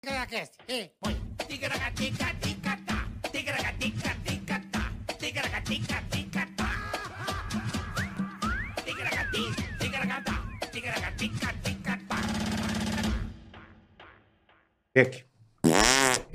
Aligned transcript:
Ticaracast, 0.00 0.54
ei, 0.68 0.94
põe. 1.02 1.14
Ticaracatica-ticatá, 1.48 2.98
ticaracatica-ticatá, 3.32 4.82
ticaracatica-ticatá. 5.18 6.68
Ticaracati, 8.84 9.42
ticaracatá, 9.80 10.36
ticaracatica-ticatá. 10.70 12.16
Check. 14.94 15.27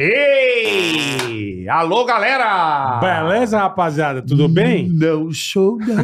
Ei! 0.04 1.66
Alô, 1.70 2.04
galera! 2.04 3.00
Beleza, 3.00 3.58
rapaziada? 3.58 4.22
Tudo 4.22 4.50
bem? 4.50 4.90
Não 4.90 5.32
sou, 5.32 5.78
não. 5.78 6.04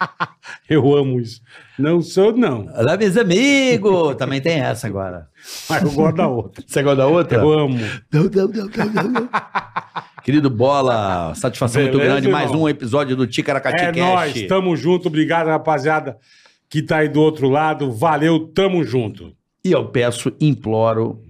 Eu 0.70 0.96
amo 0.96 1.20
isso. 1.20 1.42
Não 1.78 2.00
sou, 2.00 2.34
não. 2.34 2.66
Olá, 2.74 2.96
meus 2.96 3.14
amigos! 3.14 4.14
Também 4.16 4.40
tem 4.40 4.58
essa 4.60 4.86
agora. 4.86 5.28
Mas 5.68 5.82
eu 5.82 5.90
gosto 5.92 6.16
da 6.16 6.26
outra. 6.28 6.64
Você 6.66 6.82
gosta 6.82 6.96
da 6.96 7.06
outra? 7.06 7.38
Eu 7.38 7.52
amo. 7.52 7.78
Não, 8.10 8.24
não, 8.24 8.30
não, 8.48 8.48
não, 8.48 8.86
não, 8.94 9.10
não. 9.10 9.28
Querido 10.24 10.48
Bola, 10.48 11.34
satisfação 11.34 11.82
muito 11.82 11.98
Beleza, 11.98 12.12
grande. 12.14 12.28
Mais 12.28 12.48
irmão? 12.50 12.62
um 12.64 12.68
episódio 12.68 13.14
do 13.16 13.26
Ticaracati 13.26 13.82
É 13.84 13.92
Cast. 13.92 14.00
nóis, 14.00 14.46
tamo 14.48 14.74
junto. 14.76 15.08
Obrigado, 15.08 15.48
rapaziada, 15.48 16.16
que 16.70 16.80
tá 16.82 16.98
aí 16.98 17.08
do 17.08 17.20
outro 17.20 17.50
lado. 17.50 17.92
Valeu, 17.92 18.48
tamo 18.48 18.82
junto. 18.82 19.32
E 19.62 19.72
eu 19.72 19.84
peço, 19.86 20.32
imploro, 20.40 21.20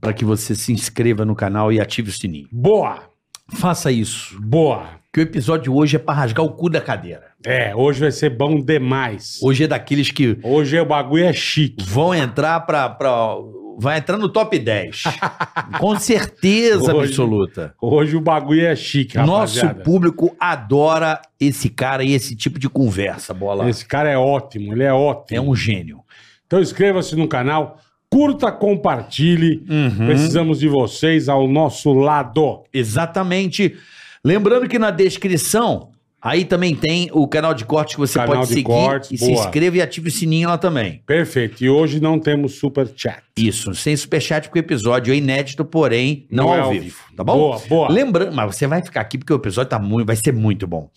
para 0.00 0.12
que 0.12 0.24
você 0.24 0.54
se 0.54 0.72
inscreva 0.72 1.24
no 1.24 1.34
canal 1.34 1.72
e 1.72 1.80
ative 1.80 2.10
o 2.10 2.12
sininho. 2.12 2.48
Boa, 2.52 3.00
Faça 3.48 3.92
isso, 3.92 4.36
boa. 4.40 4.88
que 5.12 5.20
o 5.20 5.22
episódio 5.22 5.72
hoje 5.74 5.94
é 5.96 5.98
para 6.00 6.14
rasgar 6.14 6.44
o 6.44 6.50
cu 6.52 6.68
da 6.68 6.80
cadeira. 6.80 7.26
É, 7.44 7.74
hoje 7.76 8.00
vai 8.00 8.10
ser 8.10 8.30
bom 8.30 8.60
demais. 8.60 9.38
Hoje 9.40 9.64
é 9.64 9.66
daqueles 9.68 10.10
que 10.10 10.36
Hoje 10.42 10.78
o 10.80 10.84
bagulho 10.84 11.24
é 11.24 11.32
chique. 11.32 11.84
vão 11.88 12.12
entrar 12.14 12.60
para... 12.60 12.88
Pra... 12.90 13.36
Vai 13.78 13.98
entrar 13.98 14.16
no 14.16 14.28
top 14.28 14.58
10. 14.58 15.02
Com 15.78 15.96
certeza 15.98 16.94
Hoje- 16.94 17.10
absoluta. 17.10 17.74
Hoje 17.80 18.16
o 18.16 18.20
bagulho 18.20 18.64
é 18.66 18.74
chique, 18.74 19.16
Nosso 19.18 19.56
rapaziada. 19.60 19.82
público 19.84 20.34
adora 20.40 21.20
esse 21.38 21.68
cara 21.68 22.02
e 22.02 22.12
esse 22.14 22.34
tipo 22.34 22.58
de 22.58 22.68
conversa, 22.68 23.32
Bola. 23.34 23.68
Esse 23.68 23.84
cara 23.86 24.10
é 24.10 24.16
ótimo, 24.16 24.72
ele 24.72 24.82
é 24.82 24.92
ótimo. 24.92 25.38
É 25.38 25.40
um 25.40 25.54
gênio. 25.54 26.00
Então 26.46 26.60
inscreva-se 26.60 27.14
no 27.16 27.28
canal, 27.28 27.78
curta, 28.10 28.50
compartilhe. 28.52 29.64
Uhum. 29.68 30.06
Precisamos 30.06 30.58
de 30.60 30.68
vocês 30.68 31.28
ao 31.28 31.46
nosso 31.48 31.92
lado. 31.92 32.64
Exatamente. 32.72 33.76
Lembrando 34.24 34.68
que 34.68 34.78
na 34.78 34.90
descrição, 34.90 35.90
aí 36.20 36.44
também 36.44 36.74
tem 36.74 37.08
o 37.12 37.28
canal 37.28 37.54
de 37.54 37.64
cortes 37.64 37.94
que 37.94 38.00
você 38.00 38.18
Canal 38.18 38.34
pode 38.36 38.48
de 38.48 38.54
seguir 38.54 38.64
cortes, 38.64 39.10
e 39.12 39.18
se 39.18 39.26
boa. 39.30 39.44
inscreva 39.44 39.76
e 39.76 39.82
ative 39.82 40.08
o 40.08 40.10
sininho 40.10 40.48
lá 40.48 40.58
também. 40.58 41.02
Perfeito. 41.06 41.62
E 41.62 41.70
hoje 41.70 42.00
não 42.00 42.18
temos 42.18 42.54
super 42.54 42.90
chat. 42.96 43.22
Isso, 43.36 43.74
sem 43.74 43.96
superchat, 43.96 44.48
porque 44.48 44.58
o 44.58 44.62
episódio 44.66 45.12
é 45.14 45.16
inédito, 45.16 45.64
porém 45.64 46.26
não, 46.30 46.52
é 46.52 46.60
ao 46.60 46.70
vivo. 46.70 46.98
Tá 47.16 47.22
bom? 47.22 47.36
Boa, 47.36 47.58
boa. 47.68 47.88
Lembrando, 47.92 48.34
mas 48.34 48.54
você 48.54 48.66
vai 48.66 48.82
ficar 48.82 49.00
aqui 49.02 49.18
porque 49.18 49.32
o 49.32 49.36
episódio 49.36 49.70
tá 49.70 49.78
muito, 49.78 50.06
vai 50.06 50.16
ser 50.16 50.32
muito 50.32 50.66
bom. 50.66 50.90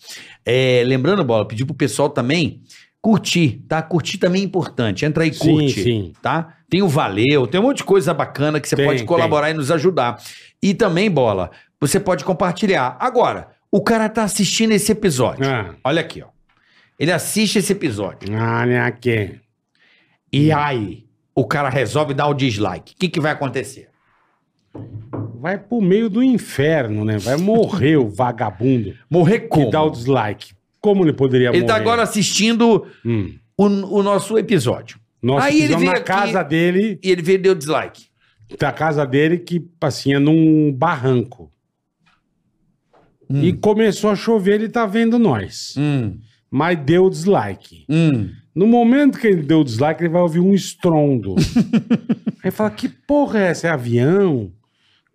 É, 0.44 0.82
lembrando, 0.84 1.22
Bola, 1.22 1.46
pedir 1.46 1.64
pro 1.64 1.74
pessoal 1.74 2.08
também 2.08 2.62
curtir, 3.00 3.62
tá? 3.68 3.80
Curtir 3.80 4.18
também 4.18 4.42
é 4.42 4.44
importante. 4.44 5.04
Entra 5.04 5.22
aí 5.24 5.30
e 5.30 5.34
Sim, 5.34 5.50
curte, 5.52 5.82
sim. 5.82 6.12
tá? 6.20 6.54
Tem 6.70 6.82
o 6.82 6.88
Valeu, 6.88 7.46
tem 7.48 7.60
um 7.60 7.64
monte 7.64 7.78
de 7.78 7.84
coisa 7.84 8.14
bacana 8.14 8.60
que 8.60 8.68
você 8.68 8.76
Tem, 8.76 8.86
pode 8.86 9.04
colaborar 9.04 9.50
e 9.50 9.54
nos 9.54 9.70
ajudar. 9.70 10.22
E 10.62 10.72
também, 10.72 11.10
Bola, 11.10 11.50
você 11.80 11.98
pode 11.98 12.24
compartilhar. 12.24 12.96
Agora, 13.00 13.48
o 13.72 13.82
cara 13.82 14.08
tá 14.08 14.22
assistindo 14.22 14.70
esse 14.72 14.92
episódio. 14.92 15.44
Ah, 15.48 15.74
Olha 15.82 16.00
aqui, 16.00 16.22
ó. 16.22 16.28
Ele 16.98 17.10
assiste 17.10 17.58
esse 17.58 17.72
episódio. 17.72 18.28
ah 18.36 18.64
né, 18.64 18.80
aqui. 18.80 19.40
E 20.32 20.52
aí, 20.52 21.04
o 21.34 21.44
cara 21.44 21.68
resolve 21.68 22.14
dar 22.14 22.28
o 22.28 22.34
dislike. 22.34 22.92
O 22.92 22.96
que, 22.96 23.08
que 23.08 23.18
vai 23.20 23.32
acontecer? 23.32 23.88
Vai 25.40 25.58
pro 25.58 25.80
meio 25.80 26.08
do 26.08 26.22
inferno, 26.22 27.04
né? 27.04 27.18
Vai 27.18 27.36
morrer 27.36 27.96
o 27.96 28.08
vagabundo 28.08 28.94
Morrer 29.10 29.40
que 29.40 29.48
como? 29.48 29.70
dá 29.70 29.82
o 29.82 29.90
dislike. 29.90 30.52
Como 30.80 31.02
ele 31.04 31.12
poderia 31.12 31.48
Ele 31.48 31.58
morrer? 31.62 31.66
tá 31.66 31.74
agora 31.76 32.02
assistindo 32.02 32.86
Hum. 33.04 33.34
o, 33.58 33.64
o 33.64 34.02
nosso 34.02 34.38
episódio. 34.38 34.99
Nós 35.22 35.44
Aí 35.44 35.62
ele 35.62 35.76
veio 35.76 35.90
na 35.90 35.96
aqui- 35.98 36.04
casa 36.04 36.42
dele, 36.42 36.98
E 37.02 37.10
ele 37.10 37.22
veio 37.22 37.36
e 37.36 37.42
deu 37.42 37.54
dislike. 37.54 38.06
da 38.58 38.72
casa 38.72 39.04
dele, 39.06 39.38
que 39.38 39.64
assim, 39.80 40.14
é 40.14 40.18
num 40.18 40.72
barranco. 40.72 41.50
Hum. 43.28 43.42
E 43.42 43.52
começou 43.52 44.10
a 44.10 44.16
chover, 44.16 44.54
ele 44.54 44.68
tá 44.68 44.86
vendo 44.86 45.18
nós. 45.18 45.74
Hum, 45.78 46.18
Mas 46.50 46.78
deu 46.78 47.08
dislike. 47.08 47.84
hum. 47.88 48.30
No 48.52 48.66
momento 48.66 49.18
que 49.18 49.28
ele 49.28 49.42
deu 49.42 49.62
dislike, 49.62 50.02
ele 50.02 50.08
vai 50.08 50.20
ouvir 50.22 50.40
um 50.40 50.52
estrondo. 50.52 51.36
Aí 52.42 52.50
fala: 52.50 52.70
que 52.70 52.88
porra 52.88 53.38
é 53.38 53.46
essa? 53.48 53.68
É 53.68 53.70
avião? 53.70 54.52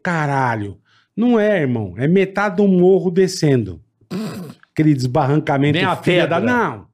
Caralho. 0.01 0.77
Não 1.15 1.37
é, 1.39 1.59
irmão. 1.61 1.93
É 1.97 2.07
metade 2.07 2.55
do 2.57 2.67
morro 2.67 3.11
descendo. 3.11 3.81
Aquele 4.71 4.93
desbarrancamento. 4.93 5.73
Vem 5.77 5.83
a 5.85 5.95
filha 5.97 6.21
pedra. 6.23 6.39
da- 6.39 6.45
Não. 6.45 6.85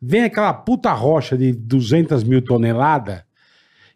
Vem 0.00 0.24
aquela 0.24 0.52
puta 0.52 0.92
rocha 0.92 1.36
de 1.36 1.52
200 1.52 2.22
mil 2.24 2.42
toneladas. 2.42 3.22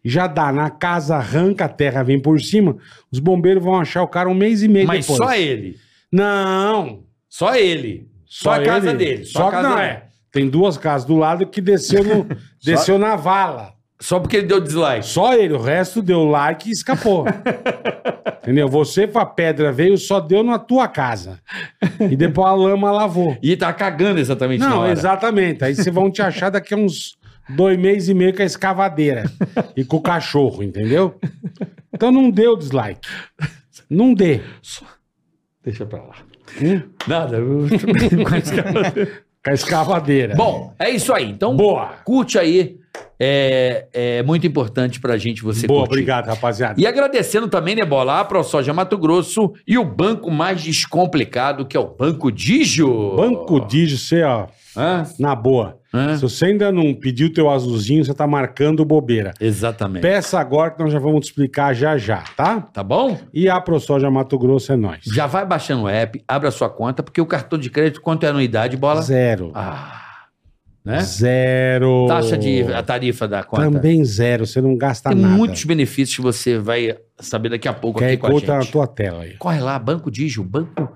Já 0.03 0.27
dá 0.27 0.51
na 0.51 0.69
casa, 0.69 1.15
arranca 1.15 1.65
a 1.65 1.69
terra, 1.69 2.03
vem 2.03 2.19
por 2.19 2.39
cima. 2.41 2.75
Os 3.09 3.19
bombeiros 3.19 3.63
vão 3.63 3.79
achar 3.79 4.03
o 4.03 4.07
cara 4.07 4.27
um 4.27 4.33
mês 4.33 4.61
e 4.61 4.67
meio 4.67 4.85
Mas 4.85 5.05
depois. 5.07 5.17
só 5.17 5.33
ele. 5.33 5.77
Não. 6.11 7.03
Só 7.29 7.55
ele. 7.55 8.09
Só, 8.25 8.51
a 8.53 8.63
casa 8.63 8.89
ele. 8.89 8.97
dele. 8.97 9.25
Só, 9.25 9.39
Só 9.39 9.47
a 9.47 9.49
que 9.49 9.55
casa 9.55 9.69
não 9.69 9.75
dele. 9.77 9.87
é. 9.87 10.03
Tem 10.31 10.49
duas 10.49 10.77
casas 10.77 11.07
do 11.07 11.15
lado 11.15 11.47
que 11.47 11.61
desceu, 11.61 12.03
no, 12.03 12.27
desceu 12.61 12.97
na 12.99 13.15
vala. 13.15 13.73
Só 14.03 14.19
porque 14.19 14.35
ele 14.35 14.47
deu 14.47 14.59
dislike. 14.59 15.05
Só 15.05 15.33
ele, 15.33 15.53
o 15.53 15.61
resto 15.61 16.01
deu 16.01 16.25
like 16.25 16.67
e 16.67 16.73
escapou. 16.73 17.23
Entendeu? 18.43 18.67
Você, 18.67 19.09
a 19.15 19.25
pedra 19.25 19.71
veio, 19.71 19.97
só 19.97 20.19
deu 20.19 20.43
na 20.43 20.59
tua 20.59 20.89
casa. 20.89 21.39
E 22.11 22.13
depois 22.17 22.45
a 22.49 22.53
lama 22.53 22.91
lavou. 22.91 23.37
E 23.41 23.55
tá 23.55 23.71
cagando 23.71 24.19
exatamente 24.19 24.59
Não, 24.59 24.85
exatamente. 24.91 25.63
Aí 25.63 25.73
vocês 25.73 25.95
vão 25.95 26.11
te 26.11 26.21
achar 26.21 26.49
daqui 26.49 26.73
a 26.73 26.77
uns 26.77 27.17
dois 27.47 27.79
meses 27.79 28.09
e 28.09 28.13
meio 28.13 28.35
com 28.35 28.41
a 28.41 28.45
escavadeira 28.45 29.23
e 29.73 29.85
com 29.85 29.95
o 29.95 30.01
cachorro, 30.01 30.61
entendeu? 30.61 31.17
Então 31.93 32.11
não 32.11 32.29
deu 32.29 32.57
dislike. 32.57 33.07
Não 33.89 34.13
dê. 34.13 34.41
Deixa 35.63 35.85
pra 35.85 36.01
lá. 36.03 36.15
Hum? 36.61 36.81
Nada. 37.07 37.37
eu- 37.37 37.69
Com 39.43 39.51
a 39.51 39.53
escavadeira. 39.53 40.35
Bom, 40.35 40.73
é 40.79 40.89
isso 40.89 41.11
aí. 41.13 41.29
Então, 41.29 41.55
Boa. 41.55 41.93
curte 42.05 42.37
aí. 42.39 42.77
É, 43.19 43.87
é 43.93 44.23
muito 44.23 44.45
importante 44.45 44.99
pra 44.99 45.17
gente 45.17 45.41
você 45.41 45.65
Boa, 45.65 45.81
curtir. 45.81 45.93
obrigado, 45.93 46.27
rapaziada. 46.27 46.79
E 46.79 46.85
agradecendo 46.85 47.47
também, 47.47 47.75
né, 47.75 47.85
Bola, 47.85 48.19
a 48.19 48.25
ProSoja 48.25 48.73
Mato 48.73 48.97
Grosso 48.97 49.53
e 49.67 49.77
o 49.77 49.85
banco 49.85 50.29
mais 50.29 50.61
descomplicado, 50.61 51.65
que 51.65 51.77
é 51.77 51.79
o 51.79 51.87
Banco 51.87 52.31
Digio. 52.31 53.15
Banco 53.15 53.59
Digio, 53.61 53.97
você, 53.97 54.23
ó, 54.23 54.47
Hã? 54.75 55.03
na 55.19 55.35
boa. 55.35 55.77
Hã? 55.93 56.15
Se 56.15 56.21
você 56.21 56.45
ainda 56.45 56.71
não 56.71 56.93
pediu 56.93 57.31
teu 57.31 57.49
azulzinho, 57.49 58.03
você 58.03 58.13
tá 58.13 58.25
marcando 58.25 58.83
bobeira. 58.83 59.33
Exatamente. 59.39 60.01
Peça 60.01 60.39
agora 60.39 60.71
que 60.71 60.81
nós 60.81 60.91
já 60.91 60.99
vamos 60.99 61.21
te 61.21 61.29
explicar 61.29 61.73
já 61.73 61.97
já, 61.97 62.23
tá? 62.35 62.61
Tá 62.61 62.83
bom? 62.83 63.17
E 63.33 63.47
a 63.47 63.59
ProSoja 63.61 64.09
Mato 64.09 64.37
Grosso 64.37 64.71
é 64.73 64.75
nós. 64.75 65.01
Já 65.05 65.27
vai 65.27 65.45
baixando 65.45 65.83
o 65.83 65.89
app, 65.89 66.23
abre 66.27 66.47
a 66.47 66.51
sua 66.51 66.69
conta, 66.69 67.03
porque 67.03 67.21
o 67.21 67.25
cartão 67.25 67.59
de 67.59 67.69
crédito, 67.69 68.01
quanto 68.01 68.23
é 68.23 68.27
a 68.27 68.29
anuidade, 68.31 68.75
Bola? 68.75 69.01
Zero. 69.01 69.51
Ah, 69.53 70.01
né? 70.83 70.99
Zero. 71.01 72.05
Taxa 72.07 72.37
de, 72.37 72.63
a 72.73 72.83
tarifa 72.83 73.27
da 73.27 73.43
conta. 73.43 73.63
Também 73.71 74.03
zero, 74.03 74.45
você 74.45 74.59
não 74.59 74.75
gasta 74.75 75.09
Tem 75.09 75.17
nada. 75.19 75.33
muitos 75.35 75.63
benefícios 75.63 76.15
que 76.17 76.21
você 76.21 76.57
vai 76.57 76.97
saber 77.19 77.49
daqui 77.49 77.67
a 77.67 77.73
pouco 77.73 77.99
QR 77.99 78.05
aqui 78.07 78.17
com 78.17 78.37
a 78.37 78.41
tá 78.41 78.55
na 78.55 78.61
gente. 78.61 78.71
tua 78.71 78.87
tela 78.87 79.23
aí. 79.23 79.37
Corre 79.37 79.61
lá, 79.61 79.79
Banco 79.79 80.11
Digio, 80.11 80.43
banco 80.43 80.91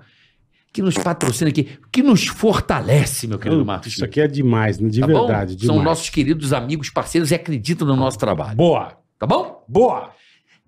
que 0.72 0.82
nos 0.82 0.94
patrocina 0.96 1.50
aqui, 1.50 1.68
que 1.90 2.02
nos 2.02 2.26
fortalece, 2.26 3.26
meu 3.26 3.38
querido 3.38 3.64
Marcos. 3.64 3.88
Isso 3.94 4.04
aqui 4.04 4.20
é 4.20 4.28
demais, 4.28 4.78
né? 4.78 4.88
de 4.88 5.00
Tá 5.00 5.06
verdade. 5.06 5.54
bom? 5.54 5.60
São 5.60 5.68
demais. 5.76 5.84
nossos 5.84 6.10
queridos 6.10 6.52
amigos, 6.52 6.90
parceiros 6.90 7.30
e 7.30 7.34
acreditam 7.34 7.86
no 7.86 7.96
nosso 7.96 8.18
trabalho. 8.18 8.56
Boa, 8.56 8.92
Tá 9.18 9.26
bom? 9.26 9.64
boa. 9.68 10.10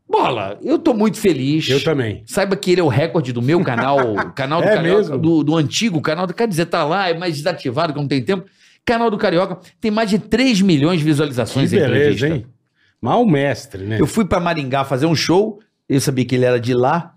Bola, 0.08 0.58
eu 0.64 0.76
tô 0.76 0.92
muito 0.92 1.18
feliz. 1.20 1.68
Eu 1.68 1.84
também. 1.84 2.24
Saiba 2.26 2.56
que 2.56 2.72
ele 2.72 2.80
é 2.80 2.84
o 2.84 2.88
recorde 2.88 3.32
do 3.32 3.40
meu 3.40 3.62
canal, 3.62 3.96
canal 4.34 4.60
do 4.60 4.66
É 4.66 4.74
Carioca, 4.74 4.98
mesmo? 5.02 5.18
do, 5.18 5.44
do 5.44 5.56
antigo 5.56 6.00
canal 6.00 6.26
do. 6.26 6.34
Quer 6.34 6.48
dizer, 6.48 6.66
tá 6.66 6.82
lá, 6.84 7.08
é 7.08 7.16
mais 7.16 7.36
desativado, 7.36 7.92
que 7.92 7.98
não 8.00 8.08
tem 8.08 8.20
tempo. 8.20 8.44
Canal 8.84 9.08
do 9.08 9.16
Carioca 9.16 9.60
tem 9.80 9.88
mais 9.90 10.10
de 10.10 10.18
3 10.18 10.62
milhões 10.62 10.98
de 10.98 11.04
Que 11.04 11.10
visualizações. 11.10 11.70
beleza, 11.70 11.94
entrevista. 11.94 12.26
hein? 12.28 12.46
Mal 13.00 13.24
mestre, 13.24 13.84
né? 13.84 14.00
Eu 14.00 14.06
fui 14.06 14.24
pra 14.24 14.40
Maringá 14.40 14.84
fazer 14.84 15.06
um 15.06 15.14
show, 15.14 15.60
eu 15.88 16.00
sabia 16.00 16.24
que 16.24 16.34
ele 16.34 16.44
era 16.44 16.58
de 16.58 16.74
lá. 16.74 17.14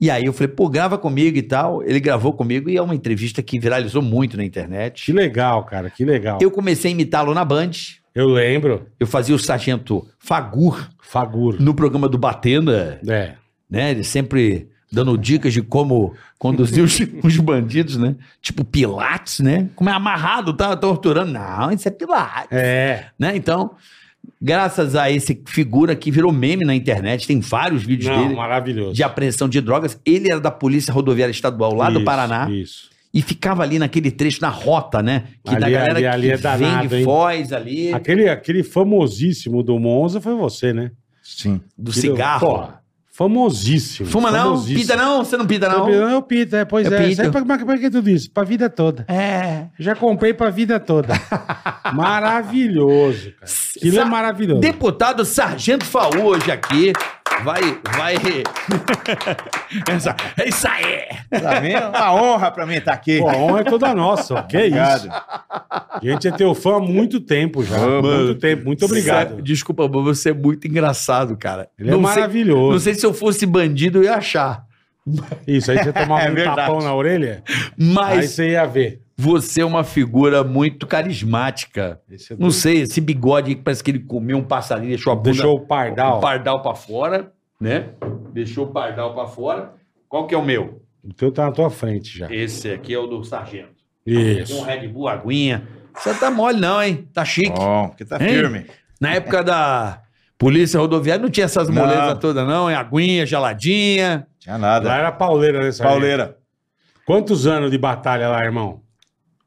E 0.00 0.10
aí 0.10 0.24
eu 0.26 0.32
falei, 0.32 0.48
pô, 0.48 0.68
grava 0.68 0.96
comigo 0.96 1.36
e 1.36 1.42
tal. 1.42 1.82
Ele 1.82 1.98
gravou 1.98 2.32
comigo 2.32 2.70
e 2.70 2.76
é 2.76 2.82
uma 2.82 2.94
entrevista 2.94 3.42
que 3.42 3.58
viralizou 3.58 4.00
muito 4.00 4.36
na 4.36 4.42
Que 4.44 4.48
internet. 4.48 5.12
legal, 5.12 5.64
cara, 5.64 5.90
que 5.90 6.04
legal. 6.04 6.38
Eu 6.40 6.50
comecei 6.50 6.90
a 6.90 6.94
imitá-lo 6.94 7.34
na 7.34 7.44
Band. 7.44 7.70
Eu 8.14 8.28
lembro. 8.28 8.86
Eu 8.98 9.06
fazia 9.06 9.34
o 9.34 9.38
sargento 9.38 10.06
Fagur 10.18 10.88
Fagur. 11.02 11.60
no 11.60 11.74
programa 11.74 12.08
do 12.08 12.16
Batenda, 12.18 13.00
É. 13.08 13.34
né? 13.70 13.90
Ele 13.90 14.04
sempre 14.04 14.68
dando 14.90 15.18
dicas 15.18 15.52
de 15.52 15.62
como 15.62 16.14
conduzir 16.38 16.82
os, 16.82 16.98
os 17.22 17.36
bandidos, 17.38 17.96
né? 17.96 18.14
Tipo 18.40 18.64
Pilates, 18.64 19.40
né? 19.40 19.68
Como 19.76 19.90
é 19.90 19.92
amarrado, 19.92 20.52
tá 20.54 20.76
torturando. 20.76 21.32
Não, 21.32 21.70
isso 21.72 21.86
é 21.88 21.90
Pilates, 21.90 22.48
É. 22.56 23.06
né? 23.18 23.36
Então, 23.36 23.72
graças 24.40 24.94
a 24.96 25.10
esse 25.10 25.40
figura 25.46 25.94
que 25.96 26.10
virou 26.10 26.32
meme 26.32 26.64
na 26.64 26.74
internet, 26.74 27.26
tem 27.26 27.40
vários 27.40 27.82
vídeos 27.82 28.08
Não, 28.14 28.22
dele 28.22 28.34
maravilhoso. 28.36 28.92
de 28.94 29.02
apreensão 29.02 29.48
de 29.48 29.60
drogas. 29.60 29.98
Ele 30.04 30.30
era 30.30 30.40
da 30.40 30.50
Polícia 30.50 30.92
Rodoviária 30.92 31.30
Estadual 31.32 31.74
lá 31.74 31.88
do 31.90 31.96
Isso, 31.98 32.04
Paraná 32.04 32.50
Isso. 32.50 32.90
e 33.12 33.22
ficava 33.22 33.62
ali 33.62 33.78
naquele 33.78 34.10
trecho 34.10 34.40
na 34.42 34.48
rota, 34.48 35.02
né? 35.02 35.24
Que 35.44 35.56
da 35.56 35.66
Ali- 35.66 35.74
galera 35.74 35.96
ali- 35.96 36.06
ali 36.06 36.26
que 36.28 36.32
é 36.32 36.36
danado, 36.38 36.78
vem 36.80 36.88
de 36.88 36.96
hein? 36.96 37.04
Foz 37.04 37.52
ali, 37.52 37.92
Aquele, 37.92 38.28
aquele 38.28 38.62
famosíssimo 38.62 39.62
do 39.62 39.78
Monza 39.78 40.20
foi 40.20 40.34
você, 40.34 40.72
né? 40.72 40.90
Sim. 41.22 41.60
do 41.76 41.90
Aquele- 41.90 42.08
cigarro. 42.10 42.40
Pô, 42.46 42.68
famosíssimo. 43.18 44.08
Fuma 44.08 44.30
não? 44.30 44.64
Pita 44.64 44.94
não? 44.94 45.24
Você 45.24 45.36
não 45.36 45.44
pita 45.44 45.68
não? 45.68 45.90
Eu, 45.90 46.08
eu 46.08 46.22
pito, 46.22 46.54
é, 46.54 46.64
pois 46.64 46.86
Eu 46.86 46.96
é. 46.96 47.08
pito. 47.08 47.30
Pra, 47.32 47.44
pra, 47.44 47.58
pra 47.58 47.76
que 47.76 47.90
tudo 47.90 48.08
isso? 48.08 48.30
Pra 48.30 48.44
vida 48.44 48.70
toda. 48.70 49.04
É. 49.08 49.64
Já 49.76 49.96
comprei 49.96 50.32
pra 50.32 50.50
vida 50.50 50.78
toda. 50.78 51.14
maravilhoso, 51.92 53.32
cara. 53.32 53.50
Aquilo 53.76 53.96
é 53.96 54.02
Sa- 54.02 54.06
maravilhoso. 54.06 54.60
Deputado 54.60 55.24
Sargento 55.24 55.84
Faú 55.84 56.26
hoje 56.26 56.48
aqui. 56.52 56.92
Vai, 57.44 57.60
vai. 57.96 58.14
Essa- 59.88 60.16
é 60.38 60.48
isso 60.48 60.66
aí. 60.68 61.06
Pra 61.40 61.60
mim 61.60 61.70
é 61.70 61.86
uma 61.86 62.14
honra 62.14 62.50
pra 62.50 62.66
mim 62.66 62.74
estar 62.76 62.92
aqui. 62.92 63.18
Pô, 63.20 63.28
a 63.28 63.36
honra 63.36 63.60
é 63.60 63.64
toda 63.64 63.94
nossa. 63.94 64.42
Que 64.42 64.56
Obrigado. 64.56 64.98
isso. 65.06 65.08
A 65.10 66.00
gente 66.02 66.28
é 66.28 66.30
teu 66.32 66.54
fã 66.54 66.76
há 66.76 66.80
muito 66.80 67.20
tempo 67.20 67.62
já. 67.64 67.78
Muito 67.78 68.34
tempo. 68.36 68.64
Muito 68.64 68.84
obrigado. 68.84 69.28
Sério, 69.30 69.42
Desculpa, 69.42 69.88
mas 69.88 70.04
você 70.04 70.30
é 70.30 70.34
muito 70.34 70.66
engraçado, 70.66 71.36
cara. 71.36 71.68
Ele 71.78 71.90
é 71.90 71.92
sei- 71.92 72.00
maravilhoso. 72.00 72.72
não 72.72 72.78
sei 72.80 72.94
se 72.94 73.04
eu 73.06 73.14
fosse 73.14 73.46
bandido 73.46 73.98
eu 73.98 74.04
ia 74.04 74.14
achar. 74.14 74.64
Isso, 75.46 75.70
aí 75.70 75.78
você 75.78 75.92
tomava 75.92 76.22
É 76.28 76.30
um 76.30 76.34
verdade. 76.34 76.56
tapão 76.56 76.80
na 76.80 76.94
orelha, 76.94 77.42
aí 77.48 77.54
Mas 77.78 78.30
você 78.32 78.50
ia 78.50 78.66
ver. 78.66 79.00
Você 79.20 79.62
é 79.62 79.64
uma 79.64 79.82
figura 79.82 80.44
muito 80.44 80.86
carismática. 80.86 82.00
É 82.10 82.16
Não 82.38 82.50
sei, 82.52 82.82
esse 82.82 83.00
bigode 83.00 83.48
aí 83.50 83.54
que 83.56 83.62
parece 83.62 83.82
que 83.82 83.90
ele 83.90 83.98
comeu 83.98 84.36
um 84.38 84.44
passarinho, 84.44 84.90
deixou 84.90 85.12
a 85.12 85.16
bunda, 85.16 85.30
Deixou 85.32 85.56
o 85.56 85.60
pardal. 85.66 86.18
o 86.18 86.20
pardal 86.20 86.62
pra 86.62 86.74
fora, 86.76 87.32
né? 87.60 87.88
Deixou 88.32 88.66
o 88.66 88.70
pardal 88.70 89.12
pra 89.14 89.26
fora. 89.26 89.74
Qual 90.08 90.26
que 90.26 90.34
é 90.34 90.38
o 90.38 90.44
meu? 90.44 90.82
O 91.02 91.12
teu 91.12 91.32
tá 91.32 91.46
na 91.46 91.52
tua 91.52 91.68
frente 91.68 92.16
já. 92.16 92.32
Esse 92.32 92.70
aqui 92.70 92.94
é 92.94 92.98
o 92.98 93.06
do 93.06 93.24
sargento. 93.24 93.76
Com 94.04 94.12
um 94.12 94.20
Isso. 94.20 94.62
Red 94.64 94.86
Bull, 94.88 95.08
aguinha. 95.08 95.66
Você 95.94 96.14
tá 96.14 96.30
mole 96.30 96.60
não, 96.60 96.80
hein? 96.82 97.08
Tá 97.12 97.24
chique. 97.24 97.50
Bom, 97.50 97.88
que 97.90 98.04
tá 98.04 98.16
Hein? 98.22 98.28
firme. 98.28 98.66
Na 99.00 99.14
época 99.14 99.42
da 99.42 100.00
polícia 100.38 100.78
rodoviária 100.78 101.20
não 101.22 101.28
tinha 101.30 101.44
essas 101.44 101.68
Não. 101.68 101.74
molezas 101.82 102.18
todas 102.18 102.46
não, 102.46 102.70
é 102.70 102.74
aguinha, 102.76 103.26
geladinha. 103.26 104.26
Tinha 104.38 104.54
Lá 104.54 104.58
nada. 104.58 104.94
era 104.94 105.10
pauleira 105.12 105.60
nessa 105.60 105.82
época. 105.82 105.92
Pauleira. 105.92 106.36
Quantos 107.04 107.46
anos 107.46 107.70
de 107.70 107.78
batalha 107.78 108.28
lá, 108.28 108.44
irmão? 108.44 108.80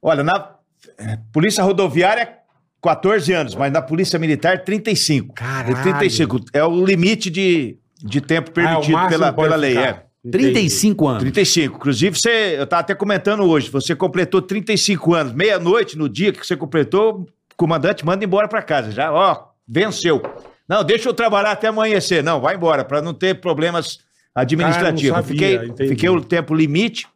Olha, 0.01 0.24
na 0.24 0.56
Polícia 1.31 1.63
Rodoviária, 1.63 2.38
14 2.81 3.31
anos, 3.33 3.56
mas 3.56 3.71
na 3.71 3.81
Polícia 3.81 4.18
Militar, 4.18 4.63
35. 4.63 5.33
Caralho. 5.33 5.77
É 5.77 5.81
35. 5.81 6.39
É 6.53 6.63
o 6.63 6.83
limite 6.86 7.30
de, 7.30 7.77
de 8.03 8.19
tempo 8.21 8.50
Ah, 8.50 8.51
é 8.51 8.53
permitido 8.53 8.94
máximo 8.94 9.09
pela, 9.09 9.30
que 9.30 9.36
pode 9.36 9.48
pela 9.50 9.56
lei. 9.56 9.71
ficar. 9.75 9.88
É. 10.07 10.12
Entendi. 10.24 10.44
35 10.51 11.07
anos. 11.07 11.21
35. 11.21 11.75
Inclusive, 11.77 12.15
você, 12.19 12.56
eu 12.57 12.63
estava 12.63 12.81
até 12.81 12.94
comentando 12.94 13.44
hoje, 13.44 13.69
você 13.71 13.95
completou 13.95 14.42
35 14.42 15.13
anos, 15.15 15.33
meia-noite 15.33 15.98
no 15.98 16.07
dia 16.07 16.31
que 16.31 16.45
você 16.45 16.56
completou, 16.56 17.21
o 17.21 17.56
comandante 17.57 18.06
manda 18.06 18.24
embora 18.24 18.48
para 18.48 18.62
casa. 18.62 18.92
Já, 18.92 19.12
ó, 19.12 19.45
venceu. 19.68 20.21
Não, 20.69 20.83
deixa 20.83 21.09
eu 21.09 21.13
trabalhar 21.13 21.51
até 21.51 21.68
amanhecer. 21.68 22.24
Não, 22.24 22.39
vai 22.39 22.56
embora, 22.56 22.86
para 22.86 23.01
não 23.01 23.13
ter 23.15 23.42
problemas 23.42 24.00
administrativos. 24.33 25.18
Ah, 25.18 25.21
sabia, 25.24 25.27
fiquei, 25.33 25.56
entendi. 25.68 25.89
fiquei 25.89 26.09
o 26.09 26.21
tempo 26.21 26.53
limite. 26.53 27.07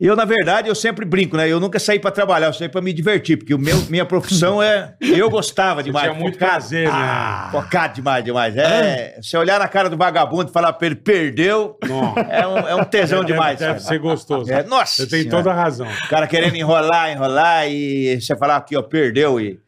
Eu, 0.00 0.14
na 0.14 0.24
verdade, 0.24 0.68
eu 0.68 0.74
sempre 0.76 1.04
brinco, 1.04 1.36
né? 1.36 1.48
Eu 1.48 1.58
nunca 1.58 1.78
saí 1.80 1.98
para 1.98 2.12
trabalhar, 2.12 2.46
eu 2.46 2.52
saí 2.52 2.68
para 2.68 2.80
me 2.80 2.92
divertir, 2.92 3.36
porque 3.36 3.52
o 3.52 3.58
meu, 3.58 3.76
minha 3.90 4.04
profissão 4.04 4.62
é. 4.62 4.94
Eu 5.00 5.28
gostava 5.28 5.82
demais. 5.82 6.08
Tinha 6.10 6.14
muito 6.18 6.34
focado. 6.34 6.52
prazer, 6.52 6.86
né? 6.86 6.94
Ah, 6.94 7.48
focado 7.50 7.94
demais, 7.94 8.24
demais. 8.24 8.56
É, 8.56 9.18
você 9.20 9.36
olhar 9.36 9.58
na 9.58 9.66
cara 9.66 9.90
do 9.90 9.96
vagabundo 9.96 10.50
e 10.50 10.52
falar 10.52 10.72
para 10.74 10.86
ele, 10.86 10.94
perdeu, 10.94 11.76
é 12.30 12.46
um, 12.46 12.58
é 12.68 12.74
um 12.76 12.84
tesão 12.84 13.22
Deve- 13.22 13.32
demais. 13.32 13.58
Deve 13.58 13.80
ser 13.80 13.98
gostoso. 13.98 14.52
É, 14.52 14.62
nossa 14.62 15.02
Você 15.02 15.08
tem 15.08 15.22
Senhora. 15.22 15.42
toda 15.42 15.50
a 15.50 15.54
razão. 15.62 15.88
O 15.88 16.08
cara 16.08 16.28
querendo 16.28 16.54
enrolar, 16.54 17.10
enrolar 17.10 17.66
e 17.68 18.20
você 18.20 18.36
falar 18.36 18.56
aqui, 18.56 18.76
ó, 18.76 18.82
perdeu 18.82 19.40
e, 19.40 19.58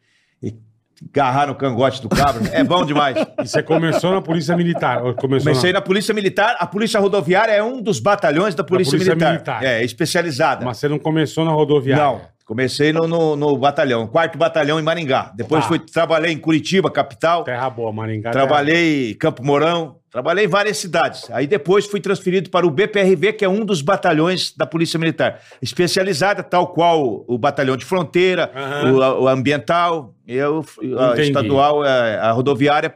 agarrar 1.09 1.47
no 1.47 1.55
cangote 1.55 2.01
do 2.01 2.09
cabra. 2.09 2.41
É 2.51 2.63
bom 2.63 2.85
demais. 2.85 3.17
E 3.41 3.47
você 3.47 3.63
começou 3.63 4.11
na 4.11 4.21
Polícia 4.21 4.55
Militar. 4.55 5.03
ou 5.03 5.13
Começou 5.15 5.51
Comecei 5.51 5.71
na... 5.73 5.79
na 5.79 5.85
Polícia 5.85 6.13
Militar. 6.13 6.55
A 6.59 6.67
Polícia 6.67 6.99
Rodoviária 6.99 7.51
é 7.51 7.63
um 7.63 7.81
dos 7.81 7.99
batalhões 7.99 8.53
da 8.53 8.63
Polícia, 8.63 8.91
Polícia 8.91 9.15
Militar. 9.15 9.31
Militar. 9.33 9.63
É, 9.63 9.83
especializada. 9.83 10.63
Mas 10.63 10.77
você 10.77 10.87
não 10.87 10.99
começou 10.99 11.43
na 11.43 11.51
rodoviária. 11.51 12.03
Não, 12.03 12.21
comecei 12.51 12.91
no, 12.91 13.07
no, 13.07 13.37
no 13.37 13.55
batalhão, 13.57 14.05
quarto 14.05 14.37
batalhão 14.37 14.77
em 14.77 14.83
Maringá. 14.83 15.31
Depois 15.33 15.63
Tá. 15.63 15.69
fui, 15.69 15.79
trabalhei 15.79 16.33
em 16.33 16.37
Curitiba, 16.37 16.91
capital. 16.91 17.45
Terra 17.45 17.69
boa, 17.69 17.93
Maringá. 17.93 18.29
Trabalhei 18.29 19.11
em 19.11 19.13
Campo 19.13 19.41
Mourão, 19.41 19.95
trabalhei 20.11 20.43
em 20.43 20.47
várias 20.49 20.75
cidades. 20.77 21.31
Aí 21.31 21.47
depois 21.47 21.85
fui 21.85 22.01
transferido 22.01 22.49
para 22.49 22.67
o 22.67 22.69
BPRV, 22.69 23.31
que 23.31 23.45
é 23.45 23.47
um 23.49 23.63
dos 23.63 23.81
batalhões 23.81 24.53
da 24.53 24.65
Polícia 24.65 24.99
Militar. 24.99 25.39
Especializada, 25.61 26.43
tal 26.43 26.73
qual 26.73 27.23
o 27.25 27.37
batalhão 27.37 27.77
de 27.77 27.85
fronteira, 27.85 28.51
Aham. 28.53 28.91
o, 28.91 29.23
o 29.23 29.27
ambiental, 29.29 30.13
eu, 30.27 30.65
a 30.99 31.13
Entendi. 31.13 31.29
estadual, 31.29 31.83
a, 31.83 31.87
a 32.19 32.31
rodoviária, 32.33 32.93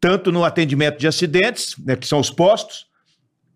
tanto 0.00 0.32
no 0.32 0.44
atendimento 0.44 0.98
de 0.98 1.06
acidentes, 1.06 1.76
né, 1.86 1.94
que 1.94 2.08
são 2.08 2.18
os 2.18 2.30
postos, 2.30 2.86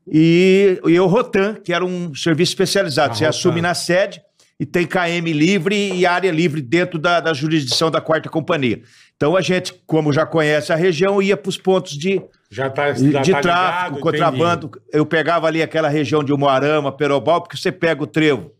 e, 0.07 0.81
e 0.87 1.01
o 1.01 1.07
Rotan, 1.09 1.55
que 1.55 1.73
era 1.73 1.85
um 1.85 2.15
serviço 2.15 2.53
especializado. 2.53 3.11
A 3.11 3.15
Você 3.17 3.25
Rotan. 3.25 3.37
assume 3.37 3.61
na 3.61 3.75
sede 3.75 4.23
e 4.59 4.65
tem 4.65 4.87
KM 4.87 5.33
livre 5.33 5.93
e 5.93 6.07
área 6.07 6.31
livre 6.31 6.63
dentro 6.63 6.99
da, 6.99 7.21
da 7.21 7.33
jurisdição 7.35 7.91
da 7.91 8.01
quarta 8.01 8.29
companhia. 8.29 8.81
Então 9.17 9.37
a 9.37 9.41
gente, 9.41 9.75
como 9.87 10.13
já 10.13 10.25
conhece 10.27 10.73
a 10.73 10.77
região, 10.77 11.21
ia 11.21 11.37
para 11.37 11.49
os 11.49 11.59
pontos 11.59 11.93
de, 11.97 12.21
Já 12.51 12.69
tá, 12.71 12.93
já 12.93 13.21
de 13.23 13.33
tá 13.33 13.41
tráfico, 13.41 13.97
ligado, 13.97 14.01
contrabando. 14.01 14.71
Eu 14.93 15.05
pegava 15.07 15.47
ali 15.47 15.63
aquela 15.63 15.89
região 15.89 16.23
de 16.23 16.33
Umuarama, 16.33 16.91
Perobal, 16.93 17.41
porque 17.43 17.57
você 17.57 17.71
pega 17.73 18.03
o 18.03 18.07
trevo 18.07 18.53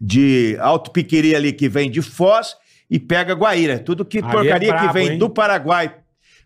de 0.00 0.56
Alto 0.60 0.90
Piquiri 0.90 1.34
ali 1.34 1.52
que 1.52 1.68
vem 1.68 1.90
de 1.90 2.00
Foz 2.02 2.56
e 2.90 2.98
pega 2.98 3.34
Guaíra. 3.34 3.78
Tudo 3.78 4.04
que 4.04 4.18
Ali 4.18 4.28
é 4.28 4.30
porcaria 4.30 4.68
brabo, 4.72 4.86
que 4.86 4.92
vem 4.94 5.08
hein? 5.10 5.18
do 5.18 5.28
Paraguai 5.28 5.94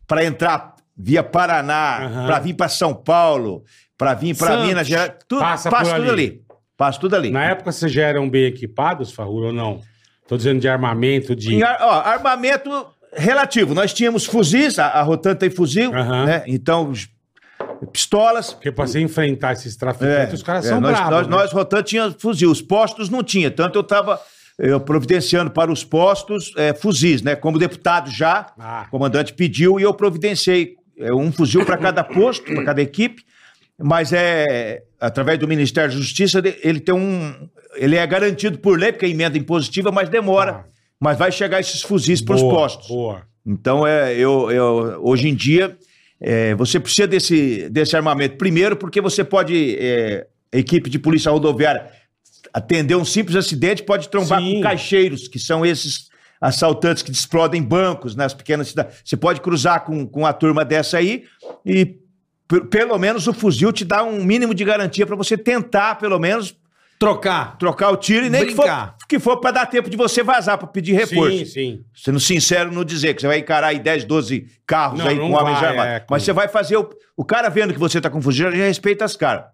para 0.06 0.24
entrar 0.24 0.74
via 0.96 1.22
Paraná, 1.22 2.04
Aham. 2.04 2.26
para 2.26 2.38
vir 2.38 2.54
para 2.54 2.68
São 2.68 2.94
Paulo, 2.94 3.64
para 3.96 4.14
vir 4.14 4.36
para. 4.36 4.64
Minas 4.64 4.86
Gerais, 4.86 5.12
tudo, 5.28 5.40
Passa 5.40 5.70
passa, 5.70 5.90
por 5.92 6.00
tudo 6.00 6.12
ali. 6.12 6.22
ali. 6.22 6.41
Passa 6.82 6.98
tudo 6.98 7.14
ali. 7.14 7.30
Na 7.30 7.44
época 7.44 7.70
vocês 7.70 7.92
já 7.92 8.02
eram 8.02 8.28
bem 8.28 8.44
equipados, 8.46 9.12
Farrur, 9.12 9.44
ou 9.46 9.52
não? 9.52 9.80
Tô 10.26 10.36
dizendo 10.36 10.58
de 10.60 10.68
armamento, 10.68 11.36
de... 11.36 11.54
Em 11.54 11.62
ar- 11.62 11.78
ó, 11.80 11.90
armamento 12.00 12.70
relativo. 13.14 13.72
Nós 13.72 13.92
tínhamos 13.94 14.24
fuzis, 14.24 14.80
a, 14.80 14.86
a 14.88 15.02
Rotan 15.02 15.36
tem 15.36 15.48
fuzil, 15.48 15.94
Aham. 15.94 16.24
né? 16.26 16.42
Então, 16.48 16.90
os- 16.90 17.08
pistolas. 17.92 18.52
Porque 18.52 18.72
pra 18.72 18.84
você 18.86 19.00
enfrentar 19.00 19.52
esses 19.52 19.76
traficantes, 19.76 20.34
os 20.34 20.42
caras 20.42 20.64
é, 20.66 20.70
são 20.70 20.80
nós, 20.80 20.92
bravos, 20.92 21.10
Nós, 21.12 21.26
né? 21.28 21.36
nós, 21.36 21.52
Rotan, 21.52 21.82
tinha 21.84 22.10
fuzil. 22.18 22.50
Os 22.50 22.60
postos 22.60 23.08
não 23.08 23.22
tinha. 23.22 23.48
Tanto 23.50 23.76
eu 23.78 23.82
estava 23.82 24.20
providenciando 24.84 25.50
para 25.50 25.70
os 25.70 25.84
postos 25.84 26.52
é, 26.56 26.74
fuzis, 26.74 27.22
né? 27.22 27.34
Como 27.36 27.58
deputado 27.58 28.10
já, 28.10 28.46
Ah. 28.58 28.84
o 28.88 28.90
comandante 28.90 29.32
pediu 29.32 29.78
e 29.78 29.82
eu 29.82 29.94
providenciei 29.94 30.74
é, 30.98 31.12
um 31.12 31.30
fuzil 31.32 31.64
para 31.64 31.76
cada 31.76 32.02
posto, 32.04 32.44
para 32.52 32.64
cada 32.64 32.82
equipe. 32.82 33.22
Mas 33.78 34.12
é 34.12 34.82
através 35.00 35.38
do 35.38 35.48
Ministério 35.48 35.90
da 35.90 35.96
Justiça, 35.96 36.42
ele 36.62 36.78
tem 36.80 36.94
um. 36.94 37.48
Ele 37.74 37.96
é 37.96 38.06
garantido 38.06 38.58
por 38.58 38.78
lei, 38.78 38.92
porque 38.92 39.06
é 39.06 39.08
emenda 39.08 39.36
impositiva, 39.36 39.90
mas 39.90 40.08
demora. 40.08 40.52
Ah. 40.52 40.64
Mas 41.00 41.18
vai 41.18 41.32
chegar 41.32 41.58
esses 41.58 41.82
fuzis 41.82 42.20
para 42.20 42.36
os 42.36 42.42
postos. 42.42 42.86
Boa. 42.86 43.22
Então, 43.44 43.84
é, 43.84 44.14
eu, 44.14 44.50
eu- 44.52 45.00
hoje 45.02 45.28
em 45.28 45.34
dia, 45.34 45.76
é, 46.20 46.54
você 46.54 46.78
precisa 46.78 47.08
desse, 47.08 47.68
desse 47.70 47.96
armamento. 47.96 48.36
Primeiro, 48.36 48.76
porque 48.76 49.00
você 49.00 49.24
pode, 49.24 49.76
é, 49.80 50.26
equipe 50.52 50.88
de 50.88 50.98
polícia 51.00 51.32
rodoviária, 51.32 51.90
atender 52.54 52.94
um 52.94 53.04
simples 53.04 53.34
acidente, 53.36 53.82
pode 53.82 54.08
trombar 54.08 54.40
Sim. 54.40 54.56
com 54.56 54.60
caixeiros, 54.60 55.26
que 55.26 55.40
são 55.40 55.66
esses 55.66 56.08
assaltantes 56.40 57.02
que 57.02 57.10
explodem 57.10 57.62
bancos 57.62 58.14
nas 58.14 58.34
pequenas 58.34 58.68
cidades. 58.68 58.98
Você 59.04 59.16
pode 59.16 59.40
cruzar 59.40 59.84
com, 59.84 60.06
com 60.06 60.24
a 60.26 60.32
turma 60.32 60.64
dessa 60.64 60.98
aí 60.98 61.24
e, 61.66 61.96
pelo 62.60 62.98
menos, 62.98 63.26
o 63.26 63.32
fuzil 63.32 63.72
te 63.72 63.84
dá 63.84 64.02
um 64.02 64.24
mínimo 64.24 64.54
de 64.54 64.64
garantia 64.64 65.06
para 65.06 65.16
você 65.16 65.36
tentar, 65.36 65.96
pelo 65.96 66.18
menos, 66.18 66.54
Trocar. 66.98 67.58
trocar 67.58 67.90
o 67.90 67.96
tiro 67.96 68.26
e 68.26 68.30
nem 68.30 68.46
que 68.46 68.54
for, 68.54 68.62
Brincar. 68.62 68.96
que 69.08 69.18
for 69.18 69.36
para 69.38 69.50
dar 69.50 69.66
tempo 69.66 69.90
de 69.90 69.96
você 69.96 70.22
vazar, 70.22 70.56
para 70.56 70.68
pedir 70.68 70.92
reforço 70.92 71.36
Sim, 71.38 71.44
sim. 71.46 71.84
sendo 71.94 72.20
sincero 72.20 72.70
no 72.70 72.84
dizer 72.84 73.14
que 73.14 73.20
você 73.22 73.26
vai 73.26 73.38
encarar 73.38 73.68
aí 73.68 73.78
10, 73.80 74.04
12 74.04 74.46
carros 74.64 75.00
Não, 75.00 75.06
aí 75.08 75.16
não 75.16 75.28
com 75.30 75.36
homens 75.36 75.58
armados. 75.62 75.92
é, 75.92 76.00
com- 76.00 76.06
Mas 76.14 76.22
você 76.22 76.32
vai 76.32 76.46
fazer. 76.46 76.76
O, 76.76 76.88
o 77.16 77.24
cara 77.24 77.48
vendo 77.48 77.72
que 77.72 77.78
você 77.80 78.00
tá 78.00 78.08
com 78.08 78.22
fuzil, 78.22 78.52
já 78.52 78.64
respeita 78.66 79.04
as 79.04 79.16
caras. 79.16 79.46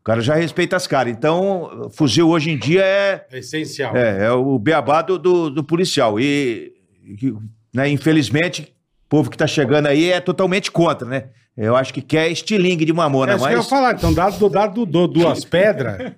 O 0.00 0.04
cara 0.04 0.20
já 0.20 0.36
respeita 0.36 0.76
as 0.76 0.86
caras. 0.86 1.12
Então, 1.12 1.90
fuzil 1.92 2.28
hoje 2.28 2.50
em 2.52 2.56
dia 2.58 2.84
é, 2.84 3.26
É 3.32 3.38
essencial. 3.38 3.96
é, 3.96 4.26
é 4.26 4.30
o 4.30 4.56
beabá 4.56 5.02
do, 5.02 5.18
do, 5.18 5.50
do 5.50 5.64
policial. 5.64 6.20
E, 6.20 6.72
e, 7.04 7.34
né, 7.74 7.88
infelizmente, 7.88 8.72
povo 9.08 9.30
que 9.30 9.36
tá 9.36 9.46
chegando 9.46 9.86
aí 9.86 10.10
é 10.10 10.20
totalmente 10.20 10.70
contra, 10.70 11.06
né? 11.08 11.24
Eu 11.56 11.74
acho 11.74 11.92
que 11.94 12.02
quer 12.02 12.28
estilingue 12.30 12.84
de 12.84 12.90
É 12.92 12.94
mamona, 12.94 13.34
isso 13.34 13.40
que 13.44 13.48
eu 13.48 13.52
ia 13.52 13.56
mas. 13.58 13.68
falar. 13.68 13.94
Então 13.94 14.12
dá, 14.12 14.28
dá, 14.28 14.66
du- 14.66 14.84
duas 14.84 15.42
pedras, 15.42 16.12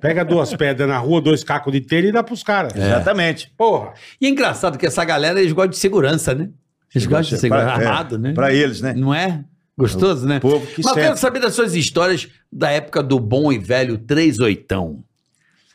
pega 0.00 0.24
duas 0.24 0.54
pedras 0.54 0.88
na 0.88 0.98
rua, 0.98 1.20
dois 1.20 1.42
cacos 1.42 1.72
de 1.72 1.80
telha 1.80 2.08
e 2.08 2.12
dá 2.12 2.22
pros 2.22 2.44
caras. 2.44 2.72
Exatamente. 2.76 3.52
Porra. 3.56 3.92
E 4.20 4.26
é 4.26 4.28
engraçado 4.30 4.78
que 4.78 4.86
essa 4.86 5.04
galera, 5.04 5.40
eles 5.40 5.52
gostam 5.52 5.70
de 5.70 5.78
segurança, 5.78 6.32
né? 6.32 6.48
Eles 6.94 7.06
gostam 7.08 7.34
de 7.34 7.40
ser 7.40 7.48
Pra- 7.48 7.72
armado, 7.72 8.14
é, 8.14 8.18
né? 8.18 8.32
Pra 8.34 8.54
eles, 8.54 8.80
né? 8.80 8.94
Não 8.96 9.12
é? 9.12 9.42
Gostoso, 9.76 10.24
né? 10.28 10.36
O 10.36 10.40
povo 10.40 10.64
que 10.64 10.80
Mas 10.84 10.96
eu 10.96 11.02
quero 11.02 11.16
saber 11.16 11.40
das 11.40 11.54
suas 11.54 11.74
histórias 11.74 12.28
da 12.52 12.70
época 12.70 13.02
do 13.02 13.18
bom 13.18 13.52
e 13.52 13.58
velho 13.58 13.98
38. 13.98 14.96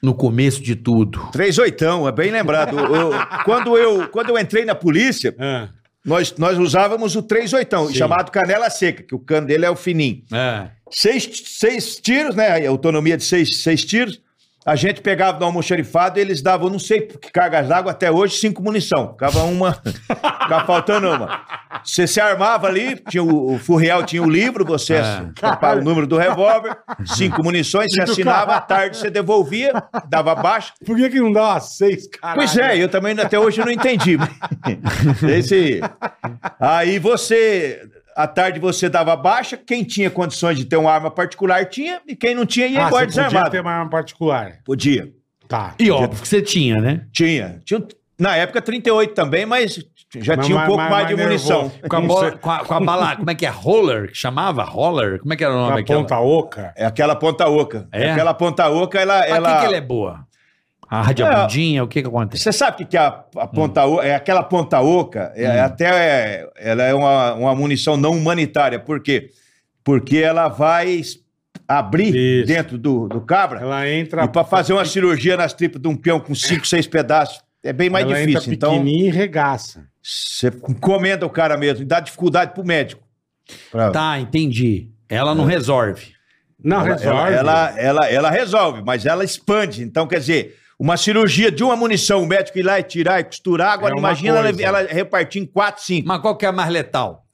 No 0.02 0.14
começo 0.14 0.64
de 0.64 0.78
tudo. 0.78 1.28
Três 1.34 1.58
oitão, 1.58 2.08
é 2.08 2.12
bem 2.14 2.32
lembrado. 2.32 2.80
Eu- 2.80 3.12
quando, 3.44 3.78
eu, 3.78 4.08
quando 4.08 4.30
eu 4.30 4.40
entrei 4.40 4.64
na 4.64 4.74
polícia, 4.74 5.36
Ah, 5.38 5.68
nós, 6.06 6.36
nós 6.38 6.58
usávamos 6.58 7.16
o 7.16 7.22
três 7.22 7.54
oitão, 7.54 7.88
Sim. 7.88 7.96
chamado 7.96 8.32
canela 8.32 8.70
seca, 8.70 9.04
que 9.04 9.14
o 9.14 9.20
cano 9.20 9.48
dele 9.48 9.66
é 9.66 9.70
o 9.70 9.76
fininho. 9.76 10.24
É. 10.32 10.70
Seis, 10.90 11.30
seis 11.46 11.96
tiros, 11.98 12.36
né? 12.36 12.66
A 12.66 12.70
autonomia 12.70 13.18
de 13.18 13.24
seis, 13.24 13.62
seis 13.62 13.84
tiros. 13.84 14.22
A 14.70 14.76
gente 14.76 15.02
pegava 15.02 15.40
no 15.40 15.46
almoxarifado 15.48 16.20
e 16.20 16.22
eles 16.22 16.44
davam, 16.44 16.70
não 16.70 16.78
sei 16.78 17.02
que 17.02 17.32
cargas 17.32 17.68
d'água, 17.68 17.92
até 17.92 18.12
hoje, 18.12 18.36
cinco 18.36 18.62
munição. 18.62 19.14
Ficava 19.14 19.40
uma, 19.46 19.74
ficava 19.82 20.64
faltando 20.64 21.10
uma. 21.10 21.42
Você 21.84 22.06
se 22.06 22.22
armava 22.22 22.68
ali, 22.68 22.96
tinha 23.10 23.24
o, 23.24 23.56
o 23.56 23.58
Furriel 23.58 24.04
tinha 24.04 24.22
o 24.22 24.30
livro, 24.30 24.64
você 24.64 24.94
É. 24.94 25.22
o 25.76 25.84
número 25.84 26.06
do 26.06 26.18
revólver, 26.18 26.78
cinco 27.04 27.44
munições, 27.44 27.92
você 27.92 28.04
assinava, 28.04 28.58
à 28.58 28.62
tarde 28.62 28.98
você 28.98 29.10
devolvia, 29.10 29.74
dava 30.08 30.36
baixa. 30.36 30.72
por 30.86 30.96
que, 30.96 31.10
que 31.10 31.20
não 31.20 31.32
dá 31.32 31.54
umas 31.54 31.76
seis, 31.76 32.08
cara? 32.08 32.36
Pois 32.36 32.56
é, 32.56 32.78
eu 32.78 32.88
também 32.88 33.20
até 33.20 33.40
hoje 33.40 33.62
não 33.62 33.72
entendi. 33.72 34.20
Esse... 35.28 35.82
Aí 36.60 37.00
você, 37.00 37.82
à 38.16 38.28
tarde 38.28 38.60
você 38.60 38.90
dava 38.90 39.16
baixa, 39.16 39.56
quem 39.58 39.84
tinha 39.84 40.10
condições 40.10 40.58
de 40.58 40.66
ter 40.66 40.76
uma 40.78 40.92
arma 40.92 41.10
particular 41.12 41.66
tinha, 41.66 42.02
e 42.08 42.16
quem 42.16 42.34
não 42.36 42.46
tinha 42.46 42.68
ia 42.68 42.84
Ah, 42.86 42.88
embora 42.88 43.06
você 43.06 43.16
podia 43.16 43.24
desarmado. 43.28 43.52
ter 43.52 43.62
uma 43.62 43.72
arma 43.72 43.90
particular. 43.90 44.54
Podia. 44.66 45.10
Tá. 45.48 45.74
E 45.80 45.90
óbvio 45.90 46.22
que 46.22 46.28
você 46.28 46.42
tinha, 46.42 46.80
né? 46.80 47.06
Tinha. 47.12 47.60
tinha. 47.66 47.84
Na 48.20 48.36
época 48.36 48.62
38 48.62 49.14
também, 49.14 49.46
mas 49.46 49.76
já 50.18 50.36
Mas 50.36 50.46
tinha 50.46 50.56
um 50.56 50.60
mais- 50.60 50.68
pouco 50.68 50.82
mais- 50.84 50.92
mais, 50.92 51.08
de 51.08 51.16
munição. 51.16 51.72
Com 51.90 51.96
a, 51.96 52.02
bola, 52.02 52.30
sei. 52.30 52.38
com, 52.40 52.52
a, 52.52 52.60
com 52.66 52.74
a 52.74 52.80
bala, 52.82 53.16
como 53.16 53.32
é 53.32 53.36
que 53.36 53.46
é? 53.46 53.50
Roller? 53.50 54.10
Que 54.10 54.18
chamava? 54.18 54.64
Roller? 54.64 55.20
Como 55.20 55.34
é 55.34 55.38
que 55.38 55.44
era 55.44 55.54
o 55.54 55.56
nome 55.58 55.70
Na 55.70 55.76
daquela? 55.78 56.02
ponta 56.02 56.20
oca. 56.20 56.74
É 56.76 56.86
aquela 56.86 57.16
ponta 57.16 57.48
oca. 57.48 57.88
É? 57.94 58.12
Aquela 58.12 58.34
ponta 58.34 58.68
oca, 58.70 59.00
ela... 59.00 59.20
Pra 59.20 59.28
ela... 59.36 59.54
que, 59.54 59.60
que 59.62 59.66
ela 59.68 59.78
é 59.78 59.82
boa? 59.82 60.28
A 60.90 61.02
radiabundinha, 61.04 61.84
o 61.84 61.88
que 61.88 62.02
que 62.02 62.08
acontece? 62.08 62.44
Você 62.44 62.52
sabe 62.52 62.74
o 62.74 62.78
que, 62.78 62.86
que 62.86 62.98
é 62.98 63.02
a, 63.02 63.24
a 63.38 63.48
ponta 63.48 63.86
oca? 63.86 64.06
É 64.08 64.16
aquela 64.16 64.42
ponta 64.42 64.82
oca, 64.82 65.32
é, 65.36 65.48
Hum. 65.62 65.66
até 65.66 65.86
é- 65.86 66.50
ela 66.58 66.84
é 66.84 66.94
uma, 66.94 67.34
uma 67.36 67.56
munição 67.56 67.96
não 67.96 68.12
humanitária. 68.12 68.80
Por 68.80 69.00
quê? 69.02 69.30
Porque 69.84 70.18
ela 70.18 70.48
vai 70.48 71.02
abrir 71.68 72.16
Isso. 72.16 72.48
dentro 72.48 72.78
do, 72.78 73.08
do 73.08 73.22
cabra 73.22 73.60
Ela 73.60 73.88
entra. 73.88 74.24
e 74.24 74.28
para 74.28 74.44
fazer 74.44 74.74
uma 74.74 74.86
cirurgia 74.86 75.38
nas 75.38 75.54
tripas 75.54 75.80
de 75.82 75.88
um 75.88 75.96
peão 75.96 76.20
com 76.20 76.34
cinco, 76.34 76.66
seis 76.66 76.88
pedaços 76.88 77.42
é 77.64 77.72
bem 77.72 77.90
mais 77.90 78.06
ela 78.06 78.16
difícil. 78.16 78.40
Entra 78.40 78.54
Então, 78.56 78.72
pequenininha 78.72 79.10
e 79.10 79.12
regaça. 79.12 79.86
você 80.02 80.48
encomenda 80.70 81.26
o 81.26 81.30
cara 81.30 81.56
mesmo 81.58 81.84
e 81.84 81.86
dá 81.86 82.00
dificuldade 82.00 82.54
pro 82.54 82.66
médico. 82.66 83.04
Pra- 83.72 83.92
Tá, 83.92 84.20
entendi. 84.20 84.90
Ela 85.08 85.36
não 85.36 85.46
resolve. 85.46 86.14
Não, 86.64 86.78
ela, 86.82 86.96
resolve. 86.96 87.34
ela, 87.34 87.34
ela, 87.34 87.80
ela, 87.80 88.10
ela 88.10 88.30
resolve, 88.32 88.82
mas 88.86 89.06
ela 89.06 89.24
expande. 89.24 89.82
Então, 89.84 90.08
quer 90.08 90.20
dizer, 90.20 90.56
uma 90.80 90.96
cirurgia 90.96 91.52
de 91.52 91.62
uma 91.62 91.76
munição, 91.76 92.24
o 92.24 92.26
médico 92.26 92.58
ir 92.58 92.64
lá 92.64 92.80
e 92.80 92.84
tirar 92.84 93.20
e 93.20 93.26
costurar, 93.26 93.74
agora 93.74 93.94
É 93.94 93.98
imagina 93.98 94.38
ela, 94.38 94.62
ela 94.62 94.84
repartir 94.84 95.42
em 95.42 95.46
quatro, 95.46 95.84
cinco. 95.84 96.08
Mas 96.08 96.22
qual 96.22 96.38
que 96.38 96.46
é 96.46 96.50
a 96.50 96.54
mais 96.54 96.70
letal? 96.70 97.26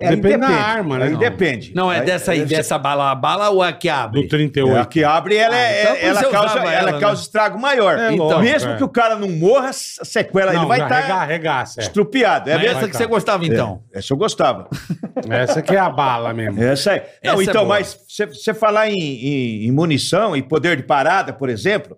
Aí 0.00 0.16
Depende 0.16 0.38
da 0.38 0.48
arma, 0.48 0.98
né? 0.98 1.04
Aí 1.06 1.12
Não. 1.12 1.18
depende. 1.18 1.72
Não, 1.74 1.92
é 1.92 2.00
dessa 2.02 2.32
aí, 2.32 2.44
dessa 2.44 2.78
bala 2.78 3.10
a 3.10 3.14
bala 3.14 3.50
ou 3.50 3.62
a 3.62 3.72
que 3.72 3.88
abre? 3.88 4.22
Do 4.22 4.28
38. 4.28 4.76
É, 4.76 4.80
a 4.80 4.84
que 4.86 5.04
abre, 5.04 5.36
ela, 5.36 5.56
é- 5.56 5.60
Ah, 5.60 5.82
então 5.82 5.94
por 5.94 6.04
ela, 6.04 6.22
eu 6.22 6.30
causa, 6.30 6.58
ela 6.60 6.72
ela, 6.90 7.00
causa 7.00 7.22
estrago 7.22 7.58
maior. 7.58 7.98
É, 7.98 8.12
então, 8.12 8.40
mesmo 8.40 8.72
é. 8.72 8.76
que 8.76 8.84
o 8.84 8.88
cara 8.88 9.16
não 9.16 9.28
morra, 9.28 9.68
a 9.68 9.72
sequela 9.72 10.52
Não, 10.52 10.60
ele 10.62 10.68
vai 10.68 10.80
estar 10.80 11.00
rega- 11.00 11.24
regaça. 11.24 11.80
é. 11.80 11.84
estrupiado. 11.84 12.48
É 12.50 12.66
essa 12.66 12.88
que 12.88 12.96
você 12.96 13.06
gostava, 13.06 13.44
então. 13.44 13.82
É, 13.92 13.98
essa 13.98 14.12
eu 14.12 14.16
gostava. 14.16 14.68
Essa 15.30 15.62
que 15.62 15.74
é 15.74 15.78
a 15.78 15.88
bala 15.88 16.34
mesmo. 16.34 16.62
Essa 16.62 16.92
aí. 16.92 17.02
Não, 17.22 17.32
Essa 17.34 17.40
é 17.42 17.44
então, 17.44 17.64
mas 17.64 17.98
você- 18.08 18.52
falar 18.54 18.88
em, 18.90 18.94
em- 18.98 19.66
em 19.66 19.70
munição 19.72 20.36
e 20.36 20.42
poder 20.42 20.76
de 20.76 20.82
parada, 20.82 21.32
por 21.32 21.48
exemplo, 21.48 21.96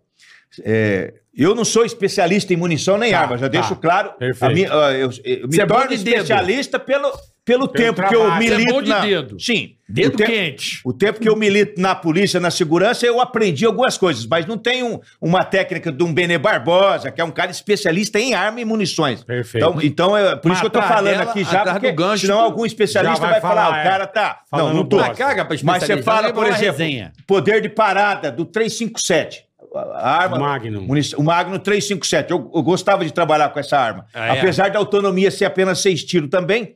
é, 0.65 1.13
eu 1.37 1.55
não 1.55 1.65
sou 1.65 1.85
especialista 1.85 2.53
em 2.55 2.57
munição 2.57 2.97
nem 2.97 3.11
Tá, 3.13 3.21
arma, 3.21 3.37
já 3.37 3.47
tá. 3.47 3.49
deixo 3.51 3.75
claro. 3.77 4.13
Perfeito. 4.19 4.51
A 4.51 4.55
minha- 4.55 4.73
ah, 4.73 4.93
eu, 4.93 5.11
eu 5.25 5.49
me 5.49 5.59
é 5.61 5.67
torno 5.67 5.93
especialista 5.93 6.79
pelo, 6.79 7.11
pelo 7.47 7.69
tempo 7.69 8.03
que 8.07 8.15
eu 8.15 8.23
trabalho. 8.23 8.45
Você 8.45 8.53
é 8.53 8.57
milito 8.57 8.75
bom 8.75 8.83
de 8.83 8.89
na... 8.91 9.01
dedo. 9.01 9.41
Sim. 9.41 9.77
Dedo 9.89 10.15
o 10.15 10.17
tempo, 10.17 10.31
quente. 10.33 10.81
O 10.85 10.93
tempo 10.93 11.21
que 11.21 11.29
eu 11.29 11.37
milito 11.37 11.81
na 11.81 11.95
polícia, 11.95 12.41
na 12.41 12.51
segurança, 12.51 13.07
eu 13.07 13.21
aprendi 13.21 13.65
algumas 13.65 13.97
coisas, 13.97 14.27
mas 14.27 14.45
não 14.45 14.59
tenho 14.59 15.01
uma 15.21 15.45
técnica 15.45 15.93
de 15.93 16.03
um 16.03 16.13
Benê 16.13 16.39
Barbosa, 16.39 17.13
que 17.13 17.21
é 17.21 17.25
um 17.25 17.31
cara 17.31 17.53
especialista 17.53 18.19
em 18.19 18.35
arma 18.35 18.61
e 18.61 18.65
munições. 18.65 19.23
Perfeito. 19.23 19.65
Então, 19.65 19.81
então 19.81 20.17
é 20.17 20.35
por 20.35 20.49
Mas 20.49 20.59
isso 20.59 20.69
que 20.69 20.77
eu 20.77 20.83
tô 20.83 20.87
falando 20.89 21.05
dela, 21.17 21.31
aqui 21.31 21.45
já, 21.45 21.65
porque 21.73 21.93
do 21.93 21.97
gancho, 21.97 22.27
senão 22.27 22.41
algum 22.41 22.67
especialista 22.67 23.21
vai 23.21 23.31
vai, 23.35 23.41
falar, 23.41 23.65
falar, 23.67 23.79
é. 23.79 23.81
o 23.81 23.91
cara 23.91 24.07
tá... 24.09 24.41
Falando 24.51 24.69
não, 24.69 24.75
não 24.75 24.85
tô. 24.85 24.99
caga 25.15 25.47
Mas 25.63 25.85
você 25.85 26.03
fala, 26.03 26.27
é 26.29 26.33
por 26.33 26.45
boa 26.45 26.49
exemplo, 26.49 26.79
resenha. 26.79 27.13
poder 27.25 27.61
de 27.63 27.69
parada 27.69 28.33
do 28.33 28.45
357. 28.45 29.47
A 29.95 30.23
arma, 30.23 30.39
Magnum. 30.39 30.83
munic- 30.83 31.15
O 31.17 31.23
Magnum 31.23 31.59
357. 31.59 32.31
Eu, 32.33 32.51
eu 32.55 32.63
gostava 32.63 33.05
de 33.05 33.13
trabalhar 33.13 33.51
com 33.51 33.61
essa 33.61 33.79
arma. 33.79 34.07
Ah, 34.13 34.35
é? 34.35 34.39
Apesar 34.41 34.71
da 34.71 34.79
autonomia 34.79 35.31
ser 35.31 35.45
apenas 35.45 35.79
seis 35.81 36.03
tiros 36.03 36.31
também. 36.31 36.75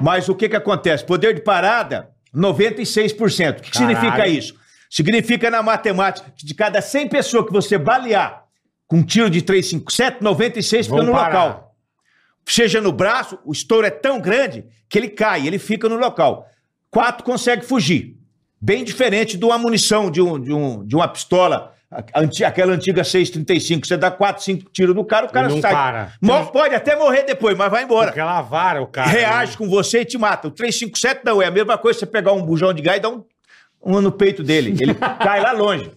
Mas 0.00 0.28
o 0.28 0.34
que 0.34 0.48
que 0.48 0.56
acontece? 0.56 1.04
Poder 1.04 1.34
de 1.34 1.40
parada, 1.40 2.10
96%. 2.34 3.58
O 3.58 3.62
que, 3.62 3.70
que 3.70 3.76
significa 3.76 4.26
isso? 4.26 4.54
Significa 4.90 5.50
na 5.50 5.62
matemática 5.62 6.32
que 6.36 6.44
de 6.46 6.54
cada 6.54 6.80
100 6.80 7.08
pessoas 7.08 7.46
que 7.46 7.52
você 7.52 7.78
balear 7.78 8.44
com 8.86 8.98
um 8.98 9.02
tiro 9.02 9.30
de 9.30 9.42
357, 9.42 10.22
96 10.22 10.86
ficam 10.86 11.02
no 11.02 11.12
parar. 11.12 11.26
local. 11.26 11.76
Seja 12.46 12.80
no 12.80 12.92
braço, 12.92 13.38
o 13.44 13.52
estouro 13.52 13.86
é 13.86 13.90
tão 13.90 14.20
grande 14.20 14.66
que 14.88 14.98
ele 14.98 15.08
cai, 15.08 15.46
ele 15.46 15.58
fica 15.58 15.88
no 15.88 15.96
local. 15.96 16.46
Quatro 16.90 17.24
consegue 17.24 17.64
fugir. 17.64 18.16
Bem 18.60 18.84
diferente 18.84 19.36
de 19.36 19.44
uma 19.44 19.58
munição, 19.58 20.10
de, 20.10 20.20
um, 20.20 20.40
de, 20.40 20.52
um, 20.52 20.86
de 20.86 20.94
uma 20.94 21.08
pistola, 21.08 21.73
aquela 21.90 22.72
antiga 22.74 23.04
635. 23.04 23.86
Você 23.86 23.96
dá 23.96 24.10
quatro, 24.10 24.42
cinco 24.42 24.70
tiros 24.70 24.94
no 24.94 25.04
cara, 25.04 25.26
o 25.26 25.30
cara 25.30 25.48
não 25.48 25.60
sai. 25.60 25.72
para. 25.72 26.12
Mo- 26.20 26.46
Pode 26.46 26.74
até 26.74 26.96
morrer 26.96 27.22
depois, 27.24 27.56
mas 27.56 27.70
vai 27.70 27.84
embora. 27.84 28.10
Aquela 28.10 28.40
vara, 28.42 28.82
o 28.82 28.86
cara. 28.86 29.08
né? 29.08 29.18
Reage 29.20 29.56
com 29.56 29.68
você 29.68 30.00
e 30.00 30.04
te 30.04 30.18
mata. 30.18 30.48
O 30.48 30.50
357 30.50 31.20
não, 31.24 31.40
é 31.40 31.46
a 31.46 31.50
mesma 31.50 31.78
coisa 31.78 31.98
você 32.00 32.06
pegar 32.06 32.32
um 32.32 32.42
bujão 32.42 32.72
de 32.72 32.82
gás 32.82 32.98
e 32.98 33.00
dar 33.00 33.10
um, 33.10 33.24
um 33.86 34.00
no 34.00 34.10
peito 34.12 34.42
dele. 34.42 34.74
Ele 34.80 34.94
cai 35.22 35.40
lá 35.40 35.52
longe. 35.52 35.90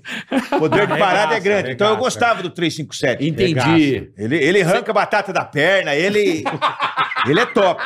O 0.51 0.59
poder 0.59 0.85
de 0.87 0.91
Arregaça, 0.93 0.99
parada 0.99 1.35
é 1.35 1.39
grande. 1.39 1.71
Então 1.71 1.87
eu 1.89 1.97
gostava 1.97 2.41
do 2.43 2.49
357. 2.49 3.27
Entendi. 3.27 4.11
Ele, 4.17 4.35
ele 4.37 4.61
arranca 4.61 4.91
a 4.91 4.93
batata 4.93 5.31
da 5.31 5.45
perna, 5.45 5.95
ele. 5.95 6.43
ele 7.27 7.39
é 7.39 7.45
top. 7.45 7.81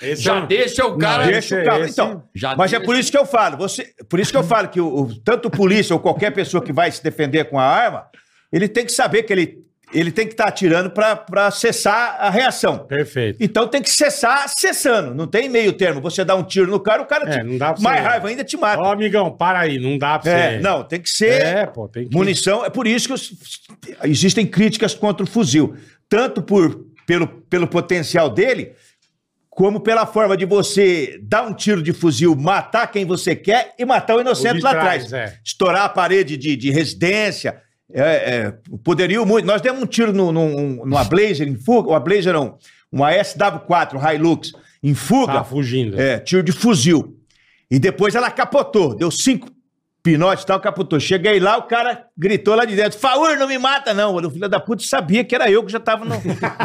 Esse 0.00 0.22
Já 0.22 0.36
é 0.36 0.40
um- 0.42 0.46
deixa 0.46 0.86
o 0.86 0.96
cara. 0.98 1.24
Não, 1.24 1.30
Deixa 1.32 1.54
o 1.54 1.58
esse- 1.58 1.68
cara. 1.68 1.80
esse- 1.84 1.92
Então, 1.92 2.22
Já 2.34 2.56
mas 2.56 2.72
é 2.72 2.76
deixa- 2.76 2.84
por 2.86 2.96
isso 2.98 3.10
que 3.10 3.18
eu 3.18 3.26
falo. 3.26 3.56
Você, 3.58 3.92
por 4.08 4.20
isso 4.20 4.30
que 4.30 4.36
eu 4.38 4.44
falo 4.44 4.68
que 4.68 4.80
o, 4.80 4.86
o- 5.02 5.20
tanto 5.22 5.48
o 5.48 5.50
polícia 5.50 5.94
ou 5.94 6.00
qualquer 6.00 6.30
pessoa 6.32 6.62
que 6.62 6.72
vai 6.72 6.90
se 6.90 7.02
defender 7.02 7.44
com 7.50 7.58
a 7.58 7.64
arma, 7.64 8.06
ele 8.52 8.68
tem 8.68 8.84
que 8.86 8.92
saber 8.92 9.24
que 9.24 9.32
ele, 9.32 9.58
ele 9.92 10.12
tem 10.12 10.26
que 10.26 10.34
estar 10.34 10.48
atirando 10.48 10.90
para 10.90 11.50
cessar 11.50 12.16
a 12.20 12.28
reação. 12.30 12.78
Perfeito. 12.86 13.38
Então 13.40 13.66
tem 13.66 13.80
que 13.80 13.90
cessar 13.90 14.48
cessando. 14.48 15.14
Não 15.14 15.26
tem 15.26 15.48
meio 15.48 15.72
termo. 15.72 16.00
Você 16.02 16.24
dá 16.24 16.34
um 16.36 16.42
tiro 16.42 16.70
no 16.70 16.78
cara, 16.80 17.00
o 17.02 17.06
cara 17.06 17.28
É, 17.28 17.38
te, 17.38 17.42
não 17.44 17.56
dá 17.56 17.72
pra 17.72 17.82
mais 17.82 18.00
você- 18.02 18.08
raiva 18.08 18.28
ainda 18.28 18.44
te 18.44 18.56
mata. 18.56 18.82
Ó, 18.82 18.92
amigão, 18.92 19.30
para 19.36 19.60
aí. 19.60 19.78
Não 19.78 19.96
dá 19.96 20.18
pra 20.18 20.30
É, 20.30 20.50
você. 20.56 20.58
não, 20.62 20.84
tem 20.84 21.00
que 21.00 21.08
ser 21.10 21.40
É, 21.42 21.66
pô, 21.66 21.88
tem 21.88 22.08
que. 22.08 22.14
munição. 22.14 22.64
É 22.64 22.70
por 22.70 22.86
isso 22.86 23.08
que 23.08 24.08
existem 24.08 24.46
críticas 24.46 24.94
contra 24.94 25.24
o 25.24 25.26
fuzil. 25.28 25.74
Tanto 26.08 26.42
por, 26.42 26.86
pelo, 27.06 27.26
pelo 27.26 27.66
potencial 27.66 28.28
dele, 28.30 28.72
como 29.50 29.80
pela 29.80 30.06
forma 30.06 30.36
de 30.36 30.44
você 30.44 31.18
dar 31.22 31.42
um 31.42 31.52
tiro 31.52 31.82
de 31.82 31.92
fuzil, 31.92 32.36
matar 32.36 32.86
quem 32.88 33.04
você 33.04 33.34
quer 33.34 33.74
e 33.78 33.84
matar 33.84 34.16
o 34.16 34.20
inocente 34.20 34.60
O 34.60 34.64
lá 34.64 34.70
trás, 34.70 35.06
atrás. 35.06 35.32
é. 35.32 35.38
Estourar 35.44 35.84
a 35.84 35.88
parede 35.88 36.36
de, 36.36 36.56
de 36.56 36.70
residência. 36.70 37.60
É, 37.92 38.02
é, 38.36 38.54
poderio 38.84 39.24
muito. 39.24 39.46
Nós 39.46 39.60
demos 39.62 39.82
um 39.82 39.86
tiro 39.86 40.12
no, 40.12 40.30
num- 40.30 40.84
numa 40.84 41.04
Blazer 41.04 41.48
em 41.48 41.56
fuga, 41.56 41.88
uma 41.90 42.00
Blazer 42.00 42.32
não, 42.34 42.58
uma 42.92 43.10
SW4 43.12 44.14
Hilux 44.14 44.52
em 44.82 44.94
fuga. 44.94 45.32
Tá 45.34 45.44
fugindo. 45.44 45.98
É, 46.00 46.18
tiro 46.18 46.42
de 46.42 46.52
fuzil. 46.52 47.16
E 47.70 47.78
depois 47.78 48.14
ela 48.14 48.30
capotou, 48.30 48.94
deu 48.94 49.10
cinco 49.10 49.48
pinotes 50.02 50.44
e 50.44 50.46
tal, 50.46 50.60
capotou. 50.60 50.98
Cheguei 51.00 51.38
lá, 51.40 51.56
o 51.58 51.62
cara 51.64 52.06
gritou 52.16 52.54
lá 52.54 52.64
de 52.64 52.74
dentro: 52.76 52.98
Faur, 52.98 53.36
não 53.38 53.48
me 53.48 53.58
mata, 53.58 53.92
não. 53.94 54.14
O 54.16 54.30
filho 54.30 54.48
da 54.48 54.60
puta 54.60 54.82
sabia 54.84 55.24
que 55.24 55.34
era 55.34 55.50
eu 55.50 55.64
que 55.64 55.72
já 55.72 55.80
tava 55.80 56.04
no, 56.04 56.14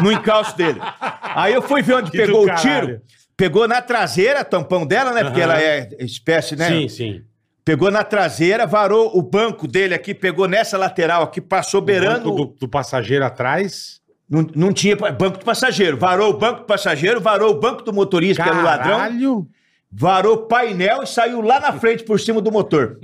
no 0.02 0.12
encalço 0.12 0.56
dele. 0.56 0.80
Aí 1.22 1.52
eu 1.54 1.62
fui 1.62 1.82
ver 1.82 1.94
onde 1.94 2.10
Que 2.12 2.18
pegou 2.18 2.46
o 2.46 2.54
tiro. 2.54 3.00
Pegou 3.36 3.66
na 3.66 3.82
traseira, 3.82 4.44
tampão 4.44 4.86
dela, 4.86 5.12
né? 5.12 5.24
Porque 5.24 5.40
Aham. 5.40 5.52
ela 5.52 5.60
é 5.60 5.88
espécie, 5.98 6.54
né? 6.54 6.68
Sim, 6.68 6.88
sim. 6.88 7.22
Pegou 7.64 7.90
na 7.90 8.04
traseira, 8.04 8.66
varou 8.66 9.16
o 9.16 9.22
banco 9.22 9.66
dele 9.66 9.94
aqui, 9.94 10.12
pegou 10.14 10.46
nessa 10.46 10.76
lateral 10.76 11.22
aqui, 11.22 11.40
passou 11.40 11.80
beirando. 11.80 12.28
O 12.30 12.36
banco 12.36 12.52
do, 12.52 12.58
do 12.60 12.68
passageiro 12.68 13.24
atrás. 13.24 14.00
Não, 14.28 14.46
não 14.54 14.72
tinha 14.72 14.94
banco 14.96 15.38
do 15.38 15.44
passageiro. 15.44 15.96
Varou 15.96 16.30
o 16.30 16.36
banco 16.38 16.60
do 16.60 16.66
passageiro, 16.66 17.20
varou 17.20 17.50
o 17.54 17.60
banco 17.60 17.82
do 17.82 17.92
motorista, 17.92 18.42
que 18.42 18.48
era 18.48 18.58
o 18.58 18.62
ladrão. 18.62 18.96
Caralho. 18.98 19.46
varou 19.90 20.46
painel 20.46 21.02
e 21.02 21.06
saiu 21.06 21.40
lá 21.40 21.60
na 21.60 21.72
frente 21.72 22.02
por 22.04 22.18
cima 22.20 22.40
do 22.40 22.50
motor. 22.50 22.98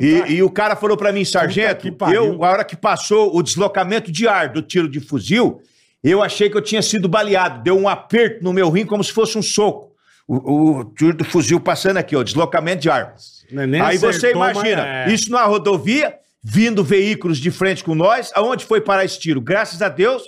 E, 0.00 0.34
e 0.34 0.42
o 0.42 0.50
cara 0.50 0.76
falou 0.76 0.96
pra 0.96 1.12
mim, 1.12 1.24
sargento, 1.24 1.88
eu, 2.14 2.44
a 2.44 2.50
hora 2.50 2.64
que 2.64 2.76
passou 2.76 3.36
o 3.36 3.42
deslocamento 3.42 4.10
de 4.12 4.26
ar 4.28 4.48
do 4.50 4.62
tiro 4.62 4.88
de 4.88 5.00
fuzil, 5.00 5.60
Eu 6.02 6.22
achei 6.22 6.48
que 6.48 6.56
eu 6.56 6.62
tinha 6.62 6.80
sido 6.80 7.08
baleado. 7.08 7.62
Deu 7.62 7.76
um 7.78 7.88
aperto 7.88 8.42
no 8.42 8.52
meu 8.52 8.70
rim 8.70 8.86
como 8.86 9.04
se 9.04 9.12
fosse 9.12 9.36
um 9.36 9.42
soco. 9.42 9.90
O, 10.26 10.78
o 10.78 10.84
tiro 10.94 11.14
do 11.14 11.24
fuzil 11.24 11.60
passando 11.60 11.98
aqui, 11.98 12.16
ó, 12.16 12.22
deslocamento 12.22 12.82
de 12.82 12.88
armas. 12.90 13.39
É 13.52 13.66
nem 13.66 13.80
Aí 13.80 13.98
você 13.98 14.32
imagina, 14.32 14.86
é. 14.86 15.12
isso 15.12 15.30
numa 15.30 15.44
rodovia, 15.44 16.14
vindo 16.42 16.82
veículos 16.82 17.38
de 17.38 17.50
frente 17.50 17.84
com 17.84 17.94
nós, 17.94 18.30
aonde 18.34 18.64
foi 18.64 18.80
parar 18.80 19.04
esse 19.04 19.18
tiro? 19.18 19.40
Graças 19.40 19.82
a 19.82 19.88
Deus, 19.88 20.22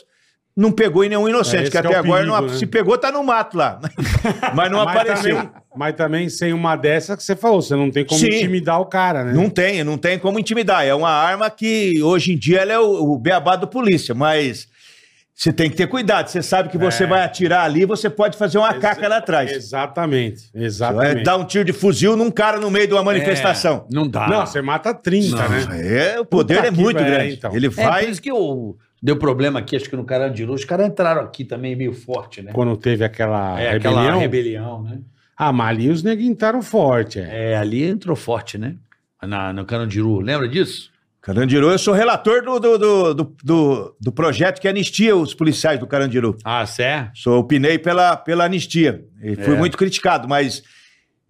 não 0.56 0.70
pegou 0.70 1.02
em 1.02 1.08
nenhum 1.08 1.26
É, 1.26 1.30
inocente, 1.30 1.62
esse 1.62 1.70
que 1.70 1.80
que 1.80 1.86
até 1.86 1.94
é 1.94 1.98
agora 1.98 2.20
perigo, 2.20 2.40
não, 2.40 2.48
né? 2.48 2.58
se 2.58 2.66
pegou, 2.66 2.98
tá 2.98 3.10
no 3.10 3.24
mato 3.24 3.56
lá. 3.56 3.80
Mas 4.54 4.70
não 4.70 4.84
mas 4.84 4.96
apareceu. 4.96 5.36
Também, 5.36 5.50
mas 5.74 5.94
também 5.94 6.28
sem 6.28 6.52
uma 6.52 6.76
dessa 6.76 7.16
que 7.16 7.22
você 7.22 7.34
falou, 7.34 7.62
você 7.62 7.74
não 7.74 7.90
tem 7.90 8.04
como 8.04 8.20
Sim. 8.20 8.26
intimidar 8.26 8.78
o 8.78 8.84
cara, 8.84 9.24
né? 9.24 9.32
Não 9.32 9.48
tem, 9.48 9.82
não 9.82 9.96
tem 9.96 10.18
como 10.18 10.38
intimidar. 10.38 10.84
É 10.84 10.94
uma 10.94 11.10
arma 11.10 11.48
que 11.48 12.02
hoje 12.02 12.32
em 12.32 12.36
dia 12.36 12.60
ela 12.60 12.72
é 12.74 12.78
o, 12.78 13.12
o 13.12 13.18
beabá 13.18 13.56
do 13.56 13.66
polícia, 13.66 14.14
mas 14.14 14.68
você 15.42 15.52
tem 15.52 15.68
que 15.68 15.76
ter 15.76 15.86
cuidado. 15.88 16.28
Você 16.28 16.40
sabe 16.42 16.68
que 16.68 16.78
você 16.78 17.02
É. 17.04 17.06
vai 17.06 17.22
atirar 17.24 17.64
ali, 17.64 17.84
você 17.84 18.08
pode 18.08 18.36
fazer 18.38 18.58
uma 18.58 18.72
caca 18.74 19.08
lá 19.08 19.16
atrás. 19.16 19.50
Exatamente, 19.50 20.50
Vai 20.54 20.64
exatamente. 20.64 21.22
dar 21.24 21.36
um 21.36 21.44
tiro 21.44 21.64
de 21.64 21.72
fuzil 21.72 22.16
num 22.16 22.30
cara 22.30 22.60
no 22.60 22.70
meio 22.70 22.86
de 22.86 22.92
uma 22.94 23.02
manifestação. 23.02 23.84
Não 23.90 24.06
dá. 24.06 24.28
Não, 24.28 24.46
você 24.46 24.62
mata 24.62 24.94
30, 24.94 25.48
né? 25.48 26.12
É, 26.14 26.20
o 26.20 26.24
poder 26.24 26.56
Puta 26.56 26.66
é 26.68 26.70
muito 26.70 26.96
grande. 27.02 27.34
então. 27.34 27.54
Ele 27.56 27.66
É, 27.66 27.70
por 27.70 27.84
vai. 27.84 28.04
isso 28.08 28.22
que 28.22 28.30
eu, 28.30 28.76
deu 29.02 29.16
problema 29.16 29.58
aqui, 29.58 29.74
acho 29.74 29.90
que 29.90 29.96
no 29.96 30.04
Carandiru. 30.04 30.52
Os 30.52 30.64
caras 30.64 30.86
entraram 30.86 31.22
aqui 31.22 31.44
também 31.44 31.74
meio 31.74 31.92
forte, 31.92 32.40
né? 32.40 32.52
Quando 32.52 32.76
teve 32.76 33.04
aquela 33.04 33.60
É, 33.60 33.72
rebelião. 33.72 33.98
aquela 34.00 34.16
rebelião, 34.20 34.82
né? 34.84 34.98
Ah, 35.36 35.52
mas 35.52 35.70
ali 35.70 35.88
os 35.90 36.04
negros 36.04 36.24
entraram 36.28 36.62
forte, 36.62 37.18
é. 37.18 37.52
É, 37.52 37.56
ali 37.56 37.82
entrou 37.82 38.14
forte, 38.14 38.56
né? 38.56 38.76
Na, 39.20 39.52
no 39.52 39.64
Carandiru. 39.64 40.20
Lembra 40.20 40.48
disso? 40.48 40.91
Carandiru, 41.22 41.70
eu 41.70 41.78
sou 41.78 41.94
relator 41.94 42.42
do, 42.42 42.58
do, 42.58 42.78
do, 42.78 43.14
do, 43.44 43.96
do- 44.00 44.12
projeto 44.12 44.60
que 44.60 44.66
anistia 44.66 45.14
os 45.14 45.32
policiais 45.32 45.78
do 45.78 45.86
Carandiru. 45.86 46.36
Ah, 46.44 46.66
certo. 46.66 47.16
Sou 47.16 47.38
opinei 47.38 47.78
pela, 47.78 48.16
pela 48.16 48.44
anistia. 48.44 49.04
E 49.22 49.36
fui 49.36 49.54
É. 49.54 49.56
muito 49.56 49.78
criticado, 49.78 50.28
mas 50.28 50.64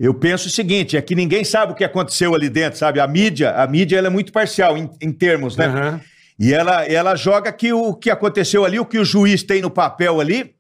eu 0.01 0.15
penso 0.15 0.49
o 0.49 0.51
seguinte: 0.51 0.97
é 0.97 1.03
que 1.03 1.15
ninguém 1.15 1.45
sabe 1.45 1.73
o 1.73 1.75
que 1.75 1.85
aconteceu 1.85 2.35
ali 2.35 2.49
dentro, 2.49 2.79
sabe? 2.79 3.01
A 3.01 3.07
mídia, 3.07 3.51
a 3.53 3.67
mídia 3.67 3.99
ela 3.99 4.07
é 4.07 4.11
muito 4.11 4.33
parcial 4.33 4.79
em, 4.79 4.89
em 5.01 5.13
termos, 5.13 5.57
né? 5.59 5.67
Aham. 5.67 6.01
E 6.39 6.55
ela, 6.55 6.85
ela 6.87 7.15
joga 7.15 7.53
que 7.53 7.71
o 7.75 7.93
que 7.95 8.11
aconteceu 8.11 8.65
ali, 8.65 8.81
o 8.81 8.87
que 8.87 8.99
o 8.99 9.05
juiz 9.05 9.43
tem 9.43 9.61
no 9.61 9.71
papel 9.71 10.21
ali. 10.21 10.55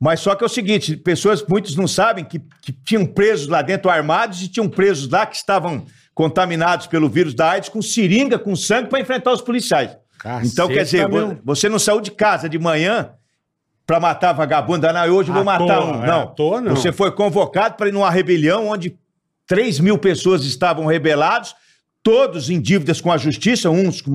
Mas 0.00 0.20
só 0.20 0.36
que 0.36 0.44
é 0.44 0.46
o 0.46 0.48
seguinte: 0.48 0.96
pessoas, 0.96 1.44
muitos 1.48 1.74
não 1.74 1.88
sabem 1.88 2.24
que, 2.24 2.38
que 2.62 2.70
tinham 2.84 3.04
presos 3.04 3.48
lá 3.48 3.60
dentro 3.60 3.90
armados 3.90 4.40
e 4.40 4.46
tinham 4.48 4.68
presos 4.68 5.10
lá 5.10 5.26
que 5.26 5.34
estavam 5.34 5.84
contaminados 6.18 6.88
pelo 6.88 7.08
vírus 7.08 7.32
da 7.32 7.50
AIDS 7.52 7.68
com 7.68 7.80
seringa, 7.80 8.40
com 8.40 8.56
sangue 8.56 8.88
para 8.88 8.98
enfrentar 8.98 9.32
os 9.32 9.40
policiais. 9.40 9.96
Caceta, 10.18 10.46
então, 10.52 10.66
quer 10.66 10.82
dizer, 10.82 11.08
meu. 11.08 11.28
vo- 11.28 11.38
você 11.44 11.68
não 11.68 11.78
saiu 11.78 12.00
de 12.00 12.10
casa 12.10 12.48
de 12.48 12.58
manhã 12.58 13.10
para 13.86 14.00
matar 14.00 14.32
vagabundo, 14.32 14.84
ah, 14.88 14.92
não, 14.92 15.14
hoje 15.14 15.28
eu 15.30 15.32
vou 15.34 15.42
À 15.42 15.44
matar 15.44 15.76
toa, 15.78 15.84
um. 15.96 16.02
é, 16.02 16.06
Não. 16.08 16.22
à 16.22 16.26
toa, 16.26 16.60
não. 16.60 16.74
Você 16.74 16.90
foi 16.90 17.12
convocado 17.12 17.76
para 17.76 17.88
ir 17.88 17.92
numa 17.92 18.10
rebelião 18.10 18.66
onde 18.66 18.98
3 19.46 19.78
mil 19.78 19.96
pessoas 19.96 20.44
estavam 20.44 20.86
rebelados, 20.86 21.54
todos 22.02 22.50
em 22.50 22.60
dívidas 22.60 23.00
com 23.00 23.12
a 23.12 23.16
justiça, 23.16 23.70
uns 23.70 24.00
com 24.02 24.10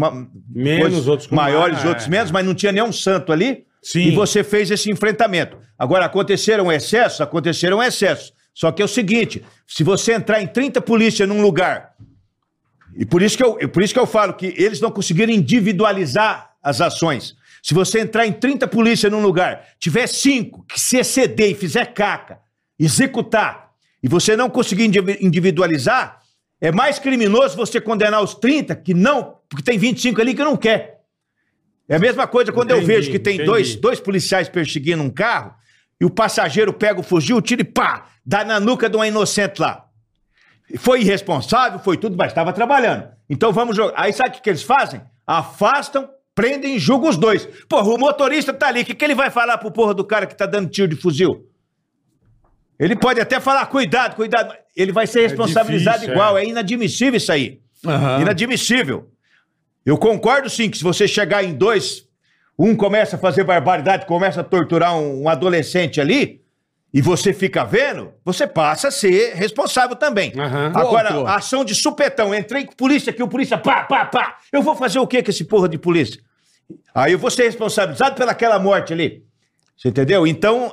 Menos, 0.54 1.08
outros 1.08 1.28
com 1.30 1.36
maiores, 1.38 1.76
mais, 1.76 1.86
outros 1.88 2.08
é. 2.08 2.10
menos, 2.10 2.32
mas 2.32 2.46
não 2.46 2.54
tinha 2.54 2.74
nenhum 2.74 2.92
santo 2.92 3.32
ali. 3.32 3.64
Sim. 3.82 4.02
E 4.08 4.12
você 4.12 4.44
fez 4.44 4.70
esse 4.72 4.92
enfrentamento. 4.92 5.56
Agora, 5.80 6.04
aconteceram 6.04 6.70
excessos? 6.70 7.22
Aconteceram 7.22 7.82
excessos. 7.82 8.34
Só 8.54 8.72
que 8.72 8.82
é 8.82 8.86
o 8.86 8.88
seguinte: 8.88 9.44
se 9.68 9.84
você 9.84 10.14
entrar 10.14 10.42
em 10.42 10.48
30 10.48 10.82
polícias 10.82 11.28
num 11.28 11.42
lugar, 11.42 11.94
e 12.96 13.06
por 13.06 13.22
isso, 13.22 13.36
que 13.38 13.44
eu, 13.44 13.56
por 13.70 13.82
isso 13.82 13.94
que 13.94 14.00
eu 14.00 14.06
falo 14.06 14.34
que 14.34 14.54
eles 14.58 14.80
não 14.80 14.92
conseguiram 14.92 15.34
individualizar 15.34 16.52
as 16.62 16.80
ações. 16.80 17.36
Se 17.62 17.74
você 17.74 18.00
entrar 18.02 18.28
em 18.28 18.34
30 18.34 18.68
polícias 18.68 19.12
num 19.12 19.22
lugar, 19.22 19.66
tiver 19.80 20.06
cinco 20.08 20.64
que 20.68 20.80
se 20.80 20.98
exceder 20.98 21.52
e 21.52 21.56
fizer 21.56 21.86
caca, 21.94 22.40
executar, 22.78 23.72
e 24.02 24.08
você 24.08 24.36
não 24.36 24.50
conseguir 24.50 24.86
indivi- 24.86 25.18
individualizar, 25.22 26.20
é 26.62 26.72
mais 26.72 27.00
criminoso 27.00 27.56
você 27.58 27.82
condenar 27.82 28.22
os 28.22 28.36
30 28.36 28.76
que 28.76 28.94
não, 28.94 29.38
porque 29.50 29.64
tem 29.64 29.78
25 29.78 30.22
ali 30.22 30.34
que 30.34 30.44
não 30.44 30.56
quer. 30.58 31.02
É 31.88 31.96
a 31.96 32.00
mesma 32.00 32.28
coisa 32.28 32.52
quando 32.52 32.72
eu 32.72 32.78
Entendi, 32.78 32.94
vejo 32.94 33.12
que 33.12 33.20
tem 33.20 33.36
entendi. 33.36 33.50
dois, 33.50 33.76
dois 33.76 34.00
policiais 34.00 34.48
perseguindo 34.48 35.02
um 35.04 35.10
carro 35.10 35.54
e 36.04 36.06
o 36.06 36.10
passageiro 36.10 36.74
pega 36.74 37.00
o 37.00 37.04
fuzil, 37.04 37.42
tira 37.42 37.62
e 37.62 37.64
pá, 37.64 38.08
dá 38.26 38.44
na 38.44 38.60
nuca 38.60 38.90
de 38.90 38.98
uma 38.98 39.08
inocente 39.08 39.62
lá. 39.62 39.86
Foi 40.76 41.00
irresponsável, 41.00 41.80
foi 41.80 41.96
tudo, 41.96 42.18
mas 42.18 42.28
estava 42.28 42.52
trabalhando. 42.52 43.08
Então 43.30 43.54
vamos 43.54 43.74
jogar. 43.74 43.94
Aí 43.96 44.12
sabe 44.12 44.38
o 44.38 44.42
que, 44.42 44.50
eles 44.50 44.64
fazem? 44.64 45.00
Afastam, 45.26 46.10
prendem 46.36 46.76
e 46.76 46.80
julgam 46.80 47.10
os 47.10 47.16
dois. 47.16 47.48
Porra, 47.70 47.88
o 47.88 47.98
motorista 47.98 48.52
tá 48.52 48.68
ali, 48.68 48.82
o 48.82 48.86
que, 48.86 48.94
que 48.94 49.06
ele 49.06 49.16
vai 49.16 49.30
falar 49.30 49.58
pro 49.58 49.72
porra 49.72 49.94
do 49.94 50.04
cara 50.04 50.26
que 50.26 50.36
tá 50.36 50.46
dando 50.46 50.70
tiro 50.70 50.90
de 50.90 50.98
fuzil? 50.98 51.48
Ele 52.78 52.98
pode 52.98 53.22
até 53.22 53.40
falar, 53.40 53.66
cuidado, 53.68 54.18
cuidado. 54.18 54.54
Ele 54.76 54.92
vai 54.92 55.08
ser 55.08 55.22
responsabilizado 55.22 56.00
difícil, 56.00 56.16
igual, 56.16 56.38
é. 56.38 56.44
é 56.44 56.50
inadmissível 56.50 57.16
isso 57.16 57.32
aí. 57.32 57.62
Aham. 57.86 58.24
Inadmissível. 58.24 59.10
Eu 59.86 59.98
concordo 59.98 60.50
sim 60.50 60.70
que 60.70 60.78
se 60.78 60.84
você 60.84 61.08
chegar 61.08 61.46
em 61.46 61.54
dois, 61.54 62.06
um 62.58 62.76
começa 62.76 63.16
a 63.16 63.20
fazer 63.20 63.44
barbaridade, 63.44 64.06
começa 64.06 64.42
a 64.42 64.44
torturar 64.44 64.96
um, 64.96 65.24
um 65.24 65.30
adolescente 65.30 66.00
ali, 66.00 66.44
e 66.94 67.02
você 67.02 67.34
fica 67.34 67.66
vendo, 67.66 68.14
você 68.24 68.46
passa 68.46 68.90
a 68.90 68.92
ser 68.92 69.34
responsável 69.34 69.96
também. 69.96 70.32
Aham. 70.38 70.72
Agora, 70.76 71.28
ação 71.34 71.66
de 71.66 71.74
supetão, 71.74 72.36
entrei 72.36 72.66
com 72.66 72.76
polícia 72.76 73.10
aqui, 73.10 73.24
o 73.24 73.28
polícia 73.28 73.58
pá, 73.58 73.84
pá, 73.84 74.06
pá. 74.06 74.38
Eu 74.52 74.62
vou 74.62 74.76
fazer 74.76 75.00
o 75.00 75.08
quê 75.08 75.24
com 75.24 75.32
esse 75.32 75.44
porra 75.44 75.68
de 75.68 75.80
polícia? 75.80 76.22
Aí 76.94 77.14
eu 77.14 77.20
vou 77.20 77.32
ser 77.32 77.46
responsabilizado 77.46 78.16
pelaquela 78.16 78.60
morte 78.60 78.94
ali. 78.94 79.24
Você 79.76 79.90
entendeu? 79.90 80.28
Então, 80.28 80.72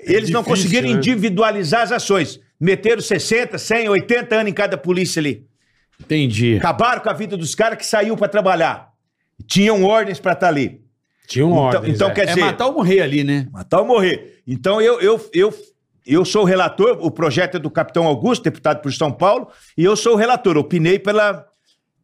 eles 0.00 0.28
não 0.30 0.42
difícil, 0.42 0.64
conseguiram 0.64 0.88
né? 0.88 0.96
individualizar 0.96 1.82
as 1.82 1.92
ações. 1.92 2.40
Meteram 2.58 3.00
60, 3.00 3.56
100, 3.56 3.88
80 3.88 4.34
anos 4.34 4.50
em 4.50 4.54
cada 4.54 4.76
polícia 4.76 5.20
ali. 5.20 5.46
Entendi. 6.00 6.56
Acabaram 6.56 7.00
com 7.00 7.10
a 7.10 7.12
vida 7.12 7.36
dos 7.36 7.54
caras 7.54 7.78
que 7.78 7.86
saíam 7.86 8.16
pra 8.16 8.26
trabalhar. 8.26 8.88
Tinham 9.46 9.84
ordens 9.84 10.18
pra 10.18 10.32
estar 10.32 10.48
ali. 10.48 10.83
Tinha 11.26 11.46
um 11.46 11.50
Então, 11.50 11.62
ordens, 11.64 11.94
então 11.94 12.08
é. 12.10 12.12
quer 12.14 12.22
É 12.22 12.26
dizer, 12.26 12.40
matar 12.40 12.66
ou 12.66 12.74
morrer 12.74 13.00
ali, 13.00 13.24
né? 13.24 13.46
matar 13.50 13.80
ou 13.80 13.86
morrer. 13.86 14.40
Então 14.46 14.80
eu, 14.80 15.00
eu, 15.00 15.30
eu, 15.32 15.54
eu 16.06 16.24
sou 16.24 16.42
o 16.42 16.44
relator, 16.44 16.98
o 17.00 17.10
projeto 17.10 17.56
é 17.56 17.60
do 17.60 17.70
capitão 17.70 18.04
Augusto, 18.06 18.42
deputado 18.44 18.80
por 18.82 18.92
São 18.92 19.10
Paulo, 19.10 19.48
e 19.76 19.84
eu 19.84 19.96
sou 19.96 20.12
o 20.14 20.16
relator. 20.16 20.56
Opinei 20.58 20.98
pela, 20.98 21.46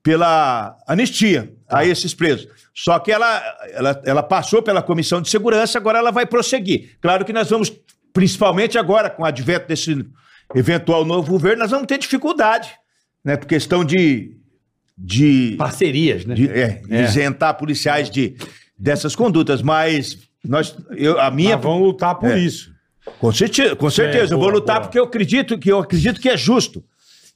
pela 0.02 0.76
anistia 0.86 1.52
a 1.68 1.84
esses 1.84 2.14
presos. 2.14 2.48
Só 2.74 2.98
que 2.98 3.12
ela, 3.12 3.42
ela, 3.72 4.02
ela 4.06 4.22
passou 4.22 4.62
pela 4.62 4.80
comissão 4.82 5.20
de 5.20 5.28
segurança, 5.28 5.76
agora 5.78 5.98
ela 5.98 6.10
vai 6.10 6.24
prosseguir. 6.24 6.96
Claro 7.00 7.24
que 7.24 7.32
nós 7.32 7.50
vamos, 7.50 7.70
principalmente 8.12 8.78
agora, 8.78 9.10
com 9.10 9.22
o 9.22 9.26
advento 9.26 9.68
desse 9.68 10.04
eventual 10.54 11.04
novo 11.04 11.30
governo, 11.32 11.58
nós 11.62 11.70
vamos 11.70 11.86
ter 11.86 11.98
dificuldade, 11.98 12.70
né? 13.24 13.36
Por 13.36 13.46
questão 13.46 13.84
de. 13.84 14.36
de 14.96 15.54
Parcerias, 15.58 16.24
né? 16.24 16.34
de, 16.34 16.48
é, 16.48 16.80
É. 16.88 17.02
isentar 17.02 17.54
policiais 17.56 18.08
de, 18.10 18.34
dessas 18.80 19.14
condutas, 19.14 19.60
mas 19.60 20.18
nós, 20.42 20.74
eu, 20.96 21.20
a 21.20 21.30
minha, 21.30 21.56
Mas 21.56 21.64
vão 21.64 21.82
lutar 21.82 22.14
por 22.14 22.30
É. 22.30 22.38
isso. 22.38 22.72
com 23.18 23.30
certeza, 23.32 23.76
com 23.76 23.90
certeza, 23.90 24.34
eu 24.34 24.38
vou 24.38 24.48
boa, 24.48 24.54
lutar 24.58 24.76
boa. 24.76 24.86
porque 24.86 24.98
eu 24.98 25.04
acredito 25.04 25.58
que 25.58 25.70
eu 25.70 25.78
acredito 25.78 26.20
que 26.20 26.28
é 26.28 26.36
justo. 26.36 26.82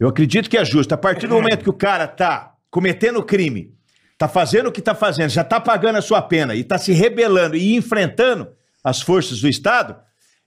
Eu 0.01 0.09
acredito 0.09 0.49
que 0.49 0.57
é 0.57 0.65
justo. 0.65 0.93
A 0.93 0.97
partir 0.97 1.27
do 1.27 1.35
momento 1.37 1.63
que 1.63 1.71
o 1.71 1.75
cara 1.75 2.07
tá 2.07 2.55
cometendo 2.71 3.23
crime, 3.23 3.73
tá 4.17 4.27
fazendo 4.27 4.69
o 4.69 4.73
que 4.73 4.81
tá 4.81 4.95
fazendo, 4.95 5.29
já 5.31 5.45
tá 5.45 5.61
pagando 5.61 5.97
a 5.99 6.03
sua 6.03 6.23
pena 6.23 6.55
e 6.55 6.65
tá 6.65 6.79
se 6.79 6.93
rebelando 6.93 7.57
e 7.57 7.75
enfrentando 7.77 8.49
as 8.83 9.01
forças 9.03 9.41
do 9.41 9.49
Estado, 9.49 9.97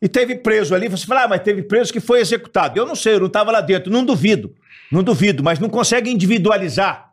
e 0.02 0.08
teve 0.08 0.36
preso 0.36 0.76
ali, 0.76 0.88
você 0.88 1.06
fala, 1.08 1.24
ah, 1.24 1.28
mas 1.28 1.42
teve 1.42 1.64
preso 1.64 1.92
que 1.92 2.00
foi 2.00 2.20
executado. 2.20 2.78
Eu 2.78 2.86
não 2.86 2.96
sei, 2.96 3.16
eu 3.16 3.20
não 3.20 3.28
estava 3.28 3.52
lá 3.52 3.62
dentro, 3.62 3.92
não 3.92 4.06
duvido, 4.06 4.54
não 4.92 5.02
duvido, 5.02 5.44
mas 5.44 5.58
não 5.60 5.70
consegue 5.70 6.12
individualizar. 6.12 7.07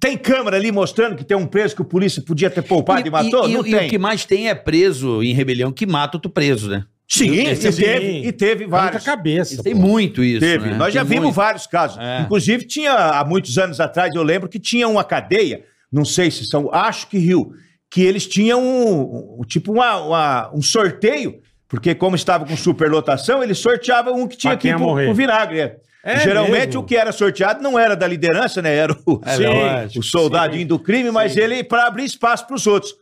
Tem 0.00 0.16
câmera 0.16 0.56
ali 0.56 0.72
mostrando 0.72 1.16
que 1.16 1.24
tem 1.24 1.36
um 1.36 1.46
preso 1.46 1.74
que 1.76 1.82
o 1.82 1.84
polícia 1.84 2.22
podia 2.22 2.48
ter 2.48 2.62
poupado 2.62 3.06
e, 3.06 3.10
matou? 3.10 3.48
e- 3.48 3.52
não 3.52 3.66
e 3.66 3.70
tem. 3.70 3.86
o 3.86 3.90
que 3.90 3.98
mais 3.98 4.24
tem 4.24 4.48
é 4.48 4.54
preso 4.54 5.22
em 5.22 5.34
rebelião 5.34 5.70
que 5.70 5.86
mata 5.86 6.16
outro 6.16 6.30
preso, 6.30 6.70
né? 6.70 6.84
Sim, 7.06 7.30
e 7.32 7.54
teve, 7.54 8.26
e 8.28 8.32
teve 8.32 8.66
vários. 8.66 9.02
a 9.02 9.04
cabeça. 9.04 9.62
Tem 9.62 9.74
pô. 9.74 9.82
muito 9.82 10.24
isso. 10.24 10.40
Teve. 10.40 10.70
né? 10.70 10.76
Nós 10.76 10.92
já 10.94 11.00
Tem 11.02 11.10
vimos 11.10 11.24
muito. 11.24 11.34
vários 11.36 11.66
casos. 11.66 11.98
É. 12.00 12.22
Inclusive, 12.22 12.64
tinha, 12.66 12.92
há 12.94 13.24
muitos 13.24 13.58
anos 13.58 13.78
atrás, 13.78 14.14
eu 14.14 14.22
lembro 14.22 14.48
que 14.48 14.58
tinha 14.58 14.88
uma 14.88 15.04
cadeia, 15.04 15.62
não 15.92 16.04
sei 16.04 16.30
se 16.30 16.46
são, 16.46 16.70
acho 16.72 17.06
que 17.08 17.18
Rio, 17.18 17.52
que 17.90 18.00
eles 18.02 18.26
tinham 18.26 18.60
um, 18.62 19.38
um- 19.40 19.44
tipo 19.46 19.70
uma- 19.72 19.96
uma- 20.00 20.50
um 20.54 20.62
sorteio, 20.62 21.40
porque 21.68 21.94
como 21.94 22.16
estava 22.16 22.46
com 22.46 22.56
superlotação, 22.56 23.42
eles 23.42 23.58
sorteavam 23.58 24.14
um 24.18 24.26
que 24.26 24.38
tinha 24.38 24.54
ia 24.54 24.58
pro, 24.76 24.78
morrer. 24.80 25.04
pro 25.04 25.14
vinagre. 25.14 25.72
É. 26.04 26.14
É 26.14 26.20
Geralmente 26.20 26.66
mesmo? 26.66 26.80
o 26.82 26.84
que 26.84 26.96
era 26.96 27.10
sorteado 27.12 27.62
não 27.62 27.78
era 27.78 27.96
da 27.96 28.06
liderança, 28.06 28.60
né? 28.60 28.74
Era 28.74 28.96
o, 29.06 29.20
É, 29.24 29.88
Sim, 29.88 29.98
o 29.98 30.02
soldadinho 30.02 30.66
do 30.66 30.78
crime, 30.78 31.10
mas 31.10 31.36
ele 31.36 31.64
para 31.64 31.86
abrir 31.86 32.04
espaço 32.04 32.46
para 32.46 32.56
os 32.56 32.66
outros. 32.66 32.94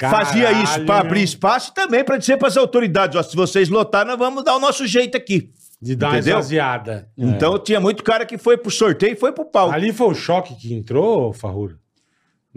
Fazia 0.00 0.46
Caralho, 0.48 0.64
isso 0.64 0.84
para 0.84 1.00
abrir 1.00 1.22
espaço 1.22 1.70
e 1.70 1.74
também 1.74 2.04
para 2.04 2.16
dizer 2.16 2.36
para 2.36 2.48
as 2.48 2.56
autoridades: 2.56 3.16
ó, 3.16 3.22
se 3.22 3.34
vocês 3.36 3.68
lotarem, 3.68 4.08
nós 4.08 4.18
vamos 4.18 4.44
dar 4.44 4.56
o 4.56 4.60
nosso 4.60 4.86
jeito 4.86 5.16
aqui. 5.16 5.50
De 5.80 5.94
dar 5.94 6.08
uma 6.08 6.16
Entendeu? 6.18 6.38
esvaziada. 6.38 7.08
Então 7.16 7.58
tinha 7.58 7.78
muito 7.78 8.02
cara 8.02 8.24
que 8.24 8.38
foi 8.38 8.56
pro 8.56 8.70
sorteio 8.70 9.12
e 9.12 9.16
foi 9.16 9.32
pro 9.32 9.44
pau. 9.44 9.70
Ali 9.70 9.92
foi 9.92 10.08
o 10.08 10.14
choque 10.14 10.54
que 10.54 10.74
entrou, 10.74 11.32
Farrura? 11.32 11.76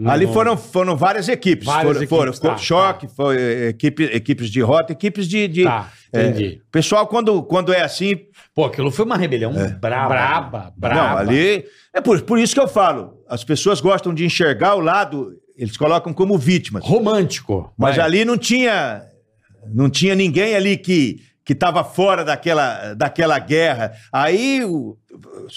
Não, 0.00 0.10
Ali 0.10 0.24
não. 0.24 0.32
foram, 0.32 0.56
foram 0.56 0.96
várias 0.96 1.28
equipes. 1.28 1.66
Várias 1.66 1.92
foram, 1.92 2.08
foram 2.08 2.32
equipes, 2.32 2.40
tá, 2.40 2.56
choque, 2.56 3.06
foi, 3.06 3.36
eh, 3.36 3.68
equipe, 3.68 4.02
equipes 4.04 4.48
de 4.48 4.62
rota, 4.62 4.94
equipes 4.94 5.28
de. 5.28 5.46
de 5.46 5.64
Tá, 5.64 5.92
entendi. 6.08 6.62
pessoal, 6.72 7.06
quando, 7.06 7.42
quando 7.42 7.70
é 7.70 7.82
assim. 7.82 8.18
Pô, 8.54 8.64
aquilo 8.64 8.90
foi 8.90 9.04
uma 9.04 9.18
rebelião 9.18 9.52
braba. 9.52 10.08
Braba, 10.08 10.72
braba. 10.74 10.94
Não, 10.94 11.18
ali. 11.18 11.66
É 11.92 12.00
por, 12.00 12.18
por 12.22 12.38
isso 12.38 12.54
que 12.54 12.60
eu 12.60 12.66
falo. 12.66 13.18
As 13.28 13.44
pessoas 13.44 13.78
gostam 13.82 14.14
de 14.14 14.24
enxergar 14.24 14.74
o 14.74 14.80
lado, 14.80 15.34
eles 15.54 15.76
colocam 15.76 16.14
como 16.14 16.38
vítimas. 16.38 16.82
Romântico. 16.82 17.70
Mas 17.76 17.96
Vai. 17.96 18.06
ali 18.06 18.24
não 18.24 18.38
tinha. 18.38 19.02
Não 19.70 19.90
tinha 19.90 20.14
ninguém 20.14 20.56
ali 20.56 20.78
que 20.78 21.20
que 21.44 21.52
estava 21.52 21.82
fora 21.82 22.24
daquela, 22.24 22.94
daquela 22.94 23.36
guerra. 23.38 23.92
Aí 24.12 24.64
o, 24.64 24.96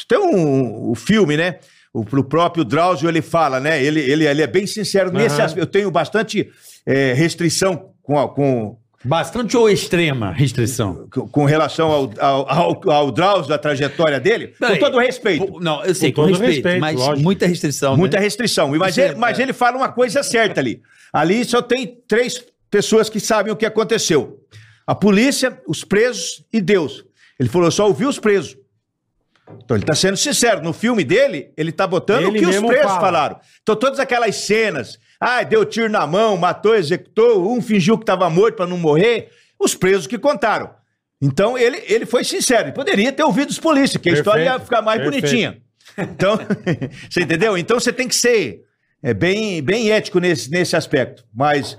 tem 0.07 0.17
um, 0.17 0.89
o 0.89 0.95
filme, 0.95 1.37
né? 1.37 1.59
O, 1.93 2.01
o 2.01 2.23
próprio 2.23 2.63
Drauzio 2.65 3.07
ele 3.07 3.21
fala, 3.21 3.59
né? 3.59 3.81
Ele, 3.83 3.99
ele, 3.99 4.25
ele 4.25 4.41
é 4.41 4.47
bem 4.47 4.65
sincero 4.65 5.11
nesse 5.11 5.35
Aham. 5.35 5.45
aspecto. 5.45 5.59
Eu 5.63 5.67
tenho 5.67 5.91
bastante 5.91 6.49
eh, 6.85 7.13
restrição 7.13 7.91
com, 8.01 8.17
a- 8.19 8.27
com, 8.27 8.77
Bastante 9.05 9.55
ou 9.57 9.69
extrema 9.69 10.31
restrição? 10.31 11.07
com- 11.09 11.43
relação 11.45 11.91
ao, 11.91 12.11
ao, 12.19 12.49
ao, 12.49 12.89
ao 12.89 13.11
Drauzio, 13.11 13.53
a 13.53 13.57
trajetória 13.57 14.17
dele, 14.19 14.47
Peraí. 14.59 14.79
com 14.79 14.85
todo 14.85 14.97
respeito. 14.97 15.59
Não, 15.59 15.83
eu 15.83 15.93
sei, 15.93 16.11
Com 16.11 16.21
com, 16.23 16.27
todo 16.29 16.39
respeito, 16.39 16.53
respeito, 16.55 16.79
mas 16.81 16.95
lógico. 16.95 17.19
muita 17.21 17.45
restrição. 17.45 17.97
Muita 17.97 18.17
né? 18.17 18.23
restrição. 18.23 18.69
Mas, 18.69 18.97
é- 18.97 19.07
ele, 19.09 19.15
mas 19.15 19.37
é. 19.39 19.43
ele 19.43 19.53
fala 19.53 19.77
uma 19.77 19.89
coisa 19.89 20.23
certa 20.23 20.59
ali. 20.61 20.81
Ali 21.11 21.43
só 21.45 21.61
tem 21.61 21.99
três 22.07 22.43
pessoas 22.71 23.07
que 23.09 23.19
sabem 23.19 23.53
o 23.53 23.55
que 23.55 23.65
aconteceu: 23.67 24.39
a 24.87 24.95
polícia, 24.95 25.61
os 25.67 25.83
presos 25.83 26.43
e 26.51 26.59
Deus. 26.59 27.05
Ele 27.39 27.49
falou: 27.49 27.69
só 27.69 27.85
ouviu 27.87 28.09
os 28.09 28.17
presos. 28.17 28.57
Então 29.63 29.75
ele 29.75 29.83
está 29.83 29.95
sendo 29.95 30.17
sincero. 30.17 30.61
No 30.61 30.73
filme 30.73 31.03
dele, 31.03 31.51
ele 31.57 31.69
está 31.69 31.85
botando 31.85 32.27
Ele 32.27 32.39
o 32.39 32.41
que 32.41 32.45
os 32.45 32.65
presos 32.65 32.85
fala. 32.85 33.01
falaram. 33.01 33.39
Então 33.61 33.75
todas 33.75 33.99
aquelas 33.99 34.35
cenas, 34.35 34.97
ah, 35.19 35.43
deu 35.43 35.65
tiro 35.65 35.89
na 35.89 36.07
mão, 36.07 36.37
matou, 36.37 36.75
executou, 36.75 37.51
um 37.51 37.61
fingiu 37.61 37.97
que 37.97 38.03
estava 38.03 38.29
morto 38.29 38.55
para 38.55 38.67
não 38.67 38.77
morrer, 38.77 39.29
os 39.59 39.75
presos 39.75 40.07
que 40.07 40.17
contaram. 40.17 40.69
Então 41.21 41.57
ele, 41.57 41.81
ele 41.87 42.05
foi 42.05 42.23
sincero. 42.23 42.63
Ele 42.63 42.71
poderia 42.73 43.11
ter 43.11 43.23
ouvido 43.23 43.49
os 43.49 43.59
polícias, 43.59 44.01
que 44.01 44.09
a 44.09 44.13
história 44.13 44.43
ia 44.43 44.59
ficar 44.59 44.81
mais 44.81 45.01
perfeito. 45.01 45.21
bonitinha. 45.21 45.57
Então, 45.97 46.37
você 47.09 47.21
entendeu? 47.21 47.57
Então 47.57 47.79
você 47.79 47.93
tem 47.93 48.07
que 48.07 48.15
ser 48.15 48.63
é, 49.01 49.13
bem, 49.13 49.61
bem 49.61 49.91
ético 49.91 50.19
nesse, 50.19 50.49
nesse 50.49 50.75
aspecto. 50.75 51.23
Mas, 51.33 51.77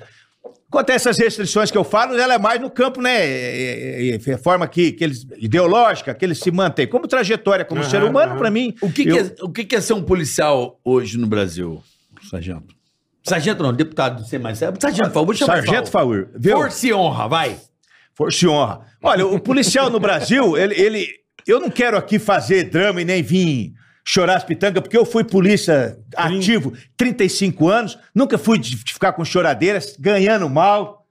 quanto 0.75 0.91
a 0.91 0.95
essas 0.95 1.17
restrições 1.17 1.71
que 1.71 1.79
eu 1.79 1.85
falo, 1.85 2.19
ela 2.19 2.35
é 2.35 2.39
mais 2.39 2.61
no 2.61 2.69
campo, 2.69 3.01
né? 3.01 3.15
É, 3.25 4.11
é, 4.11 4.33
é, 4.33 4.37
forma 4.39 4.67
que, 4.67 4.91
que 4.91 5.05
eles, 5.05 5.25
ideológica, 5.39 6.13
que 6.13 6.25
eles 6.25 6.39
se 6.39 6.51
mantêm. 6.51 6.85
Como 6.89 7.07
trajetória, 7.07 7.65
como 7.65 7.81
Aham, 7.81 7.91
ser 7.91 8.03
humano, 8.03 8.33
aham. 8.33 8.39
para 8.41 8.51
mim. 8.51 8.75
O 8.81 8.91
que, 8.91 9.09
eu- 9.09 9.15
que 9.17 9.19
é, 9.21 9.45
o 9.45 9.49
que, 9.51 9.65
que 9.65 9.77
é 9.77 9.81
ser 9.81 9.93
um 9.93 10.03
policial 10.03 10.81
hoje 10.85 11.17
no 11.17 11.29
Brasil, 11.29 11.81
sargento? 12.29 12.75
Sargento 13.23 13.63
não, 13.63 13.73
deputado, 13.73 14.19
não 14.21 14.27
sei 14.27 14.41
mais. 14.41 14.59
Sargento, 14.59 14.97
por 15.09 15.13
favor, 15.15 15.27
vou 15.27 15.35
chamar 15.35 15.63
Sargento 15.65 15.91
Faur? 15.93 16.27
Força 16.43 16.87
e 16.89 16.93
honra, 16.93 17.29
vai. 17.29 17.57
Força 18.13 18.45
e 18.45 18.49
honra. 18.49 18.81
Olha, 19.01 19.25
o 19.27 19.39
policial 19.39 19.89
no 19.89 20.01
Brasil, 20.01 20.57
ele, 20.59 20.75
ele. 20.75 21.07
Eu 21.47 21.61
não 21.61 21.71
quero 21.71 21.97
aqui 21.97 22.19
fazer 22.19 22.65
drama 22.65 23.01
e 23.01 23.05
nem 23.05 23.23
vir 23.23 23.73
chorar 24.07 24.37
as 24.37 24.45
pitangas, 24.45 24.83
porque 24.83 24.97
eu 24.99 25.05
fui 25.07 25.25
polícia 25.25 25.99
ativo 26.17 26.73
35 26.97 27.69
anos, 27.69 27.99
nunca 28.15 28.37
fui 28.37 28.59
de 28.59 28.77
ficar 28.77 29.13
com 29.13 29.25
choradeiras, 29.25 29.97
ganhando 29.99 30.49
mal, 30.51 31.07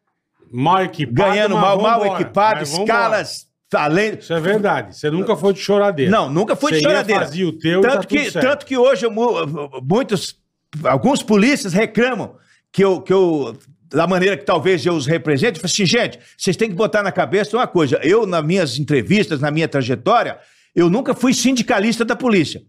Mal 0.51 0.83
equipado. 0.83 1.15
ganhando 1.31 1.55
mal, 1.57 1.81
mal 1.81 2.05
equipado, 2.05 2.61
escalas 2.63 3.47
além. 3.73 4.13
Isso 4.19 4.31
é 4.31 4.39
verdade. 4.39 4.95
Você 4.95 5.09
nunca 5.09 5.35
foi 5.35 5.51
de 5.53 5.59
choradeira. 5.59 6.11
Não, 6.11 6.29
nunca 6.29 6.55
fui 6.55 6.71
de 6.73 6.77
Você 6.77 6.83
choradeira. 6.83 7.21
fazia 7.25 7.47
o 7.47 7.51
teu 7.53 7.79
e 7.79 7.81
tanto, 7.81 7.97
tá 8.01 8.05
que, 8.05 8.31
tanto 8.31 8.65
que 8.67 8.77
hoje 8.77 9.03
eu 9.07 9.09
mu- 9.11 9.33
muitos, 9.81 10.35
alguns 10.83 11.23
polícias 11.23 11.73
reclamam 11.73 12.35
que 12.71 12.83
eu, 12.83 13.01
que 13.01 13.11
eu, 13.11 13.57
da 13.89 14.05
maneira 14.05 14.37
que 14.37 14.45
talvez 14.45 14.85
eu 14.85 14.93
os 14.93 15.07
represente, 15.07 15.57
eu 15.57 15.61
falo 15.61 15.71
assim, 15.71 15.87
gente, 15.87 16.19
vocês 16.37 16.55
têm 16.55 16.69
que 16.69 16.75
botar 16.75 17.01
na 17.01 17.11
cabeça 17.11 17.57
uma 17.57 17.65
coisa. 17.65 17.99
Eu, 18.03 18.27
nas 18.27 18.43
minhas 18.45 18.77
entrevistas, 18.77 19.39
na 19.39 19.49
minha 19.49 19.67
trajetória, 19.67 20.37
eu 20.75 20.87
nunca 20.87 21.15
fui 21.15 21.33
sindicalista 21.33 22.05
da 22.05 22.15
polícia. 22.15 22.61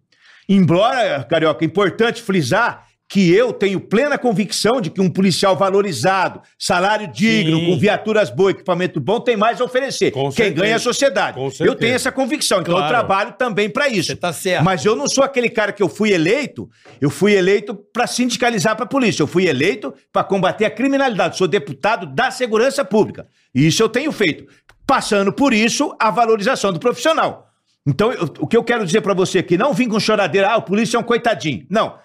Embora, 0.49 1.25
Carioca, 1.25 1.65
é 1.65 1.67
importante 1.67 2.23
frisar 2.23 2.87
que 3.07 3.33
eu 3.33 3.53
tenho 3.53 3.79
plena 3.79 4.17
convicção 4.19 4.81
de 4.81 4.91
que 4.91 5.01
um 5.01 5.11
policial 5.11 5.55
valorizado, 5.55 6.41
salário 6.59 7.07
digno, 7.07 7.59
Sim. 7.61 7.67
com 7.67 7.79
viaturas 7.79 8.31
boas, 8.31 8.55
equipamento 8.55 8.99
bom, 8.99 9.21
tem 9.21 9.37
mais 9.37 9.61
a 9.61 9.65
oferecer. 9.65 10.11
Com 10.11 10.23
Quem 10.25 10.33
certeza. 10.33 10.63
ganha 10.63 10.73
é 10.73 10.77
a 10.77 10.81
sociedade. 10.81 11.39
Eu 11.61 11.75
tenho 11.75 11.95
essa 11.95 12.11
convicção, 12.11 12.61
então 12.63 12.73
eu 12.75 12.79
Claro. 12.79 12.89
trabalho 12.93 13.33
também 13.39 13.69
para 13.69 13.89
isso. 13.89 14.09
Você 14.09 14.17
tá 14.17 14.33
certo. 14.33 14.65
Mas 14.65 14.85
eu 14.85 14.97
não 14.97 15.07
sou 15.07 15.23
aquele 15.23 15.51
cara 15.51 15.71
que 15.71 15.83
eu 15.83 15.89
fui 15.89 16.13
eleito, 16.13 16.69
eu 17.01 17.11
fui 17.11 17.35
eleito 17.35 17.75
para 17.75 18.07
sindicalizar 18.07 18.75
para 18.75 18.87
a 18.87 18.89
polícia, 18.89 19.23
eu 19.23 19.27
fui 19.29 19.47
eleito 19.47 19.95
para 20.13 20.25
combater 20.25 20.65
a 20.65 20.71
criminalidade, 20.71 21.37
sou 21.37 21.47
deputado 21.47 22.07
da 22.07 22.31
segurança 22.31 22.85
pública. 22.85 23.27
Isso 23.55 23.83
eu 23.83 23.89
tenho 23.89 24.11
feito, 24.13 24.47
passando 24.87 25.33
por 25.33 25.53
isso 25.53 25.95
a 26.01 26.11
valorização 26.11 26.73
do 26.73 26.81
profissional. 26.81 27.44
Então, 27.87 28.13
eu- 28.13 28.33
o 28.41 28.47
que 28.47 28.57
eu 28.57 28.65
quero 28.65 28.85
dizer 28.87 29.01
para 29.03 29.13
você 29.15 29.39
aqui, 29.39 29.59
não 29.59 29.75
vim 29.75 29.89
com 29.89 30.01
choradeira, 30.01 30.49
ah, 30.51 30.57
o 30.57 30.63
polícia 30.63 30.97
é 30.97 31.01
um 31.01 31.05
coitadinho. 31.05 31.67
Não. 31.69 31.99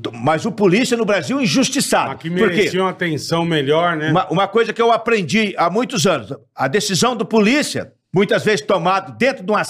Tô- 0.00 0.10
mas 0.12 0.46
o 0.46 0.50
polícia 0.52 0.96
no 0.96 1.04
Brasil 1.04 1.38
é 1.38 1.42
injustiçado. 1.42 2.12
Quê? 2.16 2.30
merecia 2.56 2.80
uma 2.82 2.90
atenção 2.90 3.44
melhor, 3.44 3.96
né? 3.96 4.10
Uma, 4.10 4.26
uma 4.30 4.48
coisa 4.48 4.72
que 4.72 4.80
eu 4.80 4.90
aprendi 4.90 5.54
há 5.58 5.68
muitos 5.68 6.06
anos: 6.06 6.32
a 6.54 6.66
decisão 6.68 7.14
do 7.14 7.26
polícia, 7.26 7.92
muitas 8.12 8.42
vezes 8.42 8.62
tomado 8.64 9.14
dentro 9.18 9.44
de, 9.44 9.52
uma- 9.52 9.62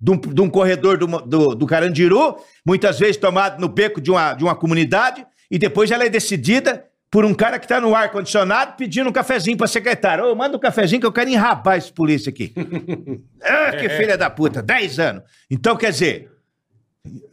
de 0.00 0.10
um, 0.12 0.16
de 0.16 0.40
um 0.40 0.48
corredor 0.48 0.96
do, 0.98 1.06
do, 1.06 1.54
do 1.56 1.66
Carandiru, 1.66 2.36
muitas 2.64 2.98
vezes 3.00 3.16
tomado 3.16 3.60
no 3.60 3.68
beco 3.68 4.00
de 4.00 4.10
uma, 4.12 4.34
de 4.34 4.44
uma 4.44 4.54
comunidade, 4.54 5.26
e 5.50 5.58
depois 5.58 5.90
ela 5.90 6.04
é 6.04 6.08
decidida 6.08 6.84
por 7.10 7.24
um 7.24 7.34
cara 7.34 7.58
que 7.58 7.64
está 7.64 7.80
no 7.80 7.94
ar-condicionado 7.94 8.76
pedindo 8.76 9.08
um 9.08 9.12
cafezinho 9.12 9.56
para 9.56 9.66
secretário. 9.66 10.24
Ô, 10.24 10.34
manda 10.34 10.56
um 10.56 10.60
cafezinho 10.60 11.00
que 11.00 11.06
eu 11.06 11.12
quero 11.12 11.30
enrabar 11.30 11.78
esse 11.78 11.92
polícia 11.92 12.30
aqui. 12.30 12.52
ah, 13.42 13.72
que 13.72 13.88
filha 13.88 14.18
da 14.18 14.28
puta, 14.28 14.62
10 14.62 14.98
anos. 14.98 15.22
Então, 15.50 15.76
quer 15.76 15.90
dizer, 15.92 16.30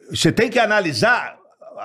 você 0.10 0.32
tem 0.32 0.50
que 0.50 0.60
analisar 0.60 1.38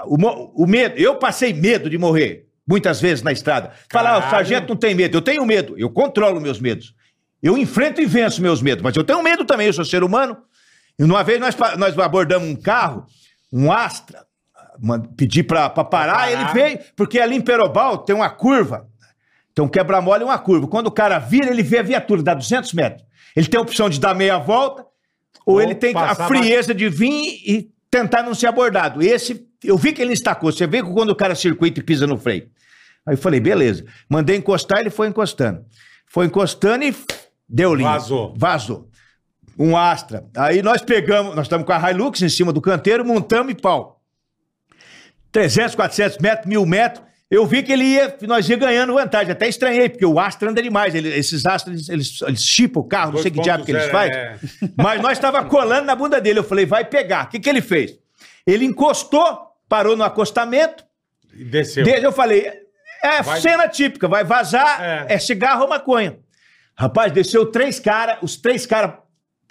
o, 0.07 0.17
o 0.63 0.67
medo. 0.67 0.97
Eu 0.99 1.17
passei 1.17 1.53
medo 1.53 1.89
de 1.89 1.97
morrer, 1.97 2.47
muitas 2.67 3.01
vezes 3.01 3.23
na 3.23 3.33
estrada. 3.33 3.73
Falar, 3.91 4.15
"Ah, 4.15 4.19
o 4.19 4.31
sargento 4.31 4.69
não 4.69 4.77
tem 4.77 4.95
medo. 4.95 5.17
Eu 5.17 5.23
tenho 5.23 5.45
medo, 5.47 5.75
eu 5.79 5.91
controlo 5.91 6.41
meus 6.41 6.61
medos. 6.61 6.95
Eu 7.43 7.57
enfrento 7.57 8.01
e 8.01 8.07
venço 8.07 8.43
meus 8.43 8.61
medos, 8.61 8.83
mas 8.83 8.95
eu 8.97 9.05
tenho 9.05 9.23
medo 9.23 9.45
também, 9.45 9.69
eu 9.69 9.73
sou 9.73 9.85
ser 9.85 10.03
humano. 10.03 10.37
E 10.99 11.05
uma 11.05 11.23
vez 11.23 11.41
nós, 11.41 11.57
nós 11.77 11.97
abordamos 11.99 12.49
um 12.49 12.57
carro, 12.57 13.07
um 13.53 13.71
Astra, 13.71 14.27
uma- 14.81 15.01
pedi 15.01 15.43
pra, 15.43 15.69
pra 15.71 15.85
parar, 15.85 16.15
parar. 16.15 16.33
ele 16.33 16.45
veio, 16.53 16.79
porque 16.97 17.19
ali 17.21 17.37
em 17.37 17.41
Perobal 17.41 17.99
tem 17.99 18.15
uma 18.15 18.31
curva, 18.31 18.89
tem 19.55 19.65
um 19.65 19.69
quebra-mola 19.69 20.21
e 20.21 20.25
uma 20.25 20.39
curva. 20.39 20.67
Quando 20.69 20.87
o 20.87 20.93
cara 20.93 21.19
vira, 21.19 21.51
ele 21.51 21.63
vê 21.63 21.79
a 21.79 21.83
viatura, 21.83 22.23
dá 22.23 22.35
200 22.35 22.73
metros. 22.73 23.05
Ele 23.37 23.47
tem 23.47 23.59
a 23.59 23.63
opção 23.63 23.89
de 23.89 24.01
dar 24.01 24.15
meia 24.15 24.39
volta, 24.39 24.85
ou, 25.45 25.55
Ou 25.55 25.61
ele 25.63 25.75
tem 25.75 25.95
a 25.97 26.15
frieza 26.15 26.75
de 26.75 26.89
vir 26.89 27.41
e 27.47 27.71
tentar 27.91 28.23
não 28.23 28.35
ser 28.35 28.47
abordado. 28.49 29.03
Esse, 29.03 29.47
eu 29.65 29.77
vi 29.79 29.93
que 29.93 30.03
ele 30.03 30.13
estacou. 30.13 30.53
Você 30.53 30.67
vê 30.67 30.83
que 30.83 30.91
quando 30.93 31.11
o 31.11 31.17
cara 31.17 31.35
circuita 31.35 31.81
e 31.81 31.83
pisa 31.83 32.07
no 32.07 32.19
freio. 32.19 32.49
Aí 33.07 33.15
eu 33.15 33.19
falei, 33.19 33.41
beleza. 33.41 33.85
Mandei 34.09 34.37
encostar, 34.37 34.81
ele 34.81 34.91
foi 34.91 35.09
encostando. 35.09 35.65
Foi 36.07 36.27
encostando 36.27 36.85
e 36.85 36.95
deu 37.49 37.75
linha. 37.75 37.91
Vazou. 37.91 38.35
Vazou. 38.37 38.89
Um 39.59 39.77
Astra. 39.77 40.25
Aí 40.37 40.63
nós 40.63 40.83
pegamos, 40.83 41.35
nós 41.35 41.47
estamos 41.47 41.67
com 41.67 41.73
a 41.73 41.91
Hilux 41.91 42.21
em 42.23 42.29
cima 42.29 42.53
do 42.53 42.61
canteiro, 42.61 43.05
montamos 43.05 43.53
e 43.53 43.57
pau. 43.57 43.98
300, 45.33 45.75
400 45.75 46.19
metros, 46.19 46.47
mil 46.47 46.65
metros. 46.67 47.07
Eu 47.31 47.45
vi 47.45 47.63
que 47.63 47.71
ele 47.71 47.85
ia, 47.85 48.17
nós 48.23 48.49
ia 48.49 48.57
ganhando 48.57 48.95
vantagem. 48.95 49.31
Até 49.33 49.47
estranhei, 49.47 49.89
porque 49.91 50.07
o 50.07 50.19
Astra 50.19 50.49
anda 50.51 50.63
demais. 50.63 50.95
Ele- 50.95 51.11
esses 51.15 51.45
Astras, 51.45 51.89
eles, 51.91 52.23
eles 52.23 52.43
chipam 52.43 52.81
o 52.81 52.85
carro, 52.85 53.13
não 53.13 53.19
sei 53.23 53.31
que 53.31 53.39
diabo 53.41 53.65
que 53.67 53.71
eles 53.71 53.83
2.0, 53.85 53.91
fazem. 53.91 54.15
é. 54.17 54.39
Mas 54.77 55.03
nós 55.03 55.13
estava 55.13 55.45
colando 55.45 55.85
na 55.85 55.95
bunda 55.95 56.21
dele. 56.23 56.39
Eu 56.39 56.45
falei, 56.45 56.65
vai 56.65 56.85
pegar. 56.87 57.27
O 57.27 57.29
que, 57.29 57.39
que 57.39 57.49
ele 57.49 57.61
fez? 57.61 57.99
Ele 58.47 58.65
encostou, 58.65 59.41
parou 59.69 59.95
no 59.95 60.05
acostamento. 60.05 60.83
E 61.35 61.45
desceu. 61.45 61.87
Eu 61.87 62.11
falei, 62.13 62.51
é 63.05 63.23
Vai- 63.23 63.41
cena 63.43 63.69
típica, 63.69 64.09
vai 64.09 64.25
vazar, 64.25 64.83
É. 64.83 65.07
é, 65.15 65.19
cigarro 65.19 65.65
ou 65.65 65.69
maconha. 65.69 66.17
Rapaz, 66.75 67.13
desceu 67.13 67.45
três 67.47 67.79
caras, 67.79 68.17
os 68.23 68.37
três 68.39 68.65
caras 68.65 68.95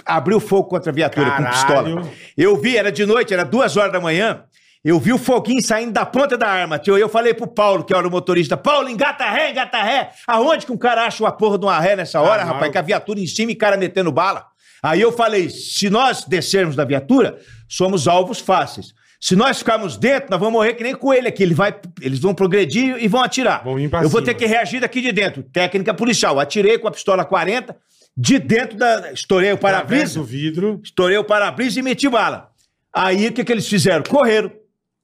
abriu 0.04 0.40
fogo 0.40 0.68
contra 0.68 0.92
a 0.92 0.96
viatura 0.96 1.30
Caralho. 1.30 1.46
com 1.46 1.52
pistola. 1.52 2.12
Eu 2.36 2.58
vi, 2.58 2.76
era 2.76 2.92
de 2.92 3.06
noite, 3.06 3.34
era 3.36 3.44
duas 3.46 3.78
horas 3.78 3.92
da 3.92 4.00
manhã. 4.00 4.44
Eu 4.84 5.00
vi 5.00 5.12
o 5.12 5.18
foguinho 5.18 5.62
saindo 5.62 5.92
da 5.92 6.06
ponta 6.06 6.38
da 6.38 6.48
arma, 6.48 6.78
tio. 6.80 6.98
Eu 6.98 7.10
falei 7.10 7.34
pro 7.34 7.48
Paulo, 7.48 7.84
que 7.84 7.94
era 7.94 8.08
o 8.08 8.12
motorista, 8.12 8.56
Paulo, 8.56 8.88
engata 8.90 9.26
ré, 9.30 9.52
engata 9.52 9.82
ré. 9.82 10.12
Aonde 10.28 10.66
que 10.66 10.72
um 10.72 10.78
cara 10.78 11.06
acha 11.06 11.24
uma 11.24 11.32
porra 11.32 11.58
de 11.58 11.66
uma 11.66 11.80
ré 11.80 11.96
nessa 11.96 12.22
hora, 12.22 12.44
Ah, 12.44 12.46
não. 12.46 12.54
rapaz? 12.54 12.72
Com 12.72 12.78
a 12.80 12.82
viatura 12.82 13.20
em 13.20 13.28
cima 13.28 13.52
e 13.52 13.56
cara 13.56 13.76
metendo 13.76 14.12
bala. 14.12 14.46
Aí 14.82 15.02
eu 15.02 15.12
falei, 15.12 15.50
se 15.50 15.90
nós 15.90 16.24
descermos 16.24 16.76
da 16.76 16.86
viatura, 16.86 17.38
somos 17.68 18.08
alvos 18.08 18.40
fáceis. 18.40 18.94
Se 19.20 19.36
nós 19.36 19.58
ficarmos 19.58 19.98
dentro, 19.98 20.30
nós 20.30 20.40
vamos 20.40 20.54
morrer 20.54 20.76
que 20.76 20.84
nem 20.84 20.94
coelho 20.94 21.28
aqui. 21.28 21.42
Ele 21.42 21.56
vai, 21.56 21.76
eles 22.00 22.20
vão 22.20 22.36
progredir 22.36 22.96
e 23.04 23.08
vão 23.08 23.22
atirar. 23.24 23.64
Vão 23.64 23.80
eu 23.80 23.90
vou 23.90 24.10
cima. 24.10 24.22
ter 24.26 24.36
que 24.36 24.46
reagir 24.46 24.80
daqui 24.80 25.02
de 25.02 25.12
dentro. 25.12 25.42
Técnica 25.42 25.92
policial. 25.94 26.40
Atirei 26.40 26.78
com 26.78 26.88
a 26.88 26.92
pistola 26.92 27.26
40, 27.26 27.76
de 28.16 28.38
dentro 28.38 28.78
da. 28.78 29.12
Estourei 29.12 29.52
o 29.52 29.56
Através 29.56 30.14
para-brisa. 30.14 30.22
vidro. 30.24 30.80
Estourei 30.84 31.18
o 31.18 31.24
para-brisa 31.24 31.80
e 31.80 31.82
meti 31.84 32.08
bala. 32.08 32.50
Aí 32.96 33.28
o 33.28 33.34
que, 33.34 33.44
que 33.44 33.52
eles 33.52 33.68
fizeram? 33.68 34.04
Correram. 34.04 34.52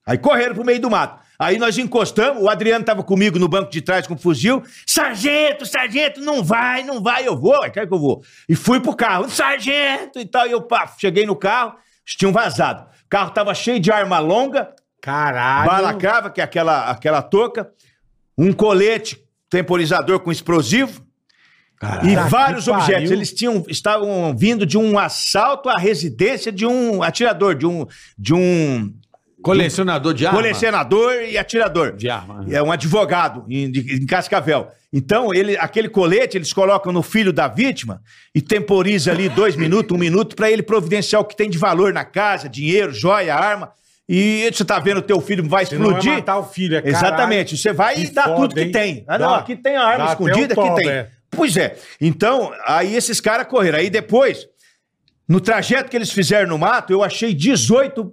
Aí 0.06 0.18
correram 0.18 0.54
pro 0.54 0.64
meio 0.64 0.80
do 0.80 0.90
mato. 0.90 1.22
Aí 1.38 1.58
nós 1.58 1.76
encostamos, 1.78 2.42
o 2.42 2.48
Adriano 2.48 2.84
tava 2.84 3.02
comigo 3.02 3.38
no 3.38 3.48
banco 3.48 3.70
de 3.70 3.80
trás 3.80 4.06
com 4.06 4.14
o 4.14 4.18
fuzil. 4.18 4.62
Sargento, 4.86 5.66
sargento, 5.66 6.20
não 6.20 6.44
vai, 6.44 6.84
não 6.84 7.02
vai, 7.02 7.26
eu 7.26 7.36
vou, 7.36 7.60
quer 7.70 7.86
que 7.86 7.94
eu 7.94 7.98
vou. 7.98 8.22
E 8.48 8.54
fui 8.54 8.80
pro 8.80 8.94
carro, 8.94 9.28
sargento 9.28 10.18
e 10.18 10.26
tal. 10.26 10.46
E 10.46 10.52
eu, 10.52 10.62
pá, 10.62 10.86
cheguei 10.98 11.26
no 11.26 11.34
carro, 11.34 11.70
eles 11.70 12.16
tinham 12.16 12.32
vazado. 12.32 12.82
O 12.82 13.08
carro 13.08 13.30
tava 13.30 13.54
cheio 13.54 13.80
de 13.80 13.90
arma 13.90 14.18
longa, 14.18 14.74
Caralho. 15.00 15.70
balacrava, 15.70 16.30
que 16.30 16.40
é 16.40 16.44
aquela, 16.44 16.90
aquela 16.90 17.22
touca, 17.22 17.70
um 18.36 18.52
colete 18.52 19.18
temporizador 19.50 20.20
com 20.20 20.30
explosivo 20.30 21.04
e 22.02 22.14
Tá 22.14 22.26
vários 22.28 22.68
objetos. 22.68 23.10
Eles 23.10 23.32
tinham, 23.32 23.64
estavam 23.68 24.34
vindo 24.36 24.64
de 24.64 24.78
um 24.78 24.98
assalto 24.98 25.68
à 25.68 25.76
residência 25.76 26.50
de 26.50 26.66
um 26.66 27.02
atirador, 27.02 27.54
de 27.54 27.66
um, 27.66 27.86
de 28.16 28.32
um 28.32 28.92
Colecionador 29.44 30.14
de 30.14 30.26
arma. 30.26 30.38
colecionador 30.38 31.12
e 31.22 31.36
atirador. 31.38 31.92
De 31.96 32.08
arma. 32.08 32.44
É 32.50 32.62
um 32.62 32.72
advogado 32.72 33.44
em, 33.48 33.70
de- 33.70 33.96
em 34.02 34.06
Cascavel. 34.06 34.68
Então, 34.92 35.34
ele, 35.34 35.56
aquele 35.58 35.88
colete 35.88 36.36
eles 36.38 36.52
colocam 36.52 36.92
no 36.92 37.02
filho 37.02 37.32
da 37.32 37.46
vítima 37.48 38.00
e 38.34 38.40
temporiza 38.40 39.10
ali 39.10 39.28
dois 39.28 39.56
minutos, 39.56 39.94
um 39.94 39.98
minuto, 40.00 40.34
para 40.36 40.50
ele 40.50 40.62
providenciar 40.62 41.20
o 41.20 41.24
que 41.24 41.36
tem 41.36 41.50
de 41.50 41.58
valor 41.58 41.92
na 41.92 42.04
casa, 42.04 42.48
dinheiro, 42.48 42.92
joia, 42.92 43.34
arma. 43.34 43.70
E 44.08 44.48
você 44.52 44.64
tá 44.64 44.78
vendo 44.78 44.98
o 44.98 45.02
teu 45.02 45.20
filho 45.20 45.42
vai 45.42 45.48
vai 45.48 45.62
explodir. 45.64 46.12
matar 46.12 46.38
o 46.38 46.44
filho, 46.44 46.76
é 46.76 46.82
caralho. 46.82 46.96
Exatamente. 47.06 47.56
Você 47.56 47.72
vai 47.72 47.98
e 47.98 48.06
dá 48.10 48.24
foda, 48.24 48.36
tudo 48.36 48.54
que 48.54 48.60
hein? 48.62 48.70
tem. 48.72 49.04
Ah, 49.08 49.18
não, 49.18 49.30
Dá. 49.30 49.36
aqui 49.38 49.56
tem 49.56 49.76
a 49.76 49.82
arma 49.84 50.04
Dá 50.06 50.10
escondida, 50.12 50.52
aqui 50.54 50.54
toba, 50.54 50.74
tem. 50.76 50.88
é. 50.90 51.08
Pois 51.30 51.56
é. 51.56 51.76
Então, 52.00 52.52
aí 52.66 52.94
esses 52.94 53.20
caras 53.20 53.46
correram. 53.48 53.78
Aí 53.78 53.90
depois, 53.90 54.46
no 55.28 55.40
trajeto 55.40 55.90
que 55.90 55.96
eles 55.96 56.12
fizeram 56.12 56.48
no 56.50 56.58
mato, 56.58 56.92
eu 56.92 57.02
achei 57.02 57.34
18 57.34 58.12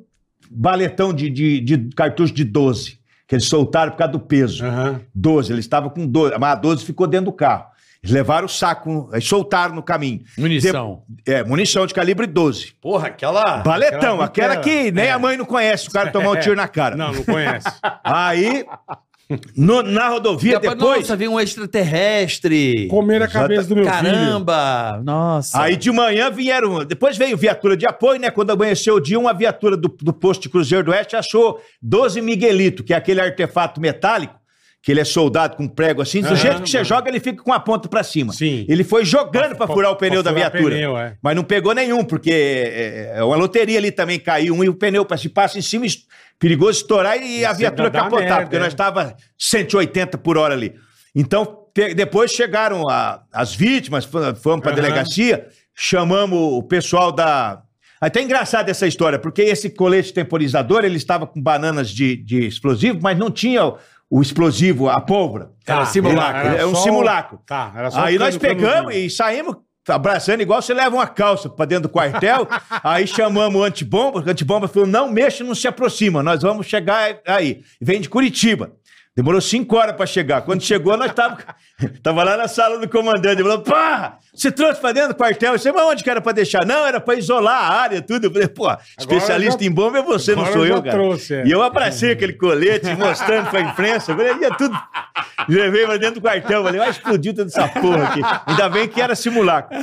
baletão 0.51 1.13
de, 1.13 1.29
de, 1.29 1.59
de 1.61 1.77
cartucho 1.95 2.33
de 2.33 2.43
12, 2.43 2.99
que 3.27 3.35
eles 3.35 3.45
soltaram 3.45 3.91
por 3.91 3.97
causa 3.97 4.11
do 4.11 4.19
peso. 4.19 4.65
Aham. 4.65 5.01
12, 5.15 5.53
eles 5.53 5.65
estavam 5.65 5.89
com 5.89 6.05
12, 6.05 6.37
mas 6.39 6.51
a 6.51 6.55
12 6.55 6.85
ficou 6.85 7.07
dentro 7.07 7.25
do 7.25 7.33
carro. 7.33 7.71
Eles 8.03 8.13
levaram 8.15 8.47
o 8.47 8.49
saco, 8.49 9.09
aí 9.13 9.21
soltaram 9.21 9.75
no 9.75 9.83
caminho. 9.83 10.21
Munição. 10.35 11.03
De- 11.07 11.33
é, 11.33 11.43
munição 11.43 11.85
de 11.85 11.93
calibre 11.93 12.25
12. 12.25 12.73
Porra, 12.81 13.07
aquela. 13.09 13.57
Baletão, 13.57 14.19
aquela 14.19 14.53
aquela, 14.53 14.57
que 14.57 14.91
nem 14.91 15.05
é. 15.05 15.11
a 15.11 15.19
mãe 15.19 15.37
não 15.37 15.45
conhece, 15.45 15.87
o 15.87 15.91
cara 15.91 16.09
tomar 16.11 16.31
um 16.31 16.39
tiro 16.39 16.55
na 16.55 16.67
cara. 16.67 16.95
Não, 16.95 17.13
não 17.13 17.23
conhece. 17.23 17.67
Aí, 18.03 18.65
no- 19.55 19.83
na 19.83 20.09
rodovia 20.09 20.59
Depois, 20.59 20.77
depois, 20.77 20.99
Nossa, 21.01 21.15
veio 21.15 21.31
um 21.31 21.39
extraterrestre. 21.39 22.87
Comer 22.87 23.21
a 23.21 23.27
cabeça 23.27 23.67
do 23.67 23.75
meu 23.75 23.83
filho. 23.85 23.95
Caramba! 23.95 25.01
Nossa. 25.03 25.61
Aí 25.61 25.75
de 25.75 25.91
manhã 25.91 26.29
vieram. 26.29 26.83
Depois 26.85 27.17
veio 27.17 27.37
viatura 27.37 27.75
de 27.77 27.85
apoio, 27.85 28.19
né? 28.19 28.29
Quando 28.31 28.51
amanheceu 28.51 28.95
o 28.95 28.99
dia, 28.99 29.19
uma 29.19 29.33
viatura 29.33 29.75
do, 29.77 29.87
do 30.01 30.13
posto 30.13 30.43
de 30.43 30.49
Cruzeiro 30.49 30.85
do 30.85 30.91
Oeste 30.91 31.15
achou 31.15 31.59
12 31.81 32.21
Miguelito, 32.21 32.83
que 32.83 32.93
é 32.93 32.97
aquele 32.97 33.21
artefato 33.21 33.79
metálico, 33.81 34.35
que 34.81 34.91
ele 34.91 34.99
é 34.99 35.05
soldado 35.05 35.55
com 35.55 35.67
prego 35.67 36.01
assim. 36.01 36.21
Do 36.21 36.35
jeito 36.35 36.63
que 36.63 36.69
você 36.69 36.77
mano. 36.77 36.89
joga, 36.89 37.09
ele 37.09 37.19
fica 37.19 37.43
com 37.43 37.53
a 37.53 37.59
ponta 37.59 37.87
pra 37.87 38.01
cima. 38.03 38.33
Sim. 38.33 38.65
Ele 38.67 38.83
foi 38.83 39.05
jogando 39.05 39.55
pra, 39.55 39.67
Pra- 39.67 39.75
furar 39.75 39.91
o 39.91 39.95
pneu 39.95 40.23
da 40.23 40.31
viatura. 40.31 40.73
pneu, 40.75 40.97
é. 40.97 41.15
Mas 41.21 41.35
não 41.35 41.43
pegou 41.43 41.73
nenhum, 41.75 42.03
porque 42.03 42.31
é, 42.31 43.13
é 43.17 43.23
uma 43.23 43.35
loteria 43.35 43.77
ali 43.77 43.91
também 43.91 44.19
caiu 44.19 44.55
um 44.55 44.63
e 44.63 44.69
o 44.69 44.73
pneu 44.73 45.05
se 45.17 45.29
passa 45.29 45.59
em 45.59 45.61
cima, 45.61 45.85
perigoso 46.39 46.79
estourar 46.81 47.15
e 47.17 47.45
a 47.45 47.49
Isso 47.51 47.59
viatura 47.59 47.91
capotar, 47.91 48.19
merda, 48.27 48.41
porque 48.41 48.55
é. 48.55 48.59
nós 48.59 48.69
estava 48.69 49.15
180 49.37 50.17
por 50.17 50.37
hora 50.37 50.53
ali. 50.55 50.73
Então, 51.15 51.59
depois 51.95 52.31
chegaram 52.31 52.89
a- 52.89 53.21
as 53.31 53.53
vítimas, 53.53 54.03
fomos 54.05 54.41
para 54.41 54.71
a 54.71 54.73
Aham. 54.73 54.81
delegacia, 54.81 55.45
chamamos 55.75 56.39
o 56.39 56.63
pessoal 56.63 57.11
da. 57.11 57.61
Até 57.99 58.19
engraçado 58.21 58.67
essa 58.69 58.87
história, 58.87 59.19
porque 59.19 59.43
esse 59.43 59.69
colete 59.69 60.11
temporizador, 60.11 60.83
ele 60.83 60.97
estava 60.97 61.27
com 61.27 61.39
bananas 61.39 61.89
de, 61.91 62.15
de 62.15 62.47
explosivo, 62.47 62.99
mas 62.99 63.15
não 63.15 63.29
tinha 63.29 63.73
o, 64.11 64.21
explosivo, 64.21 64.89
a 64.89 64.99
pólvora. 64.99 65.51
Era 65.65 65.85
simulacro. 65.85 66.49
É 66.49 66.65
um 66.65 66.75
só- 66.75 66.83
simulacro. 66.83 67.39
Tá, 67.45 67.71
era 67.75 67.89
só 67.89 68.01
Aí 68.01 68.19
nós 68.19 68.37
pegamos 68.37 68.93
e 68.93 69.09
saímos 69.09 69.55
abraçando 69.87 70.41
igual 70.41 70.61
você 70.61 70.73
leva 70.73 70.95
uma 70.95 71.07
calça 71.07 71.49
pra 71.49 71.65
dentro 71.65 71.83
do 71.83 71.89
quartel. 71.89 72.47
aí 72.83 73.07
chamamos 73.07 73.59
o 73.59 73.63
antibomba, 73.63 74.19
o 74.19 74.29
antibomba 74.29 74.67
falou: 74.67 74.87
não 74.87 75.09
mexa, 75.09 75.43
não 75.43 75.55
se 75.55 75.67
aproxima, 75.67 76.21
nós 76.21 76.41
vamos 76.41 76.67
chegar 76.67 77.19
aí. 77.25 77.61
Vem 77.81 78.01
de 78.01 78.09
Curitiba. 78.09 78.73
Demorou 79.15 79.41
cinco 79.41 79.75
horas 79.75 79.95
pra 79.95 80.05
chegar. 80.05 80.41
Quando 80.43 80.61
chegou, 80.61 80.95
nós 80.95 81.13
tava, 81.13 81.37
tava 82.03 82.23
lá 82.23 82.37
na 82.37 82.47
sala 82.47 82.77
do 82.79 82.87
comandante. 82.89 83.41
Ele 83.41 83.43
falou: 83.49 83.59
pá, 83.63 84.17
você 84.33 84.51
trouxe 84.51 84.79
pra 84.79 84.91
dentro 84.91 85.09
do 85.09 85.15
quartel? 85.15 85.57
Você, 85.57 85.71
mas 85.71 85.83
onde 85.83 86.03
que 86.03 86.09
era 86.09 86.21
pra 86.21 86.31
deixar? 86.31 86.65
Não, 86.65 86.85
era 86.85 86.99
pra 86.99 87.15
isolar 87.15 87.55
a 87.71 87.81
área, 87.81 88.01
tudo. 88.01 88.27
Eu 88.27 88.31
falei: 88.31 88.47
pô, 88.47 88.69
especialista 88.99 89.63
já- 89.63 89.69
em 89.69 89.71
bomba 89.73 89.99
é 89.99 90.01
você, 90.01 90.35
não 90.35 90.45
sou 90.47 90.65
eu 90.65 90.75
eu, 90.75 90.83
cara. 90.83 90.95
trouxe, 90.95 91.35
é. 91.35 91.45
E 91.45 91.51
eu 91.51 91.61
abracei 91.61 92.11
aquele 92.11 92.33
colete, 92.33 92.93
mostrando 92.95 93.49
pra 93.49 93.61
imprensa. 93.61 94.11
Eu 94.11 94.17
falei: 94.17 94.33
ia 94.41 94.51
tudo. 94.55 94.77
Levei 95.49 95.85
pra 95.85 95.97
dentro 95.97 96.15
do 96.15 96.21
quartel. 96.21 96.63
Falei: 96.63 96.79
vai 96.79 96.89
explodir 96.89 97.33
toda 97.33 97.49
essa 97.49 97.67
porra 97.67 98.03
aqui. 98.05 98.21
Ainda 98.45 98.69
bem 98.69 98.87
que 98.87 99.01
era 99.01 99.15
simulacro. 99.15 99.77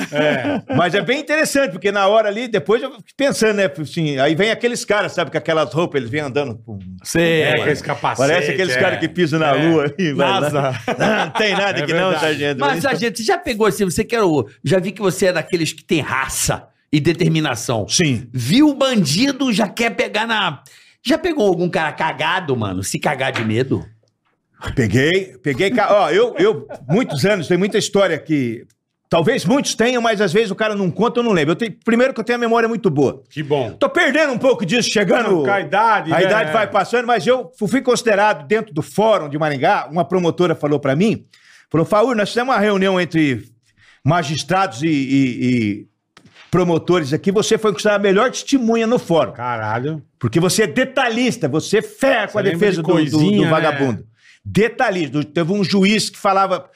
Mas 0.77 0.95
é 0.95 1.01
bem 1.01 1.21
interessante, 1.21 1.73
porque 1.73 1.91
na 1.91 2.07
hora 2.07 2.29
ali, 2.29 2.49
depois 2.49 2.83
eu 2.83 2.91
fiquei 2.93 3.15
pensando, 3.17 3.55
né? 3.57 3.71
Assim, 3.81 4.19
aí 4.19 4.35
vem 4.35 4.51
aqueles 4.51 4.85
caras, 4.85 5.13
sabe, 5.13 5.31
com 5.31 5.39
aquelas 5.39 5.73
roupas, 5.73 6.01
eles 6.01 6.11
vêm 6.11 6.21
andando 6.21 6.57
com. 6.65 6.79
Sei. 7.03 7.43
É, 7.43 7.61
aqueles 7.61 7.83
capacetes. 7.83 8.19
Parece 8.33 8.51
aqueles 8.53 8.77
é. 8.77 8.81
caras 8.81 8.99
que 9.01 9.09
pisam 9.09 9.39
na 9.41 9.49
É. 9.57 9.69
lua. 9.69 9.95
E 9.99 10.13
lá. 10.13 10.41
NASA. 10.41 10.63
Não 10.99 11.31
tem 11.31 11.55
nada 11.55 11.81
É 11.81 11.83
que 11.92 12.01
não, 12.01 12.18
sargento. 12.18 12.61
Mas, 12.61 12.83
sargento, 12.83 13.18
você 13.18 13.24
já 13.24 13.38
pegou 13.38 13.66
assim, 13.66 13.85
você 13.85 14.05
quer 14.05 14.22
o... 14.22 14.48
Já 14.64 14.79
vi 14.79 14.92
que 14.92 15.01
você 15.01 15.27
é 15.27 15.33
daqueles 15.33 15.72
que 15.72 15.85
tem 15.85 16.01
raça 16.01 16.68
e 16.92 17.01
determinação. 17.01 17.87
Sim. 17.88 18.29
Viu 18.33 18.68
o 18.68 18.74
bandido, 18.74 19.53
já 19.53 19.68
quer 19.68 19.90
pegar 19.90 20.27
na... 20.27 20.62
Já 21.03 21.16
pegou 21.16 21.46
algum 21.46 21.68
cara 21.68 21.92
cagado, 21.92 22.57
mano? 22.57 22.83
Se 22.83 22.98
cagar 22.98 23.33
de 23.33 23.44
medo? 23.44 23.85
Peguei, 24.74 25.37
peguei. 25.42 25.72
Ó, 25.88 26.11
eu, 26.11 26.35
eu, 26.38 26.66
muitos 26.88 27.24
anos, 27.24 27.46
tem 27.46 27.57
muita 27.57 27.79
história 27.79 28.18
que. 28.18 28.66
Talvez 29.09 29.46
muitos 29.46 29.74
tenham, 29.74 30.03
mas 30.03 30.20
às 30.20 30.35
vezes 30.35 30.51
o 30.51 30.55
cara 30.55 30.74
não 30.74 30.90
conta, 30.90 31.20
eu 31.20 31.24
não 31.24 31.33
lembro. 31.33 31.53
Eu 31.53 31.57
tenho, 31.57 31.74
primeiro 31.83 32.12
que 32.12 32.20
eu 32.20 32.24
tenho 32.24 32.37
a 32.37 32.40
memória 32.40 32.68
muito 32.68 32.90
boa. 32.90 33.22
Que 33.31 33.42
bom. 33.42 33.70
Tô 33.70 33.88
perdendo 33.88 34.35
um 34.35 34.38
pouco 34.38 34.66
disso, 34.66 34.90
chegando. 34.90 35.44
Com 35.44 35.51
a 35.51 35.61
idade, 35.61 36.12
A 36.12 36.18
né? 36.18 36.24
idade 36.24 36.53
vai 36.53 36.66
passando, 36.66 37.07
mas 37.07 37.27
eu 37.27 37.51
fui 37.57 37.81
considerado 37.81 38.46
dentro 38.46 38.74
do 38.74 38.83
fórum 38.83 39.31
de 39.31 39.38
Maringá. 39.38 39.88
Uma 39.90 40.05
promotora 40.05 40.55
falou 40.55 40.79
pra 40.79 40.94
mim: 40.94 41.24
falou, 41.71 41.87
Faur, 41.87 42.15
nós 42.17 42.29
fizemos 42.29 42.55
uma 42.55 42.61
reunião 42.61 43.01
entre 43.01 43.45
magistrados 44.05 44.83
e, 44.83 44.87
e- 44.89 45.45
e 45.45 45.87
promotores 46.51 47.13
aqui. 47.13 47.31
Você 47.33 47.59
foi 47.59 47.73
considerada 47.73 48.01
a 48.01 48.03
melhor 48.03 48.31
testemunha 48.31 48.87
no 48.87 48.99
fórum. 48.99 49.33
Caralho. 49.33 50.03
Porque 50.19 50.41
você 50.41 50.63
é 50.63 50.67
detalhista, 50.67 51.49
você 51.49 51.83
ferra 51.83 52.29
com 52.29 52.39
a 52.39 52.43
defesa 52.43 52.77
de 52.77 52.83
do, 52.83 52.83
do- 52.83 52.93
coisinha, 52.93 53.37
do 53.39 53.45
né? 53.45 53.51
vagabundo. 53.51 54.07
Detalhista. 54.45 55.23
Teve 55.25 55.53
um 55.53 55.63
juiz 55.63 56.09
que 56.09 56.19
falava, 56.19 56.69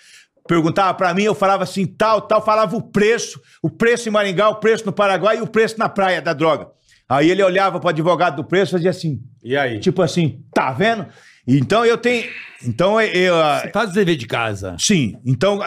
perguntava 0.46 0.92
pra 0.94 1.14
mim, 1.14 1.22
eu 1.22 1.34
falava 1.34 1.64
assim, 1.64 1.86
tal, 1.86 2.20
tal, 2.20 2.44
falava 2.44 2.76
o 2.76 2.82
preço, 2.82 3.40
o 3.62 3.70
preço 3.70 4.08
em 4.08 4.12
Maringá, 4.12 4.48
o 4.50 4.56
preço 4.56 4.84
no 4.84 4.92
Paraguai 4.92 5.38
e 5.38 5.40
o 5.40 5.46
preço 5.46 5.78
na 5.78 5.88
praia 5.88 6.20
da 6.20 6.32
droga. 6.34 6.68
Aí 7.08 7.30
ele 7.30 7.42
olhava 7.42 7.80
pro 7.80 7.88
advogado 7.88 8.36
do 8.36 8.44
preço 8.44 8.70
e 8.72 8.76
fazia 8.78 8.90
assim, 8.90 9.20
E 9.42 9.56
aí? 9.56 9.80
tipo 9.80 10.02
assim, 10.02 10.42
tá 10.54 10.70
vendo? 10.72 11.06
Então 11.46 11.84
eu 11.84 11.98
tenho. 11.98 12.28
Então 12.64 13.00
eu. 13.00 13.34
ah, 13.36 13.68
Faz 13.72 13.90
o 13.90 13.94
dever 13.94 14.16
de 14.16 14.26
casa. 14.26 14.76
Sim, 14.78 15.18
então 15.24 15.60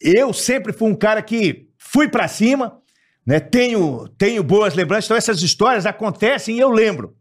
eu 0.00 0.32
sempre 0.32 0.72
fui 0.72 0.90
um 0.90 0.94
cara 0.94 1.20
que 1.22 1.68
fui 1.78 2.08
pra 2.08 2.26
cima, 2.28 2.78
né? 3.26 3.38
Tenho, 3.40 4.08
tenho 4.16 4.42
boas 4.42 4.74
lembranças, 4.74 5.04
então 5.06 5.16
essas 5.16 5.42
histórias 5.42 5.84
acontecem 5.86 6.56
e 6.56 6.60
eu 6.60 6.70
lembro. 6.70 7.14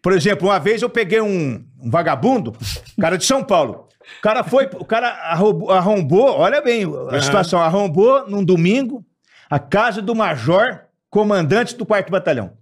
Por 0.00 0.12
exemplo, 0.12 0.48
uma 0.48 0.60
vez 0.60 0.82
eu 0.82 0.90
peguei 0.90 1.20
um, 1.20 1.64
um 1.80 1.90
vagabundo, 1.90 2.54
cara 3.00 3.16
de 3.16 3.24
São 3.24 3.42
Paulo. 3.42 3.88
O 4.18 4.22
cara 4.22 4.44
foi, 4.44 4.66
o 4.74 4.84
cara 4.84 5.08
arrombou, 5.08 5.70
arrombou 5.70 6.26
olha 6.38 6.60
bem 6.60 6.84
a 7.10 7.20
situação, 7.22 7.58
arrombou 7.60 8.28
num 8.28 8.44
domingo 8.44 9.02
a 9.48 9.58
casa 9.58 10.02
do 10.02 10.14
major, 10.14 10.80
comandante 11.08 11.74
do 11.74 11.86
quarto 11.86 12.10
batalhão. 12.10 12.52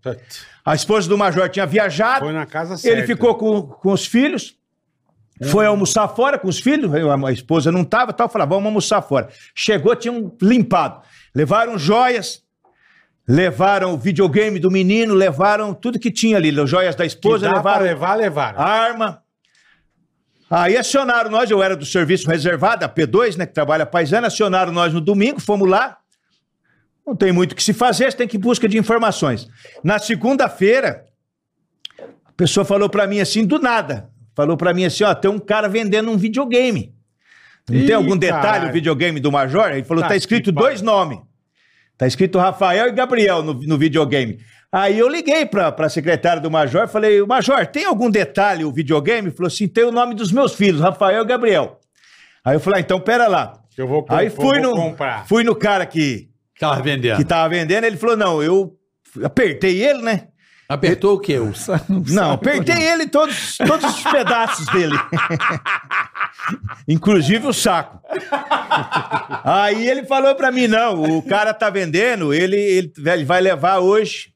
A 0.65 0.75
esposa 0.77 1.09
do 1.09 1.19
major 1.19 1.49
tinha 1.49 1.67
viajado, 1.67 2.25
Foi 2.27 2.33
na 2.33 2.47
casa 2.47 2.77
certa. 2.77 2.97
ele 2.97 3.07
ficou 3.07 3.35
com, 3.35 3.63
com 3.63 3.91
os 3.93 4.07
filhos, 4.07 4.57
foi 5.45 5.67
almoçar 5.67 6.09
fora 6.09 6.39
com 6.39 6.49
os 6.49 6.59
filhos, 6.59 6.91
a 6.95 7.33
esposa 7.33 7.73
não 7.73 7.83
estava, 7.83 8.13
tal, 8.13 8.29
falava, 8.29 8.51
vamos 8.51 8.67
almoçar 8.67 9.03
fora. 9.03 9.29
Chegou, 9.55 9.95
tinham 9.97 10.37
limpado. 10.41 11.03
Levaram 11.35 11.79
joias, 11.79 12.43
levaram 13.27 13.95
o 13.95 13.99
videogame 13.99 14.59
do 14.59 14.71
menino, 14.71 15.15
levaram 15.15 15.73
tudo 15.73 15.99
que 15.99 16.11
tinha 16.11 16.37
ali, 16.37 16.59
as 16.61 16.69
joias 16.69 16.95
da 16.95 17.07
esposa, 17.07 17.51
levaram 17.51 17.85
levar, 17.85 18.15
levaram. 18.15 18.61
arma. 18.61 19.23
Aí 20.51 20.77
acionaram 20.77 21.31
nós, 21.31 21.51
eu 21.51 21.63
era 21.63 21.75
do 21.75 21.87
serviço 21.87 22.29
reservado, 22.29 22.85
a 22.85 22.89
P2, 22.89 23.37
né, 23.37 23.47
que 23.47 23.55
trabalha 23.55 23.87
paisana, 23.87 24.27
acionaram 24.27 24.71
nós 24.71 24.93
no 24.93 25.01
domingo, 25.01 25.41
fomos 25.41 25.69
lá. 25.69 25.97
Não 27.07 27.17
tem 27.17 27.33
muito 27.33 27.53
o 27.53 27.55
que 27.57 27.63
se 27.63 27.73
fazer, 27.73 28.11
você 28.11 28.19
tem 28.19 28.29
que 28.29 28.37
ir 28.37 28.39
em 28.39 28.43
busca 28.43 28.69
de 28.69 28.77
informações. 28.77 29.49
Na 29.83 29.99
segunda-feira, 29.99 31.07
a 31.99 32.33
pessoa 32.37 32.67
falou 32.67 32.89
pra 32.91 33.07
mim 33.07 33.19
assim, 33.19 33.47
do 33.47 33.59
nada. 33.59 34.12
Falou 34.35 34.57
pra 34.57 34.73
mim 34.73 34.85
assim, 34.85 35.05
ó, 35.05 35.15
tem 35.15 35.31
um 35.31 35.39
cara 35.39 35.69
vendendo 35.69 36.11
um 36.11 36.17
videogame. 36.17 36.95
Não 37.69 37.77
Ih, 37.79 37.87
tem 37.87 37.95
algum 37.95 38.17
detalhe 38.17 38.69
o 38.69 38.73
videogame 38.73 39.21
do 39.21 39.31
Major? 39.31 39.71
Ele 39.71 39.85
falou, 39.85 40.03
Tá 40.03 40.09
tá 40.11 40.17
escrito 40.17 40.47
que 40.47 40.53
dois 40.53 40.83
nomes. 40.83 41.19
Tá 41.97 42.07
escrito 42.07 42.39
Rafael 42.39 42.89
e 42.89 42.93
Gabriel 42.93 43.43
no, 43.43 43.55
no 43.55 43.79
videogame. 43.79 44.39
Aí 44.73 44.99
eu 44.99 45.07
liguei 45.07 45.45
pra, 45.45 45.71
pra 45.71 45.89
secretária 45.89 46.41
do 46.41 46.51
Major, 46.51 46.89
falei, 46.89 47.23
Major, 47.25 47.67
tem 47.67 47.85
algum 47.85 48.11
detalhe 48.11 48.65
o 48.65 48.73
videogame? 48.73 49.29
Ele 49.29 49.37
falou 49.37 49.49
assim, 49.49 49.69
tem 49.69 49.85
o 49.85 49.93
nome 49.93 50.15
dos 50.15 50.33
meus 50.33 50.55
filhos, 50.55 50.81
Rafael 50.81 51.23
e 51.23 51.27
Gabriel. 51.27 51.79
Aí 52.45 52.57
eu 52.57 52.61
falei, 52.61 52.79
ah, 52.79 52.81
então 52.81 52.99
pera 52.99 53.29
lá. 53.29 53.53
Eu 53.77 53.87
vou, 53.87 54.05
Aí 54.09 54.31
fui 54.31 54.45
vou 54.45 54.61
no, 54.61 54.75
comprar. 54.75 55.27
fui 55.27 55.45
no 55.45 55.55
cara 55.55 55.85
que, 55.87 56.29
Tava 56.59 56.81
vendendo. 56.83 57.17
que 57.19 57.25
tava 57.25 57.49
vendendo, 57.51 57.85
ele 57.85 57.97
falou, 57.97 58.17
não, 58.17 58.43
eu 58.43 58.75
apertei 59.23 59.83
ele, 59.85 60.03
né? 60.03 60.29
Apertou 60.69 61.17
o 61.17 61.21
quê? 61.21 61.39
O 61.39 61.53
Não, 62.09 62.33
apertei 62.33 62.83
ele 62.83 63.07
todos, 63.07 63.59
todos 63.59 63.97
os 63.97 64.03
pedaços 64.03 64.67
dele. 64.67 64.97
Inclusive 66.89 67.47
o 67.47 67.53
saco. 67.53 68.01
Aí 69.45 69.87
ele 69.87 70.05
falou 70.05 70.35
pra 70.35 70.51
mim, 70.51 70.67
não, 70.67 71.19
o 71.19 71.23
cara 71.23 71.53
tá 71.53 71.69
vendendo, 71.69 72.33
ele, 72.33 72.57
ele, 72.57 72.93
ele 73.05 73.25
vai 73.25 73.41
levar 73.41 73.79
hoje 73.79 74.33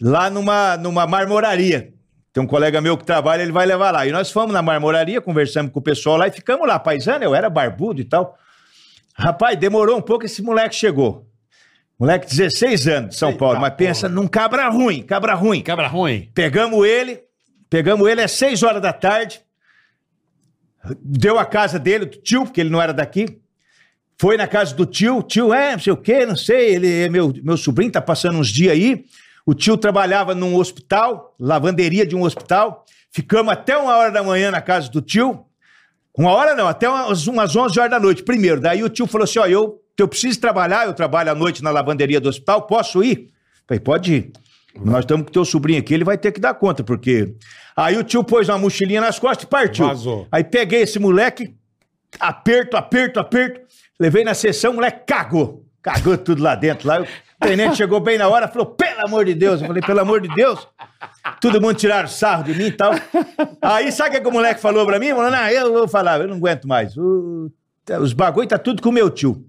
lá 0.00 0.30
numa, 0.30 0.76
numa 0.76 1.06
marmoraria. 1.06 1.92
Tem 2.32 2.42
um 2.42 2.46
colega 2.46 2.82
meu 2.82 2.98
que 2.98 3.04
trabalha, 3.04 3.42
ele 3.42 3.52
vai 3.52 3.64
levar 3.64 3.90
lá. 3.90 4.06
E 4.06 4.12
nós 4.12 4.30
fomos 4.30 4.52
na 4.52 4.60
marmoraria, 4.60 5.22
conversamos 5.22 5.72
com 5.72 5.78
o 5.78 5.82
pessoal 5.82 6.18
lá 6.18 6.28
e 6.28 6.32
ficamos 6.32 6.68
lá. 6.68 6.78
Paisano, 6.78 7.24
eu 7.24 7.34
era 7.34 7.48
barbudo 7.48 8.00
e 8.00 8.04
tal. 8.04 8.36
Rapaz, 9.14 9.58
demorou 9.58 9.96
um 9.96 10.02
pouco, 10.02 10.26
esse 10.26 10.42
moleque 10.42 10.74
chegou. 10.74 11.25
Moleque, 11.98 12.26
16 12.28 12.88
anos 12.88 13.10
de 13.10 13.16
São 13.16 13.30
Eita 13.30 13.38
Paulo, 13.38 13.60
mas 13.60 13.70
porra. 13.70 13.76
pensa 13.76 14.08
num 14.08 14.28
cabra 14.28 14.68
ruim, 14.68 15.02
cabra 15.02 15.34
ruim. 15.34 15.62
Cabra 15.62 15.86
ruim. 15.86 16.30
Pegamos 16.34 16.86
ele, 16.86 17.22
pegamos 17.70 18.06
ele 18.08 18.20
às 18.22 18.32
6 18.32 18.62
horas 18.62 18.82
da 18.82 18.92
tarde, 18.92 19.40
deu 21.00 21.38
a 21.38 21.46
casa 21.46 21.78
dele, 21.78 22.04
do 22.04 22.18
tio, 22.18 22.44
porque 22.44 22.60
ele 22.60 22.70
não 22.70 22.82
era 22.82 22.92
daqui. 22.92 23.40
Foi 24.18 24.36
na 24.36 24.46
casa 24.46 24.74
do 24.74 24.86
tio, 24.86 25.22
tio, 25.22 25.52
é, 25.52 25.72
não 25.72 25.78
sei 25.78 25.92
o 25.92 25.96
quê, 25.96 26.24
não 26.24 26.36
sei, 26.36 26.74
ele 26.74 27.02
é 27.04 27.08
meu, 27.08 27.32
meu 27.42 27.56
sobrinho, 27.56 27.92
tá 27.92 28.00
passando 28.00 28.38
uns 28.38 28.48
dias 28.48 28.72
aí. 28.72 29.04
O 29.44 29.54
tio 29.54 29.76
trabalhava 29.76 30.34
num 30.34 30.56
hospital, 30.56 31.34
lavanderia 31.38 32.06
de 32.06 32.16
um 32.16 32.22
hospital. 32.22 32.84
Ficamos 33.10 33.52
até 33.52 33.76
uma 33.76 33.96
hora 33.96 34.10
da 34.10 34.22
manhã 34.22 34.50
na 34.50 34.60
casa 34.60 34.90
do 34.90 35.00
tio. 35.00 35.46
Uma 36.16 36.32
hora 36.32 36.54
não, 36.54 36.66
até 36.66 36.88
umas, 36.88 37.26
umas 37.26 37.54
11 37.54 37.78
horas 37.78 37.90
da 37.90 38.00
noite, 38.00 38.22
primeiro. 38.22 38.60
Daí 38.60 38.82
o 38.82 38.88
tio 38.88 39.06
falou 39.06 39.24
assim: 39.24 39.38
ó, 39.38 39.46
eu, 39.46 39.80
eu 40.02 40.08
preciso 40.08 40.40
trabalhar, 40.40 40.86
eu 40.86 40.92
trabalho 40.94 41.30
à 41.30 41.34
noite 41.34 41.62
na 41.62 41.70
lavanderia 41.70 42.20
do 42.20 42.28
hospital, 42.28 42.62
posso 42.62 43.02
ir? 43.02 43.30
Falei, 43.66 43.80
pode 43.80 44.14
ir. 44.14 44.32
Nós 44.78 45.00
estamos 45.00 45.26
com 45.26 45.32
teu 45.32 45.44
sobrinho 45.44 45.78
aqui, 45.80 45.94
ele 45.94 46.04
vai 46.04 46.18
ter 46.18 46.30
que 46.32 46.40
dar 46.40 46.52
conta, 46.54 46.84
porque. 46.84 47.34
Aí 47.74 47.96
o 47.96 48.04
tio 48.04 48.22
pôs 48.22 48.48
uma 48.48 48.58
mochilinha 48.58 49.00
nas 49.00 49.18
costas 49.18 49.44
e 49.44 49.46
partiu. 49.46 49.86
Vazou. 49.86 50.26
Aí 50.30 50.44
peguei 50.44 50.82
esse 50.82 50.98
moleque, 50.98 51.54
aperto, 52.20 52.76
aperto, 52.76 53.18
aperto. 53.20 53.60
Levei 53.98 54.24
na 54.24 54.34
sessão, 54.34 54.72
o 54.72 54.74
moleque 54.74 55.04
cagou. 55.06 55.64
Cagou 55.82 56.18
tudo 56.18 56.42
lá 56.42 56.54
dentro. 56.54 56.88
Lá, 56.88 57.00
o 57.00 57.06
tenente 57.40 57.76
chegou 57.76 58.00
bem 58.00 58.18
na 58.18 58.28
hora, 58.28 58.48
falou: 58.48 58.66
pelo 58.66 59.00
amor 59.06 59.24
de 59.24 59.34
Deus. 59.34 59.60
Eu 59.60 59.66
falei: 59.66 59.82
pelo 59.82 60.00
amor 60.00 60.20
de 60.20 60.28
Deus. 60.34 60.66
Todo 61.40 61.60
mundo 61.60 61.74
tiraram 61.74 62.08
sarro 62.08 62.44
de 62.44 62.54
mim 62.54 62.66
e 62.66 62.72
tal. 62.72 62.92
Aí 63.62 63.90
sabe 63.92 64.10
o 64.10 64.12
que, 64.14 64.20
que 64.20 64.28
o 64.28 64.32
moleque 64.32 64.60
falou 64.60 64.84
pra 64.84 64.98
mim? 64.98 65.10
Falou: 65.10 65.30
não, 65.30 65.48
eu 65.48 65.72
vou 65.72 65.88
falar, 65.88 66.20
eu 66.20 66.28
não 66.28 66.36
aguento 66.36 66.66
mais. 66.66 66.96
O- 66.96 67.50
os 68.00 68.12
bagulho 68.12 68.48
tá 68.48 68.58
tudo 68.58 68.82
com 68.82 68.88
o 68.88 68.92
meu 68.92 69.08
tio. 69.08 69.45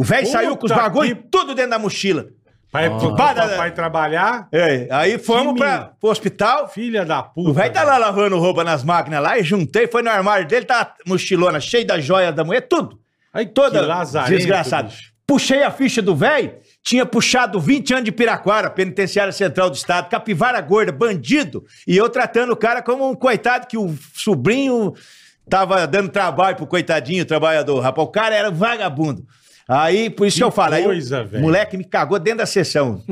O 0.00 0.04
velho 0.04 0.26
saiu 0.26 0.56
com 0.56 0.66
os 0.66 0.72
que- 0.72 0.78
bagulho 0.78 1.16
tudo 1.30 1.54
dentro 1.54 1.70
da 1.72 1.78
mochila. 1.78 2.26
Pai, 2.72 2.88
Para- 3.16 3.48
papai 3.48 3.72
trabalhar, 3.72 4.46
É, 4.52 4.86
aí 4.92 5.18
fomos 5.18 5.54
Que 5.54 5.58
pra, 5.58 5.72
mina. 5.72 5.90
pro 6.00 6.08
hospital. 6.10 6.68
filha 6.68 7.04
da 7.04 7.20
puta. 7.20 7.50
O 7.50 7.52
velho 7.52 7.72
tá 7.72 7.82
lá 7.82 7.98
lavando 7.98 8.38
roupa 8.38 8.62
nas 8.62 8.84
máquinas 8.84 9.20
lá 9.20 9.36
e 9.36 9.42
juntei, 9.42 9.88
foi 9.88 10.02
no 10.02 10.08
armário 10.10 10.46
dele, 10.46 10.64
tá 10.66 10.82
a 10.82 10.94
mochilona 11.08 11.58
cheia 11.58 11.84
da 11.84 11.98
joia 11.98 12.30
da 12.32 12.44
mulher, 12.44 12.60
tudo. 12.62 12.98
Aí, 13.34 13.44
Toda 13.46 13.80
que 13.80 13.86
lazarento, 13.86 14.36
desgraçado. 14.36 14.88
bicho. 14.88 15.10
Puxei 15.26 15.62
a 15.64 15.70
ficha 15.70 16.00
do 16.00 16.14
velho, 16.14 16.54
tinha 16.82 17.04
puxado 17.06 17.58
20 17.60 17.92
anos 17.92 18.04
de 18.04 18.12
Piraquara, 18.12 18.70
penitenciária 18.70 19.32
central 19.32 19.68
do 19.70 19.76
estado, 19.76 20.08
capivara 20.08 20.60
gorda, 20.60 20.90
bandido, 20.92 21.64
e 21.86 21.96
eu 21.96 22.08
tratando 22.08 22.52
o 22.52 22.56
cara 22.56 22.82
como 22.82 23.08
um 23.08 23.14
coitado 23.14 23.66
que 23.66 23.76
o 23.78 23.94
sobrinho 24.14 24.92
tava 25.48 25.86
dando 25.86 26.08
trabalho 26.08 26.56
pro 26.56 26.66
coitadinho, 26.66 27.24
trabalhador. 27.24 27.80
Rapaz, 27.80 28.06
o 28.06 28.10
cara 28.10 28.34
era 28.34 28.50
vagabundo. 28.50 29.24
Aí, 29.72 30.10
por 30.10 30.26
isso 30.26 30.34
que, 30.36 30.40
Que 30.40 30.44
eu 30.44 30.50
falo, 30.50 30.74
aí 30.74 30.82
coisa, 30.84 31.22
o 31.22 31.26
velho. 31.28 31.42
moleque 31.42 31.76
me 31.76 31.84
cagou 31.84 32.18
dentro 32.18 32.38
da 32.38 32.46
sessão. 32.46 33.02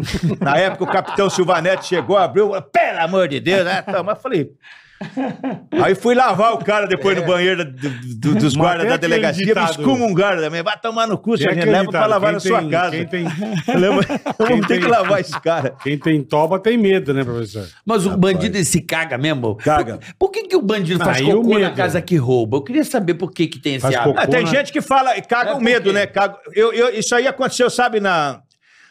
Na 0.40 0.56
época, 0.56 0.82
o 0.84 0.86
capitão 0.88 1.30
Silvanete 1.30 1.86
chegou, 1.86 2.16
abriu, 2.16 2.48
falou, 2.48 2.62
pelo 2.62 2.98
amor 3.00 3.28
de 3.28 3.38
Deus, 3.38 3.64
né? 3.64 3.80
Toma, 3.82 4.12
eu 4.12 4.16
falei, 4.16 4.50
Aí 5.82 5.94
fui 5.94 6.14
lavar 6.14 6.54
o 6.54 6.58
cara 6.58 6.86
depois 6.86 7.16
no 7.16 7.24
banheiro 7.24 7.64
do- 7.64 7.90
do- 8.16 8.34
dos 8.34 8.54
guardas 8.56 8.88
da 8.88 8.96
delegacia, 8.96 9.54
me 9.54 9.64
excomungaram 9.64 10.42
também. 10.42 10.62
Vai 10.62 10.78
tomar 10.78 11.06
no 11.06 11.16
cu, 11.16 11.36
se 11.36 11.44
Tem 11.44 11.52
a 11.52 11.54
gente 11.54 11.60
aquele 11.62 11.76
leva 11.78 11.90
pra 11.90 12.06
lavar 12.06 12.30
quem 12.30 12.34
na 12.34 12.40
sua 12.40 12.60
tem- 12.60 12.70
casa. 12.70 12.90
Quem 12.90 13.06
tem, 13.06 13.24
Leva- 13.78 14.02
Vamos 14.38 14.66
ter 14.66 14.74
tem- 14.74 14.80
que 14.80 14.86
lavar 14.86 15.20
esse 15.20 15.40
cara. 15.40 15.76
quem 15.82 15.96
tem 15.98 16.22
toba 16.22 16.58
tem 16.58 16.76
medo, 16.76 17.14
né, 17.14 17.22
professor? 17.24 17.66
Mas 17.86 18.06
o 18.06 18.16
bandido 18.16 18.62
se 18.64 18.80
caga 18.80 19.16
mesmo? 19.16 19.54
Caga. 19.56 19.98
Por, 20.18 20.28
por 20.28 20.30
que, 20.30 20.44
que 20.48 20.56
o 20.56 20.62
bandido 20.62 21.02
faz 21.04 21.18
Aí 21.18 21.24
o 21.32 21.42
cocô 21.42 21.58
na 21.58 21.70
casa 21.70 22.02
que 22.02 22.16
rouba? 22.16 22.56
Eu 22.56 22.62
queria 22.62 22.84
saber 22.84 23.14
por 23.14 23.30
que, 23.32 23.46
que 23.46 23.58
tem 23.60 23.74
esse 23.74 23.82
Faz 23.82 23.94
hábito. 23.94 24.18
Ah, 24.18 24.26
tem 24.26 24.44
né? 24.44 24.50
gente 24.50 24.72
que 24.72 24.80
fala, 24.80 25.16
e 25.16 25.22
caga 25.22 25.50
É, 25.50 25.54
o 25.54 25.60
medo, 25.60 25.92
né? 25.92 26.06
Caga- 26.06 26.38
eu, 26.54 26.72
eu- 26.72 26.90
isso 26.98 27.14
aí 27.14 27.26
aconteceu, 27.28 27.70
sabe, 27.70 28.00
na. 28.00 28.40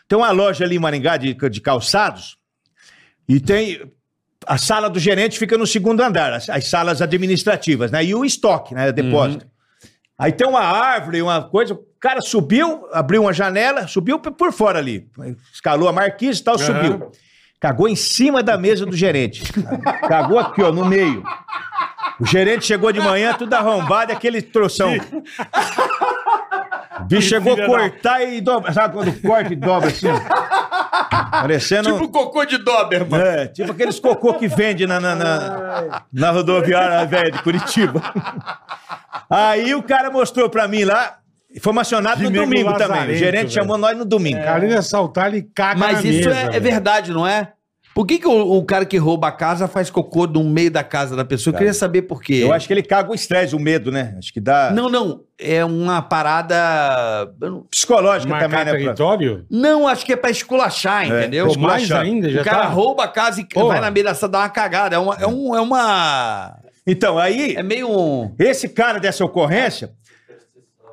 Tem 0.08 0.18
uma 0.18 0.32
loja 0.32 0.64
ali 0.64 0.78
em 0.78 0.80
Maringá 0.80 1.18
de, 1.18 1.34
de 1.34 1.62
calçados 1.62 2.38
e 3.28 3.40
tem. 3.42 3.82
A 4.48 4.58
sala 4.58 4.90
do 4.90 5.00
gerente 5.00 5.38
fica 5.38 5.58
no 5.58 5.68
segundo 5.68 6.02
andar, 6.02 6.34
as, 6.34 6.50
as 6.50 6.70
salas 6.70 7.02
administrativas, 7.02 7.92
né? 7.92 8.04
E 8.06 8.16
o 8.16 8.24
estoque, 8.24 8.74
né? 8.74 8.92
Depósito. 8.92 9.46
Aí 10.18 10.32
tem 10.32 10.48
uma 10.48 10.62
árvore, 10.62 11.22
uma 11.22 11.44
coisa. 11.44 11.74
O 11.74 11.84
cara 12.00 12.22
subiu, 12.22 12.88
abriu 12.92 13.22
uma 13.24 13.34
janela, 13.34 13.88
subiu 13.88 14.18
por 14.20 14.52
fora 14.52 14.80
ali. 14.80 15.08
Escalou 15.54 15.88
a 15.88 15.92
marquise 15.92 16.40
e 16.42 16.44
tal, 16.44 16.56
Aham. 16.56 16.66
subiu. 16.66 17.12
Cagou 17.60 17.88
em 17.88 17.96
cima 17.96 18.42
da 18.42 18.58
mesa 18.58 18.86
do 18.86 18.96
gerente. 18.96 19.44
Cagou 20.08 20.40
aqui, 20.40 20.62
ó, 20.62 20.72
no 20.72 20.86
meio. 20.86 21.24
O 22.20 22.26
gerente 22.26 22.66
chegou 22.66 22.92
de 22.92 23.00
manhã, 23.00 23.34
tudo 23.34 23.54
arrombado, 23.54 24.12
aquele 24.12 24.42
troção. 24.42 24.94
O 27.00 27.04
bicho 27.04 27.30
chegou 27.30 27.54
a 27.54 27.66
cortar 27.66 28.24
e 28.24 28.42
dobra. 28.42 28.74
Sabe 28.74 28.96
quando 28.96 29.22
corta 29.22 29.54
e 29.54 29.56
dobra 29.56 29.90
assim? 29.90 30.08
Parecendo. 31.10 31.94
Tipo 31.94 32.10
cocô 32.10 32.46
de 32.46 32.58
Doberman. 32.58 33.20
É, 33.22 33.48
tipo 33.48 33.72
aqueles 33.72 34.00
cocô 34.00 34.34
que 34.34 34.48
vende 34.48 34.86
na, 34.86 35.00
na, 35.00 35.16
na, 35.16 36.02
na 36.12 36.32
rodoviária 36.32 37.06
velha 37.08 37.32
de 37.32 37.42
Curitiba. 37.42 38.02
Aí 39.30 39.74
o 39.76 39.84
cara 39.84 40.10
mostrou 40.10 40.50
pra 40.50 40.68
mim 40.68 40.84
lá, 40.84 41.18
fomos 41.62 41.82
acionados 41.82 42.24
Que 42.24 42.30
no 42.30 42.42
domingo 42.42 42.74
também. 42.78 43.10
O 43.10 43.16
gerente 43.16 43.42
velho. 43.48 43.52
chamou 43.52 43.78
nós 43.78 43.98
no 43.98 44.06
domingo. 44.06 44.40
O 44.40 44.44
cara 44.44 44.66
ia 44.66 44.80
assaltar, 44.80 45.28
ele 45.28 45.44
caga 45.54 45.80
Mas 45.80 46.04
na 46.04 46.10
isso 46.10 46.30
mesa, 46.30 46.52
é, 46.54 46.56
é 46.56 46.60
verdade, 46.60 47.12
não 47.12 47.26
é? 47.28 47.54
Por 47.98 48.06
que, 48.06 48.20
que 48.20 48.28
o, 48.28 48.58
o 48.58 48.64
cara 48.64 48.86
que 48.86 48.96
rouba 48.96 49.30
a 49.30 49.32
casa 49.32 49.68
faz 49.68 49.90
cocô 49.90 50.28
no 50.28 50.44
meio 50.44 50.70
da 50.70 50.84
casa 50.84 51.16
da 51.16 51.26
pessoa? 51.26 51.52
Eu 51.52 51.58
queria 51.58 51.74
saber 51.74 52.04
por 52.04 52.22
quê. 52.22 52.36
Eu 52.44 52.54
acho 52.54 52.68
que 52.68 52.74
ele 52.74 52.84
caga 52.84 53.10
o 53.10 53.16
estresse, 53.16 53.56
o 53.56 53.60
medo, 53.60 53.92
né? 53.92 54.14
Acho 54.20 54.32
que 54.32 54.40
dá. 54.40 54.70
Não, 54.72 54.88
não. 54.88 55.22
É 55.40 55.66
uma 55.66 56.00
parada. 56.00 56.56
Psicológica 57.72 58.30
Marcar 58.30 58.50
também, 58.50 58.66
né? 58.66 58.72
pra- 58.72 58.80
território? 58.80 59.48
Não, 59.50 59.88
acho 59.88 60.06
que 60.06 60.14
é 60.14 60.16
pra 60.16 60.30
esculachar, 60.30 61.08
entendeu? 61.08 61.48
Pô, 61.48 61.58
mais 61.60 61.82
esculachar. 61.82 62.06
ainda, 62.06 62.30
já 62.30 62.42
o 62.42 62.44
cara 62.44 62.58
tá... 62.60 62.68
rouba 62.68 63.04
a 63.04 63.08
casa 63.08 63.42
e 63.42 63.46
Porra. 63.46 63.68
vai 63.70 63.82
na 63.82 63.90
beira 63.90 64.14
da 64.14 64.28
dar 64.28 64.40
uma 64.42 64.50
cagada. 64.50 64.96
É 64.96 65.00
uma. 65.00 65.16
É, 65.16 65.26
um, 65.26 65.56
é 65.56 65.60
uma. 65.62 66.56
Então, 66.86 67.18
aí, 67.18 67.56
É 67.56 67.64
meio. 67.64 67.90
um- 67.90 68.32
esse 68.38 68.70
cara 68.70 69.00
dessa 69.00 69.26
ocorrência, 69.26 69.90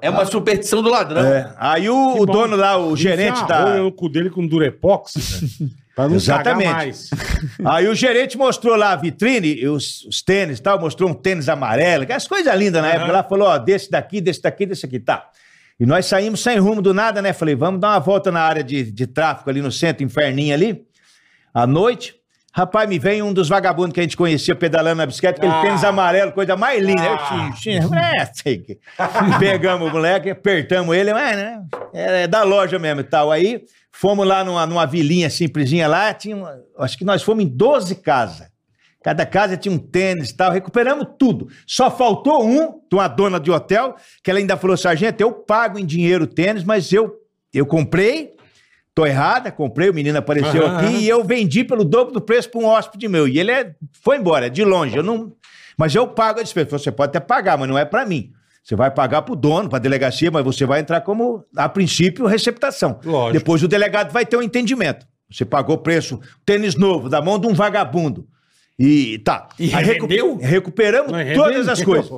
É 0.00 0.08
uma 0.08 0.24
superstição 0.24 0.82
do 0.82 0.88
ladrão. 0.88 1.22
é, 1.22 1.52
aí 1.58 1.86
o, 1.90 2.16
o 2.18 2.24
dono 2.24 2.56
lá, 2.56 2.78
o 2.78 2.96
gerente 2.96 3.46
da. 3.46 3.62
rolha 3.62 3.82
no 3.82 3.92
cu 3.92 4.08
dele 4.08 4.30
com 4.30 4.46
durepox, 4.46 5.12
pra 5.94 6.08
não 6.08 6.16
Exatamente. 6.16 6.72
mais. 6.72 7.10
Aí 7.64 7.88
o 7.88 7.94
gerente 7.94 8.36
mostrou 8.36 8.76
lá 8.76 8.92
a 8.92 8.96
vitrine, 8.96 9.66
os, 9.68 10.04
os 10.04 10.22
tênis 10.22 10.58
e 10.58 10.62
tal, 10.62 10.80
mostrou 10.80 11.08
um 11.10 11.14
tênis 11.14 11.48
amarelo, 11.48 12.02
aquelas 12.04 12.26
coisas 12.26 12.54
lindas 12.54 12.82
na 12.82 12.88
Aham. 12.88 12.96
época. 12.96 13.12
Lá 13.12 13.22
falou, 13.22 13.48
ó, 13.48 13.58
desse 13.58 13.90
daqui, 13.90 14.20
desse 14.20 14.42
daqui, 14.42 14.66
desse 14.66 14.86
aqui, 14.86 14.98
tá. 14.98 15.28
E 15.78 15.84
nós 15.86 16.06
saímos 16.06 16.40
sem 16.40 16.58
rumo 16.58 16.80
do 16.80 16.94
nada, 16.94 17.20
né? 17.20 17.32
Falei, 17.32 17.54
vamos 17.54 17.80
dar 17.80 17.88
uma 17.90 17.98
volta 17.98 18.30
na 18.30 18.40
área 18.40 18.62
de, 18.62 18.90
de 18.90 19.06
tráfico 19.06 19.50
ali 19.50 19.60
no 19.60 19.72
centro, 19.72 20.04
inferninho 20.04 20.54
ali, 20.54 20.82
à 21.52 21.66
noite. 21.66 22.14
Rapaz, 22.56 22.88
me 22.88 23.00
vem 23.00 23.20
um 23.20 23.32
dos 23.32 23.48
vagabundos 23.48 23.92
que 23.92 23.98
a 23.98 24.02
gente 24.04 24.16
conhecia 24.16 24.54
pedalando 24.54 24.98
na 24.98 25.06
bicicleta, 25.06 25.38
aquele 25.38 25.52
Ah. 25.52 25.60
tênis 25.62 25.82
amarelo, 25.82 26.30
coisa 26.30 26.56
mais 26.56 26.80
linda. 26.80 27.02
Eu, 27.04 27.14
Ah. 27.14 27.50
xixi, 27.56 27.70
é, 27.92 28.26
sei 28.32 28.58
que. 28.58 28.78
Pegamos 29.40 29.88
o 29.88 29.90
moleque, 29.92 30.30
apertamos 30.30 30.94
ele, 30.96 31.12
mas, 31.12 31.36
né? 31.36 31.62
É 31.92 32.26
da 32.28 32.44
loja 32.44 32.78
mesmo 32.78 33.00
e 33.00 33.04
tal. 33.04 33.32
Aí 33.32 33.64
fomos 33.90 34.24
lá 34.24 34.44
numa, 34.44 34.64
numa 34.66 34.86
vilinha 34.86 35.28
simplesinha 35.28 35.88
lá, 35.88 36.14
tinha 36.14 36.36
uma- 36.36 36.54
acho 36.78 36.96
que 36.96 37.04
nós 37.04 37.24
fomos 37.24 37.42
em 37.44 37.48
12 37.48 37.96
casas. 37.96 38.46
Cada 39.02 39.26
casa 39.26 39.56
tinha 39.56 39.74
um 39.74 39.78
tênis 39.78 40.30
e 40.30 40.36
tal, 40.36 40.52
recuperamos 40.52 41.08
tudo. 41.18 41.48
Só 41.66 41.90
faltou 41.90 42.42
um, 42.46 42.80
de 42.88 42.94
uma 42.94 43.08
dona 43.08 43.40
de 43.40 43.50
hotel, 43.50 43.96
que 44.22 44.30
ela 44.30 44.38
ainda 44.38 44.56
falou, 44.56 44.76
sargento, 44.76 45.20
eu 45.20 45.32
pago 45.32 45.76
em 45.78 45.84
dinheiro 45.84 46.22
o 46.24 46.26
tênis, 46.28 46.62
mas 46.62 46.92
eu, 46.92 47.12
eu 47.52 47.66
comprei, 47.66 48.32
tô 48.94 49.04
errada, 49.04 49.50
comprei, 49.50 49.90
o 49.90 49.94
menino 49.94 50.18
apareceu 50.18 50.66
Aham, 50.66 50.78
aqui, 50.78 50.96
e 50.98 51.08
eu 51.08 51.24
vendi 51.24 51.64
pelo 51.64 51.84
dobro 51.84 52.12
do 52.14 52.20
preço 52.20 52.50
para 52.50 52.60
um 52.60 52.66
hóspede 52.66 53.08
meu. 53.08 53.26
E 53.26 53.38
ele 53.38 53.50
é, 53.50 53.74
foi 54.02 54.16
embora, 54.18 54.48
de 54.48 54.64
longe, 54.64 54.96
eu 54.96 55.02
não... 55.02 55.32
Mas 55.76 55.92
eu 55.94 56.06
pago 56.06 56.38
a 56.38 56.42
despesa. 56.42 56.70
Você 56.70 56.92
pode 56.92 57.10
até 57.10 57.18
pagar, 57.18 57.58
mas 57.58 57.68
não 57.68 57.76
é 57.76 57.84
para 57.84 58.06
mim. 58.06 58.30
Você 58.62 58.76
vai 58.76 58.90
pagar 58.90 59.22
pro 59.22 59.34
dono, 59.34 59.68
pra 59.68 59.78
delegacia, 59.80 60.30
mas 60.30 60.44
você 60.44 60.64
vai 60.64 60.80
entrar 60.80 61.00
como, 61.00 61.44
a 61.56 61.68
princípio, 61.68 62.26
receptação. 62.26 63.00
Lógico. 63.04 63.38
Depois 63.38 63.62
o 63.62 63.68
delegado 63.68 64.12
vai 64.12 64.24
ter 64.24 64.36
um 64.36 64.42
entendimento. 64.42 65.04
Você 65.30 65.44
pagou 65.44 65.76
preço, 65.78 66.20
tênis 66.46 66.76
novo, 66.76 67.08
da 67.08 67.20
mão 67.20 67.40
de 67.40 67.48
um 67.48 67.52
vagabundo. 67.54 68.26
E 68.78 69.18
tá. 69.18 69.48
E 69.58 69.74
Aí 69.74 69.84
recu- 69.84 70.36
recuperamos 70.40 71.10
Não, 71.10 71.34
todas 71.34 71.68
as 71.68 71.82
coisas. 71.82 72.10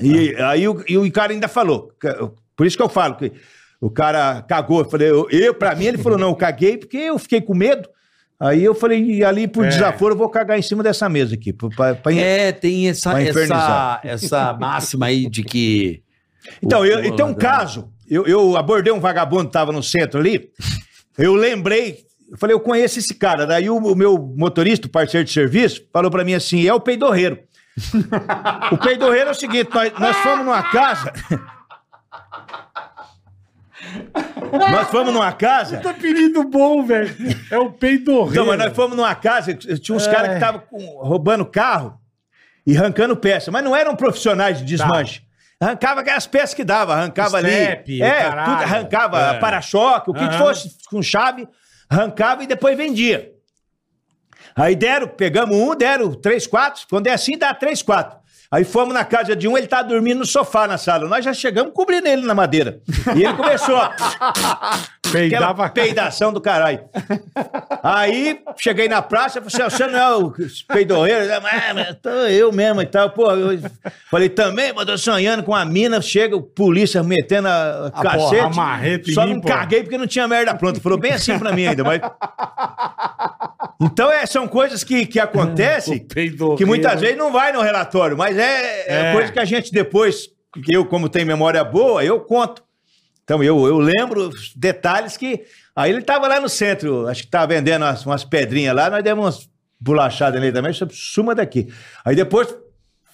E 0.00 0.34
aí 0.36 0.68
o, 0.68 0.84
e 0.86 0.98
o 0.98 1.10
cara 1.10 1.32
ainda 1.32 1.48
falou. 1.48 1.90
Por 2.54 2.66
isso 2.66 2.76
que 2.76 2.82
eu 2.82 2.88
falo 2.88 3.16
que 3.16 3.32
o 3.80 3.90
cara 3.90 4.42
cagou. 4.42 4.80
Eu 4.80 4.90
falei, 4.90 5.10
eu, 5.10 5.28
eu 5.30 5.54
pra 5.54 5.74
mim, 5.74 5.86
ele 5.86 5.98
falou: 5.98 6.18
não, 6.18 6.28
eu 6.30 6.36
caguei 6.36 6.76
porque 6.78 6.96
eu 6.96 7.18
fiquei 7.18 7.40
com 7.40 7.54
medo. 7.54 7.88
Aí 8.38 8.62
eu 8.62 8.74
falei, 8.74 9.02
e 9.02 9.24
ali 9.24 9.48
por 9.48 9.64
É. 9.64 9.68
desaforo, 9.68 10.12
eu 10.12 10.18
vou 10.18 10.28
cagar 10.28 10.58
em 10.58 10.62
cima 10.62 10.82
dessa 10.82 11.08
mesa 11.08 11.34
aqui. 11.34 11.52
Pra, 11.52 11.94
pra- 11.94 12.12
É, 12.14 12.52
tem 12.52 12.88
essa, 12.88 13.18
essa, 13.22 14.00
essa 14.04 14.52
máxima 14.52 15.06
aí 15.06 15.28
de 15.28 15.42
que. 15.42 16.02
Então, 16.62 16.86
eu, 16.86 17.02
tem 17.16 17.24
um 17.24 17.30
né? 17.30 17.34
caso. 17.34 17.90
Eu, 18.08 18.24
eu 18.24 18.56
abordei 18.56 18.92
um 18.92 19.00
vagabundo 19.00 19.46
que 19.46 19.52
tava 19.52 19.72
no 19.72 19.82
centro 19.82 20.20
ali. 20.20 20.50
Eu 21.18 21.34
lembrei. 21.34 22.04
Eu 22.30 22.38
falei, 22.38 22.54
eu 22.54 22.60
conheço 22.60 23.00
esse 23.00 23.14
cara. 23.14 23.44
Daí 23.46 23.68
o, 23.68 23.76
o 23.76 23.96
meu 23.96 24.16
motorista, 24.36 24.86
o 24.86 24.90
parceiro 24.90 25.24
de 25.24 25.32
serviço, 25.32 25.82
falou 25.92 26.08
pra 26.10 26.24
mim 26.24 26.34
assim: 26.34 26.64
é 26.64 26.72
o 26.72 26.78
peidorreiro. 26.78 27.38
o 28.70 28.76
peidorreiro 28.78 29.28
é 29.28 29.32
o 29.32 29.34
seguinte: 29.34 29.70
nós, 29.74 29.92
nós 29.98 30.16
fomos 30.18 30.44
numa 30.44 30.62
casa. 30.62 31.12
nós 34.72 34.88
fomos 34.88 35.12
numa 35.12 35.32
casa. 35.32 35.76
Puta 35.78 35.90
apelido 35.90 36.44
bom, 36.44 36.84
velho. 36.84 37.14
É 37.50 37.58
o 37.58 37.70
peidorreiro. 37.72 38.32
Então, 38.32 38.46
mas 38.46 38.58
nós 38.58 38.72
fomos 38.74 38.96
numa 38.96 39.14
casa, 39.14 39.54
tinha 39.54 39.96
uns 39.96 40.06
caras 40.06 40.28
que 40.28 40.34
estavam 40.34 40.62
roubando 40.98 41.44
carro 41.44 41.98
e 42.66 42.76
arrancando 42.76 43.16
peça, 43.16 43.50
mas 43.50 43.62
não 43.64 43.74
eram 43.74 43.94
profissionais 43.96 44.58
de 44.58 44.64
desmanche. 44.64 45.22
Arrancava 45.60 46.00
aquelas 46.00 46.26
peças 46.26 46.52
que 46.52 46.64
dava, 46.64 46.94
arrancava 46.94 47.38
Step, 47.40 47.90
ali. 47.92 48.02
É, 48.02 48.22
caralho. 48.24 48.50
tudo 48.52 48.62
arrancava 48.62 49.18
É. 49.20 49.38
para-choque, 49.38 50.10
o 50.10 50.14
que 50.14 50.20
Aham. 50.20 50.38
fosse 50.38 50.76
com 50.90 51.00
chave, 51.02 51.48
arrancava 51.88 52.44
e 52.44 52.46
depois 52.46 52.76
vendia. 52.76 53.32
Aí 54.54 54.74
deram, 54.76 55.08
pegamos 55.08 55.56
um, 55.56 55.74
deram 55.74 56.12
três, 56.14 56.46
quatro. 56.46 56.82
Quando 56.90 57.06
é 57.06 57.12
assim, 57.12 57.36
dá 57.38 57.54
três, 57.54 57.82
quatro. 57.82 58.18
Aí 58.50 58.64
fomos 58.64 58.94
na 58.94 59.04
casa 59.04 59.34
de 59.34 59.48
um, 59.48 59.56
ele 59.58 59.66
tá 59.66 59.82
dormindo 59.82 60.18
no 60.18 60.26
sofá 60.26 60.66
na 60.66 60.78
sala. 60.78 61.08
Nós 61.08 61.24
já 61.24 61.34
chegamos 61.34 61.72
cobrindo 61.72 62.06
ele 62.06 62.22
na 62.22 62.34
madeira. 62.34 62.78
E 63.14 63.24
ele 63.24 63.34
começou. 63.34 63.76
Peidava. 65.12 65.68
peidação 65.68 66.32
do 66.32 66.40
caralho. 66.40 66.80
Aí, 67.82 68.40
cheguei 68.56 68.88
na 68.88 69.00
praça, 69.00 69.40
falei 69.40 69.66
assim, 69.66 69.76
você 69.76 69.86
não 69.86 69.98
é 69.98 70.16
o 70.16 70.32
"Ah, 71.44 71.74
mas 71.74 71.96
tô 72.02 72.08
eu 72.10 72.52
mesmo 72.52 72.82
e 72.82 72.86
tal. 72.86 73.10
Pô, 73.10 73.30
eu 73.30 73.58
falei, 74.10 74.28
também, 74.28 74.72
mas 74.74 74.84
tô 74.84 74.98
sonhando 74.98 75.42
com 75.44 75.54
a 75.54 75.64
mina, 75.64 76.00
chega 76.02 76.34
o 76.36 76.42
polícia 76.42 77.02
metendo 77.04 77.46
a, 77.48 77.86
A 77.94 78.02
cacete. 78.02 78.18
porra, 78.36 78.46
a 78.46 78.50
marreta 78.50 79.12
só 79.12 79.24
mim, 79.26 79.34
não 79.34 79.40
pô. 79.40 79.48
caguei 79.48 79.82
porque 79.82 79.96
não 79.98 80.06
tinha 80.08 80.26
merda 80.26 80.54
pronta. 80.54 80.80
Falou 80.80 80.98
bem 80.98 81.12
assim 81.12 81.38
pra 81.38 81.52
mim 81.52 81.66
ainda, 81.68 81.84
mas... 81.84 82.00
Então, 83.80 84.10
é, 84.10 84.24
são 84.24 84.48
coisas 84.48 84.82
que, 84.82 85.04
que 85.06 85.20
acontecem 85.20 85.98
que 86.56 86.64
muitas 86.64 87.00
vezes 87.00 87.16
não 87.16 87.30
vai 87.30 87.52
no 87.52 87.60
relatório, 87.60 88.16
mas 88.16 88.35
é, 88.42 88.84
é 88.86 89.10
É. 89.10 89.12
coisa 89.12 89.32
que 89.32 89.38
a 89.38 89.44
gente 89.44 89.72
depois, 89.72 90.28
que 90.64 90.74
eu, 90.74 90.84
como 90.86 91.08
tenho 91.08 91.26
memória 91.26 91.62
boa, 91.64 92.04
eu 92.04 92.20
conto. 92.20 92.64
Então, 93.24 93.42
eu, 93.42 93.66
eu 93.66 93.78
lembro 93.78 94.28
os 94.28 94.54
detalhes 94.54 95.16
que. 95.16 95.44
Aí 95.74 95.90
ele 95.90 95.98
estava 96.00 96.28
lá 96.28 96.40
no 96.40 96.48
centro, 96.48 97.06
acho 97.08 97.22
que 97.22 97.28
estava 97.28 97.48
vendendo 97.48 97.82
umas, 97.82 98.06
umas 98.06 98.24
pedrinhas 98.24 98.74
lá, 98.74 98.88
nós 98.88 99.02
demos 99.02 99.24
umas 99.24 99.50
bolachadas 99.78 100.40
nele 100.40 100.52
também, 100.52 100.72
suma 100.90 101.34
daqui. 101.34 101.68
Aí 102.04 102.16
depois 102.16 102.54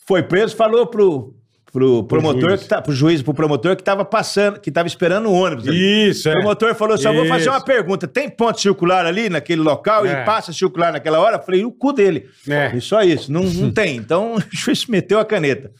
foi 0.06 0.22
preso, 0.22 0.54
falou 0.54 0.86
pro, 0.86 1.34
pro 1.72 2.04
promotor, 2.04 2.50
juiz. 2.50 2.62
que 2.62 2.68
tá, 2.68 2.82
pro 2.82 2.92
juiz, 2.94 3.22
pro 3.22 3.32
promotor 3.32 3.74
que 3.74 3.80
estava 3.82 4.04
passando, 4.04 4.60
que 4.60 4.68
estava 4.68 4.86
esperando 4.86 5.26
o 5.28 5.32
ônibus. 5.32 5.66
ali. 5.66 6.10
Isso, 6.10 6.28
O 6.28 6.32
é. 6.32 6.34
promotor 6.34 6.74
falou: 6.74 6.98
só 6.98 7.12
vou 7.12 7.26
fazer 7.26 7.48
uma 7.48 7.64
pergunta. 7.64 8.06
Tem 8.06 8.28
ponto 8.28 8.60
circular 8.60 9.06
ali 9.06 9.28
naquele 9.30 9.62
local 9.62 10.04
É. 10.06 10.22
e 10.22 10.24
passa 10.26 10.52
circular 10.52 10.92
naquela 10.92 11.18
hora? 11.18 11.36
Eu 11.38 11.42
falei, 11.42 11.64
o 11.64 11.72
cu 11.72 11.92
dele. 11.92 12.28
É. 12.48 12.70
E 12.76 12.80
só 12.80 13.02
isso, 13.02 13.32
não, 13.32 13.42
não 13.44 13.70
tem. 13.74 13.96
Então 13.96 14.34
o 14.36 14.42
juiz 14.52 14.86
meteu 14.86 15.18
a 15.18 15.24
caneta. 15.24 15.72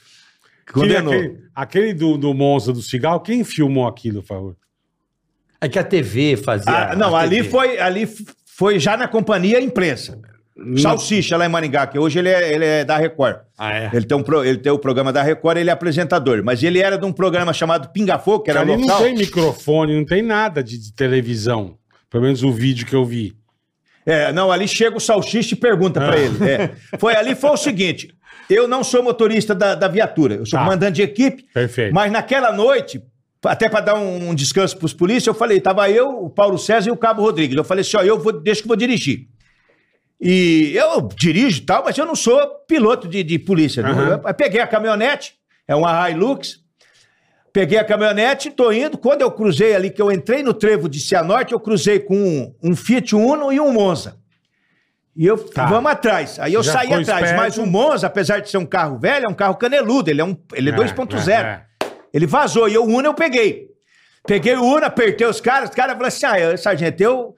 Condenou. 0.72 1.12
aquele, 1.12 1.38
aquele 1.55 1.93
do, 1.95 2.16
do 2.16 2.32
monstro 2.32 2.72
do 2.72 2.80
cigarro, 2.80 3.20
quem 3.20 3.45
filmou 3.45 3.86
aquilo, 3.86 4.22
por 4.22 4.28
favor? 4.28 4.57
É 5.61 5.68
que 5.68 5.78
a 5.78 5.84
TV 5.84 6.36
fazia. 6.36 6.72
Ah, 6.93 6.97
não, 6.97 7.14
a 7.14 7.20
ali 7.20 7.36
TV. 7.36 7.49
foi, 7.51 7.78
ali 7.78 8.09
foi 8.47 8.78
já 8.78 8.97
na 8.97 9.07
companhia 9.07 9.61
imprensa. 9.61 10.18
Salsicha 10.78 11.36
lá 11.36 11.46
em 11.46 11.48
Maringá, 11.48 11.86
que 11.86 11.98
hoje 11.98 12.18
ele 12.18 12.28
é, 12.28 12.52
ele 12.54 12.64
é 12.64 12.84
da 12.84 12.96
Record. 12.96 13.36
Ah, 13.58 13.72
é. 13.74 13.90
Ele 13.92 14.04
tem, 14.04 14.16
um 14.16 14.22
pro- 14.22 14.44
ele 14.44 14.58
tem 14.58 14.70
o 14.72 14.78
programa 14.78 15.12
da 15.12 15.22
Record, 15.22 15.58
ele 15.58 15.70
é 15.70 15.72
apresentador. 15.72 16.42
Mas 16.44 16.62
ele 16.62 16.78
era 16.80 16.96
de 16.98 17.04
um 17.04 17.12
programa 17.12 17.52
chamado 17.52 17.88
Pinga 17.90 18.18
Fogo, 18.18 18.44
que 18.44 18.50
era 18.50 18.60
Ali 18.60 18.72
não 18.72 18.80
local. 18.82 19.02
tem 19.02 19.14
microfone, 19.14 19.96
não 19.96 20.04
tem 20.04 20.22
nada 20.22 20.62
de, 20.62 20.78
de 20.78 20.92
televisão. 20.92 21.76
Pelo 22.10 22.24
menos 22.24 22.42
o 22.42 22.52
vídeo 22.52 22.86
que 22.86 22.94
eu 22.94 23.04
vi. 23.04 23.34
É, 24.04 24.32
não, 24.32 24.50
ali 24.50 24.66
chega 24.66 24.96
o 24.96 25.00
Salsicha 25.00 25.54
e 25.54 25.56
pergunta 25.56 26.00
pra 26.00 26.18
ele. 26.18 26.36
É. 26.44 26.70
Foi 26.98 27.14
ali, 27.14 27.34
foi 27.34 27.50
o 27.50 27.56
seguinte: 27.56 28.12
eu 28.50 28.66
não 28.66 28.82
sou 28.82 29.02
motorista 29.02 29.54
da, 29.54 29.74
da 29.74 29.88
viatura, 29.88 30.34
eu 30.34 30.44
sou 30.46 30.58
Tá. 30.58 30.64
comandante 30.64 30.96
de 30.96 31.02
equipe. 31.02 31.44
Perfeito. 31.54 31.94
Mas 31.94 32.10
naquela 32.10 32.52
noite, 32.52 33.00
até 33.44 33.68
para 33.68 33.80
dar 33.80 33.94
um, 33.94 34.30
um 34.30 34.34
descanso 34.34 34.76
pros 34.76 34.92
polícias, 34.92 35.28
eu 35.28 35.34
falei, 35.34 35.60
tava 35.60 35.88
eu, 35.90 36.08
o 36.24 36.28
Paulo 36.28 36.58
César 36.58 36.88
e 36.88 36.92
o 36.92 36.96
Cabo 36.96 37.22
Rodrigues. 37.22 37.56
Eu 37.56 37.64
falei 37.64 37.82
assim, 37.82 37.96
ó, 37.96 38.02
eu 38.02 38.18
vou, 38.18 38.32
deixa 38.32 38.60
que 38.60 38.66
eu 38.66 38.68
vou 38.68 38.76
dirigir. 38.76 39.28
E 40.25 40.73
eu 40.77 41.09
dirijo 41.16 41.59
e 41.62 41.66
tal, 41.66 41.83
mas 41.85 41.99
eu 41.99 42.07
não 42.07 42.14
sou 42.14 42.39
piloto 42.68 43.09
de, 43.09 43.25
de 43.25 43.39
polícia. 43.41 43.85
Aham. 43.85 44.20
Eu, 44.25 44.35
peguei 44.35 44.61
a 44.61 44.66
caminhonete, 44.68 45.35
é 45.66 45.75
uma 45.75 46.09
Hilux, 46.09 46.61
peguei 47.53 47.77
a 47.79 47.85
caminhonete, 47.85 48.51
tô 48.53 48.70
indo. 48.70 48.97
Quando 48.97 49.23
eu 49.23 49.31
cruzei 49.33 49.75
ali, 49.75 49.91
que 49.91 50.01
eu 50.01 50.12
entrei 50.12 50.43
no 50.45 50.55
trevo 50.55 50.89
de 50.89 51.01
Cianorte, 51.01 51.53
eu 51.53 51.59
cruzei 51.59 51.99
com 51.99 52.14
um, 52.16 52.55
um 52.70 52.77
Fiat 52.77 53.16
Uno 53.16 53.53
e 53.53 53.59
um 53.59 53.73
Monza. 53.73 54.16
E 55.16 55.27
eu, 55.27 55.37
Tá. 55.37 55.66
vamos 55.66 55.91
atrás. 55.91 56.39
Aí 56.39 56.55
eu 56.55 56.62
Já 56.62 56.73
saí 56.73 56.87
atrás. 56.93 57.09
esperto. 57.25 57.37
Mas 57.37 57.59
o 57.59 57.66
Monza, 57.66 58.07
apesar 58.07 58.39
de 58.41 58.49
ser 58.49 58.59
um 58.59 58.64
carro 58.64 58.99
velho, 59.01 59.27
é 59.27 59.29
um 59.29 59.35
carro 59.35 59.57
caneludo. 59.57 60.09
Ele 60.09 60.20
é, 60.20 60.25
um, 60.25 60.37
ele 60.55 60.70
é 60.70 60.73
2.0. 60.73 61.29
É, 61.29 61.33
é. 61.43 61.62
Ele 62.14 62.27
vazou 62.27 62.68
e 62.68 62.79
o 62.79 62.85
Uno 62.85 63.09
eu 63.09 63.14
peguei. 63.14 63.66
Peguei 64.25 64.55
o 64.55 64.62
Uno, 64.62 64.85
apertei 64.87 65.27
os 65.27 65.41
caras, 65.41 65.68
os 65.70 65.75
caras 65.75 65.95
falaram 65.95 66.07
assim: 66.09 66.27
ah, 66.27 66.39
eu- 66.39 66.57
sargento, 66.57 67.03
eu. 67.03 67.35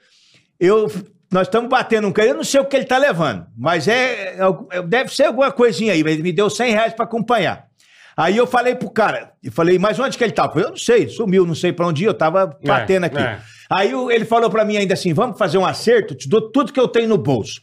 eu 0.61 0.87
nós 1.35 1.49
estamos 1.49 1.68
batendo 1.68 2.07
um 2.07 2.12
cara, 2.12 2.28
eu 2.28 2.35
não 2.37 2.45
sei 2.45 2.61
o 2.61 2.64
que 2.64 2.76
ele 2.76 2.85
tá 2.85 2.97
levando, 2.97 3.45
mas 3.59 3.89
é, 3.89 4.37
é- 4.70 4.82
deve 4.82 5.12
ser 5.12 5.24
alguma 5.24 5.51
coisinha 5.51 5.93
aí. 5.93 5.99
Ele 5.99 6.22
me 6.22 6.32
deu 6.32 6.49
100 6.49 6.70
reais 6.70 6.93
pra 6.95 7.05
acompanhar. 7.05 7.66
Aí 8.16 8.37
eu 8.37 8.47
falei 8.47 8.76
pro 8.76 8.89
cara, 8.89 9.32
eu 9.43 9.51
falei, 9.51 9.76
mas 9.76 9.99
onde 9.99 10.16
que 10.16 10.22
ele 10.22 10.32
tá? 10.32 10.49
Eu 10.55 10.70
não 10.70 10.76
sei, 10.76 11.09
sumiu, 11.09 11.45
não 11.45 11.55
sei 11.57 11.72
pra 11.72 11.89
onde 11.89 12.05
ir, 12.05 12.07
eu 12.07 12.14
tava 12.14 12.57
batendo 12.64 13.05
aqui. 13.07 13.18
é. 13.18 13.41
Aí 13.68 13.91
ele 14.12 14.24
falou 14.24 14.49
pra 14.49 14.64
mim 14.64 14.76
ainda 14.76 14.95
assim: 14.95 15.12
vamos 15.12 15.37
fazer 15.37 15.59
um 15.59 15.66
acerto, 15.66 16.14
te 16.14 16.28
dou 16.28 16.53
tudo 16.53 16.72
que 16.72 16.78
eu 16.78 16.87
tenho 16.87 17.09
no 17.09 17.18
bolso. 17.18 17.61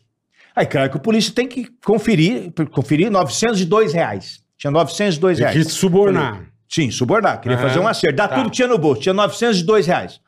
Aí, 0.53 0.65
cara, 0.65 0.89
que 0.89 0.97
o 0.97 0.99
polícia 0.99 1.33
tem 1.33 1.47
que 1.47 1.67
conferir, 1.85 2.51
conferir 2.71 3.09
902 3.09 3.93
reais. 3.93 4.41
Tinha 4.57 4.69
902 4.71 5.37
Tem 5.37 5.47
reais. 5.47 5.65
que 5.65 5.71
subornar. 5.71 6.43
Sim, 6.67 6.91
subornar. 6.91 7.39
Queria 7.39 7.57
Aham, 7.57 7.67
fazer 7.69 7.79
um 7.79 7.87
acerto. 7.87 8.17
Dá 8.17 8.27
tá. 8.27 8.35
tudo 8.35 8.49
que 8.49 8.57
tinha 8.57 8.67
no 8.67 8.77
bolso. 8.77 9.01
Tinha 9.01 9.13
902 9.13 9.87
reais. 9.87 10.19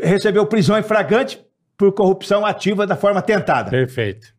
Recebeu 0.00 0.46
prisão 0.46 0.78
em 0.78 0.82
flagrante 0.82 1.43
por 1.76 1.92
corrupção 1.92 2.44
ativa 2.44 2.86
da 2.86 2.96
forma 2.96 3.20
tentada. 3.22 3.70
Perfeito. 3.70 4.34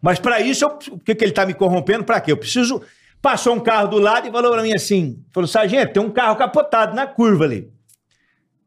Mas 0.00 0.18
para 0.18 0.40
isso, 0.40 0.64
eu, 0.64 0.78
o 0.94 0.98
que, 0.98 1.14
que 1.14 1.24
ele 1.24 1.32
tá 1.32 1.46
me 1.46 1.54
corrompendo? 1.54 2.04
Para 2.04 2.20
quê? 2.20 2.32
Eu 2.32 2.36
preciso. 2.36 2.82
Passou 3.20 3.54
um 3.54 3.60
carro 3.60 3.88
do 3.88 3.98
lado 3.98 4.28
e 4.28 4.30
falou 4.30 4.52
para 4.52 4.62
mim 4.62 4.74
assim: 4.74 5.24
falou, 5.32 5.48
sargento, 5.48 5.94
tem 5.94 6.02
um 6.02 6.10
carro 6.10 6.36
capotado 6.36 6.94
na 6.94 7.06
curva 7.06 7.44
ali. 7.44 7.70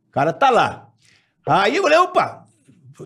O 0.07 0.11
cara 0.11 0.33
tá 0.33 0.49
lá. 0.49 0.89
Aí 1.47 1.75
eu 1.75 1.83
falei, 1.83 1.97
opa, 1.97 2.45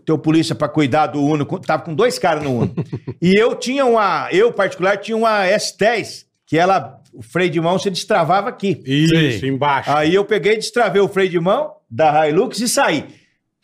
tem 0.05 0.17
polícia 0.17 0.55
para 0.55 0.67
cuidar 0.67 1.07
do 1.07 1.21
Uno, 1.21 1.45
tava 1.59 1.83
com 1.83 1.93
dois 1.93 2.17
caras 2.17 2.43
no 2.43 2.61
Uno. 2.61 2.73
e 3.21 3.39
eu 3.39 3.55
tinha 3.55 3.85
uma, 3.85 4.29
eu 4.31 4.51
particular, 4.51 4.97
tinha 4.97 5.15
uma 5.15 5.45
S10, 5.45 6.25
que 6.45 6.57
ela, 6.57 6.99
o 7.13 7.21
freio 7.21 7.49
de 7.49 7.61
mão 7.61 7.77
se 7.77 7.89
destravava 7.89 8.49
aqui. 8.49 8.81
Isso, 8.85 9.45
embaixo. 9.45 9.91
Aí 9.91 10.15
eu 10.15 10.25
peguei, 10.25 10.55
destravei 10.55 11.01
o 11.01 11.07
freio 11.07 11.29
de 11.29 11.39
mão 11.39 11.73
da 11.89 12.27
Hilux 12.27 12.59
e 12.59 12.67
saí. 12.67 13.05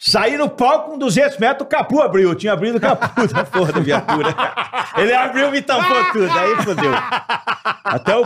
Saí 0.02 0.38
no 0.38 0.50
palco 0.50 0.92
com 0.92 0.98
200 0.98 1.38
metros, 1.40 1.66
o 1.66 1.70
capu 1.70 2.02
abriu. 2.02 2.30
Eu 2.30 2.36
tinha 2.36 2.54
abrido 2.54 2.78
o 2.78 2.82
capu 2.82 3.28
da 3.28 3.44
porra 3.44 3.74
da 3.74 3.82
viatura. 3.82 4.34
Ele 4.98 5.14
abriu 5.14 5.50
e 5.50 5.52
me 5.52 5.62
tampou 5.62 6.06
tudo. 6.14 6.32
Aí 6.32 6.56
fodeu. 6.64 6.92
Até 7.84 8.16
o 8.16 8.24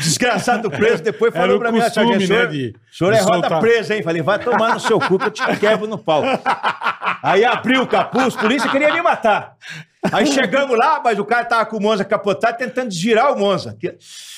desgraçado 0.00 0.70
preso 0.70 1.02
depois 1.02 1.34
Era 1.34 1.42
falou 1.42 1.56
o 1.56 1.60
pra 1.60 1.72
mim, 1.72 1.80
costume, 1.80 2.26
né, 2.28 2.46
de- 2.46 2.74
o 2.92 2.94
senhor 2.96 3.12
é 3.12 3.18
roda 3.20 3.40
soltar. 3.40 3.60
presa, 3.60 3.96
hein? 3.96 4.02
Falei, 4.04 4.22
vai 4.22 4.38
tomar 4.38 4.74
no 4.74 4.80
seu 4.80 5.00
cu 5.00 5.18
que 5.18 5.24
eu 5.26 5.30
te 5.32 5.44
quebro 5.58 5.88
no 5.88 5.98
pau. 5.98 6.22
Aí 7.22 7.44
abriu 7.44 7.82
o 7.82 7.86
capu, 7.88 8.20
os 8.24 8.36
polícia 8.36 8.70
queriam 8.70 8.92
me 8.92 9.02
matar. 9.02 9.56
Aí 10.12 10.26
chegamos 10.28 10.78
lá, 10.78 11.00
mas 11.02 11.18
o 11.18 11.24
cara 11.24 11.44
tava 11.44 11.66
com 11.66 11.78
o 11.78 11.82
Monza 11.82 12.04
capotado, 12.04 12.56
tentando 12.56 12.88
desvirar 12.88 13.32
o 13.32 13.38
Monza. 13.38 13.76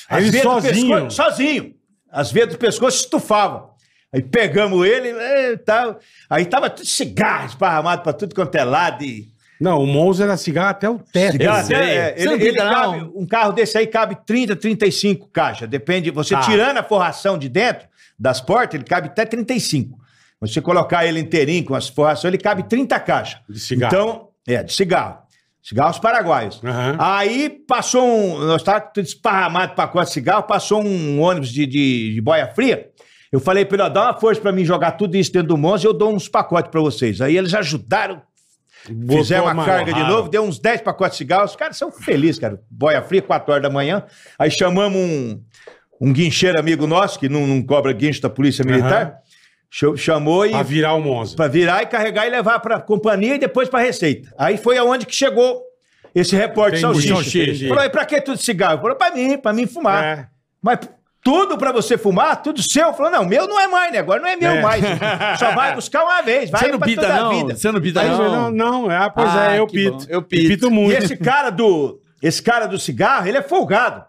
As 0.08 0.24
Ele 0.24 0.40
sozinho? 0.40 0.94
pescoço- 0.96 1.16
sozinho. 1.22 1.74
As 2.10 2.32
veias 2.32 2.48
do 2.48 2.56
pescoço 2.56 2.96
estufavam. 3.00 3.67
Aí 4.14 4.22
pegamos 4.22 4.86
ele 4.86 5.10
e 5.10 5.56
tal. 5.58 5.98
Aí 6.30 6.44
tava 6.46 6.70
tudo 6.70 6.86
cigarro 6.86 7.46
esparramado 7.46 8.02
pra 8.02 8.12
tudo 8.12 8.34
quanto 8.34 8.54
é 8.54 8.64
lado. 8.64 9.04
E... 9.04 9.28
Não, 9.60 9.82
o 9.82 9.86
Monza 9.86 10.24
era 10.24 10.36
cigarro 10.36 10.70
até 10.70 10.88
o 10.88 10.98
teto. 10.98 11.36
Eu 11.36 11.46
Eu 11.46 11.52
até- 11.52 11.96
é, 11.96 12.14
ele, 12.16 12.34
ele 12.48 12.58
não? 12.58 12.70
cabe- 12.72 13.10
um 13.14 13.26
carro 13.26 13.52
desse 13.52 13.76
aí 13.76 13.86
cabe 13.86 14.16
30, 14.24 14.56
35 14.56 15.28
caixas. 15.28 15.68
Depende. 15.68 16.10
Você 16.10 16.34
Tá. 16.34 16.40
tirando 16.40 16.78
a 16.78 16.82
forração 16.82 17.36
de 17.36 17.48
dentro 17.48 17.86
das 18.18 18.40
portas, 18.40 18.74
ele 18.76 18.84
cabe 18.84 19.08
até 19.08 19.24
35. 19.26 19.98
Você 20.40 20.60
colocar 20.60 21.04
ele 21.04 21.18
inteirinho 21.20 21.64
com 21.64 21.74
as 21.74 21.88
forrações, 21.88 22.32
ele 22.32 22.42
cabe 22.42 22.62
30 22.62 22.98
caixas. 23.00 23.40
De 23.48 23.58
cigarro. 23.60 23.92
Então, 23.94 24.28
é, 24.46 24.62
de 24.62 24.72
cigarro. 24.72 25.18
Cigarros 25.60 25.98
paraguaios. 25.98 26.60
Aham. 26.64 26.96
Aí 26.98 27.50
passou 27.68 28.02
um. 28.06 28.38
Nós 28.46 28.62
estávamos 28.62 28.90
tudo 28.94 29.04
esparramado 29.04 29.74
pacote 29.74 30.06
de 30.06 30.12
cigarro, 30.14 30.44
passou 30.44 30.82
um 30.82 31.20
ônibus 31.20 31.50
de, 31.52 31.66
de, 31.66 32.14
de 32.14 32.20
boia 32.22 32.46
fria. 32.54 32.88
Eu 33.32 33.40
falei 33.40 33.64
pra 33.64 33.76
ele, 33.76 33.82
ó, 33.82 33.88
dá 33.88 34.04
uma 34.04 34.18
força 34.20 34.40
pra 34.40 34.52
mim 34.52 34.64
jogar 34.64 34.92
tudo 34.92 35.16
isso 35.16 35.32
dentro 35.32 35.48
do 35.48 35.56
Monza 35.58 35.84
e 35.84 35.88
eu 35.88 35.92
dou 35.92 36.12
uns 36.14 36.28
pacotes 36.28 36.70
pra 36.70 36.80
vocês. 36.80 37.20
Aí 37.20 37.36
eles 37.36 37.52
ajudaram, 37.54 38.22
Botou 38.88 39.18
fizeram 39.18 39.44
uma 39.44 39.64
carga 39.64 39.92
de 39.92 40.02
novo, 40.04 40.28
deu 40.30 40.42
uns 40.42 40.58
10 40.58 40.80
pacotes 40.80 41.12
de 41.18 41.24
cigarro. 41.24 41.44
Os 41.44 41.54
caras 41.56 41.76
são 41.76 41.90
felizes, 41.92 42.38
cara. 42.38 42.58
Boia 42.70 43.02
fria, 43.02 43.20
4 43.20 43.50
horas 43.52 43.62
da 43.62 43.68
manhã. 43.70 44.02
Aí 44.38 44.50
chamamos 44.50 44.96
um, 44.98 45.42
um 46.00 46.12
guincheiro 46.12 46.58
amigo 46.58 46.86
nosso, 46.86 47.18
que 47.18 47.28
não, 47.28 47.46
não 47.46 47.62
cobra 47.62 47.92
guincho 47.92 48.22
da 48.22 48.30
Polícia 48.30 48.64
Militar. 48.64 49.18
Ch- 49.70 49.96
Chamou 49.98 50.46
e 50.46 50.50
Pra 50.52 50.62
virar 50.62 50.94
o 50.94 51.00
Monza. 51.02 51.36
Pra 51.36 51.48
virar 51.48 51.82
e 51.82 51.86
carregar 51.86 52.26
e 52.26 52.30
levar 52.30 52.58
pra 52.60 52.80
companhia 52.80 53.34
e 53.34 53.38
depois 53.38 53.68
pra 53.68 53.80
Receita. 53.80 54.32
Aí 54.38 54.56
foi 54.56 54.78
aonde 54.78 55.04
que 55.04 55.14
chegou 55.14 55.60
esse 56.14 56.34
repórter 56.34 56.78
Entendi, 56.80 57.08
salsicha. 57.08 57.42
entendi. 57.42 57.68
Falou, 57.68 57.84
e 57.84 57.90
pra 57.90 58.06
que 58.06 58.18
tudo 58.22 58.38
cigarro? 58.38 58.80
Falou, 58.80 58.96
pra 58.96 59.10
mim, 59.10 59.36
pra 59.36 59.52
mim 59.52 59.66
fumar. 59.66 60.02
É. 60.02 60.26
Mas 60.62 60.78
tudo 61.28 61.58
pra 61.58 61.72
você 61.72 61.98
fumar, 61.98 62.40
tudo 62.42 62.62
seu? 62.62 62.92
Falou, 62.94 63.12
não, 63.12 63.24
meu 63.26 63.46
não 63.46 63.60
é 63.60 63.66
mais, 63.68 63.92
né? 63.92 63.98
Agora 63.98 64.20
não 64.20 64.28
é 64.28 64.36
meu 64.36 64.50
É. 64.52 64.62
mais. 64.62 64.82
Só 65.38 65.52
vai 65.54 65.74
buscar 65.74 66.04
uma 66.04 66.22
vez, 66.22 66.48
vai 66.48 66.60
Você 66.62 66.68
não 66.72 66.78
pra 66.78 66.86
pita, 66.88 67.02
toda 67.02 67.14
a 67.14 67.20
não? 67.20 67.30
vida. 67.30 67.56
Você 67.56 67.72
não 67.72 67.80
pita, 67.80 68.00
Aí, 68.00 68.08
não? 68.08 68.50
não, 68.50 68.50
não, 68.50 68.90
é, 68.90 69.10
pois 69.10 69.28
Ah, 69.36 69.54
é, 69.54 69.58
eu 69.58 69.66
pito. 69.66 69.90
bom. 69.98 70.04
Eu 70.08 70.22
pito. 70.22 70.66
E 70.66 70.70
muito. 70.70 70.96
esse 71.04 71.16
cara 71.16 71.50
do, 71.50 72.00
esse 72.22 72.42
cara 72.42 72.66
do 72.66 72.78
cigarro, 72.78 73.26
ele 73.28 73.36
é 73.38 73.42
folgado. 73.42 74.04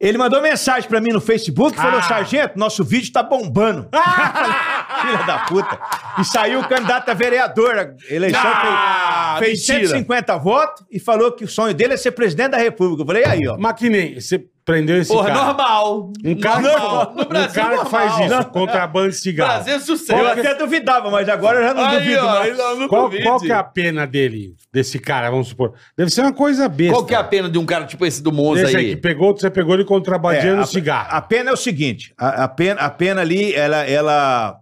Ele 0.00 0.16
mandou 0.16 0.40
mensagem 0.40 0.88
pra 0.88 1.00
mim 1.00 1.10
no 1.12 1.20
Facebook 1.20 1.76
e 1.76 1.80
falou: 1.80 1.98
Ah. 1.98 2.02
Sargento, 2.02 2.56
nosso 2.56 2.84
vídeo 2.84 3.12
tá 3.12 3.20
bombando. 3.22 3.88
Filha 5.02 5.24
da 5.26 5.38
puta. 5.40 5.78
E 6.20 6.24
saiu 6.24 6.60
o 6.60 6.68
candidato 6.68 7.08
a 7.10 7.14
vereador. 7.14 7.76
A 7.78 8.12
eleição 8.14 8.40
Ah, 8.44 9.36
fez, 9.40 9.66
fez 9.66 9.68
mentira. 9.68 9.88
150 9.98 10.36
votos 10.38 10.84
e 10.90 11.00
falou 11.00 11.32
que 11.32 11.44
o 11.44 11.48
sonho 11.48 11.74
dele 11.74 11.94
é 11.94 11.96
ser 11.96 12.12
presidente 12.12 12.50
da 12.50 12.58
República. 12.58 13.02
Eu 13.02 13.06
falei: 13.06 13.24
aí, 13.24 13.48
ó. 13.48 13.56
Mas 13.58 13.72
que 13.74 13.88
nem, 13.90 14.20
você 14.20 14.44
prendeu 14.68 14.98
esse 14.98 15.10
Porra, 15.10 15.28
cara. 15.28 15.44
normal. 15.46 16.12
Um 16.22 16.38
cara, 16.38 16.60
normal. 16.60 17.12
No 17.16 17.22
um 17.22 17.24
Brasil, 17.26 17.54
cara 17.62 17.78
que 17.78 17.82
normal. 17.84 17.90
faz 17.90 18.30
isso, 18.32 18.44
contrabando 18.50 19.08
de 19.08 19.14
cigarro. 19.16 19.52
Brasil 19.54 19.74
é 19.74 19.80
sucesso. 19.80 20.12
Eu 20.20 20.26
até 20.28 20.54
duvidava, 20.54 21.10
mas 21.10 21.26
agora 21.28 21.58
eu 21.60 21.62
já 21.64 21.72
não 21.74 21.84
Aí, 21.86 21.98
duvido 22.00 22.20
ó, 22.26 22.30
mais. 22.38 22.58
não, 22.58 22.76
não 22.80 22.88
Qual, 22.88 23.10
qual 23.22 23.40
que 23.40 23.50
é 23.50 23.54
a 23.54 23.64
pena 23.64 24.06
dele, 24.06 24.54
desse 24.70 24.98
cara, 24.98 25.30
vamos 25.30 25.48
supor? 25.48 25.72
Deve 25.96 26.10
ser 26.10 26.20
uma 26.20 26.32
coisa 26.34 26.68
besta. 26.68 26.92
Qual 26.92 27.06
que 27.06 27.14
é 27.14 27.18
a 27.18 27.24
pena 27.24 27.48
de 27.48 27.56
um 27.58 27.64
cara 27.64 27.86
tipo 27.86 28.04
esse 28.04 28.22
do 28.22 28.30
Monza 28.30 28.62
Desse 28.62 28.76
aí 28.76 28.84
aí? 28.84 28.94
que 28.94 29.00
pegou, 29.00 29.34
você 29.34 29.48
pegou 29.50 29.74
ele 29.74 29.84
contrabandeando 29.84 30.60
É, 30.60 30.64
a, 30.64 30.66
cigarro. 30.66 31.08
a 31.10 31.20
pena 31.22 31.48
é 31.50 31.52
o 31.52 31.56
seguinte: 31.56 32.12
a, 32.18 32.44
a 32.44 32.48
pena, 32.48 32.80
a 32.82 32.90
pena 32.90 33.20
ali, 33.22 33.54
ela, 33.54 33.78
ela, 33.88 34.58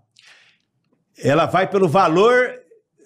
ela 1.22 1.46
vai 1.46 1.66
pelo 1.66 1.88
valor. 1.88 2.50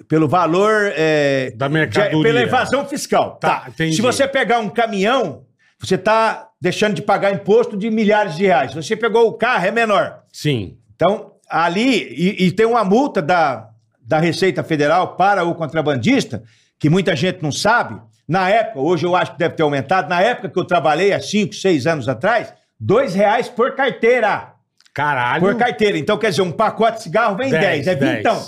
Pelo 0.08 0.26
valor. 0.28 0.92
é, 0.96 1.52
Da 1.56 1.68
mercadoria. 1.68 2.16
de- 2.18 2.22
pela 2.22 2.40
evasão 2.42 2.84
fiscal. 2.86 3.36
Tá, 3.40 3.66
Tá. 3.76 3.84
Se 3.90 4.00
você 4.02 4.26
pegar 4.26 4.58
um 4.58 4.68
caminhão, 4.68 5.44
você 5.80 5.94
está 5.94 6.48
deixando 6.60 6.94
de 6.94 7.02
pagar 7.02 7.32
imposto 7.32 7.76
de 7.76 7.90
milhares 7.90 8.36
de 8.36 8.44
reais. 8.44 8.74
Você 8.74 8.94
pegou 8.94 9.26
o 9.28 9.32
carro, 9.32 9.66
é 9.66 9.70
menor. 9.70 10.20
Sim. 10.30 10.76
Então, 10.94 11.32
ali, 11.48 12.12
e, 12.12 12.46
e 12.46 12.52
tem 12.52 12.66
uma 12.66 12.84
multa 12.84 13.22
da, 13.22 13.70
da 14.00 14.18
Receita 14.18 14.62
Federal 14.62 15.16
para 15.16 15.42
o 15.42 15.54
contrabandista, 15.54 16.42
que 16.78 16.90
muita 16.90 17.16
gente 17.16 17.42
não 17.42 17.50
sabe. 17.50 17.98
Na 18.28 18.48
época, 18.48 18.80
hoje 18.80 19.06
eu 19.06 19.16
acho 19.16 19.32
que 19.32 19.38
deve 19.38 19.54
ter 19.54 19.62
aumentado, 19.62 20.08
na 20.08 20.20
época 20.20 20.50
que 20.50 20.58
eu 20.58 20.64
trabalhei, 20.64 21.12
há 21.12 21.20
5, 21.20 21.54
6 21.54 21.86
anos 21.86 22.08
atrás, 22.08 22.52
dois 22.78 23.14
reais 23.14 23.48
por 23.48 23.74
carteira. 23.74 24.52
Caralho. 24.92 25.40
Por 25.40 25.56
carteira. 25.56 25.96
Então, 25.96 26.18
quer 26.18 26.30
dizer, 26.30 26.42
um 26.42 26.52
pacote 26.52 26.98
de 26.98 27.04
cigarro 27.04 27.36
vem 27.36 27.50
10, 27.50 27.86
é 27.86 27.94
20 27.94 28.18
então. 28.18 28.42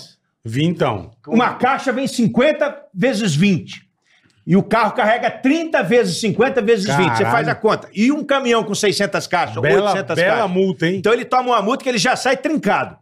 Vintão. 0.45 1.11
Uma 1.27 1.55
caixa 1.55 1.93
vem 1.93 2.07
50 2.07 2.89
vezes 2.93 3.35
20. 3.35 3.89
E 4.47 4.57
o 4.57 4.63
carro 4.63 4.93
carrega 4.93 5.31
30 5.31 5.83
vezes 5.85 6.19
50 6.21 6.61
vezes 6.63 6.85
20. 6.87 6.97
Você 6.97 7.05
Caralho. 7.07 7.31
faz 7.31 7.49
a 7.49 7.55
conta. 7.55 7.89
E 7.95 8.11
um 8.11 8.25
caminhão 8.25 8.65
com 8.65 8.75
600 8.75 9.27
caixas, 9.29 9.57
Bela, 9.63 9.91
800 9.93 10.17
bela 10.17 10.31
caixas. 10.39 10.51
multa, 10.51 10.87
hein? 10.89 10.97
Então 10.97 11.13
ele 11.13 11.25
toma 11.25 11.51
uma 11.51 11.63
multa 11.63 11.85
que 11.85 11.89
ele 11.89 11.99
já 11.99 12.17
sai 12.17 12.37
trincado. 12.37 12.97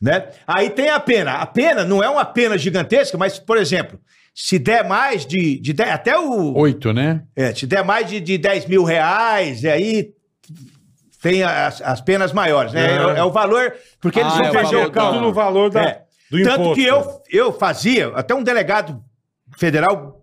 Né? 0.00 0.26
Aí 0.46 0.70
tem 0.70 0.90
a 0.90 0.98
pena. 1.00 1.34
A 1.34 1.46
pena 1.46 1.84
não 1.84 2.02
é 2.02 2.08
uma 2.08 2.24
pena 2.24 2.56
gigantesca, 2.58 3.16
mas, 3.18 3.38
por 3.38 3.56
exemplo, 3.56 3.98
se 4.34 4.58
der 4.58 4.84
mais 4.84 5.24
de. 5.26 5.58
de 5.60 5.72
10 5.72 5.90
até 5.90 6.18
o. 6.18 6.54
Oito, 6.56 6.92
né? 6.92 7.22
É, 7.36 7.54
se 7.54 7.66
der 7.66 7.84
mais 7.84 8.08
de, 8.08 8.18
de 8.20 8.36
10 8.38 8.66
mil 8.66 8.82
reais, 8.84 9.64
aí 9.64 10.10
tem 11.22 11.42
as, 11.42 11.80
as 11.82 12.00
penas 12.00 12.32
maiores, 12.32 12.72
né? 12.72 12.86
Ah. 12.98 13.14
É, 13.16 13.18
é 13.20 13.24
o 13.24 13.30
valor, 13.30 13.72
porque 14.00 14.20
eles 14.20 14.32
Ah, 14.32 14.36
vão 14.36 14.46
é 14.46 14.50
o 14.50 14.52
fazer 14.54 14.76
o 14.76 14.90
cálculo. 14.90 15.20
No 15.20 15.32
valor 15.32 15.70
da, 15.70 15.82
É. 15.82 16.02
do 16.30 16.42
Tanto 16.44 16.60
imposto. 16.60 16.74
que 16.74 16.84
eu, 16.84 17.22
eu 17.30 17.52
fazia, 17.52 18.08
até 18.14 18.34
um 18.34 18.42
delegado 18.42 19.02
federal 19.56 20.17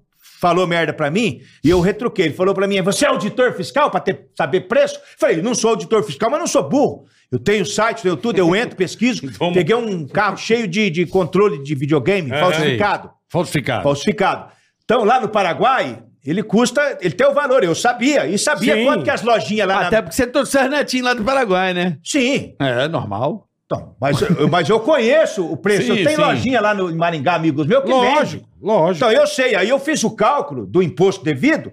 falou 0.46 0.68
merda 0.68 0.94
pra 0.94 1.10
mim 1.10 1.42
e 1.64 1.70
eu 1.72 1.80
retruquei. 1.82 2.26
Ele 2.26 2.34
falou 2.36 2.54
pra 2.54 2.68
mim: 2.68 2.80
você 2.84 3.04
é 3.06 3.08
auditor 3.08 3.54
fiscal 3.54 3.90
pra 3.90 4.00
ter, 4.00 4.28
saber 4.38 4.62
preço? 4.62 5.00
Falei: 5.18 5.42
não 5.42 5.56
sou 5.56 5.72
auditor 5.72 6.04
fiscal, 6.04 6.30
mas 6.30 6.40
não 6.40 6.46
sou 6.46 6.70
burro. 6.70 7.06
Eu 7.32 7.40
tenho 7.40 7.66
site, 7.66 8.04
tenho 8.04 8.16
tudo, 8.16 8.38
eu 8.38 8.56
entro, 8.56 8.76
pesquiso. 8.76 9.26
Então- 9.26 9.52
Peguei 9.52 9.76
um 9.76 10.08
carro 10.08 10.38
cheio 10.38 10.68
de, 10.68 10.92
de 10.92 11.08
controle 11.08 11.64
de 11.64 11.74
videogame 11.74 12.32
É, 12.32 12.40
falsificado. 12.40 13.10
Falsificado. 13.28 13.84
Falsificado. 13.84 14.52
Então, 14.84 15.04
lá 15.04 15.20
no 15.20 15.28
Paraguai, 15.30 16.04
ele 16.24 16.44
custa, 16.44 17.00
ele 17.02 17.16
tem 17.16 17.26
o 17.26 17.34
valor, 17.34 17.64
eu 17.64 17.74
sabia. 17.74 18.28
E 18.28 18.38
sabia 18.38 18.76
Sim. 18.76 18.86
quanto 18.86 19.04
que 19.04 19.10
as 19.10 19.24
lojinhas 19.24 19.68
lá 19.68 19.88
Até 19.88 19.96
na... 19.96 20.04
porque 20.04 20.16
você 20.16 20.28
trouxe 20.28 20.58
o 20.60 20.70
netinho 20.70 21.04
lá 21.06 21.16
do 21.16 21.24
Paraguai, 21.24 21.74
né? 21.74 21.98
Sim, 22.04 22.54
É, 22.60 22.88
normal. 22.88 23.48
Então, 23.76 23.96
mas, 24.00 24.22
eu- 24.22 24.48
mas 24.48 24.70
eu 24.70 24.80
conheço 24.80 25.46
o 25.50 25.56
preço. 25.58 25.84
Sim, 25.84 25.90
eu 26.00 26.06
tenho 26.06 26.16
sim. 26.18 26.22
lojinha 26.22 26.62
lá 26.62 26.74
no 26.74 26.96
Maringá, 26.96 27.36
amigos 27.36 27.66
meus, 27.68 27.84
que 27.84 27.90
Lógico, 27.92 28.16
vende. 28.44 28.46
lógico. 28.62 28.96
Então 29.06 29.12
eu 29.12 29.28
sei, 29.28 29.56
aí 29.56 29.70
eu 29.70 29.80
fiz 29.80 30.04
o 30.04 30.12
cálculo 30.12 30.66
do 30.66 30.82
imposto 30.82 31.24
devido. 31.24 31.72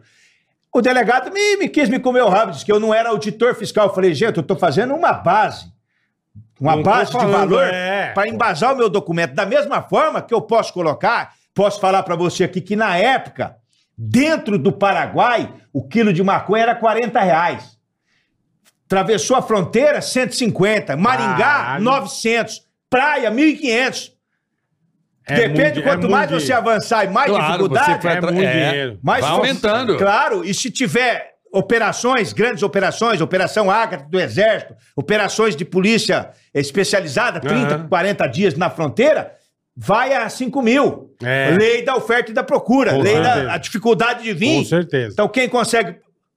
O 0.74 0.80
delegado 0.80 1.30
me, 1.32 1.57
me 1.57 1.68
quis 1.68 1.88
me 1.88 1.98
comer 1.98 2.22
o 2.22 2.28
rabo, 2.28 2.53
disse 2.53 2.64
que 2.64 2.72
eu 2.72 2.80
não 2.80 2.94
era 2.94 3.11
auditor 3.11 3.55
fiscal. 3.55 3.88
Eu 3.88 3.94
falei, 3.94 4.14
gente, 4.14 4.36
eu 4.38 4.40
estou 4.40 4.57
fazendo 4.57 4.94
uma 4.94 5.12
base, 5.12 5.66
uma 6.61 6.76
Não 6.76 6.82
base 6.82 7.11
de 7.11 7.18
falando, 7.18 7.50
valor 7.50 7.64
é, 7.64 8.12
para 8.14 8.28
embasar 8.28 8.72
o 8.72 8.76
meu 8.76 8.88
documento. 8.88 9.34
Da 9.34 9.44
mesma 9.44 9.82
forma 9.82 10.22
que 10.22 10.32
eu 10.32 10.40
posso 10.40 10.72
colocar, 10.72 11.32
posso 11.55 11.78
falar 11.78 12.03
para 12.03 12.16
você 12.16 12.44
aqui 12.44 12.61
que 12.61 12.74
na 12.74 12.96
época, 12.96 13.57
dentro 13.98 14.57
do 14.59 14.72
Paraguai, 14.72 15.53
o 15.72 15.86
quilo 15.86 16.11
de 16.12 16.22
maconha 16.22 16.62
era 16.62 16.74
40 16.74 17.20
reais. 17.20 17.76
Atravessou 18.93 19.36
a 19.36 19.43
fronteira, 19.43 20.03
150. 20.03 20.97
Maringá, 20.97 21.36
Caralho. 21.38 21.84
900. 21.84 22.61
Praia, 22.90 23.30
1.500. 23.30 24.12
É 25.26 25.34
Depende, 25.36 25.61
muito- 25.62 25.78
é 25.78 25.82
quanto 25.82 26.11
mais 26.11 26.30
você 26.30 26.53
avançar 26.53 27.05
e 27.05 27.09
mais 27.09 27.30
Claro, 27.30 27.47
dificuldade, 27.47 28.07
É 28.07 28.20
muito 28.20 28.43
é. 28.43 28.53
dinheiro. 28.70 28.99
mais 29.03 29.24
Vai 29.24 29.30
aumentando. 29.34 29.97
Claro, 29.97 30.45
e 30.45 30.53
se 30.53 30.70
tiver 30.70 31.30
operações, 31.55 32.32
grandes 32.34 32.62
operações, 32.62 33.20
Operação 33.22 33.70
Ágata 33.70 34.05
do 34.11 34.20
Exército, 34.20 34.74
operações 34.97 35.55
de 35.57 35.64
polícia 35.64 36.30
especializada, 36.53 37.40
30, 37.40 37.74
Aham. 37.76 37.88
40 37.88 38.26
dias 38.26 38.55
na 38.57 38.68
fronteira, 38.68 39.32
vai 39.76 40.12
a 40.12 40.28
5 40.28 40.61
mil. 40.61 41.14
É. 41.22 41.57
Lei 41.59 41.82
da 41.84 41.95
oferta 41.97 42.30
e 42.30 42.34
da 42.34 42.43
procura, 42.43 42.90
Com 42.93 43.01
lei 43.01 43.14
certeza. 43.14 43.45
da 43.45 43.55
a 43.55 43.59
dificuldade 43.59 44.22
de 44.24 44.34
vir. 44.34 44.59
Com 44.59 44.64
certeza. 44.64 45.12
Então, 45.12 45.28
quem 45.28 45.49
consegue. 45.49 45.97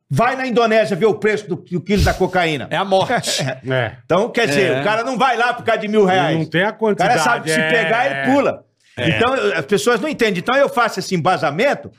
Vai 0.10 0.36
na 0.36 0.46
Indonésia 0.46 0.96
ver 0.96 1.08
o 1.08 1.16
preço 1.16 1.48
do, 1.50 1.56
do 1.56 1.82
quilo 1.82 2.04
da 2.04 2.14
cocaína. 2.14 2.68
É 2.70 2.78
a 2.78 2.86
morte. 2.86 3.42
É. 3.68 3.98
Então, 4.06 4.30
quer 4.30 4.48
dizer, 4.48 4.72
É. 4.74 4.82
o 4.82 4.84
cara 4.84 5.04
não 5.04 5.18
vai 5.18 5.36
lá 5.36 5.54
por 5.54 5.64
causa 5.64 5.82
de 5.82 5.88
mil 5.88 6.06
reais. 6.06 6.38
Não 6.38 6.46
tem 6.46 6.64
a 6.64 6.70
O 6.70 6.74
quantidade. 6.74 7.10
cara 7.16 7.24
sabe 7.24 7.46
que 7.46 7.50
se 7.52 7.60
é. 7.60 7.70
pegar, 7.72 8.06
ele 8.06 8.32
pula. 8.34 8.64
Então, 8.98 9.36
eu- 9.36 9.58
as 9.58 9.66
pessoas 9.66 10.00
não 10.00 10.08
entendem. 10.08 10.40
Então, 10.40 10.56
eu 10.56 10.70
faço 10.70 11.00
esse 11.00 11.16
embasamento. 11.16 11.92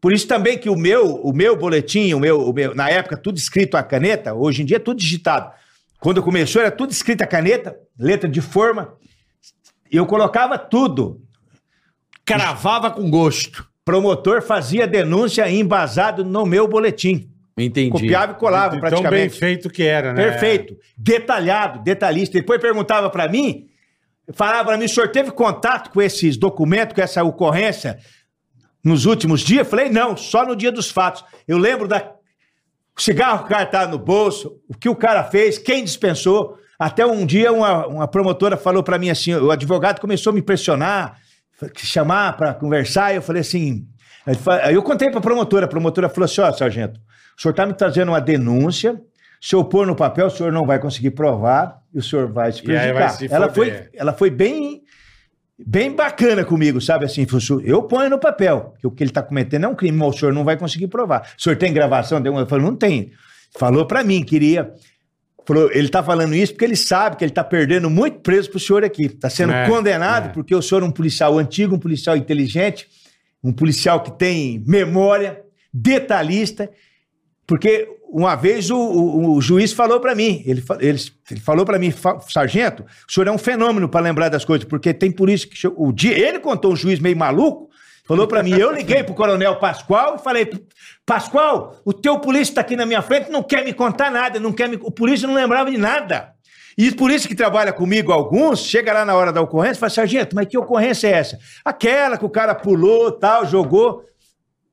Por 0.00 0.12
isso 0.14 0.26
também 0.26 0.56
que 0.56 0.70
o 0.70 0.76
meu, 0.76 1.16
o 1.16 1.32
meu 1.34 1.54
boletim, 1.56 2.14
o 2.14 2.18
meu, 2.18 2.40
o 2.48 2.52
meu- 2.54 2.74
na 2.74 2.88
época, 2.88 3.16
tudo 3.18 3.36
escrito 3.36 3.76
a 3.76 3.82
caneta, 3.82 4.32
hoje 4.34 4.62
em 4.62 4.64
dia 4.64 4.78
é 4.78 4.80
tudo 4.80 4.98
digitado. 4.98 5.52
Quando 6.00 6.22
começou, 6.22 6.62
era 6.62 6.70
tudo 6.70 6.90
escrito 6.90 7.20
a 7.22 7.26
caneta, 7.26 7.76
letra 7.98 8.26
de 8.28 8.40
forma. 8.40 8.94
E 9.92 9.96
eu 9.98 10.06
colocava 10.06 10.56
tudo. 10.56 11.20
Cravava 12.24 12.90
com 12.90 13.10
gosto. 13.10 13.66
Promotor 13.84 14.40
fazia 14.42 14.86
denúncia 14.86 15.48
embasado 15.50 16.24
no 16.24 16.46
meu 16.46 16.66
boletim. 16.66 17.29
Entendi. 17.64 17.90
Copiava 17.90 18.32
e 18.32 18.34
colava 18.36 18.70
Tão 18.70 18.80
bem 18.80 18.90
praticamente. 18.90 19.38
feito 19.38 19.70
que 19.70 19.82
era, 19.82 20.12
né? 20.12 20.30
Perfeito. 20.30 20.76
Detalhado, 20.96 21.82
detalhista. 21.82 22.38
Depois 22.38 22.60
perguntava 22.60 23.10
pra 23.10 23.28
mim, 23.28 23.66
falava 24.32 24.64
pra 24.64 24.76
mim, 24.78 24.84
o 24.84 24.88
senhor 24.88 25.08
teve 25.08 25.30
contato 25.30 25.90
com 25.90 26.00
esses 26.00 26.36
documentos, 26.36 26.94
com 26.94 27.00
essa 27.00 27.22
ocorrência 27.22 27.98
nos 28.84 29.04
últimos 29.04 29.40
dias? 29.40 29.68
Falei, 29.68 29.90
não, 29.90 30.16
só 30.16 30.44
no 30.46 30.56
dia 30.56 30.72
dos 30.72 30.90
fatos. 30.90 31.24
Eu 31.46 31.58
lembro 31.58 31.86
da 31.86 32.14
o 32.96 33.02
cigarro 33.02 33.40
que 33.40 33.44
o 33.44 33.48
cara 33.48 33.64
tá 33.64 33.86
no 33.86 33.98
bolso, 33.98 34.58
o 34.68 34.76
que 34.76 34.88
o 34.88 34.94
cara 34.94 35.24
fez, 35.24 35.56
quem 35.56 35.82
dispensou. 35.82 36.58
Até 36.78 37.04
um 37.06 37.24
dia 37.24 37.52
uma, 37.52 37.86
uma 37.86 38.08
promotora 38.08 38.56
falou 38.56 38.82
pra 38.82 38.98
mim 38.98 39.10
assim, 39.10 39.34
o 39.34 39.50
advogado 39.50 40.00
começou 40.00 40.30
a 40.30 40.34
me 40.34 40.42
pressionar, 40.42 41.18
chamar 41.76 42.36
para 42.36 42.54
conversar, 42.54 43.14
eu 43.14 43.22
falei 43.22 43.40
assim. 43.40 43.86
Aí 44.62 44.74
eu 44.74 44.82
contei 44.82 45.10
pra 45.10 45.20
promotora, 45.20 45.64
a 45.64 45.68
promotora 45.68 46.08
falou 46.08 46.24
assim: 46.26 46.40
ó, 46.40 46.52
sargento, 46.52 47.00
o 47.40 47.42
senhor 47.42 47.54
tá 47.54 47.64
me 47.64 47.72
trazendo 47.72 48.10
uma 48.10 48.20
denúncia. 48.20 49.00
Se 49.40 49.54
eu 49.54 49.64
pôr 49.64 49.86
no 49.86 49.96
papel, 49.96 50.26
o 50.26 50.30
senhor 50.30 50.52
não 50.52 50.66
vai 50.66 50.78
conseguir 50.78 51.12
provar 51.12 51.80
e 51.94 51.98
o 51.98 52.02
senhor 52.02 52.30
vai 52.30 52.52
se 52.52 52.58
vai 52.62 52.76
prejudicar. 52.76 53.10
se 53.12 53.32
ela, 53.32 53.48
foi, 53.48 53.88
ela 53.94 54.12
foi 54.12 54.28
bem, 54.28 54.82
bem 55.58 55.90
bacana 55.96 56.44
comigo, 56.44 56.78
sabe? 56.82 57.06
Assim, 57.06 57.24
falou, 57.24 57.40
"Senhor, 57.40 57.62
eu 57.64 57.82
ponho 57.84 58.10
no 58.10 58.18
papel 58.18 58.74
que 58.78 58.86
o 58.86 58.90
que 58.90 59.02
ele 59.02 59.10
está 59.10 59.22
cometendo 59.22 59.64
é 59.64 59.68
um 59.68 59.74
crime, 59.74 59.96
mas 59.96 60.14
o 60.14 60.18
senhor 60.18 60.34
não 60.34 60.44
vai 60.44 60.58
conseguir 60.58 60.88
provar. 60.88 61.32
O 61.38 61.42
senhor 61.42 61.56
tem 61.56 61.72
gravação? 61.72 62.22
Eu 62.22 62.46
falei, 62.46 62.62
não 62.66 62.76
tem. 62.76 63.12
Falou 63.56 63.86
para 63.86 64.04
mim, 64.04 64.22
queria. 64.22 64.74
Falou, 65.46 65.70
ele 65.72 65.86
está 65.86 66.02
falando 66.02 66.34
isso 66.34 66.52
porque 66.52 66.66
ele 66.66 66.76
sabe 66.76 67.16
que 67.16 67.24
ele 67.24 67.32
está 67.32 67.42
perdendo 67.42 67.88
muito 67.88 68.20
preso 68.20 68.50
para 68.50 68.58
o 68.58 68.60
senhor 68.60 68.84
aqui. 68.84 69.06
Está 69.06 69.30
sendo 69.30 69.54
É, 69.54 69.66
condenado 69.66 70.26
é. 70.26 70.28
porque 70.28 70.54
o 70.54 70.60
senhor 70.60 70.82
é 70.82 70.84
um 70.86 70.92
policial 70.92 71.38
antigo, 71.38 71.74
um 71.74 71.78
policial 71.78 72.14
inteligente, 72.18 72.86
um 73.42 73.50
policial 73.50 74.02
que 74.02 74.12
tem 74.12 74.62
memória, 74.66 75.40
detalhista. 75.72 76.70
Porque 77.50 77.88
uma 78.12 78.36
vez 78.36 78.70
o, 78.70 78.76
o- 78.78 79.34
o 79.34 79.40
juiz 79.40 79.72
falou 79.72 79.98
para 79.98 80.14
mim, 80.14 80.40
ele, 80.46 80.62
ele, 80.78 80.98
ele 81.28 81.40
falou 81.40 81.64
para 81.66 81.80
mim, 81.80 81.90
"Fa- 81.90 82.20
sargento, 82.28 82.84
o 83.08 83.12
senhor 83.12 83.26
é 83.26 83.32
um 83.32 83.38
fenômeno 83.38 83.88
para 83.88 84.00
lembrar 84.02 84.28
das 84.28 84.44
coisas, 84.44 84.64
porque 84.68 84.94
tem 84.94 85.10
por 85.10 85.28
isso 85.28 85.48
que 85.48 85.66
o 85.66 85.90
dia 85.92 86.16
ele 86.16 86.38
contou 86.38 86.72
um 86.72 86.76
juiz 86.76 87.00
meio 87.00 87.16
maluco, 87.16 87.68
falou 88.06 88.28
para 88.28 88.40
mim, 88.44 88.52
eu 88.56 88.70
liguei 88.72 89.02
pro 89.02 89.14
coronel 89.16 89.56
Pascoal 89.56 90.14
e 90.14 90.22
falei, 90.22 90.48
Pascoal, 91.04 91.74
o 91.84 91.92
teu 91.92 92.20
polícia 92.20 92.52
está 92.52 92.60
aqui 92.60 92.76
na 92.76 92.86
minha 92.86 93.02
frente, 93.02 93.30
não 93.32 93.42
quer 93.42 93.64
me 93.64 93.72
contar 93.72 94.12
nada, 94.12 94.38
não 94.38 94.52
quer 94.52 94.68
me, 94.68 94.76
o 94.80 94.92
polícia 94.92 95.26
não 95.26 95.34
lembrava 95.34 95.70
de 95.72 95.76
nada. 95.76 96.30
E 96.78 96.92
por 96.92 97.10
isso 97.10 97.26
que 97.26 97.34
trabalha 97.34 97.72
comigo 97.72 98.12
alguns, 98.12 98.60
chega 98.60 98.92
lá 98.92 99.04
na 99.04 99.14
hora 99.16 99.32
da 99.32 99.40
ocorrência 99.40 99.78
e 99.78 99.80
fala, 99.80 99.90
sargento, 99.90 100.36
mas 100.36 100.46
que 100.46 100.56
ocorrência 100.56 101.08
é 101.08 101.12
essa? 101.12 101.36
Aquela 101.64 102.16
que 102.16 102.24
o 102.24 102.30
cara 102.30 102.54
pulou, 102.54 103.10
tal, 103.10 103.44
jogou. 103.44 104.04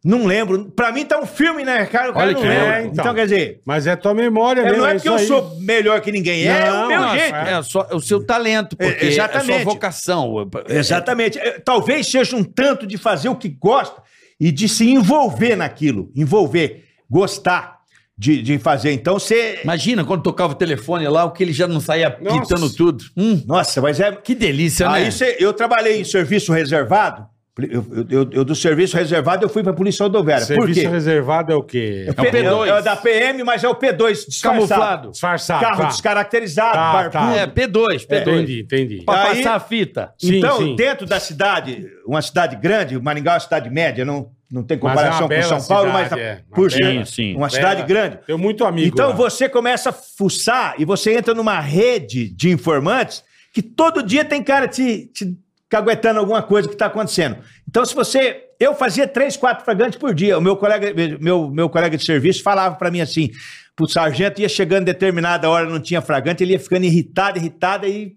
Não 0.08 0.26
lembro. 0.26 0.72
Pra 0.72 0.92
mim 0.92 1.04
tá 1.04 1.20
um 1.20 1.26
filme, 1.26 1.66
né, 1.66 1.86
cara? 1.86 2.12
O 2.12 2.14
cara 2.14 2.26
Olha 2.28 2.34
não 2.34 2.42
que 2.42 2.48
lembra. 2.48 2.78
é, 2.78 2.82
então. 2.86 3.04
então. 3.04 3.14
quer 3.14 3.24
dizer, 3.26 3.62
Mas 3.66 3.86
é 3.86 3.96
tua 3.96 4.14
memória 4.14 4.62
é, 4.62 4.64
mesmo. 4.64 4.78
não 4.80 4.88
é 4.88 4.94
é 4.94 4.96
isso 4.96 5.08
eu 5.08 5.16
aí. 5.16 5.28
sou 5.28 5.60
melhor 5.60 6.00
que 6.00 6.12
ninguém, 6.12 6.48
é 6.48 6.70
Não, 6.70 6.86
o 6.86 6.88
meu 6.88 7.02
não, 7.02 7.10
jeito. 7.18 7.36
é. 7.36 7.54
É, 7.54 7.62
só, 7.64 7.88
o 7.92 8.00
seu 8.00 8.26
talento, 8.26 8.78
porque 8.78 9.06
É, 9.06 9.06
é, 9.06 9.12
exatamente. 9.12 9.52
a 9.52 9.56
sua 9.56 9.64
vocação. 9.74 10.50
Exatamente. 10.70 11.38
É, 11.40 11.60
Talvez 11.60 12.08
seja 12.08 12.36
um 12.36 12.44
tanto 12.44 12.88
de 12.88 12.98
fazer 12.98 13.28
o 13.30 13.36
que 13.36 13.50
gosta 13.50 14.02
e 14.40 14.52
de 14.52 14.70
se 14.70 14.90
envolver 14.90 15.56
naquilo. 15.58 16.10
Envolver, 16.16 16.86
gostar 17.10 17.78
de, 18.18 18.42
de 18.42 18.58
fazer. 18.58 18.92
Então 18.94 19.16
você. 19.20 19.60
Imagina 19.64 20.04
quando 20.06 20.24
tocava 20.24 20.54
o 20.54 20.56
telefone 20.56 21.08
lá, 21.08 21.26
o 21.26 21.32
que 21.32 21.44
ele 21.44 21.54
já 21.54 21.68
não 21.68 21.80
saía 21.80 22.18
Nossa. 22.22 22.42
quitando 22.42 22.74
tudo. 22.74 23.04
Hum, 23.16 23.44
Nossa, 23.46 23.82
mas 23.82 24.00
é. 24.00 24.12
que 24.12 24.34
delícia, 24.34 24.88
né? 24.90 24.96
Aí 25.00 25.12
cê- 25.12 25.38
eu 25.40 25.54
trabalhei 25.54 26.00
em 26.00 26.04
serviço 26.04 26.52
reservado. 26.54 27.26
Eu, 27.60 27.86
eu- 27.92 28.08
eu- 28.10 28.30
eu 28.32 28.46
do 28.46 28.54
serviço 28.56 28.96
reservado 28.96 29.44
eu 29.44 29.50
fui 29.50 29.64
pra 29.64 29.74
Polícia 29.74 30.04
Rodoviária. 30.04 30.46
Por 30.46 30.54
Serviço 30.56 30.82
quê? 30.82 30.88
reservado 30.88 31.52
é 31.52 31.56
o 31.56 31.64
quê? 31.64 32.06
É, 32.08 32.12
o 32.12 32.14
P2. 32.14 32.68
É, 32.78 32.82
da 32.84 32.96
PM, 32.96 33.44
mas 33.44 33.64
é 33.64 33.68
o 33.70 33.74
P2 33.76 34.26
disfarçado. 34.28 34.56
Camuflado. 34.68 35.12
Disfarçado. 35.12 35.62
Carro 35.64 35.82
tá. 35.82 35.88
descaracterizado, 35.88 36.74
Tá, 36.74 36.94
barbudo. 36.94 37.12
tá. 37.14 37.36
É, 37.36 37.48
P2, 37.48 38.06
P2. 38.06 38.22
Entendi, 38.22 38.62
entendi. 38.62 39.04
Pra 39.04 39.24
Aí- 39.24 39.38
passar 39.38 39.56
a 39.56 39.60
fita. 39.60 40.14
Sim, 40.20 40.38
então, 40.38 40.58
sim. 40.58 40.76
dentro 40.76 41.06
da 41.08 41.20
cidade, 41.20 41.88
uma 42.06 42.22
cidade 42.22 42.56
grande, 42.56 43.00
Maringá 43.02 43.32
é 43.32 43.34
uma 43.34 43.40
cidade 43.40 43.70
média, 43.72 44.06
não, 44.06 44.30
não 44.52 44.62
tem 44.64 44.78
é 44.78 44.80
uma 44.80 44.90
comparação 44.92 45.28
com 45.28 45.42
São 45.42 45.68
Paulo, 45.68 45.90
cidade, 45.92 46.10
mas 46.12 46.20
é. 46.22 46.32
Uma 46.48 46.56
por 46.56 46.70
bela. 46.72 47.06
ser 47.06 47.06
sim. 47.08 47.36
uma 47.36 47.50
cidade 47.50 47.76
Bela. 47.84 47.88
grande. 47.88 48.20
Tenho 48.26 48.38
muito 48.38 48.64
amigo 48.66 48.88
Então 48.88 49.10
lá. 49.10 49.16
você 49.16 49.50
começa 49.50 49.90
a 49.90 49.94
fuçar 49.94 50.76
e 50.78 50.86
você 50.86 51.14
entra 51.18 51.34
numa 51.34 51.60
rede 51.60 52.30
de 52.30 52.50
informantes 52.52 53.24
que 53.54 53.62
todo 53.64 54.04
dia 54.04 54.24
tem 54.24 54.44
cara 54.44 54.68
te, 54.68 55.08
te 55.14 55.36
caguetando 55.70 56.20
alguma 56.20 56.42
coisa 56.42 56.68
que 56.68 56.76
está 56.76 56.86
acontecendo. 56.88 57.38
Então, 57.68 57.86
se 57.86 57.94
você. 57.96 58.44
Eu 58.60 58.74
fazia 58.74 59.08
três, 59.08 59.38
quatro 59.38 59.64
flagrantes 59.64 60.00
por 60.00 60.14
dia. 60.16 60.38
O 60.38 60.42
meu 60.42 60.56
colega, 60.58 60.88
meu, 61.20 61.50
meu 61.50 61.70
colega 61.70 61.96
de 61.96 62.04
serviço 62.04 62.42
falava 62.42 62.76
para 62.76 62.90
mim 62.90 63.02
assim: 63.02 63.30
o 63.80 63.88
sargento 63.88 64.42
ia 64.42 64.50
chegando 64.50 64.82
em 64.82 64.86
determinada 64.86 65.48
hora, 65.50 65.70
não 65.70 65.80
tinha 65.80 66.02
flagrante, 66.02 66.44
ele 66.44 66.54
ia 66.54 66.60
ficando 66.60 66.86
irritado, 66.86 67.38
irritado 67.38 67.86
e 67.86 68.16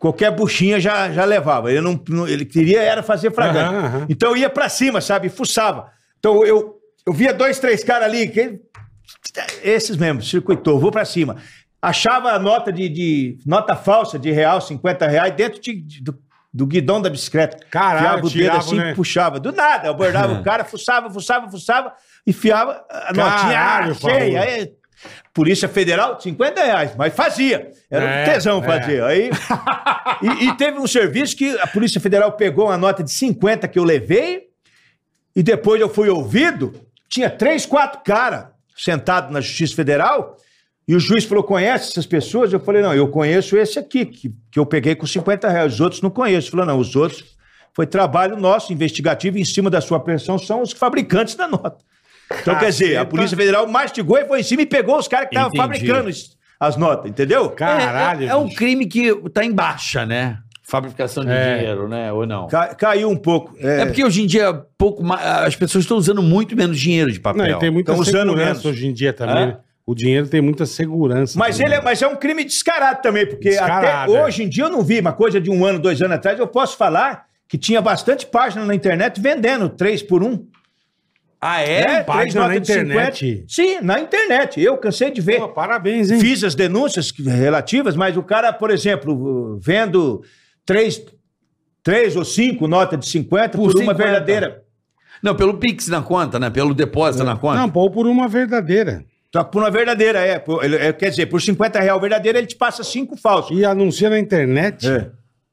qualquer 0.00 0.30
buchinha 0.32 0.80
já, 0.80 1.10
já 1.12 1.24
levava. 1.24 1.70
Ele, 1.70 1.80
não, 1.80 2.00
não- 2.08 2.26
ele 2.28 2.44
queria 2.44 2.82
era 2.82 3.02
fazer 3.02 3.32
flagrante. 3.32 3.72
Aham, 3.74 3.84
aham. 3.86 4.06
Então 4.08 4.30
eu 4.30 4.36
ia 4.36 4.50
pra 4.50 4.68
cima, 4.68 5.00
sabe? 5.00 5.28
Fuçava. 5.28 5.90
Então 6.18 6.44
eu, 6.44 6.74
eu 7.06 7.12
via 7.12 7.32
dois, 7.32 7.58
três 7.60 7.84
caras 7.84 8.08
ali, 8.08 8.26
que, 8.28 8.58
esses 9.62 9.96
mesmo, 9.96 10.22
circuitou, 10.22 10.80
vou 10.80 10.90
pra 10.90 11.04
cima. 11.04 11.36
Achava 11.80 12.32
a 12.32 12.38
nota 12.38 12.72
de, 12.72 12.88
de- 12.88 13.38
nota 13.46 13.76
falsa 13.76 14.18
de 14.18 14.32
real, 14.32 14.60
50 14.60 15.06
reais, 15.06 15.32
dentro 15.36 15.60
de- 15.60 15.80
de- 15.80 16.02
do, 16.02 16.18
do 16.52 16.66
guidão 16.66 17.00
da 17.00 17.10
bicicleta. 17.10 17.58
Caralho, 17.70 18.00
Fiava 18.00 18.18
o 18.18 18.22
dedo 18.22 18.32
tirava, 18.32 18.58
assim, 18.58 18.76
né? 18.76 18.94
puxava. 18.94 19.38
Do 19.40 19.52
nada, 19.52 19.90
abordava 19.90 20.32
o 20.34 20.42
cara, 20.42 20.64
fuçava, 20.64 21.10
fuçava, 21.10 21.50
fuçava, 21.50 21.92
e 22.26 22.32
fiava 22.32 22.84
a 22.90 23.12
notinha 23.12 23.52
Caralho, 23.52 23.94
cheia. 23.94 24.40
Aí, 24.40 24.72
Polícia 25.32 25.68
Federal, 25.68 26.20
50 26.20 26.64
reais, 26.64 26.96
mas 26.96 27.14
fazia. 27.14 27.70
Era 27.90 28.04
É, 28.04 28.22
um 28.22 28.32
tesão 28.32 28.58
é. 28.58 28.62
fazer. 28.66 29.04
Aí, 29.04 29.30
e, 30.22 30.46
e 30.48 30.56
teve 30.56 30.78
um 30.78 30.86
serviço 30.86 31.36
que 31.36 31.56
a 31.60 31.66
Polícia 31.66 32.00
Federal 32.00 32.32
pegou 32.32 32.66
uma 32.66 32.76
nota 32.76 33.04
de 33.04 33.12
50 33.12 33.68
que 33.68 33.78
eu 33.78 33.84
levei, 33.84 34.48
e 35.36 35.42
depois 35.42 35.80
eu 35.80 35.88
fui 35.88 36.08
ouvido, 36.08 36.74
tinha 37.08 37.30
três, 37.30 37.64
quatro 37.64 38.00
caras 38.04 38.46
sentados 38.76 39.30
na 39.30 39.40
Justiça 39.40 39.76
Federal, 39.76 40.36
e 40.88 40.96
o 40.96 40.98
juiz 41.00 41.24
falou, 41.24 41.44
conhece 41.44 41.90
essas 41.90 42.06
pessoas? 42.06 42.52
Eu 42.52 42.58
falei, 42.60 42.80
não, 42.82 42.94
eu 42.94 43.06
conheço 43.08 43.56
esse 43.56 43.78
aqui, 43.78 44.06
que, 44.06 44.32
que 44.50 44.58
eu 44.58 44.64
peguei 44.64 44.94
com 44.94 45.06
50 45.06 45.48
reais, 45.48 45.74
os 45.74 45.80
outros 45.80 46.00
não 46.00 46.08
conheço. 46.10 46.46
Ele 46.46 46.50
falou, 46.52 46.66
não, 46.66 46.78
os 46.78 46.96
outros 46.96 47.36
foi 47.74 47.86
trabalho 47.86 48.36
nosso, 48.36 48.72
investigativo, 48.72 49.38
em 49.38 49.44
cima 49.44 49.68
da 49.70 49.80
sua 49.80 50.00
pensão, 50.00 50.38
são 50.38 50.62
os 50.62 50.72
fabricantes 50.72 51.34
da 51.36 51.46
nota. 51.46 51.76
Então, 52.40 52.58
quer 52.58 52.70
dizer, 52.70 52.86
a 52.96 53.00
Caceta. 53.00 53.06
Polícia 53.06 53.36
Federal 53.36 53.66
mastigou 53.68 54.18
e 54.18 54.24
foi 54.26 54.40
em 54.40 54.42
cima 54.42 54.62
e 54.62 54.66
pegou 54.66 54.98
os 54.98 55.06
caras 55.06 55.28
que 55.28 55.34
estavam 55.36 55.54
fabricando 55.56 56.10
as 56.60 56.76
notas, 56.76 57.10
entendeu? 57.10 57.48
Caralho. 57.50 58.22
É, 58.24 58.26
é, 58.26 58.28
é 58.30 58.36
um 58.36 58.48
crime 58.48 58.86
que 58.86 59.14
tá 59.30 59.44
em 59.44 59.52
baixa, 59.52 60.04
né? 60.04 60.38
Fabricação 60.62 61.24
de 61.24 61.30
É. 61.30 61.56
dinheiro, 61.58 61.88
né? 61.88 62.12
Ou 62.12 62.26
não? 62.26 62.46
Ca- 62.48 62.74
caiu 62.74 63.08
um 63.08 63.16
pouco. 63.16 63.54
É, 63.58 63.86
porque 63.86 64.04
hoje 64.04 64.22
em 64.22 64.26
dia 64.26 64.52
pouco 64.76 65.02
ma- 65.02 65.16
as 65.46 65.56
pessoas 65.56 65.84
estão 65.84 65.96
usando 65.96 66.22
muito 66.22 66.54
menos 66.54 66.78
dinheiro 66.78 67.10
de 67.10 67.18
papel. 67.18 67.52
Não, 67.52 67.58
tem 67.58 67.70
muita 67.70 67.92
Tão 67.92 68.00
usando 68.02 68.36
menos. 68.36 68.62
hoje 68.64 68.86
em 68.86 68.92
dia 68.92 69.14
também. 69.14 69.44
É? 69.50 69.56
Né? 69.88 69.92
O 69.92 69.94
dinheiro 69.94 70.28
tem 70.28 70.40
muita 70.40 70.66
segurança. 70.66 71.38
Mas 71.38 71.56
também. 71.56 71.72
ele 71.72 71.80
é, 71.80 71.84
mas 71.84 72.02
é 72.02 72.06
um 72.06 72.16
crime 72.16 72.44
descarado 72.44 73.00
também, 73.00 73.26
porque 73.26 73.48
Descarado, 73.50 73.86
até 74.12 74.18
é. 74.20 74.24
hoje 74.24 74.42
em 74.42 74.48
dia 74.48 74.64
eu 74.64 74.70
não 74.70 74.82
vi, 74.82 75.00
uma 75.00 75.12
coisa 75.12 75.40
de 75.40 75.50
um 75.50 75.64
ano, 75.64 75.78
dois 75.78 76.00
anos 76.02 76.16
atrás, 76.16 76.38
eu 76.38 76.46
posso 76.46 76.76
falar 76.76 77.26
que 77.48 77.56
tinha 77.56 77.80
bastante 77.80 78.26
página 78.26 78.64
na 78.64 78.74
internet 78.74 79.20
vendendo 79.20 79.68
três 79.70 80.02
por 80.02 80.22
um. 80.22 80.46
Ah, 81.40 81.60
é? 81.62 81.82
três 81.82 82.04
página 82.04 82.40
na 82.42 82.48
notas 82.48 82.66
de 82.66 82.72
internet? 82.72 83.26
50. 83.26 83.44
Sim, 83.48 83.78
na 83.80 84.00
internet. 84.00 84.60
Eu 84.60 84.76
cansei 84.76 85.10
de 85.10 85.20
ver. 85.20 85.38
Pô, 85.38 85.48
parabéns, 85.48 86.10
hein? 86.10 86.20
Fiz 86.20 86.42
as 86.44 86.54
denúncias 86.54 87.10
que- 87.12 87.22
relativas, 87.22 87.94
mas 87.96 88.16
o 88.16 88.22
cara, 88.22 88.52
por 88.52 88.70
exemplo, 88.70 89.58
vendo 89.62 90.20
três, 90.66 91.00
três 91.82 92.16
ou 92.16 92.24
cinco 92.24 92.66
notas 92.66 92.98
de 92.98 93.06
50 93.06 93.56
por, 93.56 93.72
Por 93.72 93.80
uma 93.80 93.92
50. 93.94 93.94
verdadeira. 93.94 94.62
Não, 95.22 95.34
pelo 95.34 95.54
Pix 95.58 95.88
na 95.88 96.02
conta, 96.02 96.38
né? 96.38 96.50
Pelo 96.50 96.74
depósito 96.74 97.24
na 97.24 97.36
conta. 97.36 97.56
Não, 97.58 97.70
pô, 97.70 97.88
por 97.90 98.06
uma 98.06 98.28
verdadeira. 98.28 99.04
Só 99.34 99.44
por 99.44 99.62
uma 99.62 99.70
verdadeira, 99.70 100.20
é. 100.20 100.38
Por- 100.38 100.64
ele- 100.64 100.76
é, 100.76 100.92
Quer 100.92 101.10
dizer, 101.10 101.26
por 101.26 101.40
50 101.40 101.78
reais 101.80 102.00
verdadeira, 102.00 102.38
ele 102.38 102.46
te 102.46 102.56
passa 102.56 102.82
cinco 102.82 103.16
falsos. 103.16 103.56
E 103.58 103.64
anuncia 103.64 104.08
na 104.08 104.18
internet. 104.18 104.88
É. 104.88 105.10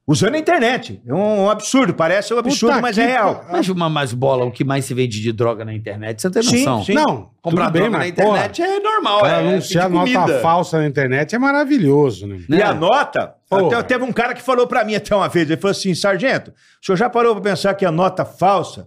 Usando 0.08 0.36
a 0.36 0.38
internet. 0.38 1.02
É 1.04 1.12
um, 1.12 1.46
um 1.46 1.50
absurdo, 1.50 1.92
parece 1.92 2.32
um 2.32 2.38
absurdo, 2.38 2.70
Puta 2.74 2.80
mas 2.80 2.94
que 2.94 3.02
é 3.02 3.06
real. 3.06 3.34
pa- 3.40 3.46
Mas 3.50 3.68
uma 3.68 3.90
mais 3.90 4.12
bola, 4.12 4.44
o 4.44 4.52
que 4.52 4.62
mais 4.62 4.84
se 4.84 4.94
vende 4.94 5.20
de 5.20 5.32
droga 5.32 5.64
na 5.64 5.74
internet, 5.74 6.22
você 6.22 6.30
tem 6.30 6.42
Sim, 6.44 6.58
noção? 6.58 6.84
sim. 6.84 6.94
Não, 6.94 7.30
Comprar 7.42 7.64
tudo 7.64 7.72
bem, 7.72 7.82
droga 7.82 7.90
na 7.90 7.98
mas, 7.98 8.08
internet 8.10 8.62
é 8.62 8.78
normal, 8.78 9.18
Para 9.18 9.28
é 9.32 9.38
anunciar 9.40 9.90
pedir 9.90 10.12
nota 10.14 10.38
falsa 10.38 10.78
na 10.78 10.86
internet 10.86 11.34
é 11.34 11.38
maravilhoso, 11.40 12.24
né? 12.28 12.38
E 12.48 12.52
Né? 12.52 12.62
a 12.62 12.72
nota, 12.72 13.34
Porra. 13.50 13.66
até, 13.78 13.82
teve 13.82 14.04
um 14.04 14.12
cara 14.12 14.32
que 14.32 14.40
falou 14.42 14.68
pra 14.68 14.84
mim 14.84 14.94
até 14.94 15.12
uma 15.14 15.28
vez, 15.28 15.50
ele 15.50 15.60
falou 15.60 15.72
assim, 15.72 15.92
sargento, 15.92 16.52
o 16.80 16.86
senhor 16.86 16.96
já 16.96 17.10
parou 17.10 17.34
pra 17.34 17.50
pensar 17.50 17.74
que 17.74 17.84
a 17.84 17.90
nota 17.90 18.24
falsa, 18.24 18.86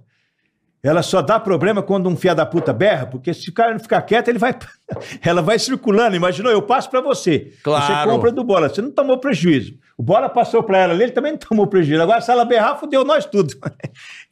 ela 0.81 1.01
só 1.03 1.21
dá 1.21 1.39
problema 1.39 1.81
quando 1.83 2.07
um 2.09 2.15
fia 2.15 2.33
da 2.33 2.45
puta 2.45 2.71
berra? 2.71 3.05
Porque 3.05 3.33
se 3.33 3.49
o 3.49 3.53
cara 3.53 3.71
não 3.73 3.79
ficar 3.79 4.01
quieto, 4.03 4.29
ele 4.29 4.39
vai, 4.39 4.57
ela 5.23 5.41
vai 5.41 5.59
circulando, 5.59 6.15
imaginou, 6.15 6.51
eu 6.51 6.61
passo 6.61 6.89
pra 6.89 7.01
você, 7.01 7.51
Claro. 7.63 7.85
você 7.85 8.09
compra 8.09 8.31
do 8.31 8.43
Bola, 8.43 8.69
você 8.69 8.81
não 8.81 8.91
tomou 8.91 9.17
prejuízo, 9.17 9.73
o 9.97 10.03
Bola 10.03 10.29
passou 10.29 10.63
pra 10.63 10.77
ela 10.77 10.93
ali, 10.93 11.03
ele 11.03 11.11
também 11.11 11.33
não 11.33 11.39
tomou 11.39 11.67
prejuízo, 11.67 12.01
agora 12.01 12.21
se 12.21 12.31
ela 12.31 12.45
berrar, 12.45 12.77
fudeu 12.79 13.03
nós 13.03 13.25
tudo. 13.25 13.53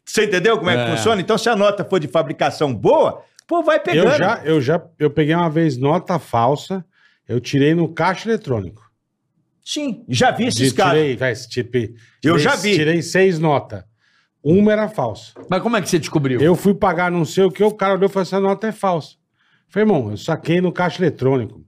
Você 0.05 0.23
entendeu 0.23 0.57
como 0.57 0.69
é, 0.69 0.75
É. 0.75 0.85
que 0.85 0.91
funciona? 0.95 1.19
Então 1.21 1.37
se 1.37 1.49
a 1.49 1.55
nota 1.55 1.83
for 1.83 1.99
de 1.99 2.07
fabricação 2.07 2.73
boa, 2.73 3.21
pô, 3.45 3.61
vai 3.61 3.77
pegando. 3.77 4.09
Eu 4.13 4.17
já, 4.17 4.41
eu 4.45 4.61
já, 4.61 4.81
eu 4.97 5.09
peguei 5.09 5.35
uma 5.35 5.49
vez 5.49 5.75
nota 5.77 6.17
falsa, 6.17 6.85
eu 7.27 7.41
tirei 7.41 7.75
no 7.75 7.89
caixa 7.93 8.29
eletrônico. 8.29 8.81
Sim, 9.61 10.05
já 10.07 10.31
vi 10.31 10.47
esses 10.47 10.71
caras. 10.71 10.93
tirei, 10.93 11.17
vai, 11.17 11.33
tirei, 11.35 11.93
Eu 12.23 12.39
já 12.39 12.55
vi. 12.55 12.73
Tirei 12.75 13.01
seis 13.01 13.37
notas. 13.37 13.83
Uma 14.49 14.71
era 14.71 14.87
falsa. 14.87 15.33
Mas 15.49 15.61
como 15.61 15.75
é 15.75 15.81
que 15.81 15.89
você 15.89 15.99
descobriu? 15.99 16.39
Eu 16.39 16.55
fui 16.55 16.73
pagar 16.73 17.11
não 17.11 17.25
sei 17.25 17.43
o 17.43 17.51
que, 17.51 17.61
o 17.61 17.73
cara 17.73 17.95
olhou 17.95 18.05
e 18.05 18.09
falou: 18.09 18.21
essa 18.21 18.39
nota 18.39 18.67
é 18.67 18.71
falsa. 18.71 19.17
Falei, 19.67 19.85
irmão, 19.89 20.11
eu 20.11 20.15
saquei 20.15 20.61
no 20.61 20.71
caixa 20.71 21.01
eletrônico. 21.03 21.65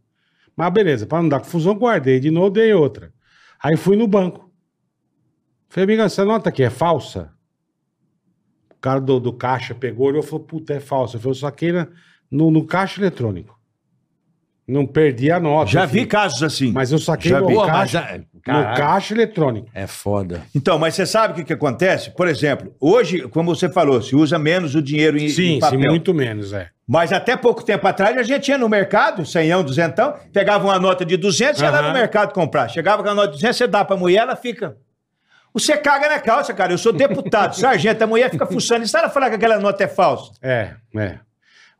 Mas 0.55 0.71
beleza, 0.71 1.05
pra 1.05 1.21
não 1.21 1.27
dar 1.27 1.41
confusão, 1.41 1.73
guardei 1.75 2.21
de 2.21 2.31
novo, 2.31 2.49
dei 2.51 2.73
outra. 2.73 3.13
Aí 3.61 3.75
fui 3.75 3.97
no 3.97 4.07
banco. 4.07 4.49
Falei, 5.67 5.83
amiga, 5.83 6.03
essa 6.03 6.23
nota 6.23 6.47
aqui 6.47 6.63
é 6.63 6.69
falsa? 6.69 7.33
cara 8.79 9.01
do, 9.01 9.19
do 9.19 9.33
caixa 9.33 9.75
pegou, 9.75 10.07
olhou 10.07 10.21
e 10.23 10.25
falou, 10.25 10.45
puta, 10.45 10.73
é 10.73 10.79
falso. 10.79 11.17
Eu 11.17 11.19
falei, 11.19 11.31
eu 11.31 11.35
saquei 11.41 11.73
na- 11.73 11.89
no, 12.31 12.49
no 12.49 12.65
caixa 12.65 13.01
eletrônico. 13.01 13.58
Não 14.69 14.85
perdi 14.85 15.31
a 15.31 15.39
nota. 15.39 15.71
Já 15.71 15.85
vi 15.85 16.05
casos 16.05 16.43
assim. 16.43 16.71
Mas 16.71 16.91
eu 16.91 16.99
saquei 16.99 17.31
Já 17.31 17.39
no 17.41 17.47
vi. 17.47 17.53
Pô, 17.55 17.61
mas 17.61 17.91
caixa, 17.91 17.91
já- 18.11 18.17
no 18.17 18.41
Caralho. 18.41 18.77
caixa 18.77 19.13
eletrônico. 19.13 19.67
É 19.73 19.87
foda. 19.87 20.43
Então, 20.55 20.77
mas 20.77 20.93
você 20.95 21.05
sabe 21.05 21.33
o 21.33 21.35
que, 21.37 21.43
que 21.43 21.53
acontece? 21.53 22.11
Por 22.11 22.27
exemplo, 22.27 22.73
hoje, 22.79 23.27
como 23.29 23.53
você 23.55 23.67
falou, 23.67 24.01
se 24.01 24.15
usa 24.15 24.37
menos 24.37 24.75
o 24.75 24.81
dinheiro 24.81 25.17
em, 25.17 25.25
em 25.25 25.29
Sim, 25.29 25.53
sim, 25.53 25.59
papel. 25.59 25.79
muito 25.79 26.13
menos, 26.13 26.53
é. 26.53 26.69
Mas 26.87 27.11
até 27.11 27.35
pouco 27.35 27.63
tempo 27.63 27.85
atrás 27.87 28.15
a 28.17 28.23
gente 28.23 28.47
ia 28.49 28.57
no 28.57 28.69
mercado, 28.69 29.25
senhão, 29.25 29.63
duzentão, 29.63 30.13
pegava 30.33 30.63
uma 30.65 30.79
nota 30.79 31.03
de 31.05 31.17
200 31.17 31.61
e 31.61 31.63
ia 31.63 31.69
lá 31.71 31.79
Aham. 31.79 31.87
no 31.89 31.93
mercado 31.93 32.33
comprar. 32.33 32.67
Chegava 32.69 33.01
com 33.03 33.09
a 33.09 33.13
nota 33.15 33.27
de 33.29 33.33
200, 33.33 33.57
você 33.57 33.67
dá 33.67 33.83
pra 33.83 33.97
mulher, 33.97 34.19
ela 34.21 34.35
fica... 34.35 34.75
Você 35.53 35.75
caga 35.77 36.07
na 36.07 36.19
calça, 36.19 36.53
cara. 36.53 36.71
Eu 36.71 36.77
sou 36.77 36.93
deputado, 36.93 37.55
sargento, 37.57 38.03
a 38.03 38.07
mulher 38.07 38.29
fica 38.29 38.45
fuçando. 38.45 38.83
E 38.85 38.87
se 38.87 38.95
ela 38.95 39.09
falar 39.09 39.29
que 39.29 39.35
aquela 39.35 39.57
nota 39.59 39.83
é 39.83 39.87
falsa? 39.87 40.31
É, 40.43 40.73
é. 40.95 41.17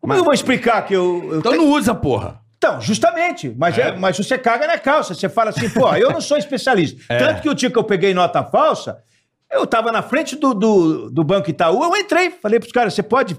Como 0.02 0.14
eu 0.14 0.24
vou 0.24 0.34
explicar 0.34 0.82
que 0.86 0.94
eu... 0.96 1.30
eu 1.34 1.40
Então 1.40 1.52
tenho- 1.52 1.64
não 1.66 1.72
usa, 1.72 1.94
porra. 1.94 2.40
Então, 2.60 2.82
justamente. 2.82 3.56
Mas, 3.58 3.78
é, 3.78 3.96
mas 3.96 4.18
você 4.18 4.38
caga 4.38 4.68
na 4.68 4.78
calça. 4.78 5.14
Você 5.16 5.30
fala 5.30 5.50
assim, 5.52 5.70
pô, 5.70 5.96
eu 5.96 6.12
não 6.12 6.20
sou 6.22 6.38
especialista. 6.38 7.02
É. 7.10 7.18
Tanto 7.18 7.42
que 7.42 7.50
o 7.50 7.54
dia 7.56 7.72
que 7.72 7.78
eu 7.80 7.84
peguei 7.86 8.14
nota 8.14 8.44
falsa, 8.44 8.98
eu 9.52 9.66
tava 9.66 9.92
na 9.94 10.02
frente 10.04 10.36
do, 10.36 10.54
do, 10.54 11.10
do 11.10 11.24
Banco 11.24 11.50
Itaú, 11.50 11.82
eu 11.84 11.96
entrei, 11.96 12.30
falei 12.32 12.60
pros 12.60 12.72
caras, 12.74 12.94
você 12.94 13.02
pode. 13.02 13.38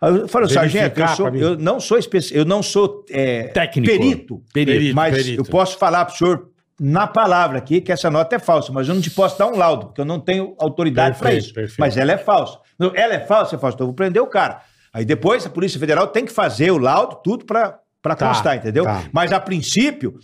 Eu 0.00 0.28
falei, 0.28 0.48
sargento, 0.48 1.00
eu, 1.00 1.08
sou- 1.08 1.34
eu 1.34 1.56
não 1.58 1.80
sou 1.80 1.98
especi... 1.98 2.36
eu 2.36 2.44
não 2.44 2.62
sou 2.62 3.04
é, 3.10 3.44
Técnico. 3.48 3.90
perito, 3.92 4.42
Perito, 4.52 4.94
mas 4.94 5.14
perito. 5.16 5.40
eu 5.40 5.44
posso 5.46 5.76
falar 5.78 6.04
pro 6.04 6.14
senhor 6.16 6.48
na 6.78 7.06
palavra 7.06 7.58
aqui 7.58 7.80
que 7.80 7.90
essa 7.90 8.10
nota 8.10 8.36
é 8.36 8.38
falsa, 8.38 8.70
mas 8.72 8.88
eu 8.88 8.94
não 8.94 9.00
te 9.02 9.10
posso 9.10 9.38
dar 9.38 9.46
um 9.46 9.56
laudo, 9.56 9.86
porque 9.86 10.00
eu 10.00 10.04
não 10.04 10.20
tenho 10.20 10.54
autoridade 10.58 11.18
para 11.18 11.32
isso. 11.34 11.52
perfeito. 11.54 11.80
Mas 11.80 11.96
ela 11.96 12.12
é 12.12 12.18
falsa. 12.18 12.58
Ela 12.94 13.14
é 13.14 13.20
falsa, 13.20 13.56
é 13.56 13.58
falsa, 13.58 13.74
então 13.76 13.84
eu 13.84 13.88
vou 13.88 13.94
prender 13.94 14.22
o 14.22 14.26
cara. 14.26 14.60
Aí 14.92 15.04
depois 15.04 15.44
a 15.46 15.50
Polícia 15.50 15.80
Federal 15.80 16.06
tem 16.08 16.24
que 16.24 16.32
fazer 16.32 16.70
o 16.70 16.78
laudo, 16.78 17.16
tudo 17.24 17.44
para 17.44 17.78
para 18.04 18.14
Tá, 18.14 18.28
constar, 18.28 18.56
entendeu? 18.58 18.84
tá. 18.84 19.04
Mas 19.10 19.32
a 19.32 19.40
princípio, 19.40 20.14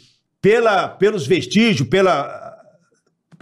pela, 0.43 0.87
pelos 0.87 1.27
vestígios, 1.27 1.89
pela. 1.89 2.55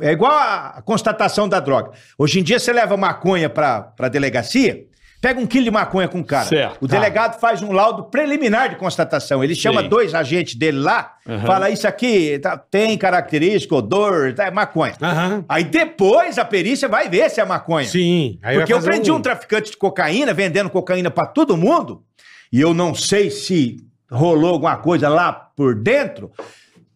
É 0.00 0.12
igual 0.12 0.30
a, 0.30 0.80
constatação 0.84 1.48
da 1.48 1.58
droga. 1.58 1.90
Hoje 2.16 2.38
em 2.38 2.42
dia 2.44 2.60
você 2.60 2.72
leva 2.72 2.96
maconha 2.96 3.50
para 3.50 3.92
a 3.98 4.08
delegacia, 4.08 4.84
pega 5.20 5.40
um 5.40 5.46
quilo 5.46 5.64
de 5.64 5.70
maconha 5.72 6.06
com 6.06 6.20
o 6.20 6.24
cara. 6.24 6.46
Certo, 6.46 6.84
o 6.84 6.86
tá. 6.86 6.94
delegado 6.94 7.40
faz 7.40 7.62
um 7.62 7.72
laudo 7.72 8.04
preliminar 8.04 8.68
de 8.68 8.76
constatação. 8.76 9.42
Ele 9.42 9.56
chama 9.56 9.82
Sim. 9.82 9.88
dois 9.88 10.14
agentes 10.14 10.54
dele 10.54 10.78
lá, 10.78 11.14
fala 11.44 11.68
isso 11.68 11.88
aqui 11.88 12.38
tá, 12.38 12.56
tem 12.56 12.96
característica, 12.96 13.74
odor, 13.74 14.32
tá, 14.34 14.44
é 14.46 14.52
maconha. 14.52 14.94
Aham. 15.02 15.44
Aí 15.48 15.64
depois 15.64 16.38
a 16.38 16.44
perícia 16.44 16.86
vai 16.86 17.08
ver 17.08 17.28
se 17.28 17.40
é 17.40 17.44
maconha. 17.44 17.88
Sim. 17.88 18.38
Aí 18.40 18.56
Porque 18.56 18.72
eu 18.72 18.80
prendi 18.80 19.10
um... 19.10 19.20
traficante 19.20 19.72
de 19.72 19.76
cocaína, 19.76 20.32
vendendo 20.32 20.70
cocaína 20.70 21.10
pra 21.10 21.26
todo 21.26 21.56
mundo, 21.56 22.04
e 22.52 22.60
eu 22.60 22.72
não 22.72 22.94
sei 22.94 23.32
se 23.32 23.78
rolou 24.10 24.52
alguma 24.52 24.76
coisa 24.76 25.08
lá 25.08 25.32
por 25.32 25.74
dentro, 25.74 26.30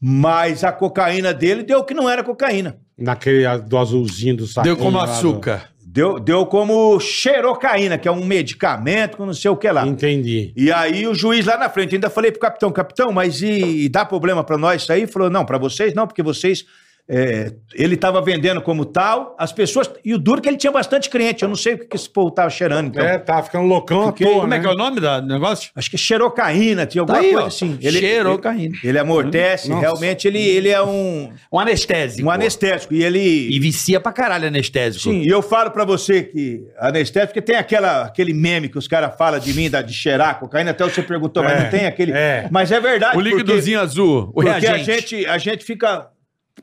mas 0.00 0.64
a 0.64 0.72
cocaína 0.72 1.32
dele 1.32 1.62
deu 1.62 1.84
que 1.84 1.94
não 1.94 2.08
era 2.08 2.22
cocaína. 2.24 2.78
Naquele 2.98 3.46
a- 3.46 3.56
do 3.56 3.78
azulzinho 3.78 4.36
do 4.36 4.46
saquinho. 4.46 4.74
Deu 4.76 4.84
como 4.84 4.98
açúcar. 4.98 5.70
Deu, 5.84 6.18
deu 6.18 6.46
como 6.46 6.98
xerocaína, 6.98 7.98
que 7.98 8.08
é 8.08 8.10
um 8.12 8.24
medicamento 8.24 9.16
com 9.18 9.26
não 9.26 9.34
sei 9.34 9.50
o 9.50 9.56
que 9.56 9.70
lá. 9.70 9.86
Entendi. 9.86 10.50
E 10.56 10.72
aí 10.72 11.06
o 11.06 11.14
juiz 11.14 11.44
lá 11.44 11.58
na 11.58 11.68
frente, 11.68 11.94
ainda 11.94 12.08
falei 12.08 12.30
pro 12.32 12.40
capitão, 12.40 12.72
capitão, 12.72 13.12
mas 13.12 13.42
e, 13.42 13.84
e 13.84 13.88
dá 13.90 14.02
problema 14.04 14.42
pra 14.42 14.56
nós 14.56 14.82
isso 14.82 14.92
aí? 14.92 15.06
Falou, 15.06 15.28
não, 15.28 15.44
pra 15.44 15.58
vocês 15.58 15.92
não, 15.92 16.06
porque 16.06 16.22
vocês... 16.22 16.64
é, 17.08 17.52
ele 17.74 17.96
tava 17.96 18.22
vendendo 18.22 18.62
como 18.62 18.84
tal, 18.84 19.34
as 19.38 19.52
pessoas... 19.52 19.90
E 20.04 20.14
o 20.14 20.18
duro 20.18 20.38
é 20.38 20.42
que 20.42 20.48
ele 20.48 20.56
tinha 20.56 20.72
bastante 20.72 21.10
cliente, 21.10 21.42
eu 21.42 21.48
não 21.48 21.56
sei 21.56 21.74
o 21.74 21.78
que 21.78 21.84
que 21.86 21.96
esse 21.96 22.08
povo 22.08 22.30
tava 22.30 22.48
cheirando, 22.48 22.86
então. 22.88 23.04
É, 23.04 23.18
tá 23.18 23.42
ficando 23.42 23.66
loucão 23.66 24.10
toa, 24.12 24.40
Como 24.40 24.44
é 24.54 24.56
né? 24.56 24.60
que 24.60 24.66
é 24.66 24.70
o 24.70 24.74
nome 24.76 25.00
do 25.00 25.22
negócio? 25.22 25.70
Acho 25.74 25.90
que 25.90 25.96
é 25.96 25.98
xerocaína, 25.98 26.86
tinha 26.86 27.02
alguma 27.02 27.18
Tá 27.18 27.24
aí, 27.24 27.32
coisa 27.32 27.44
ó. 27.44 27.48
assim. 27.48 27.78
Xerocaína. 27.80 28.76
Ele, 28.76 28.88
ele 28.88 28.98
amortece, 28.98 29.68
Nossa. 29.68 29.80
realmente 29.80 30.26
ele, 30.28 30.40
ele 30.40 30.68
é 30.68 30.82
um, 30.82 31.30
Um 31.52 31.58
anestésico. 31.58 32.26
um 32.26 32.30
anestésico. 32.30 32.94
E 32.94 33.02
ele... 33.04 33.18
E 33.50 33.58
vicia 33.60 34.00
pra 34.00 34.12
caralho 34.12 34.46
anestésico. 34.48 35.02
Sim, 35.04 35.22
e 35.22 35.28
eu 35.28 35.42
falo 35.42 35.70
pra 35.70 35.84
você 35.84 36.22
que 36.22 36.64
anestésico, 36.78 37.34
porque 37.34 37.42
tem 37.42 37.56
aquela, 37.56 38.04
aquele 38.04 38.32
meme 38.32 38.68
que 38.68 38.78
os 38.78 38.88
caras 38.88 39.14
falam 39.18 39.38
de 39.40 39.52
mim, 39.52 39.68
da, 39.68 39.82
de 39.82 39.92
cheirar 39.92 40.38
cocaína, 40.38 40.70
até 40.70 40.84
você 40.84 41.02
perguntou, 41.02 41.42
mas 41.42 41.52
É, 41.52 41.62
não 41.64 41.70
tem 41.70 41.86
aquele... 41.86 42.12
é. 42.12 42.48
Mas 42.50 42.70
é 42.72 42.80
verdade, 42.80 43.16
O 43.16 43.20
líquidozinho 43.20 43.80
azul, 43.80 44.28
o 44.28 44.32
porque, 44.32 44.50
porque 44.50 44.66
a, 44.66 44.74
reagente. 44.76 45.16
gente, 45.16 45.26
a 45.26 45.38
gente 45.38 45.64
fica 45.64 46.06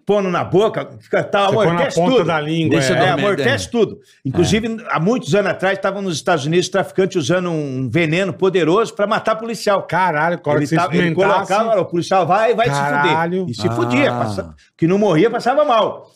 pondo 0.05 0.29
na 0.29 0.43
boca, 0.43 0.89
fica, 0.99 1.23
tá, 1.23 1.47
Você 1.47 1.53
põe 1.53 1.65
na 1.65 1.71
amortece 1.73 1.95
ponta 1.97 2.11
tudo. 2.15 2.25
da 2.25 2.39
língua. 2.39 2.79
Deixa 2.79 2.93
é. 2.95 3.05
É, 3.05 3.09
amortece 3.09 3.67
é. 3.67 3.69
tudo. 3.69 3.99
Inclusive, 4.25 4.77
há 4.89 4.99
muitos 4.99 5.33
anos 5.35 5.51
atrás, 5.51 5.77
estavam 5.77 6.01
nos 6.01 6.15
Estados 6.15 6.45
Unidos 6.45 6.69
traficantes 6.69 7.15
usando 7.17 7.49
um 7.49 7.89
veneno 7.89 8.33
poderoso 8.33 8.93
pra 8.95 9.05
matar 9.07 9.35
policial. 9.35 9.83
Caralho, 9.83 10.39
a 10.43 10.49
hora 10.49 10.59
Ele, 10.63 10.75
tava, 10.75 10.95
ele 10.95 11.13
colocava, 11.15 11.79
o 11.81 11.85
policial 11.85 12.25
vai, 12.25 12.53
vai 12.55 12.67
Caralho. 12.67 13.39
se 13.39 13.39
fuder. 13.39 13.51
E 13.51 13.61
se 13.61 13.67
Ah. 13.67 13.71
fudia. 13.71 14.11
passa- 14.11 14.55
que 14.77 14.87
não 14.87 14.97
morria, 14.97 15.29
passava 15.29 15.63
mal. 15.65 16.09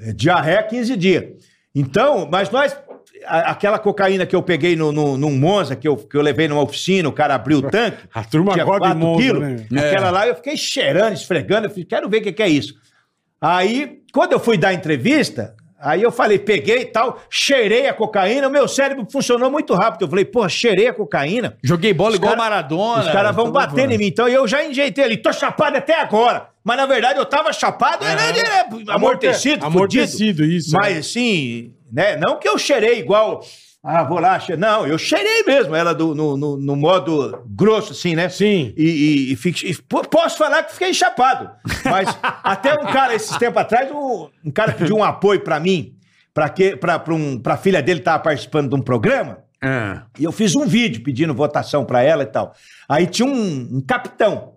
É, 0.00 0.12
Diarreia 0.12 0.62
15 0.62 0.96
dias. 0.96 1.24
Então, 1.74 2.28
mas 2.30 2.50
nós. 2.50 2.76
aquela 3.26 3.78
cocaína 3.78 4.26
que 4.26 4.36
eu 4.36 4.42
peguei 4.42 4.76
no, 4.76 4.92
no, 4.92 5.16
num 5.16 5.36
Monza, 5.36 5.74
que 5.74 5.88
eu, 5.88 5.96
que 5.96 6.16
eu 6.16 6.20
levei 6.22 6.46
numa 6.46 6.62
oficina, 6.62 7.08
o 7.08 7.12
cara 7.12 7.34
abriu 7.34 7.58
o 7.58 7.62
tanque. 7.62 7.98
A 8.14 8.22
turma 8.22 8.56
gosta 8.64 8.88
de 8.90 8.94
Monza, 8.96 9.22
quilos. 9.22 9.70
né? 9.70 9.88
Aquela 9.90 10.10
lá 10.10 10.26
eu 10.28 10.34
fiquei 10.34 10.56
cheirando, 10.56 11.14
esfregando. 11.14 11.66
Eu 11.66 11.70
falei, 11.70 11.84
quero 11.84 12.08
ver 12.08 12.18
o 12.18 12.22
que, 12.22 12.32
que 12.32 12.42
é 12.42 12.48
isso. 12.48 12.74
Aí, 13.46 13.98
quando 14.12 14.32
eu 14.32 14.40
fui 14.40 14.56
dar 14.56 14.72
entrevista, 14.72 15.54
aí 15.78 16.02
eu 16.02 16.10
falei, 16.10 16.38
peguei 16.38 16.78
e 16.78 16.84
tal, 16.86 17.20
cheirei 17.28 17.86
a 17.88 17.92
cocaína, 17.92 18.48
o 18.48 18.50
meu 18.50 18.66
cérebro 18.66 19.06
funcionou 19.12 19.50
muito 19.50 19.74
rápido. 19.74 20.02
Eu 20.06 20.08
falei, 20.08 20.24
pô, 20.24 20.48
cheirei 20.48 20.88
a 20.88 20.94
cocaína. 20.94 21.56
Joguei 21.62 21.92
bola 21.92 22.10
Os 22.12 22.16
igual 22.16 22.32
cara- 22.34 22.42
Maradona. 22.50 23.02
Os 23.04 23.12
caras 23.12 23.36
vão 23.36 23.50
bom. 23.52 23.60
em 23.78 23.98
mim. 23.98 24.06
Então 24.06 24.26
eu 24.26 24.48
já 24.48 24.64
enjeitei 24.64 25.04
ali, 25.04 25.16
tô 25.18 25.30
chapado 25.32 25.76
até 25.76 26.00
agora. 26.00 26.48
Mas 26.64 26.78
na 26.78 26.86
verdade 26.86 27.18
eu 27.18 27.26
tava 27.26 27.52
chapado, 27.52 28.02
era, 28.06 28.22
era 28.22 28.66
amortecido, 28.88 29.66
Amortecido, 29.66 30.38
fudido. 30.38 30.44
isso. 30.44 30.70
Mas 30.72 30.96
é. 30.96 30.98
assim, 31.00 31.74
né? 31.92 32.16
Não 32.16 32.38
que 32.38 32.48
eu 32.48 32.56
cheirei 32.56 32.98
igual. 32.98 33.44
Ah, 33.86 34.02
vou 34.02 34.18
lá. 34.18 34.40
che- 34.40 34.56
Não, 34.56 34.86
eu 34.86 34.96
cheirei 34.96 35.42
mesmo, 35.44 35.74
ela 35.74 35.92
do, 35.94 36.14
no, 36.14 36.36
no, 36.38 36.56
no 36.56 36.74
modo 36.76 37.42
grosso, 37.46 37.92
assim, 37.92 38.14
né? 38.14 38.28
Sim. 38.30 38.72
E, 38.76 38.84
e- 38.84 39.32
e 39.34 39.70
e 39.70 39.74
po- 39.82 40.08
posso 40.08 40.38
falar 40.38 40.62
que 40.62 40.72
fiquei 40.72 40.94
chapado. 40.94 41.50
Mas 41.84 42.08
até 42.42 42.72
um 42.72 42.86
cara, 42.86 43.14
esses 43.14 43.36
tempos 43.36 43.60
atrás, 43.60 43.90
um, 43.90 44.28
um 44.44 44.50
cara 44.50 44.72
pediu 44.72 44.96
um 44.96 45.04
apoio 45.04 45.40
pra 45.40 45.60
mim, 45.60 45.94
pra, 46.32 46.48
que, 46.48 46.76
pra, 46.76 47.02
um, 47.10 47.38
pra 47.38 47.58
filha 47.58 47.82
dele 47.82 48.00
tava 48.00 48.22
participando 48.22 48.70
de 48.70 48.74
um 48.76 48.80
programa. 48.82 49.38
Ah. 49.62 50.04
E 50.18 50.24
eu 50.24 50.32
fiz 50.32 50.56
um 50.56 50.66
vídeo 50.66 51.02
pedindo 51.02 51.34
votação 51.34 51.84
pra 51.84 52.02
ela 52.02 52.22
e 52.22 52.26
tal. 52.26 52.54
Aí 52.88 53.06
tinha 53.06 53.28
um, 53.28 53.68
um 53.76 53.80
capitão, 53.86 54.54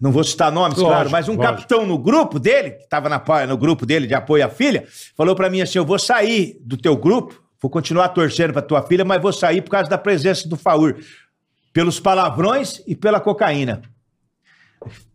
não 0.00 0.10
vou 0.10 0.24
citar 0.24 0.50
nomes, 0.50 0.78
Lógico, 0.78 0.90
claro, 0.90 1.10
mas 1.10 1.28
um 1.28 1.34
lógico. 1.36 1.54
capitão 1.56 1.86
no 1.86 1.96
grupo 1.96 2.40
dele, 2.40 2.72
que 2.72 2.82
estava 2.82 3.08
no 3.46 3.56
grupo 3.56 3.86
dele 3.86 4.06
de 4.08 4.14
apoio 4.14 4.44
à 4.44 4.48
filha, 4.48 4.84
falou 5.16 5.34
pra 5.36 5.48
mim 5.48 5.60
assim: 5.60 5.78
eu 5.78 5.84
vou 5.86 5.98
sair 5.98 6.56
do 6.60 6.76
teu 6.76 6.96
grupo, 6.96 7.42
vou 7.64 7.70
continuar 7.70 8.10
torcendo 8.10 8.52
pra 8.52 8.60
tua 8.60 8.82
filha, 8.82 9.06
mas 9.06 9.22
vou 9.22 9.32
sair 9.32 9.62
por 9.62 9.70
causa 9.70 9.88
da 9.88 9.96
presença 9.96 10.46
do 10.46 10.54
Faur, 10.54 10.96
pelos 11.72 11.98
palavrões 11.98 12.82
e 12.86 12.94
pela 12.94 13.18
cocaína. 13.18 13.80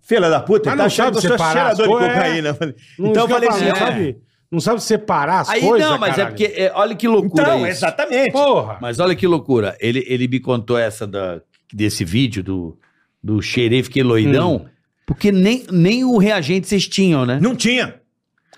Filha 0.02 0.32
da 0.32 0.40
puta, 0.40 0.72
Mas 0.72 0.80
tá 0.80 0.86
achando 0.86 1.06
sabe 1.06 1.12
que 1.22 1.28
eu 1.28 1.38
sou 1.38 1.38
separar 1.38 1.68
as 1.68 1.78
cheirador 1.78 1.86
de 1.86 1.92
coisas, 1.92 2.10
é. 2.10 2.20
cocaína. 2.20 2.58
Não, 2.98 3.10
Então 3.12 3.24
eu 3.24 3.28
que 3.28 3.34
falei 3.34 3.50
assim: 3.50 3.66
não 3.66 3.76
sabe, 3.76 4.18
não 4.52 4.60
sabe 4.60 4.82
separar 4.84 5.40
as 5.42 5.50
Aí 5.50 5.62
coisas, 5.62 5.88
não, 5.88 6.00
mas 6.00 6.14
é 6.14 6.16
caralho. 6.16 6.36
porque. 6.36 6.54
é, 6.60 6.72
olha 6.74 6.96
que 6.96 7.08
loucura 7.08 7.44
então, 7.44 7.58
isso. 7.60 7.78
exatamente. 7.86 8.32
Porra. 8.32 8.80
Mas 8.82 9.00
olha 9.00 9.16
que 9.16 9.28
loucura. 9.28 9.78
Ele, 9.80 10.04
ele 10.08 10.28
me 10.28 10.40
contou 10.40 10.76
essa 10.76 11.06
da, 11.06 11.40
desse 11.72 12.04
vídeo 12.04 12.44
do, 12.44 12.80
do 13.24 13.44
xerê, 13.44 13.84
fiquei 13.84 14.02
loidão, 14.02 14.66
porque 15.06 15.32
nem, 15.32 15.68
nem 15.72 16.04
o 16.04 16.18
reagente 16.18 16.68
vocês 16.68 16.88
tinham, 16.88 17.28
né? 17.28 17.38
Não 17.40 17.56
tinha. 17.56 18.02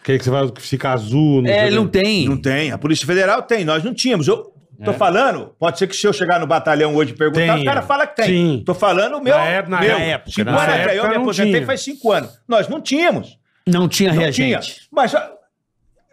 Que 0.04 0.18
que 0.18 0.24
você 0.24 0.30
vai 0.30 0.49
ficar 0.60 0.93
azul. 0.93 1.43
é, 1.45 1.54
sei 1.54 1.68
ele 1.68 1.76
não 1.76 1.88
tem. 1.88 2.28
Não 2.28 2.38
tem. 2.41 2.72
A 2.72 2.78
Polícia 2.78 3.06
Federal 3.06 3.41
tem. 3.43 3.64
Nós 3.64 3.84
não 3.84 3.93
tínhamos. 3.93 4.28
Eu 4.28 4.52
É. 4.80 4.84
tô 4.84 4.93
falando, 4.93 5.54
pode 5.60 5.78
ser 5.78 5.86
que 5.88 5.95
se 5.95 6.08
eu 6.08 6.12
chegar 6.14 6.39
no 6.39 6.47
batalhão 6.47 6.95
hoje 6.95 7.12
e 7.12 7.16
perguntar, 7.16 7.54
Tem, 7.54 7.62
o 7.62 7.66
cara 7.66 7.82
é. 7.82 7.84
fala 7.84 8.08
que 8.08 8.16
tem. 8.16 8.26
Sim. 8.26 8.64
Tô 8.66 8.74
falando 8.74 9.18
o 9.18 9.22
meu. 9.24 9.36
Na 9.36 9.45
época- 9.45 9.70
na 9.76 9.80
meu. 9.82 9.97
época, 9.97 10.32
Cinco 10.32 10.49
na 10.52 10.58
anos 10.64 10.76
época 10.76 10.93
eu 10.95 11.04
me 11.08 11.14
não 11.16 11.22
aposentei 11.22 11.54
tinha. 11.54 11.66
faz 11.68 11.82
cinco 11.82 12.12
anos. 12.12 12.32
Nós 12.47 12.68
não 12.68 12.82
tínhamos. 12.82 13.38
Não 13.68 13.88
tinha 13.88 14.12
Não 14.12 14.18
reagente. 14.20 14.60
tinha. 14.74 14.76
Mas 14.91 15.14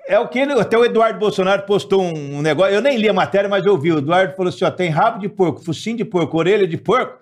é 0.07 0.19
o 0.19 0.29
que 0.29 0.39
ele, 0.39 0.53
até 0.53 0.77
o 0.77 0.85
Eduardo 0.85 1.19
Bolsonaro 1.19 1.63
postou 1.63 2.03
um, 2.03 2.37
um 2.39 2.43
negócio. 2.43 2.75
Eu 2.75 2.83
nem 2.83 2.99
li 2.99 3.09
a 3.09 3.13
matéria, 3.15 3.49
mas 3.49 3.65
eu 3.65 3.79
vi. 3.79 3.91
O 3.93 3.99
Eduardo 3.99 4.37
falou 4.37 4.51
assim: 4.51 4.65
ó, 4.67 4.71
tem 4.71 4.91
rabo 4.91 5.19
de 5.19 5.31
porco, 5.31 5.65
focinho 5.65 5.97
de 5.97 6.05
porco, 6.05 6.37
orelha 6.37 6.67
de 6.69 6.77
porco. 6.77 7.19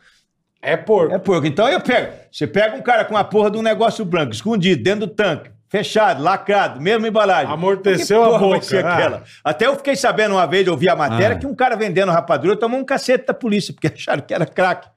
É 0.60 0.76
porco. 0.76 1.14
É 1.14 1.18
porco. 1.18 1.46
Então 1.46 1.68
eu 1.68 1.80
pego. 1.80 2.12
Você 2.32 2.44
pega 2.44 2.76
um 2.76 2.82
cara 2.82 3.04
com 3.04 3.16
a 3.16 3.22
porra 3.22 3.52
de 3.52 3.56
um 3.58 3.62
negócio 3.62 4.04
branco, 4.04 4.32
escondido, 4.32 4.82
dentro 4.82 5.06
do 5.06 5.14
tanque, 5.14 5.50
fechado, 5.68 6.22
lacrado, 6.22 6.80
mesma 6.80 7.08
embalagem. 7.08 7.52
Amorteceu 7.52 8.22
a 8.24 8.28
porra 8.38 8.48
vai 8.48 8.60
boca, 8.60 8.88
ah. 8.88 8.94
aquela? 8.94 9.22
Até 9.44 9.66
eu 9.66 9.76
fiquei 9.76 9.96
sabendo 9.96 10.34
uma 10.34 10.46
vez, 10.46 10.66
eu 10.66 10.76
vi 10.76 10.88
a 10.88 10.96
matéria, 10.96 11.36
Ah. 11.36 11.38
que 11.38 11.46
um 11.46 11.54
cara 11.54 11.76
vendendo 11.76 12.12
rapadura 12.12 12.56
tomou 12.56 12.78
um 12.80 12.84
cacete 12.84 13.26
da 13.26 13.34
polícia, 13.34 13.72
porque 13.74 13.88
acharam 13.94 14.22
que 14.22 14.32
era 14.34 14.46
crack. 14.46 14.88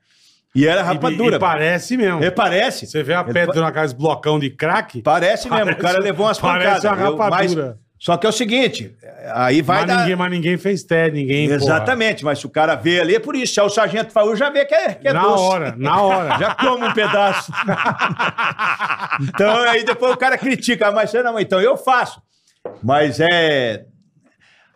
E 0.55 0.67
era 0.67 0.81
rapadura. 0.81 1.35
E, 1.35 1.37
e 1.37 1.39
parece 1.39 1.95
mesmo. 1.95 2.23
É, 2.23 2.31
parece. 2.31 2.87
Você 2.87 3.03
vê 3.03 3.13
a 3.13 3.21
Ele 3.21 3.31
pedra 3.33 3.53
pa- 3.53 3.61
naqueles 3.61 3.93
blocão 3.93 4.39
de 4.39 4.49
crack. 4.49 5.01
Parece 5.03 5.47
mesmo, 5.49 5.71
o 5.71 5.75
cara 5.77 5.99
levou 5.99 6.25
umas 6.25 6.39
Parece 6.39 6.81
pancadas. 6.81 6.99
uma 6.99 7.07
Eu- 7.07 7.17
mas, 7.17 7.31
rapadura. 7.53 7.77
Só 7.99 8.15
que 8.15 8.25
é 8.25 8.29
o 8.29 8.31
seguinte, 8.31 8.95
aí 9.33 9.61
vai 9.61 9.79
mas, 9.79 9.87
dar... 9.87 9.97
ninguém, 9.99 10.15
mas 10.15 10.31
ninguém 10.31 10.57
fez 10.57 10.83
teste, 10.83 11.11
ninguém. 11.17 11.49
porra. 11.49 11.57
Exatamente, 11.61 12.23
mas 12.23 12.39
se 12.39 12.45
o 12.45 12.49
cara 12.49 12.73
vê 12.75 13.01
ali, 13.01 13.15
é 13.15 13.19
por 13.19 13.35
isso. 13.35 13.53
Se 13.53 13.59
é 13.59 13.63
o 13.63 13.69
sargento 13.69 14.13
Faú, 14.13 14.37
já 14.37 14.49
vê 14.49 14.63
que 14.65 14.73
é, 14.73 14.93
que 14.93 15.07
é 15.07 15.11
na 15.11 15.21
doce. 15.21 15.43
hora, 15.43 15.75
na 15.77 16.01
hora. 16.01 16.37
Já 16.39 16.55
come 16.55 16.87
um 16.87 16.93
pedaço. 16.93 17.51
então 19.21 19.63
aí 19.63 19.83
depois 19.83 20.13
o 20.13 20.17
cara 20.17 20.37
critica, 20.37 20.87
"Ah, 20.87 20.91
mas 20.91 21.09
você 21.09 21.21
não, 21.21 21.37
então 21.39 21.59
eu 21.59 21.75
faço. 21.77 22.21
Mas 22.81 23.19
é. 23.19 23.85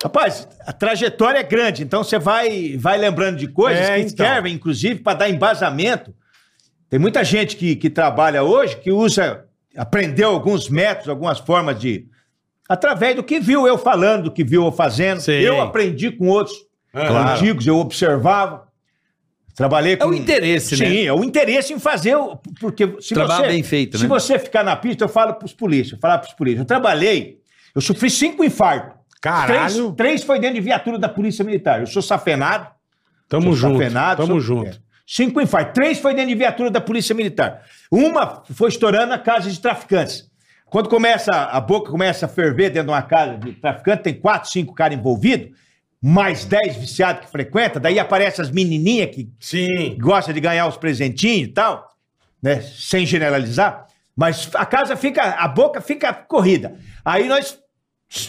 Rapaz, 0.04 0.48
a 0.66 0.74
trajetória 0.74 1.40
é 1.40 1.44
grande, 1.44 1.82
então 1.82 2.04
você 2.04 2.20
vai, 2.20 2.76
vai 2.78 2.98
lembrando 2.98 3.38
de 3.38 3.48
coisas 3.48 3.88
É, 3.88 3.96
que 4.02 4.08
então. 4.12 4.26
servem, 4.26 4.54
inclusive, 4.54 5.00
para 5.00 5.20
dar 5.20 5.30
embasamento. 5.30 6.14
Tem 6.90 7.00
muita 7.00 7.24
gente 7.24 7.56
que, 7.56 7.76
que 7.78 7.90
trabalha 7.90 8.44
hoje 8.44 8.76
que 8.76 8.92
usa, 8.92 9.46
aprendeu 9.78 10.30
alguns 10.32 10.68
métodos, 10.68 11.08
algumas 11.10 11.40
formas 11.40 11.80
de. 11.80 12.06
Através 12.74 13.16
do 13.16 13.24
que 13.24 13.40
viu 13.40 13.68
eu 13.68 13.78
falando, 13.78 14.24
do 14.26 14.32
que 14.32 14.44
viu 14.44 14.66
eu 14.66 14.72
fazendo. 14.72 15.20
Sim. 15.22 15.32
Eu 15.34 15.62
aprendi 15.62 16.10
com 16.12 16.28
outros 16.28 16.56
Claro. 16.92 17.30
antigos, 17.40 17.68
eu 17.68 17.78
observava. 17.78 18.68
Trabalhei 19.56 19.96
com. 19.96 20.06
É 20.06 20.08
o 20.08 20.14
interesse, 20.16 20.76
Sim, 20.76 20.84
né? 20.84 21.04
é 21.06 21.14
o 21.14 21.24
interesse 21.24 21.74
em 21.74 21.80
fazer. 21.80 22.16
o- 22.16 22.38
Porque 22.60 22.96
se 23.00 23.14
Trabalho 23.14 23.46
você, 23.46 23.52
bem 23.52 23.62
feito, 23.64 23.98
Se 23.98 24.04
né? 24.04 24.10
você 24.10 24.40
ficar 24.40 24.64
na 24.64 24.76
pista, 24.76 25.04
eu 25.04 25.10
falo 25.10 25.36
pros 25.36 25.54
polícias, 25.54 25.94
eu 25.94 26.00
falar 26.00 26.18
pros 26.18 26.34
polícias. 26.34 26.62
Eu 26.62 26.66
trabalhei, 26.66 27.38
eu 27.76 27.82
sofri 27.82 28.10
cinco 28.10 28.44
infartos. 28.44 28.94
Caralho. 29.22 29.92
Três, 29.94 29.96
três 29.96 30.24
foi 30.24 30.40
dentro 30.40 30.56
de 30.56 30.62
viatura 30.62 30.98
da 30.98 31.08
Polícia 31.08 31.46
Militar. 31.46 31.80
Eu 31.82 31.88
sou 31.88 32.02
safenado. 32.02 32.68
Tamo 33.30 33.46
sou 33.46 33.56
junto. 33.56 33.78
safenado, 33.78 34.18
Tamo 34.22 34.34
sou- 34.34 34.40
junto. 34.42 34.70
é. 34.72 34.76
Cinco 35.06 35.40
infartos. 35.40 35.74
Três 35.74 36.00
foi 36.00 36.14
dentro 36.14 36.30
de 36.30 36.36
viatura 36.36 36.70
da 36.72 36.82
Polícia 36.82 37.14
Militar. 37.14 37.62
Uma 37.92 38.44
foi 38.54 38.70
estourando 38.70 39.14
a 39.14 39.18
casa 39.20 39.50
de 39.52 39.60
traficantes. 39.60 40.30
Quando 40.74 40.90
começa, 40.90 41.32
a 41.32 41.62
boca 41.62 41.92
começa 41.92 42.26
a 42.26 42.28
ferver 42.28 42.72
dentro 42.72 42.88
de 42.88 42.90
uma 42.94 43.04
casa 43.04 43.38
de 43.38 43.52
traficante, 43.52 44.02
tem 44.02 44.14
quatro, 44.16 44.50
cinco 44.50 44.74
caras 44.74 44.98
envolvidos, 44.98 45.56
mais 46.02 46.46
dez 46.46 46.76
viciados 46.76 47.26
que 47.26 47.32
frequentam, 47.32 47.80
daí 47.80 48.00
aparecem 48.00 48.44
as 48.44 48.50
menininhas 48.50 49.14
que 49.14 49.30
Sim. 49.40 49.96
gosta 50.00 50.34
de 50.34 50.40
ganhar 50.40 50.66
os 50.66 50.76
presentinhos 50.76 51.50
e 51.50 51.52
tal, 51.52 51.88
né? 52.42 52.60
Sem 52.60 53.06
generalizar. 53.06 53.86
Mas 54.16 54.50
a 54.56 54.66
casa 54.66 54.96
fica, 54.96 55.22
a 55.22 55.48
boca 55.48 55.80
fica 55.80 56.12
corrida. 56.12 56.76
Aí 57.06 57.28
nós 57.28 57.60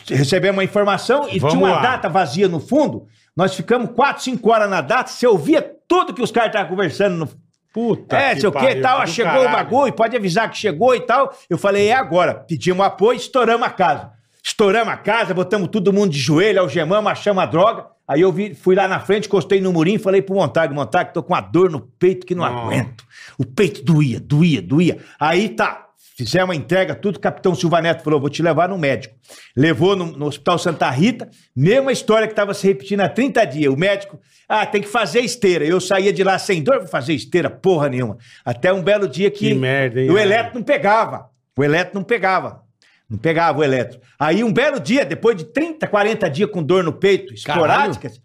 recebemos 0.06 0.58
uma 0.58 0.64
informação 0.64 1.26
e 1.30 1.38
Vamos 1.38 1.54
tinha 1.54 1.66
uma 1.66 1.76
lá. 1.76 1.80
data 1.80 2.10
vazia 2.10 2.46
no 2.46 2.60
fundo. 2.60 3.06
Nós 3.34 3.54
ficamos 3.54 3.92
quatro, 3.92 4.22
cinco 4.22 4.50
horas 4.50 4.68
na 4.68 4.82
data. 4.82 5.10
Você 5.10 5.26
ouvia 5.26 5.62
tudo 5.88 6.12
que 6.12 6.20
os 6.20 6.30
caras 6.30 6.50
estavam 6.50 6.68
conversando 6.68 7.16
no. 7.16 7.43
Puta. 7.74 8.16
é, 8.16 8.36
sei 8.36 8.48
o 8.48 8.52
que 8.52 8.76
tal. 8.76 9.04
Chegou 9.06 9.32
caralho. 9.32 9.48
o 9.48 9.52
bagulho, 9.52 9.92
pode 9.92 10.16
avisar 10.16 10.48
que 10.48 10.56
chegou 10.56 10.94
e 10.94 11.00
tal. 11.00 11.36
Eu 11.50 11.58
falei, 11.58 11.88
é 11.88 11.94
agora. 11.94 12.32
Pedimos 12.34 12.86
apoio, 12.86 13.16
estouramos 13.16 13.66
a 13.66 13.70
casa. 13.70 14.12
Estouramos 14.42 14.94
a 14.94 14.96
casa, 14.96 15.34
botamos 15.34 15.68
todo 15.68 15.92
mundo 15.92 16.12
de 16.12 16.18
joelho, 16.18 16.60
algemamos, 16.60 17.10
achamos 17.10 17.42
a 17.42 17.46
droga. 17.46 17.86
Aí 18.06 18.20
eu 18.20 18.30
vi, 18.30 18.54
fui 18.54 18.74
lá 18.76 18.86
na 18.86 19.00
frente, 19.00 19.26
encostei 19.26 19.60
no 19.60 19.72
murinho 19.72 19.96
e 19.96 19.98
falei 19.98 20.20
pro 20.22 20.34
Montag, 20.36 20.72
Montag, 20.74 21.12
tô 21.14 21.22
com 21.22 21.32
uma 21.32 21.40
dor 21.40 21.70
no 21.70 21.80
peito 21.80 22.26
que 22.26 22.34
não 22.34 22.44
Não. 22.44 22.64
aguento. 22.66 23.02
O 23.38 23.44
peito 23.46 23.82
doía, 23.82 24.20
doía, 24.20 24.60
doía. 24.62 24.98
Aí 25.18 25.48
tá, 25.48 25.83
fizemos 26.16 26.54
a 26.54 26.58
entrega, 26.58 26.94
tudo. 26.94 27.16
O 27.16 27.20
capitão 27.20 27.54
Silva 27.54 27.80
Neto 27.80 28.02
falou: 28.02 28.20
vou 28.20 28.30
te 28.30 28.42
levar 28.42 28.68
no 28.68 28.78
médico. 28.78 29.14
Levou 29.56 29.94
no, 29.96 30.06
no 30.06 30.26
Hospital 30.26 30.58
Santa 30.58 30.88
Rita, 30.90 31.28
mesma 31.54 31.92
história 31.92 32.26
que 32.26 32.32
estava 32.32 32.54
se 32.54 32.66
repetindo 32.66 33.00
há 33.00 33.08
30 33.08 33.44
dias. 33.44 33.72
O 33.72 33.76
médico, 33.76 34.18
ah, 34.48 34.64
tem 34.64 34.80
que 34.80 34.88
fazer 34.88 35.20
esteira. 35.20 35.64
Eu 35.64 35.80
saía 35.80 36.12
de 36.12 36.22
lá 36.22 36.38
sem 36.38 36.62
dor, 36.62 36.78
vou 36.78 36.88
fazer 36.88 37.14
esteira, 37.14 37.50
porra 37.50 37.88
nenhuma. 37.88 38.16
Até 38.44 38.72
um 38.72 38.82
belo 38.82 39.08
dia 39.08 39.30
que, 39.30 39.48
Que 39.48 39.54
merda, 39.54 40.00
hein, 40.00 40.10
o 40.10 40.18
eletro 40.18 40.54
não 40.54 40.62
pegava. 40.62 41.28
O 41.56 41.62
eletro 41.62 41.94
não 41.94 42.02
pegava. 42.02 42.62
Não 43.08 43.18
pegava 43.18 43.58
o 43.58 43.64
eletro. 43.64 44.00
Aí 44.18 44.42
um 44.42 44.52
belo 44.52 44.80
dia, 44.80 45.04
depois 45.04 45.36
de 45.36 45.44
30, 45.44 45.86
40 45.86 46.30
dias 46.30 46.50
com 46.50 46.62
dor 46.62 46.82
no 46.82 46.92
peito, 46.92 47.34
esporádicas, 47.34 48.20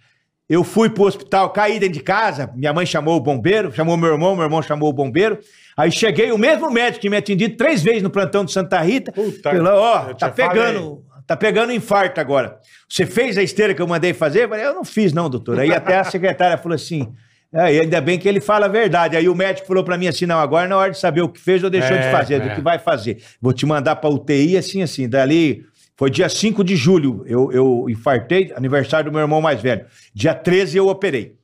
eu 0.50 0.64
fui 0.64 0.90
pro 0.90 1.04
hospital, 1.04 1.52
caí 1.52 1.80
dentro 1.80 1.94
de 1.94 2.00
casa, 2.00 2.52
minha 2.56 2.74
mãe 2.74 2.84
chamou 2.84 3.16
o 3.16 3.20
bombeiro, 3.20 3.72
chamou 3.72 3.96
meu 3.96 4.14
irmão, 4.14 4.36
meu 4.36 4.46
irmão 4.46 4.64
chamou 4.64 4.90
o 4.90 4.94
bombeiro. 4.94 5.38
Aí 5.80 5.92
cheguei, 5.92 6.32
o 6.32 6.38
mesmo 6.38 6.70
médico 6.70 7.00
que 7.00 7.10
me 7.10 7.16
atendido 7.16 7.56
três 7.56 7.82
vezes 7.82 8.04
no 8.04 8.10
plantão 8.10 8.44
de 8.44 8.52
Santa 8.52 8.80
Rita, 8.82 9.14
Puta, 9.14 9.50
falou, 9.52 9.74
ó, 9.74 10.10
eu 10.10 10.16
tá 10.16 10.30
te 10.30 10.36
falei. 10.36 10.62
pegando, 10.64 11.04
tá 11.26 11.38
pegando 11.38 11.72
infarto 11.72 12.20
agora. 12.20 12.58
Você 12.90 13.06
fez 13.06 13.38
a 13.38 13.44
esteira 13.44 13.74
que 13.74 13.82
eu 13.82 13.88
mandei 13.88 14.14
fazer? 14.14 14.44
Eu 14.44 14.50
falei, 14.50 14.66
eu 14.66 14.74
não 14.74 14.84
fiz 14.84 15.14
não, 15.14 15.30
doutor. 15.30 15.58
Aí 15.58 15.74
até 15.74 15.98
a 15.98 16.04
secretária 16.04 16.58
falou 16.58 16.76
assim, 16.76 17.08
é, 17.54 17.76
e 17.76 17.80
ainda 17.80 18.02
bem 18.02 18.20
que 18.20 18.28
ele 18.28 18.42
fala 18.42 18.66
a 18.66 18.70
verdade. 18.70 19.16
Aí 19.16 19.30
o 19.30 19.36
médico 19.36 19.68
falou 19.68 19.84
pra 19.84 19.98
mim 19.98 20.08
assim, 20.08 20.26
não, 20.26 20.40
agora 20.40 20.68
na 20.68 20.76
hora 20.76 20.92
de 20.92 21.00
saber 21.00 21.22
o 21.22 21.30
que 21.30 21.40
fez 21.40 21.64
ou 21.64 21.70
deixou 21.70 21.96
É, 21.96 22.08
de 22.08 22.12
fazer, 22.12 22.34
é. 22.36 22.40
do 22.42 22.56
que 22.56 22.62
vai 22.62 22.78
fazer. 22.78 23.24
Vou 23.42 23.54
te 23.54 23.66
mandar 23.66 23.96
pra 23.96 24.10
UTI 24.10 24.58
assim, 24.58 24.82
assim, 24.82 25.08
dali... 25.08 25.66
Foi 25.96 26.10
dia 26.10 26.30
5 26.30 26.64
de 26.64 26.78
julho, 26.78 27.26
eu, 27.28 27.52
eu 27.52 27.86
infartei, 27.90 28.54
aniversário 28.56 29.12
do 29.12 29.14
meu 29.14 29.20
irmão 29.20 29.42
mais 29.42 29.62
velho. 29.62 29.86
Dia 30.14 30.34
13 30.34 30.78
eu 30.78 30.88
operei. 30.88 31.36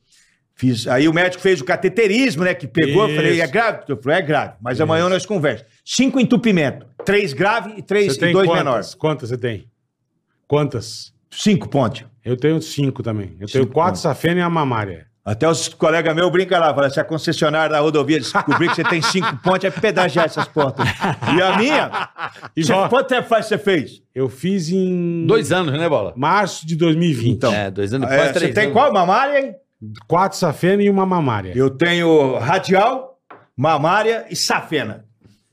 Fiz, 0.58 0.88
aí 0.88 1.06
o 1.08 1.14
médico 1.14 1.44
fez 1.44 1.60
o 1.60 1.66
cateterismo, 1.66 2.44
né? 2.46 2.54
Que 2.54 2.66
pegou, 2.66 3.10
eu 3.10 3.16
falei, 3.16 3.34
Isso. 3.34 3.44
é 3.44 3.48
grave? 3.48 3.80
Eu 3.90 4.02
falei, 4.02 4.20
é 4.20 4.22
grave, 4.22 4.54
mas 4.62 4.80
amanhã 4.80 5.10
nós 5.10 5.26
conversamos. 5.26 5.70
Cinco 5.84 6.18
entupimento, 6.20 6.86
três 7.04 7.34
grave 7.34 7.74
e 7.78 7.82
três 7.82 8.16
Você 8.16 8.30
e 8.30 8.32
dois 8.32 8.48
quantas? 8.48 8.64
menores. 8.64 8.96
Quantas 8.96 9.30
você 9.30 9.38
tem? 9.38 9.68
Quantas? 10.48 11.14
Cinco 11.30 11.68
pontos. 11.68 12.06
Eu 12.24 12.38
tenho 12.38 12.62
cinco 12.62 13.04
também. 13.04 13.32
Eu 13.40 13.48
tenho 13.48 13.64
Cinco 13.66 13.74
quatro 13.74 13.92
pontos. 13.92 14.02
safena 14.02 14.40
e 14.40 14.44
a 14.44 14.50
mamária. 14.50 15.08
Até 15.26 15.50
os 15.50 15.68
colegas 15.70 16.16
meus 16.16 16.32
brincam 16.32 16.60
lá, 16.60 16.74
falam, 16.74 16.90
se 16.90 17.00
a 17.00 17.04
concessionária 17.04 17.70
da 17.72 17.80
rodovia 17.80 18.20
descobrir 18.20 18.70
que 18.70 18.76
você 18.76 18.84
tem 18.84 19.02
cinco 19.02 19.36
pontos, 19.44 19.66
é 19.66 19.72
pedagiar 19.72 20.26
essas 20.26 20.48
pontas. 20.48 20.88
E 21.36 21.42
a 21.42 21.58
minha? 21.58 22.10
E 22.56 22.64
Você- 22.64 22.72
vó- 22.72 22.88
quanto 22.88 23.08
tempo 23.08 23.28
faz 23.28 23.46
que 23.48 23.50
você 23.50 23.58
fez? 23.58 24.04
Eu 24.14 24.30
fiz 24.30 24.70
em 24.70 25.26
Dois 25.26 25.52
anos, 25.52 25.74
né, 25.74 25.90
Bola? 25.90 26.14
março 26.16 26.66
de 26.68 26.76
2020. 26.76 27.32
Então. 27.32 27.52
É, 27.52 27.72
dois 27.72 27.92
anos, 27.94 28.10
É, 28.10 28.16
quase 28.16 28.34
você 28.34 28.40
três 28.40 28.54
tem 28.54 28.64
anos. 28.66 28.74
qual 28.76 28.94
mamária, 28.94 29.40
hein? 29.48 29.56
Quatro 30.08 30.38
safena 30.38 30.82
e 30.84 30.90
uma 30.90 31.06
mamária. 31.06 31.54
Eu 31.56 31.70
tenho 31.70 32.38
radial, 32.38 33.20
mamária 33.56 34.26
e 34.30 34.36
safena. 34.36 35.06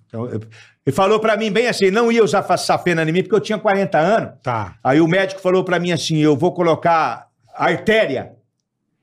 Então, 0.06 0.26
eu- 0.26 0.40
ele 0.84 0.94
falou 0.94 1.20
pra 1.20 1.36
mim 1.36 1.50
bem 1.50 1.68
assim, 1.68 1.90
não 1.90 2.10
ia 2.10 2.22
usar 2.24 2.42
safena 2.58 3.02
em 3.02 3.12
mim 3.12 3.22
porque 3.22 3.34
eu 3.34 3.40
tinha 3.40 3.58
40 3.58 3.98
anos. 3.98 4.32
Tá. 4.42 4.74
Aí 4.82 5.00
o 5.00 5.06
médico 5.08 5.40
falou 5.40 5.64
pra 5.64 5.78
mim 5.78 5.92
assim, 5.92 6.18
eu 6.18 6.36
vou 6.36 6.52
colocar 6.52 7.28
artéria, 7.54 8.32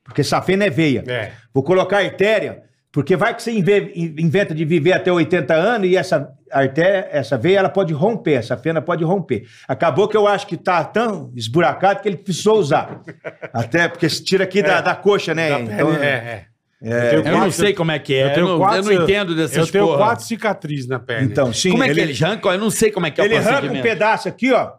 porque 0.03 0.23
safena 0.23 0.65
é 0.65 0.69
veia. 0.69 1.03
É. 1.07 1.31
Vou 1.53 1.63
colocar 1.63 1.99
artéria, 1.99 2.63
porque 2.91 3.15
vai 3.15 3.35
que 3.35 3.43
você 3.43 3.51
inve- 3.51 3.91
inventa 3.95 4.53
de 4.55 4.65
viver 4.65 4.93
até 4.93 5.11
80 5.11 5.53
anos 5.53 5.87
e 5.89 5.95
essa 5.95 6.29
artéria, 6.51 7.07
essa 7.11 7.37
veia, 7.37 7.59
ela 7.59 7.69
pode 7.69 7.93
romper, 7.93 8.33
essa 8.33 8.57
fena 8.57 8.81
pode 8.81 9.03
romper. 9.03 9.45
Acabou 9.67 10.07
que 10.07 10.17
eu 10.17 10.27
acho 10.27 10.47
que 10.47 10.57
tá 10.57 10.83
tão 10.83 11.31
esburacado 11.35 12.01
que 12.01 12.09
ele 12.09 12.17
precisou 12.17 12.57
usar. 12.57 13.01
Até 13.53 13.87
porque 13.87 14.09
se 14.09 14.23
tira 14.23 14.43
aqui 14.43 14.61
da, 14.63 14.81
da 14.81 14.95
coxa, 14.95 15.35
né? 15.35 15.49
Da 15.49 15.59
Então, 15.59 15.93
é, 15.93 16.05
é. 16.07 16.45
é, 16.81 17.09
tenho 17.09 17.19
Eu 17.21 17.23
não 17.25 17.31
quatro- 17.41 17.51
sei 17.51 17.73
como 17.73 17.91
é 17.91 17.99
que 17.99 18.15
é. 18.15 18.23
Eu 18.23 18.27
Eu, 18.29 18.33
tenho 18.33 18.47
não, 18.47 18.57
quatro- 18.57 18.77
eu 18.79 18.83
não 18.97 19.03
entendo 19.03 19.35
dessas 19.35 19.57
Eu 19.57 19.67
tenho 19.67 19.85
porra. 19.85 19.97
quatro 19.97 20.25
cicatrizes 20.25 20.87
na 20.87 20.97
perna. 20.97 21.25
Então, 21.27 21.53
sim. 21.53 21.69
Como 21.69 21.83
é 21.83 21.85
que 21.85 21.91
ele, 21.91 22.01
eles 22.01 22.23
arrancam? 22.23 22.51
Eu 22.51 22.59
não 22.59 22.71
sei 22.71 22.89
como 22.89 23.05
é 23.05 23.11
que 23.11 23.21
é 23.21 23.25
Ele 23.25 23.35
o 23.35 23.37
arranca 23.37 23.71
um 23.71 23.81
pedaço 23.83 24.27
aqui, 24.27 24.51
ó. 24.51 24.71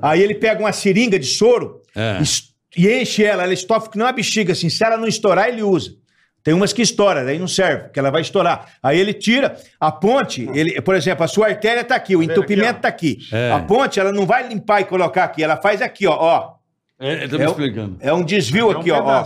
Aí 0.00 0.20
ele 0.20 0.34
pega 0.34 0.60
uma 0.60 0.72
seringa 0.72 1.16
de 1.18 1.26
soro 1.26 1.80
É. 1.94 2.18
e 2.76 2.88
enche 3.00 3.22
ela. 3.24 3.44
Ela 3.44 3.52
estofa 3.52 3.88
que 3.88 3.96
não 3.98 4.06
é 4.06 4.08
uma 4.08 4.14
bexiga, 4.14 4.52
assim. 4.52 4.68
Se 4.68 4.82
ela 4.84 4.96
não 4.96 5.06
estourar, 5.06 5.48
ele 5.48 5.62
usa. 5.62 5.92
Tem 6.44 6.52
umas 6.54 6.72
que 6.72 6.82
estouram, 6.82 7.24
daí 7.24 7.38
não 7.38 7.46
serve, 7.46 7.84
porque 7.84 7.98
ela 7.98 8.10
vai 8.10 8.20
estourar. 8.22 8.66
Aí 8.82 8.98
ele 8.98 9.12
tira 9.14 9.56
a 9.78 9.92
ponte, 9.92 10.48
ele, 10.52 10.80
por 10.80 10.94
exemplo, 10.94 11.24
a 11.24 11.28
sua 11.28 11.46
artéria 11.46 11.84
tá 11.84 11.94
aqui, 11.94 12.16
o 12.16 12.18
vendo 12.18 12.32
entupimento 12.32 12.68
aqui, 12.68 12.78
ó? 12.78 12.80
tá 12.82 12.88
aqui. 12.88 13.18
É. 13.32 13.52
A 13.52 13.60
ponte, 13.60 14.00
ela 14.00 14.12
não 14.12 14.26
vai 14.26 14.48
limpar 14.48 14.80
e 14.80 14.84
colocar 14.84 15.24
aqui, 15.24 15.42
ela 15.44 15.56
faz 15.56 15.80
aqui, 15.80 16.06
ó. 16.06 16.16
ó. 16.18 16.52
É, 16.98 17.24
eu 17.24 17.28
tô 17.28 17.36
me 17.38 17.44
É 17.44 17.48
o- 17.48 17.50
explicando. 17.50 17.96
É 18.00 18.12
um 18.12 18.22
desvio 18.24 18.72
É 18.72 18.76
um 18.76 18.80
aqui, 18.80 18.90
ó, 18.90 19.00
ó. 19.02 19.24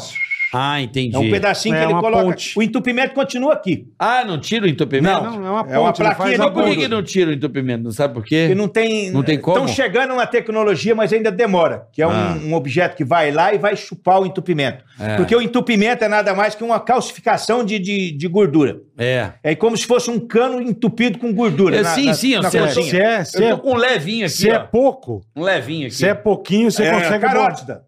Ah, 0.53 0.81
entendi. 0.81 1.15
É 1.15 1.19
um 1.19 1.31
pedacinho 1.31 1.75
É 1.75 1.79
que 1.81 1.85
ele 1.87 1.93
uma 1.93 2.01
coloca. 2.01 2.25
ponte. 2.25 2.59
O 2.59 2.63
entupimento 2.63 3.15
continua 3.15 3.53
aqui. 3.55 3.89
Ah, 3.99 4.25
não 4.25 4.39
tira 4.39 4.65
o 4.65 4.69
entupimento? 4.69 5.23
Não, 5.23 5.47
é 5.47 5.51
uma 5.51 5.65
ponte. 5.65 5.75
É 5.75 5.79
uma 5.79 5.93
plaquinha 5.93 6.17
faz 6.17 6.41
de 6.41 6.51
por 6.53 6.65
que, 6.77 6.89
não 6.89 7.03
tira 7.03 7.31
o 7.31 7.35
entupimento? 7.35 7.83
Não 7.85 7.91
sabe 7.91 8.15
por 8.15 8.25
quê? 8.25 8.45
Porque 8.47 8.55
não 8.55 8.69
tem. 8.69 9.11
Não 9.11 9.23
tem 9.23 9.41
como? 9.41 9.57
Estão 9.59 9.69
chegando 9.75 10.13
uma 10.15 10.27
tecnologia, 10.27 10.95
mas 10.95 11.13
ainda 11.13 11.31
demora. 11.33 11.87
Que 11.93 12.01
é 12.01 12.07
um, 12.07 12.11
Ah. 12.11 12.39
um 12.45 12.55
objeto 12.55 12.97
que 12.97 13.05
vai 13.05 13.31
lá 13.33 13.53
e 13.53 13.59
vai 13.59 13.77
chupar 13.77 14.21
o 14.21 14.27
entupimento. 14.27 14.85
É. 15.01 15.17
Porque 15.17 15.35
o 15.35 15.43
entupimento 15.43 16.05
é 16.05 16.09
nada 16.09 16.33
mais 16.35 16.55
que 16.55 16.63
uma 16.65 16.79
calcificação 16.81 17.65
de, 17.65 17.79
de, 17.79 18.13
de 18.13 18.29
gordura. 18.29 18.81
É. 18.97 19.31
É 19.43 19.55
como 19.55 19.77
se 19.77 19.85
fosse 19.87 20.11
um 20.11 20.19
cano 20.19 20.63
entupido 20.63 21.19
com 21.19 21.33
gordura. 21.35 21.77
É, 21.77 21.83
na- 21.83 21.95
sim, 21.95 22.07
na- 22.07 22.15
sim, 22.15 22.33
eu 22.35 22.43
na 22.43 22.49
eu 22.49 22.67
pontinha. 22.67 22.85
Se 22.87 22.97
é, 23.01 23.25
se 23.25 23.43
Eu 23.43 23.49
é, 23.49 23.51
tô 23.51 23.59
com 23.59 23.73
um 23.73 23.77
levinho 23.77 24.25
aqui, 24.27 24.35
se 24.35 24.49
é 24.49 24.57
ó. 24.59 24.61
pouco, 24.65 25.23
Um 25.35 25.43
levinho 25.43 25.87
aqui. 25.87 25.95
se 25.97 26.07
é 26.07 26.15
pouquinho, 26.15 26.71
você 26.71 26.85
É, 26.85 26.93
consegue... 26.93 27.19
carótida. 27.27 27.83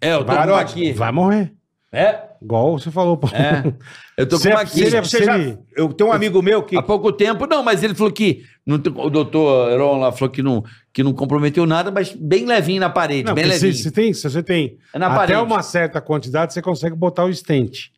É, 0.00 0.12
eu 0.12 0.18
tô 0.24 0.26
Carótida. 0.32 0.60
aqui. 0.80 0.92
Vai 0.92 1.10
morrer. 1.10 1.52
É? 1.90 2.18
Igual 2.42 2.78
você 2.78 2.90
falou. 2.90 3.16
pô. 3.16 3.28
É. 3.34 3.72
Eu 4.16 4.28
tô 4.28 4.38
com 4.38 4.48
é- 4.48 4.50
uma 4.52 4.62
é- 4.62 4.66
Você 4.66 5.24
já- 5.24 5.38
eu 5.76 5.92
tenho 5.92 6.10
um 6.10 6.12
amigo 6.12 6.42
meu 6.42 6.62
que. 6.62 6.76
Há 6.76 6.82
pouco 6.82 7.10
tempo, 7.12 7.46
não, 7.46 7.62
mas 7.62 7.82
ele 7.82 7.94
falou 7.94 8.12
que. 8.12 8.42
não 8.66 8.78
tem- 8.78 8.92
o 8.94 9.08
doutor 9.08 9.70
Heron 9.72 9.98
lá 9.98 10.12
falou 10.12 10.30
que 10.30 10.42
não, 10.42 10.62
que 10.92 11.02
não 11.02 11.14
comprometeu 11.14 11.64
nada, 11.64 11.90
mas 11.90 12.12
bem 12.12 12.44
levinho 12.44 12.80
na 12.80 12.90
parede, 12.90 13.24
Não, 13.24 13.34
bem 13.34 13.44
porque 13.44 13.58
se, 13.58 13.64
levinho. 13.66 13.82
se 13.82 13.90
tem, 13.90 14.12
se 14.12 14.28
você 14.28 14.42
tem 14.42 14.76
É 14.92 14.98
na 14.98 15.06
até 15.06 15.16
parede. 15.16 15.40
uma 15.40 15.62
certa 15.62 16.00
quantidade, 16.00 16.52
você 16.52 16.60
consegue 16.60 16.94
botar 16.94 17.24
o 17.24 17.32
stent. 17.34 17.90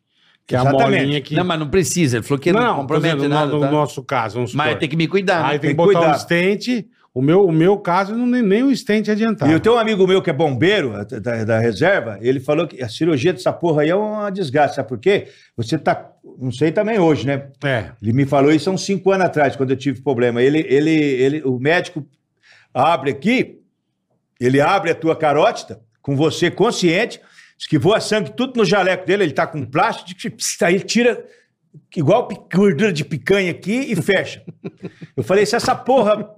Que 0.47 0.55
é 0.55 0.57
a 0.57 0.61
Exatamente. 0.61 0.99
molinha 1.01 1.21
que... 1.21 1.35
Não, 1.35 1.43
mas 1.45 1.59
não 1.59 1.69
precisa. 1.69 2.17
Ele 2.17 2.23
falou 2.23 2.39
que 2.39 2.51
não, 2.51 2.59
não, 2.61 2.73
tô 2.75 2.81
compromete 2.81 3.15
dizendo, 3.15 3.29
no- 3.29 3.35
nada. 3.39 3.51
no, 3.51 3.59
tá? 3.59 3.71
nosso 3.71 4.03
caso, 4.03 4.35
vamos 4.35 4.53
Mas 4.55 4.67
supor. 4.67 4.79
tem 4.79 4.89
que 4.89 4.95
me 4.95 5.07
cuidar. 5.07 5.45
Aí 5.45 5.53
né? 5.53 5.59
tem 5.59 5.59
que 5.59 5.67
Tem 5.67 5.69
que 5.71 5.75
botar 5.75 5.99
cuidar. 5.99 6.15
um 6.15 6.19
stent, 6.19 6.85
O 7.13 7.21
meu, 7.21 7.45
o 7.45 7.51
meu 7.51 7.77
caso, 7.77 8.15
não, 8.15 8.25
nem, 8.25 8.41
nem 8.41 8.63
o 8.63 8.73
stent 8.75 9.09
adiantava. 9.09 9.51
E 9.51 9.53
eu 9.53 9.59
tenho 9.59 9.75
um 9.75 9.77
amigo 9.77 10.07
meu 10.07 10.21
que 10.21 10.29
é 10.29 10.33
bombeiro 10.33 10.93
da, 11.05 11.43
da 11.43 11.59
reserva, 11.59 12.17
ele 12.21 12.39
falou 12.39 12.65
que 12.65 12.81
a 12.81 12.87
cirurgia 12.87 13.33
dessa 13.33 13.51
porra 13.51 13.81
aí 13.81 13.89
é 13.89 13.95
uma 13.95 14.29
desgraça. 14.29 14.75
Sabe 14.75 14.87
por 14.87 14.97
quê? 14.97 15.27
Você 15.57 15.77
tá. 15.77 16.09
Não 16.39 16.51
sei 16.51 16.71
também 16.71 16.99
hoje, 16.99 17.27
né? 17.27 17.49
É. 17.63 17.91
Ele 18.01 18.13
me 18.13 18.25
falou 18.25 18.51
isso 18.51 18.69
há 18.69 18.73
uns 18.73 18.85
cinco 18.85 19.11
anos 19.11 19.25
atrás, 19.25 19.57
quando 19.57 19.71
eu 19.71 19.75
tive 19.75 20.01
problema. 20.01 20.41
Ele, 20.41 20.59
ele, 20.59 20.91
ele, 20.91 21.41
o 21.43 21.59
médico 21.59 22.07
abre 22.73 23.11
aqui, 23.11 23.59
ele 24.39 24.61
abre 24.61 24.91
a 24.91 24.95
tua 24.95 25.15
carótida, 25.15 25.81
com 26.01 26.15
você 26.15 26.49
consciente, 26.49 27.19
esquivou 27.59 27.93
a 27.93 27.99
sangue 27.99 28.31
tudo 28.31 28.57
no 28.57 28.63
jaleco 28.63 29.05
dele, 29.05 29.23
ele 29.23 29.33
tá 29.33 29.45
com 29.45 29.65
plástico, 29.65 30.09
aí 30.63 30.75
ele 30.75 30.83
tira 30.85 31.25
igual 31.95 32.27
gordura 32.53 32.93
de 32.93 33.03
picanha 33.03 33.51
aqui 33.51 33.91
e 33.91 33.95
fecha. 33.95 34.43
Eu 35.15 35.23
falei, 35.23 35.45
se 35.45 35.55
essa 35.55 35.75
porra 35.75 36.33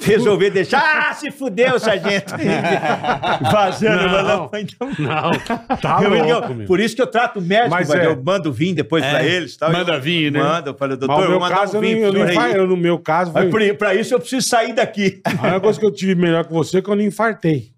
resolver 0.00 0.50
deixar, 0.50 1.08
ah, 1.10 1.14
se 1.14 1.30
fudeu, 1.30 1.78
sargento. 1.78 2.34
Vazando, 3.52 4.02
Não. 4.02 4.08
falando, 4.10 4.50
então... 4.56 4.88
Não, 4.98 5.76
tá 5.76 6.00
Eu- 6.02 6.14
eu- 6.14 6.24
louco, 6.24 6.54
meu. 6.54 6.66
por 6.66 6.80
isso 6.80 6.94
que 6.96 7.02
eu 7.02 7.06
trato 7.06 7.38
o 7.38 7.42
médico, 7.42 7.70
Mas 7.70 7.90
é. 7.90 8.06
eu 8.06 8.22
mando 8.22 8.52
vir 8.52 8.74
depois 8.74 9.04
pra 9.04 9.24
eles. 9.24 9.56
Tal, 9.56 9.72
Manda 9.72 9.94
eu, 9.94 10.00
vir, 10.00 10.30
né? 10.32 10.40
Manda, 10.40 10.70
eu 10.70 10.74
falei, 10.74 10.96
Mas 10.96 11.06
doutor, 11.06 11.22
eu 11.24 11.30
meu 11.30 11.38
vou 11.38 11.48
mandar 11.48 11.60
caso, 11.60 11.72
um 11.74 11.76
eu, 11.76 11.80
vinho 12.12 12.16
eu, 12.18 12.40
aí. 12.40 12.54
eu, 12.54 12.66
no 12.66 12.76
meu 12.76 12.98
caso, 12.98 13.32
Mas 13.32 13.50
foi... 13.50 13.72
pra 13.74 13.94
isso 13.94 14.14
eu 14.14 14.20
preciso 14.20 14.46
sair 14.46 14.72
daqui. 14.72 15.20
a 15.24 15.30
única 15.30 15.60
coisa 15.60 15.78
que 15.80 15.86
eu 15.86 15.92
tive 15.92 16.14
melhor 16.14 16.44
que 16.44 16.52
você 16.52 16.78
é 16.78 16.82
que 16.82 16.88
eu 16.88 16.96
não 16.96 17.02
infartei. 17.02 17.70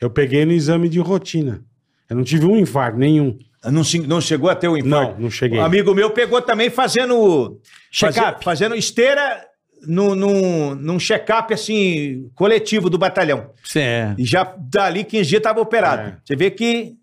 Eu 0.00 0.10
peguei 0.10 0.44
no 0.44 0.52
exame 0.52 0.88
de 0.88 0.98
rotina. 1.00 1.60
Eu 2.08 2.16
não 2.16 2.24
tive 2.24 2.46
um 2.46 2.56
infarto, 2.56 2.96
nenhum. 2.98 3.36
Não, 3.64 3.82
não 4.06 4.20
chegou 4.20 4.48
a 4.48 4.54
ter 4.54 4.68
o 4.68 4.76
infarto? 4.76 5.14
Não, 5.14 5.20
não 5.22 5.30
cheguei. 5.30 5.58
Um 5.58 5.64
amigo 5.64 5.92
meu 5.94 6.10
pegou 6.10 6.40
também 6.40 6.70
fazendo... 6.70 7.58
Check-up. 7.90 8.32
faze- 8.34 8.44
Fazendo 8.44 8.74
esteira 8.76 9.40
num, 9.86 10.14
num, 10.14 10.74
num 10.74 10.98
check-up, 10.98 11.52
assim, 11.52 12.30
coletivo 12.34 12.88
do 12.90 12.98
batalhão. 12.98 13.50
Você 13.62 13.80
é. 13.80 14.14
E 14.18 14.24
já 14.24 14.54
dali 14.58 15.04
15 15.04 15.28
dias 15.28 15.38
estava 15.38 15.60
operado. 15.60 16.02
É. 16.02 16.16
Você 16.24 16.36
vê 16.36 16.50
que... 16.50 16.96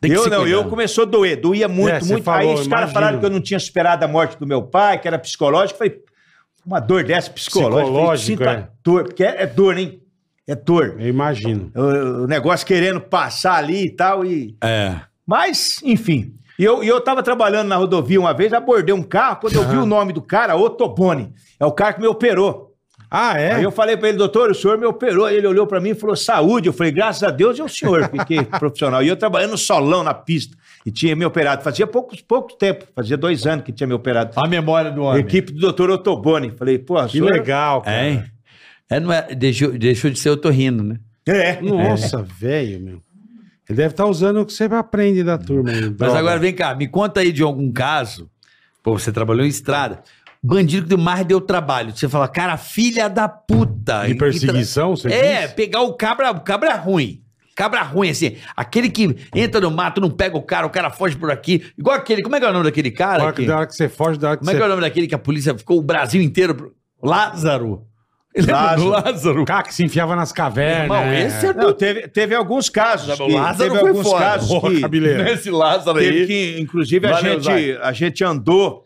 Tem 0.00 0.12
que 0.12 0.16
eu 0.16 0.28
não, 0.28 0.42
cuidar. 0.42 0.56
eu 0.56 0.64
começou 0.66 1.02
a 1.02 1.06
doer, 1.06 1.40
doía 1.40 1.66
muito, 1.66 1.90
É, 1.90 2.00
muito. 2.00 2.22
falou, 2.22 2.52
Aí 2.52 2.60
os 2.60 2.68
caras 2.68 2.92
falaram 2.92 3.18
que 3.18 3.26
eu 3.26 3.30
não 3.30 3.40
tinha 3.40 3.58
superado 3.58 4.04
a 4.04 4.08
morte 4.08 4.38
do 4.38 4.46
meu 4.46 4.62
pai, 4.62 5.00
que 5.00 5.08
era 5.08 5.18
psicológico. 5.18 5.74
Eu 5.74 5.90
Falei, 5.90 6.04
uma 6.64 6.78
dor 6.78 7.02
dessa 7.02 7.30
psicológica. 7.30 7.80
Eu 7.80 7.86
falei, 7.86 7.92
Psicológico, 7.92 8.26
sinto 8.26 8.48
a 8.48 8.52
é. 8.52 8.68
dor, 8.84 9.04
porque 9.04 9.24
é, 9.24 9.42
é 9.42 9.46
dor, 9.46 9.76
hein? 9.76 10.00
É 10.46 10.54
dor. 10.54 10.96
Eu 10.98 11.08
imagino. 11.08 11.72
O, 11.74 12.24
o 12.24 12.26
negócio 12.26 12.66
querendo 12.66 13.00
passar 13.00 13.56
ali 13.56 13.86
e 13.86 13.90
tal. 13.90 14.24
E... 14.24 14.56
É. 14.62 15.00
Mas, 15.26 15.78
enfim. 15.82 16.32
E 16.58 16.64
eu, 16.64 16.82
e 16.82 16.88
eu 16.88 17.00
tava 17.00 17.22
trabalhando 17.22 17.68
na 17.68 17.76
rodovia 17.76 18.18
uma 18.18 18.34
vez, 18.34 18.52
abordei 18.52 18.94
um 18.94 19.02
carro, 19.02 19.36
quando 19.40 19.54
eu 19.54 19.68
vi 19.68 19.76
o 19.76 19.86
nome 19.86 20.12
do 20.12 20.20
cara, 20.20 20.56
Otobone. 20.56 21.32
É 21.60 21.64
o 21.64 21.72
cara 21.72 21.92
que 21.92 22.00
me 22.00 22.06
operou. 22.06 22.68
Ah, 23.10 23.38
é? 23.38 23.54
Aí 23.54 23.62
eu 23.62 23.70
falei 23.70 23.96
pra 23.96 24.08
ele, 24.08 24.18
doutor, 24.18 24.50
o 24.50 24.54
senhor 24.54 24.76
me 24.76 24.84
operou. 24.84 25.24
Aí 25.24 25.36
ele 25.36 25.46
olhou 25.46 25.66
pra 25.66 25.80
mim 25.80 25.90
e 25.90 25.94
falou, 25.94 26.14
saúde. 26.14 26.68
Eu 26.68 26.74
falei, 26.74 26.92
graças 26.92 27.22
a 27.22 27.30
Deus 27.30 27.58
e 27.58 27.62
o 27.62 27.68
senhor. 27.68 28.10
Fiquei 28.10 28.44
profissional. 28.44 29.02
E 29.02 29.08
eu 29.08 29.16
trabalhando 29.16 29.52
no 29.52 29.58
solão 29.58 30.04
na 30.04 30.12
pista. 30.12 30.56
E 30.84 30.90
tinha 30.90 31.16
me 31.16 31.24
operado. 31.24 31.62
Fazia 31.62 31.86
pouco, 31.86 32.14
pouco 32.24 32.54
tempo. 32.54 32.86
Fazia 32.94 33.16
dois 33.16 33.46
anos 33.46 33.64
que 33.64 33.72
tinha 33.72 33.86
me 33.86 33.94
operado. 33.94 34.32
A 34.36 34.46
memória 34.46 34.90
do 34.90 35.02
homem. 35.02 35.20
Equipe 35.20 35.52
do 35.52 35.60
doutor 35.60 35.90
Otobone. 35.90 36.50
Falei, 36.50 36.78
pô, 36.78 37.02
Que 37.06 37.20
legal, 37.20 37.80
cara. 37.80 37.96
É, 37.96 38.10
hein? 38.10 38.24
É, 38.90 39.00
não 39.00 39.12
é, 39.12 39.34
deixou, 39.34 39.72
deixou 39.72 40.10
de 40.10 40.18
ser 40.18 40.30
otorrino, 40.30 40.82
né? 40.82 40.96
É. 41.26 41.60
Nossa, 41.60 42.22
velho, 42.22 42.80
meu. 42.80 43.02
Ele 43.68 43.76
deve 43.76 43.92
estar 43.92 44.06
usando 44.06 44.40
o 44.40 44.46
que 44.46 44.52
você 44.52 44.64
aprende 44.64 45.22
da 45.22 45.36
turma. 45.36 45.70
aí, 45.70 45.82
Mas 45.82 45.92
droga. 45.96 46.18
agora 46.18 46.38
vem 46.38 46.54
cá, 46.54 46.74
me 46.74 46.88
conta 46.88 47.20
aí 47.20 47.30
de 47.32 47.42
algum 47.42 47.70
caso. 47.70 48.30
Pô, 48.82 48.98
você 48.98 49.12
trabalhou 49.12 49.44
em 49.44 49.48
estrada. 49.48 50.02
Bandido 50.42 50.86
que 50.96 50.96
mais 51.02 51.26
deu 51.26 51.40
trabalho. 51.40 51.94
Você 51.94 52.08
fala, 52.08 52.28
cara, 52.28 52.56
filha 52.56 53.08
da 53.08 53.28
puta. 53.28 54.06
De 54.06 54.14
perseguição, 54.14 54.96
você 54.96 55.08
É, 55.08 55.42
diz? 55.46 55.52
pegar 55.52 55.82
o 55.82 55.92
cabra, 55.94 56.30
o 56.30 56.40
cabra 56.40 56.74
ruim. 56.76 57.22
Cabra 57.56 57.82
ruim, 57.82 58.08
assim. 58.10 58.36
Aquele 58.56 58.88
que 58.88 59.16
entra 59.34 59.60
no 59.60 59.68
mato, 59.70 60.00
não 60.00 60.08
pega 60.10 60.36
o 60.36 60.42
cara, 60.42 60.64
o 60.64 60.70
cara 60.70 60.90
foge 60.90 61.16
por 61.16 61.28
aqui. 61.28 61.66
Igual 61.76 61.96
aquele. 61.96 62.22
Como 62.22 62.36
é 62.36 62.38
que 62.40 62.46
é 62.46 62.48
o 62.48 62.52
nome 62.52 62.64
daquele 62.64 62.88
Da 62.90 62.96
cara? 62.96 63.32
que, 63.32 63.44
da 63.44 63.56
hora 63.58 63.66
que 63.66 63.74
você 63.74 63.88
foge, 63.88 64.16
da 64.16 64.28
hora 64.28 64.36
que 64.36 64.44
como 64.44 64.50
é 64.50 64.54
que 64.54 64.60
é 64.60 64.64
o 64.64 64.68
você... 64.68 64.70
nome 64.76 64.82
daquele 64.82 65.08
que 65.08 65.14
a 65.16 65.18
polícia 65.18 65.58
ficou 65.58 65.76
o 65.76 65.82
Brasil 65.82 66.22
inteiro. 66.22 66.54
pro- 66.54 66.72
Lázaro. 68.36 68.82
Do 68.82 68.88
Lázaro? 68.88 69.42
O 69.42 69.44
cara 69.44 69.62
que 69.64 69.74
se 69.74 69.82
enfiava 69.84 70.14
nas 70.14 70.32
cavernas. 70.32 70.82
Irmão, 70.82 71.02
é. 71.02 71.26
esse 71.26 71.46
é 71.46 71.52
Não, 71.52 71.72
teve, 71.72 72.08
teve 72.08 72.34
alguns 72.34 72.68
casos. 72.68 73.16
Que- 73.16 73.32
Lázaro 73.32 73.70
teve 73.70 73.80
foi 73.80 73.88
alguns 73.88 74.06
foda. 74.06 74.24
casos 74.24 74.48
Porra, 74.48 74.70
que. 74.90 74.96
Esse 75.30 75.50
Lázaro 75.50 75.98
Teve 75.98 76.20
aí. 76.20 76.26
que, 76.26 76.60
inclusive, 76.60 77.06
a 77.06 77.10
Valeu, 77.12 77.40
gente, 77.40 77.78
a 77.82 77.92
gente 77.92 78.22
andou 78.24 78.84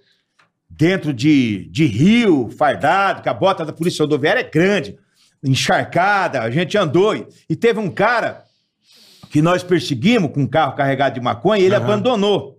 dentro 0.71 1.13
de, 1.13 1.69
de 1.71 1.85
rio, 1.85 2.51
fardado, 2.57 3.21
que 3.23 3.29
a 3.29 3.35
bota 3.35 3.65
da 3.65 3.73
polícia 3.73 4.03
rodoviária 4.03 4.41
é 4.41 4.45
grande, 4.45 4.97
encharcada, 5.45 6.41
a 6.43 6.51
gente 6.51 6.79
andou. 6.79 7.15
E, 7.15 7.27
e 7.51 7.57
teve 7.57 7.79
um 7.79 7.91
cara 7.91 8.45
que 9.31 9.43
nós 9.43 9.63
perseguimos 9.63 10.31
com 10.33 10.41
um 10.43 10.47
carro 10.47 10.75
carregado 10.75 11.15
de 11.15 11.21
maconha 11.21 11.61
e 11.63 11.67
ele 11.67 11.75
Aham. 11.75 11.85
abandonou. 11.85 12.59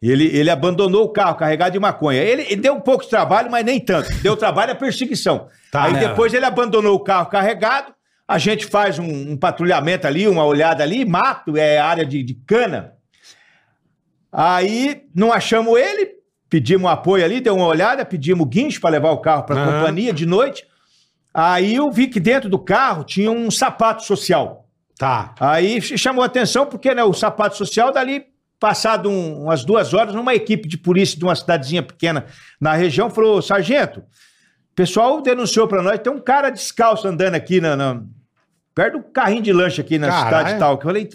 Ele, 0.00 0.26
ele 0.36 0.50
abandonou 0.50 1.04
o 1.04 1.08
carro 1.12 1.36
carregado 1.36 1.72
de 1.72 1.78
maconha. 1.78 2.20
Ele, 2.20 2.42
ele 2.42 2.56
deu 2.56 2.74
um 2.74 2.80
pouco 2.80 3.04
de 3.04 3.10
trabalho, 3.10 3.48
mas 3.50 3.64
nem 3.64 3.78
tanto. 3.78 4.12
Deu 4.20 4.36
trabalho 4.36 4.72
a 4.72 4.74
perseguição. 4.74 5.46
Tá. 5.72 5.84
Aí 5.84 5.96
É. 5.96 6.08
depois 6.08 6.32
ele 6.34 6.44
abandonou 6.44 6.94
o 6.94 7.00
carro 7.00 7.26
carregado, 7.30 7.92
a 8.28 8.36
gente 8.38 8.66
faz 8.66 8.98
um, 8.98 9.32
um 9.32 9.36
patrulhamento 9.36 10.06
ali, 10.06 10.28
uma 10.28 10.44
olhada 10.44 10.82
ali, 10.84 11.04
mato, 11.04 11.56
é 11.56 11.78
área 11.78 12.04
de, 12.06 12.22
de 12.22 12.34
cana. 12.46 12.92
Aí 14.30 15.02
não 15.14 15.32
achamos 15.32 15.78
ele, 15.78 16.10
pedimos 16.48 16.90
apoio 16.90 17.24
ali, 17.24 17.40
deu 17.40 17.56
uma 17.56 17.66
olhada, 17.66 18.04
pedimos 18.04 18.46
guincho 18.48 18.80
para 18.80 18.90
levar 18.90 19.10
o 19.10 19.18
carro 19.18 19.44
para 19.44 19.56
a 19.60 19.64
Aham. 19.64 19.78
companhia 19.80 20.12
de 20.12 20.26
noite. 20.26 20.64
Aí 21.34 21.74
eu 21.74 21.90
vi 21.90 22.06
que 22.08 22.20
dentro 22.20 22.48
do 22.48 22.58
carro 22.58 23.04
tinha 23.04 23.30
um 23.30 23.50
sapato 23.50 24.04
social. 24.04 24.68
Tá. 24.98 25.34
Aí 25.40 25.80
ch- 25.80 25.98
chamou 25.98 26.22
a 26.22 26.26
atenção 26.26 26.66
porque 26.66 26.94
né, 26.94 27.02
o 27.02 27.12
sapato 27.14 27.56
social 27.56 27.90
dali, 27.92 28.24
passado 28.60 29.08
um- 29.10 29.44
umas 29.44 29.64
duas 29.64 29.92
horas, 29.94 30.14
uma 30.14 30.34
equipe 30.34 30.68
de 30.68 30.76
polícia 30.78 31.18
de 31.18 31.24
uma 31.24 31.34
cidadezinha 31.34 31.82
pequena 31.82 32.26
na 32.60 32.74
região 32.74 33.10
falou, 33.10 33.40
sargento, 33.42 34.02
o 34.72 34.74
pessoal 34.74 35.20
denunciou 35.20 35.68
para 35.68 35.82
nós, 35.82 35.98
tem 35.98 36.12
um 36.12 36.20
cara 36.20 36.50
descalço 36.50 37.06
andando 37.06 37.34
aqui 37.34 37.60
na, 37.60 37.76
na- 37.76 38.00
perto 38.74 38.98
do 38.98 39.04
carrinho 39.04 39.42
de 39.42 39.52
lanche 39.52 39.80
aqui 39.80 39.98
na 39.98 40.08
Caralho. 40.08 40.28
cidade 40.28 40.56
e 40.56 40.58
tal. 40.58 40.78
Que 40.78 40.84
eu 40.84 40.88
falei, 40.88 41.08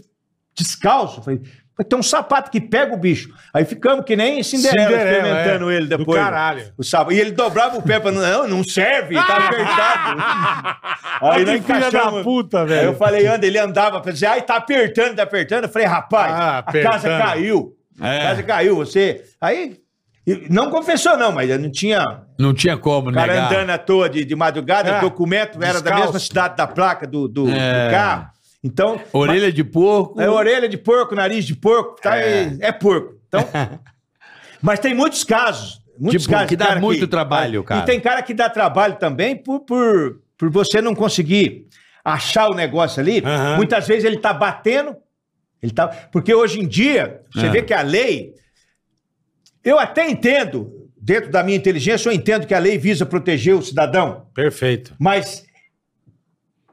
descalço? 0.55 1.19
Eu 1.19 1.23
falei, 1.23 1.41
"Mas 1.77 1.87
tem 1.87 1.97
um 1.99 2.03
sapato 2.03 2.51
que 2.51 2.61
pega 2.61 2.93
o 2.93 2.97
bicho. 2.97 3.29
Aí 3.53 3.65
ficamos 3.65 4.05
que 4.05 4.15
nem 4.15 4.43
Cinderela, 4.43 4.87
Cinderela, 4.89 5.11
experimentando 5.17 5.71
é. 5.71 5.75
ele 5.75 5.87
Do 5.87 5.97
depois. 5.97 6.19
caralho. 6.21 6.71
O 6.77 6.83
sapato. 6.83 7.13
E 7.13 7.19
ele 7.19 7.31
dobrava 7.31 7.77
o 7.77 7.81
pé 7.81 7.99
para 7.99 8.11
não, 8.11 8.47
não 8.47 8.63
serve, 8.63 9.15
tá 9.15 9.37
apertado. 9.47 10.21
Aí 11.21 11.45
nós 11.45 11.65
filha 11.65 11.79
da 11.79 11.87
encaixamos. 11.87 12.23
puta, 12.23 12.57
Aí 12.59 12.63
eu 12.63 12.67
velho. 12.67 12.95
falei, 12.95 13.25
anda, 13.25 13.45
ele 13.47 13.57
andava 13.57 13.99
pra 14.01 14.11
dizer, 14.11 14.27
ai, 14.27 14.41
tá 14.43 14.57
apertando, 14.57 15.15
tá 15.15 15.23
apertando. 15.23 15.63
Eu 15.63 15.69
falei, 15.69 15.87
rapaz, 15.87 16.31
Ah, 16.31 16.57
a 16.59 16.63
casa 16.63 16.77
apertando. 17.07 17.21
caiu. 17.23 17.73
É. 17.99 18.17
A 18.21 18.29
casa 18.29 18.43
caiu, 18.43 18.75
você. 18.75 19.23
Aí, 19.41 19.77
não 20.49 20.69
confessou, 20.69 21.15
não, 21.17 21.31
mas 21.31 21.49
não 21.59 21.71
tinha. 21.71 22.03
Não 22.37 22.53
tinha 22.53 22.77
como 22.77 23.09
O 23.09 23.13
cara 23.13 23.33
negar. 23.33 23.51
andando 23.53 23.69
à 23.69 23.77
toa 23.77 24.09
de, 24.09 24.25
de 24.25 24.35
madrugada, 24.35 24.89
É, 24.89 24.97
o 24.97 25.01
documento 25.01 25.55
era 25.63 25.73
da 25.75 25.79
descalço. 25.91 26.03
mesma 26.05 26.19
cidade 26.19 26.57
da 26.57 26.67
placa 26.67 27.07
do, 27.07 27.27
do, 27.27 27.45
do 27.45 27.51
É. 27.51 27.89
carro. 27.91 28.27
Então. 28.63 28.99
Orelha 29.13 29.51
de 29.51 29.63
porco. 29.63 30.19
É 30.19 30.29
orelha 30.29 30.67
de 30.67 30.77
porco, 30.77 31.15
nariz 31.15 31.45
de 31.45 31.55
porco, 31.55 31.95
tá? 32.01 32.17
É, 32.17 32.57
é 32.59 32.71
porco. 32.71 33.15
Então, 33.27 33.41
mas 34.61 34.79
tem 34.79 34.93
muitos 34.93 35.23
casos. 35.23 35.79
Muitos 35.99 36.23
Tipo, 36.23 36.33
casos 36.35 36.49
que 36.49 36.55
dá 36.55 36.75
muito 36.75 37.07
trabalho, 37.07 37.63
cara. 37.63 37.81
E 37.81 37.85
tem 37.85 37.99
cara 37.99 38.21
que 38.21 38.33
dá 38.33 38.49
trabalho 38.49 38.95
também 38.97 39.35
por, 39.35 39.61
por, 39.61 40.19
por 40.37 40.49
você 40.51 40.79
não 40.81 40.93
conseguir 40.93 41.65
achar 42.05 42.49
o 42.49 42.53
negócio 42.53 42.99
ali. 43.01 43.23
Aham. 43.25 43.55
Muitas 43.57 43.87
vezes 43.87 44.03
ele 44.03 44.17
tá 44.17 44.31
batendo. 44.33 44.95
Ele 45.61 45.71
tá, 45.71 45.87
porque 46.11 46.33
hoje 46.33 46.59
em 46.59 46.67
dia, 46.67 47.21
você 47.33 47.47
É. 47.47 47.49
vê 47.49 47.61
que 47.63 47.73
a 47.73 47.81
lei. 47.81 48.33
Eu 49.67 49.77
até 49.77 50.09
entendo, 50.09 50.71
dentro 50.99 51.29
da 51.29 51.43
minha 51.43 51.57
inteligência, 51.57 52.07
eu 52.09 52.13
entendo 52.13 52.47
que 52.47 52.53
a 52.53 52.59
lei 52.59 52.77
visa 52.77 53.05
proteger 53.05 53.53
o 53.55 53.61
cidadão. 53.61 54.27
Perfeito. 54.33 54.95
Mas 54.97 55.45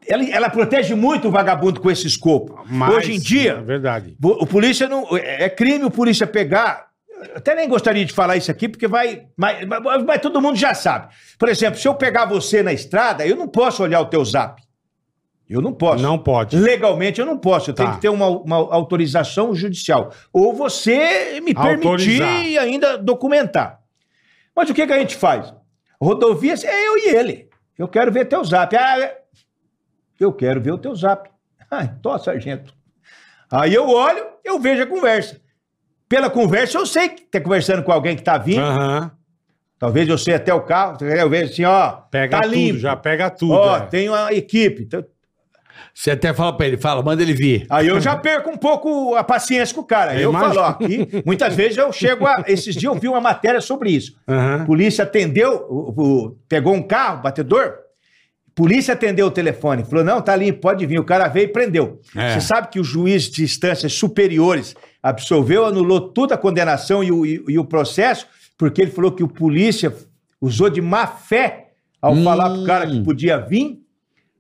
ela, 0.07 0.25
ela 0.31 0.51
protege 0.51 0.95
muito 0.95 1.29
o 1.29 1.31
vagabundo 1.31 1.81
com 1.81 1.91
esse 1.91 2.07
escopo. 2.07 2.63
Mas, 2.67 2.95
Hoje 2.95 3.13
em 3.15 3.19
dia, 3.19 3.53
É 3.59 3.63
verdade. 3.63 4.17
o 4.23 4.47
polícia 4.47 4.89
não. 4.89 5.17
É 5.17 5.49
crime 5.49 5.85
o 5.85 5.91
polícia 5.91 6.27
pegar. 6.27 6.87
eu 7.31 7.37
Até 7.37 7.55
nem 7.55 7.69
gostaria 7.69 8.05
de 8.05 8.13
falar 8.13 8.37
isso 8.37 8.51
aqui, 8.51 8.69
porque 8.69 8.87
vai. 8.87 9.23
Mas, 9.37 9.67
mas- 9.67 10.05
mas 10.05 10.21
todo 10.21 10.41
mundo 10.41 10.57
já 10.57 10.75
sabe. 10.75 11.13
Por 11.39 11.49
exemplo, 11.49 11.81
se 11.81 11.89
eu 11.89 11.95
pegar 11.95 12.27
você 12.27 12.63
na 12.63 12.73
estrada, 12.73 13.27
eu 13.27 13.35
não 13.35 13.49
posso 13.49 13.83
olhar 13.83 14.01
o 14.01 14.07
teu 14.07 14.25
zap. 14.25 14.63
Eu 15.49 15.61
não 15.61 15.73
posso. 15.73 16.03
Não 16.03 16.19
pode. 16.19 16.57
Legalmente 16.57 17.21
eu 17.21 17.27
não 17.27 17.37
posso. 17.37 17.71
Eu 17.71 17.75
tenho 17.75 17.89
Tá. 17.91 17.95
que 17.97 18.01
ter 18.01 18.09
uma, 18.09 18.29
uma 18.29 18.57
autorização 18.57 19.55
judicial. 19.55 20.11
Ou 20.33 20.55
você 20.55 21.41
me 21.43 21.53
permitir 21.55 21.87
Autorizar. 22.23 22.47
e 22.47 22.59
ainda 22.59 22.97
documentar. 22.97 23.81
Mas 24.57 24.71
o 24.71 24.75
que, 24.75 24.87
que 24.87 24.93
a 24.93 24.99
gente 24.99 25.17
faz? 25.17 25.53
Rodovias 26.01 26.65
é 26.65 26.87
eu 26.89 26.97
e 26.99 27.09
ele. 27.15 27.49
Eu 27.79 27.87
quero 27.89 28.11
ver 28.11 28.25
teu 28.27 28.43
zap. 28.45 28.75
Ah, 28.77 29.13
eu 30.19 30.33
quero 30.33 30.61
ver 30.61 30.73
o 30.73 30.79
teu 30.79 30.95
zap. 30.95 31.29
Ah, 31.71 31.87
tô, 31.87 32.17
sargento. 32.19 32.73
Aí 33.51 33.75
eu 33.75 33.89
olho, 33.89 34.25
eu 34.45 34.59
vejo 34.59 34.83
a 34.83 34.87
conversa. 34.87 35.41
Pela 36.09 36.31
conversa, 36.31 36.79
eu 36.79 36.87
sei 36.87 37.09
que 37.11 37.23
tá 37.23 37.41
conversando 37.41 37.83
com 37.83 37.93
alguém 37.93 38.17
que 38.17 38.23
tá 38.23 38.39
vindo. 38.39 38.61
Aham. 38.63 39.11
Talvez 39.79 40.09
eu 40.09 40.17
sei 40.17 40.35
até 40.35 40.55
o 40.55 40.63
carro, 40.63 40.97
eu 41.05 41.29
vejo 41.29 41.53
assim, 41.53 41.65
ó, 41.65 41.91
Pega 42.11 42.37
tá 42.39 42.43
tudo, 42.45 42.55
limpo. 42.55 42.79
já 42.79 42.97
pega 42.97 43.29
tudo. 43.29 43.53
Ó, 43.55 43.77
é. 43.77 43.81
tem 43.87 44.09
uma 44.09 44.33
equipe. 44.33 44.85
Então, 44.85 45.05
Você 45.95 46.11
até 46.11 46.33
fala 46.35 46.57
pra 46.57 46.67
ele, 46.67 46.77
fala, 46.77 47.03
manda 47.03 47.23
ele 47.23 47.33
vir. 47.35 47.67
Aí 47.71 47.87
eu 47.89 48.01
já 48.01 48.17
perco 48.17 48.51
um 48.51 48.57
pouco 48.57 49.15
a 49.15 49.23
paciência 49.25 49.75
com 49.75 49.81
o 49.81 49.85
cara. 49.85 50.15
Eu 50.15 50.31
eu 50.31 50.33
falo, 50.33 50.61
ó, 50.61 50.65
aqui, 50.67 51.09
muitas 51.25 51.55
vezes 51.55 51.77
eu 51.79 51.93
chego 51.93 52.27
a. 52.27 52.45
Esses 52.47 52.75
dias 52.75 52.93
eu 52.93 52.99
vi 53.01 53.09
uma 53.09 53.21
matéria 53.21 53.61
sobre 53.61 53.91
isso. 53.91 54.17
Aham. 54.29 54.65
Polícia 54.65 55.05
atendeu, 55.05 55.67
o- 55.69 55.95
o- 56.03 56.39
pegou 56.49 56.75
um 56.75 56.83
carro, 56.83 57.23
batedor. 57.23 57.75
Polícia 58.55 58.95
atendeu 58.95 59.27
o 59.27 59.31
telefone, 59.31 59.85
falou: 59.85 60.05
não, 60.05 60.21
tá 60.23 60.37
limpo, 60.37 60.61
pode 60.61 60.87
vir. 60.87 60.99
O 61.01 61.05
cara 61.05 61.27
veio 61.29 61.47
e 61.47 61.49
prendeu. 61.49 62.01
É. 62.17 62.31
Você 62.35 62.41
sabe 62.41 62.69
que 62.69 62.79
o 62.79 62.85
juiz 62.85 63.25
de 63.31 63.43
instâncias 63.43 63.93
superiores 63.93 64.75
absolveu, 65.03 65.65
anulou 65.67 66.01
toda 66.13 66.35
a 66.35 66.39
condenação 66.39 67.03
e 67.03 67.11
o, 67.11 67.27
e- 67.27 67.45
e 67.49 67.59
o 67.59 67.65
processo, 67.65 68.27
porque 68.57 68.81
ele 68.81 68.91
falou 68.93 69.11
que 69.13 69.23
o 69.25 69.29
polícia 69.29 69.93
usou 70.41 70.71
de 70.71 70.81
má 70.81 71.07
fé 71.07 71.71
ao 72.01 72.13
Hum. 72.15 72.23
falar 72.23 72.51
pro 72.51 72.65
cara 72.65 72.87
que 72.87 73.03
podia 73.03 73.39
vir. 73.39 73.81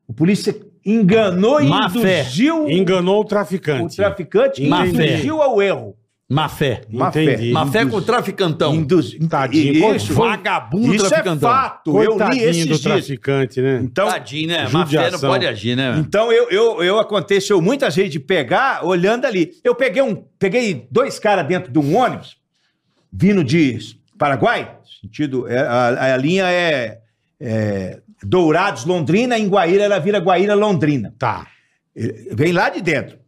O 0.07 0.13
polícia 0.13 0.55
enganou 0.85 1.61
e 1.61 1.67
Má 1.69 1.89
fé. 1.89 2.21
induziu 2.23 2.69
Enganou 2.71 3.19
o 3.19 3.21
o 3.21 3.25
traficante. 3.25 3.97
traficante 3.97 4.63
e 4.63 4.69
Má 4.69 4.87
fé. 4.87 5.15
induziu 5.15 5.41
ao 5.43 5.61
erro. 5.63 5.97
Má 6.29 6.49
fé. 6.49 6.81
Má 6.91 7.13
fé. 7.13 7.23
Entendi. 7.25 7.53
Má 7.53 7.67
fé 7.67 7.85
com 7.85 7.97
o 7.97 8.03
traficantão. 8.03 8.75
Induz... 8.75 9.15
Tadinho. 9.29 9.95
Isso, 9.95 10.15
Vagabundo 10.15 10.95
isso 10.95 11.05
é 11.05 11.09
traficantão. 11.11 11.51
fato. 11.51 11.91
Eu 12.03 12.13
li 12.13 12.19
Coitadinho 12.19 12.45
esses 12.49 12.63
do 12.63 12.69
dias. 12.69 12.81
traficante, 12.83 13.61
né? 13.61 13.81
Então, 13.85 14.09
Tadinho, 14.09 14.49
né? 14.49 14.69
Má 14.69 14.87
fé 14.87 15.11
não 15.11 15.21
pode 15.21 15.47
agir, 15.47 15.77
né? 15.77 15.97
então 15.99 16.33
eu, 16.33 16.49
eu, 16.51 16.83
eu 16.83 16.99
aconteceu 16.99 17.61
muitas 17.61 17.95
vezes 17.95 18.11
de 18.11 18.19
pegar 18.19 18.85
olhando 18.85 19.27
ali. 19.27 19.51
Eu 19.63 19.75
peguei 19.75 20.03
um, 20.03 20.25
peguei 20.39 20.87
dois 20.91 21.19
caras 21.19 21.47
dentro 21.47 21.71
de 21.71 21.79
um 21.79 21.95
ônibus 21.97 22.37
vindo 23.13 23.45
de 23.45 23.79
Paraguai, 24.19 24.77
sentido 25.03 25.47
é, 25.47 25.59
a, 25.59 26.15
a 26.15 26.17
linha 26.17 26.51
é, 26.51 26.99
é 27.39 28.01
Dourados 28.25 28.85
Londrina, 28.85 29.39
em 29.39 29.49
Guaíra 29.49 29.85
ela 29.85 29.99
vira 29.99 30.19
Guaíra 30.19 30.55
Londrina. 30.55 31.15
Tá. 31.19 31.47
Vem 32.33 32.53
lá 32.53 32.69
de 32.71 32.81
dentro. 32.81 33.19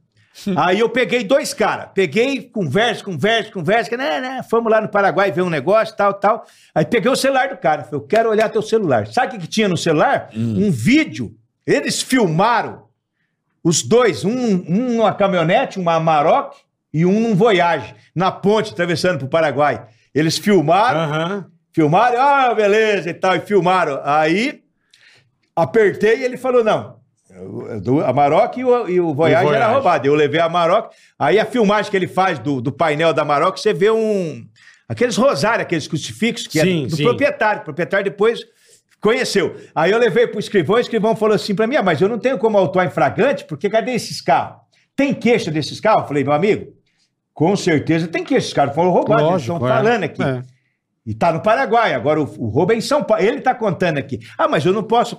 Aí 0.57 0.81
eu 0.81 0.89
peguei 0.91 1.25
dois 1.25 1.55
caras. 1.55 1.89
Peguei, 1.95 2.43
conversa, 2.43 3.03
conversa, 3.03 3.51
conversa. 3.51 3.89
que, 3.89 3.97
Né, 3.97 4.21
né, 4.21 4.43
fomos 4.49 4.71
lá 4.71 4.81
no 4.81 4.89
Paraguai 4.89 5.33
ver 5.33 5.43
um 5.43 5.49
negócio, 5.51 5.97
tal, 5.97 6.15
tal. 6.15 6.45
Aí 6.75 6.85
peguei 6.85 7.11
o 7.11 7.17
celular 7.17 7.49
do 7.49 7.57
cara. 7.57 7.85
Falei, 7.85 8.01
eu 8.01 8.07
quero 8.07 8.29
olhar 8.31 8.49
teu 8.51 8.63
celular. 8.63 9.07
Sabe 9.07 9.29
o 9.29 9.31
que, 9.31 9.39
que 9.39 9.47
tinha 9.47 9.69
no 9.69 9.77
celular? 9.77 10.29
Um 10.35 10.71
vídeo. 10.71 11.35
Eles 11.67 12.03
filmaram 12.03 12.85
os 13.65 13.83
dois, 13.83 14.25
um, 14.25 14.31
um 14.31 14.97
numa 14.97 15.13
caminhonete, 15.15 15.79
uma 15.79 15.95
Amarok, 15.95 16.57
e 16.93 17.05
um 17.05 17.19
num 17.21 17.35
Voyage, 17.35 17.95
na 18.15 18.31
ponte, 18.31 18.73
atravessando 18.73 19.19
pro 19.19 19.29
Paraguai. 19.29 19.87
Eles 20.15 20.39
filmaram, 20.39 21.01
Aham. 21.01 21.47
Filmaram, 21.73 22.21
ah, 22.21 22.55
beleza 22.55 23.11
e 23.11 23.15
tal, 23.15 23.35
e 23.37 23.41
filmaram. 23.41 24.01
Aí, 24.05 24.63
apertei 25.57 26.19
e 26.21 26.25
ele 26.25 26.37
falou, 26.37 26.63
não, 26.63 26.97
do 27.83 28.05
Amarok 28.05 28.61
e 28.61 28.65
o, 28.65 28.89
e 28.89 29.01
o 29.01 29.15
Voyage 29.15 29.45
O 29.45 29.49
Voyage. 29.49 29.65
era 29.65 29.73
roubado. 29.73 30.07
Eu 30.07 30.15
levei 30.15 30.41
a 30.41 30.45
Amarok, 30.45 30.95
aí 31.19 31.39
a 31.39 31.45
filmagem 31.45 31.91
que 31.91 31.97
ele 31.97 32.07
faz 32.07 32.39
do, 32.39 32.61
do 32.61 32.71
painel 32.71 33.13
da 33.13 33.23
Amarok, 33.23 33.59
você 33.61 33.73
vê 33.73 33.91
um... 33.91 34.47
Aqueles 34.89 35.17
rosários, 35.17 35.63
aqueles 35.63 35.89
crucifixos, 35.89 36.47
que 36.47 36.61
Sim, 36.61 36.85
é 36.85 36.87
do 36.87 36.97
sim. 36.97 37.03
proprietário. 37.03 37.63
O 37.63 37.65
proprietário 37.65 38.05
depois 38.05 38.41
conheceu. 39.01 39.57
Aí 39.75 39.91
eu 39.91 39.99
levei 39.99 40.29
pro 40.29 40.39
escrivão, 40.39 40.77
o 40.77 40.79
escrivão 40.79 41.17
falou 41.17 41.35
assim 41.35 41.57
pra 41.57 41.67
mim, 41.67 41.75
ah, 41.75 41.83
mas 41.83 42.01
eu 42.01 42.09
não 42.09 42.19
tenho 42.21 42.39
como 42.39 42.57
autuar 42.57 42.87
em 42.87 42.91
flagrante, 42.91 43.45
porque 43.45 43.69
cadê 43.69 43.93
esses 43.93 44.21
carros? 44.21 44.59
Tem 44.95 45.13
queixa 45.13 45.51
desses 45.51 45.81
carros? 45.81 46.03
Eu 46.03 46.09
falei, 46.09 46.23
meu 46.23 46.33
amigo, 46.33 46.73
com 47.35 47.57
certeza 47.57 48.07
tem 48.07 48.23
queixa. 48.23 48.45
Esses 48.45 48.53
caras 48.53 48.75
foram 48.75 48.91
roubados, 48.91 49.23
eles 49.23 49.33
Lógico. 49.33 49.55
estão 49.55 49.69
é. 49.69 49.71
falando 49.73 50.05
aqui. 50.05 50.23
É. 50.23 50.43
E 51.05 51.15
tá 51.15 51.33
no 51.33 51.41
Paraguai, 51.43 51.93
agora 51.93 52.21
o, 52.21 52.25
o 52.39 52.49
roubo 52.49 52.73
é 52.73 52.77
em 52.77 52.81
São 52.81 53.03
Paulo. 53.03 53.23
Ele 53.23 53.41
tá 53.41 53.55
contando 53.55 53.99
aqui. 53.99 54.21
Ah, 54.39 54.47
mas 54.49 54.65
eu 54.65 54.73
não 54.73 54.83
posso. 54.85 55.19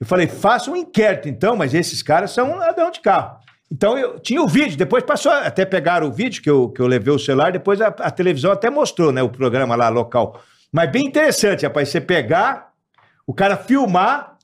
Eu 0.00 0.06
falei, 0.06 0.26
faça 0.26 0.70
um 0.70 0.76
inquérito 0.76 1.28
então, 1.28 1.56
mas 1.56 1.74
esses 1.74 2.02
caras 2.02 2.30
são 2.30 2.56
ladrão 2.56 2.90
de 2.90 3.00
carro. 3.00 3.38
Então 3.70 3.98
eu 3.98 4.18
tinha 4.20 4.42
o 4.42 4.46
vídeo, 4.46 4.76
depois 4.76 5.02
passou, 5.02 5.32
até 5.32 5.64
pegaram 5.64 6.08
o 6.08 6.12
vídeo 6.12 6.42
que 6.42 6.50
eu, 6.50 6.68
que 6.68 6.80
eu 6.80 6.86
levei 6.86 7.12
o 7.12 7.18
celular, 7.18 7.52
depois 7.52 7.80
a, 7.80 7.88
a 7.88 8.10
televisão 8.10 8.52
até 8.52 8.70
mostrou, 8.70 9.10
né, 9.10 9.22
o 9.22 9.28
programa 9.28 9.74
lá 9.74 9.88
local. 9.88 10.40
Mas 10.70 10.90
bem 10.90 11.06
interessante, 11.06 11.64
rapaz, 11.64 11.88
você 11.88 12.00
pegar, 12.00 12.72
o 13.26 13.32
cara 13.32 13.56
filmar, 13.56 14.34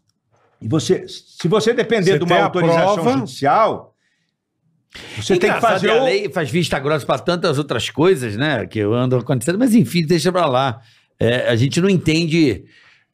e 0.61 0.69
você, 0.69 1.07
se 1.09 1.49
você 1.49 1.73
depender 1.73 2.13
Você 2.13 2.19
de 2.19 2.25
uma 2.25 2.43
autorização 2.43 2.95
prova. 2.95 3.13
judicial, 3.13 3.95
você 5.17 5.39
tem 5.39 5.53
que 5.53 5.61
fazer 5.61 5.91
a 5.91 6.03
lei 6.03 6.31
faz 6.31 6.51
vista 6.51 6.79
grossa 6.79 7.07
para 7.07 7.19
tantas 7.19 7.59
outras 7.59 7.89
coisas, 7.89 8.37
né? 8.37 8.67
Que 8.67 8.81
andam 8.81 9.21
acontecendo, 9.21 9.59
mas 9.59 9.75
enfim, 9.75 10.05
deixa 10.05 10.33
pra 10.33 10.47
lá. 10.47 10.81
É, 11.19 11.49
a 11.49 11.57
gente 11.57 11.81
não 11.81 11.89
entende 11.89 12.65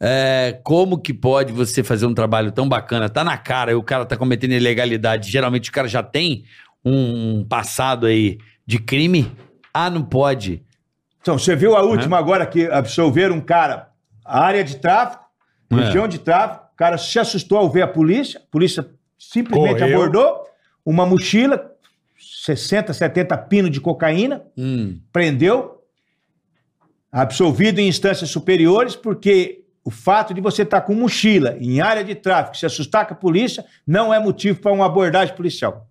é, 0.00 0.58
como 0.62 0.98
que 0.98 1.12
pode 1.14 1.52
você 1.52 1.82
fazer 1.82 2.06
um 2.06 2.14
trabalho 2.14 2.52
tão 2.52 2.68
bacana, 2.68 3.08
tá 3.08 3.24
na 3.24 3.36
cara 3.38 3.72
e 3.72 3.74
o 3.74 3.82
cara 3.82 4.04
tá 4.04 4.16
cometendo 4.16 4.52
ilegalidade. 4.52 5.30
Geralmente 5.30 5.70
o 5.70 5.72
cara 5.72 5.88
já 5.88 6.02
tem 6.02 6.44
um 6.84 7.44
passado 7.48 8.06
aí 8.06 8.38
de 8.66 8.78
crime. 8.78 9.30
Ah, 9.72 9.88
não 9.90 10.02
pode. 10.02 10.62
Então, 11.20 11.38
você 11.38 11.56
viu 11.56 11.74
a 11.76 11.82
última 11.82 12.18
agora 12.18 12.46
que 12.46 12.66
absolveram 12.66 13.36
um 13.36 13.40
cara, 13.40 13.88
a 14.24 14.40
área 14.44 14.62
de 14.62 14.76
tráfico, 14.76 15.24
É. 15.70 15.74
região 15.74 16.06
de 16.06 16.18
tráfico, 16.18 16.66
o 16.72 16.76
cara 16.76 16.96
se 16.96 17.18
assustou 17.18 17.58
ao 17.58 17.68
ver 17.70 17.82
a 17.82 17.88
polícia, 17.88 18.38
a 18.40 18.50
polícia 18.50 18.88
simplesmente 19.18 19.80
Correu. 19.80 19.96
abordou, 19.96 20.44
uma 20.84 21.04
mochila, 21.04 21.72
60, 22.16 22.92
70 22.92 23.36
pinos 23.38 23.70
de 23.72 23.80
cocaína, 23.80 24.42
Hum. 24.56 25.00
prendeu, 25.12 25.82
absolvido 27.10 27.80
em 27.80 27.88
instâncias 27.88 28.30
superiores, 28.30 28.94
porque 28.94 29.64
o 29.86 29.90
fato 29.90 30.34
de 30.34 30.40
você 30.40 30.62
estar 30.62 30.80
com 30.80 30.96
mochila 30.96 31.56
em 31.60 31.80
área 31.80 32.02
de 32.02 32.12
tráfico, 32.16 32.56
se 32.56 32.66
assustar 32.66 33.06
com 33.06 33.14
a 33.14 33.16
polícia, 33.16 33.64
não 33.86 34.12
é 34.12 34.18
motivo 34.18 34.58
para 34.60 34.72
uma 34.72 34.84
abordagem 34.84 35.32
policial. 35.36 35.86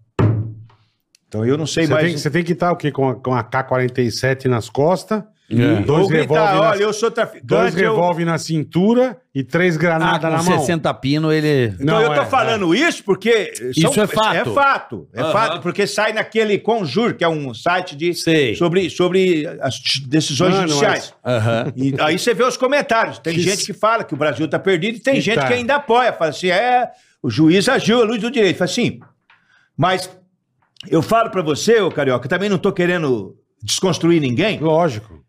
Então 1.26 1.46
eu 1.46 1.58
não 1.58 1.66
sei 1.66 1.88
Você 1.88 1.94
mais... 1.94 2.08
tem, 2.08 2.18
você 2.18 2.30
tem 2.30 2.44
que 2.44 2.52
estar 2.52 2.74
o 2.74 2.76
quê? 2.76 2.92
Com 2.92 3.08
a, 3.08 3.16
com 3.16 3.34
a 3.34 3.42
K-47 3.42 4.48
nas 4.48 4.70
costas, 4.70 5.24
É. 5.48 5.82
dois 5.82 6.08
gritar, 6.08 6.60
olha, 6.60 6.82
eu 6.82 6.92
sou 6.92 7.12
dois 7.12 7.30
traficante, 7.30 7.80
eu... 7.80 7.92
revólver 7.94 8.26
na 8.26 8.38
cintura 8.40 9.16
e 9.34 9.44
três 9.44 9.76
Ah, 9.76 9.80
granadas 9.80 10.22
com 10.22 10.38
na 10.38 10.42
mão. 10.44 10.60
60 10.60 10.92
pino 10.96 11.32
ele. 11.32 11.76
Então 11.80 11.86
Não, 11.86 12.02
eu 12.02 12.16
tô 12.16 12.22
é, 12.22 12.26
falando 12.26 12.74
isso 12.74 13.04
porque. 13.04 13.54
Isso 13.76 14.02
é 14.02 14.08
fato. 14.08 14.36
É 14.36 14.46
fato. 14.46 15.08
É 15.14 15.22
Aham. 15.22 15.32
fato, 15.32 15.62
porque 15.62 15.86
sai 15.86 16.14
naquele 16.14 16.58
Conjur, 16.58 17.14
que 17.14 17.24
é 17.24 17.30
um 17.30 17.54
site 17.54 17.96
de, 17.96 18.16
Sei. 18.16 18.56
sobre, 18.56 18.90
sobre 18.90 19.46
as 19.62 19.80
decisões 20.08 20.56
Mano, 20.56 20.68
judiciais. 20.68 21.14
Aham. 21.24 21.72
E 21.76 21.94
aí 22.00 22.18
você 22.18 22.34
vê 22.34 22.44
os 22.44 22.58
comentários. 22.58 23.20
Tem 23.20 23.36
Que 23.36 23.42
gente 23.42 23.66
que 23.66 23.74
fala 23.74 24.04
que 24.04 24.16
o 24.16 24.18
Brasil 24.18 24.48
tá 24.48 24.58
perdido 24.58 24.98
e 24.98 25.00
tem 25.00 25.14
Que 25.16 25.22
gente 25.22 25.36
tá. 25.36 25.46
que 25.48 25.54
ainda 25.54 25.76
apoia. 25.76 26.12
Fala 26.12 26.32
assim: 26.32 26.48
é, 26.48 26.90
o 27.22 27.30
juiz 27.30 27.70
agiu 27.70 28.02
à 28.02 28.04
luz 28.04 28.20
do 28.20 28.32
direito. 28.32 28.58
Fala 28.58 28.72
assim. 28.72 29.00
Mas 29.78 30.10
eu 30.90 31.04
falo 31.04 31.30
pra 31.30 31.44
você, 31.44 31.82
ô 31.82 31.92
Carioca, 31.92 32.26
eu 32.26 32.30
também 32.30 32.50
não 32.50 32.58
tô 32.58 32.72
querendo 32.72 33.36
desconstruir 33.62 34.20
ninguém. 34.20 34.60
Lógico. 34.60 35.25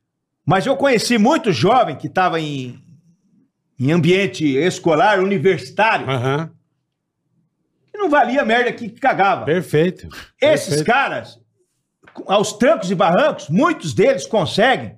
Mas 0.46 0.64
eu 0.64 0.76
conheci 0.76 1.18
muito 1.18 1.52
jovem 1.52 1.96
que 1.96 2.06
estava 2.06 2.40
em, 2.40 2.80
em 3.78 3.90
ambiente 3.90 4.44
escolar, 4.46 5.18
universitário, 5.20 6.08
Aham. 6.08 6.50
que 7.90 7.98
não 7.98 8.08
valia 8.08 8.42
a 8.42 8.44
merda 8.44 8.72
que 8.72 8.88
cagava. 8.88 9.44
Perfeito. 9.44 10.08
Esses 10.40 10.68
Perfeito. 10.68 10.86
caras, 10.86 11.38
aos 12.28 12.52
trancos 12.52 12.90
e 12.90 12.94
barrancos, 12.94 13.48
muitos 13.48 13.92
deles 13.92 14.24
conseguem, 14.24 14.96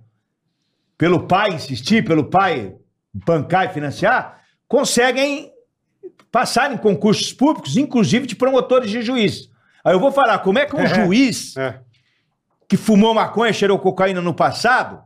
pelo 0.99 1.27
pai 1.27 1.51
insistir, 1.55 2.05
pelo 2.05 2.25
pai 2.29 2.75
bancar 3.13 3.71
e 3.71 3.73
financiar, 3.73 4.43
conseguem 4.69 5.51
passar 6.31 6.71
em 6.73 6.77
concursos 6.77 7.33
públicos, 7.33 7.77
inclusive 7.79 8.27
de 8.27 8.37
promotores 8.37 8.91
de 8.91 9.01
juiz. 9.01 9.49
Aí 9.83 9.95
eu 9.95 10.01
vou 10.01 10.13
falar, 10.13 10.41
como 10.41 10.59
é 10.59 10.67
que 10.67 10.77
um 10.77 10.81
É. 10.85 10.95
juiz 11.07 11.57
É. 11.57 11.81
que 12.69 12.77
fumou 12.77 13.15
maconha, 13.15 13.51
cheirou 13.53 13.79
cocaína 13.79 14.21
no 14.21 14.35
passado, 14.35 15.03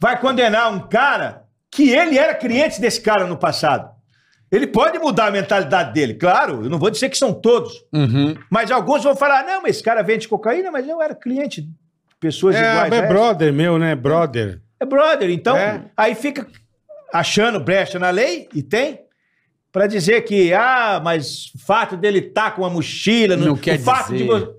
vai 0.00 0.18
condenar 0.18 0.72
um 0.72 0.80
cara 0.88 1.44
que 1.70 1.90
ele 1.90 2.18
era 2.18 2.34
cliente 2.34 2.80
desse 2.80 3.00
cara 3.00 3.26
no 3.26 3.36
passado. 3.36 3.90
Ele 4.50 4.66
pode 4.66 4.98
mudar 4.98 5.26
a 5.26 5.30
mentalidade 5.30 5.92
dele, 5.92 6.14
claro, 6.14 6.64
eu 6.64 6.70
não 6.70 6.78
vou 6.78 6.90
dizer 6.90 7.08
que 7.08 7.16
são 7.16 7.32
todos, 7.32 7.84
Uhum. 7.92 8.34
mas 8.50 8.70
alguns 8.72 9.04
vão 9.04 9.14
falar, 9.14 9.44
não, 9.44 9.62
mas 9.62 9.76
esse 9.76 9.82
cara 9.84 10.02
vende 10.02 10.26
cocaína, 10.26 10.72
mas 10.72 10.88
eu 10.88 11.00
era 11.00 11.14
cliente 11.14 11.60
de 11.62 11.68
pessoas 12.18 12.56
É, 12.56 12.58
iguais. 12.58 12.92
é 12.92 12.96
a 12.96 12.98
essa." 12.98 13.06
brother 13.14 13.52
meu, 13.52 13.78
né? 13.78 13.94
Brother. 13.94 14.60
É 14.80 14.84
brother, 14.84 15.30
então 15.30 15.56
É. 15.56 15.84
aí 15.96 16.16
fica 16.16 16.46
achando 17.12 17.60
brecha 17.60 17.98
na 17.98 18.10
lei, 18.10 18.48
e 18.52 18.60
tem, 18.62 19.00
pra 19.70 19.86
dizer 19.86 20.22
que, 20.22 20.52
ah, 20.52 21.00
mas 21.04 21.52
o 21.54 21.58
fato 21.64 21.96
dele 21.96 22.18
estar 22.18 22.50
com 22.56 22.62
uma 22.62 22.70
mochila, 22.70 23.36
Não 23.36 23.52
o 23.52 23.56
quer 23.58 23.78
fato 23.78 24.12
dizer. 24.12 24.24
de 24.24 24.50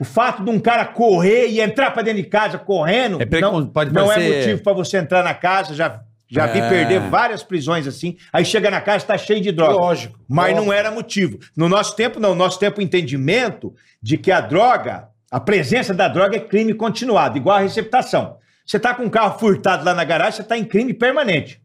o 0.00 0.04
fato 0.04 0.44
de 0.44 0.50
um 0.50 0.60
cara 0.60 0.84
correr 0.84 1.48
e 1.48 1.60
entrar 1.60 1.90
pra 1.90 2.02
dentro 2.02 2.22
de 2.22 2.28
casa 2.28 2.56
correndo, 2.58 3.18
É 3.20 3.40
não, 3.40 3.66
pode 3.66 3.92
não 3.92 4.10
é 4.10 4.14
parecer- 4.14 4.38
motivo 4.38 4.62
pra 4.62 4.72
você 4.72 4.96
entrar 4.98 5.24
na 5.24 5.34
casa, 5.34 5.74
já, 5.74 6.00
já 6.30 6.46
vi 6.46 6.60
É. 6.60 6.68
perder 6.68 7.00
várias 7.00 7.42
prisões 7.42 7.86
assim, 7.86 8.16
aí 8.32 8.44
chega 8.44 8.70
na 8.70 8.80
casa 8.80 9.04
tá 9.06 9.18
cheio 9.18 9.40
de 9.40 9.50
droga. 9.50 9.72
Lógico. 9.74 10.18
Mas 10.28 10.52
não 10.54 10.62
Óbvio. 10.64 10.72
era 10.78 10.90
motivo. 10.90 11.38
No 11.56 11.68
nosso 11.68 11.96
tempo, 11.96 12.20
não. 12.20 12.30
No 12.30 12.34
nosso 12.36 12.58
tempo, 12.60 12.78
o 12.80 12.82
entendimento 12.82 13.74
de 14.00 14.16
que 14.16 14.30
a 14.30 14.40
droga, 14.40 15.08
a 15.30 15.40
presença 15.40 15.92
da 15.92 16.06
droga 16.06 16.36
é 16.36 16.40
crime 16.40 16.74
continuado, 16.74 17.36
igual 17.36 17.56
a 17.56 17.60
receptação. 17.60 18.36
Você 18.64 18.78
tá 18.78 18.94
com 18.94 19.02
um 19.04 19.08
carro 19.10 19.38
furtado 19.38 19.84
lá 19.84 19.94
na 19.94 20.04
garagem, 20.04 20.34
você 20.36 20.44
tá 20.44 20.56
em 20.56 20.64
crime 20.64 20.92
permanente. 20.94 21.60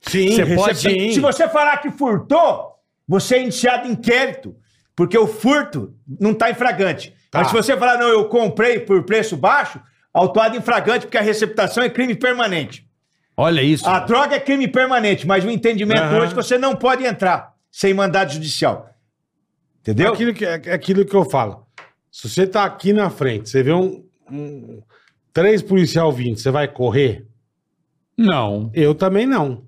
Sim, 0.00 0.30
Você 0.36 0.54
pode- 0.54 0.78
sim. 0.78 1.12
Se 1.12 1.20
você 1.20 1.48
falar 1.48 1.78
que 1.78 1.90
furtou, 1.90 2.74
você 3.08 3.36
é 3.36 3.42
iniciado 3.42 3.88
em 3.88 3.92
inquérito, 3.92 4.54
porque 4.96 5.16
o 5.16 5.26
furto 5.26 5.94
não 6.18 6.32
está 6.32 6.50
em 6.50 6.54
fragante. 6.54 7.14
Tá. 7.30 7.40
Mas 7.40 7.48
se 7.48 7.52
você 7.52 7.76
falar, 7.76 7.98
não, 7.98 8.08
eu 8.08 8.24
comprei 8.28 8.80
por 8.80 9.04
preço 9.04 9.36
baixo, 9.36 9.78
autuado 10.12 10.56
em 10.56 10.60
fragante, 10.62 11.04
porque 11.06 11.18
a 11.18 11.22
receptação 11.22 11.84
é 11.84 11.90
crime 11.90 12.14
permanente. 12.16 12.88
Olha 13.36 13.60
isso. 13.60 13.86
A 13.86 14.00
droga 14.00 14.34
é 14.34 14.40
crime 14.40 14.66
permanente, 14.66 15.26
mas 15.26 15.44
o 15.44 15.50
entendimento 15.50 16.00
Aham. 16.00 16.16
hoje 16.16 16.26
é 16.26 16.28
que 16.30 16.34
você 16.34 16.56
não 16.56 16.74
pode 16.74 17.04
entrar 17.04 17.52
sem 17.70 17.92
mandado 17.92 18.32
judicial. 18.32 18.88
Entendeu? 19.80 20.14
Aquilo 20.14 20.32
que, 20.32 20.44
é 20.46 20.54
aquilo 20.72 21.04
que 21.04 21.14
eu 21.14 21.24
falo. 21.28 21.66
Se 22.10 22.28
você 22.30 22.46
tá 22.46 22.64
aqui 22.64 22.94
na 22.94 23.10
frente, 23.10 23.50
você 23.50 23.62
vê 23.62 23.72
um, 23.74 24.02
um- 24.32 24.82
três 25.34 25.60
policial 25.60 26.10
vindo, 26.10 26.38
você 26.38 26.50
vai 26.50 26.66
correr? 26.66 27.26
Não. 28.16 28.70
Eu 28.72 28.94
também 28.94 29.26
não. 29.26 29.66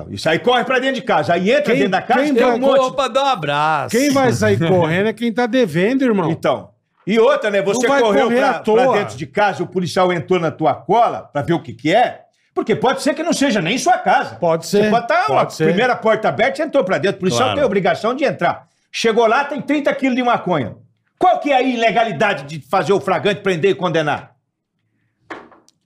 Então, 0.00 0.12
isso 0.12 0.28
aí 0.28 0.38
corre 0.38 0.62
pra 0.64 0.78
dentro 0.78 0.94
de 0.96 1.02
casa. 1.02 1.32
Aí 1.34 1.50
entra 1.50 1.64
Quem- 1.72 1.74
dentro 1.76 1.90
da 1.90 2.02
casa 2.02 2.20
quem 2.20 2.30
e 2.30 2.34
tem 2.34 2.44
vai- 2.44 2.54
um 2.54 2.58
monte. 2.60 2.78
Opa, 2.80 3.08
dá 3.08 3.24
um 3.24 3.26
abraço. 3.26 3.96
Quem 3.96 4.10
vai 4.12 4.30
sair 4.32 4.56
correndo 4.68 5.08
é 5.08 5.12
quem 5.12 5.32
tá 5.32 5.46
devendo, 5.46 6.02
irmão. 6.04 6.30
Então. 6.30 6.70
E 7.06 7.18
outra, 7.18 7.50
né? 7.50 7.60
Você 7.62 7.86
correu 7.86 8.28
pra, 8.28 8.60
pra 8.60 8.92
dentro 8.92 9.16
de 9.16 9.26
casa 9.26 9.60
e 9.60 9.64
o 9.64 9.66
policial 9.66 10.12
entrou 10.12 10.38
na 10.38 10.50
tua 10.50 10.74
cola 10.74 11.22
pra 11.32 11.42
ver 11.42 11.54
o 11.54 11.60
que 11.62 11.72
que 11.72 11.92
é. 11.94 12.20
Porque 12.54 12.76
pode 12.76 13.02
ser 13.02 13.14
que 13.14 13.22
não 13.22 13.32
seja 13.32 13.60
nem 13.60 13.76
sua 13.78 13.98
casa. 13.98 14.34
Pode 14.36 14.66
ser, 14.66 14.84
Você 14.84 14.90
pode 14.90 15.04
estar 15.04 15.26
pode 15.26 15.46
a 15.46 15.50
ser. 15.50 15.64
primeira 15.64 15.96
porta 15.96 16.28
aberta, 16.28 16.62
entrou 16.62 16.84
pra 16.84 16.98
dentro. 16.98 17.16
O 17.16 17.20
policial 17.20 17.44
Claro. 17.44 17.54
tem 17.56 17.62
a 17.62 17.66
obrigação 17.66 18.14
de 18.14 18.24
entrar. 18.24 18.66
Chegou 18.92 19.26
lá, 19.26 19.44
tem 19.44 19.60
30 19.60 19.92
quilos 19.94 20.16
de 20.16 20.22
maconha. 20.22 20.76
Qual 21.18 21.38
que 21.40 21.50
é 21.50 21.56
a 21.56 21.62
ilegalidade 21.62 22.44
de 22.44 22.60
fazer 22.68 22.92
o 22.92 23.00
fragante, 23.00 23.40
prender 23.40 23.70
e 23.70 23.74
condenar? 23.74 24.32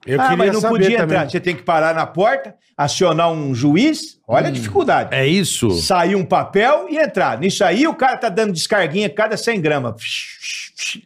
Eu 0.05 0.21
ah, 0.21 0.25
queria 0.25 0.37
mas 0.37 0.53
não 0.53 0.61
saber 0.61 0.73
podia 0.75 0.97
também. 0.99 1.17
entrar. 1.17 1.31
Você 1.31 1.41
tem 1.41 1.55
que 1.55 1.63
parar 1.63 1.95
na 1.95 2.05
porta, 2.07 2.55
acionar 2.77 3.31
um 3.31 3.55
juiz. 3.55 4.19
Olha 4.27 4.49
a 4.49 4.51
dificuldade. 4.51 5.15
É 5.15 5.27
isso? 5.27 5.71
Sair 5.71 6.17
um 6.17 6.25
papel 6.25 6.87
e 6.91 6.99
entrar. 6.99 7.39
Nisso 7.39 7.65
aí, 7.65 7.87
o 7.87 7.95
cara 7.95 8.17
tá 8.17 8.29
dando 8.29 8.53
descarguinha 8.53 9.09
cada 9.09 9.37
100 9.37 9.61
gramas. 9.61 9.95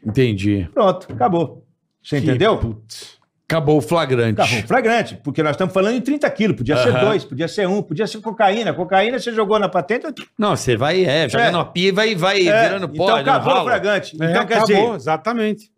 Entendi. 0.04 0.68
Pronto, 0.72 1.12
acabou. 1.12 1.64
Você 2.02 2.20
Que 2.20 2.26
entendeu? 2.28 2.56
putz. 2.58 3.16
Acabou 3.48 3.78
o 3.78 3.80
flagrante. 3.80 4.40
Acabou. 4.40 4.62
Flagrante, 4.66 5.20
porque 5.22 5.40
nós 5.40 5.52
estamos 5.52 5.72
falando 5.72 5.94
em 5.96 6.00
30 6.00 6.28
quilos. 6.30 6.56
Podia 6.56 6.76
ser 6.78 6.88
Aham. 6.88 7.04
dois, 7.04 7.24
podia 7.24 7.46
ser 7.46 7.68
um, 7.68 7.80
podia 7.80 8.04
ser 8.06 8.20
cocaína. 8.20 8.72
Cocaína 8.74 9.20
você 9.20 9.32
jogou 9.32 9.56
na 9.58 9.68
patente. 9.68 10.04
Não, 10.36 10.56
você 10.56 10.76
vai, 10.76 11.04
é, 11.04 11.28
joga 11.28 11.44
É. 11.44 11.50
na 11.52 11.64
pia 11.64 11.88
e 11.90 11.92
vai, 11.92 12.14
vai 12.16 12.48
É, 12.48 12.62
virando 12.64 12.88
pó. 12.88 13.04
então 13.04 13.16
acabou 13.16 13.58
o 13.60 13.62
flagrante. 13.62 14.16
É, 14.20 14.30
então, 14.30 14.46
quer 14.46 14.54
acabou, 14.58 14.66
dizer, 14.86 14.94
exatamente. 14.96 15.70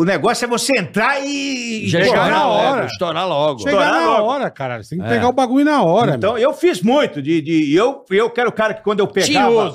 O, 0.00 0.04
negócio 0.04 0.44
é 0.44 0.48
você 0.48 0.72
entrar 0.78 1.20
e. 1.24 1.86
Já 1.88 1.98
Chegar 2.00 2.06
estourar 2.06 2.30
na 2.30 2.46
hora. 2.46 2.86
estourar 2.86 3.28
logo. 3.28 3.58
Chegar 3.60 3.70
Estourar 3.72 4.00
na 4.00 4.06
logo. 4.10 4.22
hora, 4.28 4.50
cara. 4.50 4.82
Você 4.82 4.90
tem 4.90 4.98
que 4.98 5.04
É. 5.04 5.08
pegar 5.14 5.28
o 5.28 5.32
bagulho 5.32 5.64
na 5.64 5.82
hora, 5.82 6.14
Então, 6.16 6.34
meu. 6.34 6.42
eu 6.42 6.52
fiz 6.54 6.80
muito 6.82 7.20
de. 7.22 7.40
de 7.40 7.74
eu, 7.74 8.04
eu 8.10 8.30
quero 8.30 8.48
o 8.50 8.52
cara 8.52 8.74
que 8.74 8.82
quando 8.82 9.00
eu 9.00 9.06
pegava, 9.06 9.74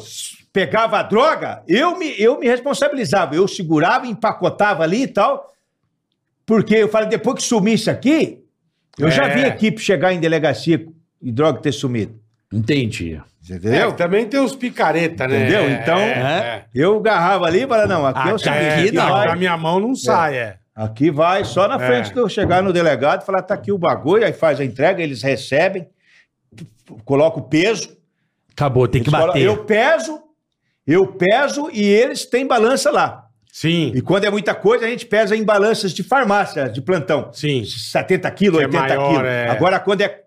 pegava 0.53 0.99
a 0.99 1.03
droga, 1.03 1.63
eu 1.67 1.97
me, 1.97 2.13
eu 2.21 2.39
me 2.39 2.47
responsabilizava. 2.47 3.35
Eu 3.35 3.47
segurava, 3.47 4.07
empacotava 4.07 4.83
ali 4.83 5.03
e 5.03 5.07
tal. 5.07 5.47
Porque 6.45 6.75
eu 6.75 6.89
falei, 6.89 7.07
depois 7.09 7.35
que 7.37 7.43
sumir 7.43 7.75
isso 7.75 7.91
aqui, 7.91 8.39
eu 8.97 9.11
já 9.11 9.25
É. 9.27 9.35
vi 9.35 9.41
equipe 9.41 9.79
chegar 9.79 10.13
em 10.13 10.19
delegacia 10.19 10.83
e 11.21 11.31
droga 11.31 11.59
ter 11.61 11.71
sumido. 11.71 12.19
Entendi. 12.51 13.21
Você 13.49 13.53
É, 13.53 13.57
entendeu? 13.57 13.91
também 13.93 14.25
tem 14.27 14.39
os 14.39 14.55
picareta, 14.55 15.27
né? 15.27 15.39
Entendeu? 15.41 15.61
É, 15.61 15.71
Então, 15.81 15.97
é. 15.97 16.65
Eu 16.73 16.97
agarrava 16.97 17.45
ali 17.47 17.63
e 17.63 17.67
falava, 17.67 17.87
não, 17.87 18.05
aqui 18.05 18.19
Ah, 18.23 18.29
eu 18.29 18.37
sei. 18.39 18.51
aqui 18.51 18.81
Aqui, 18.87 18.91
não. 18.91 19.09
Da 19.09 19.35
minha 19.35 19.57
mão 19.57 19.79
não 19.79 19.95
sai, 19.95 20.37
é. 20.37 20.57
aqui 20.75 21.09
vai, 21.09 21.43
só 21.43 21.67
na 21.67 21.75
É. 21.75 21.87
frente 21.87 22.13
de 22.13 22.19
eu 22.19 22.29
chegar 22.29 22.61
no 22.61 22.71
delegado 22.71 23.23
e 23.23 23.25
falar, 23.25 23.41
tá 23.41 23.53
aqui 23.55 23.71
o 23.71 23.77
bagulho, 23.77 24.25
aí 24.25 24.33
faz 24.33 24.59
a 24.59 24.63
entrega, 24.65 25.01
eles 25.01 25.21
recebem, 25.23 25.87
coloca 27.05 27.39
o 27.39 27.43
peso. 27.43 27.97
Acabou, 28.51 28.87
tem 28.87 29.01
que 29.01 29.09
bater. 29.09 29.41
Eu 29.41 29.63
peso, 29.65 30.19
eu 30.85 31.07
peso 31.07 31.69
e 31.71 31.83
eles 31.83 32.25
têm 32.25 32.45
balança 32.45 32.91
lá. 32.91 33.25
Sim, 33.51 33.91
E 33.95 34.01
quando 34.01 34.25
é 34.25 34.29
muita 34.29 34.53
coisa, 34.53 34.85
a 34.85 34.89
gente 34.89 35.05
pesa 35.07 35.35
em 35.35 35.43
balanças 35.43 35.91
de 35.91 36.03
farmácia, 36.03 36.69
de 36.69 36.81
plantão. 36.81 37.29
sim. 37.33 37.63
70 37.65 38.29
quilos, 38.31 38.59
Que 38.59 38.63
é 38.63 38.67
80 38.67 38.83
maior, 38.87 39.09
quilos. 39.09 39.25
é. 39.27 39.47
Agora, 39.49 39.79
quando 39.79 40.01
é 40.01 40.21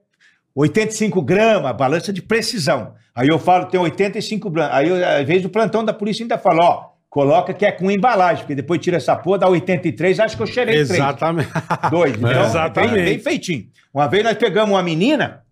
85 0.54 1.22
gramas, 1.22 1.76
balança 1.76 2.12
de 2.12 2.22
precisão. 2.22 2.94
Aí 3.14 3.28
eu 3.28 3.38
falo, 3.38 3.66
tem 3.66 3.80
85 3.80 4.50
gramas. 4.50 4.74
Aí, 4.74 4.88
eu, 4.88 4.96
às 4.96 5.26
vezes, 5.26 5.44
o 5.44 5.48
plantão 5.48 5.84
da 5.84 5.92
polícia 5.92 6.22
ainda 6.22 6.38
fala, 6.38 6.64
ó, 6.64 6.92
coloca 7.08 7.52
que 7.52 7.64
é 7.64 7.72
com 7.72 7.90
embalagem, 7.90 8.42
porque 8.42 8.54
depois 8.54 8.80
tira 8.80 8.96
essa 8.96 9.14
porra, 9.14 9.40
dá 9.40 9.48
83, 9.48 10.20
acho 10.20 10.36
que 10.36 10.42
eu 10.42 10.46
cheirei 10.46 10.74
três. 10.76 10.90
Exatamente. 10.90 11.50
Dois. 11.90 12.14
Então, 12.16 12.44
Exatamente. 12.44 12.94
Bem, 12.94 13.04
bem 13.04 13.18
feitinho. 13.18 13.66
Uma 13.92 14.08
vez 14.08 14.24
nós 14.24 14.36
pegamos 14.36 14.70
uma 14.70 14.82
menina, 14.82 15.42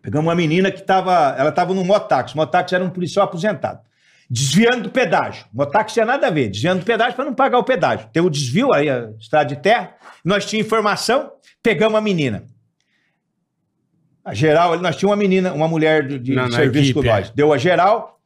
pegamos 0.00 0.26
uma 0.26 0.34
menina 0.34 0.70
que 0.70 0.82
tava, 0.82 1.34
ela 1.38 1.50
estava 1.50 1.74
no 1.74 1.84
motáxi. 1.84 2.34
O 2.34 2.38
motáxi 2.38 2.74
era 2.74 2.84
um 2.84 2.90
policial 2.90 3.26
aposentado. 3.26 3.80
Desviando 4.30 4.84
do 4.84 4.90
pedágio. 4.90 5.44
O 5.52 5.58
motáxi 5.58 5.94
tinha 5.94 6.06
nada 6.06 6.28
a 6.28 6.30
ver. 6.30 6.48
Desviando 6.48 6.80
do 6.80 6.86
pedágio 6.86 7.14
para 7.14 7.24
não 7.24 7.34
pagar 7.34 7.58
o 7.58 7.64
pedágio. 7.64 8.08
Tem 8.12 8.22
o 8.22 8.30
desvio 8.30 8.72
aí, 8.72 8.88
a 8.88 9.10
estrada 9.18 9.54
de 9.54 9.60
terra. 9.60 9.94
Nós 10.24 10.46
tínhamos 10.46 10.66
informação, 10.66 11.32
pegamos 11.62 11.98
a 11.98 12.00
menina. 12.00 12.44
A 14.24 14.34
geral, 14.34 14.78
nós 14.80 14.96
tínhamos 14.96 15.16
uma 15.16 15.16
menina, 15.16 15.52
uma 15.52 15.66
mulher 15.68 16.06
de, 16.06 16.18
de 16.18 16.34
na 16.34 16.50
serviço 16.50 16.94
com 16.94 17.02
nós. 17.02 17.28
é. 17.28 17.32
Deu 17.34 17.52
a 17.52 17.58
geral. 17.58 18.20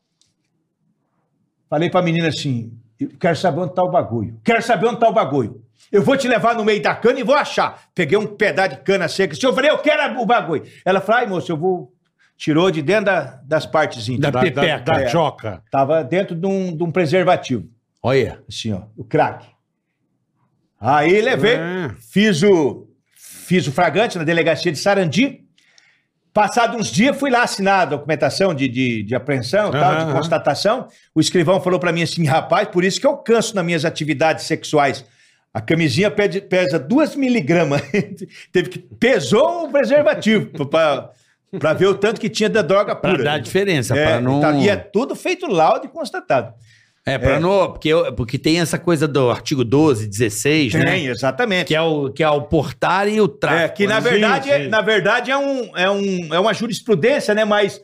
Falei 1.69 1.91
pra 1.91 2.03
menina 2.03 2.29
assim: 2.29 2.73
eu 2.99 3.11
quero 3.19 3.37
saber 3.37 3.61
onde 3.61 3.75
tá 3.75 3.83
o 3.83 3.91
bagulho. 3.91 4.39
Quero 4.45 4.63
saber 4.63 4.87
onde 4.87 5.01
tá 5.01 5.09
o 5.09 5.13
bagulho. 5.13 5.63
Eu 5.93 6.03
vou 6.03 6.17
te 6.17 6.27
levar 6.27 6.55
no 6.57 6.65
meio 6.65 6.83
da 6.83 6.95
cana 6.95 7.21
e 7.21 7.23
vou 7.23 7.35
achar. 7.35 7.85
Peguei 7.95 8.19
um 8.19 8.27
pedaço 8.27 8.71
de 8.71 8.77
cana 8.83 9.07
seca. 9.09 9.35
assim, 9.35 9.47
Eu 9.47 9.55
falei, 9.55 9.71
eu 9.71 9.79
quero 9.79 10.21
o 10.21 10.27
bagulho. 10.27 10.65
Ela 10.85 11.01
falou, 11.01 11.21
ai, 11.21 11.27
moço, 11.27 11.51
eu 11.53 11.57
vou. 11.57 11.93
Tirou 12.37 12.69
de 12.71 12.83
dentro 12.83 13.05
da- 13.07 13.41
das 13.45 13.65
partes 13.65 14.09
íntimas. 14.09 14.33
Da 14.33 14.41
Da, 14.41 14.41
pepeca. 14.41 14.79
da, 14.81 14.93
da 14.95 15.01
É. 15.03 15.09
choca. 15.09 15.63
Tava 15.71 16.03
dentro 16.03 16.35
de 16.35 16.47
um, 16.47 16.77
de 16.77 16.83
um 16.83 16.91
preservativo. 16.91 17.69
Olha. 18.03 18.43
Assim, 18.49 18.73
ó, 18.73 18.83
o 18.97 19.05
crack. 19.05 19.47
Aí 20.81 21.21
levei, 21.21 21.55
É. 21.55 21.91
fiz 22.13 22.43
o 22.43 22.89
fiz 23.15 23.67
o 23.69 23.73
fragante 23.73 24.19
na 24.19 24.25
delegacia 24.25 24.73
de 24.73 24.79
Sarandi. 24.79 25.44
Passado 26.35 26.77
uns 26.77 26.89
dias, 26.89 27.17
fui 27.17 27.31
lá 27.31 27.45
assinar 27.45 27.83
a 27.83 27.85
documentação 27.85 28.53
de, 28.53 28.67
de, 28.69 29.05
de 29.05 29.15
apreensão, 29.15 29.69
e 29.69 29.73
tal, 29.73 30.05
de 30.07 30.13
constatação. 30.13 30.89
O 31.15 31.21
escrivão 31.21 31.61
falou 31.61 31.79
pra 31.79 31.93
mim 31.93 32.03
assim, 32.03 32.25
rapaz, 32.27 32.67
por 32.69 32.83
isso 32.85 33.01
que 33.01 33.07
eu 33.07 33.17
canso 33.17 33.55
nas 33.55 33.65
minhas 33.65 33.85
atividades 33.85 34.45
sexuais. 34.45 35.05
A 35.55 35.61
camisinha 35.61 36.11
pede- 36.11 36.41
pesa 36.41 36.77
2 36.77 37.15
miligramas. 37.15 37.81
Teve 38.53 38.69
que 38.69 38.79
pesou 38.81 39.67
o 39.67 39.71
preservativo 39.71 40.51
pra 40.69 41.73
ver 41.73 41.87
o 41.87 41.95
tanto 41.95 42.21
que 42.21 42.29
tinha 42.29 42.51
da 42.51 42.63
droga 42.63 42.97
pura. 42.97 43.23
dar 43.23 43.39
diferença, 43.39 43.97
É, 43.97 44.05
pra 44.05 44.21
não... 44.21 44.41
tá- 44.41 44.51
e 44.55 44.69
é 44.69 44.75
tudo 44.75 45.15
feito 45.15 45.47
laudo 45.47 45.87
e 45.87 45.89
constatado. 45.89 46.53
É, 47.07 47.19
pra 47.19 47.39
não... 47.39 47.71
Porque, 47.73 47.89
eu- 47.89 48.13
porque 48.15 48.39
tem 48.39 48.61
essa 48.61 48.79
coisa 48.79 49.07
do 49.07 49.31
artigo 49.31 49.63
12, 49.65 50.07
16, 50.07 50.75
né? 50.75 50.85
Tem, 50.85 51.07
exatamente. 51.09 51.67
Que 51.67 51.75
é, 51.75 51.81
o, 51.83 52.11
que 52.11 52.23
é 52.23 52.29
o 52.31 52.43
portar 52.43 53.07
e 53.09 53.21
o 53.21 53.29
tráfico. 53.29 53.63
É, 53.63 53.69
que 53.69 53.87
na 53.87 54.01
né? 54.01 54.11
verdade, 54.11 54.45
Sim, 54.49 54.51
sim. 54.57 54.63
É, 54.65 54.69
na 54.69 54.81
verdade 54.81 55.31
é, 55.31 55.37
um, 55.37 55.77
é, 55.77 55.91
um, 55.91 56.35
é 56.35 56.39
uma 56.41 56.55
jurisprudência, 56.55 57.35
né? 57.35 57.45
Mas 57.45 57.83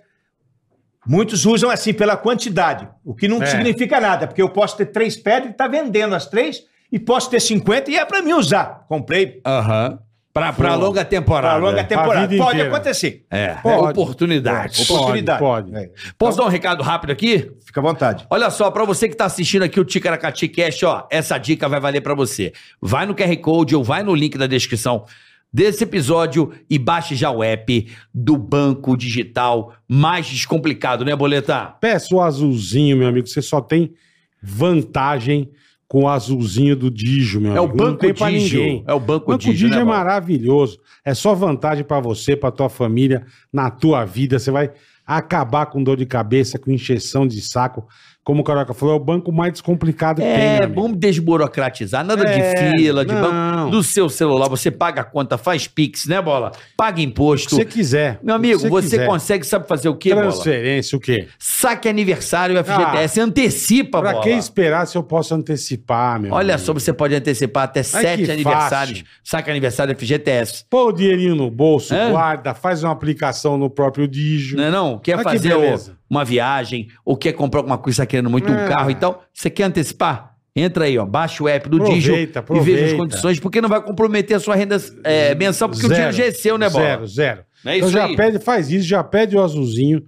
muitos 1.07 1.45
usam 1.45 1.69
assim 1.71 1.93
pela 1.93 2.17
quantidade, 2.17 2.89
o 3.05 3.15
que 3.15 3.29
não 3.29 3.43
É. 3.43 3.47
significa 3.47 4.01
nada, 4.01 4.27
porque 4.27 4.41
eu 4.43 4.49
posso 4.49 4.77
ter 4.77 4.87
três 4.87 5.17
pedras 5.17 5.53
e 5.53 5.57
tá 5.57 5.67
vendendo 5.69 6.15
as 6.15 6.27
três, 6.27 6.63
e 6.93 6.99
posso 6.99 7.29
ter 7.31 7.41
50 7.41 7.91
e 7.91 7.97
é 7.97 8.05
para 8.05 8.23
mim 8.23 8.33
usar. 8.33 8.85
Comprei 8.89 9.41
Aham. 9.47 9.99
Pra, 10.33 10.53
pra 10.53 10.77
longa 10.77 11.05
temporada. 11.05 11.55
para 11.61 11.71
longa 11.71 11.83
temporada. 11.83 12.37
Pode 12.37 12.51
inteira. 12.57 12.69
acontecer. 12.69 13.25
É, 13.29 13.55
Pode. 13.55 13.75
é 13.75 13.91
oportunidade. 13.91 14.77
Pode. 14.79 14.93
Oportunidade. 14.93 15.39
pode. 15.41 15.75
É, 15.77 15.91
Posso 16.17 16.39
dar 16.39 16.45
um 16.45 16.49
recado 16.49 16.83
rápido 16.85 17.11
aqui? 17.11 17.51
fica 17.67 17.81
à 17.81 17.83
vontade. 17.83 18.27
Olha 18.31 18.49
só, 18.51 18.71
pra 18.71 18.85
você 18.85 19.09
que 19.09 19.17
tá 19.17 19.25
assistindo 19.25 19.63
aqui 19.63 19.81
o 19.81 19.85
Ticaracati 19.85 20.47
Cash, 20.49 20.85
ó, 20.85 21.07
essa 21.11 21.37
dica 21.37 21.69
vai 21.69 21.81
valer 21.81 22.01
pra 22.01 22.15
você. 22.15 22.53
Vai 22.81 23.07
no 23.07 23.15
QR 23.15 23.37
Code 23.39 23.75
ou 23.75 23.83
vai 23.83 24.05
no 24.05 24.15
link 24.15 24.39
da 24.39 24.47
descrição 24.47 25.05
desse 25.53 25.83
episódio 25.83 26.53
e 26.71 26.79
baixe 26.79 27.17
já 27.17 27.29
o 27.33 27.43
app 27.43 27.89
do 28.15 28.37
Banco 28.37 28.97
Digital 28.97 29.75
mais 29.89 30.29
descomplicado, 30.29 31.05
né, 31.05 31.17
Boleta? 31.17 31.75
Peça 31.81 32.15
o 32.15 32.21
azulzinho, 32.21 32.97
meu 32.97 33.09
amigo. 33.09 33.27
Você 33.27 33.43
só 33.43 33.61
tem 33.61 33.93
vantagem 34.41 35.51
com 35.91 36.05
o 36.05 36.09
azulzinho 36.09 36.77
do 36.77 36.89
Digio, 36.89 37.41
meu 37.41 37.53
É 37.57 37.61
o 37.61 37.65
amigo. 37.65 37.77
Não 37.77 37.87
Banco 37.87 37.99
tem 37.99 38.15
pra 38.15 38.31
Digio. 38.31 38.61
ninguém. 38.61 38.85
É 38.87 38.95
o 38.95 39.01
Banco 39.01 39.27
Banco 39.27 39.41
Digio, 39.41 39.55
Digio 39.55 39.71
né, 39.71 39.83
é 39.83 39.85
Bola? 39.85 39.97
maravilhoso. 39.97 40.79
É 41.05 41.13
só 41.15 41.35
vantagem 41.35 41.83
pra 41.83 41.99
você, 41.99 42.37
pra 42.37 42.53
tua 42.53 42.69
família, 42.69 43.27
na 43.53 43.73
tua 43.73 44.05
vida. 44.05 44.39
Você 44.39 44.53
vai 44.53 44.71
acabar 45.05 45.67
com 45.67 45.83
dor 45.83 45.97
de 45.97 46.07
cabeça, 46.07 46.61
com 46.61 46.71
encheção 46.71 47.27
de 47.27 47.41
saco. 47.41 47.89
Como 48.23 48.43
o 48.43 48.45
Caroca 48.45 48.75
falou, 48.75 48.95
é 48.95 48.97
o 48.99 49.03
banco 49.03 49.33
mais 49.33 49.53
descomplicado 49.53 50.21
que 50.21 50.29
tem. 50.29 50.37
meu 50.37 50.63
É, 50.63 50.67
vamos 50.67 50.97
desburocratizar. 50.99 52.05
Nada 52.05 52.23
É, 52.29 52.37
de 52.37 52.77
fila, 52.77 53.05
de 53.05 53.15
banco. 53.15 53.71
Do 53.71 53.83
seu 53.83 54.09
celular, 54.09 54.49
você 54.49 54.71
paga 54.71 55.01
a 55.01 55.05
conta, 55.05 55.39
faz 55.39 55.67
Pix, 55.67 56.07
né, 56.07 56.21
Bola? 56.21 56.53
Paga 56.77 56.93
O 56.93 56.97
que 56.97 57.03
imposto. 57.03 57.57
você 57.57 57.65
quiser. 57.65 58.19
Meu 58.23 58.37
O 58.37 58.41
que 58.41 58.47
amigo, 58.53 58.69
você, 58.69 58.91
quiser. 58.91 59.07
consegue, 59.07 59.47
sabe 59.47 59.67
fazer 59.67 59.89
o 59.89 59.95
quê, 59.97 60.11
Bola? 60.15 60.27
Transferência, 60.31 60.97
o 60.97 61.01
quê? 61.01 61.29
Saque 61.39 61.89
aniversário 61.89 62.57
FGTS, 62.63 63.21
antecipa, 63.21 64.01
Pra 64.01 64.13
Bola. 64.13 64.23
que 64.25 64.31
esperar 64.31 64.87
se 64.87 64.97
eu 64.99 65.03
posso 65.03 65.35
antecipar, 65.35 66.21
meu 66.21 66.33
Olha 66.33 66.55
amigo? 66.55 66.67
só, 66.67 66.73
você 66.73 66.93
pode 66.93 67.15
antecipar 67.15 67.65
até 67.65 67.83
sete 67.83 68.25
que 68.25 68.31
aniversários. 68.31 68.99
fácil. 69.01 69.05
Saque 69.25 69.51
aniversário 69.51 69.95
FGTS. 69.97 70.65
Pô 70.69 70.89
o 70.89 70.93
dinheirinho 70.93 71.35
no 71.35 71.51
bolso, 71.51 71.95
É? 71.95 72.11
guarda, 72.11 72.55
faz 72.55 72.83
uma 72.85 72.93
aplicação 72.93 73.57
no 73.57 73.71
próprio 73.71 74.07
Digio. 74.07 74.57
Não 74.57 74.65
é 74.65 74.71
não? 74.71 74.99
Quer 74.99 75.17
que 75.19 75.25
fazer 75.25 75.55
o- 75.55 75.61
beleza. 75.61 76.00
Uma 76.11 76.25
viagem, 76.25 76.89
ou 77.05 77.17
quer 77.17 77.33
comprar 77.33 77.61
alguma 77.61 77.79
coisa, 77.79 77.95
está 78.03 78.07
querendo 78.07 78.29
muito 78.29 78.51
um 78.51 78.55
É. 78.59 78.69
carro 78.69 78.91
e 78.91 78.95
tal. 78.97 79.23
Você 79.33 79.49
quer 79.49 79.63
antecipar? 79.65 80.35
Entra 80.57 80.85
aí, 80.87 80.99
ó, 80.99 81.07
baixa 81.07 81.45
o 81.45 81.49
app 81.49 81.69
do 81.69 81.77
Aproveita, 81.77 81.95
Digio 82.01 82.13
e 82.15 82.17
veja 82.17 82.31
as 82.33 82.37
aproveita. 82.39 82.97
condições, 82.97 83.39
porque 83.39 83.61
não 83.61 83.69
vai 83.69 83.81
comprometer 83.81 84.37
a 84.37 84.41
sua 84.41 84.57
renda 84.57 84.77
é, 85.05 85.33
mensal, 85.37 85.69
porque 85.69 85.87
o 85.87 85.89
dinheiro 85.89 86.13
já 86.13 86.25
é 86.25 86.33
seu, 86.33 86.59
né, 86.59 86.69
Bola? 86.69 86.85
Zero, 86.85 87.07
zero. 87.07 87.45
Não 87.65 87.71
é 87.73 87.77
então 87.77 87.89
isso 87.89 87.97
já 87.97 88.05
aí? 88.07 88.17
pede, 88.17 88.39
faz 88.41 88.69
isso, 88.71 88.87
já 88.89 89.05
pede 89.05 89.37
o 89.37 89.43
azulzinho. 89.43 90.03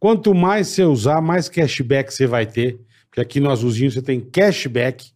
Quanto 0.00 0.34
mais 0.34 0.66
você 0.68 0.82
usar, 0.82 1.20
mais 1.20 1.48
cashback 1.48 2.12
você 2.12 2.26
vai 2.26 2.44
ter. 2.44 2.78
Porque 3.08 3.20
aqui 3.20 3.38
no 3.40 3.50
azulzinho 3.50 3.90
você 3.90 4.02
tem 4.02 4.20
cashback. 4.20 5.10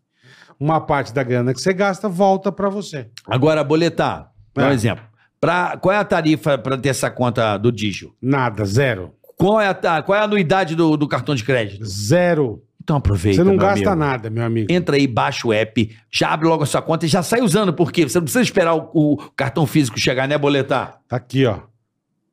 Uma 0.61 0.81
parte 0.81 1.12
da 1.12 1.24
grana 1.24 1.53
que 1.53 1.61
você 1.61 1.73
gasta 1.73 2.09
volta 2.09 2.53
pra 2.53 2.69
você. 2.69 3.09
Agora, 3.27 3.65
boletar, 3.65 4.31
dá 4.55 4.66
um 4.66 4.70
É. 4.70 4.74
exemplo. 4.74 5.05
Pra, 5.40 5.77
qual 5.77 5.93
é 5.93 5.99
a 5.99 6.05
tarifa 6.05 6.57
para 6.57 6.78
ter 6.78 6.90
essa 6.90 7.11
conta 7.11 7.59
do 7.59 7.73
Digio? 7.73 8.15
Nada, 8.23 8.65
zero. 8.65 9.12
Qual 9.43 9.60
é 9.60 9.69
a, 9.69 10.02
qual 10.02 10.16
é 10.16 10.20
a 10.20 10.24
anuidade 10.24 10.77
do, 10.77 10.97
do 10.97 11.09
cartão 11.09 11.35
de 11.35 11.43
crédito? 11.43 11.85
Zero. 11.85 12.62
Então 12.82 12.97
aproveita, 12.97 13.36
você 13.36 13.44
não 13.44 13.56
gasta 13.56 13.90
amigo. 13.90 13.94
nada, 14.05 14.31
meu 14.31 14.44
amigo. 14.44 14.73
Entra 14.73 14.97
aí, 14.97 15.06
baixa 15.06 15.47
o 15.47 15.52
app, 15.52 15.90
já 16.10 16.31
abre 16.32 16.48
logo 16.48 16.64
a 16.64 16.66
sua 16.66 16.82
conta 16.82 17.06
e 17.06 17.09
já 17.09 17.23
sai 17.23 17.40
usando, 17.40 17.73
porque 17.73 18.09
você 18.09 18.19
não 18.19 18.24
precisa 18.24 18.43
esperar 18.43 18.74
o, 18.74 18.90
o 18.93 19.16
cartão 19.36 19.66
físico 19.66 19.98
chegar, 20.01 20.27
né, 20.27 20.36
boletar? 20.36 20.98
Tá 21.09 21.16
aqui, 21.16 21.47
ó. 21.47 21.60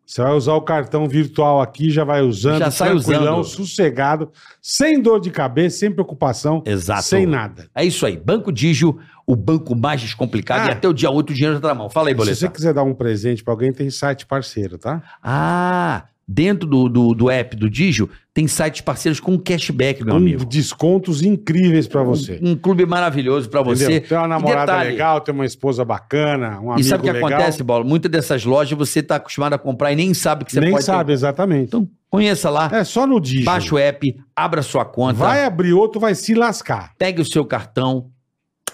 Você 0.06 0.24
vai 0.24 0.32
usar 0.32 0.54
o 0.54 0.62
cartão 0.62 1.08
virtual 1.08 1.62
aqui, 1.62 1.92
já 1.92 2.04
vai 2.04 2.22
usando, 2.24 2.58
Já 2.58 2.72
sai 2.72 2.90
tranquilão, 2.90 3.42
usando. 3.42 3.58
sossegado, 3.68 4.32
sem 4.60 5.00
dor 5.00 5.20
de 5.20 5.30
cabeça, 5.30 5.78
sem 5.78 5.92
preocupação, 5.92 6.64
Exato. 6.66 7.04
sem 7.04 7.28
nada. 7.28 7.70
É 7.76 7.86
isso 7.86 8.04
aí. 8.08 8.18
Banco 8.18 8.52
Digio, 8.52 8.98
o 9.28 9.36
banco 9.36 9.76
mais 9.76 10.02
descomplicado. 10.02 10.62
Ah. 10.64 10.68
E 10.70 10.72
até 10.72 10.88
o 10.88 10.94
dia 10.94 11.12
8 11.12 11.30
o 11.30 11.34
dinheiro 11.36 11.54
já 11.58 11.62
tá 11.62 11.68
na 11.68 11.76
mão. 11.76 11.92
Fala 11.92 12.10
aí, 12.10 12.16
Se 12.16 12.18
você 12.18 12.26
boletar. 12.26 12.52
quiser 12.52 12.74
dar 12.74 12.82
um 12.82 12.96
presente 12.96 13.44
pra 13.44 13.54
alguém, 13.54 13.72
tem 13.72 13.88
site 13.92 14.26
parceiro, 14.26 14.80
tá? 14.80 15.00
Ah, 15.22 16.06
dentro 16.32 16.70
do, 16.70 16.88
do, 16.88 17.14
do 17.16 17.30
app 17.32 17.56
do 17.56 17.68
Digio, 17.68 18.08
tem 18.32 18.48
sites 18.48 18.82
parceiros 18.82 19.20
com 19.20 19.36
cashback, 19.40 20.04
meu 20.04 20.14
Com 20.14 20.18
amigo. 20.20 20.46
descontos 20.46 21.24
incríveis 21.24 21.88
pra 21.88 22.04
você. 22.04 22.40
Um 22.44 22.56
clube 22.56 22.86
maravilhoso 22.86 23.50
pra 23.50 23.64
você. 23.64 24.00
Tem 24.02 24.16
uma 24.16 24.28
namorada 24.28 24.72
detalhe, 24.74 24.92
legal, 24.92 25.22
tem 25.22 25.34
uma 25.34 25.46
esposa 25.46 25.84
bacana, 25.84 26.60
um 26.62 26.72
amigo 26.72 26.80
E 26.82 26.84
sabe 26.84 27.02
o 27.02 27.06
que 27.08 27.12
legal. 27.12 27.30
acontece, 27.32 27.64
Bola? 27.64 27.84
Muitas 27.84 28.12
dessas 28.12 28.46
lojas 28.46 28.78
você 28.78 29.02
tá 29.02 29.16
acostumado 29.16 29.54
a 29.54 29.58
comprar 29.58 29.92
e 29.92 29.96
nem 29.96 30.14
sabe 30.14 30.46
que 30.46 30.52
você 30.52 30.60
Nem 30.60 30.70
pode 30.72 30.86
ter. 30.86 30.92
sabe, 30.92 31.14
exatamente. 31.14 31.64
Então, 31.70 31.90
conheça 32.12 32.50
lá, 32.52 32.70
É 32.72 32.84
só 32.84 33.08
no 33.08 33.20
Digio. 33.20 33.46
baixa 33.46 33.74
o 33.74 33.80
app, 33.80 34.16
abra 34.36 34.62
sua 34.62 34.86
conta, 34.86 35.16
Vai 35.16 35.44
abrir 35.44 35.74
outro, 35.74 36.00
vai 36.00 36.14
se 36.14 36.36
lascar. 36.36 36.92
pegue 37.00 37.22
o 37.22 37.26
seu 37.26 37.44
cartão. 37.44 38.06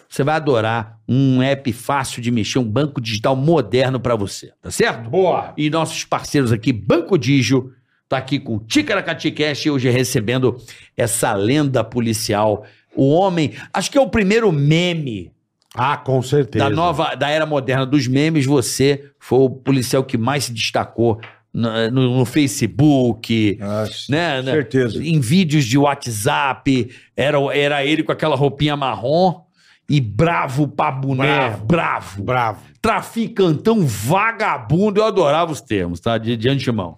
Você 0.09 0.23
vai 0.23 0.35
adorar 0.35 0.99
um 1.07 1.41
app 1.41 1.71
fácil 1.73 2.21
de 2.21 2.31
mexer, 2.31 2.59
um 2.59 2.63
banco 2.63 2.99
digital 3.01 3.35
moderno 3.35 3.99
pra 3.99 4.15
você, 4.15 4.51
tá 4.61 4.71
certo? 4.71 5.09
Boa. 5.09 5.53
E 5.57 5.69
nossos 5.69 6.03
parceiros 6.03 6.51
aqui, 6.51 6.71
Banco 6.71 7.17
Digio, 7.17 7.71
tá 8.07 8.17
aqui 8.17 8.39
com 8.39 8.59
Ticaracati 8.59 9.31
Cash, 9.31 9.65
hoje 9.65 9.89
recebendo 9.89 10.57
essa 10.95 11.33
lenda 11.33 11.83
policial. 11.83 12.65
O 12.95 13.09
homem, 13.13 13.53
acho 13.73 13.91
que 13.91 13.97
é 13.97 14.01
o 14.01 14.07
primeiro 14.09 14.51
meme 14.51 15.31
Ah, 15.75 15.97
com 15.97 16.21
certeza. 16.21 16.63
da 16.63 16.69
nova, 16.73 17.15
da 17.15 17.29
era 17.29 17.45
moderna 17.45 17.85
dos 17.85 18.07
memes. 18.07 18.45
Você 18.45 19.03
foi 19.19 19.39
o 19.39 19.49
policial 19.49 20.03
que 20.03 20.17
mais 20.17 20.45
se 20.45 20.53
destacou 20.53 21.19
no, 21.53 21.91
no- 21.91 22.17
no 22.19 22.25
Facebook, 22.25 23.57
Nossa, 23.59 24.05
né? 24.09 24.41
né? 24.41 24.51
certeza. 24.51 25.03
Em 25.03 25.19
vídeos 25.19 25.65
de 25.65 25.77
WhatsApp, 25.77 26.89
era, 27.15 27.37
era 27.55 27.85
ele 27.85 28.03
com 28.03 28.11
aquela 28.11 28.35
roupinha 28.35 28.75
marrom 28.77 29.41
e 29.87 30.01
bravo 30.01 30.67
pra 30.67 30.91
boné, 30.91 31.49
Bravo. 31.49 31.65
bravo. 31.65 32.23
Bravo. 32.23 32.61
Traficantão 32.81 33.85
vagabundo, 33.85 34.99
eu 34.99 35.05
adorava 35.05 35.51
os 35.51 35.61
termos, 35.61 35.99
tá? 35.99 36.17
De, 36.17 36.35
de 36.35 36.49
antemão. 36.49 36.97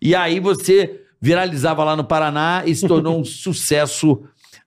E 0.00 0.14
aí 0.14 0.40
você 0.40 1.00
viralizava 1.20 1.84
lá 1.84 1.94
no 1.94 2.04
Paraná 2.04 2.62
e 2.66 2.74
se 2.74 2.86
tornou 2.88 3.20
um 3.20 3.24
sucesso 3.24 4.22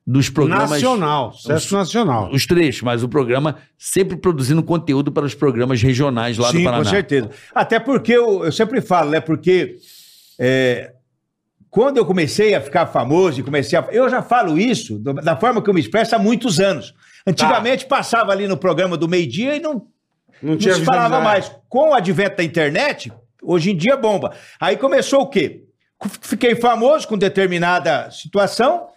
dos 0.06 0.30
programas. 0.30 0.70
Nacional. 0.70 1.34
Sucesso 1.34 1.76
nacional. 1.76 2.30
Os 2.32 2.46
trechos, 2.46 2.84
mas 2.84 3.02
o 3.02 3.10
programa 3.10 3.58
sempre 3.78 4.16
produzindo 4.16 4.62
conteúdo 4.62 5.12
para 5.12 5.26
os 5.26 5.34
programas 5.34 5.82
regionais 5.82 6.38
lá 6.38 6.52
Sim, 6.52 6.60
do 6.60 6.64
Paraná. 6.64 6.84
com 6.84 6.90
certeza. 6.90 7.32
Até 7.54 7.80
porque 7.80 8.12
eu, 8.12 8.46
eu 8.46 8.52
sempre 8.52 8.82
falo, 8.82 9.10
né? 9.10 9.20
Porque 9.20 9.78
é, 10.38 10.94
quando 11.72 11.98
eu 11.98 12.06
comecei 12.06 12.54
a 12.54 12.62
ficar 12.62 12.86
famoso 12.86 13.40
e 13.40 13.44
comecei 13.44 13.78
a. 13.78 13.86
Eu 13.92 14.08
já 14.10 14.22
falo 14.22 14.58
isso 14.60 15.00
da 15.00 15.36
forma 15.36 15.62
que 15.62 15.70
eu 15.70 15.74
me 15.74 15.82
expresso 15.82 16.16
há 16.16 16.20
muitos 16.20 16.60
anos. 16.60 16.94
Antigamente 17.28 17.86
passava 17.86 18.32
ali 18.32 18.48
no 18.48 18.58
programa 18.58 18.96
do 18.96 19.08
meio-dia 19.08 19.56
e 19.56 19.60
não, 19.60 19.74
Não 20.42 20.52
não 20.52 20.58
tinha 20.58 20.76
se 20.76 20.84
falava 20.84 21.20
mais. 21.22 21.52
Com 21.68 21.90
o 21.90 21.94
advento 21.94 22.38
da 22.38 22.44
internet, 22.44 23.12
hoje 23.42 23.72
em 23.72 23.76
dia 23.78 23.98
bomba. 23.98 24.32
Aí 24.60 24.78
começou 24.78 25.22
o 25.22 25.28
quê? 25.28 25.64
Fiquei 26.22 26.56
famoso 26.56 27.08
com 27.08 27.18
determinada 27.18 28.12
situação. 28.12 28.88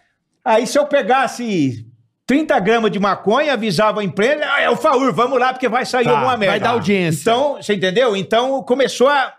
Aí 0.45 0.67
se 0.67 0.79
eu 0.79 0.87
pegasse 0.87 1.87
30 2.27 2.59
gramas 2.61 2.91
de 2.91 2.99
maconha, 2.99 3.55
avisava 3.55 4.01
a 4.01 4.05
empresa, 4.05 4.45
ah, 4.45 4.61
é 4.61 4.69
o 4.69 4.77
Faur, 4.77 5.13
vamos 5.15 5.39
lá, 5.39 5.53
porque 5.53 5.69
vai 5.69 5.87
sair 5.87 6.05
Tá, 6.05 6.11
alguma 6.11 6.37
merda. 6.37 6.53
vai 6.53 6.61
dar 6.61 6.71
audiência. 6.71 7.21
Então, 7.23 7.55
você 7.57 7.75
entendeu? 7.75 8.15
Então 8.15 8.63
começou 8.63 9.09
a, 9.09 9.33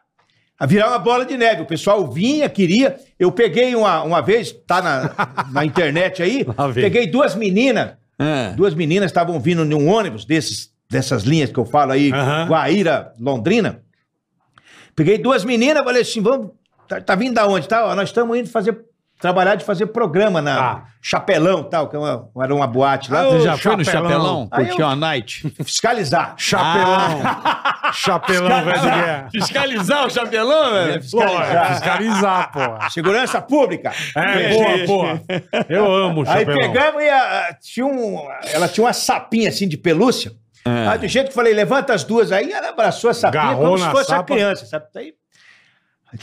a 0.59 0.65
virar 0.65 0.87
uma 0.87 0.97
bola 0.97 1.25
de 1.25 1.37
neve. 1.37 1.61
O 1.61 1.65
pessoal 1.67 2.07
vinha, 2.11 2.49
queria. 2.49 2.97
Eu 3.19 3.31
peguei 3.31 3.75
uma, 3.75 4.01
uma 4.01 4.21
vez, 4.21 4.51
tá 4.51 4.81
na, 4.81 5.45
na 5.51 5.63
internet 5.63 6.23
aí, 6.23 6.43
peguei 6.73 7.05
duas 7.05 7.35
meninas 7.35 7.91
É. 8.19 8.51
Duas 8.51 8.73
meninas 8.73 9.09
estavam 9.09 9.39
vindo 9.39 9.63
num 9.63 9.87
ônibus 9.87 10.25
desses, 10.25 10.71
dessas 10.89 11.23
linhas 11.23 11.51
que 11.51 11.57
eu 11.57 11.65
falo 11.65 11.93
aí, 11.93 12.11
Aham. 12.11 12.47
Guaíra, 12.47 13.13
Londrina. 13.19 13.81
Peguei 14.95 15.17
duas 15.17 15.45
meninas, 15.45 15.83
falei 15.83 16.01
assim, 16.01 16.21
vamos, 16.21 16.51
tá, 16.87 16.99
tá 16.99 17.15
vindo 17.15 17.35
da 17.35 17.47
onde? 17.47 17.67
Tá, 17.67 17.85
ó, 17.85 17.95
nós 17.95 18.09
estamos 18.09 18.37
indo 18.37 18.49
fazer, 18.49 18.77
trabalhar 19.19 19.55
de 19.55 19.65
fazer 19.65 19.85
programa 19.87 20.41
na 20.41 20.55
Tá. 20.55 20.83
Chapelão, 21.01 21.63
tal, 21.63 21.87
que 21.89 21.95
é 21.95 21.99
uma- 21.99 22.29
era 22.41 22.55
uma 22.55 22.65
boate 22.67 23.11
lá. 23.11 23.27
Ô, 23.27 23.31
Você 23.33 23.41
já 23.41 23.57
foi 23.57 23.75
no 23.75 23.85
Chapelão. 23.85 24.47
Aí 24.51 24.65
Curtiu 24.67 24.85
a 24.87 24.95
night? 24.95 25.53
Fiscalizar. 25.63 26.33
Chapelão. 26.37 27.21
Ah. 27.23 27.91
Chapelão, 27.93 28.63
velho 28.65 28.79
de 28.79 28.85
guerra. 28.85 29.27
Fiscalizar 29.31 30.05
o 30.05 30.09
Chapelão, 30.09 30.71
velho? 30.73 31.01
Lógico, 31.13 31.65
fiscalizar, 31.73 32.51
porra. 32.51 32.89
Segurança 32.89 33.41
pública. 33.41 33.91
É, 34.15 34.49
boa, 34.49 34.85
boa. 34.87 35.21
Eu 35.69 35.93
amo 35.93 36.23
o 36.23 36.29
Aí 36.29 36.39
chapelão. 36.45 36.71
pegamos 36.73 37.03
e 37.03 37.09
a- 37.09 37.57
tinha 37.61 37.85
um, 37.85 38.27
ela 38.53 38.67
tinha 38.67 38.85
uma 38.85 38.93
sapinha 38.93 39.49
assim 39.49 39.67
de 39.67 39.77
pelúcia. 39.77 40.31
Aí 40.65 40.99
do 40.99 41.07
jeito 41.07 41.25
que 41.27 41.31
eu 41.31 41.35
falei, 41.35 41.53
levanta 41.53 41.93
as 41.93 42.03
duas 42.03 42.31
aí, 42.31 42.51
ela 42.51 42.69
abraçou 42.69 43.09
a 43.09 43.13
sapinha 43.13 43.41
Agarrou 43.43 43.65
como 43.65 43.77
se 43.79 43.83
na 43.85 43.91
fosse 43.91 44.13
a 44.13 44.17
sapa. 44.17 44.33
criança, 44.33 44.65
sabe? 44.65 44.85
Aí 44.95 45.13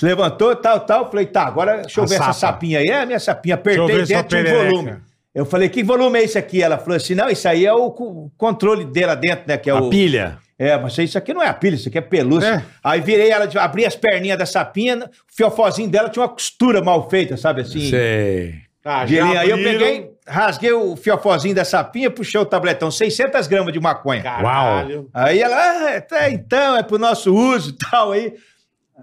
levantou, 0.02 0.54
tal, 0.56 0.80
tal. 0.80 1.10
Falei, 1.10 1.26
tá, 1.26 1.44
agora 1.46 1.78
deixa 1.82 2.00
eu 2.00 2.04
A 2.04 2.06
ver 2.06 2.14
essa 2.16 2.24
sapa. 2.32 2.34
sapinha 2.54 2.78
aí. 2.80 2.86
É 2.86 3.00
a 3.02 3.06
minha 3.06 3.20
sapinha, 3.20 3.54
apertei 3.54 4.04
dentro 4.04 4.38
de 4.38 4.44
perereca. 4.44 4.70
volume. 4.70 4.96
Eu 5.34 5.44
falei, 5.44 5.68
que 5.68 5.82
volume 5.84 6.18
é 6.18 6.24
esse 6.24 6.38
aqui? 6.38 6.62
Ela 6.62 6.78
falou 6.78 6.96
assim, 6.96 7.14
não, 7.14 7.28
isso 7.28 7.46
aí 7.46 7.66
é 7.66 7.72
o 7.72 7.90
co- 7.90 8.30
controle 8.38 8.84
dela 8.86 9.14
dentro, 9.14 9.44
né? 9.46 9.56
Que 9.58 9.68
é 9.68 9.74
o... 9.74 9.90
pilha. 9.90 10.38
É, 10.58 10.74
mas 10.78 10.96
isso 10.96 11.18
aqui 11.18 11.34
não 11.34 11.42
é 11.42 11.48
a 11.48 11.52
pilha, 11.52 11.74
isso 11.74 11.88
aqui 11.90 11.98
é 11.98 12.00
pelúcia. 12.00 12.46
É. 12.48 12.62
Aí 12.82 13.00
virei 13.02 13.30
ela, 13.30 13.46
abri 13.60 13.84
as 13.84 13.94
perninhas 13.94 14.38
da 14.38 14.46
sapinha, 14.46 14.96
o 15.04 15.10
fiofozinho 15.36 15.90
dela 15.90 16.08
tinha 16.08 16.22
uma 16.22 16.28
costura 16.30 16.82
mal 16.82 17.10
feita, 17.10 17.36
sabe 17.36 17.60
assim? 17.60 17.90
Sei. 17.90 18.54
Ah, 18.82 19.04
já 19.04 19.22
linha. 19.26 19.40
Aí 19.40 19.50
eu 19.50 19.58
peguei, 19.58 20.10
rasguei 20.26 20.72
o 20.72 20.96
fiofozinho 20.96 21.54
da 21.54 21.64
sapinha, 21.66 22.10
puxei 22.10 22.40
o 22.40 22.46
tabletão, 22.46 22.90
600 22.90 23.46
gramas 23.46 23.72
de 23.74 23.80
maconha. 23.80 24.22
Caralho. 24.22 25.10
Aí 25.12 25.42
ela, 25.42 25.56
ah, 25.56 25.90
é, 25.90 26.00
tá, 26.00 26.30
então, 26.30 26.74
é 26.78 26.82
pro 26.82 26.96
nosso 26.96 27.34
uso 27.34 27.70
e 27.70 27.72
tal. 27.74 28.12
Aí, 28.12 28.32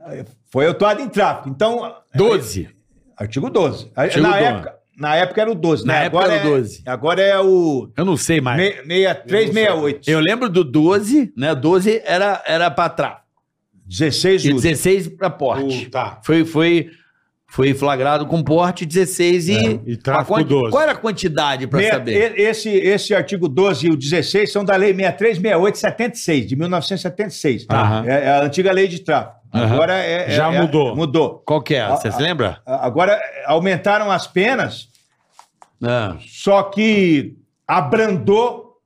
aí 0.06 0.24
foi 0.54 0.68
autuado 0.68 1.02
em 1.02 1.10
tráfico. 1.10 1.50
Então, 1.50 1.96
12. 2.16 2.70
artigo 3.18 3.50
12. 3.50 3.92
Aí, 3.96 4.06
Artigo 4.06 4.22
na, 4.22 4.30
12. 4.34 4.44
Época, 4.46 4.76
na 4.96 5.16
época 5.16 5.42
era 5.42 5.52
o 5.52 5.56
12, 5.56 5.84
Na 5.88 5.94
né? 5.94 6.06
época 6.06 6.20
agora 6.24 6.34
era 6.36 6.46
o 6.46 6.48
é- 6.54 6.58
12. 6.60 6.84
agora 6.86 7.22
é 7.24 7.40
o 7.40 7.90
Eu 7.98 8.06
não 8.06 8.16
sei 8.16 8.40
mais. 8.40 8.60
me- 8.62 8.72
6368. 8.86 10.08
Eu 10.12 10.20
lembro 10.20 10.48
do 10.50 10.64
12, 10.64 11.34
né? 11.36 11.56
12 11.56 12.04
era, 12.06 12.44
era 12.46 12.70
pra 12.70 12.88
trás. 12.88 13.18
16 13.84 14.46
E 14.46 14.54
uso. 14.54 14.62
16 14.62 15.08
pra 15.08 15.30
porte. 15.32 15.88
Uh, 15.88 15.90
tá. 15.90 16.22
Foi, 16.24 16.46
foi, 16.46 16.90
foi 17.50 17.74
flagrado 17.74 18.28
com 18.28 18.44
porte 18.44 18.86
16 18.86 19.50
e. 19.50 19.56
É, 19.58 19.80
e 19.88 19.98
tráfico 19.98 20.36
a 20.36 20.38
quanti- 20.38 20.50
12. 20.50 20.70
Qual 20.72 20.84
era 20.84 20.92
a 20.92 20.96
quantidade 20.96 21.68
Meia- 21.72 21.94
saber? 21.94 22.40
Esse, 22.40 22.70
esse 22.70 23.16
artigo 23.16 23.50
12 23.50 23.88
e 23.88 23.90
o 23.90 23.98
16 23.98 24.52
são 24.52 24.64
da 24.64 24.76
Lei 24.76 24.94
6368 24.94 25.78
76, 25.80 26.46
de 26.48 26.56
1976. 26.56 27.66
Aham. 27.72 28.06
É, 28.08 28.26
é 28.26 28.30
a 28.30 28.44
antiga 28.44 28.72
lei 28.72 28.88
de 28.88 29.00
tráfico. 29.00 29.43
Agora 29.54 29.94
é, 30.04 30.30
é- 30.30 30.32
Já 30.32 30.52
é- 30.52 30.60
mudou. 30.60 30.96
Mudou. 30.96 31.44
Qual 31.46 31.62
que 31.62 31.76
é? 31.76 31.82
Ah, 31.82 31.96
Você 31.96 32.12
se 32.12 32.18
ah, 32.18 32.22
lembra? 32.22 32.62
Agora 32.66 33.20
aumentaram 33.46 34.10
as 34.12 34.26
penas 34.26 34.90
Ah. 35.82 36.16
só 36.20 36.64
que 36.64 37.38
abrandou 37.68 38.78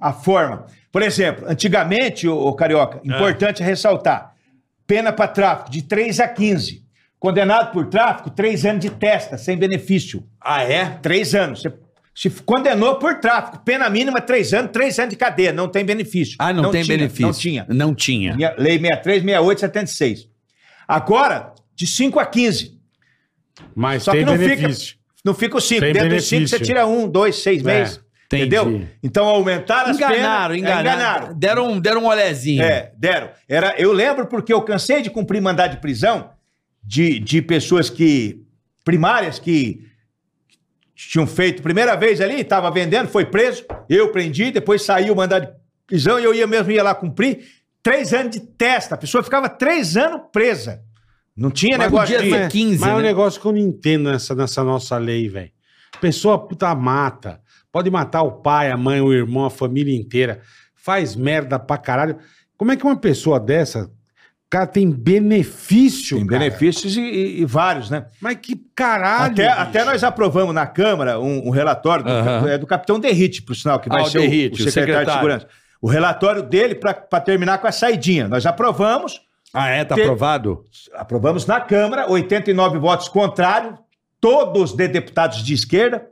a 0.00 0.12
forma. 0.12 0.66
Por 0.90 1.02
exemplo, 1.02 1.46
antigamente, 1.48 2.26
o, 2.28 2.52
Carioca, 2.54 3.00
importante 3.04 3.62
ressaltar, 3.62 4.34
pena 4.86 5.12
para 5.12 5.28
tráfico 5.28 5.70
de 5.70 5.82
3 5.82 6.20
a 6.20 6.26
15. 6.28 6.84
Condenado 7.18 7.72
por 7.72 7.86
tráfico, 7.86 8.30
3 8.30 8.64
anos 8.66 8.80
de 8.82 8.90
testa, 8.90 9.38
sem 9.38 9.56
benefício. 9.56 10.24
Ah, 10.40 10.62
é? 10.62 10.98
3 11.02 11.34
anos. 11.34 11.62
Você 11.62 11.72
se 12.18 12.30
condenou 12.30 12.96
por 12.96 13.20
tráfico, 13.20 13.58
pena 13.64 13.90
mínima 13.90 14.20
3 14.22 14.54
anos, 14.54 14.70
3 14.72 14.98
anos 15.00 15.10
de 15.10 15.16
cadeia, 15.16 15.52
não 15.52 15.68
tem 15.68 15.84
benefício. 15.84 16.34
Ah, 16.38 16.50
não, 16.52 16.70
tem 16.70 16.82
tinha, 16.82 16.96
benefício. 16.96 17.26
Não 17.26 17.32
tinha. 17.32 17.66
Não 17.68 17.94
tinha. 17.94 18.34
Minha- 18.34 18.54
Lei 18.56 18.78
63, 18.78 19.22
68, 19.22 19.60
76. 19.60 20.28
Agora, 20.88 21.52
de 21.74 21.86
5 21.86 22.18
a 22.18 22.24
15. 22.26 22.74
Mas 23.74 24.02
Só 24.02 24.12
tem 24.12 24.20
que 24.20 24.26
não 24.30 24.36
benefício. 24.38 24.88
fica, 24.94 25.00
não 25.24 25.34
fica 25.34 25.56
os 25.56 25.64
5. 25.68 25.80
Tem 25.80 25.92
Dentro 25.92 26.08
dos 26.10 26.24
5 26.24 26.30
benefício. 26.40 26.58
você 26.58 26.64
tira 26.64 26.86
um, 26.86 27.08
dois, 27.08 27.36
seis 27.36 27.60
É, 27.60 27.64
meses. 27.64 28.00
entendi. 28.26 28.42
Entendeu? 28.44 28.86
Então 29.02 29.26
aumentaram 29.26 29.90
as 29.90 29.96
Enganaram, 29.96 30.54
penas. 30.54 30.56
enganaram. 30.56 30.88
É, 30.90 30.94
enganaram. 30.94 31.34
Deram, 31.38 31.70
um- 31.72 31.80
deram 31.80 32.02
um 32.02 32.06
olezinho. 32.06 32.62
É, 32.62 32.92
deram. 32.96 33.30
Era, 33.48 33.74
eu 33.78 33.92
lembro 33.92 34.26
porque 34.26 34.52
eu 34.52 34.62
cansei 34.62 35.02
de 35.02 35.10
cumprir 35.10 35.40
mandado 35.42 35.72
de 35.72 35.80
prisão 35.80 36.30
de, 36.82 37.18
de 37.18 37.42
pessoas 37.42 37.90
que. 37.90 38.42
primárias 38.84 39.38
que 39.38 39.84
tinham 40.96 41.26
feito 41.26 41.62
primeira 41.62 41.94
vez 41.94 42.20
ali, 42.22 42.40
estava 42.40 42.70
vendendo, 42.70 43.08
foi 43.08 43.26
preso, 43.26 43.64
eu 43.88 44.10
prendi, 44.10 44.50
depois 44.50 44.82
saiu 44.82 45.12
o 45.12 45.16
mandado 45.16 45.46
de 45.46 45.52
prisão 45.86 46.18
e 46.18 46.24
eu 46.24 46.34
ia 46.34 46.46
mesmo 46.46 46.72
ia 46.72 46.82
lá 46.82 46.94
cumprir. 46.94 47.44
Três 47.82 48.14
anos 48.14 48.32
de 48.32 48.40
testa, 48.40 48.94
a 48.94 48.98
pessoa 48.98 49.22
ficava 49.22 49.48
três 49.48 49.96
anos 49.96 50.22
presa. 50.32 50.82
Não 51.36 51.50
tinha 51.50 51.76
Mas 51.76 51.86
negócio 51.86 52.16
podia 52.16 52.30
de. 52.30 52.34
ser 52.34 52.48
15, 52.50 52.80
Mas 52.80 52.88
é 52.88 52.94
um 52.94 52.96
né? 52.96 53.02
negócio 53.02 53.40
que 53.40 53.46
eu 53.46 53.52
não 53.52 53.58
entendo 53.58 54.10
nessa, 54.10 54.34
nessa 54.34 54.64
nossa 54.64 54.96
lei, 54.96 55.28
velho. 55.28 55.52
Pessoa 56.00 56.38
puta 56.38 56.74
mata. 56.74 57.40
Pode 57.70 57.90
matar 57.90 58.22
o 58.22 58.40
pai, 58.40 58.70
a 58.70 58.76
mãe, 58.76 59.02
o 59.02 59.12
irmão, 59.12 59.44
a 59.44 59.50
família 59.50 59.94
inteira. 59.94 60.40
Faz 60.74 61.14
merda 61.14 61.58
pra 61.58 61.76
caralho. 61.76 62.16
Como 62.56 62.72
é 62.72 62.76
que 62.76 62.84
uma 62.84 62.96
pessoa 62.96 63.38
dessa, 63.38 63.90
cara, 64.50 64.66
tem 64.66 64.90
benefício? 64.90 66.16
Tem 66.18 66.26
cara? 66.26 66.38
benefícios 66.40 66.96
e, 66.96 67.00
e- 67.00 67.40
e 67.40 67.44
vários, 67.44 67.90
né? 67.90 68.06
Mas 68.20 68.36
que 68.40 68.56
caralho. 68.74 69.32
Até, 69.32 69.48
até 69.48 69.84
nós 69.84 70.02
aprovamos 70.04 70.54
na 70.54 70.66
Câmara 70.66 71.18
um, 71.20 71.48
um 71.48 71.50
relatório 71.50 72.04
do, 72.04 72.10
Aham. 72.10 72.48
é 72.48 72.58
do 72.58 72.66
capitão 72.66 72.98
Derrite, 73.00 73.42
por 73.42 73.54
sinal, 73.54 73.78
que 73.80 73.88
vai 73.88 74.02
Ah, 74.02 74.06
ser 74.06 74.18
o- 74.18 74.20
Derrite, 74.22 74.62
o, 74.62 74.66
o 74.66 74.70
secretário, 74.70 74.70
de 74.70 74.72
secretário. 74.72 75.12
Segurança. 75.12 75.48
O 75.80 75.88
relatório 75.88 76.42
dele 76.42 76.74
para 76.74 76.94
terminar 77.20 77.58
com 77.58 77.66
a 77.66 77.72
saidinha. 77.72 78.26
Nós 78.28 78.46
aprovamos, 78.46 79.20
Ah, 79.52 79.68
é? 79.68 79.84
Tá 79.84 79.94
aprovado? 79.94 80.64
aprovamos 80.94 81.46
na 81.46 81.60
Câmara, 81.60 82.10
89 82.10 82.78
votos 82.78 83.08
contrários, 83.08 83.74
todos 84.20 84.72
de 84.72 84.88
deputados 84.88 85.44
de 85.44 85.52
esquerda. 85.54 86.06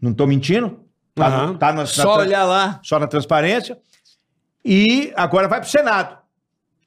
Não 0.00 0.10
estou 0.10 0.26
mentindo. 0.26 0.80
Tá, 1.14 1.46
no- 1.46 1.58
tá 1.58 1.66
na, 1.72 1.80
na 1.80 1.86
Só 1.86 2.14
trans- 2.14 2.26
olhar 2.28 2.44
lá. 2.44 2.80
só 2.82 2.98
na 2.98 3.06
transparência. 3.06 3.78
E 4.64 5.12
agora 5.16 5.48
vai 5.48 5.60
para 5.60 5.66
o 5.66 5.70
Senado. 5.70 6.17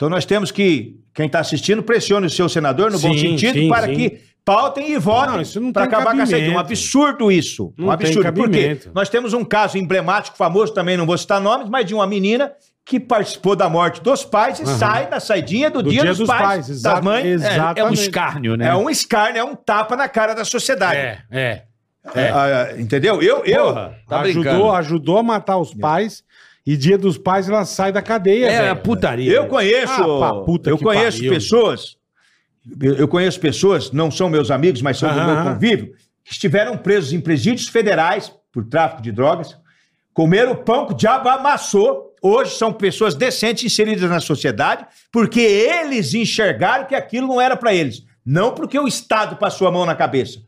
Então 0.01 0.09
nós 0.09 0.25
temos 0.25 0.49
que, 0.49 0.99
quem 1.13 1.27
está 1.27 1.39
assistindo, 1.39 1.83
pressione 1.83 2.25
o 2.25 2.29
seu 2.29 2.49
senador, 2.49 2.89
no 2.89 2.97
bom 2.97 3.13
Sim, 3.13 3.19
sentido, 3.19 3.53
sim, 3.53 3.69
para 3.69 3.85
sim. 3.85 3.93
que 3.93 4.19
pautem 4.43 4.93
e 4.93 4.97
votem 4.97 5.71
para 5.71 5.83
acabar 5.83 6.15
com 6.15 6.21
essa 6.21 6.31
ideia. 6.31 6.49
Um 6.49 6.55
cabimento. 6.55 6.59
absurdo 6.71 7.31
isso. 7.31 7.71
Não 7.77 7.89
um 7.89 7.91
absurdo. 7.91 8.33
Por 8.33 8.49
quê? 8.49 8.79
Nós 8.95 9.09
temos 9.09 9.31
um 9.33 9.45
caso 9.45 9.77
emblemático, 9.77 10.35
famoso, 10.35 10.73
também 10.73 10.97
não 10.97 11.05
vou 11.05 11.15
citar 11.19 11.39
nomes, 11.39 11.69
mas 11.69 11.85
de 11.85 11.93
uma 11.93 12.07
menina 12.07 12.51
que 12.83 12.99
participou 12.99 13.55
da 13.55 13.69
morte 13.69 14.01
dos 14.01 14.25
pais 14.25 14.59
e 14.59 14.63
Aham. 14.63 14.77
sai 14.79 15.07
da 15.07 15.19
saidinha 15.19 15.69
do, 15.69 15.83
Do 15.83 15.91
dia, 15.91 16.03
dos, 16.03 16.25
pais, 16.25 16.67
das 16.67 16.77
exato, 16.77 17.05
mães. 17.05 17.43
É, 17.43 17.57
é 17.75 17.83
um 17.83 17.93
escárnio, 17.93 18.57
né? 18.57 18.69
É 18.69 18.75
um 18.75 18.89
escárnio, 18.89 19.39
é 19.39 19.43
um 19.43 19.55
tapa 19.55 19.95
na 19.95 20.09
cara 20.09 20.33
da 20.33 20.43
sociedade. 20.43 20.97
É, 20.97 21.21
é. 21.29 21.61
Ah, 22.03 22.71
ah, 22.73 22.81
entendeu? 22.81 23.21
Eu, 23.21 23.45
eu, 23.45 23.65
Porra, 23.65 23.95
tá 24.09 24.21
ajudou, 24.21 24.41
brincando. 24.41 24.71
ajudou 24.71 25.17
a 25.19 25.23
matar 25.23 25.57
os 25.57 25.75
pais 25.75 26.23
e 26.65 26.77
dia 26.77 26.97
dos 26.97 27.17
pais 27.17 27.49
ela 27.49 27.65
sai 27.65 27.91
da 27.91 28.01
cadeia, 28.01 28.45
É, 28.47 28.57
velho. 28.59 28.71
a 28.71 28.75
putaria. 28.75 29.31
Eu 29.31 29.47
conheço, 29.47 30.21
Ah, 30.23 30.43
puta 30.45 30.69
eu 30.69 30.77
que 30.77 30.83
conheço 30.83 31.17
pariu. 31.17 31.33
pessoas, 31.33 31.95
eu 32.81 32.95
eu 32.95 33.07
conheço 33.07 33.39
pessoas, 33.39 33.91
não 33.91 34.11
são 34.11 34.29
meus 34.29 34.51
amigos, 34.51 34.81
mas 34.81 34.97
são 34.97 35.09
do 35.09 35.23
meu 35.23 35.43
convívio, 35.43 35.93
que 36.23 36.31
estiveram 36.33 36.77
presos 36.77 37.13
em 37.13 37.19
presídios 37.19 37.67
federais 37.67 38.31
por 38.51 38.63
tráfico 38.65 39.01
de 39.01 39.11
drogas, 39.11 39.57
comeram 40.13 40.51
o 40.51 40.57
pão 40.57 40.85
que 40.85 40.93
o 40.93 40.95
diabo 40.95 41.29
amassou, 41.29 42.13
hoje 42.21 42.55
são 42.55 42.71
pessoas 42.71 43.15
decentes 43.15 43.63
inseridas 43.63 44.09
na 44.09 44.19
sociedade, 44.19 44.85
porque 45.11 45.39
eles 45.39 46.13
enxergaram 46.13 46.85
que 46.85 46.93
aquilo 46.93 47.27
não 47.27 47.41
era 47.41 47.55
para 47.57 47.73
eles, 47.73 48.03
não 48.23 48.53
porque 48.53 48.77
o 48.77 48.87
Estado 48.87 49.37
passou 49.37 49.67
a 49.67 49.71
mão 49.71 49.85
na 49.85 49.95
cabeça. 49.95 50.39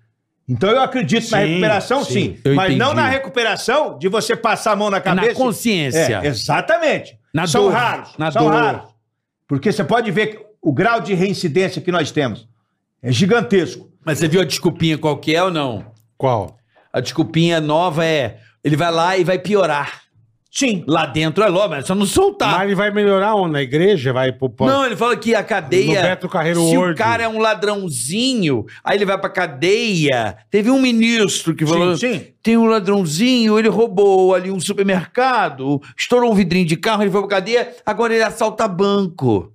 Então 0.48 0.70
eu 0.70 0.82
acredito 0.82 1.30
na 1.32 1.40
Sim, 1.40 1.46
recuperação, 1.48 2.04
sim. 2.04 2.12
sim, 2.12 2.38
Eu 2.44 2.56
mas 2.56 2.76
não 2.76 2.88
entendi. 2.88 3.02
na 3.02 3.08
recuperação 3.08 3.98
de 3.98 4.10
você 4.10 4.36
passar 4.36 4.74
a 4.74 4.76
mão 4.76 4.90
na 4.90 5.00
cabeça. 5.00 5.28
Na 5.30 5.34
consciência. 5.36 6.20
É, 6.22 6.28
exatamente. 6.28 7.18
Na 7.34 7.48
são 7.48 7.64
dor. 7.64 7.74
raros. 7.74 8.10
Na 8.18 8.32
são 8.32 8.44
dor. 8.44 8.52
raros. 8.54 8.82
Porque 9.48 9.72
você 9.72 9.84
pode 9.84 10.12
ver 10.12 10.28
que 10.28 10.46
o 10.62 10.74
grau 10.74 11.00
de 11.00 11.14
reincidência 11.14 11.82
que 11.82 11.92
nós 11.92 12.12
temos 12.12 12.48
é 13.02 13.12
gigantesco. 13.12 13.90
Mas 14.06 14.20
você 14.20 14.28
viu 14.28 14.42
a 14.42 14.46
desculpinha 14.46 14.98
qual 14.98 15.18
que 15.18 15.34
é 15.34 15.42
ou 15.42 15.50
não? 15.52 15.86
Qual? 16.18 16.58
A 16.92 17.00
desculpinha 17.00 17.62
nova 17.62 18.06
é... 18.06 18.40
Ele 18.64 18.76
vai 18.76 18.92
lá 18.92 19.18
e 19.18 19.24
vai 19.24 19.40
piorar. 19.40 20.03
Sim. 20.56 20.84
Lá 20.88 21.08
dentro 21.08 21.44
é 21.44 21.48
logo, 21.50 21.70
mas 21.70 21.84
é 21.84 21.88
só 21.88 21.96
não 21.96 22.06
soltar. 22.06 22.52
Mas 22.52 22.66
ele 22.66 22.76
vai 22.76 22.92
melhorar 22.92 23.34
onde? 23.34 23.54
Na 23.54 23.62
igreja? 23.64 24.14
Vai 24.14 24.32
pro... 24.32 24.48
pro- 24.52 24.68
Não, 24.68 24.86
ele 24.86 24.96
fala 24.96 25.18
que 25.18 25.34
a 25.34 25.44
cadeia. 25.44 25.96
No 25.96 26.08
Beto 26.08 26.30
Carreiro 26.30 26.60
se 26.68 26.78
World. 26.78 26.94
o 26.94 26.96
cara 26.96 27.24
é 27.24 27.28
um 27.28 27.40
ladrãozinho, 27.40 28.64
aí 28.84 28.98
ele 28.98 29.06
vai 29.06 29.18
pra 29.18 29.32
cadeia. 29.32 30.38
Teve 30.52 30.70
um 30.70 30.80
ministro 30.80 31.56
que 31.56 31.66
falou: 31.66 31.98
Sim, 31.98 32.14
sim. 32.20 32.28
tem 32.44 32.56
um 32.56 32.66
ladrãozinho, 32.66 33.58
ele 33.58 33.68
roubou 33.68 34.36
ali 34.36 34.52
um 34.52 34.60
supermercado, 34.60 35.82
estourou 35.98 36.32
um 36.32 36.36
vidrinho 36.36 36.68
de 36.68 36.78
carro, 36.78 37.02
ele 37.02 37.10
foi 37.12 37.22
pra 37.22 37.30
cadeia, 37.30 37.74
agora 37.84 38.14
ele 38.14 38.24
assalta 38.24 38.68
banco. 38.68 39.52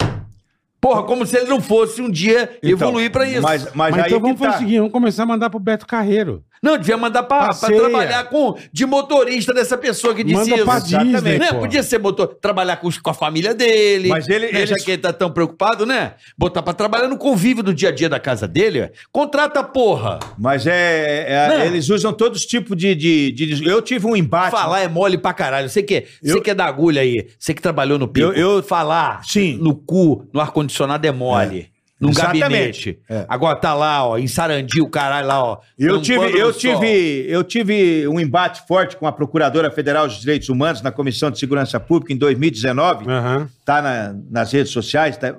Porra, 0.81 1.03
como 1.03 1.27
se 1.27 1.37
ele 1.37 1.47
não 1.49 1.61
fosse 1.61 2.01
um 2.01 2.09
dia 2.09 2.51
Então, 2.63 2.71
evoluir 2.71 3.11
pra 3.11 3.29
isso. 3.29 3.43
Mas, 3.43 3.65
mas, 3.75 3.75
Mas, 3.75 3.95
aí 3.95 4.01
então 4.07 4.19
que 4.19 4.23
vamos 4.23 4.39
fazer 4.39 4.51
tá. 4.53 4.57
o 4.57 4.61
seguinte, 4.61 4.79
vamos 4.79 4.93
começar 4.93 5.23
a 5.25 5.27
mandar 5.27 5.51
pro 5.51 5.59
Beto 5.59 5.85
Carreiro. 5.87 6.45
Não, 6.63 6.77
devia 6.77 6.97
mandar 6.97 7.23
pra, 7.23 7.49
pra 7.55 7.69
trabalhar 7.69 8.25
com 8.25 8.57
de 8.73 8.85
motorista 8.87 9.53
dessa 9.55 9.77
pessoa 9.79 10.15
que 10.15 10.25
disse 10.25 10.37
Manda 10.37 10.55
isso. 10.57 10.65
pra 10.65 10.79
Disney. 10.79 11.39
Né? 11.39 11.53
Podia 11.53 11.83
ser 11.83 11.99
motor, 11.99 12.27
trabalhar 12.41 12.77
com, 12.77 12.89
com 12.91 13.11
a 13.11 13.15
família 13.15 13.55
dele. 13.55 14.09
Mas 14.09 14.29
ele- 14.29 14.47
né? 14.53 14.67
Já 14.67 14.75
eles- 14.75 14.85
que 14.85 14.91
ele 14.93 15.03
tá 15.03 15.13
tão 15.13 15.31
preocupado, 15.31 15.87
né? 15.87 16.15
Botar 16.37 16.63
pra 16.63 16.73
trabalhar 16.73 17.09
no 17.09 17.17
convívio 17.17 17.63
do 17.63 17.73
dia 17.75 17.89
a 17.91 17.93
dia 17.93 18.09
da 18.09 18.19
casa 18.21 18.47
dele. 18.49 18.81
ué. 18.81 18.91
Contrata, 19.13 19.63
porra. 19.63 20.19
Mas 20.39 20.67
é, 20.67 21.27
é- 21.29 21.49
Não. 21.49 21.65
eles 21.65 21.89
usam 21.89 22.13
todos 22.13 22.41
os 22.41 22.47
tipos 22.47 22.77
de, 22.77 22.95
de, 22.95 23.33
de- 23.33 23.69
Eu 23.69 23.81
tive 23.83 24.07
um 24.07 24.17
embate. 24.17 24.51
Falar 24.51 24.81
é 24.81 24.89
mole 24.89 25.19
pra 25.19 25.33
caralho. 25.33 25.69
Você 25.69 25.83
que, 25.83 26.05
você 26.23 26.33
Eu- 26.37 26.43
que 26.43 26.51
é 26.51 26.55
da 26.55 26.65
agulha 26.65 27.03
aí, 27.03 27.29
você 27.39 27.55
que 27.55 27.63
trabalhou 27.63 27.99
no 27.99 28.09
pico. 28.09 28.27
Eu- 28.33 28.57
eu- 28.57 28.63
Falar 28.63 29.23
Sim. 29.25 29.57
no 29.61 29.75
cu, 29.75 30.27
no 30.33 30.41
ar-condicionado 30.41 31.07
é 31.07 31.13
mole. 31.13 31.69
Num 32.01 32.11
Exatamente. 32.11 32.41
gabinete. 32.41 32.99
É. 33.09 33.25
Agora 33.29 33.57
tá 33.57 33.75
lá, 33.75 34.07
ó, 34.07 34.17
em 34.19 34.29
Sarandi, 34.29 34.81
o 34.81 34.89
caralho 34.89 35.27
lá, 35.27 35.43
ó. 35.45 35.59
Eu 35.77 36.01
tive, 36.01 36.39
eu, 36.39 36.53
tive, 36.53 37.27
eu 37.29 37.43
tive 37.43 38.07
um 38.07 38.21
embate 38.21 38.63
forte 38.69 38.97
com 38.97 39.05
a 39.07 39.11
Procuradora 39.13 39.69
Federal 39.71 40.07
dos 40.07 40.21
Direitos 40.21 40.49
Humanos 40.49 40.81
na 40.81 40.93
Comissão 40.93 41.29
de 41.29 41.41
Segurança 41.41 41.81
Pública 41.81 42.13
em 42.13 42.17
2019. 42.17 43.05
Aham. 43.11 43.49
tá 43.65 43.83
na- 43.83 44.15
nas 44.31 44.53
redes 44.53 44.71
sociais, 44.73 45.17
tá- 45.17 45.35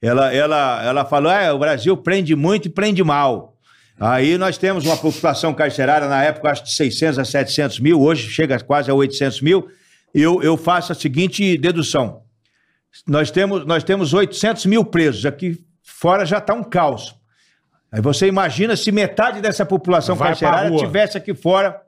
ela, 0.00 0.32
ela, 0.32 0.82
ela 0.82 1.04
falou: 1.04 1.30
é, 1.30 1.52
o 1.52 1.58
Brasil 1.58 1.94
prende 1.98 2.34
muito 2.34 2.66
e 2.66 2.70
prende 2.70 3.04
mal. 3.04 3.54
Aí 4.00 4.38
nós 4.38 4.56
temos 4.56 4.86
uma 4.86 4.96
população 4.96 5.52
carcerária, 5.52 6.08
na 6.08 6.24
época, 6.24 6.50
acho 6.50 6.64
de 6.64 6.72
600 6.72 7.18
a 7.18 7.24
700 7.26 7.78
mil, 7.78 8.00
hoje 8.00 8.30
chega 8.30 8.58
quase 8.58 8.90
a 8.90 8.94
800 8.94 9.42
mil. 9.42 9.68
Eu, 10.14 10.42
eu 10.42 10.56
faço 10.56 10.92
a 10.92 10.94
seguinte 10.94 11.58
dedução: 11.58 12.22
nós 13.06 13.30
temos, 13.30 13.66
nós 13.66 13.84
temos 13.84 14.14
800 14.14 14.64
mil 14.64 14.82
presos, 14.82 15.26
aqui 15.26 15.58
fora 15.90 16.24
já 16.24 16.38
está 16.38 16.54
um 16.54 16.62
caos. 16.64 17.14
Aí 17.92 18.00
você 18.00 18.26
imagina 18.26 18.76
se 18.76 18.92
metade 18.92 19.40
dessa 19.40 19.66
população 19.66 20.14
Vai 20.14 20.28
carcerária 20.28 20.76
tivesse 20.76 21.18
aqui 21.18 21.34
fora 21.34 21.80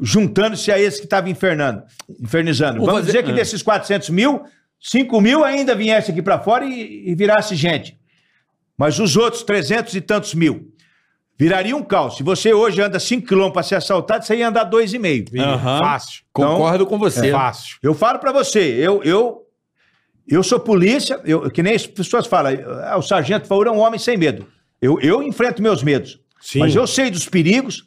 juntando-se 0.00 0.70
a 0.70 0.78
esse 0.78 0.98
que 1.00 1.06
estava 1.06 1.28
infernando, 1.28 1.82
infernizando. 2.20 2.78
Vou 2.78 2.86
Vamos 2.86 3.00
fazer- 3.00 3.12
dizer 3.18 3.24
que 3.24 3.32
desses 3.32 3.62
400 3.62 4.08
mil, 4.10 4.44
5 4.80 5.20
mil 5.20 5.42
ainda 5.44 5.74
viesse 5.74 6.10
aqui 6.10 6.22
para 6.22 6.38
fora 6.38 6.64
e, 6.64 7.10
e 7.10 7.14
virasse 7.14 7.56
gente. 7.56 7.98
Mas 8.76 8.98
os 9.00 9.16
outros 9.16 9.42
300 9.42 9.94
e 9.96 10.00
tantos 10.00 10.34
mil 10.34 10.72
viraria 11.36 11.76
um 11.76 11.82
caos. 11.82 12.16
Se 12.16 12.22
você 12.22 12.52
hoje 12.52 12.80
anda 12.80 13.00
5 13.00 13.26
quilômetros 13.26 13.54
para 13.54 13.62
ser 13.64 13.74
assaltado, 13.74 14.24
você 14.24 14.36
ia 14.36 14.48
andar 14.48 14.70
2,5. 14.70 15.34
Ih, 15.34 15.40
Aham. 15.40 15.78
Fácil. 15.80 16.22
Concordo 16.32 16.86
com 16.86 16.96
você. 16.98 17.28
É 17.28 17.32
fácil. 17.32 17.78
Eu 17.82 17.94
falo 17.94 18.20
para 18.20 18.30
você, 18.30 18.60
eu, 18.60 19.02
eu, 19.02 19.42
eu 20.28 20.42
sou 20.42 20.60
polícia, 20.60 21.20
eu, 21.24 21.50
que 21.50 21.62
nem 21.62 21.74
as 21.74 21.86
pessoas 21.86 22.26
falam, 22.26 22.52
ah, 22.84 22.96
o 22.98 23.02
sargento 23.02 23.46
Faura 23.46 23.70
é 23.70 23.72
um 23.72 23.78
homem 23.78 23.98
sem 23.98 24.16
medo. 24.16 24.46
Eu, 24.80 25.00
eu 25.00 25.22
enfrento 25.22 25.62
meus 25.62 25.82
medos. 25.82 26.20
Sim. 26.40 26.60
Mas 26.60 26.74
eu 26.74 26.86
sei 26.86 27.10
dos 27.10 27.28
perigos, 27.28 27.86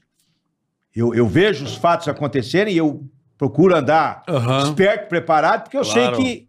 eu, 0.96 1.14
eu 1.16 1.28
vejo 1.28 1.64
os 1.64 1.76
fatos 1.76 2.08
acontecerem 2.08 2.74
e 2.74 2.78
eu 2.78 3.04
procuro 3.38 3.76
andar 3.76 4.24
Aham. 4.28 4.64
esperto, 4.70 5.08
preparado, 5.08 5.64
porque 5.64 5.78
eu 5.78 5.84
Claro. 5.84 6.16
sei 6.16 6.24
que 6.26 6.48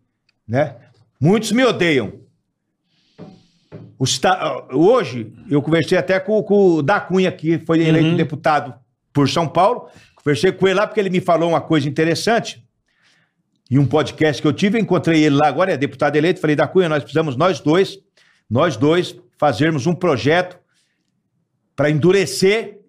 né, 0.49 0.77
muitos 1.21 1.53
me 1.53 1.65
odeiam. 1.65 2.13
Hoje, 4.73 5.33
eu 5.49 5.63
conversei 5.63 5.97
até 5.97 6.19
com, 6.19 6.43
com 6.43 6.75
o 6.77 6.83
da 6.83 7.01
Cunha, 7.01 7.31
que 7.31 7.59
foi 7.61 7.81
eleito 7.87 8.09
Uhum. 8.09 8.17
deputado 8.17 8.75
por 9.13 9.29
São 9.29 9.47
Paulo. 9.47 9.89
Conversei 10.17 10.51
com 10.53 10.67
ele 10.67 10.75
lá 10.79 10.87
porque 10.87 10.99
ele 11.01 11.11
me 11.11 11.21
falou 11.21 11.51
uma 11.51 11.61
coisa 11.61 11.89
interessante. 11.89 12.63
Em 13.73 13.79
um 13.79 13.87
podcast 13.87 14.43
que 14.43 14.47
eu 14.47 14.53
tive, 14.53 14.77
eu 14.77 14.83
encontrei 14.83 15.25
ele 15.25 15.35
lá 15.37 15.49
agora, 15.49 15.73
é 15.73 15.77
deputado 15.79 16.15
eleito. 16.15 16.41
Falei, 16.41 16.55
da 16.55 16.67
Cunha, 16.69 16.91
nós 16.91 17.03
precisamos, 17.03 17.37
nós 17.37 17.59
dois, 17.59 17.99
nós 18.51 18.77
dois, 18.77 19.17
fazermos 19.39 19.87
um 19.87 19.95
projeto 19.95 20.59
para 21.75 21.89
endurecer 21.89 22.81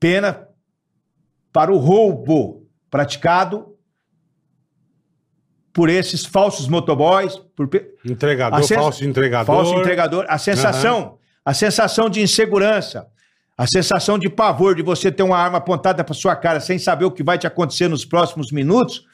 pena 0.00 0.48
para 1.52 1.70
o 1.70 1.76
roubo 1.76 2.66
praticado 2.90 3.74
por 5.74 5.90
esses 5.90 6.24
falsos 6.24 6.68
motoboys, 6.68 7.36
por 7.54 7.68
Entregador, 8.02 8.58
a 8.58 8.62
sens- 8.62 8.80
falso 8.80 9.04
entregador. 9.04 9.46
falso 9.56 9.74
entregador, 9.74 10.24
a 10.26 10.38
sensação, 10.38 11.18
a 11.44 11.52
sensação 11.52 12.08
de 12.08 12.22
insegurança, 12.22 13.08
a 13.58 13.66
sensação 13.66 14.18
de 14.18 14.30
pavor 14.30 14.74
de 14.74 14.82
você 14.82 15.12
ter 15.12 15.22
uma 15.22 15.36
arma 15.36 15.58
apontada 15.58 16.02
para 16.02 16.14
sua 16.14 16.34
cara 16.34 16.60
sem 16.60 16.78
saber 16.78 17.04
o 17.04 17.10
que 17.10 17.22
vai 17.22 17.36
te 17.36 17.46
acontecer 17.46 17.88
nos 17.88 18.06
próximos 18.06 18.50
minutos, 18.50 19.04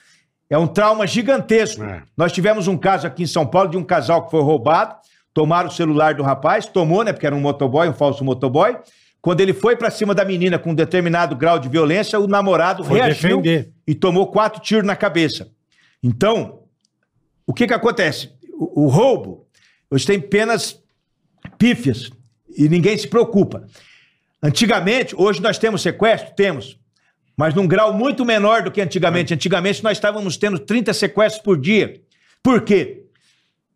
é 0.55 0.59
um 0.59 0.69
trauma 0.69 1.05
gigantesco. 1.05 1.83
É. 1.83 2.03
Nós 2.17 2.31
tivemos 2.31 2.69
um 2.69 2.79
caso 2.79 3.09
aqui 3.09 3.25
em 3.25 3.27
São 3.27 3.45
Paulo 3.45 3.71
de 3.71 3.77
um 3.77 3.83
casal 3.83 4.25
que 4.25 4.31
foi 4.31 4.41
roubado, 4.41 4.95
tomaram 5.33 5.69
o 5.69 5.73
celular 5.73 6.15
do 6.15 6.23
rapaz, 6.23 6.65
tomou, 6.65 7.03
né, 7.03 7.13
porque 7.13 7.27
era 7.27 7.35
um 7.35 7.41
motoboy, 7.41 7.89
um 7.89 7.93
falso 7.93 8.25
motoboy. 8.25 8.77
Quando 9.21 9.41
ele 9.41 9.53
foi 9.53 9.75
para 9.75 9.91
cima 9.91 10.15
da 10.15 10.25
menina 10.25 10.57
com 10.57 10.71
um 10.71 10.75
determinado 10.75 11.35
grau 11.35 11.59
de 11.59 11.69
violência, 11.69 12.21
o 12.21 12.29
namorado 12.29 12.85
Foi 12.85 13.01
reagiu 13.01 13.41
defender. 13.41 13.73
e 13.85 13.97
tomou 13.97 14.29
quatro 14.29 14.61
tiros 14.63 14.87
na 14.87 14.95
cabeça. 14.95 15.49
Então, 16.01 16.61
o 17.45 17.53
que 17.53 17.67
que 17.67 17.75
acontece? 17.75 18.31
O, 18.53 18.85
o 18.85 18.89
roubo, 18.89 19.49
hoje 19.91 20.07
tem 20.07 20.21
penas 20.21 20.81
pífias 21.59 22.13
e 22.57 22.69
ninguém 22.69 22.97
se 22.97 23.09
preocupa. 23.09 23.67
Antigamente, 24.41 25.17
hoje 25.19 25.43
nós 25.43 25.59
temos 25.59 25.83
sequestro? 25.83 26.33
Temos. 26.37 26.79
Mas 27.37 27.55
num 27.55 27.67
grau 27.67 27.93
muito 27.93 28.25
menor 28.25 28.63
do 28.63 28.71
que 28.71 28.81
antigamente. 28.81 29.35
Antigamente 29.35 29.83
nós 29.83 29.97
estávamos 29.97 30.37
tendo 30.37 30.59
30 30.59 30.93
sequestros 30.93 31.43
por 31.43 31.61
dia. 31.61 32.01
Por 32.43 32.63
quê? 32.63 33.05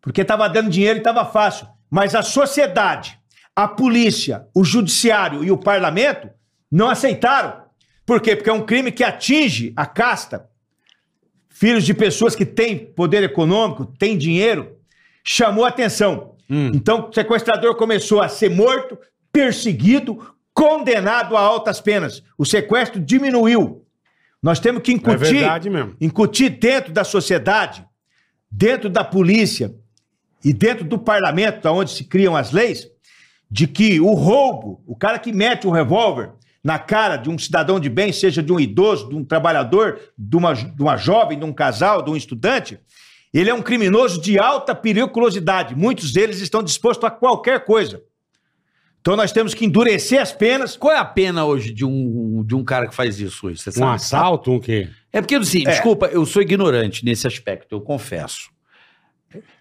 Porque 0.01 0.21
estava 0.21 0.47
dando 0.47 0.69
dinheiro 0.69 0.97
e 0.97 1.01
estava 1.01 1.25
fácil. 1.25 1.67
Mas 1.89 2.15
a 2.15 2.21
sociedade, 2.21 3.19
a 3.55 3.67
polícia, 3.67 4.47
o 4.53 4.63
judiciário 4.63 5.43
e 5.43 5.51
o 5.51 5.57
parlamento 5.57 6.29
não 6.71 6.89
aceitaram. 6.89 7.63
Por 8.05 8.21
quê? 8.21 8.35
Porque 8.35 8.49
é 8.49 8.53
um 8.53 8.65
crime 8.65 8.91
que 8.91 9.03
atinge 9.03 9.73
a 9.75 9.85
casta, 9.85 10.49
filhos 11.49 11.83
de 11.83 11.93
pessoas 11.93 12.35
que 12.35 12.45
têm 12.45 12.77
poder 12.77 13.23
econômico, 13.23 13.85
têm 13.85 14.17
dinheiro, 14.17 14.77
chamou 15.23 15.65
atenção. 15.65 16.35
Então 16.49 17.09
o 17.09 17.13
sequestrador 17.13 17.75
começou 17.75 18.21
a 18.21 18.27
ser 18.27 18.49
morto, 18.49 18.97
perseguido, 19.31 20.33
condenado 20.53 21.37
a 21.37 21.41
altas 21.41 21.79
penas. 21.79 22.23
O 22.37 22.45
sequestro 22.45 22.99
diminuiu. 22.99 23.85
Nós 24.41 24.59
temos 24.59 24.81
que 24.81 24.91
incutir, 24.91 25.45
mesmo. 25.69 25.95
incutir 25.99 26.49
dentro 26.49 26.93
da 26.93 27.03
sociedade, 27.03 27.85
dentro 28.49 28.89
da 28.89 29.03
polícia 29.03 29.75
e 30.43 30.53
dentro 30.53 30.85
do 30.85 30.97
parlamento, 30.97 31.67
onde 31.67 31.91
se 31.91 32.05
criam 32.05 32.35
as 32.35 32.51
leis, 32.51 32.87
de 33.51 33.67
que 33.67 33.99
o 33.99 34.13
roubo, 34.13 34.81
o 34.87 34.95
cara 34.95 35.19
que 35.19 35.33
mete 35.33 35.67
um 35.67 35.71
revólver 35.71 36.31
na 36.63 36.77
cara 36.77 37.17
de 37.17 37.29
um 37.29 37.37
cidadão 37.37 37.79
de 37.79 37.89
bem, 37.89 38.11
seja 38.11 38.43
de 38.43 38.51
um 38.51 38.59
idoso, 38.59 39.09
de 39.09 39.15
um 39.15 39.23
trabalhador, 39.23 39.99
de 40.17 40.37
uma, 40.37 40.53
de 40.53 40.81
uma 40.81 40.97
jovem, 40.97 41.39
de 41.39 41.45
um 41.45 41.53
casal, 41.53 42.01
de 42.01 42.09
um 42.09 42.15
estudante, 42.15 42.79
ele 43.33 43.49
é 43.49 43.53
um 43.53 43.61
criminoso 43.61 44.19
de 44.21 44.39
alta 44.39 44.73
periculosidade. 44.73 45.75
Muitos 45.75 46.11
deles 46.11 46.39
estão 46.39 46.63
dispostos 46.63 47.05
a 47.05 47.11
qualquer 47.11 47.63
coisa. 47.63 48.01
Então 49.09 49.17
nós 49.17 49.31
temos 49.31 49.55
que 49.55 49.65
endurecer 49.65 50.21
as 50.21 50.31
penas. 50.31 50.77
Qual 50.77 50.93
é 50.93 50.99
a 50.99 51.03
pena 51.03 51.43
hoje 51.43 51.73
de 51.73 51.83
um, 51.83 52.43
de 52.45 52.53
um 52.53 52.63
cara 52.63 52.87
que 52.87 52.93
faz 52.93 53.19
isso 53.19 53.47
hoje? 53.47 53.59
Você 53.59 53.71
Um 53.71 53.73
sabe? 53.73 53.95
assalto, 53.95 54.51
um 54.51 54.59
quê? 54.59 54.87
É 55.11 55.19
porque, 55.19 55.33
assim, 55.33 55.63
É. 55.65 55.71
desculpa, 55.71 56.05
eu 56.05 56.23
sou 56.27 56.43
ignorante 56.43 57.03
nesse 57.03 57.25
aspecto, 57.25 57.73
eu 57.75 57.81
confesso. 57.81 58.51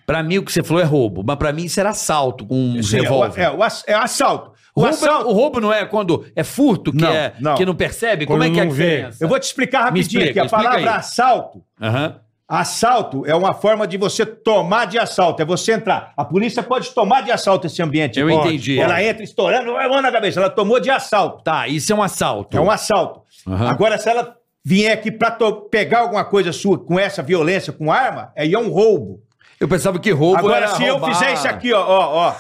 Pra 0.05 0.23
mim, 0.23 0.37
o 0.37 0.43
que 0.45 0.53
você 0.53 0.63
falou 0.63 0.83
é 0.83 0.85
roubo, 0.85 1.25
mas 1.27 1.37
pra 1.37 1.51
mim 1.51 1.65
isso 1.65 1.81
era 1.81 1.89
assalto 1.89 2.45
com 2.47 2.55
um 2.55 2.83
Sim, 2.83 2.97
revólver. 3.01 3.41
É, 3.41 3.51
o 3.51 3.65
é 3.87 3.95
assalto. 3.95 4.53
O 4.75 4.83
Roubo, 4.83 4.95
assalto. 4.95 5.29
o 5.29 5.33
roubo 5.33 5.61
não 5.61 5.73
é 5.73 5.87
quando 5.87 6.27
é 6.37 6.45
furto, 6.45 6.93
que, 6.93 6.99
Não, 7.01 7.09
é, 7.09 7.33
não. 7.41 7.55
que 7.55 7.65
não 7.65 7.75
percebe? 7.75 8.27
Quando 8.27 8.41
Como 8.43 8.51
é 8.51 8.55
que 8.55 8.59
é 8.61 8.63
a 8.63 8.67
não 8.67 8.73
vê. 8.73 8.85
diferença? 8.91 9.25
Eu 9.25 9.29
vou 9.31 9.39
te 9.41 9.45
explicar 9.45 9.85
rapidinho 9.85 10.21
explica, 10.21 10.43
aqui. 10.43 10.55
A 10.55 10.59
palavra 10.59 10.79
aí. 10.79 10.89
assalto 10.89 11.65
Aham. 11.81 12.21
Assalto 12.49 13.27
é 13.27 13.35
uma 13.35 13.53
forma 13.53 13.87
de 13.87 13.99
você 13.99 14.25
tomar 14.25 14.87
de 14.87 14.99
assalto, 14.99 15.43
é 15.43 15.45
você 15.45 15.73
entrar. 15.73 16.15
A 16.17 16.25
polícia 16.25 16.63
pode 16.63 16.91
tomar 16.93 17.23
de 17.23 17.31
assalto 17.31 17.67
esse 17.67 17.83
ambiente. 17.83 18.19
Eu 18.19 18.27
Pode. 18.27 18.49
entendi. 18.49 18.81
Ela 18.81 19.03
entra 19.03 19.23
estourando, 19.23 19.75
vai 19.75 19.87
mão 19.87 20.01
na 20.01 20.11
cabeça. 20.11 20.41
Ela 20.41 20.49
tomou 20.49 20.81
de 20.81 20.89
assalto. 20.89 21.45
Tá, 21.45 21.69
isso 21.69 21.93
é 21.93 21.95
um 21.95 22.03
assalto. 22.03 22.57
É 22.57 22.61
um 22.61 22.71
assalto. 22.71 23.21
Aham. 23.47 23.69
Agora, 23.69 23.99
se 23.99 24.09
ela 24.09 24.35
vier 24.65 24.93
aqui 24.93 25.13
pra 25.13 25.37
pegar 25.71 26.01
alguma 26.01 26.25
coisa 26.25 26.51
sua 26.51 26.79
com 26.79 26.99
essa 26.99 27.23
violência, 27.23 27.71
com 27.71 27.93
arma, 27.93 28.33
aí 28.35 28.55
é 28.55 28.59
um 28.59 28.71
roubo. 28.71 29.21
Eu 29.61 29.69
pensava 29.69 29.99
que 29.99 30.11
roubo 30.11 30.39
Agora, 30.39 30.57
era 30.57 30.69
se 30.69 30.85
eu 30.85 30.95
roubar 30.95 31.15
fizer 31.15 31.35
isso 31.35 31.49
aqui, 31.49 31.75
ó, 31.75 31.85
ó, 31.85 32.29
ó, 32.29 32.35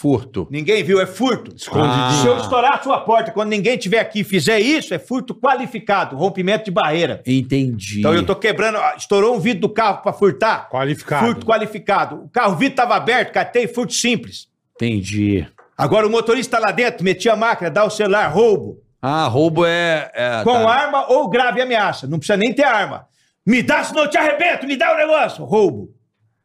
Furto. 0.00 0.46
ninguém 0.48 0.84
viu, 0.84 1.00
é 1.00 1.06
furto. 1.06 1.52
Escondidinho. 1.56 2.22
Se 2.22 2.26
eu 2.28 2.36
estourar 2.36 2.74
a 2.74 2.82
sua 2.84 3.00
porta 3.00 3.32
quando 3.32 3.48
ninguém 3.48 3.74
estiver 3.74 3.98
aqui 3.98 4.20
e 4.20 4.24
fizer 4.24 4.60
isso, 4.60 4.94
é 4.94 4.98
furto 4.98 5.34
qualificado, 5.34 6.14
rompimento 6.14 6.66
de 6.66 6.70
barreira. 6.70 7.20
Entendi. 7.26 7.98
Então 7.98 8.14
eu 8.14 8.24
tô 8.24 8.36
quebrando, 8.36 8.78
estourou 8.96 9.34
um 9.34 9.40
vidro 9.40 9.62
do 9.62 9.68
carro 9.68 10.00
pra 10.00 10.12
furtar. 10.12 10.68
Qualificado. 10.70 11.26
Furto 11.26 11.44
qualificado. 11.44 12.26
O 12.26 12.28
carro, 12.28 12.52
o 12.52 12.56
vidro 12.56 12.74
estava 12.74 12.94
aberto, 12.94 13.32
catei, 13.32 13.66
furto 13.66 13.92
simples. 13.92 14.46
Entendi. 14.76 15.44
Agora 15.76 16.06
o 16.06 16.10
motorista 16.10 16.60
lá 16.60 16.70
dentro 16.70 17.02
metia 17.02 17.32
a 17.32 17.36
máquina, 17.36 17.68
dá 17.68 17.84
o 17.84 17.90
celular, 17.90 18.28
roubo. 18.28 18.80
Ah, 19.02 19.26
roubo 19.26 19.66
é... 19.66 20.12
é 20.14 20.44
Com 20.44 20.52
tá. 20.52 20.70
arma 20.70 21.10
ou 21.10 21.28
grave 21.28 21.60
ameaça. 21.60 22.06
Não 22.06 22.18
precisa 22.18 22.36
nem 22.36 22.52
ter 22.52 22.62
arma. 22.62 23.08
Me 23.44 23.64
dá, 23.64 23.82
senão 23.82 24.04
eu 24.04 24.10
te 24.10 24.16
arrebento, 24.16 24.64
me 24.64 24.76
dá 24.76 24.94
o 24.94 24.96
negócio. 24.96 25.44
Roubo. 25.44 25.92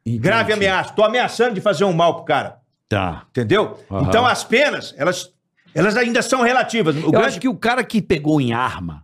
Entendi. 0.03 0.17
Grave 0.17 0.53
ameaça. 0.53 0.93
Tô 0.93 1.03
ameaçando 1.03 1.53
de 1.53 1.61
fazer 1.61 1.83
um 1.83 1.93
mal 1.93 2.15
pro 2.15 2.25
cara. 2.25 2.62
Tá. 2.93 3.23
Entendeu? 3.29 3.79
Aham. 3.91 4.05
Então 4.07 4.25
as 4.25 4.43
penas, 4.43 4.93
elas, 4.97 5.29
elas 5.73 5.95
ainda 5.97 6.21
são 6.21 6.41
relativas. 6.41 6.95
O 6.95 6.99
Eu 6.99 7.11
grande- 7.11 7.27
acho 7.27 7.39
que 7.39 7.47
o 7.49 7.55
cara 7.55 7.83
que 7.83 8.01
pegou 8.01 8.39
em 8.41 8.53
arma 8.53 9.03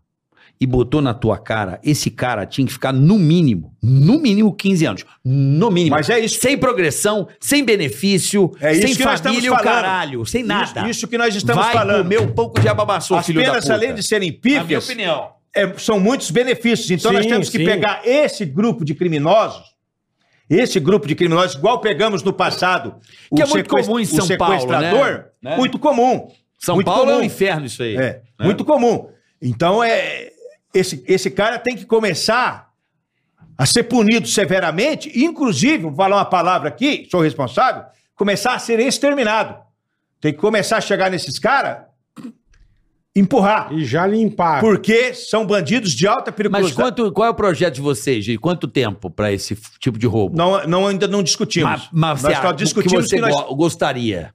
e 0.61 0.65
botou 0.65 1.01
na 1.01 1.13
tua 1.13 1.37
cara, 1.37 1.79
esse 1.81 2.11
cara 2.11 2.45
tinha 2.45 2.67
que 2.67 2.73
ficar 2.73 2.91
no 2.91 3.17
mínimo, 3.17 3.73
no 3.81 4.19
mínimo 4.19 4.53
15 4.53 4.85
anos. 4.85 5.05
No 5.23 5.71
mínimo. 5.71 5.95
Mas 5.95 6.09
é 6.09 6.19
isso. 6.19 6.37
Sem 6.41 6.57
progressão, 6.57 7.27
sem 7.39 7.63
benefício, 7.63 8.51
É 8.59 8.73
isso 8.73 8.81
sem 8.87 8.95
que 8.97 9.05
nós 9.05 9.21
família, 9.21 9.53
o 9.53 9.57
caralho, 9.57 10.25
sem 10.25 10.43
nada. 10.43 10.81
Isso, 10.81 10.89
isso 10.89 11.07
que 11.07 11.17
nós 11.17 11.33
estamos 11.33 11.63
Vai 11.63 11.73
falando. 11.73 12.03
comer 12.03 12.19
um 12.19 12.31
pouco 12.33 12.59
de 12.59 12.67
ababaçou, 12.67 13.17
As 13.17 13.25
filho 13.25 13.39
da 13.41 13.47
penas, 13.47 13.63
puta. 13.63 13.73
além 13.73 13.93
de 13.95 14.03
serem 14.03 14.29
Na 14.31 14.37
minha 14.43 14.59
pífias, 14.61 14.83
opinião. 14.85 15.29
é, 15.55 15.73
são 15.77 15.97
muitos 15.97 16.29
benefícios. 16.29 16.91
Então 16.91 17.13
nós 17.13 17.23
Sim, 17.23 17.29
temos 17.29 17.49
que 17.49 17.57
sim. 17.57 17.63
pegar 17.63 18.01
esse 18.05 18.43
grupo 18.45 18.83
de 18.83 18.93
criminosos, 18.93 19.63
esse 20.49 20.79
grupo 20.79 21.07
de 21.07 21.15
criminosos, 21.15 21.55
igual 21.55 21.79
pegamos 21.79 22.23
no 22.23 22.33
passado. 22.33 22.95
Que 23.33 23.41
o 23.41 23.45
é 23.45 23.47
muito 23.47 23.69
comum 23.69 23.99
em 23.99 24.03
o 24.03 24.05
São 24.05 24.37
Paulo, 24.37 24.59
sequestrador, 24.59 25.25
né? 25.41 25.55
Muito 25.55 25.77
comum. 25.77 26.31
São 26.57 26.75
muito 26.75 26.87
Paulo 26.87 27.03
é 27.03 27.13
comum. 27.13 27.19
um 27.19 27.23
inferno 27.23 27.65
isso 27.65 27.83
aí. 27.83 27.95
É, 27.95 28.21
muito 28.39 28.65
comum. 28.65 29.09
Então, 29.41 29.83
é, 29.83 30.31
esse, 30.73 31.03
esse 31.07 31.29
cara 31.29 31.59
tem 31.59 31.75
que 31.75 31.85
começar 31.85 32.69
a 33.57 33.65
ser 33.65 33.83
punido 33.83 34.27
severamente, 34.27 35.11
inclusive, 35.21 35.83
vou 35.83 35.95
falar 35.95 36.17
uma 36.17 36.25
palavra 36.25 36.69
aqui, 36.69 37.07
sou 37.11 37.21
responsável, 37.21 37.83
começar 38.15 38.53
a 38.53 38.59
ser 38.59 38.79
exterminado. 38.79 39.55
Tem 40.21 40.33
que 40.33 40.39
começar 40.39 40.77
a 40.77 40.81
chegar 40.81 41.11
nesses 41.11 41.37
caras, 41.37 41.85
empurrar. 43.15 43.73
E 43.73 43.83
já 43.83 44.05
limpar. 44.05 44.61
Porque 44.61 45.13
são 45.13 45.45
bandidos 45.45 45.91
de 45.91 46.07
alta 46.07 46.25
Mas 46.31 46.35
periculosidade. 46.35 46.75
quanto, 46.75 47.11
qual 47.11 47.27
é 47.27 47.29
o 47.31 47.33
projeto 47.33 47.75
de 47.75 47.81
vocês? 47.81 48.23
De 48.23 48.37
quanto 48.37 48.67
tempo 48.67 49.09
pra 49.09 49.31
esse 49.31 49.57
tipo 49.79 49.97
de 49.97 50.07
roubo? 50.07 50.37
Não, 50.37 50.65
não, 50.67 50.87
ainda 50.87 51.07
não 51.07 51.21
discutimos. 51.23 51.89
Mas, 51.91 52.21
mas 52.21 52.23
nós 52.23 52.37
só 52.37 52.49
o 52.49 52.53
discutimos 52.53 53.05
que 53.05 53.09
você 53.09 53.15
que 53.17 53.21
nós... 53.21 53.35
go- 53.35 53.55
gostaria? 53.55 54.33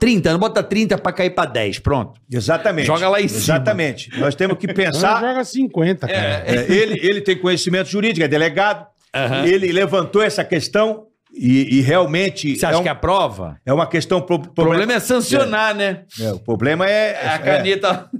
30, 0.00 0.30
não 0.32 0.38
bota 0.38 0.62
30 0.62 0.96
pra 0.98 1.12
cair 1.12 1.30
pra 1.30 1.44
10, 1.44 1.80
pronto. 1.80 2.20
Exatamente. 2.30 2.86
Joga 2.86 3.08
lá 3.08 3.20
em 3.20 3.26
cima. 3.26 3.40
Exatamente. 3.56 4.16
Nós 4.18 4.34
temos 4.36 4.56
que 4.56 4.72
pensar... 4.72 5.20
joga 5.20 5.44
50, 5.44 6.06
cara. 6.06 6.44
É, 6.46 6.66
ele, 6.72 7.00
ele 7.04 7.20
tem 7.20 7.36
conhecimento 7.36 7.88
jurídico, 7.88 8.24
é 8.24 8.28
delegado. 8.28 8.86
Aham. 9.12 9.44
Ele 9.44 9.72
levantou 9.72 10.22
essa 10.22 10.44
questão 10.44 11.07
e, 11.38 11.78
e 11.78 11.80
realmente 11.80 12.56
Você 12.56 12.66
acha 12.66 12.76
é, 12.76 12.78
um- 12.80 12.82
que 12.82 12.88
aprova? 12.88 13.56
é 13.64 13.72
uma 13.72 13.86
questão. 13.86 14.20
Pro, 14.20 14.36
O 14.36 14.48
problema 14.48 14.92
é 14.94 15.00
sancionar, 15.00 15.74
né? 15.74 16.02
é, 16.20 16.32
o 16.32 16.38
problema 16.38 16.84
é, 16.88 17.16
A 17.28 17.34
é 17.34 17.38
caneta 17.38 18.10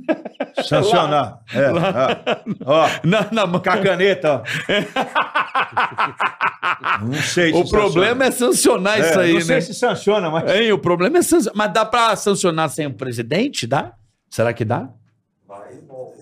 sancionar. 0.65 1.41
É, 1.53 1.71
ó, 2.65 2.85
ó, 2.85 2.89
na, 3.05 3.27
na 3.33 3.47
mão. 3.47 3.61
com 3.61 3.71
a 3.71 3.77
caneta, 3.79 4.43
ó. 4.43 4.43
Não 7.03 7.15
sei 7.15 7.53
O 7.53 7.69
problema 7.69 8.25
é 8.27 8.31
sancionar 8.31 8.99
isso 9.01 9.19
aí, 9.19 9.33
não 9.35 9.41
sei 9.41 9.55
né? 9.57 9.61
se 9.61 9.75
sanciona, 9.75 10.31
mas 10.31 10.51
Hein, 10.55 10.73
o 10.73 10.79
problema 10.79 11.19
é 11.19 11.23
sancionar. 11.23 11.57
Mas 11.57 11.73
dá 11.73 11.85
pra 11.85 12.15
sancionar 12.17 12.69
sem 12.71 12.87
o 12.87 12.93
presidente? 12.95 13.67
Dá? 13.67 13.93
Será 14.31 14.53
que 14.53 14.65
dá? 14.65 14.89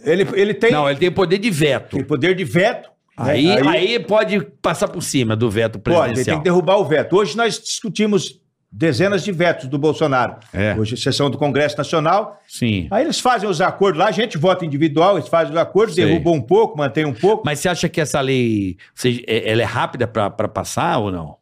ele, 0.04 0.26
ele 0.34 0.54
tem, 0.54 0.70
Não, 0.70 0.88
ele 0.88 0.98
tem 0.98 1.10
poder 1.10 1.38
de 1.38 1.50
veto. 1.50 1.96
tem 1.96 2.04
poder 2.04 2.34
de 2.34 2.44
veto. 2.44 2.88
Né? 3.18 3.30
Aí, 3.32 3.50
aí, 3.68 3.98
pode 4.00 4.40
passar 4.60 4.88
por 4.88 5.02
cima 5.02 5.34
do 5.36 5.50
veto 5.50 5.78
pode, 5.78 5.96
ele 5.96 5.98
tem 5.98 6.12
presidencial. 6.14 6.38
que 6.38 6.44
derrubar 6.44 6.76
o 6.78 6.84
veto. 6.84 7.16
Hoje 7.16 7.36
nós 7.36 7.58
discutimos 7.58 8.40
dezenas 8.70 9.24
de 9.24 9.32
vetos 9.32 9.68
do 9.68 9.78
Bolsonaro. 9.78 10.36
É. 10.52 10.74
Hoje, 10.78 10.96
sessão 10.98 11.30
do 11.30 11.38
Congresso 11.38 11.78
Nacional. 11.78 12.38
Sim. 12.46 12.88
Aí 12.90 13.04
eles 13.04 13.18
fazem 13.18 13.48
os 13.48 13.60
acordos 13.60 13.98
lá, 13.98 14.08
a 14.08 14.12
gente 14.12 14.36
vota 14.36 14.66
individual, 14.66 15.16
eles 15.16 15.28
fazem 15.28 15.52
os 15.54 15.58
acordos, 15.58 15.94
Sei. 15.94 16.04
derrubam 16.04 16.34
um 16.34 16.42
pouco, 16.42 16.76
mantém 16.76 17.06
um 17.06 17.14
pouco. 17.14 17.42
Mas 17.46 17.60
você 17.60 17.68
acha 17.70 17.88
que 17.88 18.00
essa 18.00 18.20
lei, 18.20 18.76
você- 18.94 19.24
é- 19.26 19.50
ela 19.50 19.62
é 19.62 19.64
rápida 19.64 20.06
pra 20.06 20.30
passar 20.30 20.98
ou 20.98 21.10
não? 21.10 21.36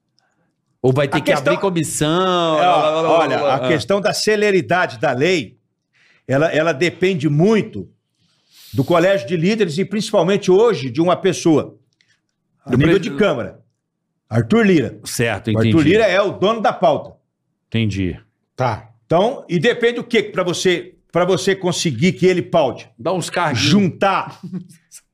Ou 0.81 0.93
vai 0.93 1.09
ter 1.09 1.17
A 1.17 1.21
que 1.21 1.33
questão- 1.33 1.55
abrir 1.55 1.61
comissão? 1.63 2.63
É, 2.63 2.67
olha, 2.69 3.55
a 3.55 3.69
questão 3.69 4.01
da 4.01 4.13
celeridade 4.13 4.99
da 5.01 5.13
lei, 5.13 5.57
ela, 6.29 6.47
ela 6.53 6.73
depende 6.73 7.29
muito 7.29 7.89
do 8.75 8.83
colégio 8.85 9.27
de 9.27 9.37
líderes 9.37 9.79
e 9.79 9.85
principalmente 9.85 10.51
hoje 10.51 10.91
de 10.91 11.01
uma 11.01 11.17
pessoa, 11.17 11.77
a 12.65 12.71
Do 12.71 12.77
nível 12.79 12.99
pre- 13.01 13.11
de 13.11 13.17
Câmara. 13.17 13.61
Arthur 14.29 14.67
Lira. 14.67 14.99
Certo, 15.05 15.49
O 15.49 15.51
entendi. 15.53 15.69
Arthur 15.69 15.83
Lira 15.83 16.05
é 16.05 16.21
o 16.21 16.33
dono 16.33 16.61
da 16.61 16.73
pauta. 16.73 17.15
Entendi. 17.69 18.19
Tá. 18.57 18.91
Então, 19.07 19.45
e 19.49 19.59
depende 19.59 19.95
do 19.97 20.05
que 20.05 20.23
para 20.23 20.43
você 20.43 20.91
para 21.13 21.25
você 21.25 21.55
conseguir 21.55 22.15
que 22.15 22.27
ele 22.27 22.43
paute. 22.43 22.89
Dá 22.99 23.13
uns 23.13 23.31
carros. 23.31 23.59
Juntar 23.61 24.41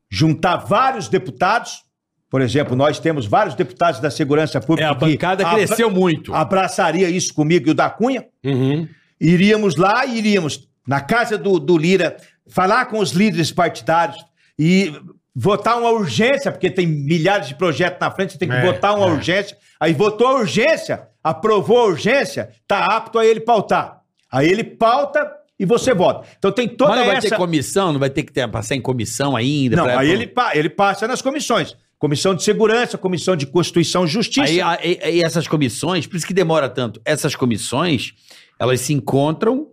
juntar 0.09 0.57
vários 0.57 1.09
deputados, 1.09 1.83
por 2.31 2.41
exemplo, 2.41 2.75
nós 2.75 2.99
temos 2.99 3.27
vários 3.27 3.55
deputados 3.55 4.01
da 4.01 4.11
segurança 4.11 4.57
É, 4.59 4.61
pública 4.61 4.89
a 4.91 4.95
bancada 4.95 5.45
que 5.45 5.55
cresceu 5.55 5.91
muito. 5.91 6.33
abra- 6.33 6.43
abraçaria 6.61 7.09
isso 7.11 7.35
comigo 7.35 7.69
e 7.69 7.71
o 7.73 7.75
da 7.75 7.91
Cunha. 7.91 8.25
Uhum. 8.45 8.89
iríamos 9.21 9.77
lá 9.77 10.07
e 10.07 10.17
iríamos 10.17 10.69
na 10.87 11.01
casa 11.03 11.37
do, 11.37 11.59
do 11.59 11.77
Lira 11.77 12.17
falar 12.51 12.87
com 12.87 12.99
os 12.99 13.11
líderes 13.13 13.51
partidários 13.53 14.19
e 14.59 14.93
votar 15.35 15.79
uma 15.79 15.91
urgência, 15.91 16.51
porque 16.51 16.71
tem 16.71 16.87
milhares 16.87 17.49
de 17.49 17.55
projetos 17.55 17.99
na 18.01 18.11
frente, 18.11 18.33
você 18.33 18.39
tem 18.39 18.49
que 18.49 18.55
É, 18.55 18.63
votar 18.73 18.95
uma 18.97 19.07
é. 19.07 19.11
urgência. 19.11 19.57
Aí 19.79 19.93
votou 19.95 20.27
a 20.27 20.35
urgência, 20.41 21.09
aprovou 21.23 21.79
a 21.79 21.85
urgência, 21.87 22.51
tá 22.67 22.85
apto 22.85 23.19
a 23.19 23.25
ele 23.25 23.41
pautar. 23.41 24.01
Aí 24.31 24.49
ele 24.49 24.65
pauta 24.65 25.31
e 25.59 25.65
você 25.65 25.95
vota. 25.95 26.27
Então 26.39 26.53
tem 26.53 26.69
toda 26.69 26.91
Mas 26.91 26.99
não 27.01 27.07
vai 27.07 27.17
essa... 27.17 27.29
ter 27.31 27.37
comissão? 27.37 27.93
Não 27.93 28.01
vai 28.01 28.11
ter 28.11 28.23
que 28.23 28.33
ter, 28.33 28.47
passar 28.49 28.75
em 28.75 28.81
comissão 28.81 29.37
ainda? 29.37 29.77
Não, 29.77 29.85
pra- 29.85 30.01
aí 30.01 30.11
ele, 30.11 30.27
pa- 30.27 30.55
ele 30.57 30.69
passa 30.69 31.07
nas 31.09 31.23
comissões. 31.23 31.77
Comissão 31.99 32.35
de 32.35 32.43
Segurança, 32.43 32.97
Comissão 32.97 33.37
de 33.37 33.47
Constituição 33.47 34.05
e 34.05 34.09
Justiça. 34.09 34.47
Aí, 34.51 34.61
a- 34.61 34.79
e- 34.83 35.19
e 35.19 35.23
essas 35.23 35.47
comissões, 35.47 36.07
por 36.07 36.17
isso 36.17 36.27
que 36.27 36.33
demora 36.35 36.69
tanto, 36.69 37.01
essas 37.05 37.35
comissões, 37.37 38.13
elas 38.59 38.81
se 38.81 38.93
encontram 38.95 39.69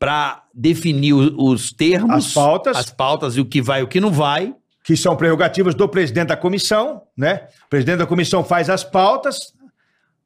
para 0.00 0.42
definir 0.52 1.12
os 1.14 1.70
termos, 1.70 2.26
As 2.28 2.32
pautas. 2.32 2.76
as 2.76 2.90
pautas 2.90 3.36
e 3.36 3.40
o 3.40 3.44
que 3.44 3.60
vai 3.62 3.80
e 3.80 3.84
o 3.84 3.86
que 3.86 4.00
não 4.00 4.10
vai. 4.10 4.52
que 4.82 4.96
são 4.96 5.14
prerrogativas 5.14 5.74
do 5.74 5.86
presidente 5.86 6.28
da 6.28 6.36
comissão, 6.38 7.02
né? 7.16 7.46
O 7.66 7.68
presidente 7.68 7.98
da 7.98 8.06
comissão 8.06 8.42
faz 8.42 8.68
as 8.70 8.82
pautas. 8.82 9.36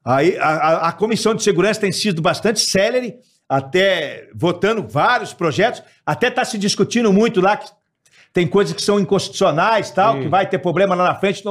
Aí 0.04 0.38
a, 0.38 0.48
a- 0.48 0.88
a 0.88 0.92
comissão 0.92 1.34
de 1.34 1.42
segurança 1.42 1.80
tem 1.80 1.90
sido 1.90 2.22
bastante 2.22 2.60
célere, 2.60 3.16
até 3.48 4.28
votando 4.34 4.86
vários 4.86 5.34
projetos, 5.34 5.82
até 6.06 6.28
está 6.28 6.44
se 6.44 6.56
discutindo 6.56 7.12
muito 7.12 7.40
lá 7.40 7.56
que 7.56 7.68
tem 8.32 8.46
coisas 8.46 8.74
que 8.74 8.80
são 8.80 8.98
inconstitucionais, 9.00 9.90
tal, 9.90 10.20
que 10.20 10.28
vai 10.28 10.48
ter 10.48 10.58
problema 10.58 10.94
lá 10.94 11.04
na 11.04 11.14
frente. 11.16 11.42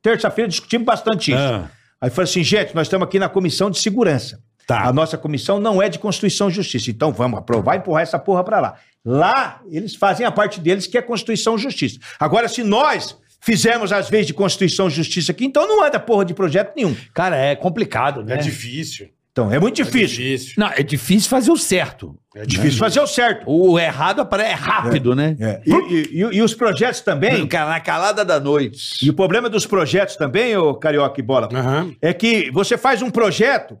Terça-feira 0.00 0.48
discutimos 0.48 0.86
bastante 0.86 1.32
isso. 1.32 1.40
Ah. 1.40 1.68
Aí 2.00 2.08
falou 2.08 2.24
assim, 2.24 2.42
gente, 2.44 2.72
nós 2.74 2.86
estamos 2.86 3.06
aqui 3.06 3.18
na 3.18 3.28
comissão 3.28 3.68
de 3.68 3.78
segurança. 3.80 4.38
Tá. 4.66 4.82
A 4.86 4.92
nossa 4.92 5.18
comissão 5.18 5.60
não 5.60 5.82
é 5.82 5.88
de 5.88 5.98
Constituição 5.98 6.48
e 6.48 6.52
Justiça. 6.52 6.90
Então 6.90 7.12
vamos 7.12 7.38
aprovar 7.38 7.74
e 7.74 7.78
empurrar 7.78 8.02
essa 8.02 8.18
porra 8.18 8.42
pra 8.44 8.60
lá. 8.60 8.74
Lá, 9.04 9.60
eles 9.70 9.94
fazem 9.94 10.24
a 10.24 10.30
parte 10.32 10.58
deles, 10.60 10.86
que 10.86 10.96
é 10.96 11.02
Constituição 11.02 11.56
e 11.56 11.58
Justiça. 11.58 11.98
Agora, 12.18 12.48
se 12.48 12.62
nós 12.62 13.16
fizermos 13.40 13.92
as 13.92 14.08
vezes 14.08 14.26
de 14.28 14.32
Constituição 14.34 14.86
e 14.88 14.90
Justiça 14.90 15.32
aqui, 15.32 15.44
então 15.44 15.68
não 15.68 15.84
anda 15.84 16.00
porra 16.00 16.24
de 16.24 16.32
projeto 16.32 16.72
nenhum. 16.74 16.96
Cara, 17.12 17.36
é 17.36 17.54
complicado, 17.54 18.24
né? 18.24 18.34
É 18.34 18.36
difícil. 18.38 19.08
Então, 19.32 19.52
é 19.52 19.58
muito 19.58 19.82
É 19.82 19.84
difícil. 19.84 20.16
difícil. 20.24 20.54
Não, 20.56 20.68
é 20.68 20.82
difícil 20.82 21.28
fazer 21.28 21.50
o 21.50 21.56
certo. 21.56 22.16
É 22.36 22.46
Difícil 22.46 22.78
fazer 22.78 23.00
o 23.00 23.06
certo. 23.06 23.42
O 23.50 23.78
errado 23.78 24.26
é 24.40 24.52
rápido, 24.52 25.14
né? 25.14 25.36
É. 25.40 25.60
E, 25.66 25.72
e- 25.72 26.08
e- 26.22 26.36
e 26.36 26.40
os 26.42 26.54
projetos 26.54 27.00
também, 27.00 27.46
na 27.52 27.80
calada 27.80 28.24
da 28.24 28.38
noite. 28.40 29.04
e 29.04 29.10
o 29.10 29.12
problema 29.14 29.50
dos 29.50 29.66
projetos 29.66 30.14
também, 30.16 30.56
ô 30.56 30.72
Carioca 30.74 31.18
e 31.20 31.22
Bola, 31.22 31.48
Aham. 31.52 31.92
é 32.00 32.12
que 32.14 32.48
você 32.52 32.78
faz 32.78 33.02
um 33.02 33.10
projeto 33.10 33.76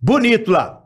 bonito 0.00 0.50
lá. 0.50 0.82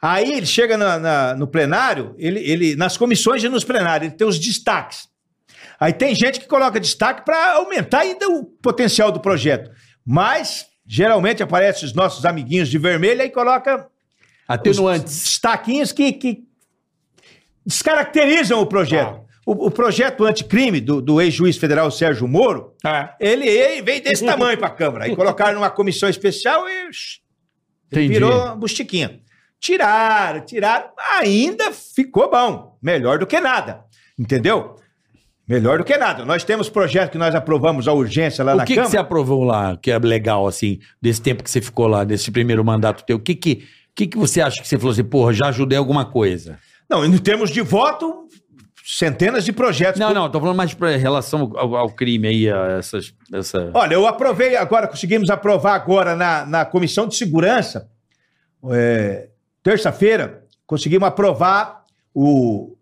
Aí 0.00 0.32
ele 0.34 0.46
chega 0.46 0.76
na- 0.76 0.98
na- 0.98 1.34
no 1.34 1.46
plenário, 1.46 2.14
ele, 2.18 2.40
ele, 2.40 2.76
nas 2.76 2.96
comissões 2.96 3.42
e 3.42 3.48
nos 3.48 3.64
plenários, 3.64 4.08
ele 4.08 4.16
tem 4.16 4.26
os 4.26 4.38
destaques. 4.38 5.08
Aí 5.80 5.92
tem 5.92 6.14
gente 6.14 6.38
que 6.40 6.46
coloca 6.46 6.78
destaque 6.78 7.24
para 7.24 7.54
aumentar 7.54 8.00
ainda 8.00 8.28
o 8.28 8.44
potencial 8.44 9.10
do 9.10 9.18
projeto. 9.20 9.70
Mas, 10.06 10.66
geralmente, 10.86 11.42
aparecem 11.42 11.86
os 11.86 11.94
nossos 11.94 12.24
amiguinhos 12.26 12.68
de 12.68 12.76
vermelho 12.78 13.22
e 13.22 13.30
coloca 13.30 13.76
os 13.78 13.84
Atenuantes. 14.46 15.14
destaquinhos 15.24 15.90
que, 15.90 16.12
que 16.12 16.44
descaracterizam 17.64 18.60
o 18.60 18.66
projeto. 18.66 19.20
O, 19.46 19.66
o 19.66 19.70
projeto 19.70 20.24
anticrime 20.24 20.80
do, 20.80 21.02
do 21.02 21.20
ex-juiz 21.20 21.56
federal 21.58 21.90
Sérgio 21.90 22.26
Moro, 22.26 22.74
ele, 23.20 23.46
ele 23.46 23.82
veio 23.82 24.02
desse 24.02 24.24
tamanho 24.24 24.56
para 24.56 24.68
a 24.68 24.70
Câmara. 24.70 25.04
Aí 25.04 25.14
colocaram 25.16 25.54
numa 25.54 25.70
comissão 25.70 26.08
especial 26.08 26.66
e 26.68 26.88
Entendi. 28.00 28.14
virou 28.14 28.56
bustiquinha. 28.56 29.20
Tiraram, 29.60 30.40
tiraram, 30.44 30.88
ainda 31.18 31.72
ficou 31.72 32.30
bom. 32.30 32.76
Melhor 32.82 33.18
do 33.18 33.26
que 33.26 33.40
nada. 33.40 33.80
Entendeu? 34.18 34.76
Melhor 35.48 35.78
do 35.78 35.84
que 35.84 35.96
nada. 35.96 36.24
Nós 36.24 36.44
temos 36.44 36.68
projeto 36.68 37.12
que 37.12 37.18
nós 37.18 37.34
aprovamos 37.34 37.86
a 37.88 37.92
urgência 37.92 38.44
lá 38.44 38.54
O 38.54 38.56
na 38.56 38.64
que, 38.64 38.72
que 38.72 38.76
Câmara. 38.76 38.90
você 38.90 38.98
aprovou 38.98 39.42
lá, 39.44 39.76
que 39.76 39.90
é 39.90 39.98
legal, 39.98 40.46
assim, 40.46 40.78
desse 41.00 41.20
tempo 41.20 41.42
que 41.42 41.50
você 41.50 41.60
ficou 41.60 41.86
lá, 41.86 42.04
desse 42.04 42.30
primeiro 42.30 42.64
mandato 42.64 43.04
teu? 43.04 43.16
O 43.16 43.20
que 43.20 43.34
que, 43.34 43.64
que 43.94 44.06
que 44.06 44.16
você 44.18 44.40
acha 44.40 44.60
que 44.60 44.68
você 44.68 44.78
falou 44.78 44.92
assim, 44.92 45.04
porra, 45.04 45.32
já 45.32 45.48
ajudei 45.48 45.76
alguma 45.78 46.04
coisa? 46.04 46.58
Não, 46.88 47.04
em 47.04 47.16
termos 47.18 47.50
de 47.50 47.60
voto, 47.60 48.26
centenas 48.86 49.44
de 49.44 49.52
projetos. 49.52 49.98
Não, 49.98 50.12
não, 50.12 50.30
tô 50.30 50.38
falando 50.38 50.56
mais 50.56 50.74
pra 50.74 50.96
relação 50.96 51.50
ao, 51.56 51.74
ao 51.74 51.90
crime 51.90 52.28
aí, 52.28 52.50
a 52.50 52.76
essas... 52.78 53.14
Essa... 53.32 53.70
Olha, 53.72 53.94
eu 53.94 54.06
aprovei 54.06 54.56
agora, 54.56 54.86
conseguimos 54.86 55.30
aprovar 55.30 55.74
agora 55.74 56.14
na, 56.14 56.44
na 56.44 56.64
Comissão 56.66 57.08
de 57.08 57.16
Segurança, 57.16 57.88
é, 58.70 59.28
terça-feira, 59.62 60.44
conseguimos 60.66 61.08
aprovar 61.08 61.82
o, 62.14 62.76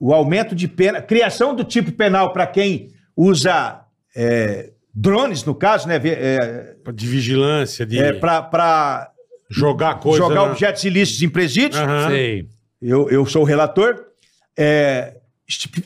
o 0.00 0.12
aumento 0.12 0.54
de 0.54 0.66
pena, 0.66 1.00
criação 1.00 1.54
do 1.54 1.62
tipo 1.62 1.92
penal 1.92 2.32
para 2.32 2.46
quem 2.48 2.90
usa 3.16 3.80
é, 4.16 4.72
drones, 4.92 5.44
no 5.44 5.54
caso, 5.54 5.86
né? 5.88 6.00
É, 6.04 6.74
De 6.92 7.06
vigilância, 7.06 7.86
de 7.86 8.12
para 8.14 9.10
jogar 9.50 10.00
coisa. 10.00 10.18
jogar 10.18 10.34
na- 10.34 10.42
objetos 10.44 10.82
ilícitos 10.84 11.22
em 11.22 11.28
presídios. 11.28 11.80
Aham. 11.80 12.08
Sei. 12.08 12.48
Eu, 12.82 13.08
eu 13.08 13.24
sou 13.26 13.42
o 13.42 13.44
relator, 13.44 14.04
é, 14.56 15.16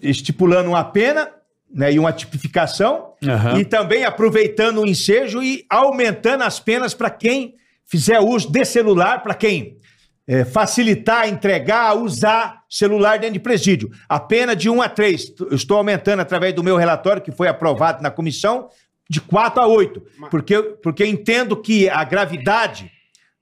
estipulando 0.02 0.70
uma 0.70 0.84
pena 0.84 1.30
né, 1.72 1.92
e 1.92 1.98
uma 1.98 2.12
tipificação, 2.12 3.12
Aham. 3.22 3.58
e 3.58 3.64
também 3.64 4.04
aproveitando 4.04 4.80
o 4.80 4.86
ensejo 4.86 5.42
e 5.42 5.64
aumentando 5.68 6.44
as 6.44 6.58
penas 6.58 6.94
para 6.94 7.10
quem 7.10 7.54
fizer 7.84 8.20
uso 8.20 8.50
de 8.50 8.64
celular, 8.64 9.22
para 9.22 9.34
quem 9.34 9.78
é, 10.26 10.44
facilitar, 10.44 11.26
entregar, 11.26 11.96
usar 11.96 12.62
celular 12.68 13.18
dentro 13.18 13.34
de 13.34 13.40
presídio. 13.40 13.90
A 14.08 14.20
pena 14.20 14.54
de 14.54 14.68
1 14.68 14.82
a 14.82 14.88
3. 14.88 15.32
Eu 15.40 15.56
estou 15.56 15.78
aumentando 15.78 16.20
através 16.20 16.54
do 16.54 16.62
meu 16.62 16.76
relatório, 16.76 17.22
que 17.22 17.32
foi 17.32 17.48
aprovado 17.48 18.02
na 18.02 18.10
comissão, 18.10 18.68
de 19.08 19.22
4 19.22 19.62
a 19.62 19.66
8. 19.66 20.02
Porque, 20.30 20.62
porque 20.82 21.02
eu 21.02 21.06
entendo 21.06 21.56
que 21.56 21.88
a 21.88 22.04
gravidade 22.04 22.90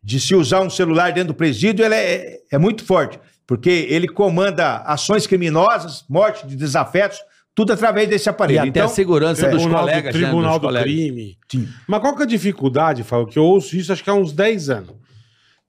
de 0.00 0.20
se 0.20 0.36
usar 0.36 0.60
um 0.60 0.70
celular 0.70 1.12
dentro 1.12 1.32
do 1.32 1.34
presídio 1.34 1.84
ela 1.84 1.96
é, 1.96 2.38
é 2.52 2.56
muito 2.56 2.84
forte. 2.84 3.18
Porque 3.46 3.70
ele 3.88 4.08
comanda 4.08 4.78
ações 4.78 5.26
criminosas, 5.26 6.04
morte 6.08 6.46
de 6.46 6.56
desafetos, 6.56 7.18
tudo 7.54 7.72
através 7.72 8.08
desse 8.08 8.28
E 8.28 8.30
aparelho. 8.30 8.58
até 8.60 8.68
então, 8.68 8.84
a 8.86 8.88
segurança 8.88 9.48
dos 9.48 9.60
Tribunal, 9.62 9.80
colegas, 9.86 10.12
do, 10.12 10.18
Tribunal 10.18 10.42
né? 10.42 10.48
Dos 10.50 10.58
do 10.60 10.66
colegas. 10.66 10.92
Crime. 10.92 11.38
Sim. 11.50 11.68
Mas 11.86 12.00
qual 12.00 12.14
que 12.16 12.22
é 12.22 12.24
a 12.24 12.28
dificuldade, 12.28 13.02
Fábio? 13.04 13.26
Que 13.28 13.38
eu 13.38 13.44
ouço 13.44 13.76
isso 13.76 13.92
acho 13.92 14.02
que 14.04 14.10
há 14.10 14.14
uns 14.14 14.32
10 14.32 14.68
anos. 14.68 14.94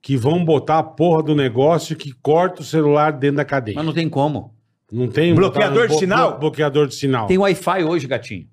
Que 0.02 0.18
vão 0.18 0.44
botar 0.44 0.80
a 0.80 0.84
porra 0.84 1.24
do 1.24 1.36
negócio 1.36 1.96
que 1.96 2.12
corta 2.22 2.62
o 2.62 2.66
celular 2.66 3.12
dentro 3.14 3.38
da 3.38 3.46
cadeia. 3.46 3.76
Mas 3.76 3.86
não 3.86 3.94
tem 3.94 4.10
como. 4.10 4.54
Não 4.92 5.08
tem 5.08 5.34
Bloqueador 5.36 5.84
botar- 5.84 5.94
de 5.94 6.00
sinal? 6.00 6.30
blo- 6.32 6.40
bloqueador 6.40 6.88
de 6.88 6.96
sinal. 6.96 7.28
Tem 7.28 7.38
Wi-Fi 7.38 7.84
hoje, 7.84 8.08
gatinho. 8.08 8.48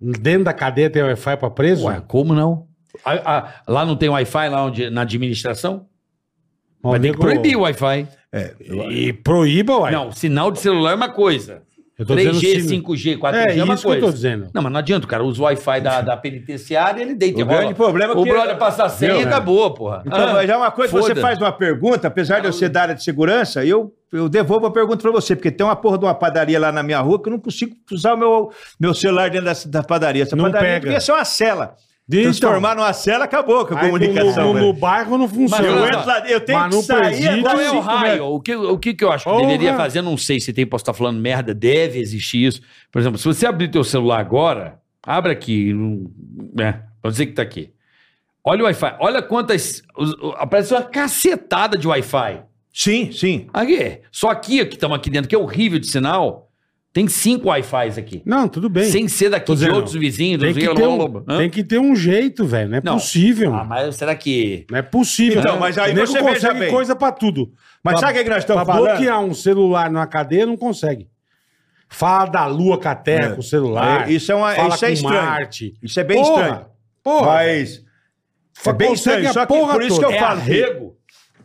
Dentro 0.00 0.44
da 0.44 0.52
cadeia 0.52 0.88
tem 0.90 1.02
Wi-Fi 1.02 1.36
pra 1.36 1.50
preso? 1.50 1.86
Ué, 1.86 2.00
como 2.06 2.34
não? 2.34 2.66
A- 3.04 3.36
a- 3.38 3.62
lá 3.66 3.84
não 3.84 3.96
tem 3.96 4.08
Wi-Fi 4.08 4.48
lá 4.48 4.64
onde, 4.64 4.90
na 4.90 5.02
administração? 5.02 5.86
Mas 6.82 6.92
Vai 6.92 7.00
ter 7.00 7.12
que 7.12 7.18
proibir 7.18 7.56
o 7.56 7.60
Wi-Fi. 7.62 8.06
E 8.32 9.12
proíba, 9.12 9.78
ué. 9.80 9.90
Não, 9.90 10.12
sinal 10.12 10.50
de 10.50 10.58
celular 10.60 10.92
é 10.92 10.94
uma 10.94 11.08
coisa. 11.08 11.62
eu 11.98 12.04
tô 12.06 12.14
dizendo 12.14 12.38
3G, 12.38 12.60
sin- 12.60 12.82
5G, 12.82 13.18
4G 13.18 13.34
É 13.34 13.58
é, 13.58 13.64
uma 13.64 13.74
isso 13.74 13.82
que 13.82 13.88
eu 13.88 13.92
coisa. 13.92 14.06
tô 14.06 14.12
dizendo. 14.12 14.48
Não, 14.54 14.62
mas 14.62 14.70
não 14.72 14.78
adianta, 14.78 15.04
o 15.06 15.08
cara 15.08 15.24
usa 15.24 15.40
o 15.40 15.44
Wi-Fi 15.46 15.80
da, 15.80 16.00
da 16.02 16.16
penitenciária, 16.16 17.00
ele 17.02 17.14
deita 17.14 17.42
O 17.42 17.46
grande 17.46 17.62
rola. 17.64 17.74
problema 17.74 18.12
é 18.12 18.16
O 18.16 18.22
que- 18.22 18.30
brother 18.30 18.56
passa 18.56 18.84
a 18.84 18.88
senha 18.88 19.14
e 19.14 19.24
né? 19.24 19.24
acabou, 19.24 19.72
porra. 19.72 20.02
Então, 20.06 20.28
Ah, 20.28 20.32
mas 20.34 20.48
é 20.50 20.56
uma 20.56 20.70
coisa 20.70 20.92
que 20.92 20.98
você 21.00 21.14
faz 21.14 21.38
uma 21.38 21.50
pergunta, 21.50 22.06
apesar 22.06 22.40
de 22.40 22.46
eu 22.46 22.52
ser 22.52 22.68
da 22.68 22.82
área 22.82 22.94
de 22.94 23.02
segurança, 23.02 23.64
eu, 23.64 23.92
eu 24.12 24.28
devolvo 24.28 24.66
a 24.66 24.70
pergunta 24.70 24.98
pra 25.02 25.10
você, 25.10 25.34
porque 25.34 25.50
tem 25.50 25.66
uma 25.66 25.74
porra 25.74 25.98
de 25.98 26.04
uma 26.04 26.14
padaria 26.14 26.60
lá 26.60 26.70
na 26.70 26.82
minha 26.82 27.00
rua 27.00 27.20
que 27.20 27.28
eu 27.28 27.32
não 27.32 27.40
consigo 27.40 27.74
usar 27.90 28.12
o 28.14 28.16
meu, 28.16 28.52
meu 28.78 28.94
celular 28.94 29.28
dentro 29.30 29.46
da, 29.46 29.54
da 29.80 29.82
padaria. 29.82 30.22
Essa 30.22 30.36
Não 30.36 30.44
padaria 30.44 30.68
pega. 30.68 30.80
devia 30.84 31.00
ser 31.00 31.12
uma 31.12 31.24
cela. 31.24 31.74
Transformar 32.10 32.74
numa 32.74 32.92
cela, 32.92 33.24
acabou 33.26 33.66
com 33.66 33.74
a 33.74 33.80
comunicação. 33.80 34.54
No, 34.54 34.60
no, 34.60 34.66
no 34.68 34.72
bairro 34.72 35.18
não 35.18 35.28
funciona. 35.28 35.66
eu 35.66 35.86
entro 35.86 36.06
lá, 36.06 36.28
eu 36.28 36.40
tenho 36.40 36.58
Mas 36.58 36.74
que 36.76 36.82
sair 36.82 36.98
presídio- 37.00 37.30
agora 37.32 37.42
Qual 37.54 37.60
é 37.60 37.70
o 37.70 37.80
raio? 37.80 38.02
metros. 38.12 38.28
O 38.30 38.40
que, 38.40 38.56
o 38.56 38.78
que 38.78 38.94
que 38.94 39.04
eu 39.04 39.12
acho 39.12 39.24
que 39.24 39.30
Porra. 39.30 39.42
deveria 39.46 39.76
fazer? 39.76 40.00
Não 40.00 40.16
sei 40.16 40.40
se 40.40 40.52
tem, 40.52 40.66
posso 40.66 40.82
estar 40.82 40.94
falando 40.94 41.20
merda, 41.20 41.52
deve 41.52 41.98
existir 41.98 42.46
isso. 42.46 42.62
Por 42.90 42.98
exemplo, 43.00 43.18
se 43.18 43.24
você 43.26 43.46
abrir 43.46 43.68
teu 43.68 43.84
celular 43.84 44.20
agora, 44.20 44.80
abre 45.06 45.32
aqui, 45.32 45.74
né? 46.54 46.82
Pra 47.02 47.10
dizer 47.10 47.26
que 47.26 47.32
tá 47.32 47.42
aqui. 47.42 47.70
Olha 48.42 48.62
o 48.62 48.64
Wi-Fi, 48.64 48.96
olha 49.00 49.20
quantas. 49.20 49.82
Aparece 50.38 50.72
uma 50.72 50.82
cacetada 50.82 51.76
de 51.76 51.86
Wi-Fi. 51.86 52.40
Sim, 52.72 53.12
sim. 53.12 53.48
Aqui, 53.52 54.00
só 54.10 54.30
aqui, 54.30 54.64
que 54.64 54.74
estamos 54.76 54.96
aqui 54.96 55.10
dentro, 55.10 55.28
que 55.28 55.34
é 55.34 55.38
horrível 55.38 55.78
de 55.78 55.86
sinal, 55.88 56.47
tem 56.98 57.06
cinco 57.08 57.48
Wi-Fis 57.48 57.96
aqui. 57.96 58.22
Não, 58.26 58.48
tudo 58.48 58.68
bem. 58.68 58.90
Sem 58.90 59.06
ser 59.06 59.30
daqui 59.30 59.46
Tô 59.46 59.54
de 59.54 59.60
dizendo, 59.60 59.76
outros 59.76 59.94
vizinhos. 59.94 60.40
tem, 60.42 60.52
sei 60.52 60.66
que 60.66 60.74
ter 60.74 60.86
um, 60.86 61.22
Hã? 61.28 61.38
tem 61.38 61.50
que 61.50 61.62
ter 61.62 61.78
um 61.78 61.94
jeito, 61.94 62.44
velho. 62.44 62.70
Não 62.70 62.78
é 62.78 62.80
Não. 62.84 62.94
possível. 62.94 63.54
Ah, 63.54 63.62
mas 63.64 63.94
será 63.94 64.14
que. 64.16 64.66
Não 64.70 64.78
é 64.78 64.82
possível. 64.82 65.38
Então, 65.40 65.54
né? 65.54 65.60
mas 65.60 65.78
aí 65.78 65.92
O 65.92 65.94
nego 65.94 66.06
você 66.08 66.20
veja 66.22 66.34
consegue 66.34 66.58
bem. 66.58 66.70
coisa 66.70 66.96
pra 66.96 67.12
tudo. 67.12 67.52
Mas 67.84 67.92
Pra- 67.94 68.00
sabe 68.00 68.12
o 68.12 68.16
que 68.16 68.24
que 68.24 68.30
nós 68.30 68.38
estamos 68.40 68.64
pra 68.64 68.74
falando? 68.74 68.90
bloquear 68.90 69.20
um 69.20 69.32
celular 69.32 69.88
numa 69.90 70.06
cadeia, 70.08 70.44
não 70.44 70.56
consegue. 70.56 71.08
Fala 71.88 72.26
da 72.26 72.46
lua 72.46 72.78
com 72.80 72.88
a 72.88 72.94
terra, 72.96 73.26
É. 73.28 73.30
com 73.30 73.40
o 73.40 73.44
celular. 73.44 74.08
É, 74.08 74.12
isso 74.12 74.32
é 74.32 74.34
uma- 74.34 74.52
fala 74.54 74.74
isso 74.74 74.84
é 74.84 74.88
com 74.88 74.94
estranho. 74.94 75.22
Marte. 75.22 75.74
Isso 75.82 76.00
é 76.00 76.04
bem 76.04 76.20
Porra, 76.22 76.42
estranho. 76.42 76.66
Porra, 77.02 77.26
Mas 77.26 77.84
é 78.66 78.72
bem 78.72 78.88
consegue 78.88 78.94
estranho. 79.24 79.30
a 79.30 79.32
Só 79.32 79.40
que 79.46 79.54
porra 79.54 79.72
por 79.74 79.82
isso 79.82 79.98
que 80.00 80.04
eu 80.04 80.08
toda. 80.10 80.16
É 80.16 80.20
falo. 80.20 80.40
que- 80.42 80.50
arrego? 80.64 80.97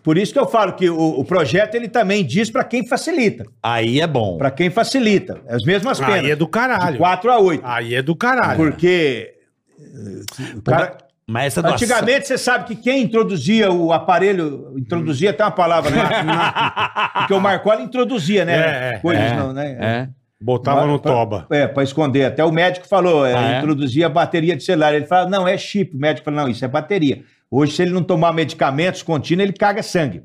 Por 0.03 0.17
isso 0.17 0.33
que 0.33 0.39
eu 0.39 0.45
falo 0.47 0.73
que 0.73 0.89
o, 0.89 0.99
o 1.19 1.23
projeto 1.23 1.75
ele 1.75 1.87
também 1.87 2.25
diz 2.25 2.49
para 2.49 2.63
quem 2.63 2.85
facilita. 2.85 3.45
Aí 3.61 4.01
é 4.01 4.07
bom. 4.07 4.37
Para 4.37 4.51
quem 4.51 4.69
facilita. 4.69 5.39
É 5.47 5.55
as 5.55 5.63
mesmas 5.63 5.99
penas. 5.99 6.15
Aí 6.15 6.31
é 6.31 6.35
do 6.35 6.45
De 6.45 6.51
caralho. 6.51 6.97
4 6.97 7.31
a 7.31 7.39
8. 7.39 7.61
Aí 7.65 7.95
é 7.95 8.01
do 8.01 8.15
caralho. 8.15 8.57
Porque. 8.57 9.33
eh, 9.79 10.55
o 10.57 10.61
cara- 10.61 10.97
Mas 11.25 11.45
essa 11.47 11.61
doação- 11.61 11.75
antigamente 11.75 12.27
você 12.27 12.37
sabe 12.37 12.65
que 12.65 12.75
quem 12.75 13.03
introduzia 13.03 13.71
o 13.71 13.93
aparelho, 13.93 14.73
introduzia 14.77 15.29
até 15.29 15.43
uma 15.43 15.51
palavra, 15.51 15.89
né? 15.89 16.01
Porque 17.19 17.33
o 17.33 17.39
Marcoli 17.39 17.83
introduzia, 17.83 18.43
né? 18.43 18.53
É, 18.55 18.95
é, 18.95 18.99
Coisas 18.99 19.23
é, 19.23 19.35
não, 19.37 19.53
né? 19.53 19.77
É. 19.79 20.09
Botava 20.41 20.85
no 20.85 20.99
Pra- 20.99 21.11
toba. 21.13 21.47
É, 21.49 21.65
para 21.67 21.83
esconder. 21.83 22.25
Até 22.25 22.43
o 22.43 22.51
médico 22.51 22.85
falou, 22.85 23.25
é, 23.25 23.33
Ah, 23.33 23.51
é? 23.53 23.57
introduzia 23.59 24.07
a 24.07 24.09
bateria 24.09 24.57
de 24.57 24.63
celular. 24.63 24.93
Ele 24.93 25.05
falou, 25.05 25.29
não, 25.29 25.47
é 25.47 25.57
chip. 25.57 25.95
O 25.95 25.99
médico 25.99 26.25
falou, 26.25 26.41
não, 26.41 26.49
isso 26.49 26.65
é 26.65 26.67
bateria. 26.67 27.23
Hoje, 27.55 27.75
se 27.75 27.83
ele 27.83 27.91
não 27.91 28.01
tomar 28.01 28.33
medicamentos 28.33 29.03
contínuos, 29.03 29.47
ele 29.47 29.55
caga 29.55 29.83
sangue. 29.83 30.23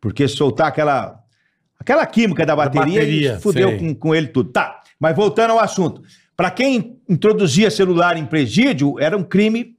Porque 0.00 0.26
soltar 0.26 0.66
aquela, 0.66 1.20
aquela 1.78 2.04
química 2.04 2.44
da 2.44 2.56
bateria, 2.56 2.98
bateria, 2.98 3.30
ele 3.30 3.40
fudeu 3.40 3.78
com, 3.78 3.94
com 3.94 4.12
ele 4.12 4.26
tudo. 4.26 4.50
Tá, 4.50 4.80
mas 4.98 5.14
voltando 5.14 5.52
ao 5.52 5.60
assunto. 5.60 6.02
Para 6.36 6.50
quem 6.50 6.98
introduzia 7.08 7.70
celular 7.70 8.16
em 8.16 8.26
presídio, 8.26 8.98
era 8.98 9.16
um 9.16 9.22
crime, 9.22 9.76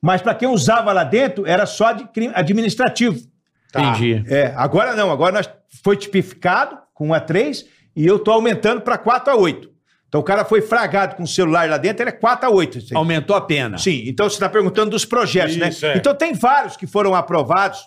mas 0.00 0.22
para 0.22 0.36
quem 0.36 0.48
usava 0.48 0.92
lá 0.92 1.02
dentro, 1.02 1.44
era 1.48 1.66
só 1.66 1.90
de 1.90 2.04
crime 2.12 2.32
administrativo. 2.36 3.20
Tá. 3.72 3.82
Entendi. 3.82 4.24
É, 4.32 4.54
agora 4.56 4.94
não, 4.94 5.10
agora 5.10 5.32
nós 5.32 5.50
foi 5.82 5.96
tipificado 5.96 6.78
com 6.94 7.08
1 7.08 7.14
a 7.14 7.20
3 7.20 7.66
e 7.96 8.06
eu 8.06 8.20
tô 8.20 8.30
aumentando 8.30 8.82
para 8.82 8.96
4 8.96 9.32
a 9.32 9.36
8. 9.36 9.68
Então 10.10 10.20
o 10.20 10.24
cara 10.24 10.44
foi 10.44 10.60
fragado 10.60 11.14
com 11.14 11.22
o 11.22 11.26
celular 11.26 11.68
lá 11.70 11.78
dentro, 11.78 12.02
ele 12.02 12.10
é 12.10 12.12
4 12.12 12.48
a 12.48 12.50
8. 12.50 12.78
assim. 12.78 12.96
Aumentou 12.96 13.36
a 13.36 13.40
pena. 13.40 13.78
Sim, 13.78 14.02
então 14.06 14.28
você 14.28 14.34
está 14.34 14.48
perguntando 14.48 14.90
dos 14.90 15.04
projetos, 15.04 15.54
Isso, 15.54 15.86
né? 15.86 15.92
é. 15.94 15.96
Então 15.96 16.12
tem 16.12 16.34
vários 16.34 16.76
que 16.76 16.84
foram 16.84 17.14
aprovados, 17.14 17.78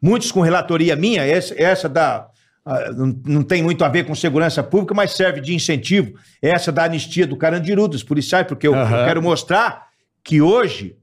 muitos 0.00 0.32
com 0.32 0.40
relatoria 0.40 0.96
minha, 0.96 1.22
essa, 1.22 1.54
essa 1.62 1.86
da. 1.86 2.28
ah, 2.64 2.90
não, 2.92 3.14
não 3.26 3.42
tem 3.42 3.62
muito 3.62 3.84
a 3.84 3.90
ver 3.90 4.06
com 4.06 4.14
segurança 4.14 4.62
pública, 4.62 4.94
mas 4.94 5.12
serve 5.12 5.38
de 5.42 5.54
incentivo. 5.54 6.14
Essa 6.40 6.72
da 6.72 6.84
anistia 6.84 7.26
do 7.26 7.36
Carandiru, 7.36 7.86
dos 7.86 8.02
policiais, 8.02 8.46
porque 8.46 8.66
eu, 8.66 8.72
eu 8.72 8.78
Aham. 8.80 9.04
quero 9.04 9.22
mostrar 9.22 9.88
que 10.24 10.40
hoje, 10.40 10.96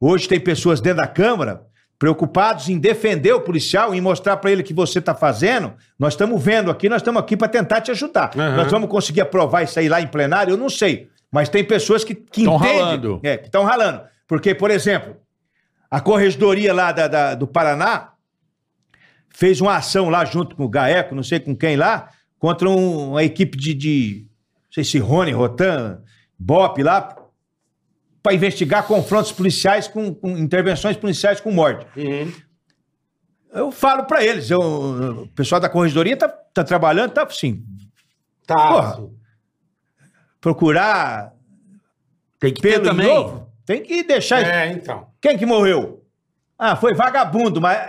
hoje 0.00 0.26
tem 0.28 0.40
pessoas 0.40 0.80
dentro 0.80 1.02
da 1.02 1.06
Câmara 1.06 1.62
preocupados 2.00 2.70
em 2.70 2.78
defender 2.78 3.32
o 3.34 3.42
policial, 3.42 3.94
em 3.94 4.00
mostrar 4.00 4.38
para 4.38 4.50
ele 4.50 4.62
o 4.62 4.64
que 4.64 4.72
você 4.72 4.98
está 5.00 5.14
fazendo. 5.14 5.74
Nós 5.98 6.14
estamos 6.14 6.42
vendo 6.42 6.70
aqui, 6.70 6.88
nós 6.88 7.02
estamos 7.02 7.20
aqui 7.20 7.36
para 7.36 7.46
tentar 7.46 7.82
te 7.82 7.90
ajudar. 7.90 8.30
Aham. 8.34 8.56
Nós 8.56 8.70
vamos 8.72 8.88
conseguir 8.88 9.20
aprovar 9.20 9.62
isso 9.64 9.78
aí 9.78 9.86
lá 9.86 10.00
em 10.00 10.06
plenário? 10.06 10.54
Eu 10.54 10.56
não 10.56 10.70
sei. 10.70 11.08
Mas 11.30 11.50
tem 11.50 11.62
pessoas 11.62 12.02
que, 12.02 12.14
que 12.14 12.44
Tão 12.44 12.56
entendem. 12.56 12.78
ralando. 12.78 13.20
É, 13.22 13.36
que 13.36 13.46
estão 13.48 13.64
ralando. 13.64 14.00
Porque, 14.26 14.54
por 14.54 14.70
exemplo, 14.70 15.14
a 15.90 16.00
corregedoria 16.00 16.72
lá 16.72 16.90
da- 16.90 17.06
da- 17.06 17.34
do 17.34 17.46
Paraná 17.46 18.12
fez 19.28 19.60
uma 19.60 19.76
ação 19.76 20.08
lá 20.08 20.24
junto 20.24 20.56
com 20.56 20.64
o 20.64 20.68
GAECO, 20.70 21.14
não 21.14 21.22
sei 21.22 21.38
com 21.38 21.54
quem 21.54 21.76
lá, 21.76 22.08
contra 22.38 22.68
um- 22.68 23.10
uma 23.10 23.22
equipe 23.22 23.58
de, 23.58 23.74
de 23.74 24.24
não 24.24 24.72
sei 24.72 24.84
se 24.84 24.98
Rony, 24.98 25.32
Rotan, 25.32 26.00
Bop 26.38 26.82
lá, 26.82 27.14
para 28.22 28.34
investigar 28.34 28.86
confrontos 28.86 29.32
policiais 29.32 29.88
com, 29.88 30.14
com 30.14 30.36
intervenções 30.36 30.96
policiais 30.96 31.40
com 31.40 31.50
morte. 31.50 31.86
Eu 33.52 33.72
falo 33.72 34.04
para 34.04 34.24
eles, 34.24 34.50
eu- 34.50 34.60
o 35.22 35.28
pessoal 35.28 35.60
da 35.60 35.68
corregedoria 35.68 36.16
tá, 36.16 36.28
tá 36.28 36.62
trabalhando, 36.62 37.12
tá 37.12 37.22
assim, 37.24 37.64
Tá. 38.46 38.56
Porra. 38.68 39.08
procurar 40.40 41.32
Tem 42.38 42.52
que 42.52 42.60
ter 42.62 42.72
pelo 42.80 42.84
também. 42.84 43.06
novo, 43.06 43.46
tem 43.66 43.82
que 43.82 44.02
deixar 44.02 44.40
É, 44.42 44.72
então. 44.72 45.06
Quem 45.20 45.36
que 45.38 45.46
morreu? 45.46 46.04
Ah, 46.58 46.76
foi 46.76 46.94
vagabundo, 46.94 47.60
mas. 47.60 47.88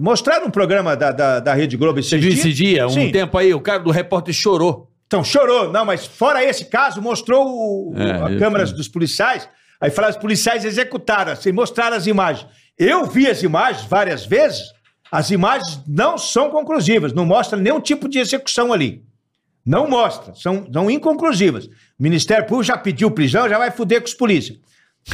Mostraram 0.00 0.46
um 0.46 0.50
programa 0.50 0.96
da, 0.96 1.12
da, 1.12 1.38
da 1.40 1.54
Rede 1.54 1.76
Globo 1.76 2.00
viu 2.00 2.18
dias? 2.18 2.40
esse 2.40 2.52
dia, 2.52 2.86
um 2.86 2.90
Sim. 2.90 3.12
tempo 3.12 3.38
aí, 3.38 3.54
o 3.54 3.60
cara 3.60 3.78
do 3.78 3.90
repórter 3.92 4.34
chorou. 4.34 4.90
Então, 5.06 5.22
chorou. 5.22 5.70
Não, 5.72 5.84
mas 5.84 6.06
fora 6.06 6.42
esse 6.44 6.64
caso, 6.66 7.00
mostrou 7.00 7.46
o, 7.46 7.94
É, 7.96 8.12
a 8.22 8.30
eu 8.30 8.38
câmera 8.38 8.64
vi. 8.64 8.72
dos 8.74 8.88
policiais. 8.88 9.48
Aí 9.80 9.90
falaram, 9.90 10.14
os 10.14 10.20
policiais 10.20 10.64
executaram, 10.64 11.32
assim, 11.32 11.52
mostraram 11.52 11.96
as 11.96 12.06
imagens. 12.06 12.46
Eu 12.78 13.04
vi 13.06 13.26
as 13.28 13.42
imagens 13.42 13.86
várias 13.86 14.24
vezes. 14.24 14.62
As 15.12 15.30
imagens 15.30 15.80
não 15.86 16.18
são 16.18 16.50
conclusivas, 16.50 17.12
não 17.12 17.24
mostram 17.24 17.60
nenhum 17.60 17.80
tipo 17.80 18.08
de 18.08 18.18
execução 18.18 18.72
ali. 18.72 19.04
Não 19.64 19.88
mostra, 19.88 20.34
são, 20.34 20.68
são 20.72 20.90
inconclusivas. 20.90 21.66
O 21.66 21.70
Ministério 21.98 22.44
Público 22.44 22.64
já 22.64 22.76
pediu 22.76 23.10
prisão, 23.10 23.48
já 23.48 23.56
vai 23.56 23.70
fuder 23.70 24.00
com 24.00 24.06
os 24.08 24.14
polícias. 24.14 24.58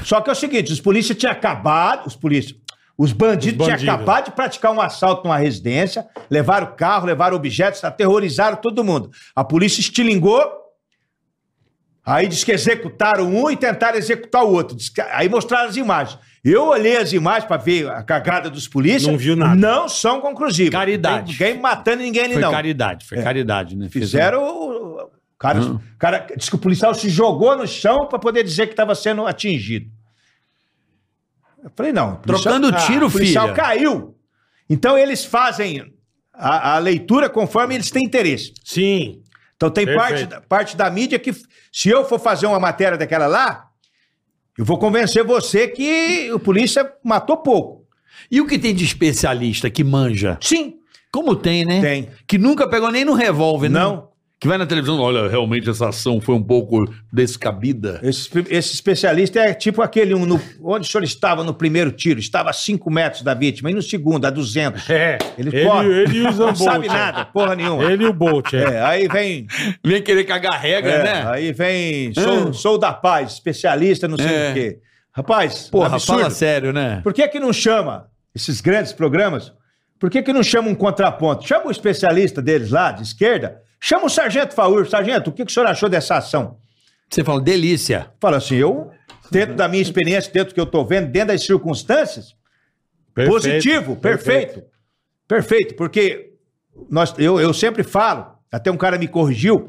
Só 0.04 0.20
que 0.20 0.30
é 0.30 0.32
o 0.32 0.36
seguinte, 0.36 0.72
os 0.72 0.80
polícias 0.80 1.18
tinham 1.18 1.32
acabado, 1.32 2.06
os 2.06 2.16
polícias, 2.16 2.56
os 3.02 3.12
bandidos, 3.12 3.60
Os 3.60 3.64
tinham 3.66 3.76
bandidos. 3.78 3.94
acabado 3.94 4.24
de 4.26 4.30
praticar 4.32 4.72
um 4.72 4.80
assalto 4.80 5.24
numa 5.24 5.38
residência, 5.38 6.06
levaram 6.30 6.66
o 6.66 6.72
carro, 6.74 7.06
levaram 7.06 7.36
objetos, 7.36 7.82
aterrorizaram 7.82 8.56
todo 8.58 8.84
mundo. 8.84 9.10
A 9.34 9.42
polícia 9.42 9.80
estilingou, 9.80 10.40
aí 12.04 12.28
diz 12.28 12.44
que 12.44 12.52
executaram 12.52 13.26
um 13.28 13.50
e 13.50 13.56
tentaram 13.56 13.96
executar 13.98 14.44
o 14.44 14.52
outro. 14.52 14.76
Aí 15.12 15.28
mostraram 15.28 15.68
as 15.68 15.76
imagens. 15.76 16.18
Eu 16.42 16.64
olhei 16.68 16.96
as 16.96 17.12
imagens 17.12 17.44
para 17.46 17.56
ver 17.58 17.88
a 17.90 18.02
cagada 18.02 18.48
dos 18.50 18.66
polícias. 18.66 19.06
Não 19.06 19.18
viu 19.18 19.36
nada. 19.36 19.54
Não 19.54 19.88
são 19.88 20.20
conclusivas. 20.20 20.72
Caridade. 20.72 21.36
Tem 21.36 21.48
ninguém 21.48 21.62
matando 21.62 22.02
ninguém 22.02 22.24
ali, 22.24 22.32
Foi 22.34 22.42
não. 22.42 22.50
caridade, 22.50 23.06
foi 23.06 23.18
É. 23.18 23.22
caridade, 23.22 23.76
né? 23.76 23.88
Fizeram. 23.90 24.42
o- 24.42 25.10
cara, 25.38 25.60
Hum. 25.60 25.78
cara 25.98 26.26
diz 26.36 26.48
que 26.48 26.54
o 26.54 26.58
policial 26.58 26.94
se 26.94 27.08
jogou 27.08 27.56
no 27.56 27.66
chão 27.66 28.06
para 28.08 28.18
poder 28.18 28.42
dizer 28.42 28.66
que 28.66 28.72
estava 28.72 28.94
sendo 28.94 29.26
atingido. 29.26 29.90
Eu 31.62 31.70
falei, 31.76 31.92
não. 31.92 32.14
o 32.14 32.16
policial- 32.18 32.54
Trocando 32.60 32.86
tiro, 32.86 33.06
o 33.06 33.10
policial 33.10 33.44
filha. 33.48 33.56
caiu. 33.56 34.16
Então 34.68 34.96
eles 34.96 35.24
fazem 35.24 35.92
a, 36.32 36.74
a 36.76 36.78
leitura 36.78 37.28
conforme 37.28 37.74
eles 37.74 37.90
têm 37.90 38.04
interesse. 38.04 38.52
Sim. 38.64 39.22
Então 39.56 39.70
tem 39.70 39.84
parte, 39.84 40.26
Perfeito. 40.26 40.42
parte 40.48 40.76
da 40.76 40.88
mídia 40.90 41.18
que, 41.18 41.32
se 41.72 41.88
eu 41.90 42.04
for 42.04 42.18
fazer 42.18 42.46
uma 42.46 42.58
matéria 42.60 42.96
daquela 42.96 43.26
lá, 43.26 43.66
eu 44.56 44.64
vou 44.64 44.78
convencer 44.78 45.22
você 45.24 45.68
que 45.68 46.30
o 46.32 46.38
polícia 46.38 46.90
matou 47.04 47.36
pouco. 47.38 47.86
E 48.30 48.40
o 48.40 48.46
que 48.46 48.58
tem 48.58 48.74
de 48.74 48.84
especialista 48.84 49.68
que 49.70 49.82
manja? 49.84 50.38
Sim, 50.40 50.74
Como 51.12 51.34
tem, 51.36 51.64
né? 51.64 51.80
tem. 51.80 52.08
Que 52.26 52.38
nunca 52.38 52.68
pegou 52.68 52.90
nem 52.90 53.04
no 53.04 53.12
revólver, 53.14 53.68
né? 53.68 53.80
Que 54.40 54.48
vai 54.48 54.56
na 54.56 54.64
televisão, 54.64 54.98
olha, 54.98 55.28
realmente 55.28 55.68
essa 55.68 55.90
ação 55.90 56.18
foi 56.18 56.34
um 56.34 56.42
pouco 56.42 56.82
descabida. 57.12 58.00
Esse, 58.02 58.26
esse 58.48 58.72
especialista 58.74 59.38
é 59.38 59.52
tipo 59.52 59.82
aquele 59.82 60.14
um 60.14 60.24
no- 60.24 60.40
onde 60.62 60.88
o 60.88 60.90
senhor 60.90 61.04
estava 61.04 61.44
no 61.44 61.52
primeiro 61.52 61.92
tiro, 61.92 62.18
estava 62.18 62.48
a 62.48 62.52
5 62.54 62.90
metros 62.90 63.20
da 63.22 63.34
vítima, 63.34 63.70
e 63.70 63.74
no 63.74 63.82
segundo, 63.82 64.24
a 64.24 64.30
200. 64.30 64.88
É. 64.88 65.18
Ele 65.36 65.50
Ele, 65.50 65.64
corre. 65.66 65.88
ele 65.90 66.20
o 66.20 66.22
Não 66.24 66.32
Zambolt. 66.32 66.56
sabe 66.56 66.86
é. 66.86 66.88
nada, 66.88 67.24
porra 67.26 67.54
nenhuma. 67.54 67.84
Ele 67.84 68.04
e 68.04 68.06
o 68.06 68.14
Bolt, 68.14 68.54
é. 68.54 68.62
É, 68.76 68.82
aí 68.82 69.08
vem. 69.08 69.46
Vem 69.84 70.02
querer 70.02 70.24
cagar 70.24 70.58
regra, 70.58 70.90
é, 70.90 71.02
né? 71.02 71.24
Aí 71.30 71.52
vem. 71.52 72.14
Sou, 72.14 72.52
sou 72.54 72.78
da 72.78 72.94
paz, 72.94 73.32
especialista, 73.34 74.08
não 74.08 74.16
sei 74.16 74.26
É. 74.26 74.50
o 74.50 74.54
quê. 74.54 74.78
Rapaz, 75.12 75.68
Porra, 75.68 75.96
absurdo. 75.96 76.20
fala 76.20 76.30
sério, 76.30 76.72
né? 76.72 77.00
Por 77.02 77.12
que 77.12 77.28
que 77.28 77.38
não 77.38 77.52
chama 77.52 78.06
esses 78.34 78.62
grandes 78.62 78.92
programas? 78.92 79.52
Por 79.98 80.08
que 80.08 80.22
que 80.22 80.32
não 80.32 80.42
chama 80.42 80.68
um 80.70 80.74
contraponto? 80.74 81.46
Chama 81.46 81.66
o 81.66 81.70
especialista 81.70 82.40
deles 82.40 82.70
lá, 82.70 82.90
de 82.90 83.02
esquerda. 83.02 83.60
Chama 83.80 84.06
o 84.06 84.10
Sargento 84.10 84.54
Faur. 84.54 84.86
Sargento, 84.86 85.30
o 85.30 85.32
que, 85.32 85.44
que 85.44 85.50
o 85.50 85.54
senhor 85.54 85.66
achou 85.66 85.88
dessa 85.88 86.16
ação? 86.16 86.58
Você 87.10 87.24
fala, 87.24 87.40
delícia. 87.40 88.10
Fala 88.20 88.36
assim, 88.36 88.56
eu, 88.56 88.90
dentro 89.30 89.54
da 89.56 89.66
minha 89.68 89.82
experiência, 89.82 90.32
dentro 90.32 90.50
do 90.50 90.54
que 90.54 90.60
eu 90.60 90.64
estou 90.64 90.86
vendo, 90.86 91.10
dentro 91.10 91.28
das 91.28 91.42
circunstâncias, 91.44 92.36
Perfeito, 93.14 93.32
positivo, 93.34 93.96
perfeito. 93.96 94.62
Perfeito, 95.26 95.74
porque 95.74 96.34
nós, 96.88 97.14
eu, 97.18 97.40
eu 97.40 97.52
sempre 97.52 97.82
falo, 97.82 98.26
até 98.52 98.70
um 98.70 98.76
cara 98.76 98.96
me 98.98 99.08
corrigiu, 99.08 99.68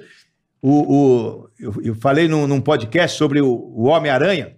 o, 0.62 0.96
o- 0.96 1.50
eu, 1.60 1.74
eu 1.84 1.96
falei 1.96 2.28
num, 2.28 2.46
num 2.46 2.62
podcast 2.62 3.18
sobre 3.18 3.42
o, 3.42 3.48
o 3.48 3.86
Homem-Aranha. 3.86 4.56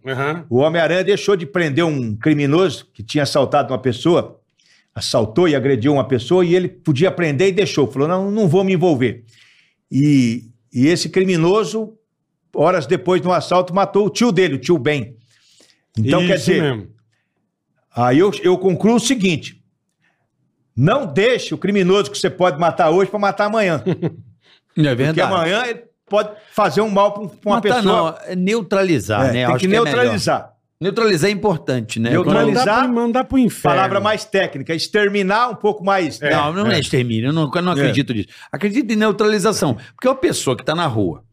O 0.49 0.57
Homem-Aranha 0.57 1.03
deixou 1.03 1.35
de 1.37 1.45
prender 1.45 1.85
um 1.85 2.15
criminoso 2.15 2.87
que 2.93 3.01
tinha 3.03 3.23
assaltado 3.23 3.71
uma 3.73 3.79
pessoa, 3.79 4.41
assaltou 4.95 5.47
e 5.47 5.55
agrediu 5.55 5.93
uma 5.93 6.07
pessoa, 6.07 6.45
e 6.45 6.55
ele 6.55 6.67
podia 6.67 7.11
prender 7.11 7.49
e 7.49 7.51
deixou. 7.51 7.89
Falou: 7.91 8.07
não, 8.07 8.29
não 8.31 8.47
vou 8.47 8.63
me 8.63 8.73
envolver. 8.73 9.23
E, 9.91 10.49
e 10.73 10.87
esse 10.87 11.09
criminoso, 11.09 11.97
horas 12.55 12.85
depois 12.85 13.21
do 13.21 13.31
assalto, 13.31 13.73
matou 13.73 14.05
o 14.05 14.09
tio 14.09 14.31
dele, 14.31 14.55
o 14.55 14.59
tio 14.59 14.77
Ben. 14.77 15.15
Então, 15.97 16.25
quer 16.25 16.35
Isso 16.35 16.45
dizer, 16.51 16.61
mesmo. 16.61 16.87
aí 17.95 18.17
eu, 18.19 18.31
eu 18.41 18.57
concluo 18.57 18.95
o 18.95 18.99
seguinte: 18.99 19.61
não 20.75 21.05
deixe 21.05 21.53
o 21.53 21.57
criminoso 21.57 22.09
que 22.11 22.17
você 22.17 22.29
pode 22.29 22.59
matar 22.59 22.89
hoje 22.89 23.09
para 23.09 23.19
matar 23.19 23.45
amanhã. 23.45 23.83
Não 24.75 24.89
é 24.89 24.95
Porque 24.95 25.21
amanhã 25.21 25.65
ele 25.67 25.83
pode 26.09 26.31
fazer 26.51 26.81
um 26.81 26.89
mal 26.89 27.13
para 27.13 27.21
uma 27.23 27.55
Matar 27.57 27.75
pessoa. 27.75 27.83
não, 27.83 28.17
é 28.31 28.35
neutralizar, 28.35 29.21
É, 29.21 29.27
né? 29.27 29.33
tem 29.33 29.43
Acho 29.45 29.59
que 29.59 29.65
é 29.65 29.69
melhor. 29.69 30.52
Neutralizar. 30.79 31.29
é 31.29 31.33
importante, 31.33 31.99
né? 31.99 32.11
Neutralizar- 32.11 32.65
Mandar 32.65 32.83
pro, 32.83 32.93
mandar 32.93 33.23
pro 33.25 33.37
inferno. 33.37 33.75
Palavra 33.77 33.99
mais 33.99 34.25
técnica, 34.25 34.73
exterminar 34.73 35.49
um 35.49 35.55
pouco 35.55 35.83
mais. 35.83 36.21
É, 36.21 36.31
não, 36.31 36.53
não 36.53 36.71
é, 36.71 36.79
extermínio, 36.79 37.27
eu 37.29 37.33
não, 37.33 37.49
eu 37.53 37.61
não 37.61 37.71
acredito 37.71 38.13
nisso. 38.13 38.29
Acredito 38.51 38.91
em 38.91 38.95
neutralização. 38.95 39.75
Porque 39.95 40.07
uma 40.07 40.15
pessoa 40.15 40.55
que 40.55 40.63
está 40.63 40.75
na 40.75 40.87
rua, 40.87 41.23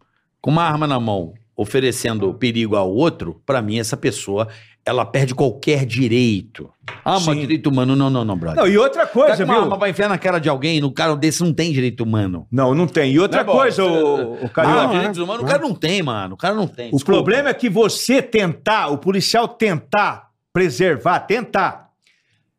com 0.41 0.51
uma 0.51 0.65
arma 0.65 0.87
na 0.87 0.99
mão, 1.01 1.35
oferecendo 1.57 2.33
perigo 2.35 2.75
ao 2.77 2.91
outro, 2.91 3.43
para 3.45 3.61
mim, 3.61 3.79
essa 3.79 3.97
pessoa, 3.97 4.49
ela 4.85 5.05
perde 5.05 5.35
qualquer 5.35 5.85
direito. 5.86 6.70
Ah, 7.05 7.12
mas 7.15 7.23
Sim. 7.24 7.40
direito 7.40 7.69
humano, 7.69 7.94
não, 7.94 8.11
não, 8.11 8.24
não, 8.24 8.36
brother. 8.36 8.61
Não, 8.62 8.69
e 8.69 8.77
outra 8.77 9.07
Tá 9.07 9.12
coisa, 9.12 9.36
com 9.36 9.44
uma 9.44 9.55
viu? 9.55 9.62
arma 9.65 9.78
pra 9.78 9.89
enfiar 9.90 10.09
na 10.09 10.19
cara 10.19 10.39
de 10.39 10.48
alguém, 10.48 10.81
no 10.81 10.90
cara 10.93 11.15
desse 11.15 11.43
não 11.43 11.52
tem 11.52 11.73
direito 11.73 12.02
humano. 12.02 12.47
Não, 12.51 12.74
não 12.74 12.86
tem. 12.86 13.12
E 13.12 13.19
outra 13.20 13.44
Não 13.44 13.52
é 13.52 13.57
coisa, 13.57 13.82
bola. 13.82 14.24
o, 14.24 14.32
o 14.32 14.47
Ah, 14.47 14.48
Carioca, 14.48 14.82
Não, 14.82 14.90
direitos 14.93 15.19
é. 15.19 15.23
humanos, 15.23 15.43
o 15.43 15.47
cara 15.47 15.59
não 15.61 15.74
tem, 15.74 16.02
mano. 16.02 16.35
O 16.35 16.39
cara 16.39 16.55
não 16.55 16.66
tem. 16.66 16.89
o 16.89 16.97
Desculpa. 16.97 17.12
problema 17.23 17.48
é 17.51 17.55
que 17.55 17.69
você 17.69 18.20
tentar, 18.23 18.89
o 18.89 18.98
policial 18.98 19.47
tentar 19.47 20.28
preservar, 20.52 21.20
tentar 21.20 21.90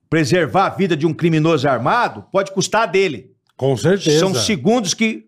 preservar 0.09 0.65
a 0.67 0.69
vida 0.69 0.95
de 0.95 1.05
um 1.05 1.13
criminoso 1.13 1.67
armado, 1.67 2.23
pode 2.31 2.51
custar 2.51 2.83
a 2.83 2.85
dele. 2.85 3.31
Com 3.57 3.75
certeza. 3.77 4.19
São 4.19 4.33
segundos 4.33 4.93
que, 4.93 5.25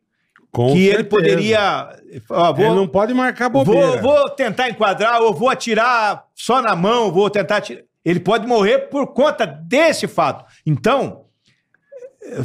Com 0.54 0.68
que 0.72 0.80
ele 0.86 0.98
certeza. 0.98 1.10
poderia. 1.10 1.90
Ó, 2.30 2.54
vou, 2.54 2.66
Ele 2.66 2.76
não 2.76 2.88
pode 2.88 3.14
marcar 3.14 3.50
vou, 3.50 3.66
bobeira. 3.66 4.00
vou 4.02 4.30
tentar 4.30 4.70
enquadrar, 4.70 5.20
ou 5.22 5.34
vou 5.34 5.50
atirar 5.50 6.26
só 6.36 6.62
na 6.62 6.76
mão, 6.76 7.12
vou 7.12 7.30
tentar 7.30 7.58
atirar. 7.58 7.82
Ele 8.06 8.20
pode 8.20 8.46
morrer 8.46 8.90
por 8.90 9.08
conta 9.14 9.46
desse 9.48 10.08
fato. 10.08 10.46
Então, 10.66 11.26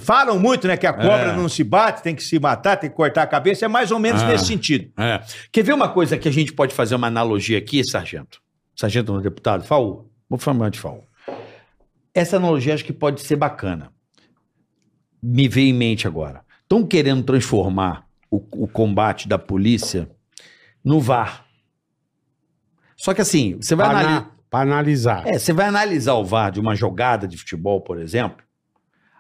falam 0.00 0.38
muito, 0.38 0.66
né, 0.66 0.76
que 0.76 0.86
a 0.86 0.92
cobra 0.92 1.32
É. 1.32 1.36
não 1.36 1.48
se 1.50 1.62
bate, 1.62 2.02
tem 2.02 2.14
que 2.14 2.22
se 2.22 2.38
matar, 2.38 2.76
tem 2.76 2.88
que 2.88 2.96
cortar 2.96 3.22
a 3.22 3.26
cabeça, 3.26 3.64
é 3.64 3.68
mais 3.68 3.90
ou 3.90 3.98
menos 3.98 4.22
Ah. 4.22 4.26
nesse 4.28 4.46
sentido. 4.46 4.90
É. 4.98 5.20
Quer 5.52 5.62
ver 5.62 5.72
uma 5.74 5.88
coisa 5.90 6.16
que 6.16 6.28
a 6.28 6.32
gente 6.32 6.52
pode 6.52 6.74
fazer 6.74 6.94
uma 6.94 7.08
analogia 7.08 7.58
aqui, 7.58 7.84
sargento? 7.84 8.40
Sargento 8.74 9.12
não 9.12 9.20
deputado? 9.20 9.64
Faú. 9.64 10.08
Vou 10.30 10.38
falar 10.38 10.70
de 10.70 10.78
Faú. 10.78 11.02
Essa 12.14 12.36
analogia 12.36 12.72
acho 12.74 12.84
que 12.84 12.92
pode 12.92 13.20
ser 13.20 13.36
bacana. 13.36 13.90
Me 15.22 15.46
veio 15.48 15.68
em 15.68 15.72
mente 15.74 16.06
agora. 16.06 16.42
Estão 16.68 16.86
querendo 16.86 17.22
transformar 17.22 18.06
o, 18.30 18.36
o 18.64 18.68
combate 18.68 19.26
da 19.26 19.38
polícia 19.38 20.10
no 20.84 21.00
VAR. 21.00 21.46
Só 22.94 23.14
que 23.14 23.22
assim, 23.22 23.56
você 23.60 23.74
vai 23.74 23.86
analisar. 23.88 24.10
ana- 24.18 24.30
pra 24.50 24.60
analisar. 24.60 25.26
É, 25.26 25.38
você 25.38 25.52
vai 25.52 25.66
analisar 25.66 26.14
o 26.14 26.24
VAR 26.24 26.50
de 26.52 26.60
uma 26.60 26.74
jogada 26.74 27.26
de 27.26 27.38
futebol, 27.38 27.80
por 27.80 27.98
exemplo. 27.98 28.44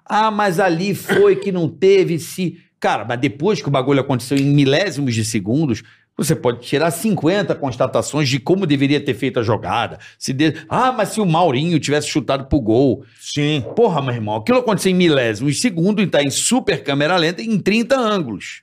Ah, 0.04 0.30
mas 0.30 0.58
ali 0.60 0.94
foi 0.94 1.36
que 1.36 1.50
não 1.52 1.68
teve 1.68 2.18
se. 2.18 2.58
Cara, 2.80 3.04
mas 3.04 3.18
depois 3.18 3.60
que 3.62 3.68
o 3.68 3.70
bagulho 3.70 4.00
aconteceu 4.00 4.36
em 4.38 4.54
milésimos 4.54 5.14
de 5.14 5.24
segundos, 5.24 5.82
você 6.18 6.34
pode 6.34 6.66
tirar 6.66 6.90
50 6.90 7.54
constatações 7.54 8.28
de 8.28 8.40
como 8.40 8.66
deveria 8.66 9.00
ter 9.00 9.14
feito 9.14 9.38
a 9.38 9.42
jogada. 9.44 10.00
Se 10.18 10.32
de... 10.32 10.52
Ah, 10.68 10.90
mas 10.90 11.10
se 11.10 11.20
o 11.20 11.24
Maurinho 11.24 11.78
tivesse 11.78 12.08
chutado 12.08 12.46
pro 12.46 12.60
gol. 12.60 13.04
Sim. 13.20 13.64
Porra, 13.76 14.02
meu 14.02 14.12
irmão, 14.12 14.34
aquilo 14.34 14.58
aconteceu 14.58 14.90
em 14.90 14.96
milésimos 14.96 15.54
de 15.54 15.60
segundo 15.60 16.02
e 16.02 16.08
tá 16.08 16.20
em 16.20 16.28
super 16.30 16.82
câmera 16.82 17.16
lenta 17.16 17.40
em 17.40 17.56
30 17.60 17.96
ângulos. 17.96 18.62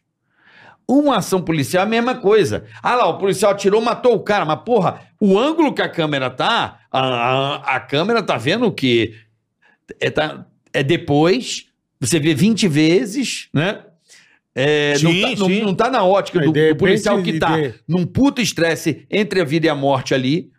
Uma 0.86 1.18
ação 1.18 1.42
policial 1.42 1.84
é 1.84 1.88
a 1.88 1.90
mesma 1.90 2.16
coisa. 2.16 2.66
Ah 2.84 2.94
lá, 2.94 3.08
o 3.08 3.18
policial 3.18 3.54
atirou, 3.54 3.80
matou 3.82 4.14
o 4.16 4.20
cara, 4.20 4.44
mas 4.44 4.60
porra, 4.64 5.00
o 5.20 5.40
ângulo 5.40 5.74
que 5.74 5.82
a 5.82 5.90
câmera 5.90 6.30
tá, 6.30 6.82
a, 6.92 7.00
a, 7.00 7.76
a 7.78 7.80
câmera 7.80 8.22
tá 8.22 8.36
vendo 8.38 8.70
que 8.72 9.16
é, 10.00 10.10
tá- 10.12 10.46
é 10.74 10.84
depois, 10.84 11.68
você 12.02 12.20
vê 12.20 12.36
20 12.36 12.68
vezes, 12.68 13.48
né? 13.54 13.80
É, 14.56 14.96
Sim, 14.98 15.22
não, 15.22 15.30
tá, 15.36 15.40
não- 15.40 15.50
não 15.66 15.76
tá 15.76 15.90
na 15.92 16.04
ótica 16.06 16.40
do, 16.40 16.52
do 16.54 16.76
policial 16.78 17.22
que 17.22 17.38
tá 17.40 17.60
de- 17.60 17.74
num 17.88 18.06
puto 18.06 18.42
estresse 18.42 19.06
entre 19.12 19.42
a 19.42 19.44
vida 19.44 19.66
e 19.66 19.70
a 19.70 19.76
morte 19.76 20.14
ali. 20.14 20.50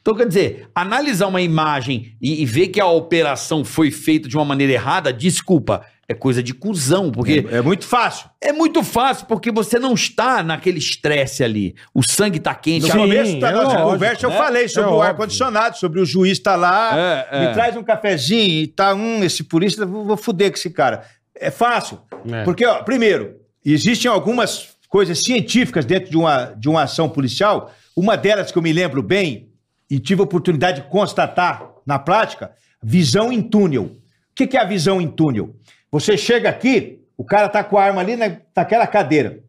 Então, 0.00 0.14
quer 0.14 0.26
dizer, 0.26 0.68
analisar 0.74 1.28
uma 1.28 1.40
imagem 1.40 2.14
e, 2.20 2.42
e 2.42 2.44
ver 2.44 2.68
que 2.68 2.80
a 2.80 2.86
operação 2.86 3.64
foi 3.64 3.90
feita 3.90 4.28
de 4.28 4.36
uma 4.36 4.44
maneira 4.44 4.72
errada, 4.74 5.10
desculpa, 5.12 5.82
é 6.06 6.12
coisa 6.12 6.42
de 6.42 6.52
cuzão, 6.52 7.10
porque 7.10 7.46
É, 7.50 7.56
é 7.56 7.62
muito 7.62 7.86
fácil. 7.86 8.28
é 8.38 8.52
muito 8.52 8.82
fácil, 8.82 9.24
porque 9.26 9.50
você 9.50 9.78
não 9.78 9.94
está 9.94 10.42
naquele 10.42 10.78
estresse 10.78 11.42
ali. 11.42 11.74
O 11.94 12.02
sangue 12.02 12.38
tá 12.38 12.54
quente. 12.54 12.82
No 12.82 12.88
Sim, 12.92 12.98
começo 12.98 13.38
da 13.40 13.48
é 13.48 13.52
nossa 13.52 13.66
lógico, 13.68 13.90
conversa, 13.92 14.26
eu 14.26 14.30
né? 14.30 14.36
falei 14.36 14.68
sobre 14.68 14.90
É 14.90 14.92
o 14.94 15.00
ar-condicionado, 15.00 15.78
sobre 15.78 16.00
o 16.00 16.04
juiz 16.04 16.38
tá 16.38 16.54
lá, 16.56 16.90
É, 16.98 17.28
é. 17.30 17.46
me 17.48 17.54
traz 17.54 17.74
um 17.74 17.82
cafezinho 17.82 18.50
e 18.64 18.66
tá, 18.66 18.92
hum, 18.94 19.24
esse 19.24 19.42
polícia, 19.44 19.86
vou, 19.86 20.04
vou 20.04 20.16
fuder 20.18 20.50
com 20.50 20.58
esse 20.58 20.68
cara. 20.70 21.02
É 21.34 21.50
fácil. 21.50 21.98
É. 22.30 22.42
Porque, 22.44 22.66
ó, 22.66 22.82
primeiro, 22.82 23.36
existem 23.72 24.10
algumas 24.10 24.74
coisas 24.88 25.20
científicas 25.22 25.84
dentro 25.84 26.10
de 26.10 26.16
uma, 26.16 26.46
de 26.56 26.68
uma 26.68 26.82
ação 26.82 27.08
policial. 27.08 27.72
Uma 27.96 28.16
delas 28.16 28.50
que 28.52 28.58
eu 28.58 28.62
me 28.62 28.72
lembro 28.72 29.02
bem 29.02 29.48
e 29.90 29.98
tive 29.98 30.20
a 30.20 30.24
oportunidade 30.24 30.82
de 30.82 30.88
constatar 30.88 31.70
na 31.86 31.98
prática, 31.98 32.52
visão 32.82 33.32
em 33.32 33.40
túnel. 33.40 33.84
O 33.84 34.34
que, 34.34 34.46
que 34.46 34.56
é 34.56 34.60
a 34.60 34.64
visão 34.64 35.00
em 35.00 35.08
túnel? 35.08 35.54
Você 35.90 36.16
chega 36.16 36.48
aqui, 36.48 37.00
o 37.16 37.24
cara 37.24 37.48
tá 37.48 37.62
com 37.62 37.78
a 37.78 37.84
arma 37.84 38.00
ali 38.00 38.16
na, 38.16 38.36
naquela 38.56 38.86
cadeira. 38.86 39.40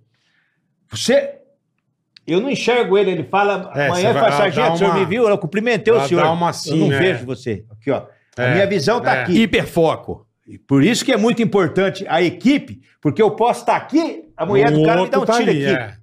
Você. 0.89 1.31
Eu 2.27 2.39
não 2.41 2.49
enxergo 2.49 2.97
ele, 2.97 3.11
ele 3.11 3.23
fala. 3.23 3.71
É, 3.75 3.87
amanhã 3.87 4.13
você 4.13 4.19
vai 4.19 4.31
dar 4.31 4.37
sargento, 4.37 4.73
o 4.73 4.77
senhor 4.77 4.91
uma- 4.91 4.99
me 4.99 5.05
viu? 5.05 5.27
Eu 5.29 5.37
cumprimentei 5.37 5.93
o 5.93 6.07
senhor. 6.07 6.23
assim, 6.47 6.71
eu 6.71 6.77
não 6.77 6.87
né? 6.87 6.97
vejo 6.99 7.25
você. 7.25 7.63
Aqui, 7.69 7.91
ó. 7.91 8.03
A 8.37 8.43
É, 8.43 8.53
minha 8.53 8.67
visão 8.67 8.99
tá 9.01 9.15
é. 9.15 9.23
aqui. 9.23 9.41
Hiperfoco. 9.41 10.24
E 10.47 10.57
Por 10.57 10.83
isso 10.83 11.03
que 11.03 11.11
é 11.11 11.17
muito 11.17 11.41
importante 11.41 12.05
a 12.07 12.21
equipe, 12.21 12.81
porque 13.01 13.21
eu 13.21 13.31
posso 13.31 13.61
estar 13.61 13.75
aqui, 13.75 14.25
a 14.37 14.45
mulher 14.45 14.71
do 14.71 14.81
O 14.81 14.85
cara 14.85 15.01
me 15.03 15.09
dá 15.09 15.19
um 15.19 15.25
tá 15.25 15.37
tiro 15.37 15.49
ali, 15.49 15.65
aqui. 15.65 15.75
é. 15.83 15.97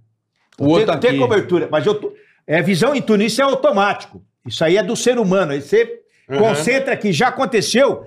O 0.58 0.64
outro 0.68 0.86
tem, 0.86 0.94
tá 0.94 0.98
tem 0.98 1.18
cobertura, 1.18 1.68
mas 1.70 1.86
eu 1.86 1.94
tô, 1.94 2.12
é 2.46 2.60
visão 2.60 2.94
em 2.94 3.02
isso 3.22 3.40
é 3.40 3.44
automático. 3.44 4.22
Isso 4.46 4.64
aí 4.64 4.76
é 4.76 4.82
do 4.82 4.96
ser 4.96 5.18
humano. 5.18 5.52
Aí 5.52 5.60
você 5.62 6.00
Uhum. 6.28 6.38
concentra 6.38 6.96
que 6.96 7.12
já 7.12 7.28
aconteceu 7.28 8.06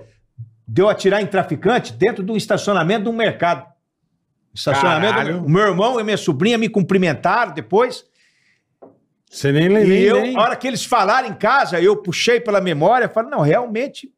de 0.66 0.82
eu 0.82 0.88
atirar 0.88 1.22
em 1.22 1.26
traficante 1.26 1.92
dentro 1.92 2.22
do 2.24 2.36
estacionamento 2.36 3.04
de 3.04 3.08
um 3.10 3.12
mercado. 3.12 3.66
Estacionamento. 4.54 5.14
Caralho. 5.14 5.44
O 5.44 5.48
meu 5.50 5.62
irmão 5.62 6.00
e 6.00 6.04
minha 6.04 6.16
sobrinha 6.16 6.56
me 6.58 6.68
cumprimentaram 6.68 7.52
depois. 7.52 8.04
Você 9.30 9.52
nem 9.52 9.64
E 9.66 9.68
lembra. 9.68 9.94
eu, 9.94 10.20
nem... 10.22 10.36
a 10.36 10.40
hora 10.40 10.56
que 10.56 10.66
eles 10.66 10.84
falaram 10.84 11.28
em 11.28 11.34
casa, 11.34 11.80
eu 11.80 11.96
puxei 11.96 12.40
pela 12.40 12.60
memória, 12.60 13.08
falei, 13.08 13.30
não, 13.30 13.40
realmente, 13.40 14.10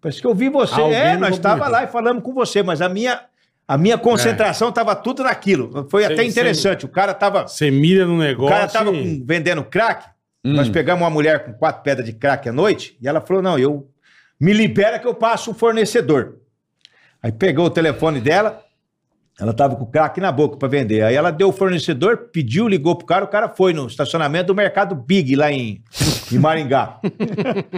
parece 0.00 0.20
que 0.20 0.26
eu 0.26 0.34
vi 0.34 0.48
você. 0.48 0.80
Alguém 0.80 0.96
é, 0.98 1.16
nós 1.16 1.34
estávamos 1.34 1.70
lá 1.70 1.84
e 1.84 1.86
falamos 1.86 2.22
com 2.22 2.32
você, 2.32 2.62
mas 2.62 2.80
a 2.80 2.88
minha, 2.88 3.20
a 3.66 3.76
minha 3.78 3.98
concentração 3.98 4.68
estava 4.70 4.94
tudo 4.96 5.22
naquilo. 5.22 5.86
Foi 5.90 6.04
Sim, 6.06 6.12
até 6.12 6.24
interessante. 6.24 6.84
O 6.84 6.88
cara 6.88 7.12
estava 7.12 7.46
Você 7.46 7.70
mira 7.70 8.06
no 8.06 8.14
o 8.14 8.18
negócio. 8.18 8.54
cara 8.54 8.68
tava 8.68 8.90
e- 8.90 9.22
vendendo 9.24 9.62
crack. 9.64 10.06
Hum. 10.44 10.54
Nós 10.54 10.68
pegamos 10.68 11.02
uma 11.02 11.10
mulher 11.10 11.44
com 11.44 11.52
quatro 11.52 11.82
pedras 11.82 12.06
de 12.06 12.12
crack 12.14 12.48
à 12.48 12.52
noite 12.52 12.96
e 13.00 13.06
ela 13.06 13.20
falou: 13.20 13.42
não, 13.42 13.58
eu 13.58 13.88
me 14.40 14.52
libera 14.52 14.98
que 14.98 15.06
eu 15.06 15.14
passo 15.14 15.50
o 15.50 15.54
fornecedor. 15.54 16.36
Aí 17.22 17.30
pegou 17.30 17.66
o 17.66 17.70
telefone 17.70 18.18
dela, 18.20 18.62
ela 19.38 19.52
tava 19.52 19.76
com 19.76 19.84
o 19.84 19.86
crack 19.86 20.18
na 20.18 20.32
boca 20.32 20.56
para 20.56 20.66
vender. 20.68 21.02
Aí 21.02 21.14
ela 21.14 21.30
deu 21.30 21.48
o 21.48 21.52
fornecedor, 21.52 22.30
pediu, 22.32 22.66
ligou 22.66 22.96
pro 22.96 23.06
cara, 23.06 23.24
o 23.24 23.28
cara 23.28 23.50
foi 23.50 23.74
no 23.74 23.86
estacionamento 23.86 24.46
do 24.46 24.54
Mercado 24.54 24.94
Big 24.94 25.36
lá 25.36 25.52
em, 25.52 25.82
em 26.32 26.38
Maringá. 26.38 26.98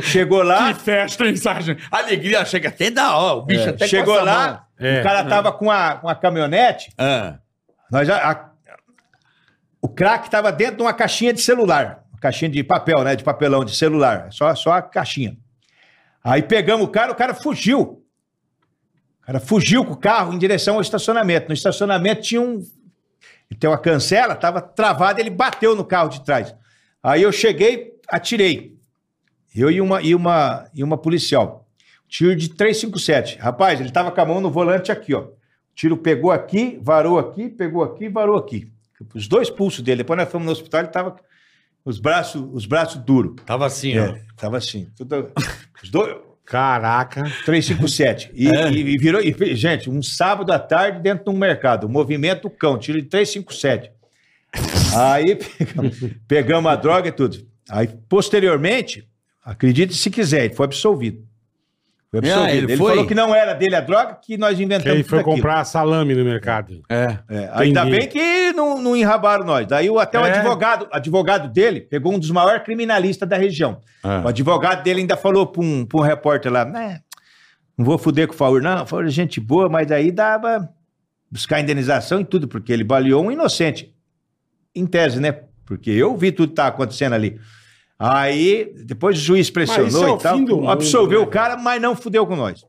Chegou 0.03 0.43
lá, 0.43 0.73
Que 0.75 0.81
festa, 0.81 1.25
hein, 1.27 1.37
sargento? 1.37 1.83
Alegria 1.91 2.45
chega 2.45 2.69
até 2.69 2.91
da 2.91 3.17
hora. 3.17 3.35
O 3.37 3.43
bicho 3.43 3.69
até 3.69 3.85
É, 3.85 3.89
chegou 3.89 4.15
coça 4.17 4.31
a 4.31 4.35
mão. 4.35 4.45
lá, 4.53 4.67
É. 4.79 5.01
o 5.01 5.03
cara 5.03 5.25
tava 5.25 5.53
com 5.53 5.71
a, 5.71 5.97
com 5.97 6.09
a 6.09 6.15
caminhonete, 6.15 6.93
Ah. 6.99 7.39
Nós 7.91 8.07
já- 8.09 8.31
a- 8.31 8.51
o 9.81 9.89
crack 9.89 10.25
estava 10.25 10.51
dentro 10.51 10.77
de 10.77 10.83
uma 10.83 10.95
caixinha 10.95 11.33
de 11.33 11.41
celular. 11.43 12.05
Uma 12.13 12.21
caixinha 12.21 12.51
de 12.51 12.63
papel, 12.65 13.03
né? 13.05 13.15
De 13.17 13.23
papelão, 13.25 13.65
de 13.65 13.75
celular. 13.77 14.29
Só, 14.33 14.55
só 14.55 14.73
a 14.73 14.83
caixinha. 14.83 15.37
Aí 16.25 16.41
pegamos 16.43 16.87
o 16.87 16.89
cara, 16.89 17.13
o 17.13 17.15
cara 17.15 17.35
fugiu. 17.35 18.03
O 19.23 19.27
cara 19.27 19.41
fugiu 19.41 19.85
com 19.85 19.93
o 19.93 19.97
carro 19.97 20.33
em 20.33 20.39
direção 20.39 20.77
ao 20.77 20.81
estacionamento. 20.81 21.49
No 21.49 21.55
estacionamento 21.55 22.23
tinha 22.23 22.41
um. 22.41 22.63
Tem 23.61 23.69
uma 23.69 23.77
cancela, 23.79 24.33
estava 24.33 24.63
travada, 24.63 25.21
ele 25.21 25.29
bateu 25.31 25.77
no 25.77 25.85
carro 25.85 26.09
de 26.09 26.25
trás. 26.25 26.55
Aí 27.03 27.23
eu 27.23 27.33
cheguei, 27.33 27.93
atirei. 28.09 28.77
Eu 29.55 29.71
e 29.71 29.81
uma, 29.81 30.01
e 30.01 30.15
uma, 30.15 30.69
e 30.75 30.83
uma 30.85 30.97
policial. 30.97 31.67
Tiro 32.09 32.35
de 32.37 32.49
357. 32.51 33.39
Rapaz, 33.39 33.81
ele 33.81 33.89
estava 33.89 34.11
com 34.11 34.21
a 34.21 34.25
mão 34.27 34.41
no 34.41 34.51
volante 34.51 34.93
aqui, 34.93 35.15
ó. 35.15 35.23
O 35.23 35.75
tiro 35.75 35.97
pegou 35.97 36.31
aqui, 36.31 36.79
varou 36.83 37.19
aqui, 37.19 37.49
pegou 37.49 37.83
aqui, 37.83 38.09
varou 38.09 38.37
aqui. 38.37 38.71
os 39.15 39.27
dois 39.27 39.49
pulsos 39.51 39.83
dele. 39.83 39.99
Depois 39.99 40.19
nós 40.19 40.31
fomos 40.31 40.47
no 40.47 40.53
hospital, 40.53 40.83
ele 40.83 40.91
tava 40.91 41.17
os 41.85 41.99
braços, 41.99 42.47
os 42.53 42.67
braços 42.67 43.03
duros. 43.03 43.35
Tava 43.45 43.67
assim, 43.67 43.99
ó. 43.99 44.05
É, 44.05 44.23
tava 44.37 44.59
assim. 44.59 44.89
Tudo, 44.97 45.33
os 45.83 45.91
dois, 45.91 46.17
Caraca. 46.45 47.23
357. 47.45 48.31
E, 48.35 48.49
É. 48.49 48.71
e, 48.71 48.79
e 48.95 48.99
virou. 48.99 49.21
E, 49.23 49.55
gente, 49.55 49.89
um 49.89 50.03
sábado 50.03 50.53
à 50.53 50.59
tarde 50.59 51.01
dentro 51.01 51.25
de 51.25 51.31
um 51.31 51.39
mercado. 51.39 51.89
Movimento 51.89 52.51
cão, 52.51 52.79
tiro 52.79 53.01
de 53.01 53.09
357. 53.09 53.91
Aí 54.97 55.37
pegamos, 55.37 56.01
pegamos 56.29 56.73
a 56.73 56.77
droga 56.77 57.09
e 57.09 57.13
tudo. 57.13 57.39
Aí, 57.71 57.89
posteriormente, 58.09 59.07
acredite 59.45 59.95
se 59.95 60.11
quiser, 60.11 60.47
ele 60.47 60.55
foi 60.55 60.65
absolvido. 60.67 61.25
Foi 62.11 62.21
Ah, 62.29 62.35
absolvido. 62.35 62.51
ele 62.57 62.73
ele 62.73 62.77
foi? 62.77 62.91
falou 62.91 63.07
que 63.07 63.15
não 63.15 63.35
era 63.35 63.55
dele 63.55 63.75
a 63.75 63.81
droga, 63.81 64.19
que 64.23 64.37
nós 64.37 64.57
Que 64.59 64.65
inventamos 64.65 64.97
aí 64.99 65.03
foi 65.03 65.19
tudo 65.21 65.21
aquilo. 65.21 65.37
comprar 65.37 65.65
salame 65.65 66.15
no 66.15 66.25
mercado. 66.25 66.83
É. 66.89 67.19
É, 67.29 67.51
ainda 67.55 67.85
bem 67.87 68.07
que 68.07 68.53
não, 68.53 68.83
não 68.83 68.95
enrabaram 68.95 69.45
nós. 69.47 69.67
Daí 69.67 69.89
o, 69.89 69.99
até 69.99 70.19
o 70.21 70.27
É. 70.27 70.39
advogado, 70.39 70.87
advogado 70.93 71.51
dele 71.51 71.81
pegou 71.81 72.13
um 72.13 72.19
dos 72.19 72.31
maiores 72.31 72.63
criminalistas 72.65 73.27
da 73.27 73.39
região. 73.39 73.81
Ah. 74.03 74.23
O 74.25 74.29
advogado 74.29 74.83
dele 74.83 75.01
ainda 75.01 75.17
falou 75.17 75.47
para 75.47 75.63
um, 75.63 75.87
pra 75.87 76.01
um 76.01 76.03
repórter 76.03 76.53
lá, 76.53 76.65
né? 76.67 77.01
Não 77.79 77.87
vou 77.87 77.97
fuder 77.97 78.27
com 78.29 78.35
o 78.35 78.37
Faur, 78.37 78.61
não. 78.61 78.85
Faur 78.87 79.07
é 79.07 79.09
gente 79.09 79.41
boa, 79.41 79.67
mas 79.71 79.87
daí 79.87 80.11
dava 80.13 80.69
buscar 81.31 81.61
indenização 81.61 82.21
e 82.21 82.25
tudo, 82.27 82.47
porque 82.47 82.71
ele 82.75 82.85
baleou 82.85 83.25
um 83.25 83.33
inocente. 83.33 83.91
Em 84.75 84.87
tese, 84.87 85.21
né? 85.21 85.33
Porque 85.67 85.91
eu 85.91 86.17
vi 86.17 86.33
tudo 86.33 86.51
que 86.51 86.55
tá 86.57 86.67
acontecendo 86.67 87.13
ali. 87.15 87.39
Aí, 87.99 88.73
depois 88.85 89.17
o 89.17 89.21
juiz 89.21 89.49
pressionou 89.51 90.05
é 90.07 90.13
o 90.13 90.17
e 90.17 90.19
tal, 90.21 90.39
mundo, 90.39 90.69
absolveu 90.69 91.21
né? 91.21 91.27
o 91.27 91.29
cara, 91.29 91.57
mas 91.57 91.81
não 91.81 91.95
fudeu 91.95 92.27
com 92.27 92.35
nós. 92.35 92.65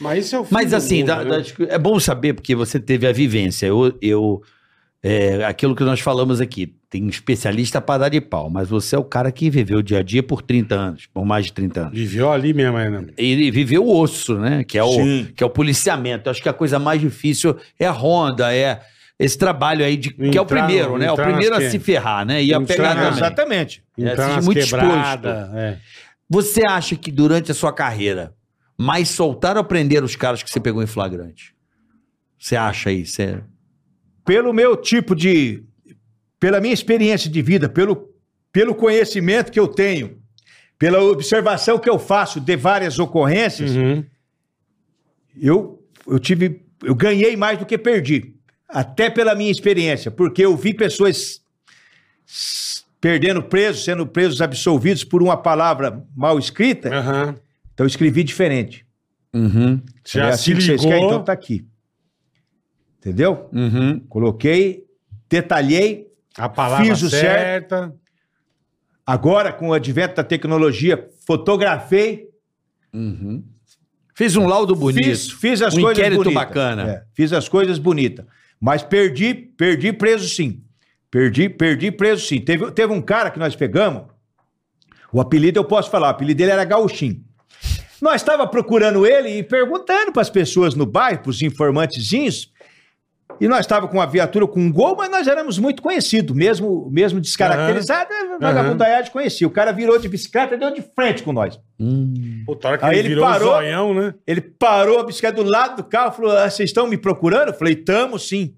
Mas 0.00 0.26
isso 0.26 0.36
é 0.36 0.38
o 0.40 0.44
fim 0.44 0.54
Mas 0.54 0.70
do 0.70 0.76
assim, 0.76 0.98
mundo, 1.00 1.06
da- 1.08 1.24
né? 1.24 1.42
da- 1.42 1.74
é 1.74 1.78
bom 1.78 1.98
saber 2.00 2.32
porque 2.32 2.54
você 2.54 2.78
teve 2.80 3.06
a 3.06 3.12
vivência. 3.12 3.66
Eu, 3.66 3.96
eu 4.00 4.40
é, 5.02 5.44
aquilo 5.44 5.74
que 5.76 5.84
nós 5.84 6.00
falamos 6.00 6.40
aqui, 6.40 6.74
tem 6.88 7.06
especialista 7.08 7.80
para 7.80 7.98
dar 7.98 8.08
de 8.08 8.20
pau, 8.20 8.48
mas 8.48 8.68
você 8.68 8.96
é 8.96 8.98
o 8.98 9.04
cara 9.04 9.30
que 9.30 9.50
viveu 9.50 9.78
o 9.78 9.82
dia 9.82 9.98
a 9.98 10.02
dia 10.02 10.22
por 10.22 10.40
30 10.40 10.74
anos, 10.74 11.06
por 11.12 11.24
mais 11.26 11.44
de 11.46 11.52
30 11.52 11.80
anos. 11.82 11.92
Viveu 11.98 12.32
ali 12.32 12.54
mesmo, 12.54 12.78
né? 12.78 13.06
Ele 13.18 13.50
viveu 13.50 13.84
o 13.84 13.94
osso, 14.00 14.38
né? 14.38 14.64
Que 14.64 14.78
é 14.78 14.82
o, 14.82 14.90
Sim. 14.92 15.28
que 15.36 15.42
é 15.42 15.46
o 15.46 15.50
policiamento. 15.50 16.28
Eu 16.28 16.30
acho 16.30 16.42
que 16.42 16.48
a 16.48 16.52
coisa 16.54 16.78
mais 16.78 17.00
difícil 17.00 17.56
é 17.78 17.84
a 17.86 17.90
ronda, 17.90 18.54
é 18.54 18.80
esse 19.18 19.36
trabalho 19.36 19.84
aí 19.84 19.96
de 19.96 20.10
que 20.10 20.36
é 20.38 20.40
o 20.40 20.44
Entrar 20.44 20.46
primeiro, 20.64 20.96
né? 20.96 21.10
O 21.10 21.14
entrar 21.14 21.26
primeiro 21.26 21.54
a 21.56 21.70
se 21.70 21.78
ferrar, 21.78 22.24
né? 22.24 22.42
E 22.42 22.54
a 22.54 22.58
Entrar 22.58 22.76
pegar 22.76 22.94
também. 22.94 23.12
Exatamente. 23.18 23.84
É, 23.98 24.12
Entrar 24.12 24.42
muito 24.42 24.60
quebradas. 24.60 25.54
É. 25.54 25.78
Você 26.30 26.62
acha 26.66 26.94
que 26.94 27.10
durante 27.10 27.50
a 27.50 27.54
sua 27.54 27.72
carreira 27.72 28.34
mais 28.76 29.08
soltaram 29.08 29.60
ou 29.60 29.64
prenderam 29.66 30.06
os 30.06 30.14
caras 30.14 30.42
que 30.42 30.48
você 30.50 30.60
pegou 30.60 30.82
em 30.82 30.86
flagrante? 30.86 31.52
Você 32.38 32.54
acha 32.54 32.90
aí? 32.90 33.04
Você... 33.04 33.40
pelo 34.24 34.52
meu 34.52 34.76
tipo 34.76 35.16
de. 35.16 35.64
pela 36.38 36.60
minha 36.60 36.74
experiência 36.74 37.28
de 37.28 37.42
vida, 37.42 37.68
pelo, 37.68 38.14
pelo 38.52 38.74
conhecimento 38.74 39.50
que 39.50 39.58
eu 39.58 39.66
tenho, 39.66 40.22
pela 40.78 41.02
observação 41.02 41.76
que 41.78 41.90
eu 41.90 41.98
faço 41.98 42.38
de 42.38 42.56
várias 42.56 43.00
ocorrências, 43.00 43.72
Uhum. 43.74 44.04
eu, 45.40 45.82
eu 46.06 46.18
tive. 46.20 46.62
Eu 46.84 46.94
ganhei 46.94 47.36
mais 47.36 47.58
do 47.58 47.66
que 47.66 47.76
perdi. 47.76 48.36
Até 48.68 49.08
pela 49.08 49.34
minha 49.34 49.50
experiência, 49.50 50.10
porque 50.10 50.44
eu 50.44 50.56
vi 50.56 50.74
pessoas 50.74 51.42
perdendo 53.00 53.42
presos, 53.42 53.84
sendo 53.84 54.06
presos 54.06 54.40
absolvidos 54.42 55.04
por 55.04 55.22
uma 55.22 55.36
palavra 55.36 56.04
mal 56.14 56.38
escrita, 56.38 56.94
Aham. 56.94 57.34
então 57.72 57.84
eu 57.84 57.88
escrevi 57.88 58.22
diferente. 58.24 58.84
Uhum. 59.32 59.80
Já 60.06 60.28
é 60.28 60.32
se 60.32 60.52
assim 60.52 60.54
que 60.56 60.62
vocês 60.62 60.80
ligou. 60.82 60.88
querem, 60.90 61.06
então 61.06 61.24
tá 61.24 61.32
aqui. 61.32 61.64
Entendeu? 62.98 63.48
Uhum. 63.52 64.00
Coloquei, 64.08 64.84
detalhei, 65.30 66.08
A 66.36 66.48
palavra 66.48 66.84
Fiz 66.86 67.02
o 67.02 67.08
certa. 67.10 67.94
Agora, 69.06 69.52
com 69.52 69.68
o 69.68 69.72
advento 69.72 70.16
da 70.16 70.24
tecnologia, 70.24 71.08
fotografei, 71.26 72.28
Uhum. 72.92 73.44
Fez 74.14 74.34
um 74.34 74.46
laudo 74.48 74.74
bonito. 74.74 75.04
fiz, 75.04 75.30
fiz 75.30 75.62
as 75.62 75.74
um 75.74 75.80
coisas 75.82 75.98
inquérito 75.98 76.24
bonitas. 76.24 76.34
bacana. 76.44 76.90
É, 76.90 77.04
fiz 77.14 77.32
as 77.32 77.48
coisas 77.48 77.78
bonitas. 77.78 78.24
Mas 78.60 78.82
perdi, 78.82 79.34
perdi 79.34 79.92
preso 79.92 80.28
sim. 80.28 80.62
Perdi, 81.10 81.48
perdi 81.48 81.90
preso 81.90 82.26
sim. 82.26 82.40
Teve, 82.40 82.70
teve 82.72 82.92
um 82.92 83.00
cara 83.00 83.30
que 83.30 83.38
nós 83.38 83.54
pegamos, 83.56 84.04
o 85.12 85.20
apelido 85.20 85.58
eu 85.58 85.64
posso 85.64 85.90
falar, 85.90 86.08
o 86.08 86.10
apelido 86.10 86.38
dele 86.38 86.52
era 86.52 86.64
Gauchim. 86.64 87.24
Nós 88.00 88.20
estava 88.20 88.46
procurando 88.46 89.06
ele 89.06 89.38
e 89.38 89.42
perguntando 89.42 90.12
para 90.12 90.22
as 90.22 90.30
pessoas 90.30 90.74
no 90.74 90.86
bairro, 90.86 91.22
para 91.22 91.30
os 91.30 91.42
informantezinhos, 91.42 92.52
e 93.40 93.46
nós 93.46 93.60
estava 93.60 93.86
com 93.86 93.98
uma 93.98 94.06
viatura 94.06 94.46
com 94.46 94.60
um 94.60 94.72
gol, 94.72 94.96
mas 94.96 95.10
nós 95.10 95.26
éramos 95.28 95.58
muito 95.58 95.82
conhecidos, 95.82 96.36
mesmo, 96.36 96.88
mesmo 96.90 97.20
descaracterizado, 97.20 98.12
a 98.12 98.38
vagabundaiade 98.38 99.10
conhecia. 99.10 99.46
O 99.46 99.50
cara 99.50 99.72
virou 99.72 99.98
de 99.98 100.08
bicicleta 100.08 100.54
e 100.54 100.58
deu 100.58 100.72
de 100.72 100.82
frente 100.82 101.22
com 101.22 101.32
nós. 101.32 101.58
Hum. 101.78 102.42
Puta, 102.44 102.68
hora 102.68 102.78
que 102.78 102.84
Aí 102.84 102.98
ele 102.98 103.08
virou 103.08 103.24
parou. 103.24 103.52
zoião, 103.54 103.94
né? 103.94 104.14
Ele 104.26 104.40
parou 104.40 104.98
a 104.98 105.04
bicicleta 105.04 105.42
do 105.42 105.48
lado 105.48 105.76
do 105.76 105.84
carro, 105.84 106.12
falou: 106.12 106.36
ah, 106.36 106.50
vocês 106.50 106.70
estão 106.70 106.86
me 106.86 106.96
procurando? 106.96 107.48
Eu 107.48 107.54
falei, 107.54 107.76
tamo 107.76 108.18
sim. 108.18 108.54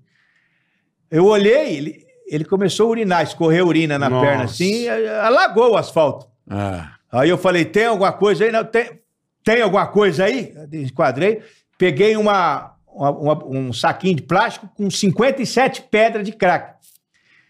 Eu 1.11 1.27
olhei, 1.27 1.77
ele, 1.77 2.07
ele 2.27 2.45
começou 2.45 2.87
a 2.87 2.91
urinar, 2.91 3.23
escorreu 3.23 3.67
urina 3.67 3.99
na 3.99 4.09
Nossa. 4.09 4.27
perna 4.27 4.45
assim, 4.45 4.85
e 4.85 4.89
alagou 4.89 5.73
o 5.73 5.77
asfalto. 5.77 6.27
Ah. 6.49 6.93
Aí 7.13 7.29
eu 7.29 7.37
falei, 7.37 7.65
tem 7.65 7.87
alguma 7.87 8.13
coisa 8.13 8.45
aí? 8.45 8.53
Não, 8.53 8.65
tem, 8.65 9.01
tem 9.45 9.61
alguma 9.61 9.87
coisa 9.89 10.25
aí? 10.25 10.55
Enquadrei, 10.73 11.43
peguei 11.77 12.17
uma, 12.17 12.77
uma- 13.09 13.45
um 13.47 13.73
saquinho 13.73 14.17
de 14.17 14.23
plástico 14.23 14.69
com 14.77 14.91
57 14.91 15.83
pedras 15.91 16.25
de 16.27 16.33
crack. 16.33 16.79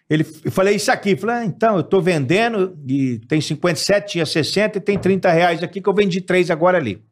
Ele, 0.09 0.27
eu 0.45 0.51
falei, 0.51 0.75
isso 0.75 0.91
aqui. 0.91 1.17
Falei, 1.17 1.37
ah, 1.37 1.45
então, 1.45 1.77
eu 1.77 1.83
tô 1.85 2.01
vendendo 2.01 2.77
e 2.89 3.19
tem 3.29 3.41
57, 3.41 4.13
tinha 4.13 4.27
60 4.27 4.79
e 4.79 4.81
tem 4.81 4.99
30 4.99 5.31
reais 5.31 5.63
aqui 5.63 5.81
que 5.81 5.89
eu 5.89 5.95
vendi 5.95 6.21
três 6.21 6.51
agora 6.51 6.79
ali. 6.79 7.03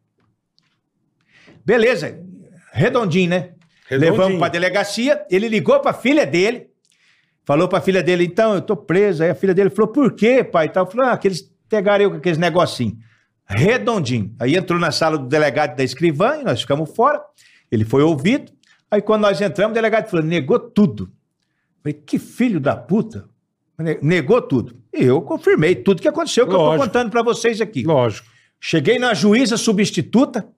Beleza, 1.64 2.18
redondinho, 2.72 3.30
né? 3.30 3.50
Redondinho. 3.88 4.12
Levamos 4.12 4.38
pra 4.38 4.48
delegacia, 4.48 5.24
ele 5.30 5.48
ligou 5.48 5.78
pra 5.80 5.92
filha 5.92 6.26
dele, 6.26 6.66
falou 7.44 7.68
pra 7.68 7.80
filha 7.80 8.02
dele, 8.02 8.24
então, 8.24 8.54
eu 8.54 8.62
tô 8.62 8.76
preso. 8.76 9.22
Aí 9.22 9.30
a 9.30 9.34
filha 9.34 9.54
dele 9.54 9.70
falou, 9.70 9.92
por 9.92 10.12
quê, 10.14 10.42
pai? 10.42 10.66
E 10.66 10.68
tal. 10.70 10.90
Falou, 10.90 11.06
ah, 11.06 11.16
que 11.16 11.28
eles 11.28 11.42
pegaram 11.68 12.04
eu 12.04 12.10
com 12.10 12.16
aqueles 12.16 12.38
negocinhos. 12.38 12.94
Redondinho. 13.46 14.34
Aí 14.38 14.56
entrou 14.56 14.78
na 14.78 14.90
sala 14.92 15.16
do 15.16 15.26
delegado 15.26 15.74
da 15.76 15.82
escrivã 15.84 16.36
e 16.40 16.44
nós 16.44 16.60
ficamos 16.60 16.94
fora. 16.94 17.20
Ele 17.70 17.84
foi 17.84 18.02
ouvido. 18.02 18.52
Aí 18.90 19.02
quando 19.02 19.22
nós 19.22 19.40
entramos, 19.40 19.72
o 19.72 19.74
delegado 19.74 20.08
falou, 20.08 20.24
negou 20.24 20.58
tudo. 20.58 21.10
Falei, 21.82 21.92
que 21.94 22.18
filho 22.18 22.58
da 22.60 22.76
puta. 22.76 23.28
Ne- 23.78 23.98
Negou 24.02 24.40
tudo. 24.42 24.76
E 24.92 25.04
eu 25.04 25.20
confirmei 25.22 25.74
tudo 25.74 26.02
que 26.02 26.08
aconteceu, 26.08 26.46
que 26.46 26.52
eu 26.52 26.56
Lógico. 26.58 26.78
tô 26.78 26.86
contando 26.86 27.10
pra 27.10 27.22
vocês 27.22 27.60
aqui. 27.60 27.82
Lógico. 27.84 28.26
Cheguei 28.60 28.98
na 28.98 29.14
juíza 29.14 29.56
substituta. 29.56 30.48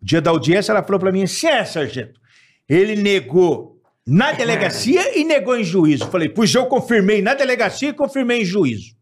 Dia 0.00 0.20
da 0.20 0.30
audiência, 0.30 0.72
ela 0.72 0.82
falou 0.82 0.98
pra 1.00 1.10
mim 1.10 1.22
assim: 1.22 1.46
é, 1.46 1.64
sargento. 1.64 2.20
Ele 2.68 2.94
negou 2.96 3.80
na 4.06 4.30
delegacia 4.36 5.18
e 5.18 5.24
negou 5.24 5.56
em 5.56 5.64
juízo. 5.64 6.06
Falei, 6.10 6.28
pois 6.28 6.54
eu 6.54 6.66
confirmei 6.66 7.22
na 7.22 7.32
delegacia 7.34 7.88
e 7.88 7.92
confirmei 7.94 8.42
em 8.42 8.44
juízo. 8.44 8.94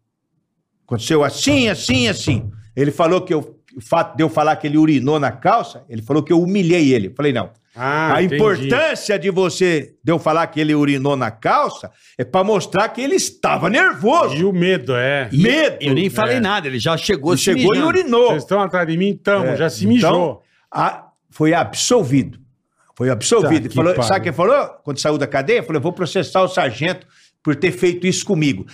Aconteceu 0.86 1.24
assim, 1.24 1.68
assim, 1.68 2.06
assim. 2.06 2.50
Ele 2.76 2.92
falou 2.92 3.22
que 3.22 3.34
eu, 3.34 3.55
o 3.76 3.80
fato 3.80 4.16
de 4.16 4.22
eu 4.22 4.28
falar 4.30 4.56
que 4.56 4.66
ele 4.66 4.78
urinou 4.78 5.20
na 5.20 5.30
calça, 5.30 5.84
ele 5.88 6.00
falou 6.02 6.22
que 6.22 6.32
eu 6.32 6.40
humilhei 6.40 6.92
ele. 6.94 7.12
Falei, 7.14 7.32
não. 7.32 7.50
Ah, 7.78 8.14
a 8.14 8.22
entendi. 8.22 8.36
importância 8.42 9.18
de 9.18 9.30
você, 9.30 9.94
de 10.02 10.10
eu 10.10 10.18
falar 10.18 10.46
que 10.46 10.58
ele 10.58 10.74
urinou 10.74 11.14
na 11.14 11.30
calça, 11.30 11.90
é 12.16 12.24
pra 12.24 12.42
mostrar 12.42 12.88
que 12.88 13.02
ele 13.02 13.16
estava 13.16 13.68
nervoso. 13.68 14.34
E 14.34 14.44
o 14.44 14.50
medo, 14.52 14.94
é. 14.96 15.28
E 15.30 15.42
Medo. 15.42 15.76
Eu 15.82 15.92
nem 15.94 16.08
falei 16.08 16.36
É. 16.36 16.40
nada, 16.40 16.66
ele 16.68 16.78
já 16.78 16.96
chegou 16.96 17.32
Ele 17.32 17.38
se 17.38 17.44
chegou 17.44 17.62
e 17.74 17.78
mijando. 17.78 17.86
urinou. 17.88 18.26
Vocês 18.28 18.44
estão 18.44 18.62
atrás 18.62 18.86
de 18.88 18.96
mim? 18.96 19.14
Tamo, 19.14 19.44
É, 19.44 19.56
já 19.56 19.68
se 19.68 19.84
então, 19.84 20.10
mijou. 20.10 20.42
a- 20.72 21.04
foi 21.30 21.52
absolvido. 21.52 22.38
Foi 22.96 23.10
absolvido. 23.10 23.50
Tá 23.50 23.56
Ele 23.56 23.68
que 23.68 23.74
falou, 23.74 23.92
pariu. 23.94 24.08
sabe 24.08 24.20
o 24.20 24.22
que 24.22 24.28
ele 24.30 24.36
falou? 24.36 24.68
Quando 24.82 24.98
saiu 24.98 25.18
da 25.18 25.26
cadeia, 25.26 25.62
falou: 25.62 25.76
eu 25.76 25.82
vou 25.82 25.92
processar 25.92 26.40
o 26.42 26.48
sargento 26.48 27.06
por 27.42 27.54
ter 27.54 27.72
feito 27.72 28.06
isso 28.06 28.24
comigo. 28.24 28.64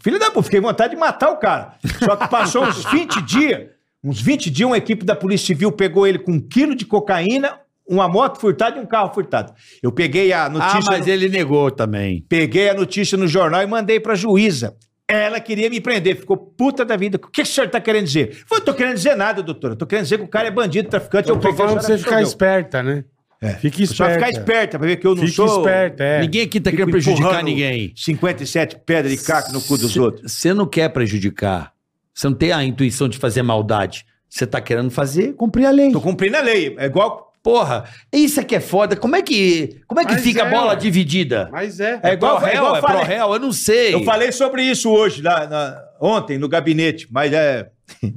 Filho 0.00 0.18
da 0.18 0.30
puta, 0.30 0.44
fiquei 0.44 0.58
com 0.60 0.68
vontade 0.68 0.94
de 0.94 0.98
matar 0.98 1.28
o 1.30 1.36
cara. 1.36 1.74
Só 2.02 2.16
que 2.16 2.28
passou 2.28 2.64
uns 2.64 2.82
20 2.86 3.20
dias, 3.22 3.68
uns 4.02 4.20
20 4.20 4.50
dias, 4.50 4.66
uma 4.68 4.76
equipe 4.78 5.04
da 5.04 5.14
Polícia 5.16 5.46
Civil 5.48 5.72
pegou 5.72 6.06
ele 6.06 6.18
com 6.18 6.32
um 6.32 6.40
quilo 6.40 6.74
de 6.74 6.84
cocaína, 6.84 7.58
uma 7.88 8.08
moto 8.08 8.38
furtada 8.40 8.78
e 8.78 8.80
um 8.80 8.86
carro 8.86 9.12
furtado. 9.14 9.52
Eu 9.82 9.90
peguei 9.90 10.32
a 10.32 10.44
Ah, 10.44 10.48
notícia. 10.50 10.80
mas 10.92 11.06
no- 11.06 11.12
ele 11.12 11.28
negou 11.28 11.70
também. 11.70 12.24
Peguei 12.28 12.68
a 12.68 12.74
notícia 12.74 13.16
no 13.16 13.26
jornal 13.26 13.62
e 13.62 13.66
mandei 13.66 13.98
pra 13.98 14.14
juíza. 14.14 14.74
Ela 15.10 15.40
queria 15.40 15.70
me 15.70 15.80
prender, 15.80 16.16
ficou 16.16 16.36
puta 16.36 16.84
da 16.84 16.94
vida. 16.94 17.16
O 17.16 17.20
que, 17.30 17.42
que 17.42 17.42
o 17.42 17.46
senhor 17.46 17.70
tá 17.70 17.80
querendo 17.80 18.04
dizer? 18.04 18.28
Eu 18.28 18.46
falei, 18.46 18.62
tô 18.64 18.74
querendo 18.74 18.94
dizer 18.96 19.16
nada, 19.16 19.42
doutora. 19.42 19.74
Tô 19.74 19.86
querendo 19.86 20.04
dizer 20.04 20.18
que 20.18 20.24
o 20.24 20.28
cara 20.28 20.48
é 20.48 20.50
bandido, 20.50 20.86
traficante. 20.90 21.30
Eu 21.30 21.36
tô 21.36 21.40
peguei, 21.40 21.54
a 21.54 21.56
falando 21.56 21.78
pra 21.78 21.82
você 21.82 21.96
ficar 21.96 22.10
prendeu. 22.10 22.28
esperta, 22.28 22.82
né? 22.82 23.04
É. 23.40 23.54
Fique 23.54 23.86
Só 23.86 23.92
esperta. 24.04 24.14
ficar 24.26 24.30
esperta 24.30 24.78
pra 24.78 24.86
ver 24.88 24.96
que 24.96 25.06
eu 25.06 25.14
não 25.14 25.22
Fique 25.22 25.34
sou. 25.36 25.46
esperta, 25.60 26.04
é. 26.04 26.20
Ninguém 26.20 26.42
aqui 26.42 26.60
tá 26.60 26.70
Fico 26.70 26.82
querendo 26.82 26.90
prejudicar 26.92 27.42
ninguém. 27.42 27.92
57 27.96 28.76
pedras 28.84 29.12
de 29.18 29.24
caco 29.24 29.50
no 29.52 29.62
cu 29.62 29.78
dos 29.78 29.96
outros. 29.96 30.30
Você 30.30 30.52
não 30.52 30.66
quer 30.66 30.90
prejudicar. 30.90 31.72
Você 32.18 32.26
não 32.28 32.34
tem 32.34 32.50
a 32.50 32.64
intuição 32.64 33.08
de 33.08 33.16
fazer 33.16 33.42
maldade. 33.42 34.04
Você 34.28 34.44
tá 34.44 34.60
querendo 34.60 34.90
fazer, 34.90 35.34
cumprir 35.34 35.66
a 35.66 35.70
lei. 35.70 35.92
Tô 35.92 36.00
cumprindo 36.00 36.36
a 36.36 36.40
lei. 36.40 36.74
É 36.76 36.86
igual, 36.86 37.32
Porra, 37.40 37.84
isso 38.12 38.40
aqui 38.40 38.56
é 38.56 38.60
foda. 38.60 38.96
Como 38.96 39.14
é 39.14 39.22
que, 39.22 39.80
como 39.86 40.00
é 40.00 40.04
que 40.04 40.14
Mas 40.14 40.22
fica 40.22 40.42
a 40.42 40.48
é, 40.48 40.50
bola 40.50 40.70
ué. 40.70 40.76
dividida? 40.76 41.48
Mas 41.52 41.78
é. 41.78 42.00
É 42.02 42.14
igual- 42.14 42.38
pro 42.38 42.44
réu, 42.46 42.56
igual 42.56 42.74
é 42.74 42.78
eu 42.78 42.82
falei. 42.82 42.98
pro 42.98 43.06
réu, 43.08 43.32
eu 43.34 43.38
não 43.38 43.52
sei. 43.52 43.94
Eu 43.94 44.02
falei 44.02 44.32
sobre 44.32 44.62
isso 44.64 44.90
hoje, 44.90 45.22
lá 45.22 45.46
na- 45.46 45.80
ontem, 46.00 46.36
no 46.38 46.48
gabinete, 46.48 47.06
mas 47.08 47.32
é. 47.32 47.70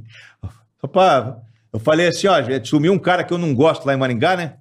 Pra- 0.92 1.36
eu 1.72 1.78
falei 1.78 2.08
assim, 2.08 2.26
ó, 2.26 2.42
gente, 2.42 2.68
sumiu 2.68 2.92
um 2.92 2.98
cara 2.98 3.22
que 3.22 3.32
eu 3.32 3.38
não 3.38 3.54
gosto 3.54 3.86
lá 3.86 3.94
em 3.94 3.96
Maringá, 3.96 4.36
né? 4.36 4.54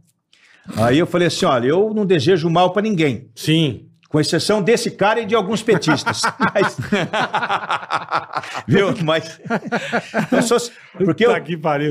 Aí 0.77 0.99
eu 0.99 1.07
falei 1.07 1.27
assim, 1.27 1.45
olha, 1.45 1.67
eu 1.67 1.91
não 1.95 2.05
desejo 2.05 2.47
mal 2.47 2.71
pra 2.71 2.83
ninguém, 2.83 3.29
Sim. 3.35 3.87
Com 4.11 4.19
exceção 4.19 4.61
desse 4.61 4.91
cara 4.91 5.21
e 5.21 5.25
de 5.25 5.33
alguns 5.33 5.63
petistas. 5.63 6.21
Mas... 6.53 6.77
Viu? 8.67 8.93
Mas. 9.03 9.39
Eu 10.31 10.41
sou... 10.43 10.57
Porque 10.97 11.25
eu, 11.25 11.31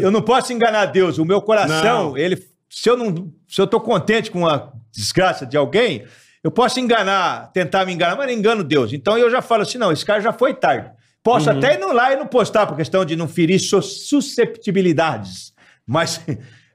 eu 0.02 0.10
não 0.10 0.20
posso 0.22 0.52
enganar 0.52 0.86
Deus. 0.86 1.18
O 1.18 1.24
meu 1.24 1.40
coração, 1.40 2.10
Não. 2.10 2.18
ele. 2.18 2.36
Se 2.68 2.88
eu 2.88 2.96
não. 2.96 3.32
Se 3.48 3.60
eu 3.60 3.66
tô 3.66 3.80
contente 3.80 4.30
com 4.30 4.46
a 4.46 4.70
desgraça 4.92 5.44
de 5.46 5.56
alguém, 5.56 6.04
eu 6.44 6.50
posso 6.50 6.78
enganar, 6.78 7.50
tentar 7.52 7.84
me 7.84 7.92
enganar, 7.92 8.16
mas 8.16 8.26
não 8.26 8.34
engano 8.34 8.62
Deus. 8.62 8.92
Então 8.92 9.16
eu 9.18 9.30
já 9.30 9.40
falo 9.42 9.62
assim: 9.62 9.78
não, 9.78 9.90
esse 9.90 10.04
cara 10.04 10.20
já 10.20 10.32
foi 10.32 10.54
tarde. 10.54 10.90
Posso 11.22 11.50
Uhum. 11.50 11.58
até 11.58 11.74
ir 11.74 11.84
lá 11.92 12.12
e 12.12 12.16
não 12.16 12.26
postar 12.26 12.66
por 12.66 12.76
questão 12.76 13.04
de 13.04 13.16
não 13.16 13.26
ferir 13.28 13.58
sus- 13.58 14.08
susceptibilidades. 14.08 15.52
Mas. 15.86 16.20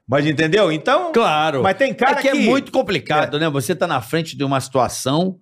Mas 0.08 0.24
entendeu? 0.26 0.70
Então. 0.70 1.12
Claro. 1.12 1.62
Mas 1.62 1.76
tem 1.76 1.92
cara 1.92 2.18
é 2.18 2.22
que, 2.22 2.30
que- 2.30 2.36
é 2.38 2.40
muito 2.48 2.70
complicado, 2.70 3.38
né? 3.40 3.48
Você 3.50 3.74
tá 3.74 3.86
na 3.86 4.00
frente 4.00 4.36
de 4.36 4.44
uma 4.44 4.60
situação, 4.60 5.36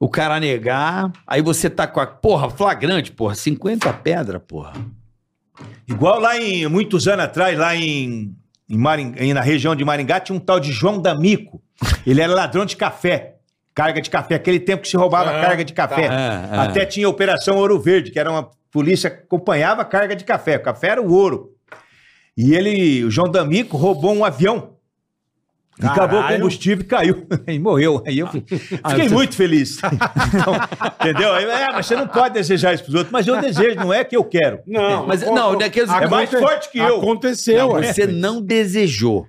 o 0.00 0.08
cara 0.08 0.40
negar, 0.40 1.12
aí 1.26 1.42
você 1.42 1.68
tá 1.68 1.86
com 1.86 2.00
a. 2.00 2.06
Porra, 2.06 2.48
flagrante, 2.50 3.12
porra, 3.12 3.34
50 3.34 3.92
pedra, 3.92 4.40
porra. 4.40 4.72
Igual 5.88 6.18
lá 6.20 6.36
em 6.38 6.66
muitos 6.66 7.06
anos 7.08 7.24
atrás, 7.26 7.58
lá 7.58 7.74
em, 7.76 8.34
em 8.68 8.76
Maring- 8.78 9.14
em- 9.18 9.34
na 9.34 9.40
região 9.40 9.74
de 9.76 9.84
Maringá, 9.84 10.18
tinha 10.20 10.36
um 10.36 10.40
tal 10.40 10.58
de 10.60 10.72
João 10.72 11.00
D'Amico. 11.00 11.62
Ele 12.06 12.20
era 12.20 12.32
ladrão 12.34 12.64
de 12.64 12.76
café. 12.76 13.34
Carga 13.74 14.00
de 14.00 14.08
café, 14.08 14.36
aquele 14.36 14.58
tempo 14.58 14.82
que 14.82 14.88
se 14.88 14.96
roubava 14.96 15.30
Ah, 15.36 15.40
carga 15.42 15.62
de 15.62 15.74
café. 15.74 16.08
tá. 16.08 16.14
É, 16.14 16.56
é. 16.56 16.58
Até 16.60 16.86
tinha 16.86 17.06
a 17.06 17.10
Operação 17.10 17.56
Ouro 17.58 17.78
Verde, 17.78 18.10
que 18.10 18.18
era 18.18 18.30
uma 18.30 18.48
polícia 18.70 19.10
que 19.10 19.22
acompanhava 19.24 19.82
a 19.82 19.84
carga 19.84 20.16
de 20.16 20.24
café. 20.24 20.56
O 20.56 20.62
café 20.62 20.88
era 20.88 21.02
o 21.02 21.12
ouro. 21.12 21.50
E 22.36 22.54
ele, 22.54 23.04
o 23.04 23.10
João 23.10 23.30
D'Amico, 23.30 23.76
roubou 23.76 24.14
um 24.14 24.24
avião. 24.24 24.74
Caralho. 25.78 26.00
acabou 26.02 26.20
o 26.20 26.28
combustível 26.28 26.82
e 26.84 26.88
caiu. 26.88 27.26
E 27.46 27.58
morreu. 27.58 28.02
Aí 28.06 28.18
eu 28.18 28.26
fiquei 28.28 28.58
você- 28.82 29.08
muito 29.10 29.34
feliz. 29.36 29.78
Então, 29.84 30.54
entendeu? 31.00 31.32
Aí, 31.34 31.44
é, 31.44 31.72
mas 31.72 31.86
você 31.86 31.94
não 31.96 32.06
pode 32.08 32.32
desejar 32.34 32.72
isso 32.74 32.82
pros 32.84 32.94
outros. 32.94 33.12
Mas 33.12 33.26
eu 33.26 33.38
desejo, 33.40 33.76
não 33.76 33.92
é 33.92 34.02
que 34.02 34.16
eu 34.16 34.24
quero. 34.24 34.60
Não, 34.66 35.06
Mas, 35.06 35.22
acon- 35.22 35.34
não, 35.34 35.56
daqueles- 35.58 35.90
É 35.90 36.06
mais 36.08 36.30
forte 36.30 36.70
que 36.70 36.78
eu. 36.78 36.96
Aconteceu, 36.96 37.68
Não, 37.68 37.78
é. 37.78 37.92
você 37.92 38.06
não 38.06 38.40
desejou. 38.40 39.26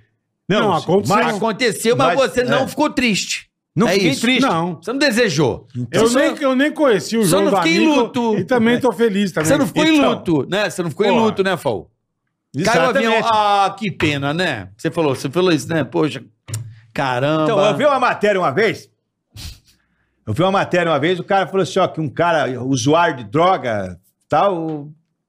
Não, 0.48 0.72
aconteceu. 0.74 1.16
mas- 1.16 1.36
Aconteceu, 1.36 1.96
mas, 1.96 2.16
mas- 2.18 2.30
você 2.32 2.42
não 2.44 2.62
é. 2.62 2.68
ficou 2.68 2.88
triste. 2.90 3.48
Não 3.76 3.86
É 3.86 3.92
fiquei 3.92 4.10
isso. 4.10 4.20
triste. 4.22 4.40
Não. 4.42 4.76
Você 4.82 4.90
não 4.92 4.98
desejou. 4.98 5.66
Eu 5.92 6.08
Só- 6.08 6.18
nem, 6.18 6.34
eu 6.40 6.56
nem 6.56 6.72
conheci 6.72 7.16
o 7.18 7.22
Só 7.24 7.38
João 7.40 7.50
não 7.50 7.56
fiquei 7.58 7.76
em 7.76 7.86
luto. 7.94 8.38
E 8.38 8.44
também 8.44 8.80
tô 8.80 8.90
feliz 8.90 9.30
também. 9.32 9.48
Você 9.50 9.56
não 9.58 9.66
ficou 9.66 9.84
em 9.84 9.98
Então. 9.98 10.10
luto, 10.12 10.46
né? 10.50 10.68
Você 10.70 10.82
não 10.82 10.88
ficou 10.90 11.04
em 11.06 11.10
Porra. 11.10 11.22
luto, 11.26 11.42
né, 11.44 11.56
Fal? 11.58 11.90
Caiu 12.64 12.82
o 12.82 12.88
avião. 12.88 13.14
Ah, 13.24 13.74
que 13.78 13.90
pena, 13.90 14.32
né? 14.32 14.70
Você 14.76 14.90
falou, 14.90 15.14
você 15.14 15.30
falou 15.30 15.52
isso, 15.52 15.68
né? 15.68 15.84
Poxa, 15.84 16.22
caramba. 16.92 17.44
Então, 17.44 17.64
eu 17.64 17.76
vi 17.76 17.84
uma 17.84 18.00
matéria 18.00 18.40
uma 18.40 18.50
vez. 18.50 18.90
Eu 20.26 20.34
vi 20.34 20.42
uma 20.42 20.52
matéria 20.52 20.90
uma 20.92 20.98
vez, 20.98 21.18
o 21.18 21.24
cara 21.24 21.46
falou 21.46 21.62
assim: 21.62 21.78
ó, 21.78 21.88
que 21.88 22.00
um 22.00 22.08
cara, 22.08 22.60
usuário 22.62 23.16
de 23.16 23.24
droga, 23.24 23.98
tal, 24.28 24.88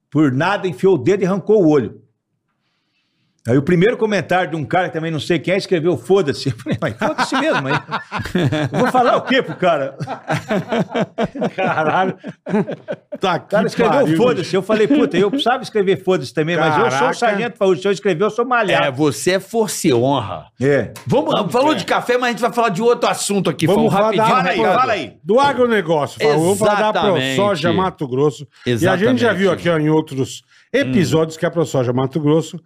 por 0.09 0.31
nada 0.31 0.67
enfiou 0.67 0.95
o 0.95 0.97
dedo 0.97 1.23
e 1.23 1.25
arrancou 1.25 1.63
o 1.63 1.69
olho. 1.69 2.01
Aí 3.49 3.57
o 3.57 3.63
primeiro 3.63 3.97
comentário 3.97 4.51
de 4.51 4.55
um 4.55 4.63
cara 4.63 4.88
que 4.89 4.93
também 4.93 5.09
não 5.09 5.19
sei 5.19 5.39
quem 5.39 5.55
é, 5.55 5.57
escreveu 5.57 5.97
foda-se. 5.97 6.49
Eu 6.49 6.55
falei, 6.57 6.77
mas 6.80 6.95
foda-se 6.95 7.35
mesmo, 7.39 7.67
aí. 7.67 7.73
Vou 8.71 8.91
falar 8.91 9.17
o 9.17 9.21
quê 9.21 9.41
pro 9.41 9.55
cara? 9.55 9.95
Caralho. 11.55 12.15
Tá 13.19 13.35
O 13.35 13.39
cara 13.41 13.67
escreveu 13.67 14.15
foda-se. 14.17 14.55
Eu 14.55 14.61
falei, 14.61 14.88
puta, 14.88 15.17
eu 15.17 15.30
precisava 15.30 15.63
escrever 15.63 16.03
foda-se 16.03 16.34
também, 16.34 16.55
mas 16.57 16.76
eu 16.76 16.81
sou 16.81 16.89
Caraca. 16.91 17.09
o 17.11 17.13
sargento 17.15 17.57
Faúcho. 17.57 17.81
Se 17.81 17.88
eu 17.88 17.91
escrever, 17.91 18.23
eu 18.23 18.30
sou 18.30 18.45
É, 18.45 18.47
malhado. 18.47 18.95
você 18.95 19.31
é 19.31 19.39
força 19.39 19.88
e 19.88 19.93
honra. 19.93 20.45
É. 20.61 20.93
Vamos, 21.07 21.51
falou 21.51 21.73
de 21.73 21.85
café, 21.85 22.17
mas 22.17 22.30
a 22.30 22.31
gente 22.31 22.41
vai 22.41 22.53
falar 22.53 22.69
de 22.69 22.81
outro 22.81 23.09
assunto 23.09 23.49
aqui, 23.49 23.65
Vamos 23.65 23.91
Fal, 23.91 24.11
falar 24.13 24.34
rapidinho. 24.34 24.35
Fala 24.35 24.49
aí, 24.49 24.77
fala 24.80 24.93
aí. 24.93 25.13
Do 25.23 25.39
agronegócio, 25.39 26.19
Fábio. 26.21 26.39
Vamos 26.39 26.59
falar 26.59 26.76
da 26.76 26.99
Exatamente. 26.99 27.35
ProSoja 27.35 27.73
Mato 27.73 28.07
Grosso. 28.07 28.47
E 28.65 28.71
a 28.71 28.76
gente 28.76 28.81
já 28.81 28.95
Exatamente. 28.95 29.34
viu 29.38 29.51
aqui 29.51 29.69
ó, 29.69 29.77
em 29.77 29.89
outros 29.89 30.43
episódios 30.71 31.35
que 31.35 31.45
a 31.45 31.51
ProSoja 31.51 31.91
Mato 31.91 32.19
Grosso 32.19 32.59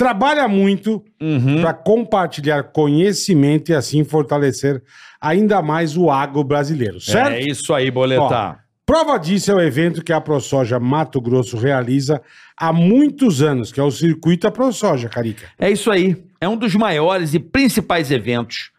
trabalha 0.00 0.48
muito 0.48 1.04
Uhum. 1.20 1.60
para 1.60 1.74
compartilhar 1.74 2.62
conhecimento 2.62 3.70
e 3.70 3.74
assim 3.74 4.02
fortalecer 4.02 4.82
ainda 5.20 5.60
mais 5.60 5.94
o 5.94 6.10
agro 6.10 6.42
brasileiro, 6.42 6.98
certo? 6.98 7.32
É 7.32 7.40
isso 7.40 7.74
aí, 7.74 7.90
boletar. 7.90 8.64
Prova 8.86 9.18
disso 9.18 9.50
é 9.50 9.54
o 9.54 9.60
evento 9.60 10.02
que 10.02 10.10
a 10.12 10.20
ProSoja 10.20 10.80
Mato 10.80 11.20
Grosso 11.20 11.58
realiza 11.58 12.20
há 12.56 12.72
muitos 12.72 13.42
anos, 13.42 13.70
que 13.70 13.78
é 13.78 13.82
o 13.82 13.90
Circuito 13.90 14.46
da 14.46 14.50
ProSoja, 14.50 15.08
Carica. 15.08 15.46
É 15.58 15.70
isso 15.70 15.90
aí. 15.90 16.16
É 16.40 16.48
um 16.48 16.56
dos 16.56 16.74
maiores 16.74 17.34
e 17.34 17.38
principais 17.38 18.10
eventos 18.10 18.70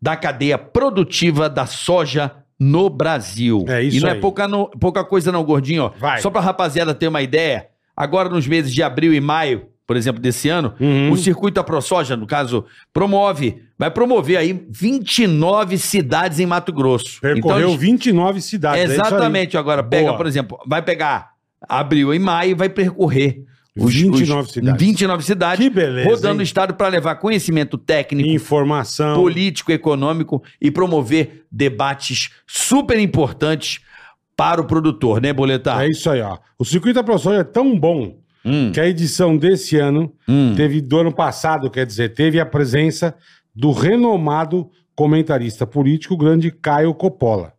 da 0.00 0.16
cadeia 0.16 0.56
produtiva 0.56 1.48
da 1.50 1.66
soja 1.66 2.32
no 2.58 2.88
Brasil. 2.88 3.64
É 3.68 3.82
isso 3.82 3.98
E 3.98 4.00
não 4.00 4.08
aí. 4.08 4.16
é 4.16 4.20
pouca, 4.20 4.48
no- 4.48 4.68
pouca 4.70 5.04
coisa 5.04 5.30
não, 5.30 5.44
gordinho. 5.44 5.82
ó. 5.84 5.92
Vai. 5.98 6.18
Só 6.20 6.30
pra 6.30 6.40
rapaziada 6.40 6.94
ter 6.94 7.08
uma 7.08 7.20
ideia, 7.20 7.66
agora 7.94 8.28
nos 8.30 8.46
meses 8.46 8.72
de 8.72 8.82
abril 8.82 9.12
e 9.12 9.20
maio, 9.20 9.66
por 9.86 9.96
exemplo, 9.96 10.20
desse 10.22 10.48
ano, 10.48 10.74
Uhum. 10.80 11.10
o 11.10 11.16
Circuito 11.16 11.56
da 11.56 11.64
ProSoja, 11.64 12.16
no 12.16 12.26
caso, 12.26 12.64
promove, 12.92 13.62
vai 13.78 13.90
promover 13.90 14.36
aí 14.38 14.64
29 14.70 15.76
cidades 15.78 16.38
em 16.38 16.46
Mato 16.46 16.72
Grosso. 16.72 17.20
Percorreu 17.20 17.68
Então, 17.68 17.78
29 17.78 18.40
cidades. 18.40 18.90
é. 18.90 18.94
Exatamente. 18.94 19.56
Agora, 19.56 19.82
pega, 19.82 20.06
Boa. 20.08 20.16
por 20.16 20.26
exemplo, 20.26 20.58
vai 20.66 20.80
pegar 20.82 21.32
abril 21.68 22.14
e 22.14 22.18
maio 22.18 22.52
e 22.52 22.54
vai 22.54 22.68
percorrer 22.68 23.44
29 23.74 24.50
cidades. 24.52 24.80
29 24.82 25.24
cidades. 25.24 25.64
Que 25.64 25.70
beleza, 25.70 26.08
Rodando 26.08 26.34
hein? 26.34 26.40
o 26.40 26.42
estado 26.42 26.74
para 26.74 26.88
levar 26.88 27.14
conhecimento 27.16 27.78
técnico, 27.78 28.28
Informação. 28.28 29.14
político, 29.14 29.72
econômico 29.72 30.42
e 30.60 30.70
promover 30.70 31.44
debates 31.50 32.30
super 32.46 32.98
importantes 32.98 33.80
para 34.36 34.60
o 34.60 34.64
produtor, 34.66 35.20
né, 35.22 35.32
Boletar? 35.32 35.82
É 35.84 35.88
isso 35.88 36.08
aí, 36.10 36.20
ó. 36.20 36.36
O 36.58 36.64
Circuito 36.64 36.94
da 36.96 37.02
ProSoja 37.04 37.40
é 37.40 37.44
tão 37.44 37.78
bom 37.78 38.16
Hum, 38.44 38.72
que 38.72 38.80
a 38.80 38.86
edição 38.86 39.36
desse 39.36 39.76
ano 39.76 40.12
hum. 40.28 40.54
teve 40.56 40.80
do 40.80 40.98
ano 40.98 41.12
passado, 41.12 41.70
quer 41.70 41.86
dizer, 41.86 42.14
teve 42.14 42.40
a 42.40 42.46
presença 42.46 43.14
do 43.54 43.70
renomado 43.70 44.70
comentarista 44.94 45.66
político 45.66 46.16
grande 46.16 46.50
Caio 46.50 46.94
Coppola. 46.94 47.52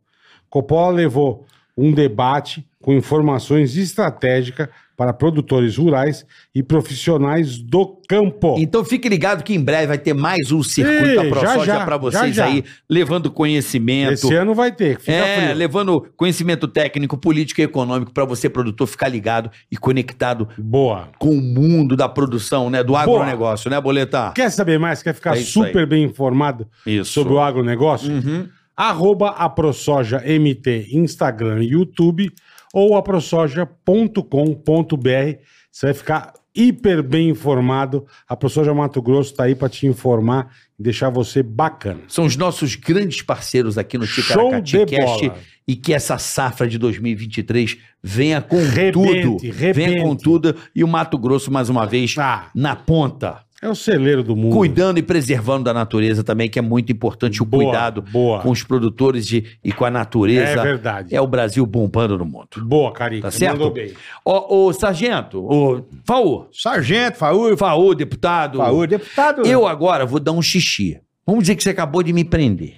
Coppola 0.49 0.93
levou 0.93 1.45
um 1.77 1.91
debate 1.91 2.67
com 2.81 2.93
informações 2.93 3.75
estratégicas 3.77 4.67
para 4.95 5.11
produtores 5.13 5.77
rurais 5.77 6.25
e 6.53 6.61
profissionais 6.61 7.57
do 7.57 7.99
campo. 8.07 8.55
Então 8.57 8.85
fique 8.85 9.09
ligado 9.09 9.43
que 9.43 9.53
em 9.53 9.59
breve 9.59 9.87
vai 9.87 9.97
ter 9.97 10.13
mais 10.13 10.51
um 10.51 10.61
circuito 10.61 11.05
Ei, 11.05 11.15
da 11.15 11.23
ProSoja 11.25 11.79
para 11.85 11.97
vocês 11.97 12.35
já, 12.35 12.45
já. 12.45 12.51
aí, 12.51 12.63
levando 12.89 13.31
conhecimento. 13.31 14.13
Esse 14.13 14.33
ano 14.35 14.53
vai 14.53 14.71
ter, 14.71 14.99
fica 14.99 15.11
É, 15.11 15.41
frio. 15.45 15.55
levando 15.57 16.07
conhecimento 16.15 16.67
técnico, 16.67 17.17
político 17.17 17.61
e 17.61 17.63
econômico 17.63 18.13
para 18.13 18.25
você, 18.25 18.49
produtor, 18.49 18.87
ficar 18.87 19.07
ligado 19.07 19.49
e 19.71 19.77
conectado 19.77 20.47
Boa. 20.57 21.09
com 21.17 21.29
o 21.29 21.41
mundo 21.41 21.95
da 21.95 22.07
produção, 22.07 22.69
né? 22.69 22.83
Do 22.83 22.95
agronegócio, 22.95 23.69
né, 23.69 23.81
Boletar? 23.81 24.33
Quer 24.33 24.49
saber 24.51 24.77
mais? 24.77 25.01
Quer 25.01 25.13
ficar 25.15 25.37
É 25.37 25.41
super 25.41 25.79
aí. 25.79 25.85
bem 25.85 26.03
informado 26.03 26.67
Isso. 26.85 27.11
sobre 27.13 27.33
o 27.33 27.39
agronegócio? 27.39 28.11
Uhum. 28.11 28.47
arroba 28.75 29.29
a 29.29 29.47
ProSoja 29.47 30.19
MT, 30.25 30.87
Instagram 30.93 31.63
e 31.63 31.67
YouTube, 31.73 32.31
ou 32.73 32.97
aprosoja.com.br. 32.97 35.37
Você 35.71 35.85
vai 35.87 35.93
ficar 35.93 36.33
hiper 36.55 37.01
bem 37.01 37.29
informado. 37.29 38.05
A 38.27 38.35
ProSoja 38.35 38.73
Mato 38.73 39.01
Grosso 39.01 39.31
está 39.31 39.45
aí 39.45 39.55
para 39.55 39.69
te 39.69 39.87
informar 39.87 40.51
e 40.79 40.83
deixar 40.83 41.09
você 41.09 41.41
bacana. 41.41 42.01
São 42.07 42.25
os 42.25 42.35
nossos 42.35 42.75
grandes 42.75 43.21
parceiros 43.21 43.77
aqui 43.77 43.97
no 43.97 44.05
Ticaracati 44.05 44.85
Cast 44.85 45.31
e 45.67 45.75
que 45.75 45.93
essa 45.93 46.17
safra 46.17 46.67
de 46.67 46.77
2023 46.77 47.77
venha 48.01 48.41
com 48.41 48.57
Rebente, 48.57 48.91
tudo. 48.91 49.37
rebente. 49.41 49.73
Venha 49.73 50.03
com 50.03 50.15
tudo 50.15 50.55
e 50.75 50.83
o 50.83 50.87
Mato 50.87 51.17
Grosso 51.17 51.51
mais 51.51 51.69
uma 51.69 51.85
vez 51.85 52.15
Ah, 52.17 52.49
na 52.53 52.75
ponta, 52.75 53.41
é 53.63 53.69
o 53.69 53.75
celeiro 53.75 54.23
do 54.23 54.35
mundo. 54.35 54.53
cuidando 54.55 54.97
e 54.97 55.01
preservando 55.01 55.63
da 55.63 55.73
natureza 55.73 56.23
também, 56.23 56.49
que 56.49 56.59
é 56.59 56.61
muito 56.61 56.91
importante 56.91 57.41
o 57.41 57.45
Boa, 57.45 57.63
cuidado 57.63 58.01
boa. 58.01 58.41
com 58.41 58.51
os 58.51 58.61
produtores 58.61 59.25
de, 59.25 59.57
e 59.63 59.71
com 59.71 59.85
a 59.85 59.89
natureza. 59.89 60.59
É 60.59 60.63
verdade. 60.63 61.15
É 61.15 61.21
o 61.21 61.27
Brasil 61.27 61.65
bombando 61.65 62.17
no 62.17 62.25
mundo. 62.25 62.47
Boa, 62.63 62.91
Carica. 62.91 63.23
Tá 63.23 63.31
certo? 63.31 63.53
Mandou 63.53 63.71
bem. 63.71 63.93
Ô, 64.25 64.67
ô, 64.67 64.73
sargento, 64.73 65.39
ô, 65.41 65.85
Faú, 66.03 66.47
Sargento, 66.51 67.17
Faúl, 67.17 67.55
Faú, 67.55 67.95
deputado. 67.95 68.57
Faúl, 68.57 68.85
deputado. 68.85 69.47
Eu 69.47 69.65
agora 69.65 70.05
vou 70.05 70.19
dar 70.19 70.33
um 70.33 70.41
xixi. 70.41 70.99
Vamos 71.25 71.43
dizer 71.43 71.55
que 71.55 71.63
você 71.63 71.69
acabou 71.69 72.03
de 72.03 72.11
me 72.11 72.25
prender. 72.25 72.75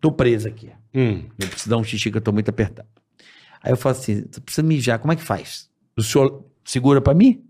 Tô 0.00 0.10
preso 0.10 0.48
aqui. 0.48 0.70
Hum. 0.94 1.24
Eu 1.38 1.48
preciso 1.48 1.68
dar 1.68 1.76
um 1.76 1.84
xixi 1.84 2.10
que 2.10 2.16
eu 2.16 2.22
tô 2.22 2.32
muito 2.32 2.48
apertado. 2.48 2.88
Aí 3.62 3.72
eu 3.72 3.76
falo 3.76 3.94
assim, 3.94 4.24
você 4.30 4.40
precisa 4.40 4.66
mijar, 4.66 4.98
como 4.98 5.12
é 5.12 5.16
que 5.16 5.22
faz? 5.22 5.68
O 5.96 6.02
senhor 6.02 6.44
segura 6.64 7.00
pra 7.00 7.12
mim? 7.12 7.42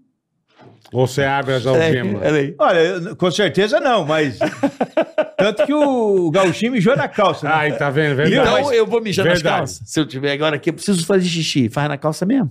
Ou 0.92 1.06
você 1.06 1.22
abre 1.22 1.54
as 1.54 1.66
algemas? 1.66 2.22
É. 2.22 2.54
Olha, 2.58 3.14
com 3.16 3.30
certeza 3.30 3.78
não, 3.80 4.04
mas. 4.06 4.38
Tanto 5.36 5.66
que 5.66 5.74
o 5.74 6.30
gauchinho 6.30 6.72
mijou 6.72 6.96
na 6.96 7.06
calça. 7.08 7.46
né? 7.46 7.52
Ai, 7.54 7.76
tá 7.76 7.90
vendo? 7.90 8.16
Verdade. 8.16 8.48
Então 8.50 8.72
eu 8.72 8.86
vou 8.86 9.00
mijar 9.00 9.24
nas 9.26 9.34
Verdade. 9.34 9.56
calças. 9.58 9.82
Se 9.84 10.00
eu 10.00 10.06
tiver 10.06 10.32
agora 10.32 10.56
aqui, 10.56 10.70
eu 10.70 10.74
preciso 10.74 11.04
fazer 11.06 11.26
xixi. 11.28 11.68
Faz 11.68 11.88
na 11.88 11.96
calça 11.98 12.24
mesmo. 12.24 12.50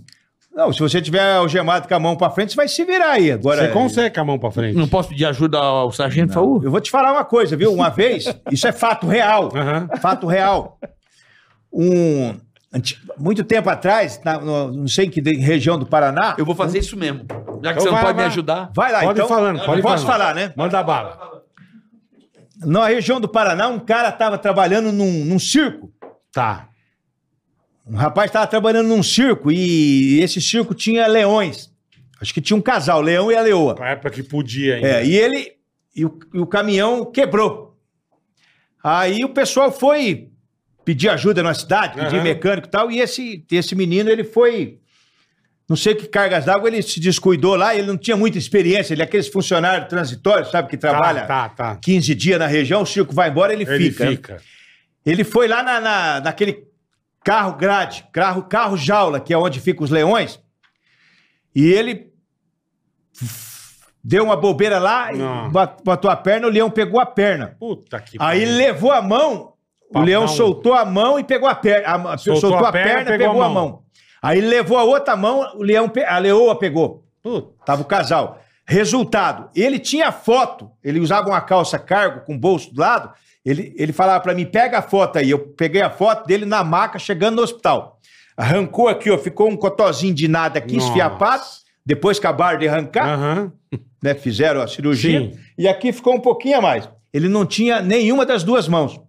Não, 0.56 0.72
se 0.74 0.80
você 0.80 1.00
tiver 1.02 1.36
algemado 1.36 1.88
com 1.88 1.94
a 1.94 2.00
mão 2.00 2.16
pra 2.16 2.30
frente, 2.32 2.52
você 2.52 2.56
vai 2.56 2.68
se 2.68 2.84
virar 2.84 3.12
aí. 3.12 3.32
Agora, 3.32 3.66
Você 3.68 3.72
consegue 3.74 4.16
com 4.16 4.22
a 4.22 4.26
mão 4.26 4.40
pra 4.40 4.50
frente. 4.52 4.76
Não 4.76 4.88
posso 4.88 5.10
pedir 5.10 5.26
ajuda 5.26 5.58
ao 5.60 5.92
sargento 5.92 6.34
Faú? 6.34 6.64
eu 6.64 6.72
vou 6.72 6.80
te 6.82 6.90
falar 6.90 7.12
uma 7.12 7.24
coisa, 7.26 7.56
viu? 7.56 7.72
Uma 7.72 7.90
vez, 7.90 8.26
isso 8.52 8.68
é 8.68 8.72
fato 8.72 9.06
real. 9.06 9.52
Aham. 9.56 9.88
Fato 10.02 10.26
real. 10.26 10.80
Um. 11.72 12.36
Muito 13.18 13.44
tempo 13.44 13.70
atrás, 13.70 14.20
na- 14.24 14.40
no- 14.40 14.72
não 14.72 14.88
sei 14.88 15.06
em 15.06 15.10
que 15.10 15.22
região 15.22 15.80
do 15.80 15.86
Paraná. 15.86 16.36
Eu 16.38 16.46
vou 16.46 16.54
fazer 16.54 16.80
isso 16.80 16.98
mesmo. 16.98 17.26
Já 17.64 17.74
que 17.74 17.80
Então 17.80 17.82
você 17.82 17.86
não 17.86 17.94
vai, 17.94 18.02
pode 18.04 18.14
me 18.16 18.22
vai. 18.24 18.26
ajudar. 18.28 18.72
Vai 18.76 18.92
lá, 18.92 19.00
Pode 19.02 19.12
então. 19.14 19.26
ir 19.26 19.30
falando, 19.30 19.66
pode 19.66 19.80
ir 19.80 19.82
Posso 19.84 20.06
falando. 20.06 20.20
falar, 20.22 20.36
né? 20.36 20.54
Manda 20.56 20.84
bala. 20.84 21.42
Na 22.60 22.88
região 22.88 23.22
do 23.22 23.28
Paraná, 23.30 23.68
um 23.68 23.80
cara 23.80 24.10
estava 24.10 24.38
trabalhando 24.38 24.92
num, 24.92 25.26
num 25.26 25.40
circo. 25.40 25.92
Tá. 26.32 26.68
Um 27.86 27.96
rapaz 27.96 28.30
estava 28.30 28.46
trabalhando 28.48 28.88
num 28.88 29.02
circo 29.02 29.50
e 29.52 30.20
esse 30.22 30.42
circo 30.42 30.74
tinha 30.76 31.08
leões. 31.08 31.72
Acho 32.20 32.34
que 32.34 32.42
tinha 32.42 32.58
um 32.58 32.62
casal, 32.62 33.00
leão 33.00 33.32
e 33.32 33.36
a 33.36 33.42
leoa. 33.42 33.76
Na 33.80 33.90
época 33.90 34.10
que 34.10 34.24
podia 34.24 34.76
ainda. 34.76 34.88
É, 34.88 35.06
e 35.06 35.16
ele. 35.16 35.54
E 35.96 36.04
o, 36.06 36.20
e 36.34 36.40
o 36.40 36.46
caminhão 36.46 37.06
quebrou. 37.06 37.76
Aí 38.84 39.24
o 39.24 39.30
pessoal 39.30 39.72
foi 39.72 40.30
pedir 40.88 41.10
ajuda 41.10 41.44
na 41.44 41.54
cidade, 41.54 41.96
pedir 42.00 42.16
Aham. 42.16 42.24
mecânico 42.24 42.66
e 42.70 42.72
tal, 42.72 42.90
e 42.90 43.02
esse, 43.02 43.46
esse 43.52 43.76
menino, 43.76 44.10
ele 44.10 44.24
foi. 44.24 44.80
Não 45.68 45.76
sei 45.76 45.94
que 45.94 46.08
cargas 46.08 46.46
d'água, 46.46 46.70
ele 46.70 46.82
se 46.82 46.98
descuidou 46.98 47.58
lá, 47.58 47.76
ele 47.76 47.86
não 47.86 47.98
tinha 47.98 48.16
muita 48.16 48.38
experiência, 48.38 48.94
ele 48.94 49.02
é 49.02 49.04
aqueles 49.04 49.28
funcionários 49.28 49.90
transitórios, 49.90 50.50
sabe, 50.50 50.70
que 50.70 50.78
trabalha 50.78 51.26
Tá, 51.26 51.50
tá, 51.50 51.74
tá. 51.74 51.80
15 51.82 52.16
dias 52.16 52.40
na 52.40 52.48
região, 52.48 52.84
o 52.84 52.86
circo 52.86 53.14
vai 53.14 53.30
embora, 53.30 53.52
ele, 53.52 53.64
Ele 53.64 53.92
fica. 53.92 54.08
fica. 54.08 54.42
Ele 55.06 55.26
foi 55.26 55.46
lá 55.50 55.62
na, 55.62 55.82
na- 55.82 56.22
naquele 56.22 56.64
carro 57.22 57.58
grade, 57.58 58.06
carro, 58.14 58.44
carro 58.44 58.78
jaula, 58.78 59.20
que 59.20 59.34
é 59.34 59.38
onde 59.38 59.60
ficam 59.60 59.84
os 59.84 59.90
leões, 59.92 60.40
e 61.54 61.66
ele 61.66 62.14
deu 64.02 64.24
uma 64.24 64.38
bobeira 64.38 64.80
lá, 64.80 65.12
e 65.14 65.18
Não. 65.18 65.52
bat- 65.52 65.84
botou 65.84 66.10
a 66.10 66.16
perna, 66.16 66.48
o 66.48 66.50
leão 66.50 66.70
pegou 66.72 66.98
a 67.02 67.06
perna. 67.06 67.58
Puta 67.60 68.00
que 68.00 68.16
Aí 68.22 68.42
ele 68.42 68.54
levou 68.54 68.94
a 68.94 69.02
mão, 69.02 69.52
o 69.94 70.00
leão 70.02 70.28
soltou 70.28 70.74
a 70.74 70.84
mão 70.86 71.20
e 71.20 71.24
pegou 71.24 71.48
a 71.48 71.56
perna. 71.56 72.14
a- 72.14 72.18
Soltou 72.18 72.50
soltou, 72.50 72.66
a 72.66 72.70
a 72.70 72.72
perna, 72.72 72.90
perna, 72.94 73.12
pegou 73.12 73.28
pegou, 73.28 73.42
a 73.42 73.46
a 73.46 73.50
mão. 73.50 73.68
mão. 73.70 73.82
Aí 74.22 74.42
levou 74.42 74.78
a 74.78 74.84
outra 74.84 75.16
mão, 75.16 75.42
o 75.56 75.64
leão, 75.64 75.92
a 76.08 76.18
leoa 76.18 76.58
pegou. 76.58 77.04
Tava 77.66 77.82
o 77.82 77.86
casal. 77.86 78.42
Resultado, 78.66 79.50
ele 79.56 79.80
tinha 79.80 80.12
foto, 80.12 80.70
ele 80.84 81.00
usava 81.00 81.30
uma 81.30 81.40
calça 81.42 81.80
cargo 81.80 82.26
com 82.26 82.38
bolso 82.38 82.74
do 82.74 82.82
lado, 82.82 83.12
ele, 83.46 83.74
ele 83.78 83.94
falava 83.94 84.20
pra 84.20 84.34
mim, 84.34 84.46
pega 84.46 84.80
a 84.80 84.82
foto 84.82 85.18
aí. 85.20 85.30
Eu 85.30 85.40
peguei 85.40 85.82
a 85.82 85.90
foto 85.90 86.28
dele 86.28 86.46
na 86.46 86.64
maca, 86.66 87.00
chegando 87.00 87.38
no 87.38 87.44
hospital. 87.44 87.98
Arrancou 88.36 88.88
aqui, 88.90 89.10
ó, 89.10 89.18
ficou 89.18 89.50
um 89.50 89.56
cotozinho 89.56 90.14
de 90.14 90.28
nada 90.28 90.60
aqui, 90.60 90.76
Nossa. 90.76 90.88
esfiapado. 90.88 91.44
Depois 91.86 92.18
acabaram 92.20 92.60
de 92.60 92.68
arrancar, 92.68 93.08
Aham. 93.08 93.52
né, 94.04 94.14
fizeram 94.14 94.62
a 94.62 94.68
cirurgia. 94.68 95.20
Sim. 95.22 95.40
E 95.58 95.66
aqui 95.68 95.94
ficou 95.94 96.14
um 96.16 96.20
pouquinho 96.20 96.58
a 96.58 96.62
mais. 96.62 96.90
Ele 97.14 97.30
não 97.30 97.46
tinha 97.46 97.82
nenhuma 97.82 98.26
das 98.26 98.44
duas 98.44 98.68
mãos. 98.68 99.00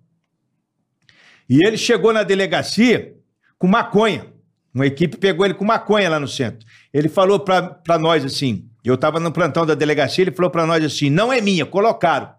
E 1.48 1.64
ele 1.64 1.76
chegou 1.76 2.12
na 2.12 2.22
delegacia 2.22 3.14
com 3.58 3.66
maconha. 3.66 4.26
Uma 4.74 4.86
equipe 4.86 5.16
pegou 5.16 5.44
ele 5.44 5.54
com 5.54 5.64
maconha 5.64 6.10
lá 6.10 6.20
no 6.20 6.28
centro. 6.28 6.66
Ele 6.92 7.08
falou 7.08 7.40
pra 7.40 7.62
pra 7.62 7.98
nós 7.98 8.24
assim: 8.24 8.68
eu 8.84 8.96
tava 8.96 9.18
no 9.18 9.32
plantão 9.32 9.66
da 9.66 9.74
delegacia, 9.74 10.22
ele 10.22 10.30
falou 10.30 10.50
pra 10.50 10.66
nós 10.66 10.84
assim: 10.84 11.10
não 11.10 11.32
é 11.32 11.40
minha, 11.40 11.64
colocaram. 11.66 12.30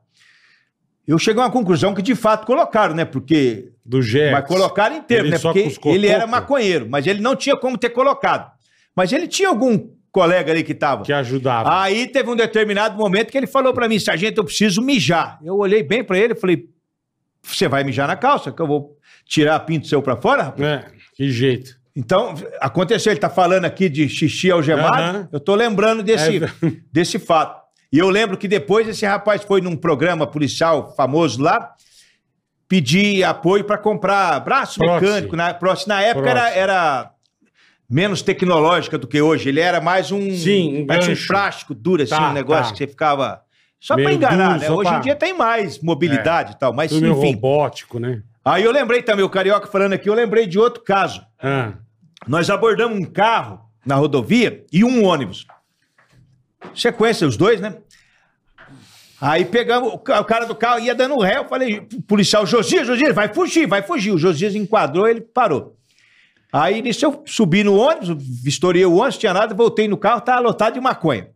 Eu 1.07 1.17
cheguei 1.17 1.41
a 1.41 1.45
uma 1.45 1.51
conclusão 1.51 1.93
que 1.95 2.03
de 2.03 2.13
fato 2.13 2.45
colocaram, 2.45 2.93
né? 2.93 3.03
Porque. 3.03 3.71
Do 3.83 4.01
Gertz. 4.01 4.31
Mas 4.31 4.47
colocaram 4.47 4.95
inteiro, 4.95 5.25
Ele 5.25 5.31
né? 5.31 5.39
Porque 5.39 5.63
cuscou 5.63 5.91
ele 5.91 6.05
era 6.05 6.27
maconheiro, 6.27 6.87
mas 6.87 7.07
ele 7.07 7.19
não 7.19 7.35
tinha 7.35 7.57
como 7.57 7.77
ter 7.77 7.89
colocado. 7.89 8.51
Mas 8.95 9.11
ele 9.11 9.27
tinha 9.27 9.49
algum 9.49 9.89
colega 10.11 10.51
ali 10.51 10.63
que 10.63 10.75
tava. 10.75 11.03
Que 11.03 11.11
ajudava. 11.11 11.81
Aí 11.81 12.05
teve 12.05 12.29
um 12.29 12.35
determinado 12.35 12.95
momento 12.95 13.31
que 13.31 13.37
ele 13.37 13.47
falou 13.47 13.73
pra 13.73 13.87
mim, 13.87 13.97
sargento, 13.97 14.39
eu 14.39 14.45
preciso 14.45 14.83
mijar. 14.83 15.39
Eu 15.43 15.57
olhei 15.57 15.81
bem 15.81 16.03
pra 16.03 16.17
ele 16.17 16.33
e 16.33 16.39
falei, 16.39 16.69
você 17.41 17.67
vai 17.67 17.83
mijar 17.83 18.07
na 18.07 18.15
calça, 18.15 18.51
que 18.51 18.61
eu 18.61 18.67
vou 18.67 18.97
tirar 19.29 19.55
a 19.55 19.59
pinto 19.59 19.87
seu 19.87 20.01
pra 20.01 20.17
fora? 20.17 20.43
rapaz?" 20.43 20.61
É, 20.67 20.85
que 21.15 21.31
jeito. 21.31 21.77
Então, 21.95 22.33
aconteceu, 22.61 23.11
ele 23.11 23.19
tá 23.19 23.29
falando 23.29 23.65
aqui 23.65 23.89
de 23.89 24.07
xixi 24.09 24.49
algemado, 24.51 25.01
Aham. 25.01 25.29
eu 25.31 25.39
tô 25.39 25.53
lembrando 25.55 26.01
desse, 26.03 26.37
É. 26.43 26.47
desse 26.91 27.19
fato. 27.19 27.59
E 27.91 27.97
eu 27.97 28.09
lembro 28.09 28.37
que 28.37 28.47
depois 28.47 28.87
esse 28.87 29.05
rapaz 29.05 29.43
foi 29.43 29.59
num 29.61 29.75
programa 29.75 30.25
policial 30.27 30.93
famoso 30.95 31.41
lá, 31.41 31.73
pedir 32.67 33.23
apoio 33.23 33.63
pra 33.63 33.77
comprar 33.77 34.39
braço 34.41 34.79
mecânico. 34.79 35.35
Na, 35.35 35.57
na 35.87 36.01
época 36.01 36.29
era, 36.29 36.49
era 36.51 37.11
menos 37.89 38.21
tecnológica 38.21 38.97
do 38.97 39.07
que 39.07 39.19
hoje. 39.21 39.49
Ele 39.49 39.59
era 39.59 39.81
mais 39.81 40.11
um, 40.11 40.31
Sim, 40.35 40.83
um 40.83 40.85
mais 40.85 41.07
um 41.07 41.15
plástico 41.27 41.73
duro, 41.73 42.03
assim, 42.03 42.15
Tá, 42.15 42.29
um 42.29 42.33
negócio 42.33 42.65
tá. 42.65 42.71
que 42.73 42.77
você 42.77 42.87
ficava... 42.87 43.41
Só 43.79 43.95
pra 43.95 44.13
enganar, 44.13 44.49
duro, 44.57 44.59
né? 44.59 44.71
Hoje 44.71 44.89
pra- 44.89 44.97
em 44.99 45.01
dia 45.01 45.15
tem 45.15 45.33
mais 45.33 45.79
mobilidade 45.79 46.51
e 46.53 46.59
tal, 46.59 46.71
mas 46.73 46.91
enfim. 46.91 47.07
robótico, 47.09 47.97
né? 47.97 48.21
Aí 48.43 48.63
eu 48.63 48.71
lembrei 48.71 49.01
também, 49.03 49.23
o 49.23 49.29
Carioca 49.29 49.67
falando 49.67 49.93
aqui, 49.93 50.09
eu 50.09 50.13
lembrei 50.13 50.47
de 50.47 50.57
outro 50.57 50.83
caso. 50.83 51.21
Ah, 51.41 51.73
Nós 52.27 52.49
abordamos 52.49 52.97
um 52.97 53.05
carro 53.05 53.61
na 53.85 53.95
rodovia 53.95 54.65
e 54.71 54.83
um 54.83 55.05
ônibus. 55.05 55.45
Sequência, 56.73 57.27
os 57.27 57.37
dois, 57.37 57.59
né? 57.61 57.75
Aí 59.21 59.43
pegamos, 59.43 59.93
o 59.93 59.97
ca- 59.97 60.19
o 60.21 60.25
cara 60.25 60.45
do 60.45 60.55
carro 60.55 60.79
ia 60.79 60.95
dando 60.95 61.17
ré, 61.19 61.37
eu 61.37 61.45
falei, 61.47 61.81
policial, 62.07 62.45
Josias, 62.45 62.87
Josias, 62.87 63.13
vai 63.13 63.33
fugir, 63.33 63.67
vai 63.67 63.81
fugir. 63.81 64.11
O 64.11 64.17
Josias 64.17 64.55
enquadrou, 64.55 65.07
ele 65.07 65.21
parou. 65.21 65.75
Aí 66.51 66.81
nisso 66.81 67.05
eu 67.05 67.21
subi 67.27 67.63
no 67.63 67.75
ônibus, 67.77 68.09
vistoriei 68.43 68.85
o 68.85 68.95
ônibus, 68.95 69.17
tinha 69.17 69.33
nada, 69.33 69.53
voltei 69.53 69.87
no 69.87 69.97
carro, 69.97 70.21
tava 70.21 70.39
lotado 70.39 70.73
de 70.75 70.79
maconha. 70.81 71.27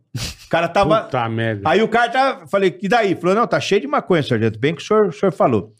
O 0.46 0.48
cara 0.48 0.66
tava... 0.68 1.02
puta 1.02 1.28
merda. 1.28 1.68
Aí 1.68 1.82
o 1.82 1.88
cara 1.88 2.10
já, 2.12 2.46
falei, 2.46 2.76
e 2.80 2.88
daí? 2.88 3.14
Falou, 3.14 3.34
não, 3.36 3.46
tá 3.46 3.60
cheio 3.60 3.80
de 3.82 3.86
maconha, 3.86 4.22
sargento, 4.22 4.58
bem 4.58 4.74
que 4.74 4.82
o 4.82 4.84
senhor, 4.86 5.06
o 5.08 5.12
senhor 5.12 5.32
falou. 5.32 5.72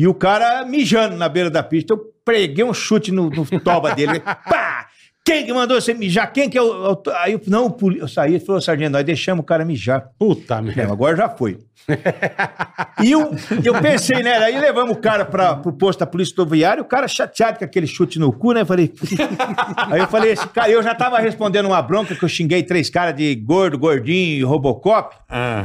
E 0.00 0.08
o 0.08 0.14
cara 0.14 0.64
mijando 0.64 1.14
na 1.14 1.28
beira 1.28 1.50
da 1.50 1.62
pista, 1.62 1.92
eu 1.92 1.98
preguei 2.24 2.64
um 2.64 2.72
chute 2.72 3.12
no, 3.12 3.28
no 3.28 3.44
toba 3.60 3.94
dele, 3.94 4.18
pá! 4.48 4.88
Quem 5.24 5.44
que 5.46 5.52
mandou 5.52 5.80
você 5.80 5.92
mijar? 5.94 6.32
Quem 6.32 6.48
que 6.48 6.56
é 6.58 6.62
o... 6.62 6.92
o- 6.92 7.02
Aí 7.18 7.32
eu, 7.34 7.40
não, 7.46 7.76
eu 7.98 8.08
saí, 8.08 8.34
ele 8.34 8.44
falou, 8.44 8.60
sargento, 8.60 8.92
nós 8.92 9.04
deixamos 9.04 9.42
o 9.42 9.46
cara 9.46 9.64
mijar. 9.64 10.08
Puta 10.18 10.56
Não, 10.56 10.64
merda. 10.64 10.92
agora 10.92 11.16
já 11.16 11.28
foi. 11.28 11.58
e 13.02 13.10
eu, 13.12 13.30
eu 13.64 13.74
pensei, 13.80 14.22
né? 14.22 14.36
Aí 14.38 14.58
levamos 14.58 14.96
o 14.96 15.00
cara 15.00 15.24
para 15.24 15.56
pro 15.56 15.72
posto 15.72 16.00
da 16.00 16.06
polícia 16.06 16.34
rodoviária, 16.36 16.82
o 16.82 16.86
cara 16.86 17.06
chateado 17.08 17.58
com 17.58 17.64
aquele 17.64 17.86
chute 17.86 18.18
no 18.18 18.32
cu, 18.32 18.52
né? 18.52 18.64
Falei. 18.64 18.92
Aí 19.90 20.00
eu 20.00 20.08
falei, 20.08 20.32
esse 20.32 20.46
cara, 20.48 20.70
eu 20.70 20.82
já 20.82 20.94
tava 20.94 21.18
respondendo 21.18 21.66
uma 21.66 21.80
bronca 21.82 22.14
que 22.14 22.22
eu 22.24 22.28
xinguei 22.28 22.62
três 22.62 22.88
caras 22.90 23.14
de 23.14 23.34
gordo, 23.34 23.78
gordinho 23.78 24.38
e 24.38 24.42
Robocop. 24.42 25.14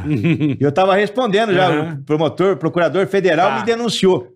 E 0.07 0.57
eu 0.63 0.71
tava 0.71 0.95
respondendo 0.95 1.53
já, 1.53 1.67
Aham. 1.69 1.97
o 2.01 2.03
promotor, 2.03 2.57
procurador 2.57 3.05
federal 3.07 3.49
Tá. 3.51 3.59
me 3.59 3.65
denunciou. 3.65 4.34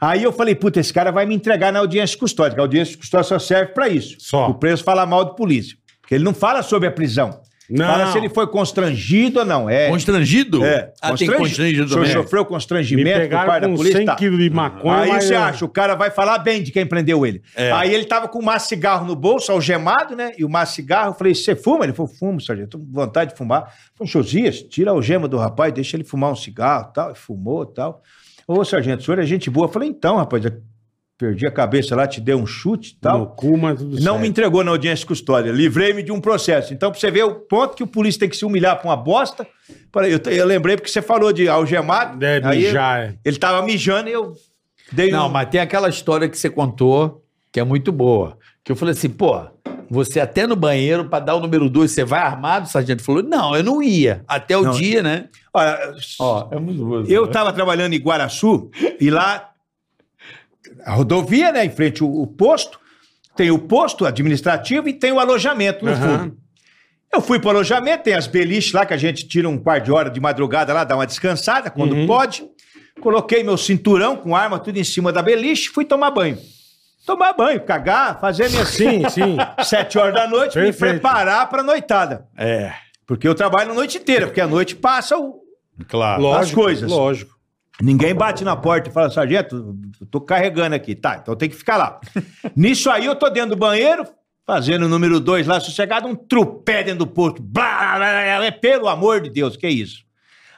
Aí 0.00 0.22
eu 0.22 0.32
falei, 0.32 0.54
puta, 0.54 0.78
esse 0.80 0.92
cara 0.92 1.10
vai 1.10 1.24
me 1.26 1.34
entregar 1.34 1.72
na 1.72 1.78
audiência 1.78 2.18
custódia, 2.18 2.54
que 2.54 2.60
a 2.60 2.64
audiência 2.64 2.96
custódia 2.96 3.24
só 3.28 3.38
serve 3.38 3.72
pra 3.72 3.88
isso. 3.88 4.16
Só. 4.20 4.48
O 4.50 4.54
preso 4.54 4.84
falar 4.84 5.06
mal 5.06 5.24
de 5.24 5.36
polícia. 5.36 5.76
Porque 6.00 6.14
ele 6.14 6.24
não 6.24 6.34
fala 6.34 6.62
sobre 6.62 6.88
a 6.88 6.92
prisão. 6.92 7.40
Não. 7.70 7.84
Fala 7.86 8.10
se 8.12 8.16
ele 8.16 8.30
foi 8.30 8.46
constrangido 8.46 9.40
ou 9.40 9.44
não. 9.44 9.68
É. 9.68 9.90
Constrangido? 9.90 10.64
É, 10.64 10.90
Ah, 11.02 11.12
tem 11.14 11.30
constrangido 11.30 11.84
O 11.84 11.88
senhor 11.88 12.00
também. 12.06 12.12
sofreu 12.22 12.42
Me 12.42 12.48
constrangimento 12.48 13.10
por 13.10 13.20
pegaram 13.20 13.46
parte 13.46 13.60
da 13.62 13.68
com 13.68 13.76
polícia? 13.76 13.98
100 13.98 14.06
Tá. 14.06 14.16
quilos 14.16 14.38
de 14.38 14.48
maconha, 14.48 15.00
Aí 15.00 15.08
mas 15.10 15.24
você 15.24 15.34
acha, 15.34 15.64
o 15.66 15.68
cara 15.68 15.94
vai 15.94 16.10
falar 16.10 16.38
bem 16.38 16.62
de 16.62 16.72
quem 16.72 16.86
prendeu 16.86 17.26
ele. 17.26 17.42
É. 17.54 17.70
Aí 17.72 17.92
ele 17.94 18.06
tava 18.06 18.26
com 18.26 18.38
um 18.38 18.42
maço 18.42 18.68
cigarro 18.70 19.06
no 19.06 19.14
bolso, 19.14 19.52
algemado, 19.52 20.16
né? 20.16 20.32
E 20.38 20.46
o 20.46 20.48
maço 20.48 20.76
cigarro, 20.76 21.10
eu 21.10 21.14
falei, 21.14 21.34
você 21.34 21.54
fuma? 21.54 21.84
Ele 21.84 21.92
falou, 21.92 22.10
fumo, 22.10 22.40
sargento, 22.40 22.78
tô 22.78 22.78
com 22.78 22.90
vontade 22.90 23.32
de 23.32 23.36
fumar. 23.36 23.64
Eu 23.64 23.96
falei, 23.98 24.10
Josias, 24.12 24.62
tira 24.62 24.90
a 24.90 24.94
algema 24.94 25.28
do 25.28 25.36
rapaz, 25.36 25.70
deixa 25.74 25.94
ele 25.94 26.04
fumar 26.04 26.32
um 26.32 26.36
cigarro 26.36 26.90
tal. 26.94 27.12
E 27.12 27.16
fumou 27.16 27.66
tal. 27.66 28.02
Ô, 28.48 28.64
sargento, 28.64 29.02
o 29.02 29.04
senhor 29.04 29.18
é 29.18 29.26
gente 29.26 29.50
boa. 29.50 29.66
Eu 29.66 29.70
falei, 29.70 29.90
então, 29.90 30.16
rapaz, 30.16 30.42
eu 30.42 30.52
perdi 31.18 31.46
a 31.46 31.50
cabeça 31.50 31.94
lá, 31.94 32.06
te 32.06 32.18
dei 32.18 32.34
um 32.34 32.46
chute 32.46 32.94
e 32.96 33.00
tal. 33.00 33.18
No 33.18 33.26
cu, 33.26 33.58
mas 33.58 33.78
tudo 33.78 33.96
Não 33.96 34.00
certo. 34.00 34.20
me 34.20 34.28
entregou 34.28 34.64
na 34.64 34.70
audiência 34.70 35.02
de 35.02 35.06
custódia. 35.06 35.52
Livrei-me 35.52 36.02
de 36.02 36.10
um 36.10 36.18
processo. 36.18 36.72
Então, 36.72 36.90
pra 36.90 36.98
você 36.98 37.10
ver 37.10 37.24
o 37.24 37.34
ponto 37.34 37.76
que 37.76 37.82
o 37.82 37.86
polícia 37.86 38.20
tem 38.20 38.28
que 38.28 38.36
se 38.36 38.46
humilhar 38.46 38.78
pra 38.78 38.88
uma 38.88 38.96
bosta. 38.96 39.46
Eu, 39.96 40.32
eu 40.32 40.46
lembrei 40.46 40.76
porque 40.76 40.88
você 40.88 41.02
falou 41.02 41.30
de 41.30 41.46
algemado. 41.46 42.24
É, 42.24 42.40
aí 42.42 42.64
mijar, 42.64 43.00
é. 43.00 43.14
ele 43.22 43.36
tava 43.36 43.60
mijando 43.66 44.08
e 44.08 44.12
eu 44.12 44.32
dei 44.90 45.10
Não, 45.10 45.26
um... 45.26 45.30
mas 45.30 45.50
tem 45.50 45.60
aquela 45.60 45.90
história 45.90 46.26
que 46.26 46.38
você 46.38 46.48
contou 46.48 47.22
que 47.52 47.60
é 47.60 47.64
muito 47.64 47.92
boa. 47.92 48.38
Que 48.64 48.72
eu 48.72 48.76
falei 48.76 48.92
assim, 48.92 49.10
pô, 49.10 49.38
você 49.90 50.20
até 50.20 50.46
no 50.46 50.54
banheiro 50.56 51.04
pra 51.08 51.18
dar 51.20 51.34
o 51.34 51.40
número 51.40 51.68
dois, 51.70 51.90
você 51.92 52.04
vai 52.04 52.20
armado? 52.20 52.66
O 52.66 52.68
sargento 52.68 53.02
falou, 53.02 53.22
não, 53.22 53.54
eu 53.56 53.62
não 53.62 53.82
ia. 53.82 54.22
Até 54.28 54.56
o 54.56 54.62
Não. 54.62 54.72
dia, 54.72 55.02
né? 55.02 55.28
Olha, 55.52 55.94
Ó, 56.18 56.48
é 56.50 56.58
muito 56.58 56.84
boa. 56.84 57.04
eu 57.08 57.26
tava 57.26 57.52
trabalhando 57.52 57.92
em 57.94 57.98
Guaraçu 58.00 58.70
e 59.00 59.10
lá 59.10 59.50
a 60.84 60.92
rodovia, 60.94 61.50
né, 61.52 61.64
em 61.64 61.70
frente 61.70 62.02
ao, 62.02 62.08
ao 62.20 62.26
posto, 62.26 62.78
tem 63.36 63.50
o 63.50 63.58
posto 63.58 64.04
administrativo 64.04 64.88
e 64.88 64.92
tem 64.92 65.12
o 65.12 65.18
alojamento 65.20 65.84
no 65.84 65.90
Aham. 65.92 66.18
fundo. 66.18 66.36
Eu 67.12 67.20
fui 67.22 67.38
pro 67.40 67.50
alojamento, 67.50 68.04
tem 68.04 68.14
as 68.14 68.26
beliches 68.26 68.72
lá 68.72 68.84
que 68.84 68.92
a 68.92 68.96
gente 68.98 69.26
tira 69.26 69.48
um 69.48 69.56
quarto 69.58 69.84
de 69.84 69.92
hora 69.92 70.10
de 70.10 70.20
madrugada 70.20 70.74
lá, 70.74 70.84
dá 70.84 70.94
uma 70.94 71.06
descansada 71.06 71.70
quando 71.70 71.94
Uhum. 71.94 72.06
pode. 72.06 72.44
Coloquei 73.00 73.42
meu 73.42 73.56
cinturão 73.56 74.16
com 74.16 74.34
arma 74.36 74.58
tudo 74.58 74.76
em 74.78 74.84
cima 74.84 75.10
da 75.12 75.22
beliche, 75.22 75.68
fui 75.70 75.84
tomar 75.84 76.10
banho. 76.10 76.36
Tomar 77.08 77.32
banho, 77.32 77.58
cagar, 77.62 78.20
fazer 78.20 78.50
minhas 78.50 78.68
Sim, 78.68 79.02
sim. 79.08 79.38
sete 79.64 79.96
horas 79.98 80.12
da 80.12 80.28
noite, 80.28 80.58
me 80.58 80.64
Perfeito. 80.64 81.00
preparar 81.00 81.48
pra 81.48 81.62
noitada. 81.62 82.28
É, 82.36 82.70
Porque 83.06 83.26
eu 83.26 83.34
trabalho 83.34 83.70
a 83.70 83.74
noite 83.74 83.96
inteira, 83.96 84.26
porque 84.26 84.42
a 84.42 84.46
noite 84.46 84.76
passa 84.76 85.16
o, 85.16 85.40
claro. 85.88 86.20
Lógico, 86.20 86.60
coisas. 86.60 86.90
Lógico. 86.90 87.34
Ninguém 87.80 88.14
bate 88.14 88.44
na 88.44 88.54
porta 88.54 88.90
e 88.90 88.92
fala, 88.92 89.08
sargento, 89.08 89.74
tô 90.10 90.20
carregando 90.20 90.74
aqui. 90.74 90.94
Tá, 90.94 91.18
então 91.22 91.34
tem 91.34 91.48
que 91.48 91.56
ficar 91.56 91.78
lá. 91.78 91.98
Nisso 92.54 92.90
aí 92.90 93.06
eu 93.06 93.16
tô 93.16 93.30
dentro 93.30 93.50
do 93.50 93.56
banheiro, 93.56 94.04
fazendo 94.46 94.84
o 94.84 94.88
número 94.88 95.18
dois 95.18 95.46
lá, 95.46 95.58
sossegado, 95.60 96.06
um 96.06 96.14
trupé 96.14 96.82
dentro 96.82 96.98
do 96.98 97.06
posto. 97.06 97.40
Blá, 97.40 97.96
blá, 97.96 98.10
blá, 98.10 98.38
blá, 98.40 98.52
pelo 98.52 98.86
amor 98.86 99.22
de 99.22 99.30
Deus, 99.30 99.56
que 99.56 99.66
isso? 99.66 100.04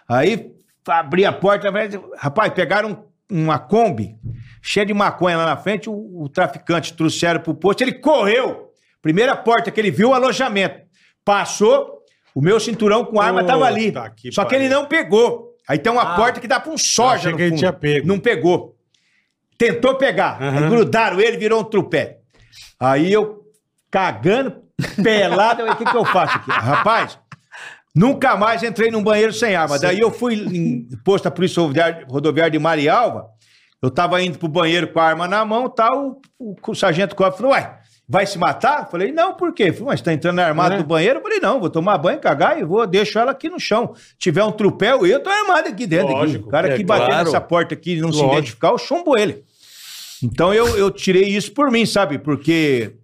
Aí 0.08 0.50
abri 0.88 1.24
a 1.24 1.32
porta, 1.32 1.70
rapaz, 2.18 2.52
pegaram 2.52 3.04
uma 3.30 3.56
Kombi 3.56 4.16
cheia 4.62 4.84
de 4.86 4.94
maconha 4.94 5.36
lá 5.36 5.46
na 5.46 5.56
frente, 5.56 5.88
o, 5.88 6.22
o 6.22 6.28
traficante 6.28 6.92
trouxeram 6.94 7.40
pro 7.40 7.54
posto, 7.54 7.82
ele 7.82 7.92
correu. 7.94 8.68
Primeira 9.02 9.34
porta 9.36 9.70
que 9.70 9.80
ele 9.80 9.90
viu, 9.90 10.10
o 10.10 10.14
alojamento. 10.14 10.80
Passou, 11.24 11.98
o 12.34 12.40
meu 12.40 12.58
cinturão 12.60 13.04
com 13.04 13.20
arma 13.20 13.44
tava 13.44 13.64
ali. 13.66 13.92
Que 14.16 14.32
Só 14.32 14.44
que 14.44 14.54
ele 14.54 14.68
não 14.68 14.86
pegou. 14.86 15.50
Aí 15.68 15.78
tem 15.78 15.92
uma 15.92 16.16
porta 16.16 16.40
que 16.40 16.48
dá 16.48 16.58
pra 16.58 16.72
um 16.72 16.78
soja 16.78 17.30
achei 17.30 17.32
no 17.32 17.38
fundo. 17.38 17.58
tinha 17.58 17.72
pego. 17.72 18.06
Não 18.06 18.18
pegou. 18.18 18.76
Tentou 19.56 19.94
pegar. 19.96 20.40
Aham. 20.42 20.64
Aí 20.64 20.70
grudaram 20.70 21.20
ele, 21.20 21.36
virou 21.36 21.60
um 21.60 21.64
trupé. 21.64 22.18
Aí 22.78 23.12
eu, 23.12 23.44
cagando, 23.90 24.56
pelado, 25.02 25.62
eu, 25.62 25.72
o 25.72 25.76
que, 25.76 25.84
que 25.84 25.96
eu 25.96 26.04
faço 26.04 26.36
aqui? 26.38 26.50
Rapaz, 26.52 27.18
nunca 27.94 28.36
mais 28.36 28.62
entrei 28.62 28.90
num 28.90 29.02
banheiro 29.02 29.32
sem 29.32 29.54
arma. 29.54 29.78
Daí 29.78 29.98
eu 30.00 30.10
fui 30.10 30.34
em 30.34 30.88
posto 31.04 31.24
da 31.24 31.30
Polícia 31.30 31.60
Rodoviária- 31.62 32.06
Rodoviária 32.08 32.50
de 32.50 32.58
Marialva, 32.58 33.26
eu 33.82 33.90
tava 33.90 34.22
indo 34.22 34.38
pro 34.38 34.48
banheiro 34.48 34.88
com 34.88 35.00
a 35.00 35.04
arma 35.04 35.26
na 35.28 35.44
mão, 35.44 35.68
tal, 35.68 36.20
o, 36.38 36.54
o 36.66 36.74
sargento 36.74 37.14
Cobb 37.16 37.36
falou, 37.36 37.52
ué, 37.52 37.78
vai 38.08 38.26
se 38.26 38.38
matar? 38.38 38.82
Eu 38.84 38.90
Falei, 38.90 39.12
não, 39.12 39.34
por 39.34 39.54
quê? 39.54 39.64
Ele 39.64 39.80
mas 39.82 40.00
tá 40.00 40.12
entrando 40.12 40.38
armado 40.40 40.74
É. 40.74 40.78
no 40.78 40.84
banheiro? 40.84 41.18
Eu 41.18 41.22
falei, 41.22 41.40
não, 41.40 41.60
vou 41.60 41.70
tomar 41.70 41.96
banho, 41.98 42.18
cagar 42.20 42.58
e 42.58 42.64
vou, 42.64 42.86
deixo 42.86 43.18
ela 43.18 43.30
aqui 43.30 43.48
no 43.48 43.58
chão. 43.60 43.94
Se 43.94 44.16
tiver 44.18 44.44
um 44.44 44.52
trupéu, 44.52 45.06
eu 45.06 45.22
tô 45.22 45.30
armado 45.30 45.68
aqui 45.68 45.86
dentro. 45.86 46.08
aqui. 46.08 46.14
Lógico, 46.16 46.48
O 46.48 46.50
cara 46.50 46.72
é 46.72 46.76
que 46.76 46.84
bater 46.84 47.06
claro. 47.06 47.24
nessa 47.24 47.40
porta 47.40 47.74
aqui 47.74 47.94
e 47.96 48.00
não 48.00 48.12
se 48.12 48.18
Lógico. 48.18 48.34
identificar, 48.38 48.68
eu 48.70 48.78
chumbo 48.78 49.16
ele. 49.16 49.44
Então 50.22 50.52
eu, 50.52 50.76
eu 50.76 50.90
tirei 50.90 51.24
isso 51.24 51.52
por 51.52 51.70
mim, 51.70 51.86
sabe? 51.86 52.18
Porque 52.18 52.96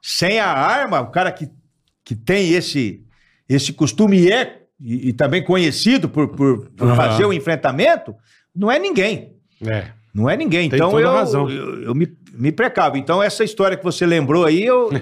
sem 0.00 0.40
a 0.40 0.46
arma, 0.48 1.00
o 1.00 1.10
cara 1.10 1.30
que, 1.30 1.50
que 2.02 2.14
tem 2.14 2.52
esse, 2.52 3.02
esse 3.48 3.72
costume 3.74 4.18
e 4.18 4.32
é 4.32 4.62
e, 4.80 5.08
e 5.08 5.12
também 5.12 5.44
conhecido 5.44 6.08
por, 6.08 6.28
por, 6.28 6.70
por 6.70 6.86
Aham. 6.86 6.96
fazer 6.96 7.24
o 7.26 7.32
enfrentamento, 7.32 8.14
não 8.54 8.70
é 8.70 8.78
ninguém. 8.78 9.34
É. 9.66 9.88
Não 10.18 10.28
é 10.28 10.36
ninguém. 10.36 10.68
Tem 10.68 10.76
então 10.78 10.90
toda 10.90 11.02
eu, 11.02 11.12
razão. 11.12 11.48
eu, 11.50 11.82
eu 11.84 11.94
me, 11.94 12.08
me 12.32 12.50
precavo. 12.52 12.96
Então 12.96 13.22
essa 13.22 13.44
história 13.44 13.76
que 13.76 13.84
você 13.84 14.04
lembrou 14.04 14.44
aí, 14.44 14.64
eu. 14.64 14.90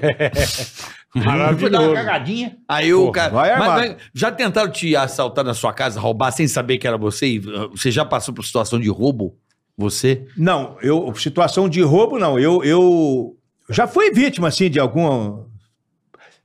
Fui 1.13 1.23
dar 1.23 1.29
uma 1.31 1.37
Maravilhoso. 1.39 1.95
cagadinha. 1.95 2.57
Aí 2.69 2.93
o 2.93 3.11
cara. 3.11 3.33
vai 3.33 3.51
Mas- 3.51 3.61
armado. 3.61 3.81
mas 3.81 3.97
já 4.13 4.31
tentaram 4.31 4.71
te 4.71 4.95
assaltar 4.95 5.45
na 5.45 5.55
sua 5.55 5.73
casa, 5.73 5.99
roubar 5.99 6.31
sem 6.31 6.47
saber 6.47 6.77
que 6.79 6.87
era 6.87 6.99
você? 6.99 7.27
E, 7.27 7.39
uh, 7.39 7.71
Você 7.75 7.91
já 7.91 8.05
passou 8.05 8.35
por 8.35 8.45
situação 8.45 8.79
de 8.79 8.89
roubo? 8.91 9.35
Você? 9.79 10.27
Não, 10.37 10.77
eu, 10.83 11.15
situação 11.15 11.69
de 11.69 11.81
roubo, 11.83 12.19
não. 12.19 12.39
Eu, 12.39 12.63
eu 12.65 13.37
já 13.71 13.87
fui 13.87 14.11
vítima, 14.11 14.49
assim, 14.49 14.69
de 14.71 14.79
algum. 14.79 15.45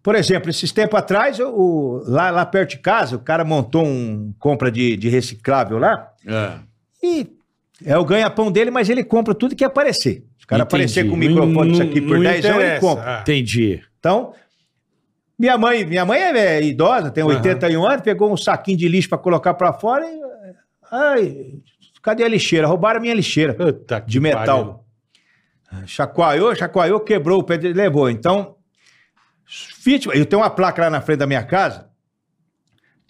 Por 0.04 0.16
exemplo, 0.16 0.50
esses 0.50 0.72
tempos 0.72 0.98
atrás, 0.98 1.38
eu- 1.38 1.54
o- 1.54 2.04
lá, 2.08 2.30
lá 2.32 2.46
perto 2.46 2.72
de 2.72 2.78
casa, 2.80 3.16
o 3.18 3.20
cara 3.20 3.44
montou 3.44 3.86
um 3.86 4.34
compra 4.40 4.72
de, 4.72 4.96
de 4.96 5.10
reciclável 5.10 5.78
lá. 5.78 6.08
É. 6.26 6.52
E 7.04 7.28
é 7.86 7.98
o 7.98 8.06
ganha-pão 8.06 8.52
dele, 8.52 8.72
mas 8.72 8.90
ele 8.90 9.04
compra 9.04 9.34
tudo 9.34 9.56
que 9.56 9.64
aparecer. 9.64 10.24
Se 10.38 10.44
o 10.44 10.48
cara 10.48 10.64
Entendi. 10.64 10.76
aparecer 10.76 11.08
com 11.08 11.14
o 11.14 11.18
microfone 11.18 11.72
isso 11.74 11.82
aqui 11.82 12.02
por 12.02 12.18
Não 12.18 12.24
10 12.24 12.46
euros, 12.46 12.64
ele 12.64 12.80
compra. 12.80 13.18
Ah. 13.18 13.22
Entendi. 13.22 13.82
Então, 14.00 14.34
minha 15.38 15.58
mãe, 15.58 15.86
minha 15.86 16.06
mãe 16.06 16.22
é, 16.22 16.64
idosa, 16.64 17.10
tem 17.10 17.24
Aham. 17.24 17.36
81 17.36 17.86
anos, 17.86 18.02
pegou 18.02 18.32
um 18.32 18.38
saquinho 18.38 18.78
de 18.78 18.88
lixo 18.88 19.10
para 19.10 19.18
colocar 19.18 19.54
para 19.54 19.74
fora 19.74 20.06
e. 20.06 20.22
Ai, 20.92 21.54
cadê 22.02 22.24
a 22.24 22.28
lixeira? 22.28 22.68
Roubaram 22.68 23.00
a 23.00 23.02
minha 23.02 23.14
lixeira 23.14 23.54
Puta 23.54 24.04
de 24.06 24.20
metal. 24.20 24.86
Chacoalhou, 25.86 26.54
chacoalhou, 26.54 27.00
quebrou 27.00 27.40
o 27.40 27.44
pé 27.44 27.58
dele, 27.58 27.74
levou. 27.74 28.10
Então, 28.10 28.56
vítima. 29.84 30.14
Eu 30.14 30.26
tenho 30.26 30.42
uma 30.42 30.50
placa 30.50 30.82
lá 30.82 30.90
na 30.90 31.02
frente 31.02 31.20
da 31.20 31.28
minha 31.28 31.44
casa. 31.44 31.91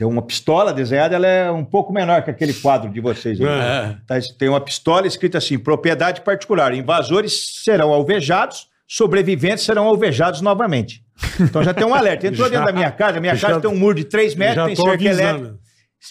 Tem 0.02 0.08
uma 0.08 0.24
pistola 0.24 0.74
desenhada, 0.74 1.14
ela 1.16 1.28
é 1.28 1.52
um 1.52 1.64
pouco 1.64 1.94
menor 1.94 2.24
que 2.24 2.32
aquele 2.32 2.56
quadro 2.56 2.90
de 2.90 3.00
vocês. 3.00 3.40
aí. 3.40 3.46
É. 3.46 3.96
Tá, 4.08 4.16
tem 4.36 4.50
uma 4.50 4.60
pistola 4.60 5.06
escrita 5.06 5.38
assim: 5.38 5.60
propriedade 5.60 6.22
particular. 6.22 6.74
Invasores 6.74 7.62
serão 7.64 7.94
alvejados, 7.94 8.66
sobreviventes 8.88 9.64
serão 9.64 9.86
alvejados 9.86 10.42
novamente. 10.42 11.04
Então 11.40 11.64
já 11.64 11.72
tem 11.72 11.86
um 11.86 11.94
alerta. 11.94 12.26
Entrou 12.26 12.50
Já- 12.50 12.54
dentro 12.56 12.66
da 12.66 12.72
minha 12.74 12.90
casa, 12.90 13.20
minha 13.20 13.36
já- 13.36 13.50
casa 13.50 13.62
tem 13.62 13.70
um 13.70 13.78
muro 13.78 13.94
de 13.94 14.06
3 14.06 14.34
metros, 14.34 14.56
Já 14.56 14.66
tem 14.66 14.76
cerca 14.76 15.04
elétrica. 15.04 15.56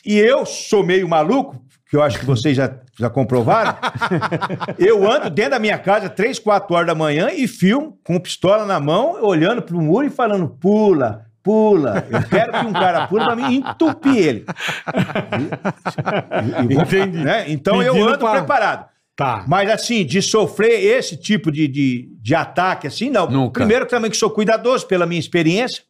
E 0.06 0.16
eu 0.16 0.46
sou 0.46 0.84
meio 0.86 1.08
maluco, 1.08 1.60
que 1.90 1.96
eu 1.96 2.02
acho 2.04 2.16
que 2.20 2.24
vocês 2.24 2.56
já, 2.56 2.72
já 2.96 3.10
comprovaram. 3.10 3.74
eu 4.78 5.10
ando 5.10 5.28
dentro 5.28 5.50
da 5.50 5.58
minha 5.58 5.78
casa, 5.78 6.08
3, 6.08 6.38
4 6.38 6.72
horas 6.76 6.86
da 6.86 6.94
manhã, 6.94 7.30
e 7.32 7.48
filmo 7.48 7.98
com 8.04 8.20
pistola 8.20 8.64
na 8.64 8.78
mão, 8.78 9.20
olhando 9.20 9.60
pro 9.62 9.82
muro 9.82 10.06
e 10.06 10.10
falando: 10.10 10.48
pula, 10.48 11.26
pula. 11.42 12.06
Eu 12.10 12.22
quero 12.28 12.52
que 12.52 12.66
um 12.66 12.72
cara 12.72 13.06
pula 13.06 13.24
pra 13.26 13.36
mim 13.36 13.56
entupir 13.56 14.16
ele. 14.16 14.44
E- 15.38 16.62
e- 16.62 16.72
e 16.72 16.74
vou- 16.74 16.82
Entendi. 16.84 17.18
né? 17.18 17.50
Então 17.50 17.82
eu 17.82 17.94
ando 18.06 18.18
pra- 18.18 18.32
preparado. 18.32 18.88
Tá. 19.16 19.44
Mas 19.46 19.68
assim, 19.70 20.04
de 20.04 20.22
sofrer 20.22 20.82
esse 20.82 21.16
tipo 21.16 21.52
de, 21.52 21.68
de, 21.68 22.08
de 22.22 22.34
ataque, 22.34 22.86
assim, 22.86 23.10
não. 23.10 23.28
Nunca. 23.28 23.60
Primeiro 23.60 23.84
também 23.86 24.10
que 24.10 24.16
sou 24.16 24.30
cuidadoso 24.30 24.86
pela 24.86 25.04
minha 25.04 25.20
experiência. 25.20 25.82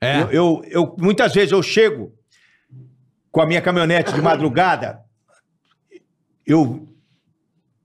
É. 0.00 0.20
Eu, 0.22 0.30
eu, 0.30 0.62
eu- 0.70 0.96
muitas 0.98 1.34
vezes 1.34 1.52
eu 1.52 1.62
chego 1.62 2.12
com 3.30 3.42
a 3.42 3.46
minha 3.46 3.60
caminhonete 3.60 4.12
de 4.14 4.22
madrugada, 4.22 5.00
eu 6.46 6.86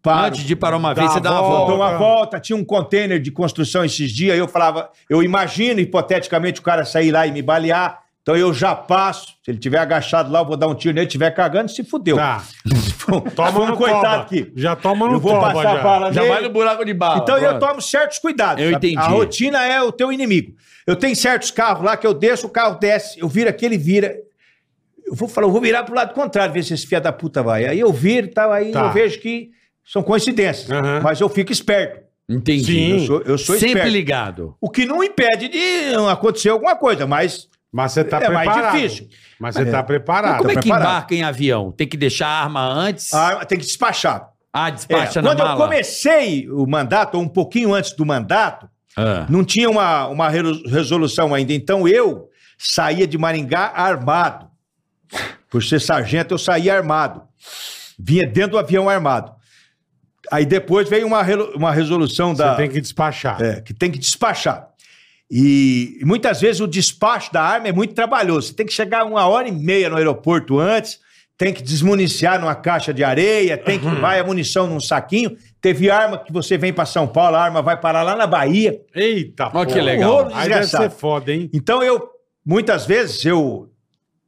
paro, 0.04 0.28
Antes 0.28 0.44
de 0.44 0.56
parar 0.56 0.78
uma 0.78 0.94
Dá 0.94 1.02
vez, 1.02 1.12
você 1.14 1.18
a 1.20 1.22
dá 1.22 1.32
uma 1.32 1.42
volta. 1.42 1.56
volta. 1.58 1.72
dou 1.72 1.82
uma 1.82 1.98
volta, 1.98 2.40
tinha 2.40 2.56
um 2.58 2.64
container 2.64 3.20
de 3.20 3.32
construção 3.32 3.84
esses 3.86 4.12
dias, 4.12 4.38
eu 4.38 4.48
falava, 4.48 4.90
eu 5.10 5.24
imagino 5.24 5.80
hipoteticamente 5.80 6.60
o 6.60 6.64
cara 6.64 6.84
sair 6.86 7.10
lá 7.12 7.26
e 7.26 7.32
me 7.32 7.42
balear, 7.42 8.02
então 8.22 8.36
eu 8.38 8.54
já 8.54 8.74
passo, 8.76 9.36
se 9.44 9.50
ele 9.52 9.58
tiver 9.58 9.78
agachado 9.80 10.32
lá, 10.32 10.40
eu 10.42 10.46
vou 10.46 10.56
dar 10.56 10.68
um 10.68 10.76
tiro 10.76 10.94
nele, 10.94 11.08
estiver 11.08 11.32
cagando, 11.32 11.72
se 11.72 11.84
fudeu. 11.84 12.18
Tá. 12.18 12.44
Toma 13.06 13.52
Toma 13.52 13.66
no 13.68 13.76
coitado 13.78 14.02
toba. 14.02 14.16
aqui. 14.22 14.52
Já 14.56 14.76
toma 14.78 15.08
no 15.08 15.16
Eu 15.16 15.20
vou 15.20 15.34
toba, 15.34 15.54
passar 15.54 15.76
já. 15.76 15.84
bala 15.84 16.14
Já 16.14 16.24
vai 16.24 16.42
no 16.42 16.50
buraco 16.50 16.86
de 16.86 16.94
bala. 16.94 17.18
Então 17.22 17.38
eu 17.38 17.50
Pronto. 17.58 17.68
tomo 17.68 17.82
certos 17.82 18.18
cuidados. 18.20 18.64
Eu 18.64 18.72
sabe? 18.72 18.88
entendi. 18.92 19.06
A 19.06 19.10
rotina 19.10 19.62
é 19.66 19.82
o 19.82 19.92
teu 19.92 20.10
inimigo. 20.14 20.54
Eu 20.88 20.96
tenho 20.96 21.14
certos 21.14 21.52
carros 21.52 21.84
lá 21.84 21.98
que 21.98 22.08
eu 22.08 22.14
desço, 22.14 22.48
o 22.48 22.50
carro 22.50 22.80
desce, 22.80 23.20
eu 23.20 23.28
viro 23.28 23.50
aqui, 23.50 23.66
ele 23.66 23.78
vira. 23.78 24.16
Eu 25.06 25.14
vou 25.16 25.28
falar, 25.28 25.48
eu 25.48 25.52
vou 25.52 25.60
virar 25.60 25.84
pro 25.84 25.94
lado 25.94 26.14
contrário, 26.14 26.54
ver 26.54 26.64
se 26.64 26.74
esse 26.74 26.88
filho 26.88 27.02
da 27.02 27.12
puta 27.12 27.44
vai. 27.44 27.66
Aí 27.66 27.78
eu 27.78 27.92
viro 27.92 28.28
e 28.28 28.30
tal, 28.30 28.54
aí 28.54 28.72
Tá. 28.72 28.84
eu 28.86 28.92
vejo 28.94 29.20
que 29.20 29.50
são 29.86 30.02
coincidências. 30.04 30.70
Aham. 30.72 31.02
Mas 31.02 31.20
eu 31.22 31.30
fico 31.30 31.52
esperto. 31.52 32.02
Entendi. 32.30 32.64
Sim. 32.66 32.92
Eu 32.94 33.06
sou, 33.06 33.22
eu 33.24 33.38
sou 33.38 33.56
Sempre 33.56 33.68
esperto. 33.72 33.90
ligado. 33.92 34.56
O 34.62 34.70
que 34.70 34.86
não 34.86 35.04
impede 35.04 35.50
de 35.50 35.94
acontecer 36.10 36.50
alguma 36.50 36.76
coisa, 36.76 37.06
mas 37.06 37.48
Mas 37.76 37.92
você 37.94 38.04
tá 38.04 38.20
É 38.22 38.30
mais 38.30 38.48
preparado. 38.50 38.76
difícil. 38.76 39.08
Mas 39.40 39.56
você 39.56 39.64
É. 39.64 39.66
tá 39.66 39.82
preparado. 39.82 40.38
Como 40.38 40.52
é 40.52 40.54
que 40.54 40.60
preparado. 40.62 40.88
embarca 40.90 41.16
em 41.16 41.24
avião? 41.24 41.72
Tem 41.72 41.88
que 41.88 41.98
deixar 41.98 42.28
a 42.28 42.44
arma 42.44 42.64
antes? 42.72 43.12
a 43.14 43.20
arma 43.20 43.46
tem 43.46 43.58
que 43.58 43.66
despachar. 43.66 44.30
Ah, 44.54 44.68
É, 44.68 44.72
despacha 44.72 45.22
na 45.24 45.30
Quando 45.32 45.40
eu 45.40 45.46
mala? 45.48 45.66
comecei 45.66 46.48
o 46.52 46.68
mandato, 46.68 47.16
ou 47.16 47.24
um 47.24 47.28
pouquinho 47.28 47.74
antes 47.74 47.92
do 47.94 48.06
mandato, 48.06 48.70
Ah. 48.96 49.26
Não 49.28 49.44
tinha 49.44 49.68
uma, 49.72 50.06
uma 50.08 50.30
re- 50.30 50.62
resolução 50.68 51.34
ainda. 51.34 51.52
Então 51.52 51.88
eu 51.88 52.30
saía 52.60 53.08
de 53.08 53.18
Maringá 53.18 53.72
armado. 53.76 54.48
Por 55.50 55.64
ser 55.64 55.82
sargento, 55.82 56.36
eu 56.36 56.38
saía 56.38 56.76
armado. 56.76 57.24
Vinha 57.98 58.28
dentro 58.28 58.52
do 58.52 58.60
avião 58.60 58.88
armado. 58.88 59.32
Aí 60.32 60.45
depois 60.45 60.90
veio 60.90 61.06
uma, 61.06 61.22
uma 61.56 61.72
resolução 61.72 62.36
Você 62.36 62.44
da, 62.44 62.56
tem 62.56 62.70
que 62.70 62.80
despachar. 62.80 63.41
é, 63.41 63.62
que 63.62 63.74
tem 63.74 63.91
que 63.91 64.00
despachar. 64.00 64.70
E 65.30 66.00
muitas 66.04 66.41
vezes 66.41 66.62
o 66.62 66.68
despacho 66.68 67.32
da 67.34 67.41
arma 67.41 67.68
é 67.68 67.72
muito 67.72 67.94
trabalhoso. 67.94 68.48
Você 68.50 68.54
tem 68.54 68.66
que 68.66 68.74
chegar 68.74 69.04
uma 69.06 69.28
hora 69.28 69.48
e 69.48 69.52
meia 69.52 69.90
no 69.90 69.98
aeroporto 69.98 70.60
antes, 70.60 71.00
tem 71.38 71.52
que 71.54 71.64
desmuniciar 71.64 72.40
numa 72.40 72.54
caixa 72.54 72.94
de 72.94 73.04
areia, 73.04 73.58
tem 73.58 73.80
que 73.80 73.88
vai 74.00 74.20
a 74.20 74.24
munição 74.24 74.68
num 74.68 74.80
saquinho. 74.80 75.36
Teve 75.60 75.90
arma 75.90 76.18
que 76.18 76.32
você 76.32 76.58
vem 76.58 76.72
para 76.72 76.86
São 76.86 77.08
Paulo, 77.08 77.36
a 77.36 77.44
arma 77.44 77.62
vai 77.62 77.80
parar 77.80 78.04
lá 78.04 78.16
na 78.16 78.28
Bahia. 78.28 78.80
Eita, 78.94 79.50
Ó, 79.54 79.66
que 79.66 79.82
legal. 79.82 80.30
Aí 80.34 80.50
deve 80.50 80.68
ser 80.68 80.91
foda, 80.91 81.34
hein? 81.34 81.50
Então 81.52 81.82
eu 81.82 82.10
muitas 82.45 82.86
vezes 82.86 83.26
eu 83.26 83.70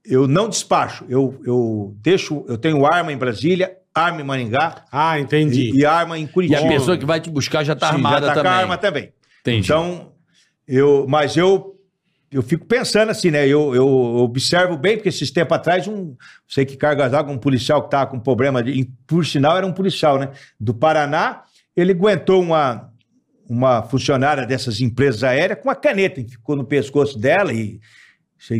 eu 0.04 0.28
não 0.28 0.48
despacho, 0.48 1.04
eu, 1.10 1.40
eu 1.46 1.96
deixo, 1.98 2.46
eu 2.48 2.58
tenho 2.58 2.86
arma 2.86 3.12
em 3.12 3.18
Brasília, 3.18 3.76
arma 3.96 4.20
em 4.22 4.24
Maringá 4.26 4.84
Ah, 4.92 5.18
entendi. 5.20 5.72
e, 5.74 5.80
e 5.80 5.86
arma 5.86 6.20
em 6.20 6.26
E 6.26 6.28
Curitiba. 6.28 6.60
a 6.60 6.68
pessoa 6.68 6.98
que 6.98 7.06
vai 7.06 7.20
te 7.22 7.30
buscar 7.30 7.64
já 7.64 7.76
tá 7.76 7.88
Sim, 7.88 7.94
armada 7.96 8.28
já 8.28 8.34
tá 8.34 8.34
com 8.34 8.40
a 8.40 8.44
também. 8.44 8.60
arma 8.60 8.78
também. 8.78 9.14
Entendi. 9.42 9.60
Então 9.66 10.12
eu, 10.68 11.06
mas 11.08 11.38
eu 11.38 11.72
eu 12.32 12.42
fico 12.44 12.66
pensando 12.66 13.12
assim, 13.12 13.32
né? 13.32 13.48
Eu, 13.48 13.74
eu 13.74 13.88
observo 13.88 14.76
bem, 14.76 14.98
porque 14.98 15.08
esses 15.08 15.32
tempos 15.32 15.56
atrás, 15.56 15.88
um, 15.88 16.16
sei 16.48 16.66
que 16.66 16.76
cargas 16.76 17.10
d'água, 17.12 17.32
um 17.34 17.38
policial 17.38 17.82
que 17.82 17.88
estava 17.88 18.08
com 18.12 18.20
problema, 18.20 18.62
de, 18.62 18.72
e 18.72 18.86
por 19.08 19.26
sinal 19.26 19.56
era 19.56 19.66
um 19.66 19.72
policial, 19.72 20.20
né? 20.20 20.32
Do 20.60 20.74
Paraná, 20.74 21.44
ele 21.78 21.94
aguentou 21.94 22.42
uma, 22.42 22.90
uma 23.48 23.84
funcionária 23.84 24.46
dessas 24.46 24.82
empresas 24.82 25.24
aéreas 25.24 25.60
com 25.60 25.70
uma 25.70 25.76
caneta, 25.76 26.20
e 26.20 26.28
ficou 26.28 26.58
no 26.58 26.66
pescoço 26.66 27.18
dela 27.18 27.54
e 27.54 27.80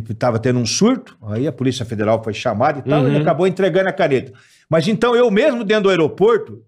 estava 0.10 0.40
tendo 0.40 0.60
um 0.60 0.66
surto. 0.66 1.18
Aí 1.24 1.46
a 1.46 1.52
Polícia 1.52 1.84
Federal 1.86 2.24
foi 2.24 2.34
chamada 2.34 2.80
e 2.80 2.82
tal, 2.84 3.02
Uhum. 3.02 3.08
ele 3.10 3.18
acabou 3.18 3.46
entregando 3.46 3.90
a 3.90 3.94
caneta. 3.94 4.32
Mas 4.70 4.88
então 4.88 5.16
eu 5.16 5.30
mesmo 5.32 5.64
dentro 5.64 5.84
do 5.84 5.90
aeroporto, 5.90 6.62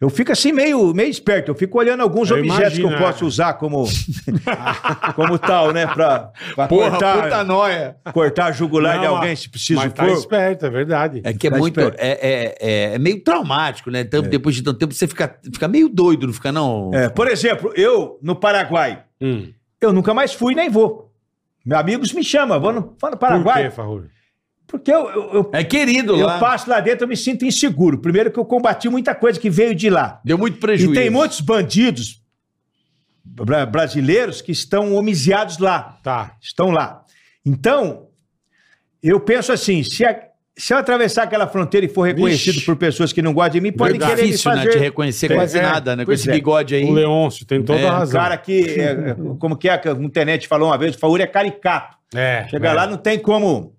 eu 0.00 0.08
fico 0.08 0.30
assim 0.30 0.52
meio, 0.52 0.94
meio 0.94 1.10
esperto, 1.10 1.50
eu 1.50 1.54
fico 1.56 1.76
olhando 1.78 2.02
alguns 2.02 2.30
Eu 2.30 2.36
objetos 2.38 2.60
imagino, 2.78 2.88
que 2.88 2.94
eu 2.94 2.98
posso 2.98 3.24
é. 3.24 3.26
usar 3.26 3.54
como, 3.54 3.84
como 5.14 5.38
tal, 5.38 5.72
né? 5.72 5.86
Pra, 5.86 6.30
pra 6.54 6.68
Porra, 6.68 6.90
cortar, 6.90 7.22
puta 7.24 7.44
noia. 7.44 7.96
cortar 8.12 8.46
a 8.46 8.52
jugular 8.52 8.98
de 8.98 9.04
Não, 9.06 9.16
alguém, 9.16 9.30
mas- 9.30 9.40
se 9.40 9.48
preciso 9.50 9.80
Mas 9.80 9.92
tá 9.92 10.04
for. 10.04 10.12
esperto, 10.12 10.66
é 10.66 10.70
verdade. 10.70 11.20
É 11.24 11.32
que 11.32 11.46
é 11.46 11.50
Tá 11.50 11.58
muito. 11.58 11.80
É, 11.80 11.92
é, 11.98 12.56
é, 12.60 12.94
é 12.94 12.98
meio 12.98 13.20
traumático, 13.22 13.90
né? 13.90 14.04
Tanto, 14.04 14.28
Depois 14.28 14.54
de 14.54 14.62
tanto 14.62 14.78
tempo, 14.78 14.94
você 14.94 15.06
fica, 15.06 15.36
fica 15.52 15.66
meio 15.68 15.88
doido, 15.88 16.26
não 16.26 16.32
fica, 16.34 16.52
não? 16.52 16.90
É, 16.94 17.08
por 17.08 17.28
exemplo, 17.28 17.72
eu 17.74 18.18
no 18.22 18.36
Paraguai, 18.36 19.02
Hum. 19.20 19.48
eu 19.80 19.92
nunca 19.92 20.14
mais 20.14 20.32
fui 20.32 20.54
nem 20.54 20.68
vou. 20.70 21.12
Meus 21.66 21.80
amigos 21.80 22.12
me 22.12 22.22
chamam, 22.22 22.60
vou 22.60 22.72
no, 22.72 22.80
no 22.80 22.86
Por 22.92 23.16
Paraguai. 23.16 23.64
quê, 23.64 23.70
Farrur? 23.70 24.04
Porque 24.68 24.92
eu, 24.92 25.08
eu, 25.10 25.30
eu, 25.32 25.50
É 25.54 25.64
querido 25.64 26.14
eu 26.14 26.26
lá. 26.26 26.38
passo 26.38 26.68
lá 26.68 26.78
dentro, 26.78 27.04
eu 27.04 27.08
me 27.08 27.16
sinto 27.16 27.44
inseguro. 27.44 27.98
Primeiro 27.98 28.30
que 28.30 28.38
eu 28.38 28.44
combati 28.44 28.86
muita 28.88 29.14
coisa 29.14 29.40
que 29.40 29.48
veio 29.48 29.74
de 29.74 29.88
lá. 29.88 30.20
Deu 30.22 30.36
muito 30.38 30.58
E 30.58 30.60
prejuízo. 30.60 30.92
tem 30.92 31.08
muitos 31.08 31.40
bandidos 31.40 32.20
bra- 33.24 33.64
brasileiros 33.66 34.40
que 34.42 34.52
estão 34.52 34.94
homiciados 34.94 35.58
lá. 35.58 35.98
Tá. 36.02 36.36
Estão 36.40 36.70
lá. 36.70 37.02
Então, 37.44 38.08
eu 39.02 39.18
penso 39.20 39.50
assim: 39.52 39.82
se, 39.82 40.04
a- 40.04 40.20
se 40.56 40.74
eu 40.74 40.76
atravessar 40.78 41.22
aquela 41.22 41.46
fronteira 41.46 41.86
e 41.86 41.88
for 41.88 42.02
reconhecido 42.02 42.54
Vixe. 42.56 42.66
por 42.66 42.76
pessoas 42.76 43.10
que 43.10 43.22
não 43.22 43.32
gostam 43.32 43.54
de 43.54 43.60
mim, 43.62 43.72
podem 43.72 43.92
Verdade. 43.94 44.12
querer 44.12 44.22
me 44.24 44.28
difícil, 44.32 44.50
né? 44.50 44.56
fazer. 44.58 44.70
Te 44.70 44.78
reconhecer 44.78 45.32
É, 45.32 45.34
quase 45.34 45.58
é, 45.58 45.62
nada, 45.62 45.96
né? 45.96 46.04
Com 46.04 46.12
esse 46.12 46.28
é. 46.28 46.32
bigode 46.34 46.74
aí. 46.74 46.84
O 46.84 46.92
Leôncio 46.92 47.46
tem 47.46 47.62
toda 47.62 47.78
É, 47.80 47.86
a 47.88 47.98
razão. 48.00 48.20
cara 48.20 48.36
que, 48.36 48.64
é, 48.78 49.16
como 49.38 49.56
que 49.56 49.66
é, 49.68 49.78
que 49.78 49.88
um 49.88 50.10
tenente 50.10 50.46
falou 50.46 50.68
uma 50.68 50.76
vez, 50.76 50.94
o 50.94 50.98
Faúl 50.98 51.16
é 51.18 51.26
caricato. 51.26 51.96
É. 52.14 52.46
Chega 52.50 52.68
é. 52.68 52.72
lá, 52.74 52.86
não 52.86 52.98
tem 52.98 53.18
como. 53.18 53.72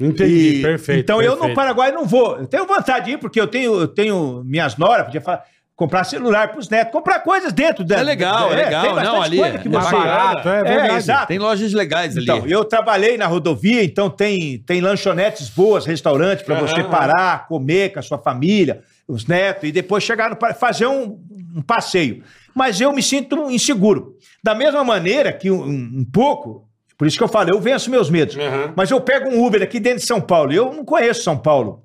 Entendi, 0.00 0.58
E- 0.58 0.62
perfeito. 0.62 1.00
Então 1.00 1.20
eu 1.22 1.32
no 1.32 1.36
perfeito. 1.38 1.56
Paraguai 1.56 1.92
não 1.92 2.06
vou. 2.06 2.38
Eu 2.38 2.46
tenho 2.46 2.66
vontade 2.66 3.06
de 3.06 3.10
ir, 3.12 3.18
porque 3.18 3.40
eu 3.40 3.46
tenho, 3.46 3.80
eu 3.80 3.88
tenho 3.88 4.42
minhas 4.44 4.76
noras, 4.76 5.04
podia 5.06 5.20
falar, 5.20 5.44
comprar 5.76 6.04
celular 6.04 6.52
pros 6.52 6.68
netos, 6.68 6.92
comprar 6.92 7.20
coisas 7.20 7.52
dentro 7.52 7.82
da. 7.84 7.98
É 8.00 8.02
legal, 8.02 8.52
é 8.52 8.56
legal. 8.64 8.82
tem 8.82 8.94
bastante 8.94 9.14
Não, 9.14 9.22
ali 9.22 9.36
coisa 9.38 9.54
é- 9.54 9.58
que 9.58 9.68
é 9.68 9.70
você- 9.70 9.90
barato, 9.96 10.48
é 10.48 10.58
É, 10.60 10.64
verdade. 10.64 10.94
exato. 10.96 11.26
Tem 11.28 11.38
lojas 11.38 11.72
legais 11.72 12.16
ali. 12.16 12.24
Então, 12.24 12.46
eu 12.46 12.64
trabalhei 12.64 13.16
na 13.16 13.26
rodovia, 13.26 13.82
então 13.84 14.08
tem, 14.10 14.58
tem 14.58 14.80
lanchonetes 14.80 15.48
boas, 15.48 15.86
restaurantes 15.86 16.44
para 16.44 16.54
você 16.60 16.82
parar, 16.84 17.46
comer 17.48 17.92
com 17.92 17.98
a 17.98 18.02
sua 18.02 18.18
família, 18.18 18.82
os 19.08 19.26
netos, 19.26 19.68
e 19.68 19.72
depois 19.72 20.04
chegar 20.04 20.30
no 20.30 20.36
pa- 20.36 20.54
fazer 20.54 20.86
um, 20.86 21.18
um 21.56 21.62
passeio. 21.62 22.22
Mas 22.54 22.80
eu 22.80 22.92
me 22.92 23.02
sinto 23.02 23.50
inseguro. 23.50 24.16
Da 24.42 24.54
mesma 24.54 24.82
maneira 24.84 25.32
que 25.32 25.50
um, 25.50 25.62
um 25.64 26.04
pouco, 26.12 26.68
por 27.00 27.06
isso 27.06 27.16
que 27.16 27.24
eu 27.24 27.28
falo, 27.28 27.48
eu 27.48 27.58
venço 27.58 27.90
meus 27.90 28.10
medos. 28.10 28.36
Aham. 28.36 28.74
Mas 28.76 28.90
eu 28.90 29.00
pego 29.00 29.30
um 29.30 29.42
Uber 29.42 29.62
aqui 29.62 29.80
dentro 29.80 30.00
de 30.00 30.04
São 30.06 30.20
Paulo. 30.20 30.52
Eu 30.52 30.70
não 30.70 30.84
conheço 30.84 31.22
São 31.22 31.34
Paulo. 31.34 31.82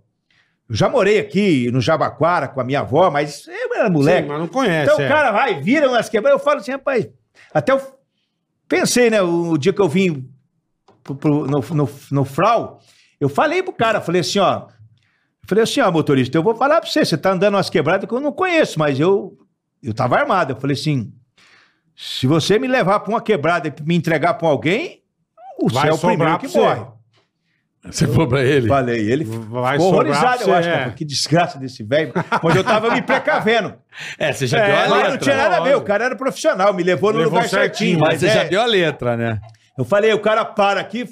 Eu 0.67 0.75
já 0.75 0.89
morei 0.89 1.19
aqui 1.19 1.71
no 1.71 1.79
Jabaquara 1.79 2.49
com 2.49 2.59
a 2.59 2.65
minha 2.65 2.81
avó, 2.81 3.09
mas 3.09 3.47
eu 3.47 3.73
era 3.73 3.89
moleque. 3.89 4.23
Sim, 4.23 4.27
mas 4.27 4.39
não 4.39 4.47
conhece. 4.49 4.91
Então 4.91 5.01
é. 5.01 5.05
o 5.05 5.09
cara 5.09 5.31
vai, 5.31 5.61
vira 5.61 5.87
umas 5.87 6.09
quebradas. 6.09 6.37
Eu 6.37 6.43
falo 6.43 6.59
assim, 6.59 6.73
rapaz. 6.73 7.07
Até 7.53 7.71
eu 7.71 7.79
pensei, 8.67 9.09
né? 9.09 9.21
O, 9.21 9.57
dia 9.57 9.71
que 9.71 9.81
eu 9.81 9.87
vim 9.87 10.29
pro- 11.01 11.15
pro- 11.15 11.47
no, 11.47 11.61
no, 11.61 11.89
no 12.11 12.25
Frau, 12.25 12.81
eu 13.17 13.29
falei 13.29 13.63
pro 13.63 13.71
cara, 13.71 14.01
falei 14.01 14.19
assim, 14.19 14.39
ó. 14.39 14.67
Falei 15.47 15.63
assim, 15.63 15.79
ó, 15.79 15.89
motorista, 15.89 16.37
eu 16.37 16.43
vou 16.43 16.57
falar 16.57 16.81
pra 16.81 16.89
você, 16.89 17.05
você 17.05 17.17
tá 17.17 17.31
andando 17.31 17.53
umas 17.53 17.69
quebradas 17.69 18.05
que 18.05 18.13
eu 18.13 18.19
não 18.19 18.33
conheço, 18.33 18.77
mas 18.77 18.99
eu, 18.99 19.37
eu 19.81 19.93
tava 19.93 20.17
armado. 20.17 20.51
Eu 20.51 20.57
falei 20.57 20.73
assim: 20.75 21.13
se 21.95 22.27
você 22.27 22.59
me 22.59 22.67
levar 22.67 22.99
pra 22.99 23.13
uma 23.13 23.21
quebrada 23.21 23.69
e 23.69 23.83
me 23.83 23.95
entregar 23.95 24.33
pra 24.33 24.49
alguém, 24.49 25.04
o 25.59 25.69
Vai 25.69 25.83
céu 25.87 25.95
é 25.95 25.97
primeiro 25.97 26.37
que 26.39 26.47
você. 26.47 26.59
morre. 26.59 26.81
Você 27.87 28.07
falou 28.07 28.27
pra 28.27 28.43
ele. 28.43 28.67
Falei, 28.67 29.11
ele 29.11 29.23
Vai 29.23 29.73
ficou 29.73 29.93
horrorizado, 29.93 30.43
eu 30.43 30.53
acho. 30.55 30.67
é. 30.69 30.89
Que 30.89 31.05
desgraça 31.05 31.59
desse 31.59 31.83
velho. 31.83 32.11
Mas 32.41 32.55
eu 32.55 32.63
tava 32.63 32.89
me 32.91 32.99
precavendo. 33.01 33.75
É, 34.17 34.33
você 34.33 34.47
já 34.47 34.57
É, 34.57 34.65
deu 34.65 34.75
a 34.75 34.79
Mas 34.79 34.91
letra. 34.91 35.11
não 35.11 35.17
tinha 35.19 35.35
nada 35.37 35.57
a 35.57 35.59
ver, 35.59 35.77
o 35.77 35.81
cara 35.81 36.05
era 36.05 36.15
profissional, 36.15 36.73
me 36.73 36.81
levou 36.81 37.13
no 37.13 37.19
Levou 37.19 37.35
lugar 37.35 37.47
certinho, 37.47 37.99
certinho. 37.99 37.99
Mas 37.99 38.19
você 38.21 38.27
é, 38.27 38.33
já 38.33 38.43
deu 38.45 38.59
a 38.61 38.65
letra, 38.65 39.15
né? 39.15 39.39
Eu 39.77 39.85
falei, 39.85 40.11
o 40.13 40.19
cara 40.19 40.43
para 40.43 40.79
aqui, 40.79 41.07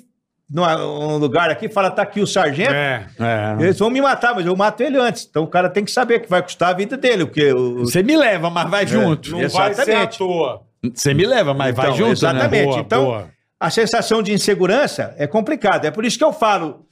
num 0.50 1.18
lugar 1.18 1.52
aqui, 1.52 1.70
fala, 1.70 1.92
tá 1.92 2.02
aqui 2.02 2.22
o 2.22 2.26
sargento. 2.26 2.74
É. 2.74 3.06
É. 3.20 3.56
Eles 3.64 3.78
vão 3.78 3.92
me 3.92 4.02
matar, 4.02 4.34
mas 4.34 4.44
eu 4.44 4.56
mato 4.56 4.82
ele 4.82 4.98
antes. 4.98 5.28
Então 5.30 5.44
o 5.44 5.48
cara 5.48 5.70
tem 5.70 5.86
que 5.86 5.92
saber 5.92 6.22
que 6.22 6.30
vai 6.30 6.42
custar 6.42 6.70
a 6.70 6.74
vida 6.74 6.98
dele, 6.98 7.26
porque 7.26 7.54
o, 7.54 7.82
Você 7.82 8.02
me 8.02 8.18
leva, 8.18 8.50
mas 8.50 8.68
vai 8.68 8.88
junto. 8.88 9.30
Não 9.30 9.38
vai 9.42 9.50
ser 9.50 9.62
à 9.62 9.70
Exatamente. 9.84 10.18
toa. 10.18 10.62
Você 10.92 11.14
me 11.14 11.26
leva, 11.26 11.54
mas 11.54 11.76
vai 11.76 11.86
Então, 11.86 11.98
junto, 11.98 12.12
exatamente. 12.14 12.52
né? 12.62 12.66
Boa, 12.66 12.80
então, 12.80 13.06
boa. 13.06 13.33
A 13.66 13.70
sensação 13.70 14.22
de 14.22 14.34
insegurança 14.34 15.14
é 15.18 15.26
complicada. 15.28 15.88
É 15.88 15.92
por 15.92 16.06
isso 16.06 16.18
que 16.18 16.24
eu 16.24 16.34
falo 16.34 16.86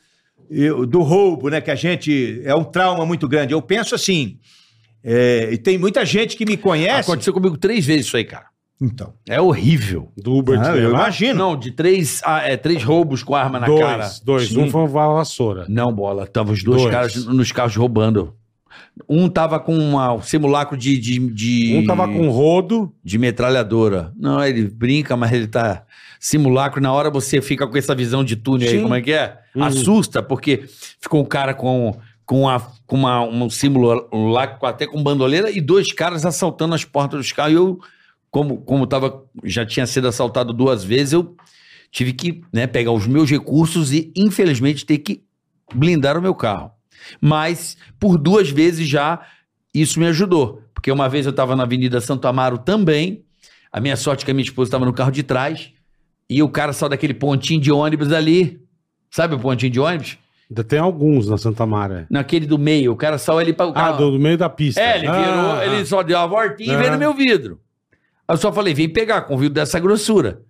eu- 0.50 0.86
do 0.86 1.02
roubo, 1.02 1.50
né? 1.50 1.62
Que 1.62 1.72
a 1.72 1.76
gente. 1.76 2.42
É 2.46 2.54
um 2.56 2.64
trauma 2.64 3.06
muito 3.06 3.28
grande. 3.28 3.54
Eu 3.54 3.62
penso 3.62 3.96
assim. 3.96 4.38
é, 5.04 5.50
e 5.52 5.58
tem 5.58 5.78
muita 5.78 6.06
gente 6.06 6.36
que 6.38 6.46
me 6.46 6.56
conhece. 6.58 7.10
Aconteceu 7.10 7.34
comigo 7.34 7.58
três 7.58 7.86
vezes 7.86 8.06
isso 8.06 8.18
aí, 8.18 8.24
cara. 8.24 8.46
Então. 8.80 9.14
É 9.30 9.40
horrível. 9.42 10.12
Do 10.18 10.34
Uber 10.36 10.60
Ah, 10.60 10.76
eu 10.76 10.90
imagino. 10.92 11.38
Não, 11.38 11.56
de 11.58 11.72
três, 11.72 12.20
ah, 12.26 12.40
é, 12.42 12.56
três 12.58 12.84
roubos 12.84 13.22
com 13.24 13.36
arma 13.36 13.60
na 13.60 13.66
dois, 13.68 13.80
cara. 13.82 14.10
dois. 14.24 14.50
Sim. 14.50 14.62
Um 14.64 14.70
foi 14.72 14.82
uma 14.82 15.14
vassoura. 15.14 15.66
Não, 15.70 15.92
bola. 15.94 16.26
Tava 16.28 16.52
os 16.52 16.64
dois, 16.64 16.82
Dois. 16.82 16.92
caras 16.94 17.26
nos 17.26 17.52
carros 17.52 17.76
roubando. 17.76 18.34
Um 19.08 19.30
tava 19.30 19.60
com 19.60 19.76
uma- 19.78 20.14
um 20.14 20.22
simulacro 20.22 20.76
de, 20.78 20.98
de, 21.00 21.20
de, 21.32 21.76
Um 21.78 21.86
tava 21.86 22.08
com 22.08 22.30
rodo. 22.30 22.92
de 23.04 23.18
metralhadora. 23.18 24.12
Não, 24.18 24.44
ele 24.44 24.64
brinca, 24.68 25.16
mas 25.16 25.32
ele 25.32 25.48
tá 25.48 25.84
simulacro. 26.22 26.80
Na 26.80 26.94
hora 26.94 27.10
você 27.10 27.42
fica 27.42 27.68
com 27.68 27.76
essa 27.76 27.96
visão 27.96 28.24
de 28.24 28.36
túnel 28.36 28.70
aí, 28.70 28.76
Sim. 28.76 28.84
como 28.84 28.94
é 28.94 29.02
que 29.02 29.12
é? 29.12 29.40
Uhum. 29.56 29.64
Assusta, 29.64 30.22
porque 30.22 30.64
ficou 31.02 31.20
um 31.20 31.26
cara 31.26 31.56
com, 31.56 32.00
com, 32.24 32.48
a, 32.48 32.60
com 32.86 32.96
uma, 32.96 33.24
um 33.24 33.50
símbolo 33.50 34.08
lá, 34.32 34.44
até 34.62 34.86
com 34.86 35.02
bandoleira, 35.02 35.50
e 35.50 35.60
dois 35.60 35.92
caras 35.92 36.24
assaltando 36.24 36.76
as 36.76 36.86
portas 36.86 37.20
dos 37.20 37.32
carros. 37.32 37.54
E 37.54 37.56
eu, 37.56 37.80
como, 38.30 38.62
como 38.62 38.86
tava, 38.86 39.26
já 39.44 39.66
tinha 39.66 39.88
sido 39.88 40.08
assaltado 40.08 40.54
duas 40.54 40.84
vezes, 40.84 41.14
eu 41.14 41.36
tive 41.92 42.14
que 42.14 42.42
né, 42.54 42.68
pegar 42.68 42.92
os 42.92 43.08
meus 43.08 43.30
recursos 43.30 43.92
e, 43.92 44.14
infelizmente, 44.16 44.86
ter 44.86 45.00
que 45.00 45.24
blindar 45.74 46.18
o 46.18 46.22
meu 46.22 46.36
carro. 46.36 46.72
Mas, 47.20 47.76
por 48.00 48.16
duas 48.16 48.52
vezes 48.52 48.88
já, 48.88 49.26
isso 49.74 50.00
me 50.00 50.06
ajudou. 50.06 50.62
Porque 50.72 50.92
uma 50.92 51.10
vez 51.10 51.26
eu 51.26 51.32
estava 51.32 51.56
na 51.56 51.64
Avenida 51.64 52.00
Santo 52.00 52.28
Amaro 52.28 52.60
também. 52.60 53.26
A 53.72 53.80
minha 53.80 53.98
sorte 53.98 54.22
é 54.22 54.26
que 54.26 54.32
a 54.32 54.34
minha 54.36 54.44
esposa 54.44 54.68
estava 54.68 54.86
no 54.86 54.94
carro 54.94 55.12
de 55.12 55.24
trás. 55.24 55.72
E 56.34 56.42
o 56.42 56.48
cara 56.50 56.72
saiu 56.74 56.90
daquele 56.90 57.14
pontinho 57.14 57.60
de 57.60 57.72
ônibus 57.72 58.12
ali. 58.14 58.62
Sabe 59.10 59.36
o 59.36 59.40
pontinho 59.40 59.72
de 59.72 59.80
ônibus? 59.80 60.18
Ainda 60.50 60.64
tem 60.64 60.80
alguns 60.80 61.28
na 61.30 61.38
Santa 61.38 61.66
Mara. 61.66 62.08
Naquele 62.10 62.46
do 62.46 62.58
meio. 62.58 62.92
O 62.94 62.96
cara 62.96 63.18
saiu 63.18 63.38
ali 63.40 63.52
para 63.54 63.66
o 63.68 63.70
Ah, 63.72 63.74
carro. 63.74 63.98
do, 63.98 64.12
do 64.12 64.20
meio 64.20 64.38
da 64.38 64.50
pista. 64.50 64.80
É, 64.82 64.98
ele 64.98 65.08
virou, 65.12 65.52
Ah, 65.52 65.66
ele 65.66 65.86
só 65.86 66.02
deu 66.04 66.18
uma 66.18 66.28
voltinha 66.28 66.72
Ah. 66.72 66.76
e 66.76 66.78
veio 66.78 66.92
no 66.94 66.98
meu 66.98 67.14
vidro. 67.14 67.60
Aí 68.28 68.34
eu 68.34 68.38
só 68.38 68.52
falei, 68.54 68.74
vem 68.74 68.88
pegar, 68.88 69.22
com 69.24 69.36
o 69.36 69.38
vidro 69.38 69.54
dessa 69.56 69.80
grossura. 69.80 70.42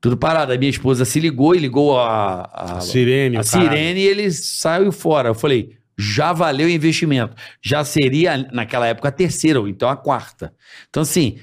Tudo 0.00 0.16
parado. 0.16 0.50
Aí 0.52 0.58
minha 0.58 0.70
esposa 0.70 1.04
se 1.04 1.20
ligou 1.20 1.54
e 1.54 1.58
ligou 1.58 1.98
a, 2.00 2.42
a, 2.52 2.76
A 2.78 2.80
sirene. 2.80 3.36
a 3.36 3.44
caralho. 3.44 3.70
sirene 3.70 4.00
e 4.00 4.06
ele 4.06 4.30
saiu 4.32 4.90
fora. 4.92 5.28
Eu 5.28 5.34
falei, 5.34 5.76
já 5.96 6.32
valeu 6.32 6.66
o 6.66 6.70
investimento. 6.70 7.34
Já 7.62 7.84
seria, 7.84 8.36
naquela 8.52 8.86
época, 8.86 9.08
a 9.08 9.12
terceira, 9.12 9.60
ou 9.60 9.68
então 9.68 9.88
a 9.88 9.96
quarta. 9.96 10.52
Então, 10.88 11.02
assim, 11.02 11.38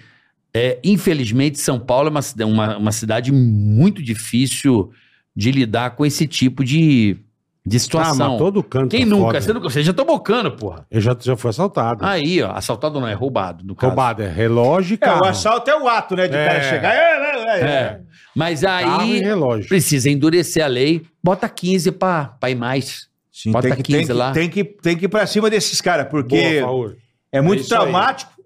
é, 0.57 0.79
infelizmente, 0.83 1.59
São 1.59 1.77
Paulo 1.79 2.07
é 2.07 2.11
uma, 2.11 2.21
uma, 2.45 2.77
uma 2.77 2.91
cidade 2.93 3.31
muito 3.31 4.01
difícil 4.01 4.89
de 5.35 5.51
lidar 5.51 5.91
com 5.97 6.05
esse 6.05 6.25
tipo 6.25 6.63
de, 6.63 7.17
de 7.65 7.75
Ah, 7.75 7.79
situação. 7.79 8.29
mas 8.29 8.37
todo 8.37 8.63
canto. 8.63 8.91
Quem 8.91 9.01
é 9.01 9.05
nunca? 9.05 9.25
foda. 9.25 9.41
Você, 9.41 9.53
nunca? 9.53 9.69
Você 9.69 9.83
já 9.83 9.91
tomou 9.91 10.17
cano, 10.21 10.51
porra. 10.51 10.85
Eu 10.89 11.01
já, 11.01 11.13
já 11.19 11.35
fui 11.35 11.49
assaltado. 11.49 12.05
Aí, 12.05 12.41
ó, 12.41 12.51
assaltado 12.51 13.01
não 13.01 13.07
é 13.07 13.13
roubado, 13.13 13.65
no 13.65 13.75
caso. 13.75 13.89
Roubado, 13.89 14.23
é 14.23 14.29
relógio 14.29 14.93
e 14.93 14.95
É, 14.95 14.97
carro. 14.97 15.23
o 15.23 15.27
assalto 15.27 15.69
é 15.69 15.77
o 15.77 15.87
ato, 15.89 16.15
né? 16.15 16.27
De 16.29 16.35
o 16.35 16.37
É. 16.39 16.45
cara 16.47 16.61
chegar. 16.61 16.93
É, 16.95 16.99
é, 16.99 17.35
é, 17.35 17.59
é. 17.59 17.65
É. 17.69 18.01
Mas 18.33 18.61
Carro 18.61 19.01
aí 19.01 19.19
relógio. 19.19 19.67
precisa 19.67 20.09
endurecer 20.09 20.63
a 20.63 20.67
lei, 20.67 21.01
bota 21.23 21.47
15 21.49 21.91
pra, 21.91 22.25
pra 22.39 22.49
ir 22.49 22.55
mais. 22.55 23.07
Sim, 23.31 23.51
Bota 23.51 23.67
tem 23.67 23.77
que, 23.77 23.83
15 23.83 23.97
tem, 23.97 24.05
que, 24.07 24.13
lá. 24.13 24.31
tem, 24.31 24.49
que, 24.49 24.63
tem 24.63 24.97
que 24.97 25.05
ir 25.05 25.09
pra 25.09 25.27
cima 25.27 25.49
desses 25.49 25.81
caras, 25.81 26.07
porque 26.09 26.61
Boa, 26.61 26.95
é 27.31 27.41
muito 27.41 27.63
isso 27.63 27.75
aí. 27.75 27.91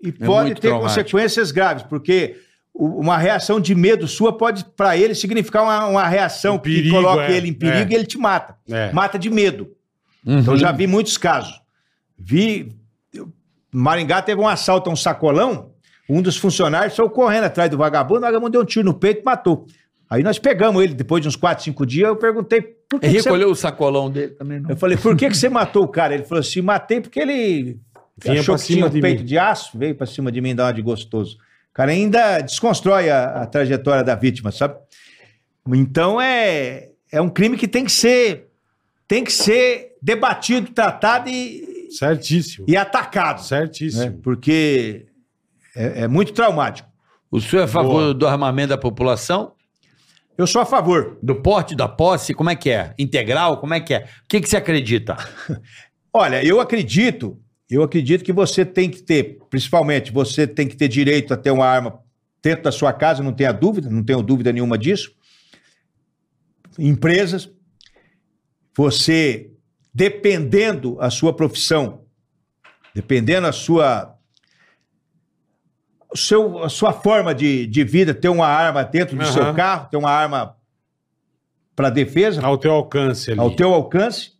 E 0.01 0.11
pode 0.11 0.47
muito 0.47 0.61
ter 0.61 0.69
traumático. 0.69 1.01
consequências 1.01 1.51
graves, 1.51 1.83
porque 1.83 2.37
uma 2.73 3.17
reação 3.17 3.59
de 3.59 3.75
medo 3.75 4.07
sua 4.07 4.37
pode, 4.37 4.65
pra 4.75 4.95
ele, 4.95 5.13
significar 5.13 5.63
uma, 5.63 5.85
uma 5.87 6.07
reação 6.07 6.55
Um 6.55 6.59
que 6.59 6.75
perigo, 6.75 6.95
coloca 6.95 7.23
é, 7.23 7.35
ele 7.35 7.49
em 7.49 7.53
perigo 7.53 7.91
é. 7.91 7.93
e 7.93 7.95
ele 7.95 8.05
te 8.05 8.17
mata. 8.17 8.55
É. 8.69 8.91
Mata 8.93 9.19
de 9.19 9.29
medo. 9.29 9.71
Uhum. 10.25 10.39
Então 10.39 10.57
já 10.57 10.71
vi 10.71 10.87
muitos 10.87 11.17
casos. 11.17 11.59
Vi. 12.17 12.71
Maringá 13.71 14.21
teve 14.21 14.39
um 14.39 14.47
assalto 14.47 14.89
a 14.89 14.93
um 14.93 14.95
sacolão. 14.95 15.71
Um 16.09 16.21
dos 16.21 16.37
funcionários 16.37 16.95
saiu 16.95 17.09
correndo 17.09 17.43
atrás 17.43 17.69
do 17.69 17.77
vagabundo, 17.77 18.19
o 18.19 18.21
vagabundo 18.21 18.51
deu 18.51 18.61
um 18.61 18.65
tiro 18.65 18.85
no 18.85 18.93
peito 18.93 19.21
e 19.21 19.23
matou. 19.23 19.67
Aí 20.09 20.23
nós 20.23 20.39
pegamos 20.39 20.81
ele, 20.81 20.95
depois 20.95 21.21
de 21.21 21.27
uns 21.27 21.35
4, 21.35 21.63
5 21.65 21.85
dias, 21.85 22.07
eu 22.07 22.15
perguntei 22.15 22.61
por 22.89 22.99
que, 22.99 23.05
Ele 23.05 23.17
que 23.17 23.21
você... 23.21 23.29
recolheu 23.29 23.51
o 23.51 23.55
sacolão 23.55 24.09
dele 24.09 24.31
também, 24.31 24.59
não. 24.59 24.71
Eu 24.71 24.77
falei, 24.77 24.97
por 24.97 25.15
que, 25.15 25.29
que 25.29 25.37
você 25.37 25.47
matou 25.47 25.83
o 25.83 25.87
cara? 25.87 26.15
Ele 26.15 26.23
falou 26.23 26.39
assim, 26.39 26.61
matei 26.61 26.99
porque 26.99 27.19
ele 27.19 27.79
Vinha 28.23 28.39
achou 28.41 28.55
pra 28.55 28.61
que 28.61 28.67
tinha 28.67 28.77
cima 28.77 28.87
um 28.87 28.89
de 28.89 29.01
peito 29.01 29.19
mim. 29.21 29.25
de 29.25 29.37
aço, 29.37 29.77
veio 29.77 29.95
pra 29.95 30.05
cima 30.07 30.31
de 30.31 30.41
mim 30.41 30.55
dar 30.55 30.65
uma 30.65 30.73
de 30.73 30.81
gostoso. 30.81 31.37
O 31.69 31.73
cara 31.73 31.91
ainda 31.91 32.41
desconstrói 32.41 33.09
a, 33.09 33.41
a 33.43 33.45
trajetória 33.45 34.03
da 34.03 34.15
vítima, 34.15 34.51
sabe? 34.51 34.75
Então 35.67 36.19
é, 36.19 36.89
é 37.11 37.21
um 37.21 37.29
crime 37.29 37.57
que 37.57 37.67
tem 37.67 37.85
que 37.85 37.91
ser 37.91 38.47
tem 39.07 39.23
que 39.23 39.31
ser 39.31 39.95
debatido, 40.01 40.71
tratado 40.71 41.29
e, 41.29 41.87
Certíssimo. 41.91 42.65
e 42.67 42.77
atacado, 42.77 43.41
Certíssimo. 43.43 44.03
né? 44.05 44.13
Porque 44.21 45.07
é, 45.75 46.03
é 46.03 46.07
muito 46.07 46.31
traumático. 46.33 46.87
O 47.31 47.39
senhor 47.41 47.63
é 47.63 47.65
a 47.65 47.67
favor 47.67 48.01
Boa. 48.01 48.13
do 48.13 48.27
armamento 48.27 48.69
da 48.69 48.77
população? 48.77 49.53
Eu 50.37 50.47
sou 50.47 50.61
a 50.61 50.65
favor. 50.65 51.17
Do 51.21 51.35
porte, 51.35 51.75
da 51.75 51.87
posse? 51.87 52.33
Como 52.33 52.49
é 52.49 52.55
que 52.55 52.69
é? 52.69 52.93
Integral? 52.97 53.57
Como 53.57 53.73
é 53.73 53.79
que 53.79 53.93
é? 53.93 53.99
O 54.23 54.27
que, 54.27 54.39
que 54.41 54.47
você 54.49 54.57
acredita? 54.57 55.17
Olha, 56.13 56.43
eu 56.45 56.59
acredito, 56.61 57.37
eu 57.69 57.83
acredito 57.83 58.23
que 58.23 58.33
você 58.33 58.65
tem 58.65 58.89
que 58.89 59.01
ter, 59.01 59.39
principalmente, 59.49 60.11
você 60.11 60.47
tem 60.47 60.67
que 60.67 60.75
ter 60.75 60.87
direito 60.87 61.33
a 61.33 61.37
ter 61.37 61.51
uma 61.51 61.65
arma 61.65 61.99
dentro 62.41 62.63
da 62.63 62.71
sua 62.71 62.91
casa, 62.93 63.21
não 63.21 63.33
tenha 63.33 63.51
dúvida, 63.51 63.89
não 63.89 64.03
tenho 64.03 64.21
dúvida 64.23 64.51
nenhuma 64.51 64.77
disso. 64.77 65.13
Empresas, 66.77 67.49
você, 68.75 69.51
dependendo 69.93 70.97
a 71.01 71.09
sua 71.09 71.33
profissão, 71.33 72.05
dependendo 72.95 73.45
a 73.45 73.51
sua, 73.51 74.17
seu, 76.15 76.63
a 76.63 76.69
sua 76.69 76.93
forma 76.93 77.35
de, 77.35 77.67
de 77.67 77.83
vida, 77.83 78.13
ter 78.13 78.29
uma 78.29 78.47
arma 78.47 78.83
dentro 78.83 79.15
do 79.17 79.23
Aham. 79.23 79.33
seu 79.33 79.53
carro, 79.53 79.89
ter 79.89 79.97
uma 79.97 80.09
arma 80.11 80.55
para 81.75 81.89
defesa, 81.89 82.41
Ao 82.41 82.57
teu 82.57 82.71
alcance 82.71 83.31
ali. 83.31 83.39
ao 83.39 83.55
teu 83.55 83.73
alcance, 83.73 84.33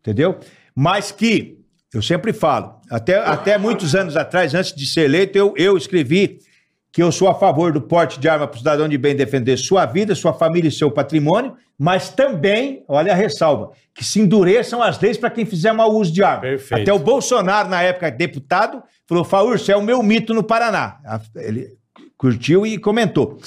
entendeu? 0.00 0.38
Mas 0.74 1.10
que, 1.10 1.61
eu 1.92 2.02
sempre 2.02 2.32
falo, 2.32 2.74
até, 2.90 3.16
até 3.16 3.58
muitos 3.58 3.94
anos 3.94 4.16
atrás, 4.16 4.54
antes 4.54 4.74
de 4.74 4.86
ser 4.86 5.02
eleito, 5.02 5.36
eu, 5.36 5.52
eu 5.56 5.76
escrevi 5.76 6.38
que 6.92 7.02
eu 7.02 7.10
sou 7.10 7.28
a 7.28 7.34
favor 7.34 7.72
do 7.72 7.80
porte 7.80 8.20
de 8.20 8.28
arma 8.28 8.46
para 8.46 8.56
o 8.56 8.58
cidadão 8.58 8.88
de 8.88 8.98
bem 8.98 9.16
defender 9.16 9.56
sua 9.56 9.86
vida, 9.86 10.14
sua 10.14 10.32
família 10.32 10.68
e 10.68 10.72
seu 10.72 10.90
patrimônio, 10.90 11.54
mas 11.78 12.10
também, 12.10 12.84
olha 12.86 13.12
a 13.12 13.16
ressalva, 13.16 13.70
que 13.94 14.04
se 14.04 14.20
endureçam 14.20 14.82
as 14.82 15.00
leis 15.00 15.16
para 15.16 15.30
quem 15.30 15.44
fizer 15.44 15.72
mau 15.72 15.90
uso 15.92 16.12
de 16.12 16.22
arma. 16.22 16.42
Perfeito. 16.42 16.82
Até 16.82 16.92
o 16.92 16.98
Bolsonaro, 16.98 17.68
na 17.68 17.82
época 17.82 18.10
deputado, 18.10 18.82
falou, 19.06 19.24
Faur, 19.24 19.58
você 19.58 19.72
é 19.72 19.76
o 19.76 19.82
meu 19.82 20.02
mito 20.02 20.34
no 20.34 20.42
Paraná. 20.42 20.98
Ele 21.34 21.68
curtiu 22.16 22.66
e 22.66 22.78
comentou. 22.78 23.38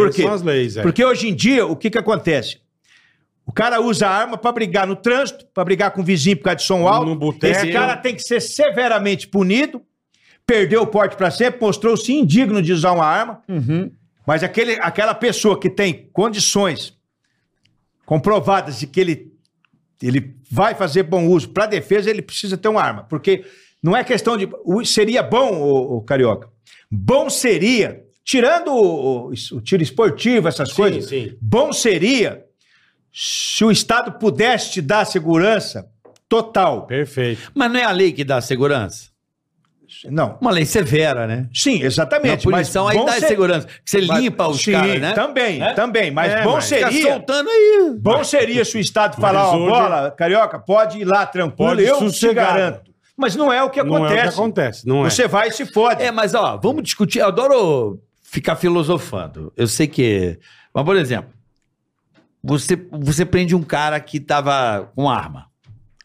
Por 0.00 0.10
quê? 0.10 0.22
São 0.22 0.32
as 0.32 0.42
leis, 0.42 0.76
é. 0.76 0.82
Porque 0.82 1.04
hoje 1.04 1.28
em 1.28 1.34
dia, 1.34 1.66
o 1.66 1.76
que 1.76 1.90
que 1.90 1.98
acontece? 1.98 2.58
O 3.46 3.52
cara 3.52 3.80
usa 3.80 4.08
a 4.08 4.10
arma 4.10 4.36
para 4.36 4.50
brigar 4.52 4.86
no 4.86 4.96
trânsito, 4.96 5.46
para 5.54 5.64
brigar 5.64 5.92
com 5.92 6.00
o 6.00 6.04
vizinho 6.04 6.36
por 6.36 6.42
causa 6.44 6.56
de 6.56 6.62
som 6.64 6.86
alto. 6.88 7.06
No 7.06 7.14
boteco. 7.16 7.46
Esse 7.56 7.70
cara 7.72 7.96
tem 7.96 8.14
que 8.14 8.22
ser 8.22 8.40
severamente 8.40 9.28
punido, 9.28 9.80
perdeu 10.44 10.82
o 10.82 10.86
porte 10.86 11.16
para 11.16 11.30
sempre, 11.30 11.60
mostrou-se 11.60 12.12
indigno 12.12 12.60
de 12.60 12.72
usar 12.72 12.90
uma 12.92 13.06
arma. 13.06 13.42
Mas 14.26 14.42
aquele, 14.42 14.72
aquela 14.80 15.14
pessoa 15.14 15.58
que 15.60 15.70
tem 15.70 16.08
condições 16.12 16.96
comprovadas 18.04 18.78
de 18.80 18.86
que 18.86 19.00
ele, 19.00 19.32
ele 20.02 20.34
vai 20.50 20.74
fazer 20.74 21.02
bom 21.04 21.26
uso 21.28 21.48
para 21.50 21.66
defesa, 21.66 22.10
ele 22.10 22.22
precisa 22.22 22.56
ter 22.56 22.68
uma 22.68 22.82
arma. 22.82 23.04
Porque 23.04 23.44
não 23.82 23.96
é 23.96 24.02
questão 24.04 24.36
de. 24.36 24.48
o- 24.64 24.84
Seria 24.84 25.22
bom, 25.22 25.60
o, 25.60 26.00
Carioca. 26.02 26.48
Bom 26.90 27.28
seria, 27.30 28.02
tirando 28.24 28.72
o, 28.72 29.28
o- 29.28 29.32
o 29.52 29.60
tiro 29.60 29.82
esportivo, 29.82 30.48
essas 30.48 30.70
Sim, 30.70 30.74
coisas, 30.76 31.06
sim. 31.08 31.36
bom 31.40 31.72
seria 31.72 32.44
se 33.18 33.64
o 33.64 33.70
Estado 33.70 34.12
pudesse 34.18 34.72
te 34.72 34.82
dar 34.82 35.06
segurança 35.06 35.86
total. 36.28 36.86
Perfeito. 36.86 37.50
Mas 37.54 37.72
não 37.72 37.80
é 37.80 37.84
a 37.84 37.90
lei 37.90 38.12
que 38.12 38.22
dá 38.22 38.42
segurança? 38.42 39.08
Não. 40.10 40.36
Uma 40.40 40.50
lei 40.50 40.66
severa, 40.66 41.26
né? 41.26 41.48
Sim, 41.54 41.78
Na 41.78 41.86
exatamente. 41.86 42.42
punição 42.42 42.84
mas 42.84 42.96
aí 42.98 43.06
dá 43.06 43.12
ser- 43.12 43.28
segurança. 43.28 43.66
Que 43.66 43.90
você 43.90 44.02
mas- 44.02 44.20
limpa 44.20 44.48
os 44.48 44.60
sim, 44.60 44.72
caras, 44.72 45.00
né? 45.00 45.12
Também, 45.14 45.62
É? 45.62 45.72
também. 45.72 46.10
Mas 46.10 46.32
É, 46.32 46.42
bom 46.42 46.54
mas 46.54 46.64
seria. 46.64 47.02
soltando 47.12 47.48
aí. 47.48 47.94
Bom 47.98 48.22
seria 48.22 48.64
se 48.66 48.76
o 48.76 48.80
Estado 48.80 49.18
falar, 49.18 49.48
ó, 49.48 49.56
bola, 49.58 50.10
carioca, 50.10 50.58
pode 50.58 50.98
ir 50.98 51.04
lá 51.04 51.24
tranquilo, 51.24 51.70
Pode 51.70 51.84
eu 51.84 51.96
te 51.98 52.04
sossegado. 52.10 52.58
garanto. 52.58 52.90
Mas 53.16 53.34
não 53.34 53.50
é 53.50 53.62
o 53.62 53.70
que 53.70 53.82
Não 53.82 53.96
é 53.96 54.00
o 54.00 54.06
que 54.08 54.12
acontece. 54.12 54.34
acontece. 54.38 54.86
Não 54.86 55.06
é. 55.06 55.10
Você 55.10 55.26
vai 55.26 55.48
e 55.48 55.52
se 55.52 55.64
fode. 55.64 56.02
É, 56.02 56.10
mas 56.10 56.34
ó, 56.34 56.58
vamos 56.62 56.82
discutir. 56.82 57.20
Eu 57.20 57.28
adoro 57.28 57.98
ficar 58.22 58.56
filosofando. 58.56 59.50
Eu 59.56 59.66
sei 59.68 59.86
que. 59.86 60.38
Mas, 60.74 60.84
por 60.84 60.96
exemplo, 60.96 61.30
você, 62.42 62.76
você 62.92 63.24
prende 63.24 63.54
um 63.54 63.62
cara 63.62 63.98
que 64.00 64.20
tava 64.20 64.90
com 64.94 65.08
arma. 65.10 65.46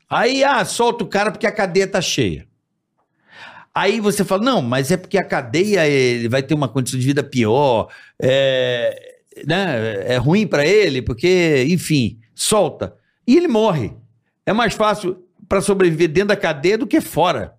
Aí, 0.10 0.44
ah, 0.44 0.64
solta 0.66 1.04
o 1.04 1.08
cara 1.08 1.32
porque 1.32 1.48
a 1.48 1.52
cadeia 1.52 1.88
tá 1.88 2.02
cheia. 2.02 2.46
Aí 3.74 4.02
você 4.02 4.26
fala, 4.26 4.44
não, 4.44 4.62
mas 4.62 4.92
é 4.92 4.98
porque 4.98 5.18
a 5.18 5.24
cadeia 5.24 5.88
ele 5.88 6.28
vai 6.28 6.44
ter 6.44 6.54
uma 6.54 6.68
condição 6.68 7.00
de 7.00 7.06
vida 7.06 7.24
pior, 7.24 7.88
é, 8.22 8.94
né, 9.48 10.04
é 10.14 10.18
ruim 10.18 10.46
pra 10.46 10.66
ele, 10.66 11.02
porque, 11.02 11.66
enfim, 11.70 12.20
solta. 12.36 12.94
E 13.26 13.38
ele 13.38 13.48
morre. 13.48 13.94
É 14.46 14.52
mais 14.52 14.74
fácil 14.74 15.24
pra 15.48 15.62
sobreviver 15.62 16.10
dentro 16.10 16.30
da 16.30 16.36
cadeia 16.36 16.78
do 16.78 16.86
que 16.88 17.00
fora. 17.00 17.54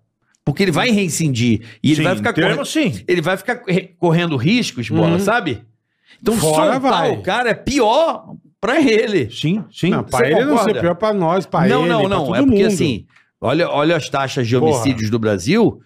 Porque 0.45 0.61
ele 0.61 0.71
vai 0.71 0.91
reincidir. 0.91 1.61
E 1.81 1.87
ele 1.91 1.95
Sim, 1.95 2.03
vai 2.03 2.15
ficar 2.17 2.33
correndo, 2.33 2.65
sim. 2.65 3.03
ele 3.07 3.21
vai 3.21 3.37
ficar 3.37 3.55
corre- 3.55 3.95
correndo 3.97 4.35
riscos, 4.35 4.89
bola, 4.89 5.13
Uhum. 5.13 5.19
sabe? 5.19 5.63
Então 6.21 6.35
Fora 6.35 6.73
soltar 6.73 6.79
vai. 6.79 7.11
o 7.11 7.21
cara 7.23 7.49
é 7.51 7.53
pior 7.55 8.35
pra 8.63 8.81
ele. 8.81 9.29
Sim, 9.29 9.63
sim. 9.71 9.89
Não, 9.89 10.03
pra 10.03 10.19
Você 10.19 10.25
ele 10.25 10.45
não 10.45 10.49
concorda? 10.51 10.73
ser 10.73 10.79
pior 10.79 10.95
pra 10.95 11.13
nós, 11.13 11.45
pra 11.45 11.67
não, 11.67 11.81
ele, 11.81 11.89
não, 11.89 12.07
não. 12.09 12.25
todo 12.25 12.35
É 12.35 12.39
porque 12.41 12.55
mundo. 12.63 12.67
assim, 12.73 13.05
olha, 13.41 13.69
olha 13.69 13.95
as 13.97 14.07
taxas 14.09 14.47
de 14.47 14.57
Porra. 14.57 14.71
homicídios 14.71 15.09
do 15.09 15.19
Brasil. 15.19 15.81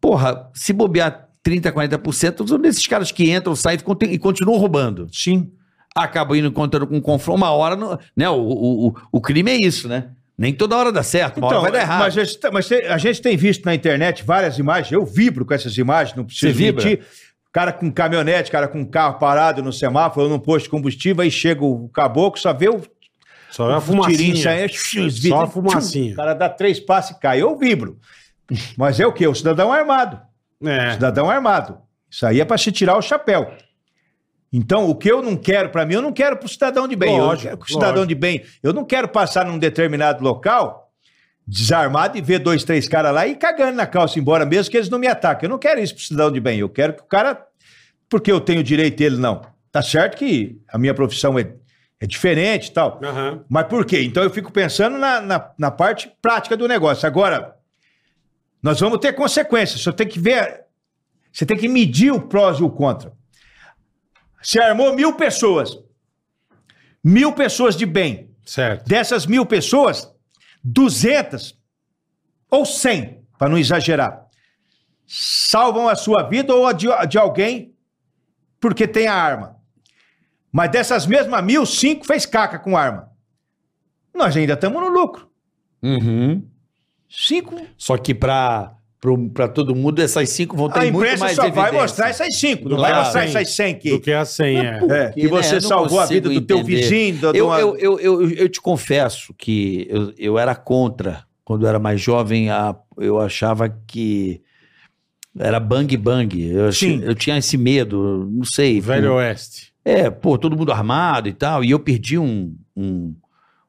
Porra, 0.00 0.50
se 0.54 0.72
bobear 0.72 1.28
30%, 1.44 1.72
40%, 1.72 2.48
são 2.48 2.58
desses 2.58 2.86
caras 2.86 3.12
que 3.12 3.30
entram, 3.30 3.54
saem 3.54 3.78
e 3.78 3.82
conti- 3.82 4.18
continuam 4.18 4.58
roubando. 4.58 5.06
Sim. 5.12 5.50
Acabam 5.94 6.36
indo 6.36 6.48
encontrando 6.48 6.86
com 6.86 6.96
um 6.96 7.00
confronto. 7.00 7.36
Uma 7.38 7.50
hora, 7.50 7.76
no- 7.76 7.98
né? 8.16 8.28
O, 8.28 8.34
o, 8.34 8.88
o, 8.88 8.94
o 9.12 9.20
crime 9.20 9.50
é 9.50 9.56
isso, 9.56 9.88
né? 9.88 10.08
Nem 10.38 10.54
toda 10.54 10.74
hora 10.76 10.90
dá 10.90 11.02
certo, 11.02 11.36
uma 11.38 11.48
hora 11.48 11.60
vai 11.60 11.70
dar 11.72 11.80
errado. 11.80 11.96
Então, 11.96 12.06
mas, 12.06 12.16
a 12.16 12.24
gente- 12.24 12.50
mas 12.52 12.90
a 12.92 12.96
gente 12.98 13.20
tem 13.20 13.36
visto 13.36 13.64
na 13.66 13.74
internet 13.74 14.24
várias 14.24 14.58
imagens, 14.58 14.90
eu 14.90 15.04
vibro 15.04 15.44
com 15.44 15.52
essas 15.52 15.76
imagens, 15.76 16.16
não 16.16 16.24
preciso 16.24 16.46
Você 16.52 16.58
vibra? 16.58 16.82
Cara 17.52 17.72
com 17.72 17.90
caminhonete, 17.90 18.50
cara 18.50 18.68
com 18.68 18.84
carro 18.86 19.18
parado 19.18 19.62
no 19.62 19.72
semáforo, 19.72 20.28
num 20.28 20.38
posto 20.38 20.64
de 20.64 20.70
combustível, 20.70 21.22
aí 21.22 21.30
chega 21.30 21.64
o 21.64 21.88
caboclo, 21.88 22.40
só 22.40 22.52
vê 22.52 22.68
o 22.68 22.80
Só 23.50 23.70
é 23.70 23.74
a 23.74 23.80
fumacinha. 23.80 24.16
vidros, 24.16 24.42
Só 25.38 25.42
a 25.42 25.46
fumacinha. 25.48 26.12
O 26.12 26.16
cara 26.16 26.34
dá 26.34 26.48
três 26.48 26.78
passos 26.78 27.16
e 27.16 27.20
cai. 27.20 27.42
Eu 27.42 27.56
vibro. 27.58 27.98
Mas 28.76 29.00
é 29.00 29.06
o 29.06 29.12
quê? 29.12 29.26
O 29.26 29.34
cidadão 29.34 29.72
armado. 29.72 30.20
É. 30.64 30.92
Cidadão 30.92 31.28
armado. 31.28 31.78
Isso 32.08 32.24
aí 32.26 32.40
é 32.40 32.44
para 32.44 32.58
se 32.58 32.70
tirar 32.70 32.96
o 32.96 33.02
chapéu. 33.02 33.50
Então, 34.52 34.88
o 34.90 34.94
que 34.96 35.10
eu 35.10 35.22
não 35.22 35.36
quero 35.36 35.70
para 35.70 35.86
mim, 35.86 35.94
eu 35.94 36.02
não 36.02 36.12
quero 36.12 36.36
para 36.36 36.46
o 36.46 36.48
cidadão 36.48 36.88
de 36.88 36.96
bem. 36.96 37.20
Lógico, 37.20 37.46
eu 37.46 37.50
quero 37.50 37.58
pro 37.58 37.68
cidadão 37.68 38.02
lógico. 38.02 38.08
de 38.08 38.14
bem. 38.16 38.42
Eu 38.62 38.72
não 38.72 38.84
quero 38.84 39.08
passar 39.08 39.44
num 39.44 39.58
determinado 39.58 40.22
local 40.24 40.89
desarmado 41.46 42.16
e 42.16 42.20
ver 42.20 42.38
dois, 42.38 42.64
três 42.64 42.88
caras 42.88 43.12
lá 43.12 43.26
e 43.26 43.34
cagando 43.34 43.76
na 43.76 43.86
calça 43.86 44.18
embora, 44.18 44.46
mesmo 44.46 44.70
que 44.70 44.76
eles 44.76 44.88
não 44.88 44.98
me 44.98 45.06
ataquem. 45.06 45.46
Eu 45.46 45.50
não 45.50 45.58
quero 45.58 45.80
isso 45.80 45.94
pro 45.94 46.02
cidadão 46.02 46.30
de 46.30 46.40
bem. 46.40 46.58
Eu 46.58 46.68
quero 46.68 46.94
que 46.94 47.02
o 47.02 47.06
cara. 47.06 47.46
Porque 48.08 48.30
eu 48.30 48.40
tenho 48.40 48.62
direito 48.62 49.00
ele 49.00 49.16
não. 49.16 49.42
Tá 49.70 49.82
certo 49.82 50.16
que 50.16 50.60
a 50.68 50.76
minha 50.76 50.92
profissão 50.92 51.38
é, 51.38 51.52
é 52.00 52.06
diferente 52.06 52.68
e 52.68 52.72
tal. 52.72 53.00
Aham. 53.02 53.44
Mas 53.48 53.66
por 53.66 53.84
quê? 53.84 54.02
Então 54.02 54.22
eu 54.22 54.30
fico 54.30 54.52
pensando 54.52 54.98
na, 54.98 55.20
na, 55.20 55.50
na 55.56 55.70
parte 55.70 56.12
prática 56.20 56.56
do 56.56 56.66
negócio. 56.66 57.06
Agora, 57.06 57.56
nós 58.62 58.80
vamos 58.80 58.98
ter 58.98 59.12
consequências. 59.12 59.82
Você 59.82 59.92
tem 59.92 60.06
que 60.06 60.18
ver. 60.18 60.64
Você 61.32 61.46
tem 61.46 61.56
que 61.56 61.68
medir 61.68 62.12
o 62.12 62.20
prós 62.20 62.58
e 62.58 62.62
o 62.62 62.70
contra. 62.70 63.12
Se 64.42 64.58
armou 64.60 64.94
mil 64.94 65.14
pessoas. 65.14 65.78
Mil 67.02 67.32
pessoas 67.32 67.76
de 67.76 67.86
bem. 67.86 68.30
Certo. 68.44 68.88
Dessas 68.88 69.26
mil 69.26 69.46
pessoas, 69.46 70.12
200 70.62 71.58
ou 72.50 72.66
100, 72.66 73.24
para 73.38 73.48
não 73.48 73.58
exagerar, 73.58 74.26
salvam 75.06 75.88
a 75.88 75.94
sua 75.94 76.22
vida 76.24 76.54
ou 76.54 76.66
a 76.66 76.72
de, 76.72 76.86
de 77.08 77.18
alguém 77.18 77.74
porque 78.60 78.86
tem 78.86 79.06
a 79.06 79.14
arma. 79.14 79.56
Mas 80.52 80.70
dessas 80.70 81.06
mesmas 81.06 81.42
mil, 81.42 81.64
cinco 81.64 82.04
fez 82.04 82.26
caca 82.26 82.58
com 82.58 82.76
arma. 82.76 83.10
Nós 84.14 84.36
ainda 84.36 84.54
estamos 84.54 84.80
no 84.82 84.88
lucro. 84.88 85.30
Uhum. 85.82 86.46
Cinco. 87.08 87.56
Só 87.76 87.96
que 87.96 88.14
pra, 88.14 88.76
pra 89.32 89.48
todo 89.48 89.74
mundo, 89.74 89.98
essas 90.00 90.28
cinco 90.28 90.56
vão 90.56 90.68
ter 90.68 90.78
A 90.80 90.82
muito 90.82 90.96
imprensa 90.98 91.24
mais 91.24 91.36
só 91.36 91.50
vai 91.50 91.72
mostrar 91.72 92.08
essas 92.10 92.36
cinco, 92.36 92.68
não 92.68 92.76
Do 92.76 92.82
vai 92.82 92.92
a 92.92 92.98
mostrar 92.98 93.24
essas 93.24 93.48
100 93.56 93.78
que, 93.78 93.90
Do 93.90 94.00
que 94.00 94.12
a 94.12 94.24
senha. 94.26 94.78
Mas, 94.82 94.90
é, 94.90 95.04
Porque, 95.06 95.20
que 95.22 95.28
você 95.28 95.50
né, 95.52 95.56
eu 95.56 95.62
não 95.62 95.68
salvou 95.68 96.00
a 96.00 96.06
vida 96.06 96.28
do 96.28 96.40
teu 96.42 96.62
vizinho. 96.62 97.16
de 97.32 97.38
Eu, 97.38 97.46
uma- 97.46 97.58
eu, 97.58 97.76
eu, 97.78 97.98
eu, 98.00 98.30
eu 98.30 98.48
te 98.48 98.60
confesso 98.60 99.32
que 99.38 99.86
eu, 99.88 100.12
eu 100.18 100.38
era 100.38 100.54
contra. 100.54 101.24
Quando 101.44 101.62
eu 101.64 101.68
era 101.70 101.78
mais 101.78 102.00
jovem, 102.00 102.50
a- 102.50 102.76
eu 102.98 103.18
achava 103.18 103.68
que 103.86 104.42
era 105.38 105.58
bang 105.58 105.96
bang. 105.96 106.48
Eu, 106.50 106.70
Sim. 106.72 107.00
eu 107.02 107.14
tinha 107.14 107.38
esse 107.38 107.56
medo, 107.56 108.28
não 108.30 108.44
sei. 108.44 108.80
Velho 108.80 109.14
Oeste. 109.14 109.72
É, 109.82 110.10
pô, 110.10 110.36
todo 110.36 110.56
mundo 110.56 110.72
armado 110.72 111.26
e 111.28 111.32
tal. 111.32 111.64
E 111.64 111.70
eu 111.70 111.80
perdi 111.80 112.18
um, 112.18 112.54
um, 112.76 113.14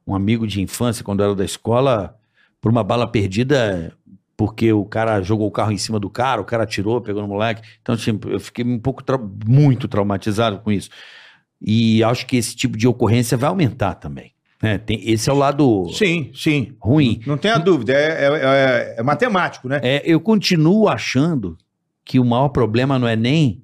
um 0.05 0.13
amigo 0.13 0.45
de 0.45 0.61
infância 0.61 1.03
quando 1.05 1.21
eu 1.21 1.27
era 1.27 1.35
da 1.35 1.45
escola 1.45 2.15
por 2.59 2.69
uma 2.69 2.83
bala 2.83 3.07
perdida, 3.07 3.91
porque 4.41 4.73
o 4.73 4.83
cara 4.83 5.21
jogou 5.21 5.47
o 5.47 5.51
carro 5.51 5.71
em 5.71 5.77
cima 5.77 5.99
do 5.99 6.09
cara, 6.09 6.41
o 6.41 6.43
cara 6.43 6.63
atirou, 6.63 6.99
pegou 6.99 7.21
no 7.21 7.27
moleque. 7.27 7.61
Então, 7.79 7.95
tipo, 7.95 8.27
eu 8.27 8.39
fiquei 8.39 8.65
um 8.65 8.79
pouco, 8.79 9.03
trau- 9.03 9.29
muito 9.45 9.87
traumatizado 9.87 10.57
com 10.61 10.71
isso. 10.71 10.89
E 11.61 12.03
acho 12.03 12.25
que 12.25 12.37
esse 12.37 12.55
tipo 12.55 12.75
de 12.75 12.87
ocorrência 12.87 13.37
vai 13.37 13.49
aumentar 13.49 13.93
também. 13.93 14.33
Né? 14.59 14.79
Tem, 14.79 14.99
esse 15.07 15.29
é 15.29 15.33
o 15.33 15.35
lado 15.35 15.87
Sim, 15.93 16.31
sim. 16.33 16.75
ruim. 16.79 17.21
Não 17.27 17.37
tenha 17.37 17.59
dúvida. 17.59 17.93
É, 17.93 18.25
é- 18.25 18.39
é- 18.41 18.95
é 18.97 19.03
matemático, 19.03 19.67
né? 19.69 19.79
É, 19.83 20.01
eu 20.03 20.19
continuo 20.19 20.89
achando 20.89 21.55
que 22.03 22.19
o 22.19 22.25
maior 22.25 22.49
problema 22.49 22.97
não 22.97 23.07
é 23.07 23.15
nem 23.15 23.63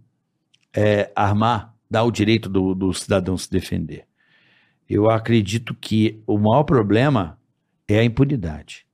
é, 0.75 1.11
armar, 1.15 1.73
dar 1.89 2.03
o 2.03 2.11
direito 2.11 2.47
do, 2.47 2.75
do 2.75 2.93
cidadão 2.93 3.35
se 3.35 3.49
defender. 3.49 4.03
Eu 4.87 5.09
acredito 5.09 5.73
que 5.73 6.21
o 6.27 6.37
maior 6.37 6.65
problema 6.65 7.39
é 7.87 7.97
a 7.97 8.03
impunidade. 8.03 8.85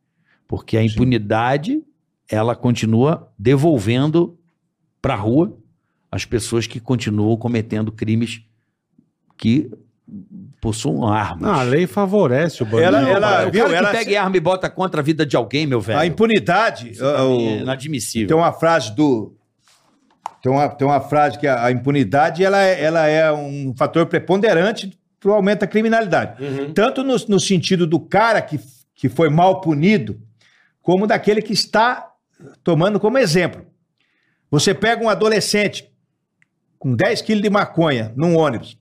Porque 0.56 0.78
a 0.78 0.84
impunidade, 0.84 1.82
ela 2.30 2.56
continua 2.56 3.32
devolvendo 3.40 4.38
para 5.02 5.16
a 5.16 5.18
rua 5.18 5.58
as 6.12 6.26
pessoas 6.26 6.68
que 6.68 6.80
continuam 6.80 7.36
cometendo 7.36 7.92
crimes 7.92 8.44
que 9.36 9.72
possuam 10.62 11.08
armas. 11.08 11.42
Não, 11.42 11.50
a 11.60 11.64
lei 11.64 11.88
favorece 11.88 12.62
o 12.62 12.68
bandido. 12.68 12.84
Ela- 12.84 13.10
ela- 13.10 13.48
o 13.48 13.52
viu, 13.52 13.62
cara 13.64 13.70
que 13.74 13.76
ela- 13.80 13.92
pega 13.92 14.22
arma 14.22 14.38
e 14.38 14.40
bota 14.40 14.70
contra 14.70 15.02
a 15.02 15.04
vida 15.04 15.26
de 15.26 15.36
alguém, 15.36 15.66
meu 15.66 15.82
velho. 15.82 15.98
A 15.98 16.06
impunidade. 16.06 16.92
pra 17.00 17.24
mim 17.24 17.46
é 17.48 17.58
o- 17.58 17.62
inadmissível. 17.62 18.28
Tem 18.28 18.38
uma 18.38 18.54
frase 18.54 18.96
do. 18.96 19.36
Tem 20.40 20.52
uma, 20.52 20.70
tem 20.70 20.86
uma 20.88 21.02
frase 21.02 21.40
que 21.40 21.48
a, 21.48 21.66
a 21.66 21.72
impunidade 21.72 22.46
ela 22.46 22.62
é, 22.62 22.80
ela 22.84 23.08
é 23.08 23.32
um 23.34 23.74
fator 23.76 24.06
preponderante 24.06 24.96
para 25.20 25.32
o 25.32 25.34
aumento 25.34 25.62
da 25.62 25.68
criminalidade. 25.68 26.44
Uhum. 26.44 26.72
Tanto 26.74 27.04
no, 27.04 27.16
no 27.28 27.40
sentido 27.40 27.88
do 27.88 28.00
cara 28.00 28.40
que, 28.40 28.60
que 28.94 29.10
foi 29.10 29.30
mal 29.30 29.62
punido, 29.62 30.22
como 30.84 31.08
daquele 31.08 31.42
que 31.42 31.54
está 31.54 32.12
tomando 32.64 33.00
como 33.00 33.18
exemplo. 33.18 33.66
Você 34.52 34.76
pega 34.76 35.04
um 35.04 35.10
adolescente 35.10 35.90
com 36.78 36.94
10 36.96 37.24
quilos 37.24 37.42
de 37.42 37.50
maconha 37.50 38.14
num 38.16 38.36
ônibus, 38.38 38.78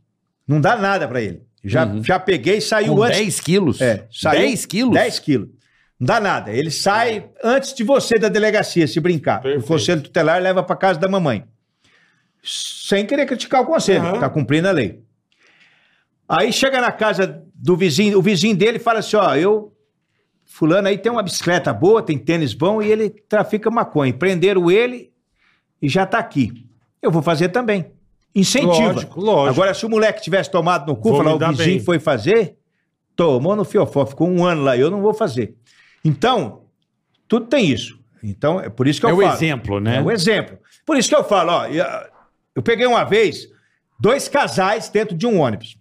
não 0.47 0.61
dá 0.61 0.77
nada 0.77 1.09
para 1.09 1.23
ele. 1.23 1.43
Já, 1.65 1.87
Uhum. 1.87 2.03
já 2.05 2.19
peguei 2.19 2.59
e 2.59 2.61
saiu 2.61 2.95
Com 2.97 3.03
antes. 3.05 3.19
10 3.19 3.41
quilos? 3.41 3.81
É, 3.81 4.07
saiu 4.13 4.41
10 4.41 4.67
quilos? 4.67 4.93
10 4.95 5.19
quilos. 5.21 5.49
Não 5.99 6.07
dá 6.07 6.19
nada. 6.21 6.51
Ele 6.51 6.71
sai 6.73 7.31
antes 7.45 7.73
de 7.73 7.85
você 7.85 8.19
da 8.19 8.29
delegacia, 8.29 8.89
se 8.89 8.99
brincar. 8.99 9.41
Perfeito. 9.41 9.65
O 9.65 9.69
conselho 9.69 10.03
tutelar 10.03 10.43
leva 10.43 10.61
para 10.65 10.75
casa 10.75 10.99
da 10.99 11.09
mamãe. 11.09 11.45
Sem 12.43 13.07
querer 13.07 13.25
criticar 13.27 13.63
o 13.63 13.67
conselho, 13.67 14.05
Aham. 14.05 14.19
tá 14.19 14.29
cumprindo 14.29 14.67
a 14.67 14.73
lei. 14.73 15.01
Aí 16.29 16.53
chega 16.53 16.81
na 16.81 16.91
casa 16.91 17.45
do 17.55 17.77
vizinho, 17.77 18.19
o 18.19 18.23
vizinho 18.23 18.57
dele 18.57 18.81
fala 18.81 18.99
assim: 18.99 19.17
ó, 19.17 19.35
eu. 19.37 19.72
Fulano 20.53 20.87
aí 20.87 20.99
tem 20.99 21.11
uma 21.11 21.23
bicicleta 21.23 21.73
boa, 21.73 22.03
tem 22.03 22.19
tênis 22.19 22.53
bom 22.53 22.83
e 22.83 22.91
ele 22.93 23.09
trafica 23.09 23.71
maconha. 23.71 24.13
Prenderam 24.13 24.71
ele 24.71 25.11
e 25.81 25.89
já 25.89 26.05
tá 26.05 26.19
aqui. 26.19 26.67
Eu 27.01 27.11
vou 27.11 27.23
fazer 27.23 27.49
também. 27.49 27.91
Incentiva. 28.35 28.93
Lógico, 28.93 29.21
lógico. 29.21 29.49
Agora, 29.51 29.75
se 29.75 29.87
o 29.87 29.89
moleque 29.89 30.21
tivesse 30.23 30.51
tomado 30.51 30.87
no 30.87 30.95
cu, 30.97 31.17
falar, 31.17 31.35
o 31.35 31.39
vizinho 31.39 31.77
bem." 31.77 31.81
foi 31.81 31.99
fazer, 31.99 32.57
tomou 33.17 33.57
no 33.57 33.65
fiofó, 33.65 34.05
ficou 34.05 34.29
um 34.29 34.45
ano 34.45 34.63
lá, 34.63 34.77
eu 34.77 34.91
não 34.91 35.01
vou 35.01 35.15
fazer. 35.15 35.55
Então, 36.05 36.65
tudo 37.27 37.47
tem 37.47 37.71
isso. 37.71 37.99
Então, 38.23 38.61
é 38.61 38.69
por 38.69 38.87
isso 38.87 39.01
que 39.01 39.07
eu 39.07 39.11
É 39.11 39.13
o 39.15 39.21
falo. 39.23 39.33
exemplo, 39.35 39.81
né? 39.81 39.97
É 39.97 40.03
o 40.03 40.11
exemplo. 40.11 40.59
Por 40.85 40.99
isso 40.99 41.09
que 41.09 41.15
eu 41.17 41.25
falo, 41.25 41.51
ó, 41.53 41.67
eu, 41.67 41.85
eu 42.57 42.63
peguei 42.63 42.87
uma 42.87 43.05
vez 43.05 43.49
dois 43.99 44.29
casais 44.29 44.91
dentro 44.91 45.17
de 45.17 45.27
um 45.27 45.41
ônibus. 45.41 45.77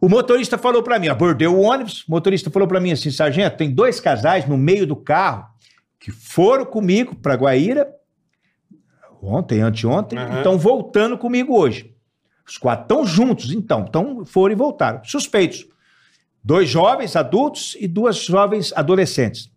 O 0.00 0.08
motorista 0.08 0.56
falou 0.56 0.82
pra 0.82 0.98
mim, 0.98 1.08
abordei 1.08 1.48
o 1.48 1.60
ônibus, 1.60 2.04
o 2.06 2.10
motorista 2.10 2.50
falou 2.50 2.68
pra 2.68 2.80
mim 2.80 2.92
assim, 2.92 3.10
sargento, 3.10 3.56
tem 3.56 3.70
dois 3.70 3.98
casais 3.98 4.46
no 4.46 4.56
meio 4.56 4.86
do 4.86 4.94
carro 4.94 5.46
que 5.98 6.12
foram 6.12 6.64
comigo 6.64 7.16
pra 7.16 7.34
Guaíra 7.34 7.92
ontem, 9.20 9.60
anteontem, 9.60 10.18
Aham. 10.18 10.38
estão 10.38 10.58
voltando 10.58 11.18
comigo 11.18 11.58
hoje. 11.58 11.94
Os 12.46 12.56
quatro 12.56 12.84
estão 12.84 13.04
juntos, 13.04 13.52
então, 13.52 13.84
então 13.86 14.24
foram 14.24 14.52
e 14.52 14.56
voltaram. 14.56 15.02
Suspeitos. 15.04 15.66
Dois 16.42 16.68
jovens 16.68 17.16
adultos 17.16 17.76
e 17.78 17.86
duas 17.86 18.16
jovens 18.16 18.72
adolescentes. 18.74 19.50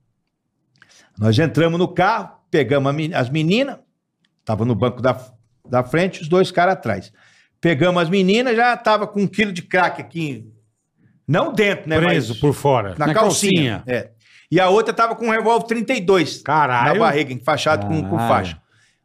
Nós 1.17 1.37
entramos 1.37 1.79
no 1.79 1.87
carro, 1.87 2.31
pegamos 2.49 2.93
as 3.13 3.29
meninas, 3.29 3.77
estavam 4.39 4.65
no 4.65 4.75
banco 4.75 5.01
da, 5.01 5.17
da 5.69 5.83
frente, 5.83 6.21
os 6.21 6.27
dois 6.27 6.51
caras 6.51 6.73
atrás. 6.73 7.13
Pegamos 7.61 8.01
as 8.01 8.09
meninas, 8.09 8.55
já 8.55 8.73
estava 8.73 9.07
com 9.07 9.21
um 9.21 9.27
quilo 9.27 9.53
de 9.53 9.61
crack 9.61 10.01
aqui, 10.01 10.51
não 11.27 11.53
dentro, 11.53 11.87
né? 11.87 11.99
Preso 11.99 12.33
mas 12.33 12.41
por 12.41 12.53
fora. 12.53 12.95
na, 12.97 13.07
na 13.07 13.13
calcinha. 13.13 13.77
calcinha. 13.77 13.83
É. 13.87 14.09
E 14.51 14.59
a 14.59 14.67
outra 14.67 14.91
estava 14.91 15.15
com 15.15 15.27
um 15.27 15.31
revólver 15.31 15.65
32 15.67 16.41
Caralho. 16.41 16.93
na 16.93 16.99
barriga, 16.99 17.31
enfaixado 17.31 17.87
com, 17.87 18.03
com 18.09 18.17
faixa. 18.17 18.59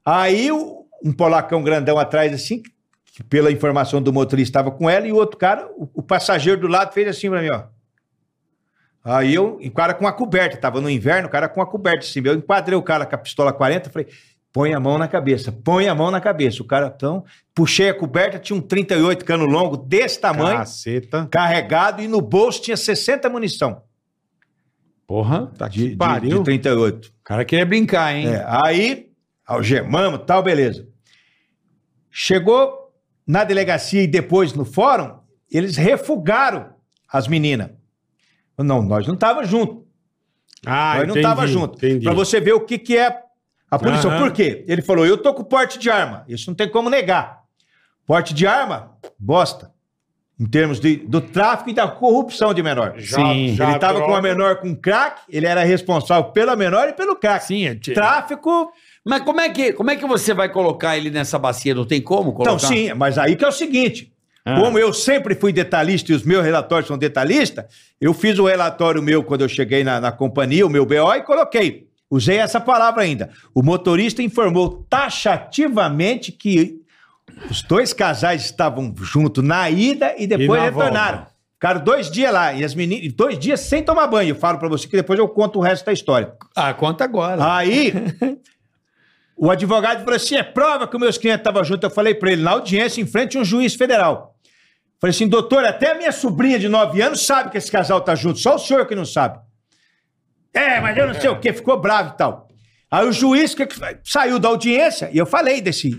Aí 0.05 0.51
um 0.53 1.13
polacão 1.13 1.63
grandão 1.63 1.99
atrás, 1.99 2.33
assim, 2.33 2.63
que 3.05 3.23
pela 3.23 3.53
informação 3.53 4.03
do 4.03 4.13
motorista 4.13 4.59
estava 4.59 4.71
com 4.71 4.91
ela, 4.91 5.07
e 5.07 5.13
o 5.13 5.17
outro 5.17 5.37
cara, 5.37 5.69
o, 5.77 5.89
o 5.95 6.03
passageiro 6.03 6.61
do 6.61 6.67
lado, 6.67 6.93
fez 6.93 7.09
assim 7.09 7.31
pra 7.31 7.41
mim, 7.41 7.51
ó. 7.51 7.65
Aí 9.05 9.35
eu, 9.35 9.61
o 9.63 9.71
cara 9.71 9.95
com 9.95 10.07
a 10.07 10.13
coberta, 10.13 10.57
tava 10.57 10.81
no 10.81 10.91
inverno, 10.91 11.29
o 11.29 11.31
cara 11.31 11.49
com 11.49 11.63
a 11.63 11.67
coberta 11.67 12.01
assim, 12.01 12.21
eu 12.25 12.35
enquadrei 12.35 12.77
o 12.77 12.83
cara 12.83 13.07
com 13.07 13.15
a 13.15 13.19
pistola 13.19 13.53
40, 13.53 13.89
falei, 13.89 14.09
põe 14.57 14.73
a 14.73 14.81
mão 14.81 14.97
na 14.97 15.07
cabeça, 15.07 15.53
põe 15.53 15.87
a 15.87 15.95
mão 15.95 16.11
na 16.11 16.19
cabeça. 16.19 16.63
O 16.63 16.65
cara, 16.65 16.91
então, 16.97 17.23
puxei 17.55 17.91
a 17.91 17.95
coberta, 17.95 18.39
tinha 18.39 18.59
um 18.59 18.63
38 18.63 19.23
cano 19.23 19.45
longo 19.45 19.77
desse 19.77 20.19
tamanho, 20.19 20.57
Caceta. 20.57 21.29
carregado, 21.31 22.01
e 22.01 22.09
no 22.09 22.23
bolso 22.23 22.63
tinha 22.63 22.77
60 22.77 23.29
munição 23.29 23.83
Porra, 25.07 25.53
tá 25.59 25.69
de, 25.69 25.79
que 25.79 25.89
de, 25.91 25.97
pariu. 25.97 26.39
de 26.39 26.45
38. 26.45 27.09
O 27.09 27.13
cara 27.23 27.45
queria 27.45 27.67
brincar, 27.67 28.17
hein? 28.17 28.29
É, 28.29 28.47
aí, 28.49 29.11
algemamos 29.47 30.23
tal, 30.27 30.43
beleza. 30.43 30.89
Chegou 32.11 32.95
na 33.27 33.45
delegacia 33.45 34.03
e 34.03 34.07
depois 34.07 34.55
no 34.55 34.65
fórum, 34.65 35.19
eles 35.53 35.77
refugaram 35.77 36.71
as 37.07 37.29
meninas. 37.29 37.73
Não, 38.57 38.83
nós 38.83 39.07
não 39.07 39.15
estávamos 39.15 39.51
juntos. 39.51 39.85
Ah, 40.65 40.95
nós 40.95 41.03
não 41.03 41.11
entendi, 41.11 41.19
estávamos 41.19 41.51
juntos. 41.51 41.83
Entendi. 41.83 42.05
Para 42.05 42.15
você 42.15 42.41
ver 42.41 42.55
o 42.55 42.61
que, 42.61 42.79
que 42.79 42.97
é 42.97 43.26
a 43.71 43.79
punição. 43.79 44.11
Aham. 44.11 44.21
Por 44.21 44.33
quê? 44.33 44.65
Ele 44.69 44.83
falou: 44.83 45.07
eu 45.07 45.17
tô 45.19 45.33
com 45.35 45.43
porte 45.45 45.79
de 45.79 45.91
arma. 45.91 46.25
Isso 46.29 46.49
não 46.51 46.55
tem 46.55 46.69
como 46.69 46.89
negar. 46.91 47.41
Porte 48.07 48.33
de 48.35 48.47
arma, 48.47 48.93
bosta. 49.19 49.71
Em 50.39 50.45
termos 50.47 50.79
de, 50.79 50.97
do 50.97 51.19
tráfico 51.21 51.71
e 51.71 51.73
da 51.73 51.89
corrupção 51.89 52.53
de 52.53 52.63
menor. 52.63 52.93
Já- 52.99 53.17
Sim. 53.17 53.55
já 53.57 53.65
ele 53.69 53.75
estava 53.77 54.03
com 54.03 54.15
a 54.15 54.21
menor 54.21 54.57
com 54.57 54.77
crack, 54.77 55.23
ele 55.31 55.47
era 55.47 55.65
responsável 55.65 56.25
pela 56.31 56.55
menor 56.55 56.89
e 56.89 56.93
pelo 56.93 57.17
crack. 57.17 57.47
Sim, 57.47 57.67
é 57.69 57.75
ti- 57.75 57.95
Tráfico 57.95 58.71
Mas 59.03 59.23
como 59.23 59.41
é, 59.41 59.49
que, 59.49 59.73
como 59.73 59.91
é 59.91 59.97
que 59.97 60.05
você 60.07 60.35
vai 60.35 60.51
colocar 60.51 60.95
ele 60.97 61.09
nessa 61.11 61.39
bacia? 61.39 61.75
Não 61.75 61.87
tem 61.87 62.03
como 62.03 62.33
colocar? 62.35 62.55
Então, 62.55 62.59
sim, 62.69 62.93
mas 62.93 63.17
aí 63.17 63.35
que 63.35 63.45
é 63.47 63.49
o 63.49 63.53
seguinte: 63.53 64.13
Ah. 64.45 64.61
como 64.61 64.79
eu 64.79 64.93
sempre 64.93 65.35
fui 65.35 65.55
detalhista 65.55 66.13
e 66.13 66.15
os 66.15 66.23
meus 66.23 66.45
relatórios 66.45 66.87
são 66.87 66.99
detalhistas, 66.99 67.65
eu 67.99 68.13
fiz 68.13 68.39
o 68.39 68.45
relatório 68.47 69.03
meu 69.03 69.25
quando 69.25 69.41
eu 69.41 69.49
cheguei 69.49 69.83
na, 69.83 70.01
na 70.03 70.13
companhia, 70.13 70.67
o 70.67 70.71
meu 70.71 70.85
BO, 70.85 71.15
e 71.15 71.23
coloquei. 71.23 71.86
Usei 72.11 72.39
essa 72.39 72.61
palavra 72.61 73.03
ainda. 73.03 73.31
O 73.55 73.63
motorista 73.63 74.23
informou 74.23 74.87
taxativamente 74.89 76.31
que 76.33 76.81
os 77.51 77.63
dois 77.63 77.93
casais 77.93 78.45
estavam 78.45 78.95
juntos 78.99 79.43
na 79.45 79.69
ida 79.69 80.15
e 80.17 80.27
depois 80.27 80.61
E 80.61 80.65
na 80.65 80.71
retornaram. 80.71 81.19
volta. 81.19 81.37
Ficaram 81.55 81.81
dois 81.83 82.11
dias 82.11 82.33
lá, 82.33 82.53
e 82.53 82.63
as 82.63 82.75
meninas, 82.75 83.13
dois 83.15 83.39
dias 83.39 83.61
sem 83.61 83.83
tomar 83.83 84.07
banho. 84.07 84.29
Eu 84.31 84.37
falo 84.37 84.59
pra 84.59 84.69
você 84.69 84.87
que 84.87 84.95
depois 84.97 85.19
eu 85.19 85.27
conto 85.27 85.59
o 85.59 85.63
resto 85.63 85.87
da 85.87 85.93
história. 85.93 86.33
Ah, 86.55 86.73
conta 86.75 87.03
agora. 87.03 87.57
Aí, 87.57 87.93
o 89.37 89.51
advogado 89.51 90.01
falou 90.01 90.15
assim: 90.17 90.37
é 90.37 90.43
prova 90.43 90.87
que 90.87 90.95
os 90.97 91.01
meus 91.01 91.17
clientes 91.19 91.41
estavam 91.41 91.65
juntos. 91.65 91.85
Eu 91.85 91.95
falei 91.95 92.15
pra 92.15 92.31
ele, 92.31 92.43
na 92.43 92.53
audiência, 92.53 93.01
em 93.01 93.07
frente 93.07 93.37
a 93.37 93.41
um 93.41 93.45
juiz 93.45 93.75
federal. 93.75 94.35
Falei 95.01 95.11
assim, 95.15 95.27
doutor, 95.29 95.65
até 95.65 95.93
a 95.93 95.95
minha 95.95 96.13
sobrinha 96.13 96.59
de 96.59 96.69
9 96.69 97.01
anos 97.03 97.25
sabe 97.27 97.51
que 97.51 97.59
esse 97.59 97.71
casal 97.71 98.01
tá 98.01 98.15
junto, 98.15 98.39
só 98.39 98.55
o 98.55 98.59
senhor 98.59 98.87
que 98.87 98.95
não 98.95 99.05
sabe. 99.05 99.39
É, 100.57 100.81
mas 100.81 100.97
eu 100.97 101.07
não 101.07 101.15
sei 101.15 101.29
o 101.31 101.39
quê, 101.39 101.53
ficou 101.53 101.81
bravo 101.81 102.15
e 102.15 102.17
tal. 102.17 102.49
Aí 102.91 103.07
o 103.07 103.13
juiz 103.13 103.55
que 103.55 103.67
que 103.67 103.77
saiu 104.05 104.39
da 104.39 104.49
audiência, 104.49 105.11
e 105.13 105.19
eu 105.19 105.27
falei 105.27 105.61
desse, 105.61 105.91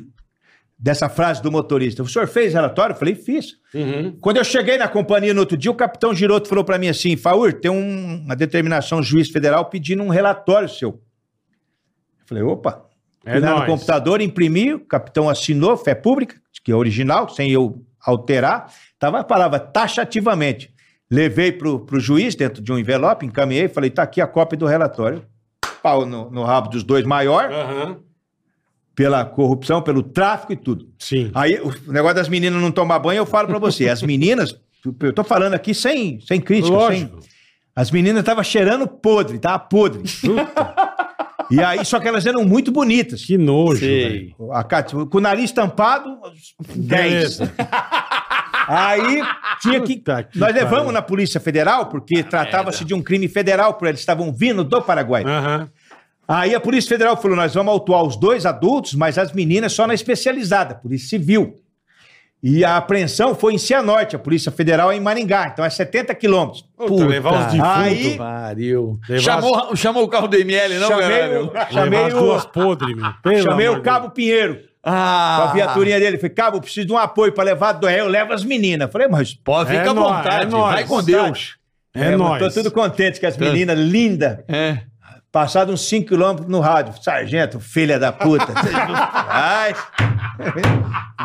dessa 0.80 1.10
frase 1.10 1.42
do 1.42 1.52
motorista. 1.52 2.02
O 2.02 2.08
senhor 2.08 2.28
fez 2.28 2.54
relatório? 2.54 2.94
Eu 2.94 2.98
falei, 3.00 3.14
fiz. 3.16 3.56
Uhum. 3.74 4.18
Quando 4.22 4.38
eu 4.38 4.44
cheguei 4.44 4.78
na 4.78 4.88
companhia 4.88 5.34
no 5.34 5.42
outro 5.42 5.58
dia, 5.58 5.70
o 5.70 5.76
capitão 5.76 6.14
Giroto 6.16 6.48
falou 6.48 6.64
pra 6.64 6.78
mim 6.78 6.88
assim: 6.88 7.16
Faur, 7.18 7.54
tem 7.54 7.70
um- 7.70 8.24
uma 8.24 8.36
determinação 8.36 9.04
juiz 9.04 9.30
federal 9.30 9.66
pedindo 9.66 10.02
um 10.04 10.10
relatório 10.10 10.70
seu. 10.70 10.90
Eu 10.90 12.26
falei, 12.26 12.44
opa. 12.44 12.86
É 13.26 13.32
Fui 13.34 13.40
lá 13.42 13.48
no 13.60 13.66
computador, 13.66 14.22
imprimi, 14.22 14.74
o 14.74 14.80
capitão 14.80 15.28
assinou, 15.30 15.76
fé 15.76 15.94
pública, 15.94 16.38
que 16.64 16.72
é 16.72 16.76
original, 16.76 17.28
sem 17.28 17.52
eu 17.52 17.84
alterar. 18.00 18.72
Tava 18.98 19.20
a 19.20 19.24
palavra 19.24 19.60
taxativamente. 19.60 20.72
Levei 21.10 21.52
pro, 21.52 21.80
pro 21.80 22.00
juiz 22.00 22.36
dentro 22.36 22.62
de 22.62 22.72
um 22.72 22.78
envelope, 22.78 23.26
encaminhei, 23.26 23.68
falei, 23.68 23.90
tá 23.90 24.04
aqui 24.04 24.20
a 24.20 24.28
cópia 24.28 24.58
do 24.58 24.66
relatório. 24.66 25.24
Pau 25.82 26.06
no, 26.06 26.30
no 26.30 26.44
rabo 26.44 26.70
dos 26.70 26.84
dois 26.84 27.06
maior. 27.06 27.52
Aham. 27.52 27.98
pela 28.96 29.24
corrupção, 29.24 29.82
pelo 29.82 30.02
tráfico 30.02 30.52
e 30.54 30.56
tudo. 30.56 30.90
Sim. 30.98 31.30
Aí, 31.34 31.60
o 31.62 31.92
negócio 31.92 32.16
das 32.16 32.28
meninas 32.28 32.62
não 32.62 32.72
tomar 32.72 32.98
banho, 33.00 33.20
eu 33.20 33.26
falo 33.28 33.48
pra 33.48 33.60
você. 33.60 33.88
As 33.88 34.02
meninas, 34.02 34.60
eu 35.02 35.14
tô 35.14 35.24
falando 35.24 35.54
aqui 35.54 35.74
sem, 35.74 36.20
sem 36.20 36.42
crítica, 36.42 36.76
sem, 36.76 37.04
Lógico. 37.04 37.20
as 37.76 37.92
meninas 37.92 38.22
estavam 38.22 38.44
cheirando 38.44 38.88
podre, 38.88 39.38
tava 39.40 39.60
podre. 39.60 40.02
E 41.50 41.62
aí, 41.64 41.86
só 41.86 41.98
que 41.98 42.06
elas 42.10 42.26
eram 42.26 42.44
muito 42.44 42.74
bonitas. 42.74 43.24
Que 43.24 43.38
nojo, 43.38 43.80
velho. 43.80 44.36
A 44.52 44.66
Cátia, 44.66 45.06
com 45.06 45.18
o 45.18 45.22
nariz 45.22 45.50
tampado, 45.50 46.20
10. 46.76 47.40
Aí 48.68 49.22
tinha 49.62 49.80
que. 49.82 49.96
Puta 49.98 50.24
que 50.24 50.38
nós 50.38 50.54
levamos 50.54 50.78
pariu. 50.80 50.92
na 50.92 51.02
Polícia 51.02 51.40
Federal, 51.40 51.86
porque 51.88 52.22
tratava-se 52.24 52.84
de 52.84 52.94
um 52.94 53.02
crime 53.02 53.28
federal, 53.28 53.74
porque 53.74 53.88
eles 53.88 54.00
estavam 54.02 54.32
vindo 54.34 54.64
do 54.64 54.82
Paraguai. 54.82 55.24
Aham. 55.26 55.70
Aí 56.28 56.54
a 56.54 56.60
Polícia 56.60 56.90
Federal 56.90 57.16
falou: 57.16 57.38
nós 57.38 57.54
vamos 57.54 57.72
autuar 57.72 58.04
os 58.04 58.18
dois 58.18 58.46
adultos, 58.46 58.94
mas 58.94 59.18
as 59.18 59.32
meninas 59.32 59.72
só 59.74 59.88
na 59.88 59.94
especializada, 59.94 60.76
Polícia 60.76 61.08
Civil. 61.18 61.56
E 62.44 62.64
a 62.64 62.78
apreensão 62.78 63.34
foi 63.34 63.56
em 63.56 63.58
Cianorte, 63.58 64.16
a 64.16 64.20
Polícia 64.20 64.52
Federal 64.52 64.92
é 64.92 64.96
em 64.96 65.00
Maringá, 65.00 65.50
então 65.52 65.66
é 65.66 65.70
70 65.72 66.14
quilômetros. 66.14 66.64
Puta, 66.78 67.04
levar 67.06 67.32
os 67.34 67.46
defuntos. 67.54 67.68
Aí- 67.78 68.16
Pariu. 68.18 69.00
Levar 69.10 69.22
Chamou, 69.24 69.76
chamou 69.76 70.04
o 70.04 70.08
carro 70.08 70.28
do 70.28 70.38
ML, 70.38 70.76
não, 70.78 70.88
Chamei 70.88 71.04
caralho? 71.10 71.40
o- 71.40 71.46
Levar 71.48 71.72
chamei 71.72 72.04
as 72.04 72.14
o- 72.14 72.20
duas 72.20 72.46
podres, 72.46 72.96
meu. 72.96 73.12
Pelo 73.24 73.42
Chamei 73.44 73.66
amor 73.68 73.80
o 73.80 73.82
Cabo 73.82 74.12
Pinheiro, 74.12 74.60
com 74.88 74.94
Ah, 74.94 75.50
a 75.50 75.54
viaturinha 75.54 76.00
dele. 76.00 76.18
Falei, 76.18 76.30
Cabo, 76.34 76.62
preciso 76.62 76.88
de 76.88 76.94
um 76.94 76.98
apoio 76.98 77.32
pra 77.34 77.44
levar 77.44 77.74
do 77.74 77.90
eu 77.90 78.08
levo 78.08 78.34
as 78.34 78.44
meninas. 78.44 78.92
Falei, 78.92 79.08
mas. 79.08 79.34
Pode, 79.34 79.70
fica 79.70 79.84
É 79.84 79.90
à 79.90 79.94
vontade. 79.94 80.46
é 80.46 80.46
nóis. 80.46 80.74
Vai 80.76 80.84
com 80.86 81.04
Deus. 81.04 81.06
de 81.06 81.12
Deus. 81.12 81.58
É, 81.96 82.14
eu 82.14 82.18
nóis. 82.18 82.42
Tô 82.42 82.50
tudo 82.52 82.72
contente 82.72 83.20
que 83.20 83.26
as 83.26 83.36
meninas 83.38 83.78
lindas. 83.78 84.40
É. 84.48 84.80
Passado 85.32 85.72
uns 85.74 85.82
5 85.88 86.08
quilômetros 86.08 86.48
no 86.48 86.60
rádio. 86.62 86.94
Sargento, 87.04 87.60
filha 87.60 88.00
da 88.00 88.12
puta. 88.12 88.48
Ai, 89.30 89.76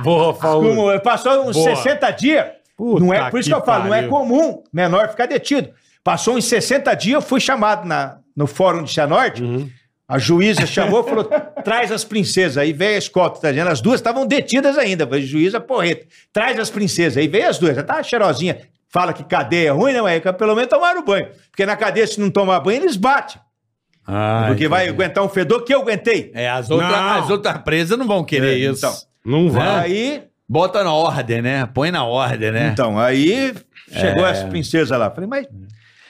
Boa, 0.03 0.35
como, 0.35 1.01
passou 1.01 1.47
uns 1.49 1.57
Boa. 1.57 1.77
60 1.77 2.11
dias. 2.13 2.47
Puta 2.77 3.01
não 3.05 3.13
é, 3.15 3.31
por 3.31 3.39
isso 3.39 3.49
que, 3.49 3.55
que 3.55 3.61
eu 3.61 3.65
falo, 3.65 3.85
não 3.85 3.95
é 3.95 4.03
comum 4.09 4.63
menor 4.73 5.09
ficar 5.09 5.27
detido. 5.27 5.71
Passou 6.03 6.37
uns 6.37 6.47
60 6.47 6.93
dias, 6.95 7.15
eu 7.15 7.23
fui 7.23 7.39
chamado 7.41 7.87
na, 7.87 8.17
no 8.37 8.47
fórum 8.47 8.83
de 8.83 8.93
Cianorte. 8.93 9.43
Uhum. 9.43 9.71
A 10.09 10.19
juíza 10.19 10.67
chamou 10.67 11.01
e 11.01 11.09
falou: 11.09 11.25
traz 11.65 11.91
as 11.93 12.05
princesas. 12.05 12.59
Aí 12.59 12.73
veio 12.73 12.97
a 12.97 12.99
escolta, 12.99 13.41
tá 13.41 13.51
dizendo? 13.51 13.71
As 13.71 13.81
duas 13.81 14.01
estavam 14.01 14.27
detidas 14.27 14.77
ainda. 14.77 15.07
Falei, 15.07 15.23
juíza, 15.23 15.61
porreta. 15.61 16.07
Traz 16.33 16.59
as 16.59 16.71
princesas. 16.71 17.17
Aí 17.17 17.29
veio 17.29 17.49
as 17.49 17.59
duas, 17.59 17.75
já 17.77 17.83
tava 17.83 18.03
cheirosinha. 18.03 18.59
Fala 18.89 19.13
que 19.15 19.25
cadeia 19.25 19.69
é 19.69 19.71
ruim, 19.71 19.95
não 19.95 20.07
é? 20.07 20.21
Pelo 20.21 20.55
menos 20.55 20.69
tomaram 20.69 21.03
banho. 21.03 21.29
Porque 21.51 21.65
na 21.65 21.77
cadeia, 21.77 22.07
se 22.07 22.21
não 22.21 22.31
tomar 22.31 22.61
banho, 22.61 22.83
eles 22.83 22.97
batem. 22.97 23.41
Porque 24.49 24.69
vai 24.69 24.89
aguentar 24.89 25.25
um 25.25 25.29
fedor 25.29 25.63
que 25.65 25.73
eu 25.75 25.81
aguentei. 25.81 26.31
É, 26.35 26.51
as 26.51 26.69
outras, 26.71 26.93
as 26.93 27.31
outras 27.31 27.59
presas 27.59 27.97
não 27.99 28.07
vão 28.07 28.23
querer 28.25 28.55
É, 28.55 28.71
isso. 28.71 28.85
então. 28.85 28.95
Não 29.25 29.49
vai. 29.51 29.85
Aí, 29.85 30.23
Bota 30.49 30.85
na 30.85 30.93
ordem, 30.93 31.41
né? 31.41 31.65
Põe 31.73 31.91
na 31.91 32.05
ordem, 32.05 32.51
né? 32.53 32.69
então, 32.71 32.99
aí 32.99 33.55
chegou 33.91 34.23
as 34.23 34.43
princesas 34.43 34.99
lá. 34.99 35.11
Falei, 35.11 35.27
mas, 35.27 35.47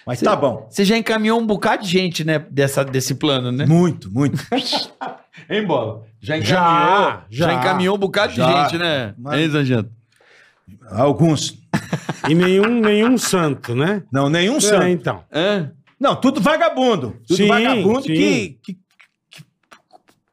mas 0.07 0.21
tá 0.21 0.35
bom. 0.37 0.67
Você 0.71 0.85
já 0.85 0.97
encaminhou 0.97 1.41
um 1.41 1.47
bocado 1.47 1.83
de 1.85 1.89
gente, 1.89 2.25
né? 2.25 2.39
Dessa, 2.51 2.85
desse 2.85 3.15
plano, 3.15 3.51
né? 3.53 3.67
Muito, 3.67 4.11
muito. 4.11 4.39
Hein, 5.49 5.67
Bola? 5.67 6.05
Já 6.21 6.37
encaminhou? 6.37 7.21
Já, 7.31 7.47
Já. 7.49 7.55
encaminhou 7.55 7.97
um 7.97 7.99
bocado 7.99 8.33
Já. 8.35 8.47
de 8.47 8.71
gente, 8.71 8.79
né? 8.79 9.15
Mas- 9.19 9.55
Hein? 9.55 9.89
Alguns. 10.91 11.59
E 12.29 12.35
nenhum, 12.35 12.81
nenhum 12.81 13.19
santo, 13.19 13.75
né? 13.75 14.05
Não, 14.13 14.29
nenhum 14.29 14.59
É, 14.59 14.61
santo. 14.61 14.87
então. 14.87 15.25
Hã? 15.35 15.73
Não, 15.99 16.15
tudo 16.15 16.41
vagabundo. 16.41 17.17
Tudo 17.27 17.37
Sim, 17.37 17.49
vagabundo 17.49 18.03
sim. 18.03 18.09
que, 18.15 18.59
que- 18.63 18.79
que 19.31 19.45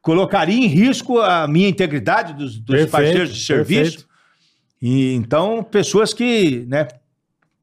colocaria 0.00 0.54
em 0.56 0.66
risco 0.68 1.18
a 1.20 1.48
minha 1.48 1.68
integridade 1.68 2.34
dos, 2.34 2.56
dos 2.58 2.64
Perfeito, 2.76 2.90
parceiros 2.92 3.34
de 3.34 3.44
serviço. 3.44 3.80
perfeito. 3.82 4.08
E 4.80 5.14
então, 5.14 5.64
pessoas 5.64 6.14
que, 6.14 6.64
né, 6.68 6.86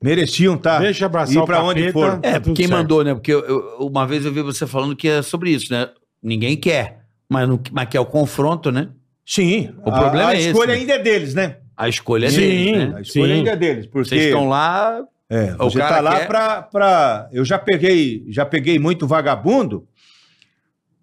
mereciam 0.01 0.55
estar 0.55 0.79
Deixa 0.79 1.05
abraçar 1.05 1.35
ir 1.35 1.39
o 1.39 1.45
para 1.45 1.63
onde 1.63 1.91
capeta. 1.91 2.17
Tá 2.21 2.27
É, 2.29 2.39
tudo 2.39 2.55
quem 2.55 2.67
certo. 2.67 2.77
mandou, 2.79 3.03
né? 3.03 3.13
Porque 3.13 3.33
eu- 3.33 3.45
eu- 3.45 3.77
uma 3.87 4.05
vez 4.05 4.25
eu 4.25 4.31
vi 4.33 4.41
você 4.41 4.65
falando 4.67 4.95
que 4.95 5.07
é 5.07 5.21
sobre 5.21 5.49
isso, 5.51 5.71
né? 5.73 5.89
Ninguém 6.21 6.55
quer. 6.57 7.05
Mas, 7.29 7.47
não, 7.49 7.59
mas 7.71 7.89
quer 7.89 7.99
o 7.99 8.05
confronto, 8.05 8.71
né? 8.71 8.89
Sim. 9.25 9.73
O 9.79 9.91
problema 9.91 10.29
a, 10.29 10.35
é 10.35 10.39
esse, 10.39 10.47
escolha 10.49 10.73
né? 10.73 10.79
ainda 10.79 10.93
é 10.93 10.99
deles, 10.99 11.33
né? 11.33 11.57
A 11.75 11.89
escolha 11.89 12.27
é 12.27 12.29
Sim. 12.29 12.37
deles, 12.39 12.71
né? 12.71 12.93
A 12.97 13.01
escolha 13.01 13.25
Sim. 13.27 13.33
ainda 13.33 13.51
é 13.51 13.55
deles, 13.55 13.85
porque 13.85 14.09
Vocês 14.09 14.23
estão 14.25 14.47
lá. 14.47 15.03
É, 15.29 15.53
O 15.55 15.69
você 15.69 15.77
cara 15.79 15.95
tá 15.95 16.01
lá 16.01 16.19
quer- 16.19 16.27
pra, 16.27 16.61
pra... 16.61 17.29
Eu 17.33 17.43
já 17.43 17.59
peguei, 17.59 18.23
já 18.29 18.45
peguei 18.45 18.79
muito 18.79 19.05
vagabundo 19.05 19.85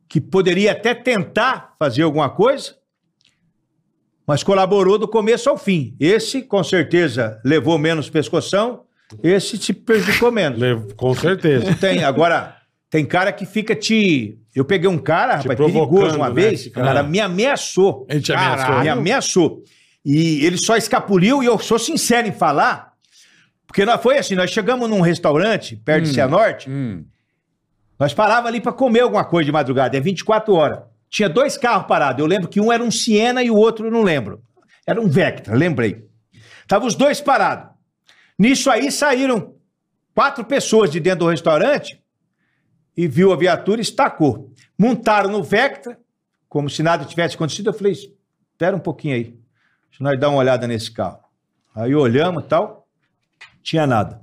que 0.09 0.19
poderia 0.21 0.73
até 0.73 0.95
tentar 0.95 1.75
fazer 1.79 2.03
alguma 2.03 2.31
coisa, 2.31 2.75
mas 4.27 4.43
colaborou 4.43 4.97
do 4.99 5.07
começo 5.07 5.51
ao 5.51 5.59
fim. 5.59 5.95
Esse, 6.01 6.41
com 6.43 6.65
certeza, 6.65 7.39
levou 7.45 7.77
menos 7.79 8.09
pescoção, 8.09 8.84
esse 9.23 9.57
se 9.58 9.73
prejudicou 9.73 10.31
menos. 10.33 10.58
Levo- 10.58 10.94
Com 10.94 11.15
certeza. 11.15 11.74
Tem, 11.81 12.02
agora, 12.05 12.57
tem 12.91 13.05
cara 13.05 13.33
que 13.33 13.44
fica 13.47 13.74
te... 13.74 14.39
Eu 14.55 14.65
peguei 14.65 14.89
um 14.89 14.99
cara, 14.99 15.39
Te 15.39 15.49
rapaz, 15.49 15.58
perigoso 15.73 16.16
uma 16.16 16.28
né, 16.28 16.34
vez, 16.34 16.60
esse 16.60 16.68
o 16.68 16.73
cara. 16.73 16.86
cara 16.86 17.02
me 17.02 17.18
ameaçou. 17.20 18.07
Ele 18.08 18.20
te 18.20 18.33
Caralho. 18.33 18.52
ameaçou. 18.62 18.83
Me 18.83 18.89
ameaçou. 18.89 19.62
E 20.05 20.44
ele 20.47 20.57
só 20.58 20.76
escapuliu, 20.76 21.42
e 21.42 21.47
eu 21.47 21.58
sou 21.58 21.78
sincero 21.78 22.28
em 22.28 22.33
falar, 22.33 22.92
porque 23.66 23.84
nós, 23.84 24.00
foi 24.02 24.18
assim, 24.18 24.34
nós 24.36 24.50
chegamos 24.50 24.89
num 24.89 25.00
restaurante 25.00 25.74
perto 25.76 26.05
de 26.05 26.12
Cianorte, 26.12 26.68
Hum. 26.70 27.05
nós 27.99 28.12
parava 28.15 28.47
ali 28.49 28.60
para 28.60 28.73
comer 28.73 29.00
alguma 29.00 29.24
coisa 29.24 29.47
de 29.47 29.52
madrugada, 29.52 29.97
é 29.97 30.00
24 30.00 30.55
horas. 30.55 30.78
Tinha 31.10 31.28
dois 31.28 31.57
carros 31.57 31.86
parados, 31.86 32.20
eu 32.20 32.26
lembro 32.26 32.49
que 32.49 32.60
um 32.60 32.73
era 32.73 32.83
um 32.83 32.91
Siena 32.91 33.42
e 33.42 33.50
o 33.50 33.57
outro 33.57 33.86
eu 33.86 33.91
não 33.91 34.02
lembro. 34.02 34.41
Era 34.86 35.00
um 35.00 35.08
Vectra, 35.08 35.55
lembrei. 35.57 36.05
Tava 36.68 36.86
os 36.86 36.94
dois 36.94 37.20
parados. 37.20 37.74
Nisso 38.39 38.71
aí 38.71 38.91
saíram 38.91 39.55
quatro 40.15 40.45
pessoas 40.45 40.91
de 40.91 41.01
dentro 41.01 41.21
do 41.21 41.31
restaurante 41.31 42.03
e 42.97 43.07
viu 43.07 43.33
a 43.33 43.37
viatura 43.37 43.81
e 43.81 43.83
estacou. 43.83 44.53
Montaram 44.79 45.31
no 45.31 45.43
Vectra, 45.43 45.99
como 46.49 46.69
se 46.69 46.83
nada 46.83 47.05
tivesse 47.05 47.35
acontecido. 47.35 47.71
Eu 47.71 47.75
falei, 47.75 47.93
espera 47.93 48.77
um 48.77 48.81
pouquinho 48.81 49.15
aí, 49.15 49.25
deixa 49.89 50.03
nós 50.03 50.19
dar 50.19 50.29
uma 50.29 50.39
olhada 50.39 50.67
nesse 50.67 50.91
carro. 50.91 51.21
Aí 51.75 51.95
olhamos 51.95 52.45
e 52.45 52.47
tal, 52.47 52.89
tinha 53.63 53.87
nada. 53.87 54.23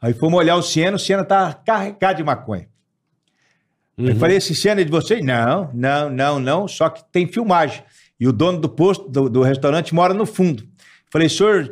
Aí 0.00 0.14
fomos 0.14 0.38
olhar 0.38 0.56
o 0.56 0.62
Siena, 0.62 0.96
o 0.96 1.00
Siena 1.00 1.22
estava 1.22 1.52
carregado 1.54 2.16
de 2.18 2.24
maconha. 2.24 2.68
Uhum. 3.98 4.08
Eu 4.08 4.16
falei, 4.16 4.36
esse 4.36 4.54
Siena 4.54 4.82
é 4.82 4.84
de 4.84 4.90
vocês? 4.90 5.24
Não, 5.24 5.70
não, 5.72 6.10
não, 6.10 6.38
não, 6.38 6.68
só 6.68 6.88
que 6.88 7.02
tem 7.10 7.26
filmagem. 7.26 7.82
E 8.18 8.26
o 8.26 8.32
dono 8.32 8.58
do 8.58 8.68
posto, 8.68 9.08
do, 9.08 9.28
do 9.28 9.42
restaurante, 9.42 9.94
mora 9.94 10.14
no 10.14 10.26
fundo. 10.26 10.66
Falei, 11.10 11.28
senhor, 11.28 11.68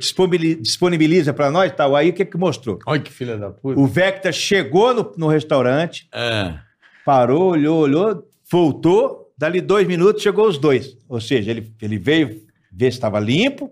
disponibiliza, 0.62 1.32
para 1.34 1.50
nós 1.50 1.70
e 1.70 1.74
tal. 1.74 1.94
Aí 1.96 2.10
o 2.10 2.12
que 2.12 2.24
que 2.24 2.36
mostrou? 2.36 2.78
Olha 2.86 3.00
que 3.00 3.12
filha 3.12 3.36
da 3.36 3.50
puta. 3.50 3.78
O 3.78 3.86
Vecta 3.86 4.30
chegou 4.32 4.94
no, 4.94 5.12
no 5.16 5.26
restaurante, 5.28 6.08
É. 6.14 6.54
parou, 7.04 7.50
olhou, 7.52 7.80
olhou, 7.80 8.28
voltou, 8.50 9.32
dali 9.36 9.60
dois 9.60 9.86
minutos 9.86 10.22
chegou 10.22 10.46
os 10.46 10.56
dois. 10.58 10.96
Ou 11.08 11.20
seja, 11.20 11.50
ele, 11.50 11.72
ele 11.82 11.98
veio 11.98 12.42
ver 12.72 12.90
se 12.92 12.96
estava 12.98 13.18
limpo, 13.20 13.70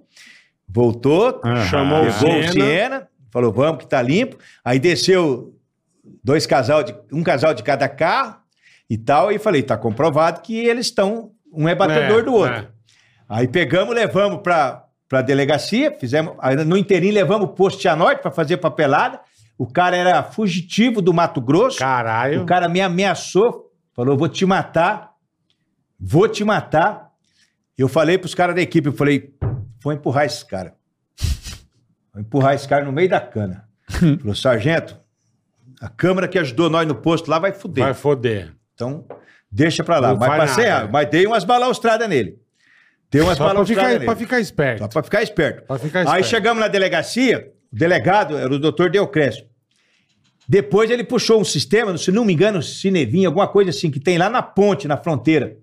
voltou, 0.68 1.41
Chamou 1.70 2.07
o 2.07 2.12
Siena. 2.12 2.52
Siena, 2.52 3.08
falou, 3.31 3.52
vamos 3.52 3.84
que 3.84 3.89
tá 3.89 4.02
limpo. 4.02 4.36
Aí 4.65 4.78
desceu 4.78 5.55
dois 6.23 6.44
casal 6.47 6.82
de, 6.82 6.94
um 7.12 7.23
casal 7.23 7.55
de 7.55 7.62
cada 7.62 7.89
carro 7.89 8.36
e 8.91 8.99
tal, 8.99 9.31
e 9.32 9.39
falei, 9.39 9.62
tá 9.62 9.76
comprovado 9.76 10.42
que 10.42 10.57
eles 10.58 10.86
estão, 10.86 11.31
um 11.52 11.68
é 11.68 11.74
batedor 11.74 12.18
É, 12.20 12.23
do 12.23 12.34
outro. 12.34 12.55
é. 12.57 12.68
Aí 13.28 13.49
pegamos, 13.49 13.94
levamos 13.94 14.42
para 14.42 14.84
a 15.18 15.23
delegacia, 15.23 15.97
fizemos, 15.99 16.34
no 16.66 16.76
inteirinho 16.76 17.15
levamos 17.15 17.49
o 17.49 17.52
posto 17.52 17.81
Cianorte 17.81 18.23
para 18.23 18.31
fazer 18.31 18.57
papelada. 18.57 19.20
O 19.58 19.66
cara 19.66 19.97
era 19.97 20.23
fugitivo 20.23 21.00
do 21.00 21.12
Mato 21.12 21.41
Grosso. 21.41 21.78
Caralho. 21.78 22.42
O 22.42 22.47
cara 22.47 22.68
me 22.68 22.81
ameaçou, 22.81 23.70
falou: 23.94 24.16
vou 24.16 24.28
te 24.28 24.44
matar, 24.44 25.12
vou 26.00 26.28
te 26.28 26.44
matar. 26.44 27.10
Eu 27.76 27.89
falei 27.89 28.18
pros 28.18 28.34
caras 28.34 28.55
da 28.55 28.62
equipe, 28.62 28.89
eu 28.89 28.92
falei, 28.92 29.34
vou 29.82 29.92
empurrar 29.92 30.24
esse 30.24 30.44
cara. 30.44 30.74
Vou 32.12 32.20
empurrar 32.20 32.55
esse 32.55 32.68
cara 32.68 32.84
no 32.84 32.92
meio 32.92 33.08
da 33.08 33.20
cana. 33.20 33.68
falou, 34.20 34.34
sargento, 34.34 34.99
a 35.81 35.89
câmera 35.89 36.28
que 36.28 36.39
ajudou 36.39 36.68
nós 36.68 36.86
no 36.86 36.94
posto 36.94 37.31
lá 37.31 37.39
vai 37.39 37.52
fuder. 37.52 37.84
Vai 37.84 37.94
foder. 37.94 38.52
Então, 38.74 39.05
deixa 39.50 39.82
pra 39.82 39.99
lá. 39.99 40.08
Não 40.08 40.18
Mas 40.18 40.36
passei, 40.36 40.68
nada. 40.68 40.89
mas 40.89 41.08
dei 41.08 41.26
umas 41.26 41.44
balaustradas 41.44 42.08
nele. 42.08 42.41
Dei 43.12 43.20
umas 43.20 43.36
Só 43.39 43.52
pra 43.55 43.65
ficar, 43.66 44.00
pra 44.00 44.16
ficar 44.16 44.36
Só 44.36 44.41
esperto. 44.41 44.89
pra 44.89 45.02
ficar 45.02 45.23
esperto. 45.23 45.66
Pra 45.66 45.78
ficar 45.78 46.08
Aí 46.10 46.24
chegamos 46.24 46.60
na 46.60 46.66
delegacia, 46.68 47.52
o 47.73 47.76
delegado 47.76 48.36
era 48.39 48.52
o 48.52 48.58
doutor 48.58 48.91
Deocrésio. 48.91 49.44
Depois 50.49 50.91
ele 50.91 51.05
puxou 51.05 51.41
um 51.41 51.44
sistema, 51.44 51.97
se 51.97 52.10
não 52.10 52.24
me 52.24 52.32
engano, 52.32 52.62
Cinevinha, 52.62 53.28
alguma 53.28 53.47
coisa 53.47 53.70
assim, 53.70 53.91
que 53.91 54.00
tem 54.00 54.18
lá 54.18 54.28
na 54.28 54.42
ponte, 54.42 54.89
na 54.89 54.97
fronteira. 54.97 55.57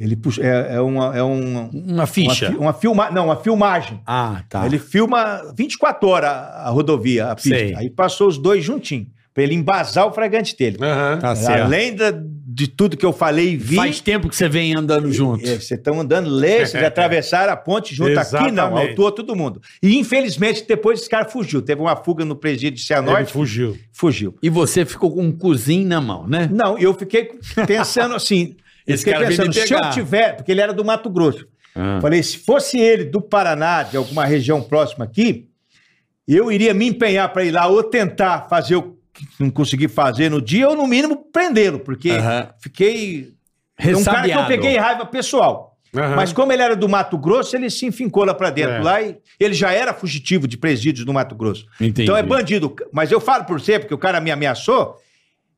Ele 0.00 0.16
puxa, 0.16 0.42
é, 0.42 0.74
é 0.76 0.80
uma, 0.80 1.16
é 1.16 1.22
uma, 1.22 1.70
Uma 1.72 2.06
ficha. 2.06 2.48
uma, 2.50 2.58
uma 2.58 2.72
filma, 2.72 3.10
não, 3.12 3.26
uma 3.26 3.36
filmagem. 3.36 4.00
Ah, 4.04 4.42
tá. 4.48 4.66
Ele 4.66 4.78
filma 4.78 5.52
24 5.56 6.08
horas 6.08 6.28
a, 6.30 6.34
a 6.66 6.70
rodovia, 6.70 7.30
a 7.30 7.34
pista. 7.36 7.50
Sei. 7.50 7.74
Aí 7.76 7.88
passou 7.88 8.26
os 8.26 8.36
dois 8.36 8.64
juntinhos, 8.64 9.06
pra 9.32 9.44
ele 9.44 9.54
embasar 9.54 10.06
o 10.08 10.12
fragante 10.12 10.56
dele. 10.56 10.78
Aham. 10.80 11.18
Tá 11.20 11.36
certo. 11.36 11.62
Além 11.62 11.94
da- 11.94 12.12
de 12.54 12.68
tudo 12.68 12.96
que 12.96 13.04
eu 13.04 13.12
falei 13.12 13.54
e 13.54 13.56
vi. 13.56 13.74
Faz 13.74 14.00
tempo 14.00 14.28
que 14.28 14.36
você 14.36 14.48
vem 14.48 14.76
andando 14.76 15.12
junto. 15.12 15.44
É, 15.44 15.56
Vocês 15.58 15.72
estão 15.72 16.00
andando 16.00 16.30
leis, 16.30 16.70
vocês 16.70 16.84
atravessaram 16.84 17.52
a 17.52 17.56
ponte 17.56 17.94
junto 17.94 18.18
aqui, 18.18 18.50
não, 18.52 18.76
autuou 18.76 19.10
todo 19.10 19.34
mundo. 19.34 19.60
E 19.82 19.98
infelizmente 19.98 20.64
depois 20.66 21.00
esse 21.00 21.08
cara 21.10 21.28
fugiu. 21.28 21.60
Teve 21.60 21.80
uma 21.80 21.96
fuga 21.96 22.24
no 22.24 22.36
presídio 22.36 22.70
de 22.72 22.80
Ele 22.80 22.86
Cianorte, 22.86 23.32
fugiu. 23.32 23.76
fugiu. 23.92 24.34
E 24.42 24.48
você 24.48 24.84
ficou 24.84 25.12
com 25.12 25.22
um 25.22 25.32
cozinho 25.32 25.86
na 25.86 26.00
mão, 26.00 26.26
né? 26.28 26.48
Não, 26.52 26.78
eu 26.78 26.94
fiquei 26.94 27.30
pensando 27.66 28.14
assim. 28.14 28.56
eu 28.86 28.94
Esse 28.94 29.04
fiquei 29.04 29.14
cara 29.14 29.26
pensando, 29.26 29.52
se 29.52 29.74
eu 29.74 29.90
tiver, 29.90 30.36
porque 30.36 30.52
ele 30.52 30.60
era 30.60 30.72
do 30.72 30.84
Mato 30.84 31.10
Grosso. 31.10 31.46
Ah. 31.74 31.98
Falei, 32.00 32.22
se 32.22 32.38
fosse 32.38 32.78
ele 32.78 33.04
do 33.04 33.20
Paraná, 33.20 33.82
de 33.82 33.96
alguma 33.96 34.24
região 34.24 34.62
próxima 34.62 35.04
aqui, 35.04 35.48
eu 36.26 36.52
iria 36.52 36.72
me 36.72 36.86
empenhar 36.86 37.32
para 37.32 37.44
ir 37.44 37.50
lá 37.50 37.66
ou 37.66 37.82
tentar 37.82 38.46
fazer 38.48 38.76
o 38.76 38.96
não 39.38 39.50
consegui 39.50 39.88
fazer 39.88 40.30
no 40.30 40.40
dia, 40.40 40.68
ou 40.68 40.76
no 40.76 40.86
mínimo 40.86 41.16
prendê-lo, 41.32 41.78
porque 41.78 42.10
Aham. 42.10 42.48
fiquei. 42.60 43.32
É 43.78 43.96
um 43.96 44.04
cara 44.04 44.28
que 44.28 44.30
eu 44.30 44.46
peguei 44.46 44.76
raiva 44.76 45.04
pessoal. 45.06 45.76
Aham. 45.96 46.16
Mas 46.16 46.32
como 46.32 46.52
ele 46.52 46.62
era 46.62 46.74
do 46.74 46.88
Mato 46.88 47.16
Grosso, 47.16 47.54
ele 47.56 47.70
se 47.70 47.86
enfincou 47.86 48.24
lá 48.24 48.34
pra 48.34 48.50
dentro. 48.50 48.74
É. 48.74 48.82
Lá 48.82 49.02
e 49.02 49.16
ele 49.38 49.54
já 49.54 49.72
era 49.72 49.94
fugitivo 49.94 50.48
de 50.48 50.56
presídios 50.56 51.06
no 51.06 51.12
Mato 51.12 51.34
Grosso. 51.34 51.66
Entendi. 51.80 52.02
Então 52.02 52.16
é 52.16 52.22
bandido. 52.22 52.74
Mas 52.92 53.12
eu 53.12 53.20
falo 53.20 53.44
por 53.44 53.60
você, 53.60 53.78
porque 53.78 53.94
o 53.94 53.98
cara 53.98 54.20
me 54.20 54.30
ameaçou. 54.30 54.96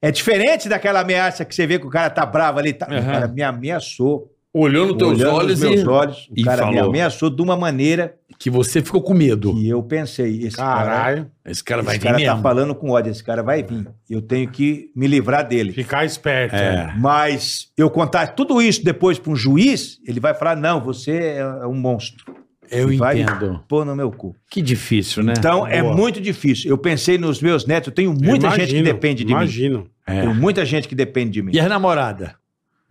É 0.01 0.11
diferente 0.11 0.69
daquela 0.69 1.01
ameaça 1.01 1.45
que 1.45 1.55
você 1.55 1.67
vê 1.67 1.79
que 1.79 1.87
o 1.87 1.91
cara 1.91 2.11
tá 2.11 2.25
bravo 2.27 2.59
ali. 2.59 2.73
Tá, 2.73 2.87
Aham. 2.87 3.01
O 3.01 3.05
cara 3.05 3.29
me 3.29 3.43
ameaçou. 3.43 4.31
Olhou 4.53 4.87
nos 4.87 4.97
teus 4.97 5.13
olhando 5.13 5.33
nos 5.33 5.39
olhos 5.39 5.61
meus 5.61 5.81
e, 5.81 5.89
olhos. 5.89 6.29
O 6.31 6.35
e 6.37 6.45
cara 6.45 6.67
me 6.67 6.75
falou. 6.75 6.91
ameaçou 6.91 7.31
de 7.31 7.43
uma 7.43 7.57
maneira 7.57 8.15
que 8.39 8.51
você 8.51 8.83
ficou 8.83 9.03
com 9.03 9.15
medo. 9.15 9.55
que 9.55 9.69
eu 9.69 9.83
pensei. 9.83 10.43
Esse 10.45 10.57
cara, 10.57 10.91
Caralho. 10.91 11.31
Esse 11.45 11.65
cara 11.65 11.81
esse 11.81 11.87
vai 11.87 11.99
vir 11.99 12.03
cara 12.05 12.15
tá 12.19 12.21
mesmo. 12.25 12.43
falando 12.43 12.75
com 12.75 12.91
ódio. 12.91 13.11
Esse 13.11 13.25
cara 13.25 13.43
vai 13.43 13.63
vir. 13.63 13.89
Eu 14.11 14.21
tenho 14.21 14.49
que 14.51 14.91
me 14.95 15.07
livrar 15.07 15.47
dele. 15.47 15.73
Ficar 15.73 16.05
esperto. 16.05 16.55
É. 16.55 16.95
Mas 16.99 17.71
eu 17.77 17.89
contar 17.91 18.29
tudo 18.29 18.61
isso 18.61 18.85
depois 18.85 19.19
para 19.19 19.33
um 19.33 19.37
juiz, 19.37 19.99
ele 20.07 20.21
vai 20.21 20.35
falar: 20.35 20.57
não, 20.57 20.81
você 20.81 21.13
é 21.39 21.67
um 21.67 21.75
monstro. 21.75 22.25
Eu 22.69 22.93
E 22.93 22.97
vai 22.97 23.21
entendo. 23.23 23.63
pôr 23.69 23.85
no 23.87 23.95
meu 23.95 24.11
cu. 24.11 24.35
Que 24.51 24.61
difícil, 24.61 25.23
né? 25.23 25.35
Então 25.39 25.65
é 25.67 25.81
Boa. 25.81 25.95
muito 25.97 26.21
difícil. 26.21 26.69
Eu 26.69 26.77
pensei 26.77 27.17
nos 27.17 27.41
meus 27.41 27.65
netos, 27.65 27.87
eu 27.89 27.95
tenho 27.95 28.13
muita 28.13 28.51
gente 28.51 28.67
que 28.67 28.73
Imagino, 28.73 28.85
depende 28.85 29.19
de 29.23 29.27
mim. 29.27 29.33
Imagino. 29.41 29.87
É. 30.05 30.21
Tenho 30.23 30.35
muita 30.35 30.65
gente 30.65 30.89
que 30.89 30.95
depende 30.97 31.31
de 31.31 31.43
mim. 31.43 31.53
E 31.55 31.61
as 31.61 31.69
namoradas? 31.69 32.31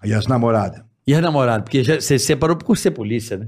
E 0.03 0.14
as 0.14 0.27
namoradas. 0.27 0.82
E 1.06 1.14
as 1.14 1.22
namoradas? 1.22 1.64
Porque 1.65 1.83
já- 1.83 1.99
você 1.99 2.17
separou 2.17 2.56
por 2.56 2.77
ser 2.77 2.91
polícia, 2.91 3.35
né? 3.38 3.48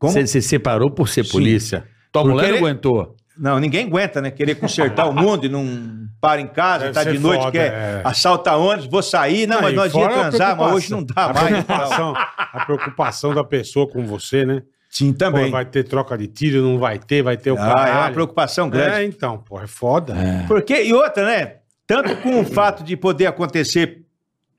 Você 0.00 0.26
você 0.26 0.40
separou 0.42 0.90
por 0.90 1.08
ser 1.08 1.24
Sim. 1.24 1.32
polícia. 1.32 1.84
Tua 2.12 2.22
Porque 2.22 2.34
mulher 2.34 2.48
não 2.48 2.56
ele- 2.56 2.64
aguentou. 2.66 3.16
Não, 3.38 3.58
ninguém 3.60 3.86
aguenta, 3.86 4.22
né? 4.22 4.30
Querer 4.30 4.54
consertar 4.54 5.06
o 5.06 5.12
mundo 5.14 5.44
e 5.44 5.48
não 5.48 6.06
para 6.20 6.40
em 6.40 6.46
casa, 6.46 6.84
Deve 6.90 6.94
tá 6.94 7.04
de 7.04 7.18
noite, 7.18 7.40
foda, 7.40 7.52
quer 7.52 7.70
é. 7.72 8.00
assaltar 8.02 8.58
ônibus, 8.58 8.86
vou 8.86 9.02
sair. 9.02 9.46
Não, 9.46 9.56
Não, 9.56 9.62
mas 9.62 9.74
nós 9.74 9.94
ia 9.94 10.06
a 10.06 10.08
transar, 10.08 10.56
mas 10.56 10.72
hoje 10.72 10.86
preocupação. 10.86 10.98
não 10.98 11.06
dá 11.06 11.24
a 11.24 11.32
mais. 11.34 11.48
Preocupação, 11.64 12.14
a 12.16 12.64
preocupação 12.64 13.34
da 13.34 13.44
pessoa 13.44 13.86
com 13.86 14.06
você, 14.06 14.46
né? 14.46 14.62
Sim, 14.88 15.12
Pô, 15.12 15.18
também. 15.18 15.50
vai 15.50 15.66
ter 15.66 15.84
troca 15.84 16.16
de 16.16 16.26
tiro, 16.26 16.62
não 16.62 16.78
vai 16.78 16.98
ter, 16.98 17.22
vai 17.22 17.36
ter 17.36 17.50
o 17.50 17.58
Ah, 17.58 17.60
é 17.60 17.64
uma 17.66 17.74
caralho. 17.74 18.14
preocupação 18.14 18.70
grande. 18.70 18.90
É, 18.96 19.04
então, 19.04 19.36
pô, 19.36 19.60
é 19.60 19.66
foda. 19.66 20.14
Porque, 20.48 20.82
e 20.84 20.94
outra, 20.94 21.26
né? 21.26 21.56
Tanto 21.86 22.16
com 22.22 22.40
o 22.40 22.44
fato 22.44 22.82
de 22.82 22.96
poder 22.96 23.26
acontecer 23.26 24.05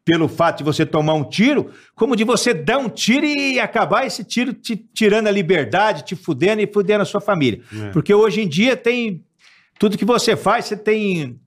pelo 0.08 0.30
fato 0.30 0.60
de 0.60 0.64
você 0.64 0.86
tomar 0.86 1.16
um 1.16 1.24
tiro, 1.26 1.70
como 1.94 2.16
de 2.16 2.24
você 2.24 2.54
dar 2.54 2.78
um 2.78 2.88
tiro 2.88 3.26
e 3.26 3.60
acabar 3.60 4.08
esse 4.08 4.24
tiro 4.24 4.54
te 4.54 4.78
tirando 4.78 5.28
a 5.28 5.32
liberdade, 5.32 6.06
te 6.06 6.16
fudendo 6.16 6.62
e 6.62 6.72
fudendo 6.72 7.02
a 7.02 7.06
sua 7.06 7.20
família. 7.20 7.62
É. 7.78 7.90
Porque 7.90 8.14
hoje 8.14 8.40
em 8.40 8.48
dia 8.48 8.78
tem. 8.78 9.26
Tudo 9.78 9.98
que 9.98 10.06
você 10.06 10.38
faz, 10.38 10.64
você 10.64 10.78
tem. 10.78 11.38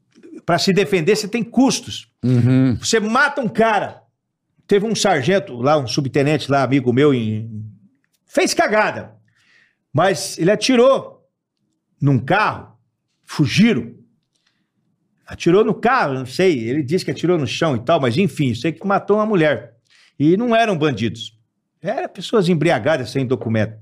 Para 0.44 0.58
se 0.58 0.74
defender, 0.74 1.16
você 1.16 1.26
tem 1.26 1.42
custos. 1.42 2.12
Uhum. 2.22 2.76
Você 2.76 3.00
mata 3.00 3.40
um 3.40 3.48
cara. 3.48 4.02
Teve 4.66 4.84
um 4.84 4.94
sargento 4.94 5.56
lá, 5.56 5.78
um 5.78 5.86
subtenente 5.86 6.50
lá, 6.50 6.62
amigo 6.62 6.92
meu, 6.92 7.14
em... 7.14 7.64
fez 8.26 8.52
cagada. 8.52 9.14
Mas 9.90 10.36
ele 10.38 10.50
atirou 10.50 11.26
num 12.00 12.18
carro, 12.18 12.76
fugiram. 13.24 13.94
Atirou 15.30 15.64
no 15.64 15.72
carro, 15.74 16.14
não 16.14 16.26
sei. 16.26 16.58
Ele 16.68 16.82
disse 16.82 17.04
que 17.04 17.10
atirou 17.12 17.38
no 17.38 17.46
chão 17.46 17.76
e 17.76 17.78
tal, 17.78 18.00
mas 18.00 18.18
enfim, 18.18 18.52
sei 18.52 18.72
que 18.72 18.84
matou 18.84 19.16
uma 19.16 19.24
mulher. 19.24 19.74
E 20.18 20.36
não 20.36 20.56
eram 20.56 20.76
bandidos. 20.76 21.38
Eram 21.80 22.08
pessoas 22.08 22.48
embriagadas 22.48 23.10
sem 23.10 23.24
documento. 23.24 23.78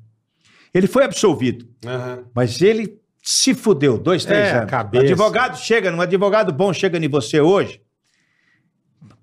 Ele 0.75 0.87
foi 0.87 1.05
absolvido, 1.05 1.67
Aham. 1.87 2.25
mas 2.35 2.61
ele 2.61 3.01
se 3.23 3.55
fudeu 3.55 3.97
dois, 3.97 4.27
três 4.27 4.49
É, 4.49 4.59
anos. 4.59 4.71
cabeça. 4.71 5.05
Advogado 5.07 5.57
chega, 5.57 5.91
um 5.91 6.01
advogado 6.03 6.53
bom 6.53 6.71
chega 6.73 6.99
em 6.99 7.09
você 7.09 7.41
hoje, 7.41 7.81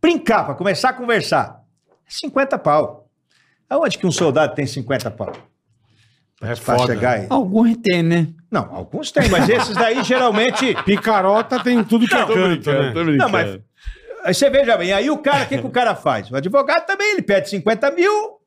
brincar, 0.01 0.45
para 0.45 0.55
começar 0.55 0.89
a 0.89 0.93
conversar. 0.93 1.61
50 2.07 2.57
pau. 2.57 3.07
Aonde 3.69 3.97
que 3.99 4.05
um 4.07 4.11
soldado 4.11 4.55
tem 4.55 4.65
50 4.65 5.11
pau? 5.11 5.31
É 6.41 6.47
Pra 6.47 6.55
foda. 6.77 6.93
chegar 6.93 7.11
aí. 7.11 7.27
Alguns 7.29 7.77
tem, 7.77 8.03
né? 8.03 8.27
Não, 8.51 8.63
alguns 8.75 9.11
têm, 9.11 9.29
mas 9.29 9.47
esses 9.49 9.73
daí 9.75 10.03
geralmente. 10.03 10.75
Picarota 10.83 11.61
tem 11.63 11.83
tudo 11.83 12.07
que 12.07 12.13
é 12.15 12.25
canto, 12.25 12.71
né? 12.71 12.93
Não, 13.17 13.29
mas. 13.29 13.59
Aí 14.23 14.33
você 14.33 14.49
veja 14.49 14.75
bem, 14.75 14.91
aí 14.91 15.09
o 15.09 15.17
cara, 15.19 15.43
o 15.45 15.47
que, 15.47 15.57
que 15.59 15.65
o 15.65 15.69
cara 15.69 15.93
faz? 15.95 16.29
O 16.31 16.35
advogado 16.35 16.85
também, 16.85 17.11
ele 17.13 17.21
pede 17.21 17.49
50 17.49 17.91
mil. 17.91 18.39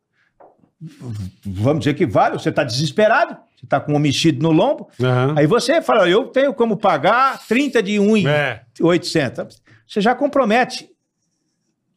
Vamos 1.44 1.80
dizer 1.80 1.94
que 1.94 2.04
vale, 2.06 2.38
você 2.38 2.50
está 2.50 2.62
desesperado, 2.64 3.36
você 3.56 3.64
está 3.64 3.80
com 3.80 3.92
um 3.92 3.96
homicídio 3.96 4.42
no 4.42 4.50
lombo. 4.50 4.88
Aham. 5.00 5.34
Aí 5.36 5.46
você 5.46 5.80
fala, 5.80 6.08
eu 6.08 6.26
tenho 6.26 6.52
como 6.52 6.76
pagar 6.76 7.40
30 7.46 7.82
de 7.82 7.98
1,800. 7.98 9.56
É. 9.56 9.58
Você 9.86 10.00
já 10.00 10.14
compromete 10.14 10.88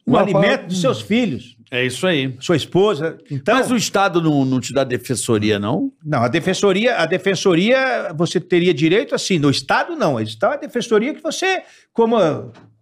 o 0.06 0.12
Não, 0.12 0.18
alimento 0.20 0.66
dos 0.66 0.80
seus 0.80 1.00
filhos, 1.00 1.56
É 1.72 1.86
isso 1.86 2.06
aí. 2.06 2.36
sua 2.38 2.54
esposa. 2.54 3.16
Então, 3.30 3.54
Mas 3.54 3.70
o 3.70 3.76
Estado 3.76 4.20
não, 4.20 4.44
não 4.44 4.60
te 4.60 4.74
dá 4.74 4.84
defensoria, 4.84 5.58
não? 5.58 5.90
não, 6.04 6.22
a 6.22 6.28
defensoria, 6.28 6.96
a 6.96 7.06
defensoria, 7.06 8.12
você 8.14 8.38
teria 8.38 8.74
direito 8.74 9.14
assim, 9.14 9.38
no 9.38 9.48
Estado 9.48 9.96
não. 9.96 10.20
Está 10.20 10.52
a 10.52 10.56
defensoria 10.56 11.14
que 11.14 11.22
você, 11.22 11.62
como 11.94 12.16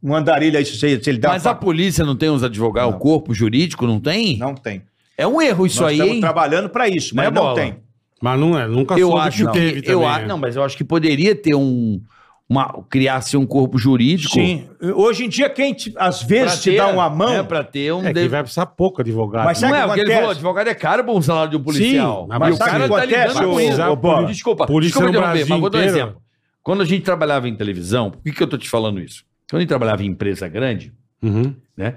um 0.02 0.12
andarilho 0.14 0.58
aí, 0.58 0.64
se, 0.66 0.84
ele 1.06 1.18
dá 1.18 1.28
Mas 1.28 1.46
uma 1.46 1.52
a 1.52 1.54
polícia 1.54 2.04
não 2.04 2.16
tem 2.16 2.30
os 2.30 2.42
advogados, 2.42 2.90
Não. 2.90 2.98
o 2.98 3.00
corpo 3.00 3.32
jurídico 3.32 3.86
não 3.86 4.00
tem? 4.00 4.36
Não 4.38 4.54
tem. 4.56 4.82
É 5.16 5.24
um 5.24 5.40
erro 5.40 5.66
isso 5.66 5.82
Nós 5.82 5.90
aí, 5.90 5.96
estamos 5.96 6.14
hein? 6.16 6.20
trabalhando 6.20 6.68
para 6.68 6.88
isso, 6.88 7.14
Né, 7.14 7.22
mas 7.24 7.32
não 7.32 7.42
Bola? 7.42 7.54
tem. 7.54 7.76
Mas 8.20 8.40
não 8.40 8.58
é, 8.58 8.66
nunca 8.66 8.98
Eu 8.98 9.08
soube 9.08 9.20
acho 9.28 9.46
que 9.46 9.52
que, 9.52 9.58
teve 9.58 9.78
eu 9.88 10.00
também, 10.00 10.08
acho, 10.08 10.20
né? 10.22 10.26
não, 10.26 10.38
mas 10.38 10.56
eu 10.56 10.64
acho 10.64 10.76
que 10.76 10.82
poderia 10.84 11.34
ter 11.34 11.54
um 11.54 12.00
uma 12.50 12.82
criar-se 12.90 13.36
um 13.36 13.46
corpo 13.46 13.78
jurídico. 13.78 14.34
Sim. 14.34 14.68
Hoje 14.96 15.24
em 15.24 15.28
dia, 15.28 15.48
quem 15.48 15.72
te- 15.72 15.94
às 15.96 16.20
vezes 16.20 16.54
pra 16.54 16.60
te 16.62 16.70
ter- 16.72 16.76
dá 16.78 16.88
uma 16.88 17.08
mão. 17.08 17.32
É, 17.32 17.42
pra 17.44 17.62
ter 17.62 17.92
um. 17.94 18.00
É 18.02 18.08
que 18.08 18.12
deve- 18.14 18.28
vai 18.28 18.42
precisar 18.42 18.66
pouco 18.66 19.00
advogado. 19.00 19.44
Mas 19.44 19.62
né? 19.62 19.68
Não 19.68 19.74
sabe 19.76 19.84
é, 19.84 19.86
porque 19.86 20.00
ele 20.00 20.14
falou, 20.14 20.30
advogado 20.32 20.66
é 20.68 20.74
caro 20.74 21.04
pra 21.04 21.12
um 21.12 21.22
salário 21.22 21.50
de 21.52 21.56
um 21.56 21.62
policial. 21.62 22.26
Sim, 22.28 22.34
e 22.34 22.38
mas 22.40 22.54
o 22.54 22.58
sabe 22.58 22.70
cara 22.72 22.88
tá 22.88 23.04
lidando 23.04 23.44
com 23.48 23.60
isso. 23.60 23.82
ô, 23.82 23.94
Bola? 23.96 24.26
Desculpa, 24.26 24.66
Polícia 24.66 24.98
desculpa 25.00 25.10
interromper, 25.16 25.46
mas 25.48 25.60
vou 25.60 25.70
dar 25.70 25.78
um 25.78 25.82
exemplo. 25.82 26.16
Quando 26.62 26.82
a 26.82 26.84
gente 26.84 27.02
trabalhava 27.04 27.48
em 27.48 27.54
televisão, 27.54 28.10
por 28.10 28.20
que, 28.22 28.32
que 28.32 28.42
eu 28.42 28.48
tô 28.48 28.58
te 28.58 28.68
falando 28.68 29.00
isso? 29.00 29.24
Quando 29.48 29.58
a 29.58 29.60
gente 29.60 29.68
trabalhava 29.68 30.02
em 30.02 30.06
empresa 30.06 30.48
grande, 30.48 30.92
Uhum. 31.22 31.54
né? 31.76 31.94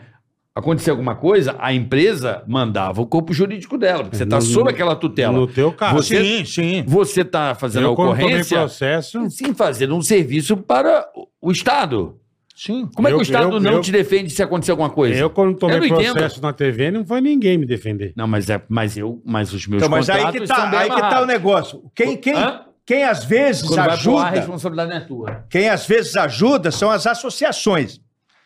Acontecia 0.56 0.94
alguma 0.94 1.16
coisa, 1.16 1.56
a 1.58 1.74
empresa 1.74 2.44
mandava 2.48 3.02
o 3.02 3.08
corpo 3.08 3.34
jurídico 3.34 3.76
dela, 3.76 4.04
porque 4.04 4.18
você 4.18 4.26
tá 4.26 4.36
No- 4.36 4.42
sob 4.44 4.70
aquela 4.70 4.96
tutela. 4.96 5.34
No 5.34 5.48
teu 5.48 5.72
caso. 5.72 5.96
Você- 5.96 6.24
Sim, 6.24 6.46
sim. 6.46 6.84
Você 6.86 7.26
tá 7.26 7.56
fazendo 7.56 7.88
a 7.88 7.90
eu, 7.90 7.96
tomei 7.96 8.14
ocorrência 8.14 8.60
processo... 8.60 9.30
sim 9.32 9.52
fazendo 9.56 9.96
um 9.96 10.02
serviço 10.04 10.56
para 10.58 11.08
o- 11.42 11.52
Estado. 11.52 12.20
Sim. 12.56 12.88
Como 12.96 13.08
é 13.08 13.10
que 13.12 13.16
Eu- 13.16 13.20
o 13.20 13.22
Estado 13.24 13.52
eu- 13.56 13.60
não 13.60 13.72
eu- 13.74 13.82
te 13.82 13.92
defende 13.92 14.30
se 14.30 14.44
acontecer 14.44 14.70
alguma 14.70 14.92
coisa? 14.92 15.16
Eu, 15.20 15.28
quando 15.32 15.58
tomei 15.58 15.78
Eu 15.78 15.80
não 15.80 15.88
entendo. 15.88 16.12
processo 16.14 16.40
na 16.40 16.54
TV, 16.54 16.92
não 16.92 17.04
foi 17.04 17.20
ninguém 17.20 17.58
me 17.58 17.66
defender. 17.66 18.14
Não, 18.16 18.28
mas 18.28 18.48
é, 18.48 18.62
mas 18.70 18.96
eu, 18.96 19.20
mas 19.26 19.52
os 19.54 19.66
meus 19.66 19.82
Então, 19.82 19.90
mas 19.90 20.08
aí 20.08 20.32
que 20.32 20.46
tá, 20.46 20.70
aí 20.80 20.88
que 20.88 21.02
tá 21.02 21.22
o 21.24 21.26
negócio. 21.26 21.82
Quem, 21.96 22.16
quem, 22.16 22.36
Hã? 22.36 22.62
quem 22.86 23.04
às 23.06 23.24
vezes 23.24 23.64
Quando 23.64 23.80
ar, 23.80 23.90
a 23.90 23.94
ajuda, 23.94 24.30
responsabilidade 24.30 24.90
não 24.92 24.98
é 24.98 25.00
tua. 25.00 25.46
quem 25.50 25.68
às 25.68 25.88
vezes 25.88 26.16
ajuda 26.16 26.70
são 26.70 26.92
as 26.92 27.08
associações. 27.08 28.00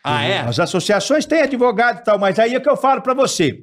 Ah, 0.04 0.24
é? 0.24 0.38
As 0.40 0.58
associações 0.58 1.26
têm 1.26 1.42
advogado 1.42 2.00
e 2.00 2.04
tal, 2.04 2.18
mas 2.18 2.38
aí 2.38 2.54
é 2.54 2.60
que 2.60 2.68
eu 2.68 2.76
falo 2.76 3.02
para 3.02 3.14
você. 3.14 3.62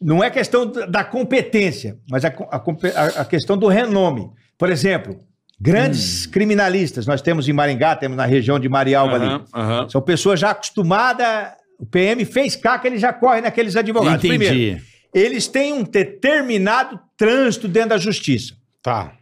Não 0.00 0.22
é 0.22 0.30
questão 0.30 0.70
da 0.70 1.02
competência, 1.04 1.98
mas 2.10 2.24
a, 2.24 2.28
a 2.28 3.20
a- 3.20 3.24
questão 3.24 3.56
do 3.56 3.66
renome. 3.66 4.30
Por 4.58 4.70
exemplo, 4.70 5.18
grandes 5.60 6.26
criminalistas, 6.26 7.06
nós 7.06 7.22
temos 7.22 7.48
em 7.48 7.52
Maringá, 7.52 7.96
temos 7.96 8.16
na 8.16 8.26
região 8.26 8.58
de 8.58 8.68
Marialva 8.68 9.14
ali. 9.16 9.24
Aham, 9.26 9.44
aham. 9.54 9.88
São 9.88 10.00
pessoas 10.02 10.38
já 10.40 10.50
acostumadas. 10.50 11.52
O 11.78 11.84
PM 11.86 12.24
fez 12.24 12.56
caca, 12.56 12.86
ele 12.86 12.98
já 12.98 13.12
corre 13.12 13.40
naqueles 13.40 13.74
advogados. 13.76 14.24
Entendi. 14.24 14.46
Primeiro, 14.46 14.82
eles 15.12 15.46
têm 15.46 15.72
um 15.72 15.82
determinado 15.82 16.98
trânsito 17.16 17.66
dentro 17.68 17.90
da 17.90 17.98
justiça. 17.98 18.54
Tá. 18.82 19.12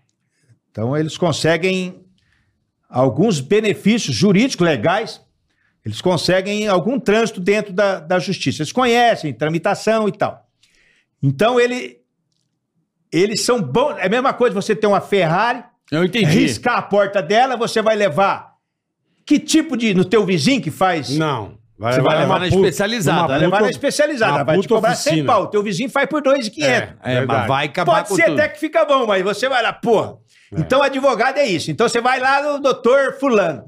Então, 0.70 0.96
eles 0.96 1.16
conseguem 1.16 2.04
alguns 2.88 3.40
benefícios 3.40 4.14
jurídicos 4.14 4.64
legais, 4.66 5.20
eles 5.84 6.00
conseguem 6.00 6.66
algum 6.66 6.98
trânsito 6.98 7.40
dentro 7.40 7.72
da, 7.72 8.00
da 8.00 8.18
justiça. 8.18 8.62
Eles 8.62 8.72
conhecem 8.72 9.32
tramitação 9.34 10.08
e 10.08 10.12
tal. 10.12 10.46
Então, 11.22 11.60
ele, 11.60 11.98
eles 13.12 13.42
são 13.44 13.60
bons. 13.60 13.96
É 13.98 14.06
a 14.06 14.08
mesma 14.08 14.32
coisa 14.32 14.54
você 14.54 14.74
ter 14.74 14.86
uma 14.86 15.00
Ferrari, 15.00 15.62
Eu 15.90 16.04
entendi. 16.04 16.26
riscar 16.26 16.76
a 16.78 16.82
porta 16.82 17.22
dela, 17.22 17.56
você 17.56 17.80
vai 17.82 17.96
levar. 17.96 18.54
Que 19.26 19.38
tipo 19.38 19.76
de. 19.76 19.94
No 19.94 20.04
teu 20.04 20.24
vizinho 20.24 20.60
que 20.60 20.70
faz 20.70 21.16
Não. 21.16 21.62
Vai, 21.76 21.94
Você 21.94 22.02
vai 22.02 22.18
levar 22.20 22.38
na 22.38 22.44
puta- 22.46 22.56
especializada, 22.56 23.26
Vai 23.28 23.38
levar 23.40 23.62
na 23.62 23.68
especializada, 23.70 24.44
vai 24.44 24.60
te 24.60 24.68
cobrar 24.68 24.94
100 24.94 25.12
oficina. 25.12 25.32
pau. 25.32 25.46
Teu 25.48 25.60
vizinho 25.60 25.90
faz 25.90 26.08
por 26.08 26.22
2,500. 26.22 26.94
É, 27.02 27.14
Verdade. 27.14 27.26
mas 27.26 27.48
vai 27.48 27.66
acabar 27.66 27.92
Pode 27.96 28.08
com 28.10 28.14
ser 28.14 28.26
tudo. 28.26 28.34
até 28.40 28.48
que 28.48 28.60
fica 28.60 28.84
bom, 28.84 29.06
mas 29.06 29.24
você 29.24 29.48
vai 29.48 29.60
lá, 29.60 29.72
porra. 29.72 30.16
Então, 30.56 30.80
advogado 30.82 31.38
é 31.38 31.46
isso. 31.46 31.72
Então, 31.72 31.88
você 31.88 32.00
vai 32.00 32.20
lá 32.20 32.40
no 32.52 32.60
doutor 32.60 33.14
fulano. 33.18 33.64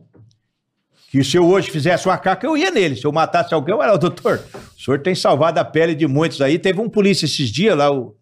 Que 1.17 1.25
se 1.25 1.35
eu 1.35 1.47
hoje 1.49 1.71
fizesse 1.71 2.07
uma 2.07 2.19
caca, 2.19 2.47
eu 2.47 2.59
ia 2.59 2.71
nele. 2.71 2.95
Se 2.95 3.07
eu 3.07 3.11
matasse 3.11 3.55
alguém, 3.55 3.75
eu 3.75 3.83
era 3.83 3.95
o 3.95 3.97
doutor. 3.97 4.39
O 4.77 4.83
senhor 4.83 5.01
tem 5.01 5.15
salvado 5.15 5.59
a 5.59 5.65
pele 5.65 5.95
de 5.95 6.07
muitos 6.07 6.43
aí. 6.43 6.59
Teve 6.59 6.79
um 6.79 6.91
polícia 6.91 7.25
esses 7.25 7.49
dias 7.49 7.75
lá, 7.75 7.91
o... 7.91 8.15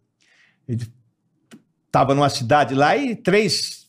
ele 0.68 0.86
tava 1.90 2.14
numa 2.14 2.28
cidade 2.28 2.72
lá 2.72 2.96
e 2.96 3.16
três, 3.16 3.88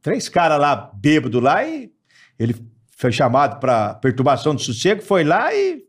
três 0.00 0.28
caras 0.28 0.60
lá, 0.60 0.88
bêbado 0.94 1.40
lá, 1.40 1.66
e 1.66 1.90
ele 2.38 2.54
foi 2.96 3.10
chamado 3.10 3.58
para 3.58 3.94
perturbação 3.94 4.54
de 4.54 4.62
sossego, 4.62 5.02
foi 5.02 5.24
lá 5.24 5.52
e 5.52 5.82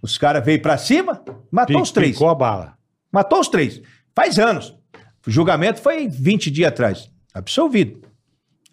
os 0.00 0.16
caras 0.16 0.44
veio 0.44 0.62
para 0.62 0.78
cima, 0.78 1.20
matou 1.50 1.82
os 1.82 1.90
três. 1.90 2.12
Picou 2.12 2.28
a 2.28 2.34
bala. 2.36 2.78
Matou 3.10 3.40
os 3.40 3.48
três. 3.48 3.82
Faz 4.14 4.38
anos. 4.38 4.72
O 5.26 5.32
julgamento 5.32 5.80
foi 5.80 6.06
20 6.06 6.48
dias 6.48 6.68
atrás. 6.68 7.10
Absolvido. 7.34 8.06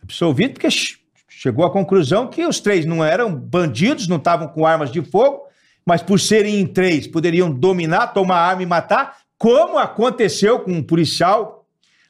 Absolvido 0.04 0.54
porque 0.54 0.68
chegou 1.46 1.64
à 1.64 1.70
conclusão 1.72 2.28
que 2.28 2.44
os 2.44 2.60
três 2.60 2.88
não 2.88 3.06
eram 3.06 3.36
bandidos, 3.36 4.08
não 4.08 4.18
estavam 4.18 4.48
com 4.48 4.66
armas 4.66 4.92
de 4.92 5.00
fogo, 5.04 5.44
mas 5.86 6.02
por 6.02 6.20
serem 6.20 6.60
em 6.60 6.66
três, 6.66 7.06
poderiam 7.06 7.52
dominar, 7.52 8.08
tomar 8.08 8.38
arma 8.40 8.64
e 8.64 8.66
matar, 8.66 9.18
como 9.38 9.78
aconteceu 9.78 10.60
com 10.62 10.72
um 10.72 10.82
policial 10.82 11.68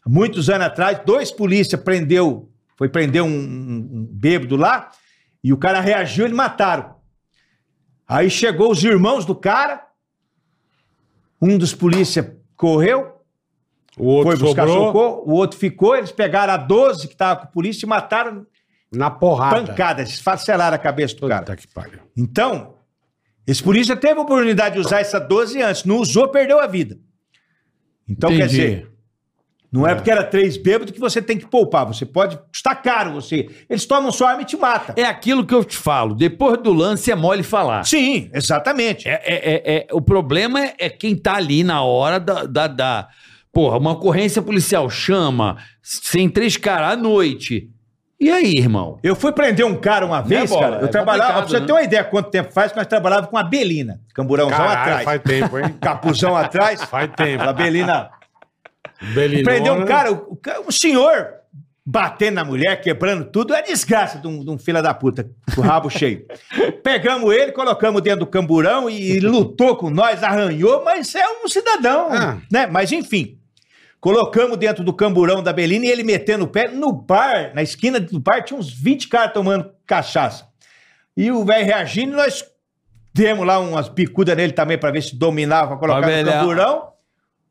muitos 0.08 0.50
anos 0.50 0.68
atrás. 0.68 1.02
Dois 1.06 1.32
polícias 1.32 1.82
prendeu, 1.82 2.50
foi 2.78 2.88
prender 2.88 3.22
um, 3.24 3.28
um- 3.28 3.90
um 3.92 4.08
bêbado 4.10 4.56
lá, 4.56 4.90
e 5.44 5.52
o 5.52 5.58
cara 5.58 5.82
reagiu, 5.82 6.24
eles 6.24 6.38
mataram. 6.38 6.96
Aí 8.08 8.30
chegou 8.30 8.72
os 8.72 8.82
irmãos 8.86 9.26
do 9.26 9.36
cara, 9.36 9.86
um 11.42 11.58
dos 11.58 11.74
polícias 11.74 12.26
correu, 12.56 13.12
O 13.98 14.06
outro 14.06 14.32
foi 14.38 14.40
buscar 14.48 14.66
sobrou 14.66 14.86
socorro, 14.88 15.24
o 15.30 15.34
outro 15.34 15.60
ficou, 15.60 15.94
eles 15.98 16.12
pegaram 16.14 16.54
a 16.54 16.58
12 16.58 17.08
que 17.08 17.14
estava 17.16 17.42
com 17.42 17.44
a 17.48 17.48
polícia 17.52 17.86
e 17.86 17.90
mataram 17.90 18.46
na 18.98 19.10
porrada. 19.10 19.62
pancadas, 19.64 20.10
esfacelaram 20.10 20.76
a 20.76 20.80
cabeça 20.80 21.16
do 21.16 21.22
Puta 21.22 21.42
cara. 21.42 21.56
que 21.56 21.68
pariu. 21.68 22.00
Então, 22.18 22.76
esse 23.46 23.62
polícia 23.62 23.96
teve 23.96 24.20
a 24.20 24.24
oportunidade 24.24 24.76
de 24.76 24.82
usar 24.82 25.00
essa 25.02 25.20
12 25.20 25.62
antes, 25.62 25.84
não 25.86 25.98
usou, 25.98 26.28
perdeu 26.30 26.60
a 26.60 26.68
vida. 26.68 26.98
Então, 28.08 28.30
quer 28.30 28.36
Entendi. 28.46 28.50
dizer, 28.52 28.92
não 29.72 29.86
é, 29.86 29.94
porque 29.96 30.10
era 30.12 30.24
três 30.24 30.56
bêbados 30.58 30.92
que 30.94 31.00
você 31.00 31.22
tem 31.22 31.38
que 31.38 31.46
poupar, 31.48 31.86
você 31.86 32.06
pode 32.06 32.38
custar 32.52 32.82
caro 32.82 33.14
você. 33.14 33.50
Eles 33.70 33.86
tomam 33.86 34.12
sua 34.12 34.30
arma 34.30 34.44
e 34.44 34.46
te 34.46 34.56
matam. 34.56 34.96
É 34.98 35.04
aquilo 35.06 35.46
que 35.46 35.54
eu 35.54 35.64
te 35.66 35.76
falo. 35.76 36.16
Depois 36.16 36.58
do 36.62 36.72
lance 36.72 37.12
é 37.12 37.16
mole 37.16 37.44
falar. 37.44 37.84
Sim, 37.84 38.30
exatamente. 38.34 39.08
É, 39.10 39.22
é- 39.26 39.54
é- 39.54 39.78
é- 39.78 39.88
o 39.92 40.02
problema 40.02 40.64
é, 40.64 40.76
é 40.80 40.90
quem 40.90 41.16
tá 41.16 41.36
ali 41.36 41.64
na 41.64 41.82
hora 41.84 42.20
da, 42.20 42.44
da, 42.46 42.68
da- 42.68 43.08
Porra, 43.52 43.78
uma 43.78 43.94
ocorrência 43.94 44.42
policial 44.42 44.90
chama, 44.90 45.58
sem 45.82 46.30
três 46.30 46.58
caras 46.58 46.92
à 46.92 46.96
noite. 46.98 47.70
E 48.20 48.32
aí, 48.32 48.54
irmão? 48.58 48.98
Eu 49.04 49.16
fui 49.16 49.32
prender 49.34 49.66
um 49.66 49.76
cara 49.76 50.06
uma 50.06 50.22
vez, 50.22 50.50
Bola? 50.50 50.62
cara. 50.62 50.82
Eu 50.82 50.86
É 50.86 50.90
trabalhava, 50.90 51.34
pra 51.34 51.42
você 51.50 51.60
né? 51.60 51.66
ter 51.66 51.72
uma 51.74 51.84
ideia 51.84 52.04
quanto 52.04 52.30
tempo 52.30 52.52
faz, 52.54 52.74
nós 52.74 52.88
trabalhávamos 52.88 53.30
com 53.30 53.38
a 53.38 53.44
Belina, 53.44 54.00
camburãozão 54.14 54.58
Caralho, 54.58 54.80
atrás. 54.82 55.04
faz 55.04 55.22
tempo, 55.22 55.60
hein? 55.60 55.76
Capuzão 55.82 56.36
atrás. 56.36 56.82
Faz 56.84 57.12
tempo. 57.16 57.44
A 57.44 57.52
Belina 57.54 58.10
Belinona. 59.14 59.44
prendeu 59.44 59.74
um 59.74 59.86
cara, 59.86 60.12
o, 60.14 60.16
o 60.32 60.36
ca- 60.38 60.62
um 60.66 60.72
senhor 60.72 61.28
batendo 61.86 62.36
na 62.36 62.44
mulher, 62.46 62.80
quebrando 62.82 63.26
tudo, 63.26 63.54
é 63.54 63.62
desgraça 63.62 64.18
de 64.18 64.28
um, 64.28 64.44
de 64.44 64.50
um 64.50 64.58
filho 64.58 64.82
da 64.82 64.94
puta, 64.94 65.30
com 65.54 65.62
o 65.62 65.64
rabo 65.64 65.88
cheio. 65.92 66.26
Pegamos 66.82 67.32
ele, 67.36 67.52
colocamos 67.52 68.02
dentro 68.02 68.22
do 68.22 68.26
camburão 68.28 68.90
e 68.90 69.20
lutou 69.20 69.76
com 69.76 69.90
nós, 69.92 70.24
arranhou, 70.24 70.84
mas 70.84 71.14
é 71.14 71.24
um 71.44 71.48
cidadão, 71.48 72.08
Ah. 72.12 72.38
né? 72.52 72.66
Mas 72.66 72.92
enfim. 72.92 73.38
Colocamos 74.06 74.56
dentro 74.58 74.84
do 74.84 74.94
camburão 74.94 75.42
da 75.42 75.52
Belina 75.52 75.84
e 75.84 75.90
ele 75.90 76.04
metendo 76.04 76.44
o 76.44 76.48
pé 76.48 76.68
no 76.68 76.92
bar, 76.92 77.56
na 77.56 77.64
esquina 77.64 78.00
do 78.00 78.20
bar, 78.20 78.44
tinha 78.44 78.60
uns 78.60 78.72
20 78.72 79.08
caras 79.08 79.34
tomando 79.34 79.72
cachaça. 79.84 80.46
E 81.18 81.32
o 81.32 81.44
velho 81.44 81.66
reagindo, 81.66 82.14
e 82.14 82.16
nós 82.16 82.46
demos 83.12 83.44
lá 83.48 83.58
umas 83.58 83.90
picudas 83.90 84.38
nele 84.38 84.54
também 84.54 84.78
pra 84.78 84.92
ver 84.92 85.02
se 85.02 85.16
dominava, 85.16 85.76
colocar 85.78 86.08
no 86.24 86.32
camburão. 86.32 86.90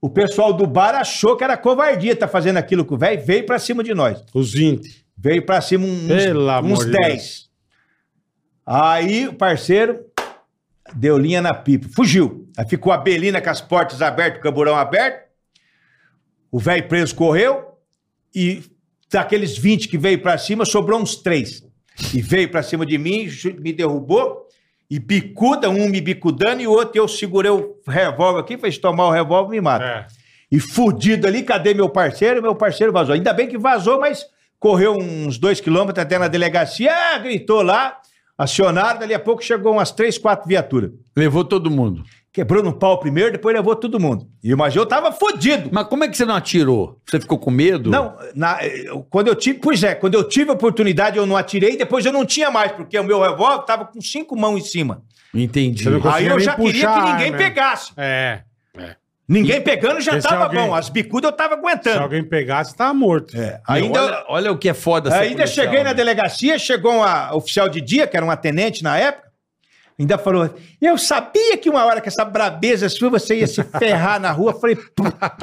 O 0.01 0.09
pessoal 0.09 0.53
do 0.53 0.65
bar 0.65 0.95
achou 0.95 1.37
que 1.37 1.43
era 1.43 1.57
covardia 1.57 2.15
tá 2.15 2.29
fazendo 2.29 2.59
aquilo 2.59 2.85
com 2.85 2.95
o 2.95 2.99
velho, 2.99 3.21
veio 3.27 3.45
pra 3.45 3.59
cima 3.59 3.83
de 3.83 3.93
nós. 3.93 4.25
Os 4.33 4.53
20. 4.53 5.07
Veio 5.19 5.45
pra 5.45 5.61
cima 5.61 5.85
uns, 5.85 6.07
Pelo 6.07 6.49
amor 6.49 6.79
uns 6.79 6.87
de 6.87 6.93
10. 6.93 7.51
Aí 8.65 9.27
o 9.27 9.35
parceiro 9.35 10.05
deu 10.95 11.19
linha 11.19 11.43
na 11.43 11.53
pipa, 11.53 11.89
fugiu. 11.93 12.49
Aí 12.57 12.65
ficou 12.69 12.93
a 12.93 12.97
Belina 12.97 13.43
com 13.43 13.51
as 13.51 13.61
portas 13.61 14.01
abertas, 14.01 14.39
o 14.39 14.41
camburão 14.41 14.77
aberto. 14.77 15.24
O 16.55 16.59
velho 16.61 16.87
preso 16.87 17.17
correu 17.17 17.65
e 18.33 18.63
daqueles 19.11 19.59
20 19.59 19.89
que 19.89 19.99
veio 19.99 20.23
pra 20.23 20.39
cima, 20.39 20.65
sobrou 20.65 21.01
uns 21.01 21.17
três. 21.17 21.65
E 22.15 22.23
veio 22.23 22.49
pra 22.49 22.63
cima 22.63 22.87
de 22.87 22.97
mim, 22.97 23.29
me 23.59 23.73
derrubou 23.73 24.47
e 24.89 25.01
bicuda, 25.01 25.69
um 25.69 25.89
me 25.89 26.01
bicudando 26.01 26.63
e 26.63 26.69
o 26.69 26.71
outro 26.71 26.97
eu 26.97 27.09
segurei 27.09 27.51
o 27.51 27.75
revólver 27.89 28.39
aqui, 28.39 28.57
fez 28.57 28.79
tomar 28.79 29.09
o 29.09 29.11
revólver 29.11 29.57
e 29.57 29.59
me 29.59 29.61
mata. 29.63 29.85
É. 29.85 30.07
E 30.49 30.61
fudido 30.61 31.27
ali, 31.27 31.43
cadê 31.43 31.75
meu 31.75 31.89
parceiro? 31.89 32.41
Meu 32.41 32.55
parceiro 32.55 32.93
vazou. 32.93 33.17
Ainda 33.17 33.33
bem 33.33 33.49
que 33.49 33.59
vazou, 33.59 33.99
mas 33.99 34.25
correu 34.61 34.93
uns 34.97 35.37
dois 35.39 35.61
quilômetros 35.61 36.05
até 36.05 36.21
na 36.21 36.29
delegacia, 36.29 37.19
gritou 37.19 37.63
lá, 37.63 37.99
acionaram, 38.39 39.01
dali 39.01 39.13
a 39.13 39.19
pouco 39.19 39.43
chegou 39.43 39.73
umas 39.73 39.91
três, 39.91 40.17
quatro 40.17 40.47
viaturas. 40.47 40.93
Levou 41.17 41.45
todo 41.45 41.69
mundo. 41.69 42.05
Quebrou 42.35 42.65
no 42.65 42.73
pau 42.73 42.99
primeiro, 42.99 43.31
depois 43.31 43.55
levou 43.55 43.77
todo 43.77 44.01
mundo. 44.01 44.27
E 44.43 44.53
mas 44.57 44.75
eu 44.75 44.85
tava 44.85 45.13
fudido. 45.13 45.69
Mas 45.73 45.87
como 45.87 46.03
é 46.03 46.09
que 46.09 46.17
você 46.17 46.25
não 46.25 46.35
atirou? 46.35 46.99
Você 47.07 47.21
ficou 47.21 47.39
com 47.39 47.49
medo? 47.49 47.89
Não, 47.91 48.17
na- 48.35 48.59
quando 49.09 49.29
eu 49.29 49.37
tive, 49.37 49.61
pois 49.61 49.85
é, 49.85 49.95
quando 49.95 50.15
eu 50.15 50.25
tive 50.29 50.51
a 50.51 50.55
oportunidade 50.55 51.17
eu 51.17 51.27
não 51.27 51.37
atirei, 51.37 51.77
depois 51.77 52.05
eu 52.05 52.13
não 52.13 52.27
tinha 52.27 52.51
mais, 52.51 52.73
porque 52.73 52.99
o 52.99 53.05
meu 53.05 53.21
revólver 53.23 53.65
tava 53.65 53.85
com 53.85 54.01
cinco 54.01 54.37
mãos 54.37 54.59
em 54.59 54.65
cima. 54.65 55.03
Entendi. 55.33 55.85
Aí 56.13 56.27
eu 56.27 56.41
já 56.41 56.57
queria 56.57 56.89
que 56.93 57.01
ninguém 57.01 57.27
arma. 57.27 57.39
pegasse. 57.39 57.93
É. 57.97 58.41
Ninguém 59.27 59.61
pegando 59.63 60.01
já 60.03 60.21
se 60.21 60.29
tava 60.29 60.45
alguém- 60.45 60.67
bom, 60.67 60.75
as 60.75 60.91
bicudas 60.91 61.31
eu 61.31 61.37
tava 61.37 61.55
Se 61.55 61.61
aguentando. 61.61 62.01
alguém 62.01 62.23
pegasse, 62.23 62.77
tava 62.77 62.93
morto. 62.93 63.35
É, 63.41 63.59
Ainda, 63.67 64.03
olha, 64.03 64.25
olha 64.29 64.53
o 64.53 64.59
que 64.59 64.69
é 64.69 64.75
foda 64.75 65.09
Ainda 65.17 65.37
policial, 65.45 65.65
cheguei 65.65 65.79
na 65.85 65.91
né? 65.91 65.95
delegacia, 65.95 66.59
chegou 66.59 66.93
uma 66.97 67.35
oficial 67.35 67.69
de 67.69 67.81
dia, 67.81 68.07
que 68.07 68.17
era 68.17 68.27
uma 68.27 68.37
tenente 68.37 68.83
na 68.83 68.99
época, 68.99 69.24
ainda 69.99 70.19
falou: 70.19 70.49
Eu 70.81 70.99
sabia 70.99 71.57
que 71.57 71.71
uma 71.71 71.85
hora 71.85 72.01
que 72.01 72.09
essa 72.09 72.25
brabeza 72.25 72.89
sua 72.89 73.11
você 73.11 73.39
ia 73.41 73.47
se 73.47 73.63
ferrar 73.79 74.21
na 74.21 74.31
rua. 74.33 74.53
Falei: 74.59 74.77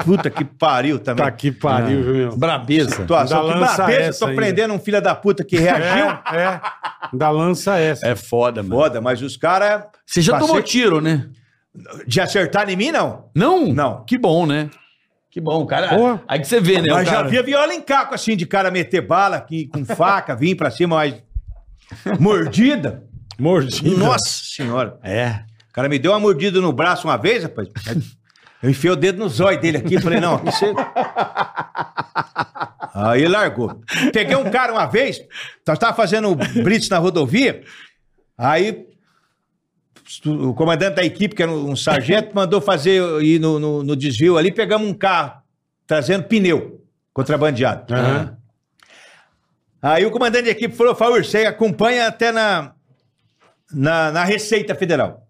Puta, 0.06 0.30
que 0.30 0.44
pariu 0.44 1.00
também. 1.00 1.24
Tá 1.26 1.32
que 1.32 1.52
pariu, 1.52 2.04
viu, 2.04 2.14
meu? 2.14 2.36
Brabeza. 2.38 2.90
Situação 2.92 3.48
que 3.48 3.54
lança 3.60 3.76
brabeza, 3.78 4.02
essa 4.02 4.20
tô 4.20 4.26
ainda. 4.28 4.42
prendendo 4.42 4.74
um 4.74 4.80
filho 4.80 5.02
da 5.02 5.16
puta 5.16 5.44
que 5.44 5.58
reagiu. 5.58 6.06
É, 6.32 6.38
é. 6.44 6.62
Ainda 7.12 7.30
lança 7.30 7.78
essa. 7.78 8.08
É 8.08 8.16
foda, 8.16 8.62
mano. 8.62 8.76
Foda, 8.76 9.00
mas 9.02 9.22
os 9.22 9.38
caras. 9.38 9.84
Você 10.06 10.22
já 10.22 10.34
Passei- 10.34 10.48
tomou 10.48 10.62
tiro, 10.62 11.00
né? 11.02 11.28
De 12.06 12.20
acertar 12.20 12.70
em 12.70 12.76
mim, 12.76 12.92
não. 12.92 13.30
Não? 13.34 13.68
Não. 13.74 14.04
Que 14.06 14.18
bom, 14.18 14.46
né? 14.46 14.70
Que 15.30 15.40
bom, 15.40 15.66
cara. 15.66 15.88
Porra. 15.96 16.22
Aí 16.28 16.40
que 16.42 16.46
você 16.48 16.60
vê, 16.60 16.82
né? 16.82 16.92
o 16.92 16.96
mas 16.96 17.08
já 17.08 17.16
cara- 17.16 17.28
via 17.30 17.42
viola 17.42 17.74
em 17.74 17.80
caco, 17.82 18.14
assim, 18.14 18.36
de 18.36 18.46
cara 18.46 18.70
meter 18.70 19.00
bala 19.00 19.38
aqui, 19.38 19.68
com 19.68 19.86
faca, 19.86 20.36
vir 20.36 20.56
pra 20.56 20.70
cima, 20.70 20.98
mas. 20.98 21.16
Mordida. 22.20 23.04
Mordida. 23.40 23.98
Nossa 23.98 24.44
senhora. 24.44 25.00
É. 25.04 25.44
O 25.70 25.74
cara 25.74 25.88
me 25.90 25.98
deu 26.00 26.12
uma 26.12 26.20
mordida 26.20 26.60
no 26.62 26.72
braço 26.74 27.08
uma 27.08 27.18
vez, 27.18 27.44
rapaz. 27.44 27.68
Eu 28.62 28.70
enfiei 28.70 28.92
o 28.92 28.96
dedo 28.96 29.18
no 29.20 29.30
zóio 29.30 29.60
dele 29.60 29.78
aqui 29.78 29.96
e 29.96 30.02
falei, 30.02 30.20
não, 30.20 30.36
aqui 30.36 30.52
você... 30.52 30.74
Aí 32.94 33.26
largou. 33.28 33.82
Peguei 34.12 34.36
um 34.36 34.50
cara 34.52 34.72
uma 34.74 34.86
vez, 34.86 35.20
nós 35.66 35.80
tava 35.80 35.96
fazendo 35.96 36.36
blitz 36.36 36.90
na 36.90 36.98
rodovia, 36.98 37.64
aí 38.38 38.86
o 40.26 40.54
comandante 40.54 40.96
da 40.96 41.04
equipe, 41.06 41.34
que 41.34 41.42
era 41.42 41.52
um 41.52 41.74
sargento, 41.76 42.36
mandou 42.36 42.60
fazer 42.60 43.02
ir 43.24 43.40
no, 43.40 43.58
no- 43.60 43.82
no 43.82 43.96
desvio 43.96 44.38
ali, 44.38 44.52
pegamos 44.52 44.88
um 44.90 44.94
carro, 44.94 45.42
trazendo 45.88 46.26
pneu, 46.26 46.84
contrabandeado. 47.14 47.94
Aham. 47.94 48.38
Aí 49.82 50.06
o 50.06 50.12
comandante 50.12 50.46
da 50.46 50.52
equipe 50.52 50.76
falou, 50.76 50.94
Faur, 50.94 51.24
você 51.24 51.46
acompanha 51.46 52.08
até 52.08 52.32
na, 52.32 52.74
na, 53.74 54.12
na 54.12 54.24
Receita 54.24 54.76
Federal. 54.76 55.28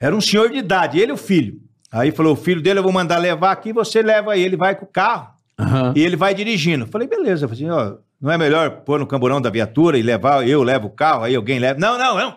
Era 0.00 0.14
um 0.14 0.20
senhor 0.20 0.50
de 0.50 0.58
idade, 0.58 0.98
ele 0.98 1.12
e 1.12 1.14
o 1.14 1.16
filho. 1.16 1.60
Aí 1.90 2.10
falou, 2.10 2.32
o 2.32 2.36
filho 2.36 2.60
dele 2.60 2.80
eu 2.80 2.82
vou 2.82 2.92
mandar 2.92 3.18
levar 3.18 3.52
aqui, 3.52 3.72
você 3.72 4.02
leva 4.02 4.36
ele, 4.36 4.56
vai 4.56 4.74
com 4.74 4.84
o 4.84 4.88
carro 4.88 5.32
Aham. 5.58 5.92
e 5.94 6.02
ele 6.02 6.16
vai 6.16 6.34
dirigindo. 6.34 6.86
Falei, 6.86 7.06
beleza. 7.06 7.46
Falei 7.46 7.64
assim, 7.64 7.70
ó, 7.70 7.96
não 8.20 8.30
é 8.32 8.36
melhor 8.36 8.82
pôr 8.82 8.98
no 8.98 9.06
camburão 9.06 9.40
da 9.40 9.50
viatura 9.50 9.96
e 9.96 10.02
levar, 10.02 10.46
eu 10.46 10.62
levo 10.62 10.88
o 10.88 10.90
carro, 10.90 11.24
aí 11.24 11.34
alguém 11.34 11.58
leva. 11.58 11.78
Não, 11.78 11.96
não, 11.96 12.16
não. 12.16 12.36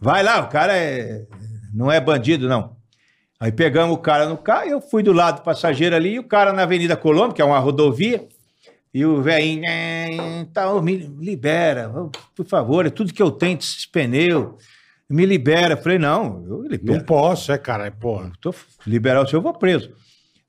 Vai 0.00 0.22
lá, 0.22 0.40
o 0.40 0.48
cara 0.48 0.76
é, 0.76 1.26
não 1.72 1.90
é 1.90 2.00
bandido, 2.00 2.48
não. 2.48 2.76
Aí 3.38 3.50
pegamos 3.50 3.96
o 3.96 3.98
cara 3.98 4.28
no 4.28 4.36
carro, 4.36 4.68
eu 4.68 4.80
fui 4.80 5.02
do 5.02 5.12
lado 5.12 5.36
do 5.36 5.42
passageiro 5.42 5.96
ali, 5.96 6.14
e 6.14 6.18
o 6.18 6.24
cara 6.24 6.52
na 6.52 6.62
Avenida 6.62 6.96
Colômbia, 6.96 7.34
que 7.34 7.42
é 7.42 7.44
uma 7.44 7.58
rodovia, 7.58 8.26
e 8.94 9.04
o 9.04 9.22
velhinho, 9.22 9.64
"Eh, 9.66 10.46
tá, 10.52 10.72
me 10.82 10.96
libera, 10.96 11.90
por 12.34 12.46
favor, 12.46 12.86
é 12.86 12.90
tudo 12.90 13.12
que 13.12 13.22
eu 13.22 13.30
tenho, 13.30 13.58
esses 13.58 13.86
pneus. 13.86 14.54
Me 15.08 15.26
libera. 15.26 15.74
Eu 15.74 15.78
falei, 15.82 15.98
não, 15.98 16.42
eu 16.48 16.58
Não 16.62 16.68
libero. 16.68 17.04
posso, 17.04 17.52
é, 17.52 17.58
cara. 17.58 17.86
É, 17.86 17.90
porra. 17.90 18.32
Tô 18.40 18.54
liberar 18.86 19.20
o 19.22 19.26
senhor, 19.26 19.40
eu 19.40 19.42
vou 19.42 19.52
preso. 19.52 19.90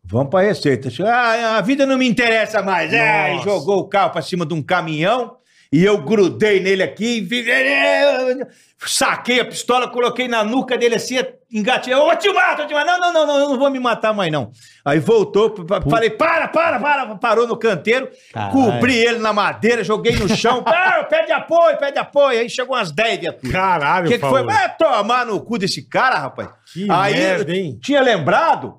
Vamos 0.06 0.30
pra 0.30 0.42
receita. 0.42 0.90
Ah, 1.06 1.58
a 1.58 1.62
vida 1.62 1.86
não 1.86 1.98
me 1.98 2.08
interessa 2.08 2.62
mais. 2.62 2.94
É, 2.94 3.38
jogou 3.44 3.80
o 3.80 3.88
carro 3.90 4.12
pra 4.12 4.22
cima 4.22 4.46
de 4.46 4.54
um 4.54 4.62
caminhão 4.62 5.36
e 5.72 5.84
eu 5.84 6.02
grudei 6.04 6.62
nele 6.62 6.82
aqui, 6.84 7.28
saquei 8.86 9.40
a 9.40 9.46
pistola, 9.46 9.90
coloquei 9.90 10.28
na 10.28 10.44
nuca 10.44 10.78
dele 10.78 10.96
assim, 10.96 11.16
engatei. 11.54 11.94
Eu 11.94 12.16
te 12.18 12.32
mato, 12.34 12.64
eu 12.64 12.68
te 12.68 12.74
mato. 12.74 12.88
Não, 12.88 13.00
não, 13.00 13.14
não, 13.14 13.28
não, 13.28 13.40
eu 13.40 13.50
não 13.50 13.60
vou 13.60 13.70
me 13.70 13.80
matar 13.80 14.14
mais, 14.14 14.32
não. 14.32 14.52
Aí 14.84 15.00
voltou, 15.00 15.54
falei, 15.90 16.10
para, 16.10 16.48
para, 16.48 16.80
para, 16.80 17.16
parou 17.16 17.46
no 17.48 17.56
canteiro, 17.56 18.10
Caralho. 18.34 18.52
cobri 18.54 18.96
ele 18.96 19.20
na 19.20 19.32
madeira, 19.32 19.84
joguei 19.84 20.16
no 20.16 20.28
chão. 20.36 20.64
Ah, 20.76 21.04
pede 21.04 21.32
apoio, 21.32 21.78
pede 21.78 21.98
apoio. 22.00 22.40
Aí 22.40 22.50
chegou 22.50 22.76
umas 22.76 22.92
10 22.92 23.20
viaturas. 23.20 23.52
Caralho, 23.52 24.06
O 24.08 24.10
que, 24.10 24.20
que 24.20 24.28
foi? 24.28 24.44
Vai 24.44 24.76
tomar 24.76 25.26
no 25.26 25.40
cu 25.42 25.58
desse 25.58 25.88
cara, 25.88 26.18
rapaz. 26.18 26.50
Que 26.74 26.90
Aí 26.92 27.14
merda, 27.14 27.52
eu 27.52 27.56
hein? 27.56 27.80
tinha 27.82 28.02
lembrado 28.02 28.76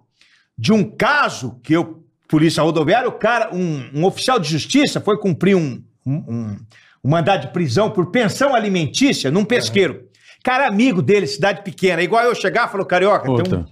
de 0.58 0.72
um 0.72 0.84
caso 0.84 1.58
que 1.62 1.72
eu, 1.72 2.02
polícia 2.28 2.62
rodoviária, 2.62 3.08
o 3.08 3.12
cara, 3.12 3.50
um, 3.54 3.90
um 3.94 4.04
oficial 4.04 4.38
de 4.38 4.48
justiça 4.48 5.00
foi 5.00 5.18
cumprir 5.18 5.54
um, 5.56 5.82
um, 6.06 6.14
um- 6.14 6.56
um 7.04 7.10
mandado 7.10 7.42
de 7.46 7.52
prisão 7.52 7.90
por 7.90 8.10
pensão 8.10 8.54
alimentícia 8.54 9.30
num 9.30 9.44
pesqueiro. 9.44 10.08
Cara, 10.44 10.68
amigo 10.68 11.02
dele, 11.02 11.26
cidade 11.26 11.62
pequena. 11.64 12.02
Igual 12.02 12.22
eu 12.24 12.34
chegar, 12.34 12.68
falou, 12.70 12.86
Carioca, 12.86 13.24
tem 13.26 13.36
Puta. 13.36 13.56
um 13.60 13.64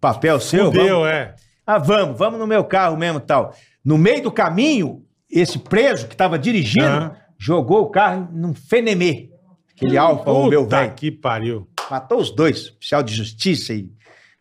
papel 0.00 0.38
seu, 0.38 0.66
Fudeu, 0.66 0.98
vamos? 1.00 1.08
é. 1.08 1.34
Ah, 1.66 1.78
vamos, 1.78 2.16
vamos 2.18 2.38
no 2.38 2.46
meu 2.46 2.62
carro 2.64 2.96
mesmo 2.96 3.18
e 3.18 3.22
tal. 3.22 3.52
No 3.84 3.98
meio 3.98 4.22
do 4.22 4.30
caminho, 4.30 5.02
esse 5.30 5.58
preso 5.58 6.06
que 6.06 6.14
estava 6.14 6.38
dirigindo 6.38 6.84
Aham. 6.86 7.16
jogou 7.38 7.82
o 7.82 7.90
carro 7.90 8.28
num 8.32 8.54
fenemê. 8.54 9.30
Aquele 9.74 9.96
alfa, 9.96 10.30
o 10.30 10.46
meu 10.48 10.66
velho. 10.68 10.92
que 10.94 11.10
pariu. 11.10 11.66
Matou 11.90 12.18
os 12.20 12.30
dois, 12.30 12.70
oficial 12.76 13.02
de 13.02 13.14
justiça 13.14 13.72
e 13.72 13.90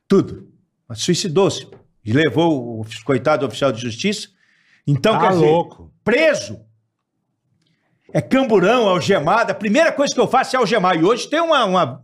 tudo. 0.07 0.47
Mas 0.87 0.99
suicidou-se. 0.99 1.67
E 2.03 2.11
levou 2.13 2.81
o 2.81 2.85
coitado 3.05 3.45
oficial 3.45 3.71
de 3.71 3.81
justiça. 3.81 4.27
Então, 4.85 5.13
Tá 5.13 5.19
quer 5.27 5.29
dizer, 5.33 5.45
louco. 5.45 5.91
preso. 6.03 6.59
É 8.13 8.21
camburão, 8.21 8.87
algemado. 8.87 9.51
A 9.51 9.55
primeira 9.55 9.91
coisa 9.91 10.13
que 10.13 10.19
eu 10.19 10.27
faço 10.27 10.55
é 10.55 10.59
algemar. 10.59 10.97
E 10.97 11.03
hoje 11.03 11.29
tem 11.29 11.41
uma, 11.41 11.65
uma, 11.65 12.01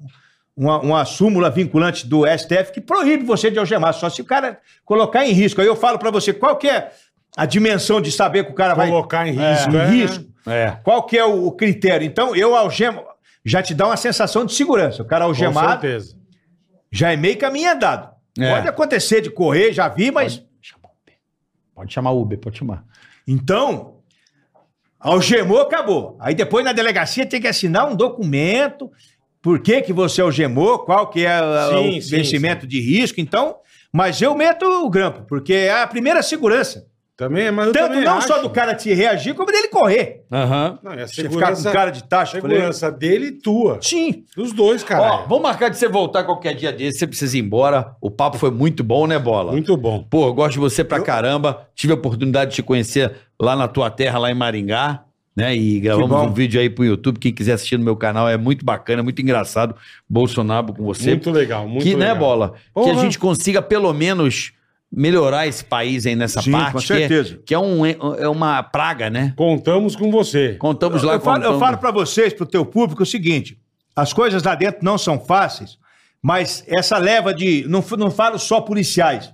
uma, 0.55 0.79
uma 0.79 1.05
súmula 1.05 1.49
vinculante 1.49 2.05
do 2.05 2.25
STF 2.25 2.71
que 2.73 2.81
proíbe 2.81 3.23
você 3.23 3.49
de 3.49 3.59
algemar, 3.59 3.93
só 3.93 4.09
se 4.09 4.21
o 4.21 4.25
cara 4.25 4.59
colocar 4.85 5.25
em 5.25 5.31
risco. 5.31 5.61
Aí 5.61 5.67
eu 5.67 5.75
falo 5.75 5.97
pra 5.97 6.11
você, 6.11 6.33
qual 6.33 6.57
que 6.57 6.69
é 6.69 6.91
a 7.37 7.45
dimensão 7.45 8.01
de 8.01 8.11
saber 8.11 8.43
que 8.45 8.51
o 8.51 8.55
cara 8.55 8.73
vai... 8.73 8.89
Colocar 8.89 9.27
em 9.27 9.31
risco, 9.31 9.71
em 9.71 9.77
é, 9.77 9.85
risco. 9.85 10.25
É. 10.45 10.77
Qual 10.83 11.03
que 11.03 11.17
é 11.17 11.25
o, 11.25 11.47
o 11.47 11.51
critério? 11.51 12.05
Então, 12.05 12.35
eu 12.35 12.55
algemo... 12.55 13.03
Já 13.45 13.61
te 13.61 13.73
dá 13.73 13.87
uma 13.87 13.97
sensação 13.97 14.45
de 14.45 14.53
segurança. 14.53 15.01
O 15.01 15.05
cara 15.05 15.25
Com 15.25 15.31
algemado 15.31 15.81
certeza. 15.81 16.15
já 16.89 17.11
é 17.11 17.17
meio 17.17 17.37
caminho 17.37 17.71
andado. 17.71 18.09
É. 18.39 18.55
Pode 18.55 18.67
acontecer 18.69 19.19
de 19.19 19.29
correr, 19.29 19.73
já 19.73 19.89
vi, 19.89 20.11
mas. 20.11 20.41
Pode 21.75 21.93
chamar 21.93 22.11
Uber, 22.11 22.39
pode 22.39 22.57
chamar. 22.57 22.85
Então, 23.27 23.92
algemou, 25.03 25.59
acabou. 25.61 26.17
Aí 26.19 26.33
depois 26.33 26.63
na 26.65 26.71
delegacia 26.73 27.25
tem 27.25 27.41
que 27.41 27.47
assinar 27.47 27.87
um 27.91 27.95
documento. 27.95 28.89
Por 29.41 29.59
que, 29.59 29.81
que 29.81 29.91
você 29.93 30.21
algemou? 30.21 30.79
Qual 30.79 31.09
que 31.09 31.25
é 31.25 31.31
a- 31.33 31.69
Sim, 31.69 31.97
o 31.97 32.01
sim, 32.01 32.09
vencimento 32.09 32.65
de 32.65 32.79
risco? 32.79 33.19
Então, 33.19 33.57
mas 33.91 34.21
eu 34.21 34.33
meto 34.35 34.63
o 34.65 34.89
grampo, 34.89 35.23
porque 35.27 35.53
é 35.53 35.81
a 35.81 35.85
primeira 35.87 36.23
segurança. 36.23 36.85
Também, 37.15 37.51
mas 37.51 37.67
eu 37.67 37.73
Tanto 37.73 37.89
também 37.89 38.03
não 38.03 38.17
acho. 38.17 38.27
só 38.27 38.41
do 38.41 38.49
cara 38.49 38.73
te 38.73 38.91
reagir, 38.91 39.35
como 39.35 39.51
dele 39.51 39.67
correr. 39.67 40.23
Aham. 40.31 40.79
Não, 40.81 40.95
e 40.95 41.01
a 41.01 41.07
Você 41.07 41.29
ficar 41.29 41.55
com 41.55 41.63
cara 41.63 41.91
de 41.91 42.03
taxa. 42.03 42.41
falei, 42.41 42.57
segurança 42.57 42.91
dele 42.91 43.27
e 43.27 43.31
tua. 43.33 43.77
Sim. 43.81 44.23
Dos 44.35 44.51
dois, 44.51 44.81
Ó, 44.83 44.85
cara. 44.87 45.17
vamos 45.27 45.43
marcar 45.43 45.69
de 45.69 45.77
você 45.77 45.87
voltar 45.87 46.23
qualquer 46.23 46.55
dia 46.55 46.71
desse, 46.73 46.97
você 46.97 47.07
precisa 47.07 47.37
ir 47.37 47.41
embora. 47.41 47.95
O 48.01 48.09
papo 48.09 48.37
foi 48.39 48.49
muito 48.49 48.83
bom, 48.83 49.05
né, 49.05 49.19
Bola? 49.19 49.51
Muito 49.51 49.77
bom. 49.77 50.03
Pô, 50.09 50.25
eu 50.27 50.33
gosto 50.33 50.53
de 50.53 50.59
você 50.59 50.83
pra 50.83 51.01
caramba. 51.01 51.67
Tive 51.75 51.93
a 51.93 51.95
oportunidade 51.95 52.49
de 52.49 52.55
te 52.55 52.63
conhecer 52.63 53.11
lá 53.39 53.55
na 53.55 53.67
tua 53.67 53.91
terra, 53.91 54.17
lá 54.17 54.31
em 54.31 54.35
Maringá. 54.35 55.03
Né? 55.35 55.55
E 55.55 55.79
gravamos 55.79 56.09
bom. 56.09 56.25
um 56.27 56.33
vídeo 56.33 56.59
aí 56.61 56.69
pro 56.69 56.83
YouTube. 56.85 57.19
Quem 57.19 57.31
quiser 57.33 57.53
assistir 57.53 57.77
no 57.77 57.83
meu 57.85 57.95
canal 57.95 58.27
é 58.27 58.37
muito 58.37 58.65
bacana, 58.65 59.01
muito 59.03 59.21
engraçado. 59.21 59.75
Bolsonaro 60.09 60.73
com 60.73 60.83
você. 60.83 61.11
Muito 61.11 61.29
legal, 61.31 61.67
muito 61.67 61.83
que, 61.83 61.95
legal. 61.95 62.13
né, 62.13 62.19
Bola? 62.19 62.49
Que 62.73 62.79
a 62.81 62.83
Porra. 62.85 63.01
gente 63.01 63.17
consiga 63.19 63.61
pelo 63.61 63.91
menos 63.93 64.51
melhorar 64.95 65.47
esse 65.47 65.65
país 65.65 66.05
aí 66.05 66.15
nessa 66.15 66.41
Sim, 66.41 66.51
parte. 66.51 66.73
com 66.73 66.77
que 66.79 66.93
é- 66.93 66.97
certeza. 67.07 67.39
Que 67.45 67.53
é, 67.55 67.59
um, 67.59 67.83
é 67.85 68.27
uma 68.29 68.61
praga, 68.61 69.09
né? 69.09 69.33
Contamos 69.35 69.95
com 69.95 70.11
você. 70.11 70.53
Contamos 70.59 71.01
lá 71.01 71.13
eu 71.13 71.19
falo, 71.19 71.37
eu 71.37 71.41
contamos- 71.53 71.59
falo 71.59 71.77
para 71.79 71.91
vocês, 71.91 72.31
pro 72.33 72.45
teu 72.45 72.63
público, 72.65 73.01
o 73.01 73.05
seguinte: 73.05 73.57
as 73.95 74.13
coisas 74.13 74.43
lá 74.43 74.53
dentro 74.53 74.83
não 74.85 74.97
são 74.97 75.19
fáceis, 75.19 75.77
mas 76.21 76.63
essa 76.67 76.97
leva 76.97 77.33
de. 77.33 77.65
Não, 77.67 77.83
não 77.97 78.11
falo 78.11 78.37
só 78.37 78.61
policiais, 78.61 79.33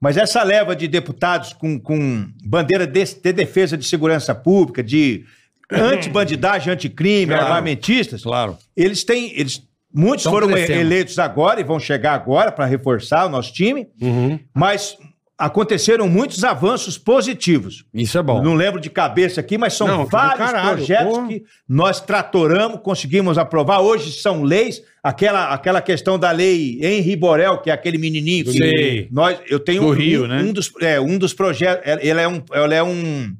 mas 0.00 0.16
essa 0.16 0.42
leva 0.44 0.76
de 0.76 0.86
deputados 0.86 1.52
com, 1.52 1.78
com 1.78 2.28
bandeira 2.44 2.86
de, 2.86 3.04
de 3.04 3.32
defesa 3.32 3.76
de 3.76 3.84
segurança 3.84 4.32
pública, 4.34 4.82
de 4.82 5.24
anti-bandidagem, 5.72 6.72
anticrime, 6.72 7.32
Claro. 7.32 7.44
armamentistas, 7.46 8.22
Claro. 8.22 8.56
eles 8.76 9.02
têm. 9.04 9.32
Eles, 9.38 9.62
muitos 9.92 10.24
Tão 10.24 10.32
foram 10.32 10.48
crescendo. 10.48 10.80
eleitos 10.80 11.18
agora 11.18 11.60
e 11.60 11.64
vão 11.64 11.78
chegar 11.80 12.14
agora 12.14 12.50
para 12.52 12.66
reforçar 12.66 13.26
o 13.26 13.28
nosso 13.28 13.52
time, 13.52 13.86
Uhum. 14.00 14.38
mas 14.54 14.96
aconteceram 15.36 16.06
muitos 16.06 16.44
avanços 16.44 16.98
positivos. 16.98 17.84
Isso 17.94 18.18
é 18.18 18.22
bom. 18.22 18.42
Não 18.42 18.54
lembro 18.54 18.78
de 18.78 18.90
cabeça 18.90 19.40
aqui, 19.40 19.56
mas 19.56 19.72
são 19.72 19.86
Não, 19.88 20.04
do 20.04 20.10
vários 20.10 20.36
caralho, 20.36 20.76
projetos 20.76 21.14
porra. 21.16 21.28
que 21.28 21.42
nós 21.66 21.98
tratoramos, 21.98 22.80
conseguimos 22.82 23.38
aprovar. 23.38 23.80
Hoje 23.80 24.12
são 24.12 24.42
leis. 24.42 24.82
Aquela, 25.02 25.46
aquela 25.54 25.80
questão 25.80 26.18
da 26.18 26.30
lei 26.30 26.78
Henri 26.82 27.16
Borel, 27.16 27.56
que 27.62 27.70
é 27.70 27.72
aquele 27.72 27.96
menininho 27.96 28.44
que 28.44 28.52
Sei. 28.52 29.08
nós, 29.10 29.38
eu 29.48 29.58
tenho 29.58 29.80
Do 29.80 29.88
um, 29.88 29.92
Rio, 29.92 30.24
um, 30.24 30.26
né? 30.26 30.42
um 30.42 30.52
dos, 30.52 30.70
é, 30.82 31.00
um 31.00 31.16
dos 31.16 31.32
projetos. 31.32 31.82
Ele 32.02 32.20
é 32.20 32.28
um, 32.28 32.42
ele 32.52 32.74
é 32.74 32.82
um 32.82 33.32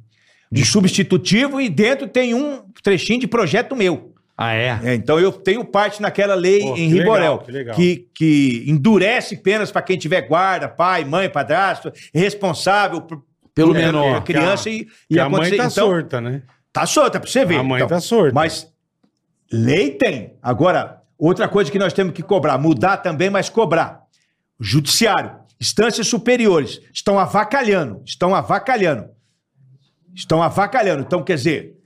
de 0.51 0.65
substitutivo 0.65 1.61
e 1.61 1.69
dentro 1.69 2.09
tem 2.09 2.33
um 2.35 2.63
trechinho 2.83 3.21
de 3.21 3.27
projeto 3.27 3.77
meu. 3.77 4.10
Ah, 4.43 4.55
é? 4.55 4.81
É, 4.83 4.95
então 4.95 5.21
eu 5.21 5.31
tenho 5.31 5.63
parte 5.63 6.01
naquela 6.01 6.35
lei 6.35 6.61
Pô, 6.61 6.73
que 6.73 6.81
Henri 6.81 7.01
legal, 7.01 7.39
que 7.41 7.75
que, 7.75 8.09
que 8.15 8.65
endurece 8.67 9.37
penas 9.37 9.71
para 9.71 9.83
quem 9.83 9.99
tiver 9.99 10.23
guarda, 10.23 10.67
pai, 10.67 11.05
mãe, 11.05 11.29
padrasto, 11.29 11.93
responsável 12.15 13.03
por, 13.03 13.23
Pelo 13.55 13.75
menor. 13.75 14.17
a 14.17 14.23
criança 14.23 14.71
e, 14.71 14.89
E 15.11 15.17
e 15.17 15.21
a 15.21 15.29
mãe 15.29 15.51
tá 15.51 15.57
então, 15.57 15.71
sorta, 15.71 16.23
né? 16.23 16.41
Tá 16.73 16.87
solta, 16.87 17.21
pra 17.21 17.29
você 17.29 17.45
ver. 17.45 17.57
A 17.57 17.63
mãe 17.63 17.83
Então, 17.83 17.89
tá 17.89 18.01
sorta. 18.01 18.33
Mas 18.35 18.67
lei 19.53 19.91
tem. 19.91 20.39
Agora, 20.41 21.03
outra 21.19 21.47
coisa 21.47 21.71
que 21.71 21.79
nós 21.79 21.93
temos 21.93 22.15
que 22.15 22.23
cobrar, 22.23 22.57
mudar 22.57 22.97
também, 22.97 23.29
mas 23.29 23.51
cobrar. 23.51 24.01
O 24.59 24.65
Judiciário, 24.65 25.33
instâncias 25.61 26.07
superiores, 26.07 26.81
estão 26.95 27.19
avacalhando, 27.19 28.01
estão 28.07 28.35
avacalhando. 28.35 29.11
Estão 30.15 30.43
avacalhando. 30.43 31.03
Então, 31.03 31.23
quer 31.23 31.37
dizer, 31.37 31.77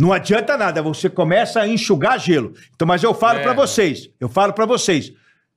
não 0.00 0.12
adianta 0.12 0.56
nada, 0.56 0.82
você 0.82 1.08
começa 1.10 1.60
a 1.60 1.68
enxugar 1.68 2.18
gelo. 2.18 2.54
Então, 2.74 2.86
mas 2.88 3.02
eu 3.02 3.12
falo 3.14 3.38
É. 3.38 3.42
pra 3.42 3.52
vocês, 3.52 4.08
eu 4.18 4.28
falo 4.28 4.52
pra 4.52 4.66
vocês. 4.66 5.12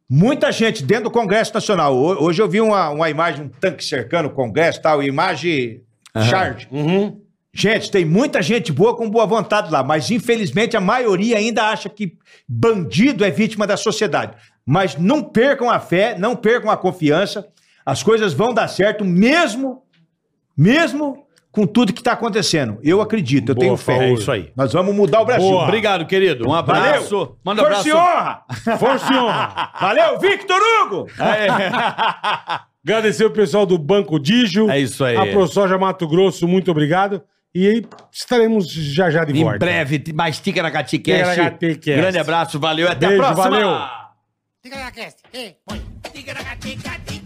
Muita 0.10 0.52
gente 0.52 0.84
dentro 0.84 1.06
do 1.06 1.12
Congresso 1.12 1.54
Nacional. 1.54 1.96
Ho- 1.96 2.24
Hoje 2.26 2.42
eu 2.42 2.50
vi 2.50 2.60
uma, 2.62 2.90
uma 2.90 3.10
imagem, 3.10 3.46
um 3.46 3.50
tanque 3.50 3.84
cercando 3.84 4.28
o 4.28 4.32
Congresso, 4.32 4.82
tal, 4.82 5.02
imagem 5.02 5.82
charge. 6.30 6.68
Uhum. 6.72 7.20
Gente, 7.56 7.90
tem 7.90 8.04
muita 8.04 8.42
gente 8.42 8.72
boa 8.72 8.96
com 8.96 9.10
boa 9.10 9.26
vontade 9.26 9.72
lá, 9.72 9.84
mas 9.84 10.10
infelizmente 10.12 10.76
a 10.76 10.82
maioria 10.82 11.38
ainda 11.38 11.64
acha 11.70 11.88
que 11.88 12.18
bandido 12.48 13.24
é 13.24 13.32
vítima 13.32 13.66
da 13.68 13.78
sociedade. 13.78 14.36
Mas 14.66 14.96
não 14.98 15.22
percam 15.24 15.70
a 15.70 15.80
fé, 15.80 16.18
não 16.18 16.36
percam 16.36 16.70
a 16.72 16.78
confiança. 16.78 17.48
As 17.86 18.02
coisas 18.04 18.34
vão 18.34 18.54
dar 18.54 18.68
certo, 18.68 19.06
mesmo, 19.06 19.84
mesmo 20.58 21.23
com 21.53 21.67
tudo 21.67 21.93
que 21.93 22.01
está 22.01 22.14
acontecendo. 22.14 22.80
Eu 22.83 22.99
acredito, 22.99 23.49
eu 23.49 23.56
Boa, 23.56 23.64
tenho 23.65 23.77
fé. 23.77 24.09
É 24.09 24.11
isso 24.11 24.32
aí. 24.32 24.51
Nós 24.57 24.73
vamos 24.73 24.93
mudar 24.95 25.22
o 25.22 25.25
Brasil. 25.25 25.48
Boa. 25.48 25.64
Obrigado, 25.65 26.03
querido. 26.07 26.49
Um 26.49 26.53
abraço. 26.53 27.11
Valeu. 27.11 27.38
Manda 27.45 27.61
um 27.61 27.65
Força 27.65 27.88
e 27.88 27.91
abraço. 27.91 28.11
honra. 28.17 28.77
Força 28.80 29.14
e 29.14 29.17
honra. 29.17 29.72
Valeu, 29.80 30.19
Victor 30.19 30.59
Hugo. 30.59 31.07
Agradecer 32.83 33.23
o 33.25 33.32
pessoal 33.32 33.65
do 33.67 33.77
Banco 33.77 34.19
Digio. 34.19 34.69
É 34.69 34.80
isso 34.80 35.06
aí. 35.06 35.15
A 35.15 35.27
ProSoja 35.27 35.77
Mato 35.77 36.07
Grosso, 36.07 36.48
muito 36.48 36.72
obrigado. 36.72 37.22
E 37.56 37.67
aí 37.67 37.85
estaremos 38.11 38.67
já 38.67 39.11
já 39.11 39.23
de 39.23 39.32
Em 39.40 39.43
volta. 39.43 39.59
breve, 39.59 40.03
mais 40.11 40.40
Ticaracati 40.40 40.98
Cast. 40.98 41.40
Grande 41.85 42.17
abraço, 42.17 42.59
valeu 42.59 42.88
e 42.88 42.90
até 42.90 43.07
Beijo, 43.09 43.22
a 43.23 43.32
próxima. 43.32 43.49
valeu. 43.51 43.77
Ticaracati, 46.11 47.23